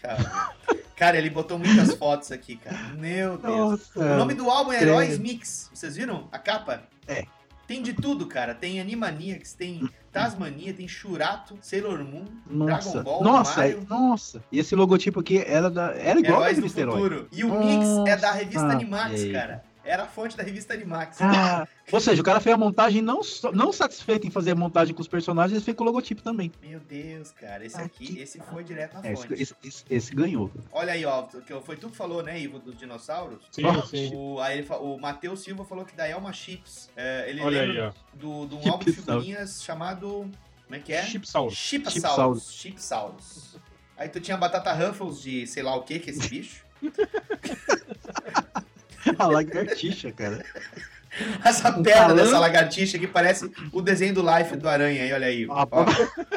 Cara. 0.02 0.54
Cara, 0.98 1.18
ele 1.18 1.30
botou 1.30 1.58
muitas 1.58 1.96
fotos 1.96 2.34
aqui, 2.34 2.58
cara. 2.58 2.78
Meu 2.98 3.38
Deus. 3.38 3.56
Nossa, 3.96 4.00
o 4.00 4.18
nome 4.18 4.34
do 4.34 4.50
álbum 4.50 4.74
é. 4.74 4.82
Heróis 4.82 5.18
Mix. 5.18 5.70
Vocês 5.74 5.96
viram 5.96 6.28
a 6.34 6.38
capa? 6.38 6.84
É. 7.08 7.24
Tem 7.66 7.82
de 7.82 7.94
tudo, 7.94 8.28
cara. 8.28 8.54
Tem 8.54 8.82
Animaniacs, 8.82 9.54
tem 9.54 9.88
Tasmania, 10.12 10.74
tem 10.74 10.88
Shurato, 10.88 11.58
Sailor 11.62 12.04
Moon, 12.04 12.26
Nossa, 12.50 12.92
Dragon 12.92 13.04
Ball, 13.04 13.24
nossa, 13.24 13.62
Mario. 13.62 13.86
nossa. 13.90 14.44
E 14.52 14.60
esse 14.60 14.76
logotipo 14.76 15.20
aqui 15.20 15.38
era, 15.46 15.70
da, 15.70 15.94
era 15.96 16.20
igual 16.20 16.42
Heróis 16.42 16.58
ao 16.58 16.64
do. 16.64 16.92
Futuro. 16.94 17.28
E 17.32 17.44
o 17.44 17.60
Mix 17.60 17.88
é 18.08 18.18
da 18.18 18.32
revista 18.32 18.64
Nossa, 18.64 18.76
Animax, 18.76 19.24
cara. 19.32 19.64
Era 19.90 20.04
a 20.04 20.08
fonte 20.08 20.38
da 20.38 20.44
revista 20.44 20.74
Animax. 20.76 21.18
Ah, 21.20 21.68
ou 21.92 22.00
seja, 22.00 22.22
o 22.22 22.24
cara 22.26 22.40
fez 22.40 22.54
a 22.54 22.58
montagem 22.58 23.02
não, 23.02 23.22
não 23.54 23.74
satisfeito 23.74 24.28
em 24.28 24.30
fazer 24.30 24.52
a 24.52 24.56
montagem 24.56 24.94
com 24.94 25.02
os 25.02 25.08
personagens, 25.08 25.54
ele 25.56 25.66
fez 25.66 25.76
com 25.76 25.84
o 25.84 25.88
logotipo 25.88 26.22
também. 26.22 26.52
Meu 26.62 26.80
Deus, 26.80 27.32
cara. 27.32 27.66
Esse 27.66 27.82
aqui, 27.82 28.20
esse 28.20 28.40
foi 28.40 28.64
direto 28.64 28.94
na 28.94 29.08
É, 29.08 29.16
fonte. 29.16 29.34
esse, 29.34 29.42
esse- 29.44 29.56
esse- 29.64 29.86
esse 29.90 30.14
ganhou. 30.16 30.52
Olha 30.72 30.94
aí, 30.94 31.04
ó, 31.06 31.24
que 31.24 31.60
foi 31.62 31.76
tu 31.76 31.90
que 31.90 31.98
falou, 31.98 32.22
né, 32.22 32.40
Ivo, 32.40 32.60
dos 32.60 32.78
dinossauros? 32.78 33.40
Sim, 33.52 33.64
sim. 33.90 34.12
O, 34.16 34.40
aí 34.40 34.60
ele 34.60 34.68
o 34.80 34.98
Matheus 35.00 35.42
Silva 35.42 35.66
falou 35.66 35.84
que 35.84 35.96
da 35.96 36.08
Elma 36.08 36.32
Chips. 36.32 36.92
é, 36.96 37.26
ele 37.28 37.42
Olha 37.42 37.62
lembra 37.66 37.88
aí, 37.90 37.94
do, 38.14 38.46
de 38.46 38.56
um 38.56 38.72
álbum 38.72 38.86
de 38.86 38.94
figurinhas 38.94 39.64
chamado. 39.64 40.30
Como 40.66 40.76
é 40.76 40.80
que 40.80 40.94
é? 40.94 41.02
Chipsaurus. 41.04 41.56
Chipsaurus. 41.56 42.52
Chipsaurus. 42.54 43.58
Aí 43.98 44.08
tu 44.08 44.20
tinha 44.20 44.38
batata 44.38 44.72
Ruffles 44.72 45.20
de 45.20 45.48
sei 45.48 45.64
lá 45.64 45.76
o 45.76 45.82
que 45.82 45.98
que 45.98 46.12
é 46.12 46.14
esse 46.14 46.30
bicho. 46.30 46.64
A 49.18 49.28
lagartixa, 49.28 50.12
cara. 50.12 50.44
Essa 51.44 51.70
Um 51.72 51.82
perna 51.82 52.14
dessa 52.14 52.38
lagartixa 52.38 52.98
aqui 52.98 53.08
parece 53.08 53.52
o 53.72 53.82
desenho 53.82 54.14
do 54.14 54.22
Life 54.22 54.56
do 54.56 54.70
Aranha 54.70 55.04
aí, 55.04 55.12
olha 55.14 55.28
aí. 55.28 55.48
Ah, 55.50 55.68
ó. 55.72 55.86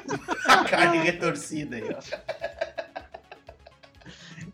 A 0.51 0.65
carne 0.65 0.99
retorcida 0.99 1.77
aí, 1.77 1.85
ó. 1.95 2.01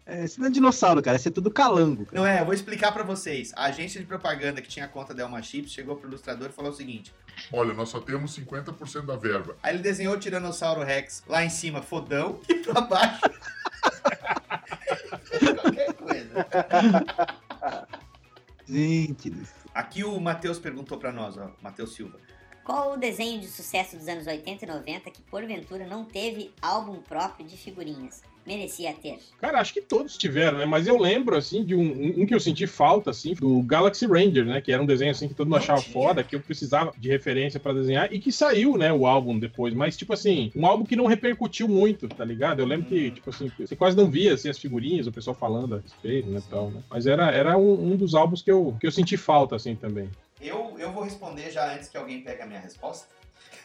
É, 0.04 0.24
Esse 0.24 0.40
não 0.40 0.46
é 0.46 0.50
dinossauro, 0.50 1.02
cara. 1.02 1.16
Esse 1.16 1.28
é 1.28 1.30
tudo 1.30 1.50
calango. 1.50 2.06
cara. 2.06 2.16
Não 2.18 2.26
é, 2.26 2.40
eu 2.40 2.44
vou 2.46 2.54
explicar 2.54 2.92
pra 2.92 3.04
vocês. 3.04 3.52
A 3.54 3.66
agência 3.66 4.00
de 4.00 4.06
propaganda 4.06 4.60
que 4.62 4.68
tinha 4.68 4.86
a 4.86 4.88
conta 4.88 5.14
da 5.14 5.22
Elma 5.22 5.40
Chips 5.42 5.70
chegou 5.70 5.94
pro 5.96 6.08
ilustrador 6.08 6.48
e 6.48 6.52
falou 6.52 6.72
o 6.72 6.74
seguinte: 6.74 7.12
Olha, 7.52 7.72
nós 7.74 7.88
só 7.90 8.00
temos 8.00 8.36
50% 8.38 9.04
da 9.06 9.16
verba. 9.16 9.54
Aí 9.62 9.74
ele 9.74 9.82
desenhou 9.82 10.14
o 10.14 10.18
Tiranossauro 10.18 10.82
Rex 10.82 11.22
lá 11.28 11.44
em 11.44 11.50
cima, 11.50 11.80
fodão, 11.82 12.40
e 12.48 12.54
pra 12.54 12.80
baixo. 12.80 13.20
Qualquer 15.62 15.92
coisa. 15.94 16.46
Gente, 18.68 19.30
do 19.30 19.44
céu. 19.44 19.56
Aqui 19.74 20.04
o 20.04 20.20
Matheus 20.20 20.58
perguntou 20.58 20.98
pra 20.98 21.12
nós, 21.12 21.36
ó, 21.36 21.50
Matheus 21.62 21.94
Silva. 21.94 22.18
Qual 22.64 22.92
o 22.92 22.96
desenho 22.98 23.40
de 23.40 23.46
sucesso 23.46 23.96
dos 23.96 24.06
anos 24.08 24.26
80 24.26 24.64
e 24.64 24.68
90 24.68 25.10
que 25.10 25.22
porventura 25.22 25.86
não 25.86 26.04
teve 26.04 26.52
álbum 26.60 27.00
próprio 27.00 27.46
de 27.46 27.56
figurinhas? 27.56 28.22
Merecia 28.48 28.94
ter. 28.94 29.18
Cara, 29.38 29.60
acho 29.60 29.74
que 29.74 29.82
todos 29.82 30.16
tiveram, 30.16 30.56
né? 30.56 30.64
Mas 30.64 30.86
eu 30.86 30.98
lembro, 30.98 31.36
assim, 31.36 31.62
de 31.62 31.74
um, 31.74 32.22
um 32.22 32.24
que 32.24 32.34
eu 32.34 32.40
senti 32.40 32.66
falta, 32.66 33.10
assim, 33.10 33.34
do 33.34 33.60
Galaxy 33.60 34.06
Ranger, 34.06 34.46
né? 34.46 34.58
Que 34.62 34.72
era 34.72 34.82
um 34.82 34.86
desenho, 34.86 35.10
assim, 35.10 35.28
que 35.28 35.34
todo 35.34 35.48
mundo 35.48 35.58
achava 35.58 35.82
foda, 35.82 36.24
que 36.24 36.34
eu 36.34 36.40
precisava 36.40 36.90
de 36.96 37.10
referência 37.10 37.60
pra 37.60 37.74
desenhar, 37.74 38.10
e 38.10 38.18
que 38.18 38.32
saiu, 38.32 38.78
né, 38.78 38.90
o 38.90 39.06
álbum 39.06 39.38
depois. 39.38 39.74
Mas, 39.74 39.98
tipo 39.98 40.14
assim, 40.14 40.50
um 40.56 40.64
álbum 40.64 40.86
que 40.86 40.96
não 40.96 41.04
repercutiu 41.04 41.68
muito, 41.68 42.08
tá 42.08 42.24
ligado? 42.24 42.60
Eu 42.60 42.66
lembro 42.66 42.86
que, 42.86 43.10
tipo 43.10 43.28
assim, 43.28 43.52
você 43.58 43.76
quase 43.76 43.94
não 43.94 44.10
via, 44.10 44.32
assim, 44.32 44.48
as 44.48 44.58
figurinhas, 44.58 45.06
o 45.06 45.12
pessoal 45.12 45.36
falando 45.36 45.74
a 45.74 45.80
respeito, 45.80 46.30
né, 46.30 46.40
tal, 46.48 46.70
né? 46.70 46.82
Mas 46.88 47.06
era, 47.06 47.30
era 47.30 47.58
um, 47.58 47.92
um 47.92 47.96
dos 47.96 48.14
álbuns 48.14 48.40
que 48.40 48.50
eu, 48.50 48.74
que 48.80 48.86
eu 48.86 48.90
senti 48.90 49.18
falta, 49.18 49.56
assim, 49.56 49.76
também. 49.76 50.08
Eu, 50.88 50.92
vou 50.92 51.02
responder 51.04 51.50
já 51.50 51.74
antes 51.74 51.88
que 51.88 51.96
alguém 51.96 52.22
pegue 52.22 52.42
a 52.42 52.46
minha 52.46 52.60
resposta. 52.60 53.06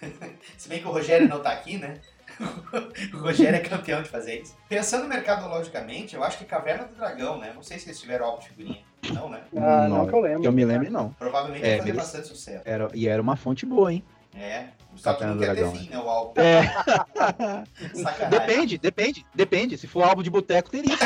Se 0.57 0.67
bem 0.67 0.79
que 0.79 0.87
o 0.87 0.91
Rogério 0.91 1.27
não 1.27 1.41
tá 1.41 1.51
aqui, 1.51 1.77
né? 1.77 1.95
o 3.13 3.17
Rogério 3.17 3.55
é 3.55 3.59
campeão 3.59 4.01
de 4.01 4.09
fazer 4.09 4.41
isso. 4.41 4.55
Pensando 4.67 5.07
mercadologicamente, 5.07 6.15
eu 6.15 6.23
acho 6.23 6.37
que 6.37 6.45
Caverna 6.45 6.85
do 6.85 6.95
Dragão, 6.95 7.37
né? 7.37 7.51
Não 7.55 7.63
sei 7.63 7.79
se 7.79 7.87
eles 7.87 7.99
tiveram 7.99 8.25
álbum 8.25 8.41
de 8.41 8.49
figurinha. 8.49 8.83
Não, 9.13 9.29
né? 9.29 9.41
Ah, 9.55 9.87
não 9.87 10.07
que 10.07 10.13
eu 10.13 10.19
lembro. 10.19 10.41
Que 10.41 10.47
eu 10.47 10.51
me 10.51 10.65
lembro, 10.65 10.91
não. 10.91 11.11
Provavelmente 11.13 11.65
É, 11.65 11.77
fazer 11.77 11.93
bastante 11.93 12.27
sucesso. 12.27 12.63
Era, 12.65 12.89
e 12.93 13.07
era 13.07 13.21
uma 13.21 13.35
fonte 13.35 13.65
boa, 13.65 13.91
hein? 13.91 14.03
É. 14.35 14.67
Só 14.95 15.13
que 15.13 15.19
Caverna 15.19 15.27
não 15.27 15.35
do 15.35 15.39
quer 15.39 15.55
ter 15.55 15.61
Dragão, 15.61 15.75
fim, 15.75 15.89
né? 15.89 15.99
O 15.99 16.09
álbum. 16.09 16.41
É. 16.41 16.63
Sacanagem. 17.95 18.29
Depende, 18.29 18.77
depende, 18.77 19.25
depende. 19.33 19.77
Se 19.77 19.87
for 19.87 20.03
álbum 20.03 20.23
de 20.23 20.29
boteco, 20.29 20.69
teria. 20.69 20.97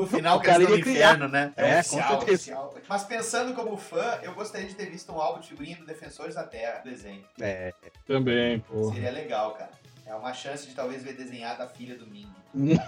O 0.00 0.06
final 0.06 0.38
O 0.38 0.40
que 0.40 0.46
eles 0.46 0.58
cara 0.58 0.62
estão 0.62 0.78
no 0.78 0.90
inferno, 0.90 1.28
né? 1.28 1.52
É, 1.56 1.72
com 1.74 1.78
oficial, 1.78 2.08
certeza. 2.08 2.34
oficial. 2.34 2.74
Mas 2.88 3.04
pensando 3.04 3.54
como 3.54 3.76
fã, 3.76 4.18
eu 4.22 4.32
gostaria 4.34 4.66
de 4.66 4.74
ter 4.74 4.86
visto 4.86 5.12
um 5.12 5.20
álbum 5.20 5.40
de 5.40 5.48
figurinha 5.48 5.76
do 5.76 5.84
Defensores 5.84 6.34
da 6.34 6.44
Terra, 6.44 6.80
desenho. 6.84 7.24
É. 7.40 7.72
Também, 8.06 8.60
pô. 8.60 8.92
Seria 8.92 9.10
legal, 9.10 9.52
cara. 9.52 9.70
É 10.06 10.14
uma 10.14 10.32
chance 10.32 10.66
de 10.66 10.74
talvez 10.74 11.04
ver 11.04 11.12
desenhada 11.12 11.64
a 11.64 11.68
filha 11.68 11.96
do 11.96 12.06
Ming. 12.06 12.32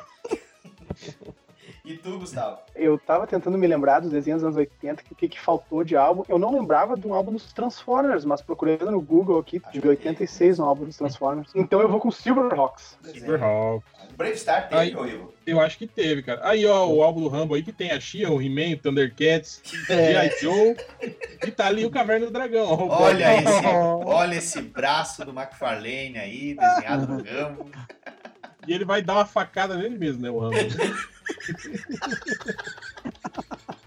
E 1.84 1.94
tu, 1.96 2.16
Gustavo? 2.16 2.58
Eu 2.76 2.96
tava 2.96 3.26
tentando 3.26 3.58
me 3.58 3.66
lembrar 3.66 3.98
dos 3.98 4.12
desenhos 4.12 4.40
dos 4.40 4.46
anos 4.46 4.56
80, 4.56 5.02
que 5.02 5.12
o 5.12 5.16
que, 5.16 5.28
que 5.28 5.40
faltou 5.40 5.82
de 5.82 5.96
álbum. 5.96 6.22
Eu 6.28 6.38
não 6.38 6.54
lembrava 6.54 6.96
de 6.96 7.08
um 7.08 7.12
álbum 7.12 7.32
dos 7.32 7.52
Transformers, 7.52 8.24
mas 8.24 8.40
procurando 8.40 8.88
no 8.92 9.00
Google 9.00 9.40
aqui, 9.40 9.60
de 9.72 9.88
86, 9.88 10.60
um 10.60 10.64
álbum 10.64 10.84
dos 10.84 10.96
Transformers. 10.96 11.50
Então 11.56 11.80
eu 11.80 11.88
vou 11.88 11.98
com 11.98 12.08
Silverhawks. 12.12 12.96
Silverhawks. 13.02 13.84
Brave 14.16 14.36
Star 14.38 14.68
teve, 14.68 14.96
ô 14.96 15.04
Ivo? 15.06 15.34
Eu 15.44 15.58
acho 15.60 15.76
que 15.76 15.88
teve, 15.88 16.22
cara. 16.22 16.40
Aí, 16.44 16.64
ó, 16.66 16.86
o 16.86 17.02
álbum 17.02 17.22
do 17.22 17.28
Rambo 17.28 17.54
aí 17.56 17.64
que 17.64 17.72
tem 17.72 17.90
a 17.90 17.98
Shia, 17.98 18.30
o 18.30 18.40
He-Man, 18.40 18.76
o 18.76 18.78
Thundercats, 18.78 19.60
É. 19.90 20.28
G.I. 20.28 20.40
Joe 20.40 20.76
e 21.44 21.50
tá 21.50 21.66
ali 21.66 21.84
o 21.84 21.90
Caverna 21.90 22.26
do 22.26 22.32
Dragão. 22.32 22.64
ó, 22.70 23.02
Olha 23.02 23.38
esse, 23.38 23.66
olha 24.06 24.34
esse 24.36 24.62
braço 24.62 25.24
do 25.24 25.32
McFarlane 25.32 26.16
aí, 26.16 26.54
desenhado 26.54 27.08
no 27.08 27.24
Rambo. 27.24 27.68
E 28.68 28.72
ele 28.72 28.84
vai 28.84 29.02
dar 29.02 29.14
uma 29.14 29.26
facada 29.26 29.74
nele 29.76 29.98
mesmo, 29.98 30.22
né, 30.22 30.30
o 30.30 30.38
Rambo. 30.38 30.54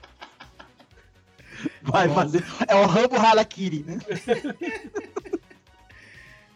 Vai 1.82 2.10
fazer. 2.10 2.44
É 2.68 2.76
o 2.76 2.86
Rambo 2.86 3.16
Harakiri, 3.16 3.84
né? 3.84 3.98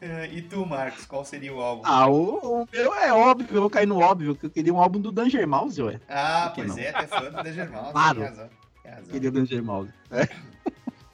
É, 0.02 0.28
E 0.28 0.42
tu, 0.42 0.66
Marcos, 0.66 1.06
qual 1.06 1.26
seria 1.26 1.54
o 1.54 1.60
álbum? 1.60 1.82
Ah, 1.86 2.08
o, 2.08 2.62
o 2.62 2.68
meu 2.72 2.94
é 2.96 3.12
óbvio, 3.12 3.50
eu 3.54 3.60
vou 3.60 3.70
cair 3.70 3.86
no 3.86 4.00
óbvio, 4.00 4.34
que 4.34 4.46
eu 4.46 4.50
queria 4.50 4.74
um 4.74 4.80
álbum 4.80 4.98
do 4.98 5.12
Danger 5.12 5.46
Mouse, 5.46 5.82
ué. 5.82 6.00
Ah, 6.08 6.54
pois 6.56 6.70
não? 6.70 6.78
é, 6.78 6.88
até 6.88 7.06
fã 7.06 7.30
do 7.30 7.44
Danger 7.44 7.70
Mouse, 7.70 7.92
Claro. 8.00 8.20
tem 8.20 8.30
razão. 8.30 8.50
Tem 8.82 8.92
razão. 8.94 9.10
Queria 9.12 9.30
o 9.30 9.34
Danger 9.34 9.62
Mouse. 9.62 9.92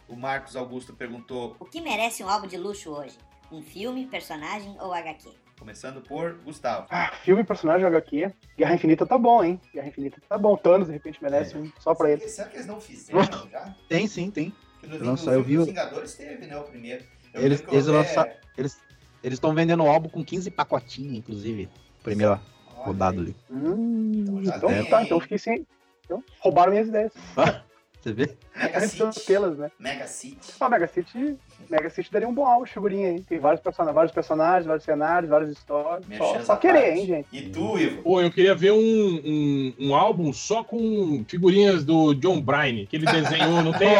O 0.07 0.15
Marcos 0.15 0.55
Augusto 0.55 0.93
perguntou, 0.93 1.55
O 1.59 1.65
que 1.65 1.81
merece 1.81 2.23
um 2.23 2.29
álbum 2.29 2.45
de 2.45 2.57
luxo 2.57 2.91
hoje? 2.91 3.17
Um 3.51 3.63
filme, 3.63 4.05
personagem 4.05 4.77
ou 4.79 4.93
HQ? 4.93 5.31
Começando 5.59 6.01
por 6.01 6.33
Gustavo. 6.43 6.87
Ah, 6.89 7.11
filme, 7.23 7.43
personagem, 7.43 7.85
HQ. 7.87 8.31
Guerra 8.57 8.75
Infinita 8.75 9.05
tá 9.05 9.17
bom, 9.17 9.43
hein? 9.43 9.59
Guerra 9.73 9.87
Infinita 9.87 10.21
tá 10.27 10.37
bom. 10.37 10.55
Thanos, 10.57 10.87
de 10.87 10.93
repente, 10.93 11.21
merece 11.21 11.57
um 11.57 11.71
só 11.79 11.93
pra 11.95 12.11
ele. 12.11 12.27
Será 12.27 12.49
que 12.49 12.57
eles 12.57 12.67
não 12.67 12.79
fizeram 12.79 13.21
já? 13.49 13.73
Tem 13.87 14.07
sim, 14.07 14.29
tem. 14.29 14.53
Porque 14.81 14.97
no, 14.97 15.15
eu 15.31 15.43
vi 15.43 15.55
dos 15.55 15.63
o- 15.63 15.67
Vingadores 15.67 16.13
teve, 16.15 16.45
né, 16.45 16.57
o 16.57 16.63
primeiro. 16.63 17.03
Eu 17.33 17.41
Eles, 17.41 17.63
eles 17.69 17.87
até- 17.87 17.97
lançaram. 17.97 18.31
Eles 18.57 18.79
eles 19.23 19.37
estão 19.37 19.55
vendendo 19.55 19.83
o 19.83 19.87
álbum 19.87 20.07
com 20.07 20.23
15 20.23 20.51
pacotinhos, 20.51 21.15
inclusive. 21.17 21.67
Primeira 22.03 22.39
rodada 22.75 23.19
ali. 23.19 23.35
Hum, 23.49 24.43
então 24.43 24.69
tem, 24.69 24.85
tá, 24.85 25.01
então 25.01 25.19
fiquei 25.19 25.39
sem. 25.39 25.65
Então, 26.05 26.23
roubaram 26.39 26.71
minhas 26.71 26.87
ideias. 26.87 27.11
Você 27.99 28.13
vê? 28.13 28.37
Mega 28.55 28.81
City. 28.87 29.19
pelas, 29.25 29.57
né? 29.57 29.71
Mega 29.79 30.05
City. 30.05 30.53
Ah, 30.59 30.69
Mega 30.69 30.87
City, 30.87 31.39
Mega 31.69 31.89
City 31.89 32.11
daria 32.11 32.27
um 32.27 32.33
bom 32.33 32.45
álbum 32.45 32.65
de 32.65 32.71
figurinha 32.71 33.09
aí. 33.09 33.21
Tem 33.21 33.39
vários 33.39 33.61
personagens, 33.61 33.95
vários 33.95 34.13
personagens, 34.13 34.65
vários 34.65 34.83
cenários, 34.83 35.29
várias 35.29 35.49
histórias. 35.49 36.05
Só, 36.17 36.39
só 36.41 36.55
querer, 36.55 36.81
parte. 36.81 36.99
hein, 36.99 37.05
gente? 37.05 37.27
E 37.31 37.49
tu, 37.49 37.77
Ivo? 37.77 38.01
Pô, 38.03 38.21
eu 38.21 38.31
queria 38.31 38.55
ver 38.55 38.71
um, 38.71 38.77
um, 39.25 39.73
um 39.79 39.95
álbum 39.95 40.31
só 40.31 40.63
com 40.63 41.23
figurinhas 41.27 41.83
do 41.83 42.13
John 42.13 42.41
Bryan, 42.41 42.85
que 42.85 42.95
ele 42.95 43.05
desenhou, 43.05 43.61
não 43.63 43.73
tem? 43.77 43.95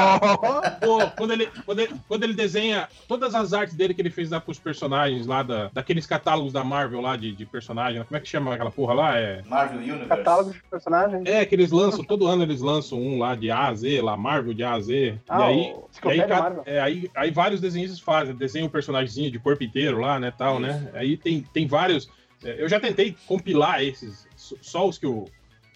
Pô, 0.82 1.10
quando 1.18 1.34
ele, 1.34 1.50
quando, 1.66 1.80
ele, 1.80 1.96
quando 2.08 2.24
ele 2.24 2.34
desenha 2.34 2.88
todas 3.08 3.34
as 3.34 3.54
artes 3.54 3.76
dele 3.76 3.94
que 3.94 4.02
ele 4.02 4.10
fez 4.10 4.30
lá 4.30 4.40
pros 4.40 4.60
personagens 4.60 5.26
lá, 5.26 5.44
da, 5.44 5.70
daqueles 5.74 6.06
catálogos 6.06 6.54
da 6.54 6.64
Marvel 6.64 7.02
lá 7.02 7.16
de, 7.16 7.32
de 7.34 7.46
personagem, 7.46 8.04
como 8.04 8.18
é 8.18 8.20
que 8.20 8.28
chama 8.28 8.54
aquela 8.54 8.72
porra 8.72 8.94
lá? 8.94 9.18
É, 9.18 9.42
Marvel 9.46 9.80
Universe. 9.80 10.08
Catálogo 10.08 10.52
de 10.52 10.62
personagens. 10.64 11.26
é 11.26 11.46
que 11.46 11.56
eles 11.56 11.72
lançam, 11.72 12.04
todo 12.04 12.28
ano 12.28 12.44
eles 12.44 12.62
lançam 12.62 13.00
um 13.00 13.20
lá 13.20 13.36
de 13.36 13.50
A 13.50 13.68
a 13.68 13.74
Z, 13.74 14.02
lá, 14.02 14.16
Marvel 14.16 14.54
de 14.54 14.64
A 14.64 14.74
a 14.74 14.80
Z. 14.80 15.20
Ah, 15.28 15.40
e 15.40 15.44
aí, 15.44 15.74
o 15.74 15.90
e 16.06 16.12
aí, 16.12 16.20
é, 16.66 16.80
aí, 16.80 17.12
aí 17.16 17.32
vários 17.46 17.62
desenhistas 17.62 18.00
fazem, 18.00 18.34
desenham 18.36 18.66
um 18.66 18.72
personagemzinho 18.72 19.30
de 19.30 19.38
corpo 19.38 19.64
inteiro 19.64 20.00
lá, 20.00 20.20
né, 20.20 20.34
tal, 20.36 20.60
né? 20.60 20.90
Aí 20.96 21.16
tem, 21.16 21.42
tem 21.54 21.68
vários. 21.68 22.10
é, 22.44 22.56
Eu 22.64 22.68
já 22.68 22.80
tentei 22.80 23.16
compilar 23.28 23.84
esses, 23.84 24.28
só- 24.36 24.88
os 24.88 24.98
que 24.98 25.06
o, 25.06 25.26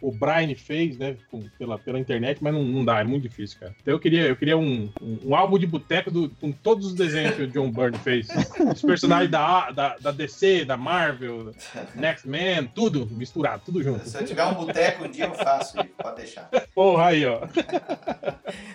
o 0.02 0.12
Brian 0.12 0.56
fez, 0.56 0.98
né, 0.98 1.16
com- 1.30 1.44
pela, 1.60 1.78
pela 1.78 2.00
internet, 2.00 2.40
mas 2.41 2.52
não, 2.54 2.64
não 2.64 2.84
dá, 2.84 3.02
é 3.02 3.04
muito 3.04 3.22
difícil, 3.24 3.60
cara. 3.60 3.76
Então 3.82 3.94
eu 3.94 4.00
queria, 4.00 4.22
eu 4.24 4.36
queria 4.36 4.58
um, 4.58 4.90
um, 5.00 5.20
um 5.26 5.36
álbum 5.36 5.60
de 5.60 5.68
boteco 5.68 6.10
do- 6.10 6.30
com 6.41 6.52
todos 6.52 6.88
os 6.88 6.94
desenhos 6.96 7.36
que 7.36 7.44
o 7.44 7.48
John 7.48 7.70
Byrne 7.72 8.00
fez. 8.00 8.28
Os 8.74 8.82
personagens 8.82 9.30
da, 9.30 9.70
da, 9.72 9.96
da 9.98 10.10
DC, 10.12 10.66
da 10.66 10.76
Marvel, 10.78 11.54
Next 11.96 12.28
Man, 12.28 12.66
tudo 12.74 13.06
misturado, 13.12 13.62
tudo 13.66 13.84
junto. 13.84 14.10
Se 14.10 14.18
eu 14.18 14.26
tiver 14.26 14.44
um 14.46 14.56
boteco 14.56 15.04
um 15.04 15.12
dia, 15.12 15.26
eu 15.26 15.36
faço, 15.36 15.76
pode 16.02 16.16
deixar. 16.16 16.50
Porra 16.74 17.08
aí, 17.10 17.26
ó. 17.28 17.41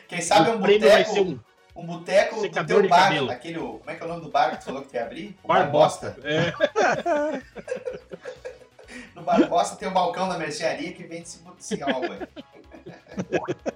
Quem 0.06 0.20
sabe 0.20 0.50
um 0.50 0.56
O 0.56 0.60
vai 0.60 0.78
boteco... 0.78 1.10
ser 1.12 1.20
um 1.22 1.38
Um 1.76 1.84
boteco 1.86 2.36
do 2.40 2.48
teu 2.64 2.88
bar, 2.88 3.04
cabelo. 3.08 3.30
aquele, 3.30 3.58
como 3.58 3.82
é 3.86 3.94
que 3.94 4.02
é 4.02 4.06
o 4.06 4.08
nome 4.08 4.20
do 4.22 4.30
bar 4.30 4.50
que 4.52 4.58
tu 4.58 4.64
falou 4.66 4.82
que 4.82 4.88
tu 4.88 4.94
ia 4.94 5.02
abrir? 5.04 5.36
O 5.42 5.48
Bar 5.48 5.70
Bosta. 5.70 6.16
É. 6.22 6.52
No 9.16 9.22
Bar 9.22 9.48
Bosta 9.48 9.74
tem 9.74 9.88
o 9.88 9.90
balcão 9.90 10.28
da 10.28 10.38
mercearia 10.38 10.92
que 10.92 11.02
vende 11.02 11.22
esse, 11.22 11.40
esse 11.58 11.82
álbum 11.82 12.12
aí. 12.12 12.28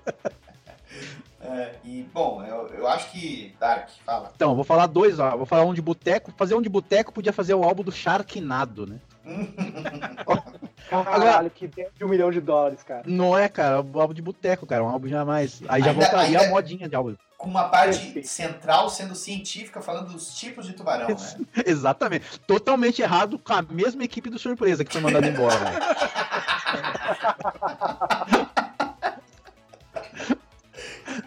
É, 1.41 1.77
e, 1.85 2.03
bom, 2.13 2.43
eu, 2.45 2.67
eu 2.75 2.87
acho 2.89 3.11
que. 3.13 3.55
Dark, 3.61 3.89
fala. 4.05 4.33
Então, 4.35 4.55
vou 4.57 4.65
falar 4.65 4.87
dois, 4.87 5.19
ó. 5.21 5.37
Vou 5.37 5.47
falar 5.47 5.65
um 5.65 5.73
de 5.73 5.81
boteco. 5.81 6.33
Fazer 6.37 6.55
um 6.55 6.61
de 6.61 6.69
boteco 6.69 7.13
podia 7.13 7.33
fazer 7.33 7.55
o 7.55 7.63
álbum 7.63 7.83
do 7.85 7.93
Sharknado, 7.93 8.87
né? 8.87 8.99
Caralho, 10.91 11.49
que 11.51 11.67
ideia 11.67 11.91
de 11.97 12.05
um 12.05 12.09
milhão 12.09 12.31
de 12.31 12.41
dólares, 12.41 12.83
cara. 12.83 13.03
Não 13.07 13.39
é, 13.39 13.49
cara, 13.49 13.81
o 13.81 14.01
álbum 14.01 14.13
de 14.15 14.21
boteco, 14.21 14.67
cara. 14.67 14.83
Um 14.85 14.89
álbum 14.89 15.07
jamais. 15.09 15.63
Aí 15.69 15.81
já 15.81 15.91
Ainda- 15.91 16.03
voltaria 16.05 16.39
ainda- 16.41 16.49
a 16.49 16.51
modinha 16.51 16.89
de 16.89 16.97
álbum. 16.97 17.15
Com 17.39 17.49
uma 17.49 17.69
parte 17.69 18.27
central 18.27 18.91
sendo 18.91 19.15
científica, 19.15 19.81
falando 19.81 20.13
dos 20.13 20.35
tipos 20.35 20.67
de 20.67 20.73
tubarão, 20.73 21.07
né? 21.09 21.17
Exatamente. 21.65 22.41
Totalmente 22.41 23.01
errado 23.01 23.39
com 23.39 23.53
a 23.53 23.63
mesma 23.63 24.03
equipe 24.03 24.29
do 24.29 24.41
Surpresa 24.41 24.85
que 24.85 24.93
foi 24.93 25.01
mandada 25.01 25.29
embora. 25.29 25.57
né? 25.59 25.79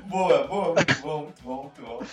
boa, 0.06 0.48
boa, 0.48 0.76
muito 0.76 1.02
bom, 1.02 1.24
muito 1.24 1.42
bom, 1.42 1.62
muito 1.64 1.82
bom. 1.82 2.04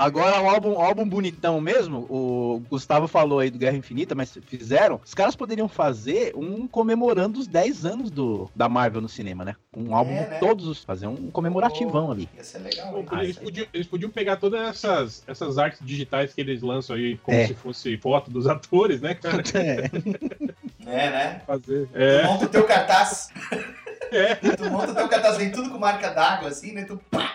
Agora, 0.00 0.40
o 0.42 0.48
álbum, 0.48 0.70
o 0.72 0.80
álbum 0.80 1.06
bonitão 1.08 1.60
mesmo, 1.60 2.06
o 2.08 2.62
Gustavo 2.70 3.06
falou 3.06 3.38
aí 3.40 3.50
do 3.50 3.58
Guerra 3.58 3.76
Infinita, 3.76 4.14
mas 4.14 4.36
fizeram. 4.46 5.00
Os 5.04 5.12
caras 5.14 5.36
poderiam 5.36 5.68
fazer 5.68 6.32
um 6.34 6.66
comemorando 6.66 7.38
os 7.38 7.46
10 7.46 7.84
anos 7.84 8.10
do, 8.10 8.50
da 8.56 8.68
Marvel 8.68 9.00
no 9.02 9.08
cinema, 9.08 9.44
né? 9.44 9.56
Um 9.76 9.94
álbum 9.94 10.12
É, 10.12 10.28
né? 10.28 10.38
todos 10.38 10.66
os. 10.66 10.82
Fazer 10.84 11.06
um 11.06 11.30
comemorativão 11.30 12.10
ali. 12.10 12.28
Ia 12.34 12.42
ser 12.44 12.58
legal, 12.58 13.02
Pô, 13.04 13.16
eles, 13.18 13.36
podiam, 13.38 13.66
eles 13.74 13.86
podiam 13.86 14.10
pegar 14.10 14.36
todas 14.36 14.60
essas, 14.68 15.22
essas 15.26 15.58
artes 15.58 15.80
digitais 15.84 16.32
que 16.32 16.40
eles 16.40 16.62
lançam 16.62 16.96
aí, 16.96 17.18
como 17.18 17.36
É. 17.36 17.46
se 17.46 17.54
fosse 17.54 17.96
foto 17.98 18.30
dos 18.30 18.46
atores, 18.46 19.00
né, 19.00 19.14
cara? 19.14 19.42
É, 20.86 21.10
né? 21.10 21.42
Fazer. 21.46 21.86
Tu 21.88 21.98
É. 21.98 22.24
monta 22.24 22.46
o 22.46 22.48
teu 22.48 22.64
cartaz. 22.64 23.28
É. 24.12 24.34
Tu 24.34 24.68
monta 24.70 24.90
o 24.90 24.94
teu 24.94 25.08
cartaz, 25.08 25.36
vem 25.36 25.52
tudo 25.52 25.70
com 25.70 25.78
marca 25.78 26.08
d'água, 26.10 26.48
assim, 26.48 26.72
né? 26.72 26.82
Tu 26.82 26.96
pá. 27.12 27.32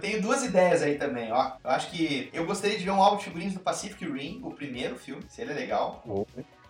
Eu 0.00 0.10
tenho 0.10 0.22
duas 0.22 0.42
ideias 0.42 0.80
aí 0.82 0.94
também, 0.96 1.30
ó. 1.30 1.52
Eu 1.62 1.70
acho 1.70 1.90
que 1.90 2.30
eu 2.32 2.46
gostaria 2.46 2.78
de 2.78 2.84
ver 2.84 2.90
um 2.90 3.02
álbum 3.02 3.18
de 3.18 3.24
figurinhas 3.24 3.52
do 3.52 3.60
Pacific 3.60 4.02
Rim, 4.10 4.40
o 4.42 4.50
primeiro 4.50 4.96
filme, 4.96 5.22
seria 5.28 5.52
legal. 5.54 6.02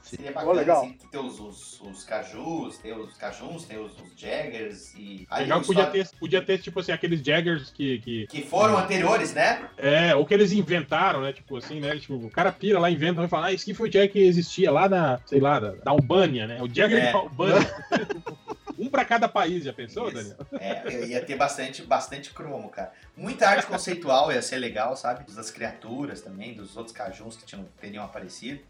Seria 0.03 0.33
bacana, 0.33 0.51
Oh, 0.53 0.55
legal. 0.55 0.81
assim, 0.83 0.97
tem 1.13 1.21
os, 1.21 1.39
os, 1.39 1.81
os 1.83 2.05
cajus, 2.05 2.79
tem 2.79 2.93
os 2.93 3.15
cajuns, 3.19 3.65
tem 3.67 3.79
os, 3.79 3.93
os 4.01 4.19
jaggers 4.19 4.95
e... 4.97 5.27
aí 5.31 5.43
Legal 5.43 5.61
podia 5.61 5.85
só- 5.85 5.91
ter, 5.91 6.09
podia 6.19 6.43
ter, 6.43 6.59
tipo 6.59 6.81
assim, 6.81 6.91
aqueles 6.91 7.21
Jaggers 7.23 7.71
que. 7.71 7.99
Que, 8.01 8.27
Que 8.27 8.43
foram 8.43 8.79
anteriores, 8.79 9.35
né? 9.35 9.69
É, 9.77 10.15
ou 10.17 10.25
que 10.25 10.33
eles 10.33 10.53
inventaram, 10.53 11.21
né? 11.21 11.35
Tipo 11.35 11.59
assim, 11.59 11.81
né? 11.81 11.97
Tipo, 11.99 12.15
o 12.15 12.31
cara 12.31 12.51
pira 12.51 12.79
lá, 12.81 12.91
inventa, 12.91 13.21
vai 13.21 13.29
falar, 13.29 13.47
ah, 13.49 13.53
esse 13.53 13.63
aqui 13.65 13.75
foi 13.75 13.91
o 13.91 13.93
Jagger 13.93 14.11
que 14.13 14.19
existia 14.21 14.73
lá 14.73 14.89
na, 14.89 15.21
sei 15.27 15.39
lá, 15.39 15.61
da, 15.61 15.73
da 15.73 15.91
Albânia, 15.91 16.47
né? 16.47 16.61
O 16.63 16.67
Jagger 16.75 17.05
É. 17.05 17.13
da 17.13 17.19
Albânia. 17.19 17.59
um 18.81 18.89
pra 18.89 19.05
cada 19.05 19.29
país, 19.29 19.65
já 19.65 19.73
pensou, 19.73 20.11
Daniel? 20.11 20.37
É, 20.59 20.83
eu 20.87 21.07
ia 21.07 21.25
ter 21.25 21.37
bastante, 21.37 21.83
bastante 21.83 22.33
cromo, 22.33 22.69
cara. 22.69 22.93
Muita 23.17 23.49
arte 23.49 23.67
conceitual 23.67 24.33
ia 24.33 24.41
ser 24.41 24.57
legal, 24.57 24.97
sabe? 24.97 25.31
Das 25.33 25.51
criaturas 25.51 26.21
também, 26.21 26.55
dos 26.55 26.77
outros 26.77 26.97
cajuns 26.97 27.37
que 27.37 27.45
tinham, 27.45 27.67
teriam 27.81 28.05
aparecido. 28.05 28.61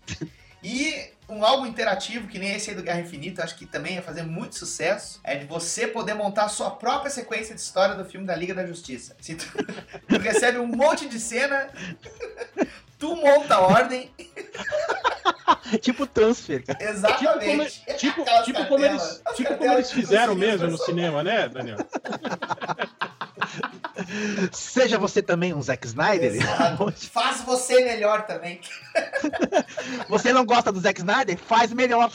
E 0.63 1.11
um 1.29 1.45
álbum 1.45 1.65
interativo, 1.65 2.29
que 2.29 2.39
nem 2.39 2.55
esse 2.55 2.71
aí 2.71 2.77
do 2.77 2.83
Guerra 2.83 3.01
Infinita, 3.01 3.43
acho 3.43 3.57
que 3.57 3.65
também 3.65 3.95
ia 3.95 4.03
fazer 4.03 4.23
muito 4.23 4.57
sucesso, 4.57 5.21
é 5.25 5.37
de 5.37 5.47
você 5.47 5.87
poder 5.87 6.13
montar 6.13 6.45
a 6.45 6.49
sua 6.49 6.71
própria 6.71 7.11
sequência 7.11 7.55
de 7.55 7.61
história 7.61 7.95
do 7.95 8.05
filme 8.05 8.27
da 8.27 8.37
Liga 8.37 8.55
da 8.55 8.67
Justiça. 8.67 9.17
Se 9.21 9.37
tu, 9.37 9.47
tu 10.07 10.19
recebe 10.19 10.59
um 10.59 10.67
monte 10.67 11.09
de 11.09 11.19
cena, 11.19 11.71
tu 13.01 13.17
monta 13.17 13.57
a 13.57 13.61
ordem, 13.61 14.11
tipo 15.81 16.07
transfer, 16.07 16.65
cara. 16.65 16.79
exatamente. 16.85 17.83
Tipo, 17.97 18.23
Aquelas 18.23 18.45
tipo 18.45 18.67
como 18.67 18.85
eles, 18.85 19.23
as 19.25 19.37
tipo 19.37 19.57
como 19.57 19.73
eles 19.73 19.91
fizeram 19.91 20.35
mesmo 20.35 20.69
no 20.69 20.79
cinema, 20.79 21.23
né, 21.25 21.49
Daniel? 21.49 21.79
Seja 24.53 24.99
você 24.99 25.23
também 25.23 25.53
um 25.55 25.63
Zack 25.63 25.87
Snyder. 25.87 26.33
Faz 27.11 27.41
você 27.41 27.83
melhor 27.85 28.27
também. 28.27 28.61
Você 30.09 30.33
não 30.33 30.45
gosta 30.45 30.71
do 30.73 30.81
Zack 30.81 31.01
Snyder? 31.01 31.37
Faz 31.39 31.73
melhor. 31.73 32.11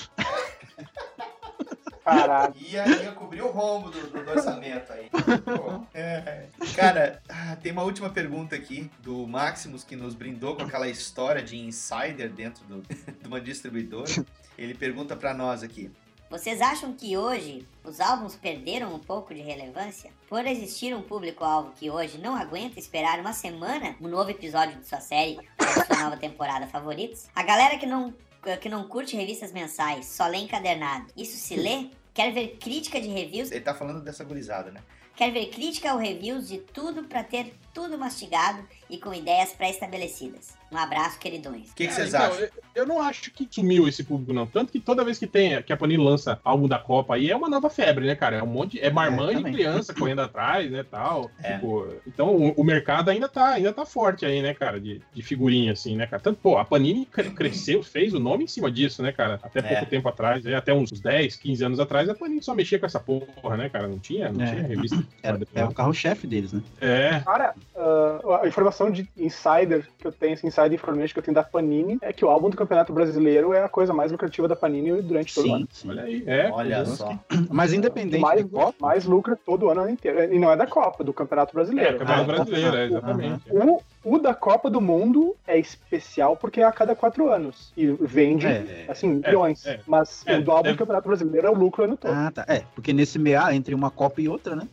Caralho. 2.05 2.53
Ia, 2.55 2.87
ia 2.87 3.11
cobrir 3.13 3.41
o 3.41 3.49
rombo 3.49 3.89
do, 3.89 4.07
do 4.07 4.29
orçamento 4.29 4.93
aí. 4.93 5.09
Pô, 5.09 5.83
é. 5.91 6.45
Cara, 6.75 7.19
ah, 7.27 7.57
tem 7.61 7.71
uma 7.71 7.81
última 7.81 8.11
pergunta 8.11 8.55
aqui 8.55 8.91
do 8.99 9.25
Maximus 9.25 9.83
que 9.83 9.95
nos 9.95 10.13
brindou 10.13 10.55
com 10.55 10.61
aquela 10.61 10.87
história 10.87 11.41
de 11.41 11.57
insider 11.57 12.31
dentro 12.31 12.63
do, 12.65 12.83
de 13.19 13.27
uma 13.27 13.41
distribuidora. 13.41 14.23
Ele 14.55 14.75
pergunta 14.75 15.15
pra 15.15 15.33
nós 15.33 15.63
aqui. 15.63 15.91
Vocês 16.29 16.59
acham 16.61 16.93
que 16.93 17.15
hoje 17.15 17.67
os 17.83 17.99
álbuns 17.99 18.35
perderam 18.35 18.93
um 18.93 18.99
pouco 18.99 19.33
de 19.33 19.41
relevância? 19.41 20.11
Por 20.27 20.45
existir 20.45 20.95
um 20.95 21.01
público-alvo 21.01 21.71
que 21.71 21.89
hoje 21.89 22.17
não 22.17 22.35
aguenta 22.35 22.79
esperar 22.79 23.19
uma 23.19 23.31
semana 23.31 23.95
um 24.01 24.07
novo 24.07 24.31
episódio 24.31 24.79
de 24.79 24.87
sua 24.87 24.99
série 24.99 25.37
ou 25.37 25.65
de 25.65 25.73
sua 25.73 26.03
nova 26.03 26.17
temporada 26.17 26.67
favoritos? 26.67 27.27
A 27.35 27.43
galera 27.43 27.77
que 27.77 27.85
não, 27.85 28.13
que 28.59 28.69
não 28.69 28.87
curte 28.87 29.15
revistas 29.15 29.51
mensais, 29.51 30.05
só 30.05 30.27
lê 30.27 30.37
encadernado, 30.37 31.07
isso 31.17 31.37
se 31.37 31.55
lê? 31.55 31.89
Quer 32.13 32.31
ver 32.31 32.57
crítica 32.57 33.01
de 33.01 33.07
reviews? 33.07 33.51
Ele 33.51 33.61
tá 33.61 33.73
falando 33.73 34.01
dessa 34.01 34.23
gurizada, 34.23 34.71
né? 34.71 34.81
Quer 35.15 35.31
ver 35.31 35.47
crítica 35.47 35.93
ou 35.93 35.99
reviews 35.99 36.47
de 36.47 36.59
tudo 36.59 37.05
pra 37.05 37.23
ter 37.23 37.53
tudo 37.73 37.97
mastigado 37.97 38.65
e 38.89 38.97
com 38.97 39.13
ideias 39.13 39.51
pré-estabelecidas? 39.53 40.53
Um 40.71 40.77
abraço, 40.77 41.19
queridões. 41.19 41.71
O 41.71 41.75
que, 41.75 41.85
É, 41.85 41.89
vocês 41.91 42.09
então, 42.13 42.21
acham? 42.25 42.39
Eu, 42.39 42.49
eu 42.75 42.85
não 42.85 43.01
acho 43.01 43.31
que 43.31 43.47
sumiu 43.49 43.87
esse 43.87 44.03
público, 44.03 44.33
não. 44.33 44.45
Tanto 44.45 44.71
que 44.71 44.79
toda 44.79 45.03
vez 45.05 45.17
que 45.17 45.27
tem 45.27 45.61
que 45.61 45.71
a 45.71 45.77
Panini 45.77 46.03
lança 46.03 46.39
álbum 46.43 46.67
da 46.67 46.77
Copa 46.79 47.15
aí 47.15 47.29
é 47.31 47.35
uma 47.35 47.47
nova 47.47 47.69
febre, 47.69 48.05
né, 48.05 48.15
cara? 48.15 48.37
É 48.37 48.43
um 48.43 48.47
monte. 48.47 48.79
É 48.81 48.89
marmã 48.89 49.33
de 49.35 49.43
criança 49.43 49.93
correndo 49.93 50.21
atrás, 50.21 50.69
né? 50.69 50.83
Tal. 50.89 51.29
Tipo, 51.41 51.87
então 52.05 52.35
o, 52.35 52.51
o 52.53 52.63
mercado 52.63 53.09
ainda 53.09 53.29
tá, 53.29 53.49
ainda 53.51 53.71
tá 53.71 53.85
forte 53.85 54.25
aí, 54.25 54.41
né, 54.41 54.53
cara? 54.53 54.79
De, 54.81 55.01
de 55.13 55.21
figurinha, 55.21 55.71
assim, 55.71 55.95
né, 55.95 56.07
cara? 56.07 56.21
Tanto, 56.21 56.39
pô, 56.41 56.57
a 56.57 56.65
Panini 56.65 57.05
cre- 57.05 57.29
cresceu, 57.31 57.81
fez 57.83 58.13
o 58.13 58.19
nome 58.19 58.43
em 58.43 58.47
cima 58.47 58.69
disso, 58.69 59.01
né, 59.01 59.11
cara? 59.13 59.39
Até 59.43 59.61
pouco 59.61 59.83
É. 59.83 59.85
tempo 59.85 60.09
atrás, 60.09 60.45
aí, 60.45 60.55
até 60.55 60.73
uns 60.73 60.91
10, 60.99 61.35
15 61.37 61.63
anos 61.63 61.79
atrás, 61.79 62.09
a 62.09 62.15
Panini 62.15 62.41
só 62.43 62.53
mexia 62.53 62.79
com 62.79 62.85
essa 62.87 62.99
porra, 62.99 63.55
né, 63.55 63.69
cara? 63.69 63.87
Não 63.87 63.99
tinha, 63.99 64.29
não 64.31 64.43
É. 64.43 64.49
tinha 64.49 64.63
revista. 64.67 65.01
É, 65.23 65.61
é 65.61 65.63
o 65.63 65.73
carro-chefe 65.73 66.27
deles, 66.27 66.51
né? 66.51 66.61
É. 66.81 67.19
Cara, 67.23 67.53
ah, 67.77 68.39
a 68.43 68.47
informação 68.47 68.74
de 68.91 69.09
insider 69.17 69.87
que 69.97 70.05
eu 70.07 70.11
tenho, 70.11 70.33
esse 70.33 70.45
insider 70.45 70.73
information 70.73 71.13
que 71.13 71.19
eu 71.19 71.23
tenho 71.23 71.35
da 71.35 71.43
Panini, 71.43 71.97
é 72.01 72.11
que 72.13 72.23
o 72.25 72.29
álbum 72.29 72.49
do 72.49 72.57
Campeonato 72.57 72.91
Brasileiro 72.93 73.53
é 73.53 73.63
a 73.63 73.69
coisa 73.69 73.93
mais 73.93 74.11
lucrativa 74.11 74.47
da 74.47 74.55
Panini 74.55 75.01
durante 75.01 75.33
todo 75.33 75.49
o 75.49 75.53
ano. 75.55 75.67
Olha 75.87 76.03
aí, 76.03 76.23
é. 76.27 76.51
Olha 76.51 76.85
só. 76.85 77.17
Mas 77.49 77.73
independente 77.73 78.19
mais, 78.21 78.43
de 78.43 78.49
Copa. 78.49 78.75
mais 78.79 79.05
lucra 79.05 79.37
todo 79.45 79.69
ano 79.69 79.89
inteiro. 79.89 80.33
E 80.33 80.37
não 80.39 80.51
é 80.51 80.55
da 80.57 80.67
Copa, 80.67 81.03
do 81.03 81.13
Campeonato 81.13 81.53
Brasileiro. 81.53 81.95
É, 81.95 81.97
Campeonato 81.99 82.21
Ah, 82.31 82.33
Brasileiro, 82.35 82.75
é, 82.75 82.83
o- 82.83 82.85
exatamente. 82.87 83.41
O, 83.51 83.81
o 84.05 84.17
da 84.19 84.33
Copa 84.33 84.69
do 84.69 84.79
Mundo 84.79 85.35
é 85.47 85.57
especial 85.59 86.37
porque 86.37 86.61
é 86.61 86.63
a 86.63 86.71
cada 86.71 86.95
quatro 86.95 87.29
anos. 87.29 87.73
E 87.75 87.87
vende, 87.87 88.45
É. 88.47 88.85
assim, 88.87 89.19
É, 89.23 89.27
bilhões. 89.29 89.65
é. 89.65 89.79
Mas 89.87 90.23
É, 90.25 90.37
o 90.37 90.43
do 90.43 90.51
álbum 90.51 90.63
deve- 90.63 90.75
do 90.75 90.79
Campeonato 90.79 91.07
Brasileiro 91.07 91.47
é 91.47 91.49
o 91.49 91.53
lucro 91.55 91.83
ano 91.83 91.97
todo. 91.97 92.13
Ah, 92.13 92.31
tá. 92.31 92.45
É, 92.47 92.63
porque 92.75 92.93
nesse 92.93 93.17
meia, 93.19 93.53
entre 93.53 93.73
uma 93.75 93.89
Copa 93.89 94.21
e 94.21 94.29
outra, 94.29 94.55
né? 94.55 94.67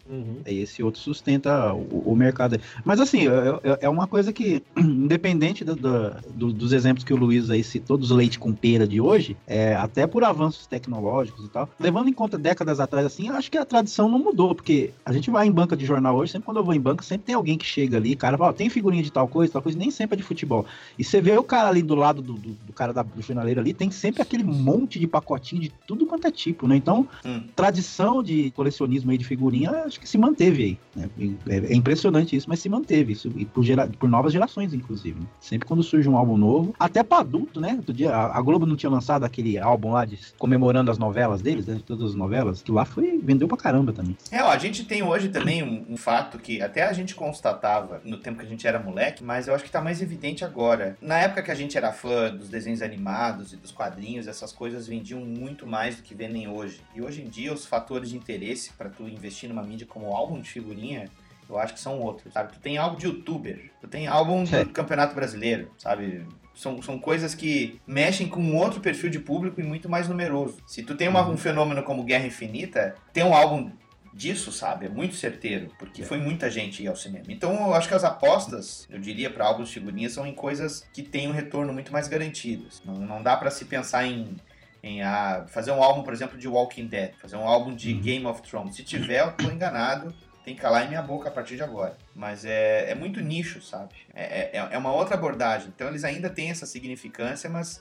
Aí 0.47 0.61
esse 0.61 0.83
outro 0.83 1.01
sustenta 1.01 1.73
o, 1.73 2.03
o 2.13 2.15
mercado. 2.17 2.55
aí. 2.55 2.61
Mas 2.85 3.01
assim, 3.01 3.27
é, 3.27 3.71
é- 3.73 3.79
é 3.83 3.89
uma 3.89 4.07
coisa 4.07 4.33
que, 4.33 4.63
independente 4.77 5.65
do- 5.65 5.75
do- 5.77 6.11
do- 6.35 6.53
dos 6.53 6.73
exemplos 6.73 7.05
que 7.05 7.13
o 7.13 7.17
Luiz 7.17 7.51
aí 7.51 7.65
citou, 7.65 7.97
dos 7.97 8.11
leite 8.11 8.39
com 8.39 8.53
pera 8.53 8.87
de 8.87 9.01
hoje, 9.01 9.37
é, 9.47 9.75
até 9.75 10.07
por 10.07 10.25
avanços 10.25 10.67
tecnológicos 10.67 11.45
e 11.47 11.49
tal, 11.49 11.69
levando 11.79 12.09
em 12.09 12.13
conta 12.13 12.37
décadas 12.39 12.81
atrás, 12.81 13.07
assim, 13.07 13.29
eu 13.29 13.35
acho 13.37 13.51
que 13.51 13.59
a 13.59 13.65
tradição 13.65 14.09
não 14.09 14.19
mudou, 14.19 14.55
porque 14.55 14.91
a 15.05 15.13
gente 15.13 15.31
vai 15.31 15.47
em 15.47 15.53
banca 15.53 15.77
de 15.77 15.85
jornal 15.87 16.17
hoje, 16.17 16.33
sempre 16.33 16.47
quando 16.47 16.59
eu 16.59 16.65
vou 16.65 16.75
em 16.75 16.81
banca, 16.81 17.03
sempre 17.03 17.27
tem 17.27 17.35
alguém 17.35 17.57
que 17.59 17.65
chega 17.65 17.97
ali, 17.97 18.15
cara, 18.17 18.37
fala, 18.37 18.51
ó, 18.51 18.53
tem 18.53 18.69
figurinha 18.69 19.03
de 19.03 19.11
tal 19.13 19.22
coisa, 19.29 19.53
tal 19.53 19.63
coisa, 19.63 19.79
nem 19.79 19.91
sempre 19.91 20.15
é 20.15 20.19
de 20.19 20.23
futebol. 20.23 20.67
E 20.99 21.05
você 21.05 21.21
vê 21.21 21.37
o 21.37 21.45
cara 21.45 21.69
ali 21.69 21.83
do 21.83 21.95
lado 21.95 22.23
do, 22.23 22.35
do, 22.35 22.51
do 22.51 22.73
cara 22.73 22.93
da, 22.93 23.03
do 23.03 23.23
jornaleiro 23.23 23.61
ali, 23.61 23.73
tem 23.73 23.91
sempre 23.91 24.23
aquele 24.23 24.45
monte 24.45 24.99
de 24.99 25.07
pacotinho 25.07 25.63
de 25.63 25.73
tudo 25.87 26.07
quanto 26.07 26.27
é 26.27 26.31
tipo, 26.31 26.67
né? 26.67 26.77
Então, 26.77 27.09
tradição 27.55 28.23
de 28.23 28.51
colecionismo 28.53 29.11
aí 29.11 29.19
de 29.19 29.25
figurinha, 29.25 29.71
acho 29.87 30.01
que 30.01 30.09
se 30.09 30.19
manteve 30.19 30.63
aí. 30.63 30.79
Né? 30.95 31.11
É, 31.49 31.57
é 31.73 31.75
impressionante 31.75 32.37
isso, 32.37 32.49
mas 32.49 32.61
se 32.61 32.69
manteve 32.69 33.13
isso. 33.13 33.33
E 33.37 33.45
por, 33.45 33.63
gera, 33.63 33.87
por 33.87 34.09
novas 34.09 34.33
gerações, 34.33 34.73
inclusive. 34.75 35.21
né? 35.21 35.27
Sempre 35.41 35.67
quando 35.67 35.83
surge 35.83 36.09
um 36.09 36.17
álbum 36.17 36.37
novo, 36.37 36.75
até 36.79 37.03
pra 37.03 37.19
adulto, 37.19 37.61
né? 37.61 37.75
Outro 37.77 37.93
dia, 37.93 38.11
a, 38.11 38.39
a 38.39 38.43
Globo 38.43 38.67
não 38.67 38.77
tinha 38.77 38.91
lançado 38.91 39.25
aquele 39.25 39.59
álbum 39.59 39.93
lá 39.93 40.05
de, 40.05 40.19
comemorando 40.39 40.91
as 40.91 40.99
novelas 40.99 41.43
deles, 41.43 41.67
né? 41.67 41.81
Todas 41.85 42.11
as 42.11 42.15
novelas, 42.15 42.63
que 42.63 42.73
lá 42.73 42.85
foi, 42.85 43.19
vendeu 43.23 43.49
pra 43.49 43.57
caramba 43.57 43.93
também. 43.93 44.17
É, 44.31 44.43
ó, 44.43 44.51
a 44.51 44.59
gente 44.59 44.85
tem 44.85 45.03
hoje 45.03 45.29
também 45.29 45.63
um, 45.63 45.85
um 45.91 45.97
fato 45.97 46.39
que 46.39 46.61
até 46.63 46.85
a 46.85 46.93
gente 46.93 47.15
constatava 47.15 48.01
no 48.05 48.17
tempo 48.17 48.39
que 48.39 48.47
a 48.47 48.49
gente 48.49 48.67
era 48.67 48.79
moleque, 48.79 49.12
mas 49.21 49.49
eu 49.49 49.55
acho 49.55 49.65
que 49.65 49.71
tá 49.71 49.81
mais 49.81 50.01
evidente 50.01 50.45
agora. 50.45 50.97
Na 51.01 51.19
época 51.19 51.43
que 51.43 51.51
a 51.51 51.55
gente 51.55 51.77
era 51.77 51.93
fã 51.93 52.31
dos 52.35 52.49
desenhos 52.49 52.81
animados 52.83 53.53
e 53.53 53.57
dos 53.57 53.73
quadrinhos, 53.73 54.27
essas 54.29 54.53
coisas 54.53 54.87
vendiam 54.87 55.21
muito 55.21 55.67
mais 55.67 55.97
do 55.97 56.03
que 56.03 56.15
vendem 56.15 56.49
hoje. 56.49 56.81
E 56.95 57.03
hoje 57.03 57.23
em 57.23 57.29
dia 57.29 57.53
os 57.53 57.67
fatores 57.67 58.11
de 58.11 58.17
interesse 58.17 58.73
pra 58.73 58.89
tu 58.89 59.09
investir 59.09 59.49
numa 59.49 59.63
mídia 59.63 59.87
como 59.87 60.15
álbum 60.15 60.41
de 60.41 60.49
figurinha, 60.49 61.09
eu 61.49 61.59
acho 61.59 61.75
que 61.75 61.81
são 61.81 61.99
outros, 62.01 62.33
sabe? 62.33 62.53
Tu 62.55 62.61
tem 62.61 62.79
álbum 62.79 62.97
de 62.97 63.07
youtuber, 63.07 63.71
tu 63.81 63.89
tem 63.89 64.07
álbum 64.07 64.45
do 64.45 64.69
Campeonato 64.73 65.15
Brasileiro, 65.15 65.71
sabe? 65.77 66.25
São, 66.55 66.81
são 66.83 66.99
coisas 66.99 67.35
que 67.35 67.81
mexem 67.87 68.29
com 68.29 68.41
um 68.41 68.57
outro 68.57 68.79
perfil 68.81 69.09
de 69.11 69.19
público 69.19 69.59
e 69.61 69.65
muito 69.65 69.89
mais 69.89 70.07
numeroso. 70.07 70.59
Se 70.67 70.83
tu 70.83 70.95
tem 70.95 71.09
uma- 71.09 71.27
um 71.29 71.37
fenômeno 71.37 71.83
como 71.83 72.05
Guerra 72.05 72.27
Infinita, 72.27 72.95
tem 73.13 73.25
um 73.25 73.35
álbum 73.35 73.71
disso, 74.13 74.53
sabe? 74.53 74.87
É 74.87 74.89
muito 74.89 75.15
certeiro, 75.15 75.71
porque 75.79 76.03
foi 76.03 76.19
muita 76.19 76.51
gente 76.51 76.83
ir 76.83 76.89
ao 76.89 76.97
cinema. 76.97 77.27
Então 77.29 77.53
eu 77.67 77.75
acho 77.75 77.89
que 77.89 77.95
as 77.95 78.05
apostas, 78.05 78.87
eu 78.91 78.99
diria, 78.99 79.31
para 79.31 79.47
álbuns 79.47 79.69
de 79.69 79.75
figurinhas 79.75 80.13
são 80.13 80.27
em 80.27 80.35
coisas 80.35 80.87
que 80.93 81.03
têm 81.03 81.29
um 81.29 81.33
retorno 81.33 81.73
muito 81.73 81.93
mais 81.93 82.09
garantido. 82.09 82.67
Não, 82.85 82.95
não 82.95 83.23
dá 83.23 83.37
para 83.37 83.51
se 83.51 83.65
pensar 83.65 84.07
em, 84.07 84.37
em 84.83 85.03
ah, 85.03 85.47
fazer 85.49 85.73
um 85.73 85.83
álbum, 85.83 86.03
por 86.03 86.13
exemplo, 86.13 86.39
de 86.39 86.47
Walking 86.47 86.87
Dead, 86.87 87.15
fazer 87.21 87.37
um 87.37 87.47
álbum 87.47 87.75
de 87.75 87.93
Game 87.95 88.27
of 88.27 88.43
Thrones. 88.43 88.77
Se 88.77 88.85
tiver, 88.85 89.21
eu 89.21 89.33
tô 89.33 89.51
enganado. 89.51 90.15
Tem 90.45 90.57
que 90.57 90.61
calar 90.61 90.85
em 90.85 90.89
minha 90.89 91.03
boca 91.03 91.29
a 91.29 91.33
partir 91.33 91.55
de 91.55 91.63
agora. 91.63 91.97
Mas 92.17 92.45
é, 92.45 92.91
é 92.91 92.95
muito 92.97 93.21
nicho, 93.21 93.63
sabe? 93.63 93.95
É, 94.13 94.59
é, 94.59 94.69
é 94.73 94.79
uma 94.79 94.93
outra 94.93 95.15
abordagem. 95.15 95.69
Então 95.69 95.87
eles 95.87 96.03
ainda 96.03 96.29
têm 96.29 96.51
essa 96.51 96.67
significância, 96.67 97.49
mas 97.49 97.81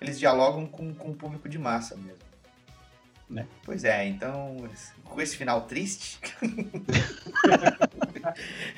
eles 0.00 0.16
dialogam 0.16 0.66
com, 0.66 0.94
com 0.94 1.10
o 1.10 1.14
público 1.14 1.48
de 1.48 1.58
massa 1.58 1.96
mesmo. 1.96 2.35
Né? 3.28 3.44
Pois 3.64 3.82
é, 3.84 4.06
então, 4.06 4.56
com 5.04 5.20
esse 5.20 5.36
final 5.36 5.62
triste. 5.62 6.20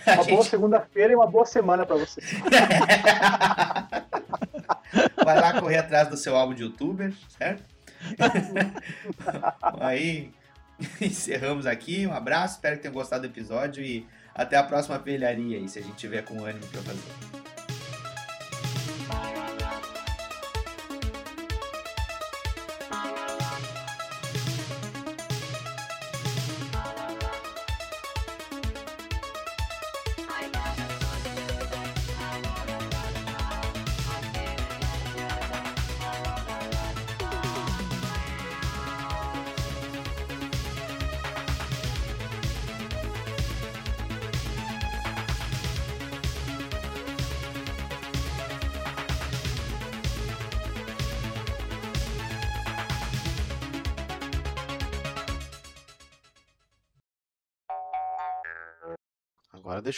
Uma 0.07 0.25
boa 0.25 0.45
segunda-feira 0.45 1.13
e 1.13 1.17
uma 1.17 1.27
boa 1.27 1.45
semana 1.47 1.85
pra 1.87 1.97
você. 1.97 2.21
Vai 5.25 5.41
lá 5.41 5.61
correr 5.61 5.79
atrás 5.79 6.09
do 6.09 6.17
seu 6.17 6.35
álbum 6.37 6.55
de 6.55 6.63
youtuber, 6.63 7.13
certo? 7.37 7.63
Aí 9.81 10.33
encerramos 11.01 11.67
aqui. 11.67 12.07
Um 12.07 12.13
abraço, 12.13 12.55
espero 12.55 12.77
que 12.77 12.83
tenham 12.83 12.95
gostado 12.95 13.23
do 13.23 13.33
episódio 13.33 13.83
e 13.83 14.07
até 14.35 14.57
a 14.57 14.63
próxima 14.63 14.99
velharia 14.99 15.59
aí, 15.59 15.69
se 15.69 15.79
a 15.79 15.83
gente 15.83 15.97
tiver 15.97 16.23
com 16.23 16.45
ânimo 16.45 16.67
pra 16.69 16.81
fazer. 16.83 17.48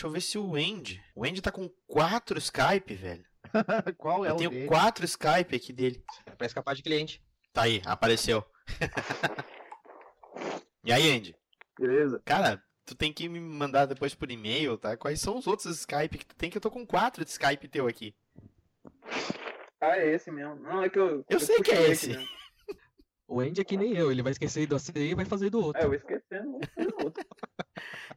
Deixa 0.00 0.06
eu 0.06 0.10
ver 0.10 0.20
se 0.22 0.38
o 0.38 0.54
Andy. 0.54 1.02
O 1.14 1.24
Andy 1.24 1.42
tá 1.42 1.52
com 1.52 1.68
quatro 1.86 2.38
Skype, 2.38 2.94
velho. 2.94 3.24
Qual 3.98 4.24
é 4.24 4.30
eu 4.30 4.34
o 4.34 4.38
tenho 4.38 4.50
dele? 4.50 4.66
quatro 4.66 5.04
Skype 5.04 5.54
aqui 5.54 5.72
dele. 5.72 6.02
É 6.24 6.30
pra 6.30 6.46
escapar 6.46 6.74
de 6.74 6.82
cliente. 6.82 7.22
Tá 7.52 7.62
aí, 7.62 7.82
apareceu. 7.84 8.44
e 10.84 10.92
aí, 10.92 11.10
Andy? 11.10 11.36
Beleza. 11.78 12.22
Cara, 12.24 12.62
tu 12.86 12.94
tem 12.94 13.12
que 13.12 13.28
me 13.28 13.40
mandar 13.40 13.84
depois 13.84 14.14
por 14.14 14.30
e-mail, 14.30 14.78
tá? 14.78 14.96
Quais 14.96 15.20
são 15.20 15.36
os 15.36 15.46
outros 15.46 15.66
Skype 15.80 16.16
que 16.16 16.26
tu 16.26 16.34
tem? 16.34 16.48
Que 16.48 16.56
eu 16.56 16.62
tô 16.62 16.70
com 16.70 16.86
quatro 16.86 17.22
de 17.22 17.30
Skype 17.30 17.68
teu 17.68 17.86
aqui. 17.86 18.14
Ah, 19.80 19.98
é 19.98 20.14
esse 20.14 20.30
mesmo. 20.30 20.56
Não, 20.56 20.82
é 20.82 20.88
que 20.88 20.98
eu. 20.98 21.24
Eu 21.28 21.40
sei 21.40 21.60
que 21.60 21.72
é 21.72 21.90
esse. 21.90 22.16
O 23.30 23.38
Andy 23.38 23.60
é 23.60 23.64
que 23.64 23.76
nem 23.76 23.96
eu, 23.96 24.10
ele 24.10 24.24
vai 24.24 24.32
esquecer 24.32 24.66
do 24.66 24.74
AC 24.74 24.88
e 24.96 25.14
vai 25.14 25.24
fazer 25.24 25.50
do 25.50 25.64
outro. 25.64 25.80
É, 25.80 25.84
eu 25.84 25.94
esquecendo, 25.94 26.50
vou 26.50 26.60
fazer 26.74 27.04
outro. 27.04 27.24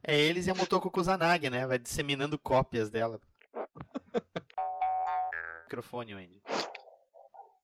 É 0.06 0.20
eles 0.20 0.46
e 0.46 0.50
a 0.50 0.54
Motoko 0.54 0.90
Kusanagi, 0.90 1.48
né? 1.48 1.66
Vai 1.66 1.78
disseminando 1.78 2.38
cópias 2.38 2.90
dela. 2.90 3.18
Microfone, 5.64 6.12
Andy. 6.12 6.42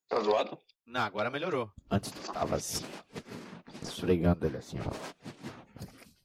Tá 0.09 0.21
zoado? 0.21 0.59
Não, 0.87 1.03
agora 1.03 1.29
melhorou. 1.29 1.71
Antes 1.91 2.13
tu 2.13 2.33
tava 2.33 2.57
assim. 2.57 2.83
Esfregando 3.83 4.47
ele 4.47 4.57
assim, 4.57 4.79
ó. 4.81 4.91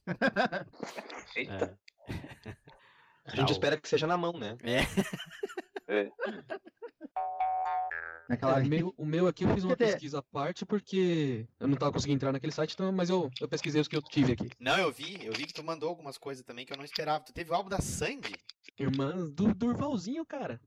Eita. 1.36 1.78
É. 2.08 2.56
A 3.26 3.36
gente 3.36 3.52
espera 3.52 3.76
que 3.76 3.88
seja 3.88 4.06
na 4.06 4.16
mão, 4.16 4.32
né? 4.32 4.56
É. 4.62 4.80
É. 5.92 6.10
Naquela 8.28 8.60
É, 8.60 8.62
o, 8.62 8.66
meu, 8.66 8.94
o 8.96 9.06
meu 9.06 9.26
aqui 9.26 9.44
eu 9.44 9.54
fiz 9.54 9.64
uma 9.64 9.76
pesquisa 9.76 10.18
à 10.18 10.22
parte 10.22 10.66
porque 10.66 11.46
eu 11.60 11.68
não 11.68 11.76
tava 11.76 11.92
conseguindo 11.92 12.16
entrar 12.16 12.32
naquele 12.32 12.52
site, 12.52 12.74
então, 12.74 12.90
mas 12.92 13.08
eu, 13.08 13.30
eu 13.40 13.48
pesquisei 13.48 13.80
os 13.80 13.88
que 13.88 13.96
eu 13.96 14.02
tive 14.02 14.32
aqui. 14.32 14.50
Não, 14.58 14.76
eu 14.78 14.90
vi, 14.90 15.24
eu 15.24 15.32
vi 15.32 15.46
que 15.46 15.54
tu 15.54 15.62
mandou 15.62 15.88
algumas 15.88 16.18
coisas 16.18 16.44
também 16.44 16.66
que 16.66 16.72
eu 16.72 16.76
não 16.76 16.84
esperava. 16.84 17.24
Tu 17.24 17.32
teve 17.32 17.50
o 17.50 17.54
álbum 17.54 17.68
da 17.68 17.80
Sandy? 17.80 18.34
Irmã 18.78 19.28
do 19.30 19.54
Durvalzinho, 19.54 20.24
cara. 20.26 20.60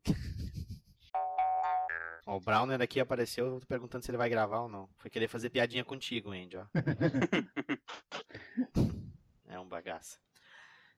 Ó, 2.25 2.37
o 2.37 2.39
Browner 2.39 2.81
aqui 2.81 2.99
apareceu, 2.99 3.45
eu 3.45 3.59
tô 3.59 3.67
perguntando 3.67 4.05
se 4.05 4.11
ele 4.11 4.17
vai 4.17 4.29
gravar 4.29 4.61
ou 4.61 4.69
não. 4.69 4.89
Foi 4.97 5.09
querer 5.09 5.27
fazer 5.27 5.49
piadinha 5.49 5.83
contigo, 5.83 6.31
Andy, 6.31 6.57
ó. 6.57 6.65
é 9.47 9.59
um 9.59 9.67
bagaça. 9.67 10.17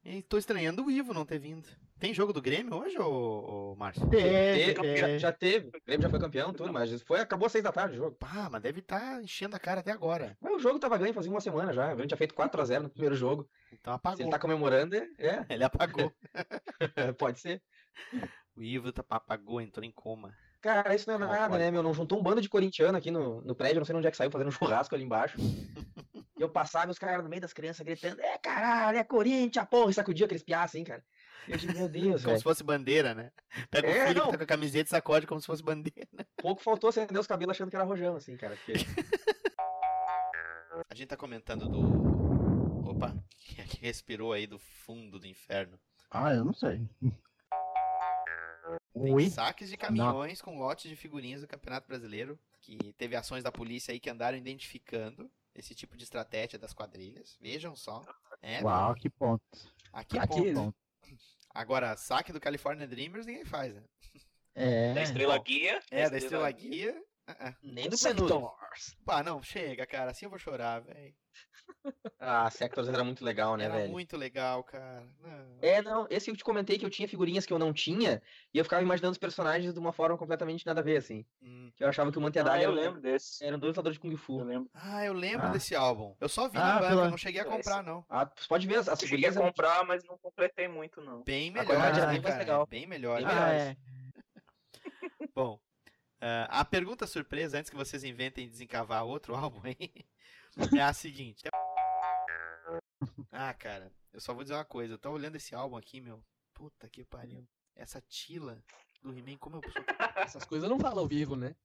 E 0.04 0.24
tô 0.24 0.38
estranhando 0.38 0.84
o 0.84 0.90
Ivo 0.90 1.14
não 1.14 1.26
ter 1.26 1.38
vindo. 1.38 1.68
Tem 2.00 2.12
jogo 2.14 2.34
do 2.34 2.42
Grêmio 2.42 2.76
hoje, 2.76 2.98
ô, 2.98 3.74
ô 3.74 3.76
Márcio? 3.76 4.10
Teve, 4.10 4.98
já, 4.98 5.18
já 5.20 5.32
teve. 5.32 5.68
O 5.68 5.82
Grêmio 5.86 6.02
já 6.02 6.10
foi 6.10 6.20
campeão, 6.20 6.52
tudo, 6.52 6.74
mas 6.74 7.00
foi, 7.04 7.20
acabou 7.20 7.46
às 7.46 7.52
seis 7.52 7.64
da 7.64 7.72
tarde 7.72 7.94
o 7.94 7.98
jogo. 7.98 8.16
Pá, 8.16 8.50
mas 8.52 8.64
deve 8.64 8.80
estar 8.80 9.22
enchendo 9.22 9.56
a 9.56 9.60
cara 9.60 9.82
até 9.82 9.92
agora. 9.92 10.36
Mas 10.42 10.56
o 10.56 10.60
jogo 10.60 10.80
tava 10.80 10.98
ganho 10.98 11.14
fazia 11.14 11.30
uma 11.30 11.40
semana 11.40 11.72
já. 11.72 11.86
O 11.86 11.90
Grêmio 11.90 12.08
tinha 12.08 12.18
feito 12.18 12.34
4x0 12.34 12.80
no 12.80 12.90
primeiro 12.90 13.14
jogo. 13.14 13.48
Então 13.72 13.94
apagou. 13.94 14.18
Se 14.18 14.24
ele 14.24 14.32
tá 14.32 14.40
comemorando, 14.40 14.96
é. 14.96 15.08
é. 15.20 15.46
Ele 15.48 15.64
apagou. 15.64 16.12
Pode 17.20 17.40
ser. 17.40 17.62
O 18.56 18.64
Ivo 18.64 18.92
tá, 18.92 19.04
apagou, 19.08 19.62
entrou 19.62 19.86
em 19.86 19.92
coma. 19.92 20.36
Cara, 20.62 20.94
isso 20.96 21.08
não 21.08 21.16
é 21.16 21.20
nada, 21.20 21.58
né, 21.58 21.70
meu? 21.70 21.84
Não 21.84 21.94
juntou 21.94 22.20
um 22.20 22.24
bando 22.24 22.42
de 22.42 22.50
corintiano 22.50 22.98
aqui 22.98 23.10
no, 23.12 23.42
no 23.42 23.56
prédio, 23.56 23.80
não 23.80 23.86
sei 23.86 23.96
onde 23.96 24.08
é 24.08 24.12
que 24.12 24.18
saiu, 24.18 24.30
fazendo 24.32 24.50
um 24.50 24.52
churrasco 24.52 24.96
ali 24.96 25.04
embaixo. 25.04 25.38
Eu 26.42 26.50
passava 26.50 26.88
e 26.88 26.92
os 26.92 26.98
caras 27.00 27.24
no 27.24 27.30
meio 27.30 27.42
das 27.42 27.54
crianças 27.54 27.86
gritando, 27.86 28.20
é 28.22 28.38
caralho, 28.38 28.98
é 28.98 29.04
Corinthians, 29.04 29.68
porra, 29.70 29.92
e 29.92 29.94
sacudia 29.94 30.26
aqueles 30.26 30.44
piá 30.44 30.64
assim, 30.64 30.84
cara. 30.84 31.04
E 31.48 31.52
eu 31.52 31.58
digo, 31.58 31.74
meu 31.74 31.88
Deus, 31.90 32.22
Como 32.22 32.28
velho. 32.28 32.38
se 32.38 32.44
fosse 32.44 32.64
bandeira, 32.64 33.14
né? 33.16 33.32
Pega 33.70 33.88
o 33.88 33.92
É, 33.92 34.08
filho 34.08 34.20
não. 34.20 34.26
que 34.28 34.32
tá 34.34 34.38
com 34.38 34.44
a 34.44 34.48
camiseta 34.48 34.88
e 34.88 34.90
sacode 34.92 35.26
como 35.28 35.40
se 35.42 35.48
fosse 35.48 35.64
bandeira. 35.64 36.08
Pouco 36.38 36.62
faltou 36.62 36.90
acender 36.90 37.20
os 37.20 37.26
cabelos 37.28 37.56
achando 37.56 37.70
que 37.70 37.76
era 37.76 37.86
rojão, 37.86 38.16
assim, 38.16 38.36
cara. 38.38 38.56
Porque... 38.56 38.74
A 40.90 40.96
gente 40.96 41.08
tá 41.08 41.18
comentando 41.18 41.68
do. 41.70 42.90
Opa, 42.90 43.16
quem 43.38 43.66
que 43.66 43.80
respirou 43.82 44.34
aí 44.34 44.46
do 44.48 44.60
fundo 44.60 45.20
do 45.20 45.28
inferno? 45.28 45.80
Ah, 46.10 46.34
eu 46.34 46.44
não 46.44 46.54
sei. 46.54 46.82
Tem 48.94 49.14
Oi? 49.14 49.30
saques 49.30 49.70
de 49.70 49.78
caminhões 49.78 50.42
com 50.42 50.58
lotes 50.60 50.90
de 50.90 50.96
figurinhas 50.96 51.42
do 51.42 51.48
Campeonato 51.48 51.88
Brasileiro, 51.88 52.38
que 52.62 52.94
teve 52.98 53.16
ações 53.16 53.44
da 53.44 53.52
polícia 53.52 53.92
aí 53.94 54.00
que 54.00 54.10
andaram 54.10 54.38
identificando 54.38 55.30
esse 55.56 55.76
tipo 55.76 55.98
de 55.98 56.04
estratégia 56.04 56.58
das 56.58 56.74
quadrilhas. 56.74 57.38
Vejam 57.40 57.76
só. 57.76 58.02
É, 58.42 58.62
Uau, 58.64 58.96
que 58.96 59.10
ponto. 59.10 59.44
Aqui, 59.94 60.18
Aqui, 60.18 60.54
ponto. 60.54 60.76
Agora, 61.54 61.96
saque 61.98 62.32
do 62.32 62.40
California 62.40 62.88
Dreamers 62.88 63.26
ninguém 63.26 63.46
faz, 63.46 63.76
né? 63.76 63.84
É. 64.56 64.94
Da 64.94 65.02
Estrela 65.04 65.38
Guia. 65.38 65.80
É, 65.92 66.10
da 66.10 66.18
Estrela 66.18 66.52
Guia. 66.52 67.02
Ah, 67.28 67.36
ah. 67.50 67.54
Nem 67.62 67.90
do 67.90 67.98
Menudo. 68.04 68.52
Pá, 69.06 69.22
não, 69.24 69.42
chega, 69.44 69.86
cara. 69.86 70.12
Assim 70.12 70.26
eu 70.26 70.30
vou 70.30 70.40
chorar, 70.40 70.80
velho. 70.82 71.14
Ah, 72.20 72.48
Sectors 72.52 72.88
era 72.88 73.04
muito 73.04 73.24
legal, 73.26 73.58
né, 73.58 73.66
Era 73.66 73.74
velho? 73.78 73.92
muito 73.92 74.16
legal, 74.16 74.64
cara. 74.64 75.08
Não. 75.20 75.58
É, 75.62 75.82
não, 75.82 76.06
esse 76.10 76.30
eu 76.30 76.36
te 76.36 76.44
comentei 76.44 76.78
que 76.78 76.86
eu 76.86 76.90
tinha 76.90 77.08
figurinhas 77.08 77.46
que 77.48 77.54
eu 77.54 77.58
não 77.58 77.74
tinha, 77.74 78.22
e 78.54 78.58
eu 78.60 78.64
ficava 78.64 78.84
imaginando 78.84 79.14
os 79.14 79.18
personagens 79.18 79.74
de 79.74 79.80
uma 79.80 79.92
forma 79.92 80.16
completamente 80.18 80.64
nada 80.66 80.82
a 80.82 80.84
ver, 80.84 80.98
assim. 80.98 81.26
Hum. 81.42 81.72
Que 81.76 81.84
eu 81.84 81.88
achava 81.88 82.12
que 82.12 82.18
o 82.20 82.22
Manteadalha 82.22 82.60
Ah, 82.60 82.64
eu 82.64 82.72
era, 82.74 82.82
lembro 82.82 83.02
desse. 83.02 83.44
eram 83.44 83.58
dois 83.58 83.70
lutadores 83.72 83.96
de 83.98 84.00
Kung 84.02 84.16
Fu. 84.18 84.40
Eu 84.40 84.46
lembro. 84.46 84.70
Ah, 84.74 85.04
eu 85.06 85.14
lembro 85.14 85.48
Ah. 85.48 85.52
desse 85.52 85.74
álbum. 85.74 86.16
Eu 86.20 86.30
só 86.30 86.48
vi 86.48 86.58
Ah, 86.60 86.80
pela- 86.80 87.10
não 87.10 87.18
cheguei 87.18 87.42
a 87.42 87.46
comprar, 87.46 87.82
não. 87.82 88.06
Ah, 88.08 88.26
pode 88.48 88.68
ver, 88.68 88.76
as, 88.76 88.88
as 88.90 89.02
Eu 89.02 89.08
cheguei 89.08 89.30
a 89.30 89.32
figurinhas... 89.32 89.38
eram- 89.38 89.48
comprar, 89.48 89.84
mas 89.86 90.04
não 90.04 90.18
completei 90.20 90.68
muito, 90.68 91.02
não. 91.02 91.24
Bem 91.24 91.50
melhor, 91.50 91.80
né, 91.80 92.08
bem 92.12 92.22
cara? 92.22 92.38
legal. 92.38 92.68
Bem 92.68 92.86
melhor. 92.86 93.18
Bem 93.18 93.26
né? 93.26 93.34
melhor. 93.34 93.48
Ah, 93.48 93.54
é. 93.54 93.78
Bom, 95.34 95.60
ah, 96.22 96.60
a 96.62 96.66
pergunta 96.66 97.06
surpresa, 97.08 97.58
antes 97.58 97.70
que 97.70 97.76
vocês 97.76 98.04
inventem 98.04 98.48
desencavar 98.50 99.04
outro 99.04 99.34
álbum 99.36 99.62
aí, 99.64 100.06
é 100.78 100.82
a 100.82 100.94
seguinte. 100.94 101.44
Ah, 103.32 103.54
cara, 103.54 103.92
eu 104.14 104.20
só 104.22 104.34
vou 104.34 104.44
dizer 104.44 104.56
uma 104.56 104.66
coisa. 104.66 104.94
Eu 104.94 104.98
tô 105.00 105.10
olhando 105.12 105.36
esse 105.36 105.56
álbum 105.56 105.78
aqui, 105.78 106.00
meu. 106.02 106.24
Puta 106.54 106.88
que 106.90 107.04
pariu. 107.04 107.48
Essa 107.76 108.02
tila 108.02 108.62
do 109.02 109.12
He-Man, 109.18 109.38
como 109.38 109.56
eu 109.58 109.62
sou... 109.72 109.84
Essas 110.18 110.46
coisas 110.46 110.70
não 110.70 110.80
falam 110.80 111.00
ao 111.00 111.08
vivo, 111.08 111.36
né? 111.36 111.56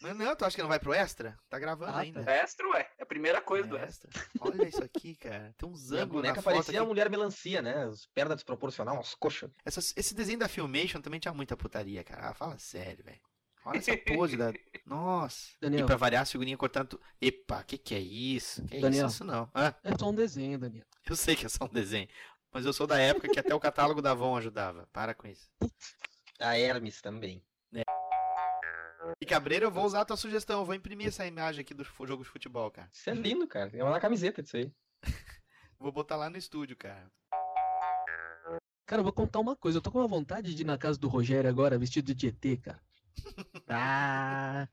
Não, 0.00 0.14
não, 0.14 0.34
tu 0.34 0.44
acha 0.44 0.56
que 0.56 0.62
não 0.62 0.68
vai 0.70 0.80
pro 0.80 0.94
extra? 0.94 1.36
Tá 1.50 1.58
gravando 1.58 1.92
Ah, 1.92 2.00
ainda. 2.00 2.22
Extra, 2.30 2.66
ué. 2.70 2.90
É 2.98 3.02
a 3.02 3.06
primeira 3.06 3.42
coisa 3.42 3.68
do 3.68 3.76
extra. 3.76 4.10
Olha 4.40 4.66
isso 4.66 4.82
aqui, 4.82 5.14
cara. 5.16 5.54
Tem 5.58 5.68
uns 5.68 5.92
a 5.92 5.96
ângulos 5.96 6.22
na 6.22 6.30
boneca 6.30 6.42
foto 6.42 6.54
parecia 6.54 6.78
a 6.78 6.82
aqui. 6.82 6.88
mulher 6.88 7.10
melancia, 7.10 7.60
né? 7.60 7.84
As 7.84 8.06
pernas 8.06 8.36
desproporcionais, 8.36 8.96
umas 8.96 9.14
coxas. 9.14 9.50
Essas- 9.64 9.92
esse 9.96 10.14
desenho 10.14 10.38
da 10.38 10.48
Filmation 10.48 11.02
também 11.02 11.20
tinha 11.20 11.34
muita 11.34 11.56
putaria, 11.56 12.02
cara. 12.02 12.30
Ah, 12.30 12.34
fala 12.34 12.58
sério, 12.58 13.04
velho. 13.04 13.20
Olha 13.66 13.78
essa 13.78 13.96
pose 13.96 14.36
da. 14.36 14.52
Nossa. 14.86 15.48
Daniel. 15.60 15.82
E 15.84 15.86
pra 15.86 15.96
variar, 15.96 16.22
a 16.22 16.26
figurinha 16.26 16.56
cortando. 16.56 16.88
tu- 16.90 17.00
Epa, 17.20 17.62
que 17.64 17.76
que 17.76 17.94
é 17.94 17.98
isso? 18.00 18.62
Que 18.66 18.76
é 18.76 18.80
Daniel. 18.80 19.06
isso? 19.06 19.16
Isso 19.16 19.24
não. 19.24 19.50
Ah, 19.52 19.74
É 19.82 19.96
só 19.98 20.08
um 20.08 20.14
desenho, 20.14 20.58
Daniel. 20.58 20.84
eu 21.08 21.16
sei 21.16 21.34
que 21.36 21.44
é 21.46 21.48
só 21.48 21.64
um 21.64 21.68
desenho. 21.68 22.08
Mas 22.52 22.64
eu 22.64 22.72
sou 22.72 22.86
da 22.86 22.98
época 22.98 23.28
que 23.28 23.38
até 23.40 23.54
o 23.54 23.60
catálogo 23.60 24.00
da 24.00 24.12
Avon 24.12 24.36
ajudava. 24.36 24.88
Para 24.92 25.12
com 25.14 25.26
isso. 25.26 25.50
A 26.40 26.56
Hermes 26.58 27.02
também. 27.02 27.42
E 29.20 29.26
Cabreira, 29.26 29.64
eu 29.66 29.70
vou 29.70 29.84
usar 29.84 30.00
a 30.00 30.04
tua 30.04 30.16
sugestão. 30.16 30.60
Eu 30.60 30.64
vou 30.64 30.74
imprimir 30.74 31.06
essa 31.08 31.26
imagem 31.26 31.60
aqui 31.60 31.72
do 31.74 31.84
jogo 31.84 32.22
de 32.24 32.28
futebol, 32.28 32.70
cara. 32.70 32.88
Isso 32.92 33.08
é 33.10 33.14
lindo, 33.14 33.46
cara. 33.46 33.70
Tem 33.70 33.82
uma 33.82 34.00
camiseta 34.00 34.42
disso 34.42 34.56
aí. 34.56 34.72
Vou 35.78 35.92
botar 35.92 36.16
lá 36.16 36.30
no 36.30 36.38
estúdio, 36.38 36.74
cara. 36.76 37.06
Cara, 38.86 39.00
eu 39.00 39.04
vou 39.04 39.12
contar 39.12 39.40
uma 39.40 39.54
coisa. 39.54 39.76
Eu 39.78 39.82
tô 39.82 39.90
com 39.92 39.98
uma 39.98 40.08
vontade 40.08 40.54
de 40.54 40.62
ir 40.62 40.64
na 40.64 40.78
casa 40.78 40.98
do 40.98 41.06
Rogério 41.06 41.50
agora, 41.50 41.78
vestido 41.78 42.14
de 42.14 42.28
ET, 42.28 42.60
cara. 42.62 42.80
Ah, 43.68 44.68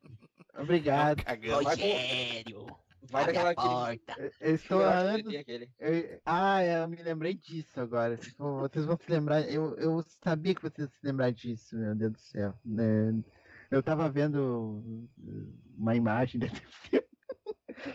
obrigado. 0.58 1.24
Cagando. 1.24 1.64
Rogério! 1.64 2.68
Vai 3.10 3.26
daquela 3.26 3.54
porta. 3.54 4.16
Eu- 4.18 4.32
Eu 4.40 4.56
estou 4.56 4.82
Eu 4.82 4.88
há 4.90 4.98
anos. 4.98 5.28
tem 5.28 5.38
aquele. 5.40 5.70
eu- 5.80 6.22
Ah, 6.26 6.64
eu 6.64 6.88
me 6.88 6.96
lembrei 7.04 7.34
disso 7.34 7.80
agora. 7.82 8.18
Vocês 8.38 8.86
vão 8.86 8.98
se 8.98 9.12
lembrar. 9.12 9.42
Eu, 9.50 9.76
eu 9.78 10.04
sabia 10.24 10.56
que 10.56 10.62
vocês 10.62 10.88
iam 10.88 10.88
se 11.00 11.06
lembrar 11.06 11.32
disso, 11.32 11.76
meu 11.78 11.96
Deus 11.96 12.14
do 12.14 12.20
céu. 12.20 12.54
né? 12.64 13.22
Eu 13.70 13.82
tava 13.84 14.08
vendo 14.10 15.08
uma 15.78 15.96
imagem 15.96 16.40
desse 16.40 16.62
filme 16.90 17.06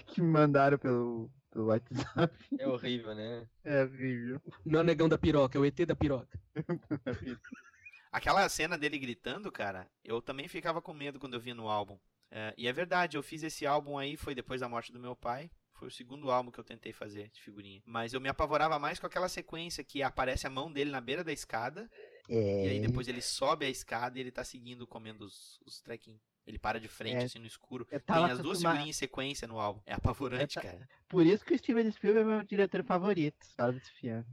que 0.08 0.20
me 0.20 0.28
mandaram 0.28 0.76
pelo, 0.76 1.30
pelo 1.50 1.66
WhatsApp. 1.66 2.34
É 2.58 2.66
horrível, 2.68 3.14
né? 3.14 3.46
É 3.64 3.84
horrível. 3.84 4.42
Não 4.66 4.80
é 4.80 4.82
o 4.82 4.86
negão 4.86 5.08
da 5.08 5.16
piroca, 5.16 5.56
é 5.56 5.60
o 5.60 5.64
ET 5.64 5.86
da 5.86 5.94
piroca. 5.96 6.38
Aquela 8.10 8.48
cena 8.48 8.76
dele 8.78 8.98
gritando, 8.98 9.50
cara, 9.52 9.88
eu 10.04 10.20
também 10.22 10.48
ficava 10.48 10.80
com 10.80 10.92
medo 10.94 11.18
quando 11.18 11.34
eu 11.34 11.40
vi 11.40 11.52
no 11.54 11.68
álbum. 11.68 11.98
É, 12.30 12.54
e 12.56 12.66
é 12.68 12.72
verdade, 12.72 13.16
eu 13.16 13.22
fiz 13.22 13.42
esse 13.42 13.66
álbum 13.66 13.96
aí, 13.98 14.16
foi 14.16 14.34
depois 14.34 14.60
da 14.60 14.68
morte 14.68 14.92
do 14.92 15.00
meu 15.00 15.14
pai. 15.16 15.50
Foi 15.74 15.86
o 15.88 15.90
segundo 15.92 16.30
álbum 16.30 16.50
que 16.50 16.58
eu 16.58 16.64
tentei 16.64 16.92
fazer 16.92 17.30
de 17.30 17.40
figurinha. 17.40 17.80
Mas 17.86 18.12
eu 18.12 18.20
me 18.20 18.28
apavorava 18.28 18.78
mais 18.80 18.98
com 18.98 19.06
aquela 19.06 19.28
sequência 19.28 19.84
que 19.84 20.02
aparece 20.02 20.44
a 20.46 20.50
mão 20.50 20.72
dele 20.72 20.90
na 20.90 21.00
beira 21.00 21.22
da 21.22 21.32
escada. 21.32 21.88
É. 22.28 22.66
E 22.66 22.68
aí 22.70 22.80
depois 22.80 23.06
ele 23.06 23.22
sobe 23.22 23.64
a 23.64 23.70
escada 23.70 24.18
e 24.18 24.20
ele 24.20 24.32
tá 24.32 24.42
seguindo, 24.42 24.86
comendo 24.88 25.24
os, 25.24 25.60
os 25.64 25.80
trequinhos. 25.80 26.20
Ele 26.44 26.58
para 26.58 26.80
de 26.80 26.88
frente, 26.88 27.22
É, 27.22 27.24
assim, 27.26 27.38
no 27.38 27.46
escuro. 27.46 27.84
Tem 27.84 27.98
as 27.98 28.06
duas 28.06 28.30
acostumado- 28.40 28.58
figurinhas 28.58 28.88
em 28.88 28.92
sequência 28.98 29.46
no 29.46 29.60
álbum. 29.60 29.80
É 29.86 29.92
apavorante, 29.94 30.54
ta- 30.56 30.62
cara. 30.62 30.88
Por 31.06 31.24
isso 31.24 31.44
que 31.44 31.54
o 31.54 31.58
Steven 31.58 31.88
Spielberg 31.92 32.28
é 32.28 32.34
meu 32.36 32.44
diretor 32.44 32.82
favorito. 32.82 33.46
Fala 33.56 33.72
desse 33.72 33.92
filme. 33.92 34.24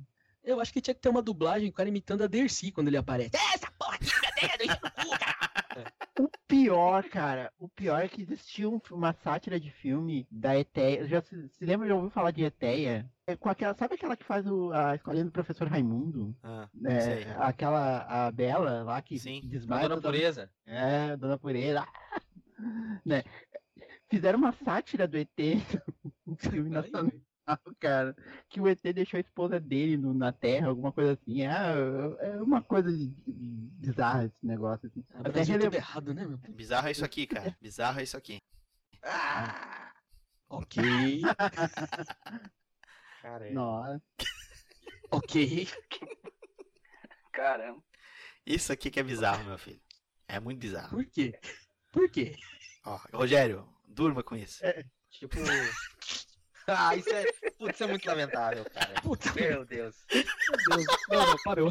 Eu 0.46 0.60
acho 0.62 0.72
que 0.72 0.80
tinha 0.82 0.94
que 0.94 1.02
ter 1.02 1.10
uma 1.10 1.22
dublagem, 1.22 1.70
o 1.70 1.74
cara 1.74 1.90
imitando 1.90 2.24
a 2.24 2.28
Dercy 2.28 2.72
quando 2.72 2.88
ele 2.88 2.98
aparece. 2.98 3.32
Essa 3.36 3.72
porra 3.78 3.96
aqui, 3.96 4.12
cadê? 4.22 4.58
Deixa 4.58 4.80
no 4.84 4.92
cu, 4.92 5.20
cara. 5.20 5.94
O 6.20 6.30
pior, 6.48 7.04
cara, 7.10 7.52
o 7.60 7.68
pior 7.68 8.02
é 8.02 8.08
que 8.08 8.22
existiu 8.22 8.74
um- 8.76 8.96
uma 8.96 9.12
sátira 9.12 9.60
de 9.60 9.70
filme 9.70 10.26
da 10.32 10.58
Eteia. 10.58 11.06
Já 11.08 11.22
se, 11.22 11.50
se 11.50 11.66
lembra, 11.66 11.88
já 11.88 11.96
ouviu 11.96 12.10
falar 12.10 12.32
de 12.32 12.44
Eteia? 12.44 13.10
É 13.28 13.36
com 13.36 13.50
aquela, 13.50 13.74
sabe 13.74 13.96
aquela 13.96 14.16
que 14.16 14.24
faz 14.24 14.46
o, 14.48 14.72
a 14.72 14.96
escolinha 14.96 15.26
do 15.26 15.32
professor 15.32 15.68
Raimundo? 15.68 16.34
Ah, 16.42 16.70
É, 16.86 17.00
sei. 17.02 17.26
aquela, 17.38 18.04
a 18.28 18.32
Bela 18.32 18.84
lá 18.84 19.02
que 19.02 19.20
Sim. 19.20 19.42
desmaia. 19.44 19.86
A 19.86 19.88
Dona 19.90 20.02
toda- 20.02 20.14
Pureza. 20.16 20.50
É, 20.66 21.18
Dona 21.18 21.38
Pureza. 21.38 21.86
né? 23.06 23.24
Fizeram 24.10 24.40
uma 24.40 24.54
sátira 24.54 25.08
do 25.08 25.18
ET 25.18 25.30
no 26.26 26.36
filme 26.38 26.70
nacional, 26.70 27.12
cara. 27.80 28.16
Que 28.50 28.60
o 28.62 28.68
ET 28.68 28.82
deixou 28.94 29.18
a 29.18 29.22
esposa 29.22 29.60
dele 29.60 29.98
no- 29.98 30.14
na 30.14 30.32
Terra, 30.32 30.68
alguma 30.68 30.92
coisa 30.92 31.14
assim. 31.14 31.42
É, 31.44 31.52
é 32.20 32.42
uma 32.42 32.62
coisa 32.62 32.92
de- 32.92 33.08
de- 33.10 33.70
bizarra 33.80 34.26
esse 34.26 34.46
negócio. 34.46 34.88
Assim. 34.88 35.04
Ah, 35.14 35.22
Até 35.26 35.42
rele- 35.44 35.64
tudo 35.66 35.76
errado, 35.76 36.14
né, 36.14 36.26
meu? 36.26 36.38
Bizarro 36.38 36.88
é 36.88 36.92
isso 36.92 37.06
aqui, 37.06 37.28
cara. 37.28 37.56
Bizarro 37.62 38.00
é 38.00 38.04
isso 38.04 38.18
aqui. 38.18 38.42
Ok, 40.50 40.76
Cara, 43.22 43.48
é. 43.50 43.52
Nossa. 43.54 44.02
ok. 45.12 45.68
Caramba. 47.32 47.82
Isso 48.46 48.72
aqui 48.72 48.92
que 48.92 49.00
é 49.00 49.04
bizarro, 49.04 49.44
meu 49.46 49.58
filho. 49.58 49.82
É 50.28 50.40
muito 50.40 50.60
bizarro. 50.60 50.90
Por 50.90 51.06
quê? 51.06 51.40
Por 51.92 52.10
quê? 52.10 52.36
Ó, 52.86 53.00
Rogério, 53.14 53.68
durma 53.88 54.24
com 54.24 54.36
isso. 54.36 54.62
Tipo 55.10 55.38
ah, 56.68 56.96
isso 56.96 57.10
é, 57.10 57.32
putz, 57.58 57.80
é 57.82 57.88
muito 57.88 58.06
lamentável, 58.08 58.66
cara. 58.66 58.94
Puta 59.02 59.32
Meu 59.34 59.66
Deus. 59.66 59.96
Meu 60.12 60.24
Deus. 60.78 60.86
Não, 61.10 61.28
não, 61.28 61.36
parou. 61.44 61.70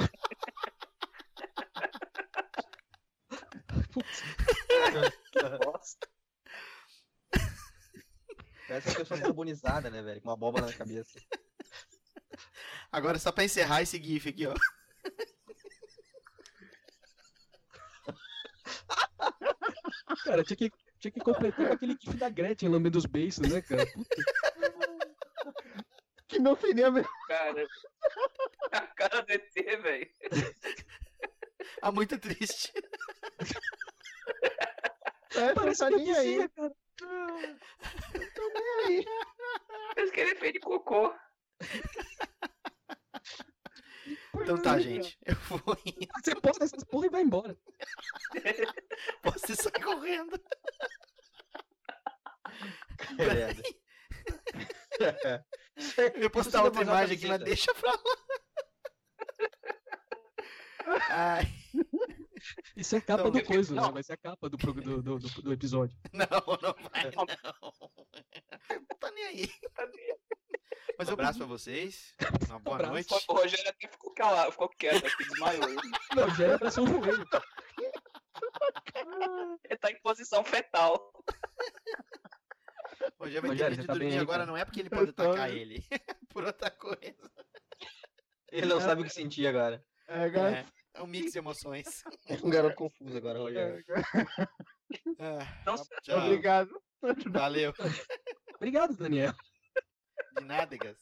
Putz. 3.92 4.22
Nossa. 5.64 5.98
Parece 8.68 8.88
uma 8.88 8.96
pessoa 8.96 9.20
carbonizada, 9.20 9.90
né, 9.90 10.02
velho? 10.02 10.20
Com 10.20 10.28
uma 10.28 10.34
abóbora 10.34 10.66
na 10.66 10.72
cabeça. 10.72 11.20
Agora 12.90 13.18
só 13.18 13.32
pra 13.32 13.44
encerrar 13.44 13.82
esse 13.82 14.02
GIF 14.02 14.28
aqui, 14.28 14.46
ó. 14.46 14.54
Cara, 20.24 20.42
tinha 20.44 20.56
que, 20.56 20.70
tinha 20.98 21.10
que 21.10 21.20
completar 21.20 21.66
com 21.66 21.72
aquele 21.74 21.96
GIF 22.00 22.16
da 22.16 22.30
Gretchen 22.30 22.68
lambendo 22.68 22.98
os 22.98 23.06
beiços, 23.06 23.48
né, 23.48 23.60
cara? 23.60 23.84
Puta. 23.92 24.16
Que 26.28 26.38
não 26.38 26.56
seria 26.56 26.90
mesmo. 26.90 27.08
Cara, 27.28 27.66
a 28.72 28.80
cara 28.88 29.22
do 29.22 29.30
ET, 29.32 29.52
velho. 29.54 30.10
Ah, 31.82 31.92
muito 31.92 32.18
triste. 32.18 32.72
É, 35.36 35.52
Parece 35.54 35.80
tá 35.80 35.88
que 35.88 35.96
nem 35.96 36.16
aí. 36.16 36.48
cara. 36.50 36.74
Tô 38.34 38.48
nem 38.48 38.86
aí. 38.86 39.04
Parece 39.94 40.12
que 40.12 40.20
ele 40.20 40.34
fez 40.36 40.52
de 40.54 40.60
cocô. 40.60 41.14
Então 44.36 44.60
tá, 44.60 44.78
gente. 44.78 45.18
Eu 45.24 45.34
vou 45.36 45.76
indo. 45.84 46.06
Você 46.22 46.34
posta 46.40 46.64
essas 46.64 46.84
porra 46.84 47.06
e 47.06 47.10
vai 47.10 47.22
embora. 47.22 47.56
Você 49.22 49.54
sai 49.54 49.72
correndo. 49.82 50.40
Credo. 53.16 53.62
Eu 55.96 56.22
ia 56.22 56.30
postar 56.30 56.62
outra 56.64 56.82
imagem 56.82 57.16
aqui, 57.16 57.26
mas 57.26 57.40
deixa 57.42 57.74
pra 57.74 57.90
lá. 57.92 57.98
Ai, 61.10 61.44
Isso 62.76 62.94
é 62.96 63.00
capa 63.00 63.24
Não, 63.24 63.30
do 63.30 63.42
coisa, 63.44 63.74
né? 63.74 63.90
Vai 63.90 64.02
ser 64.02 64.12
a 64.12 64.16
capa 64.18 64.48
do, 64.50 64.56
do, 64.56 65.02
do, 65.02 65.18
do- 65.18 65.52
episódio. 65.52 65.96
não, 66.12 66.26
não 66.60 66.74
vai, 66.90 67.10
não. 67.10 67.24
Não 68.70 68.96
tá 69.00 69.10
nem 69.12 69.24
aí. 69.24 69.50
Mas 70.98 71.08
um 71.08 71.12
abraço 71.14 71.38
pra 71.38 71.46
vocês. 71.46 72.14
Uma 72.48 72.58
boa 72.60 72.76
Abraço. 72.76 72.92
noite. 72.92 73.24
O 73.28 73.32
Rogério 73.32 73.68
até 73.68 73.88
ficou 73.88 74.12
calado, 74.14 74.52
ficou 74.52 74.68
quieto 74.68 75.06
aqui, 75.06 75.24
desmaiou. 75.24 75.66
Não, 76.14 76.34
já 76.36 76.44
era 76.44 76.58
pra 76.58 76.70
ser 76.70 76.80
um 76.82 76.86
joelho. 76.86 77.26
Ele 79.64 79.78
tá 79.78 79.90
em 79.90 80.00
posição 80.02 80.44
fetal. 80.44 81.12
Rogério 83.18 83.42
vai 83.42 83.56
ter 83.56 83.64
Rogério, 83.64 83.70
medo 83.70 83.76
você 83.76 83.80
de 83.82 83.86
tá 83.86 83.92
bem 83.92 84.00
dormir 84.00 84.14
aí, 84.14 84.18
agora, 84.18 84.38
cara? 84.38 84.46
não 84.46 84.56
é 84.56 84.64
porque 84.64 84.80
ele 84.80 84.90
pode 84.90 85.10
atacar 85.10 85.50
ele. 85.50 85.84
Por 86.28 86.44
outra 86.44 86.70
coisa. 86.70 87.30
Ele 88.50 88.66
não 88.66 88.80
sabe 88.80 89.02
o 89.02 89.04
que 89.04 89.10
sentir 89.10 89.46
agora. 89.46 89.84
É, 90.08 90.24
agora... 90.24 90.58
É, 90.58 90.66
é 90.94 91.02
um 91.02 91.06
mix 91.06 91.32
de 91.32 91.38
emoções. 91.38 92.02
É 92.28 92.34
um 92.42 92.50
garoto 92.50 92.76
confuso 92.76 93.16
agora, 93.16 93.38
Rogério. 93.38 93.84
Ah, 95.18 95.62
Nossa, 95.66 95.88
tchau. 96.02 96.18
Obrigado. 96.18 96.70
Valeu. 97.30 97.72
Obrigado, 98.54 98.96
Daniel. 98.96 99.34
De 100.38 100.44
nada, 100.44 100.76
Gas. 100.76 100.96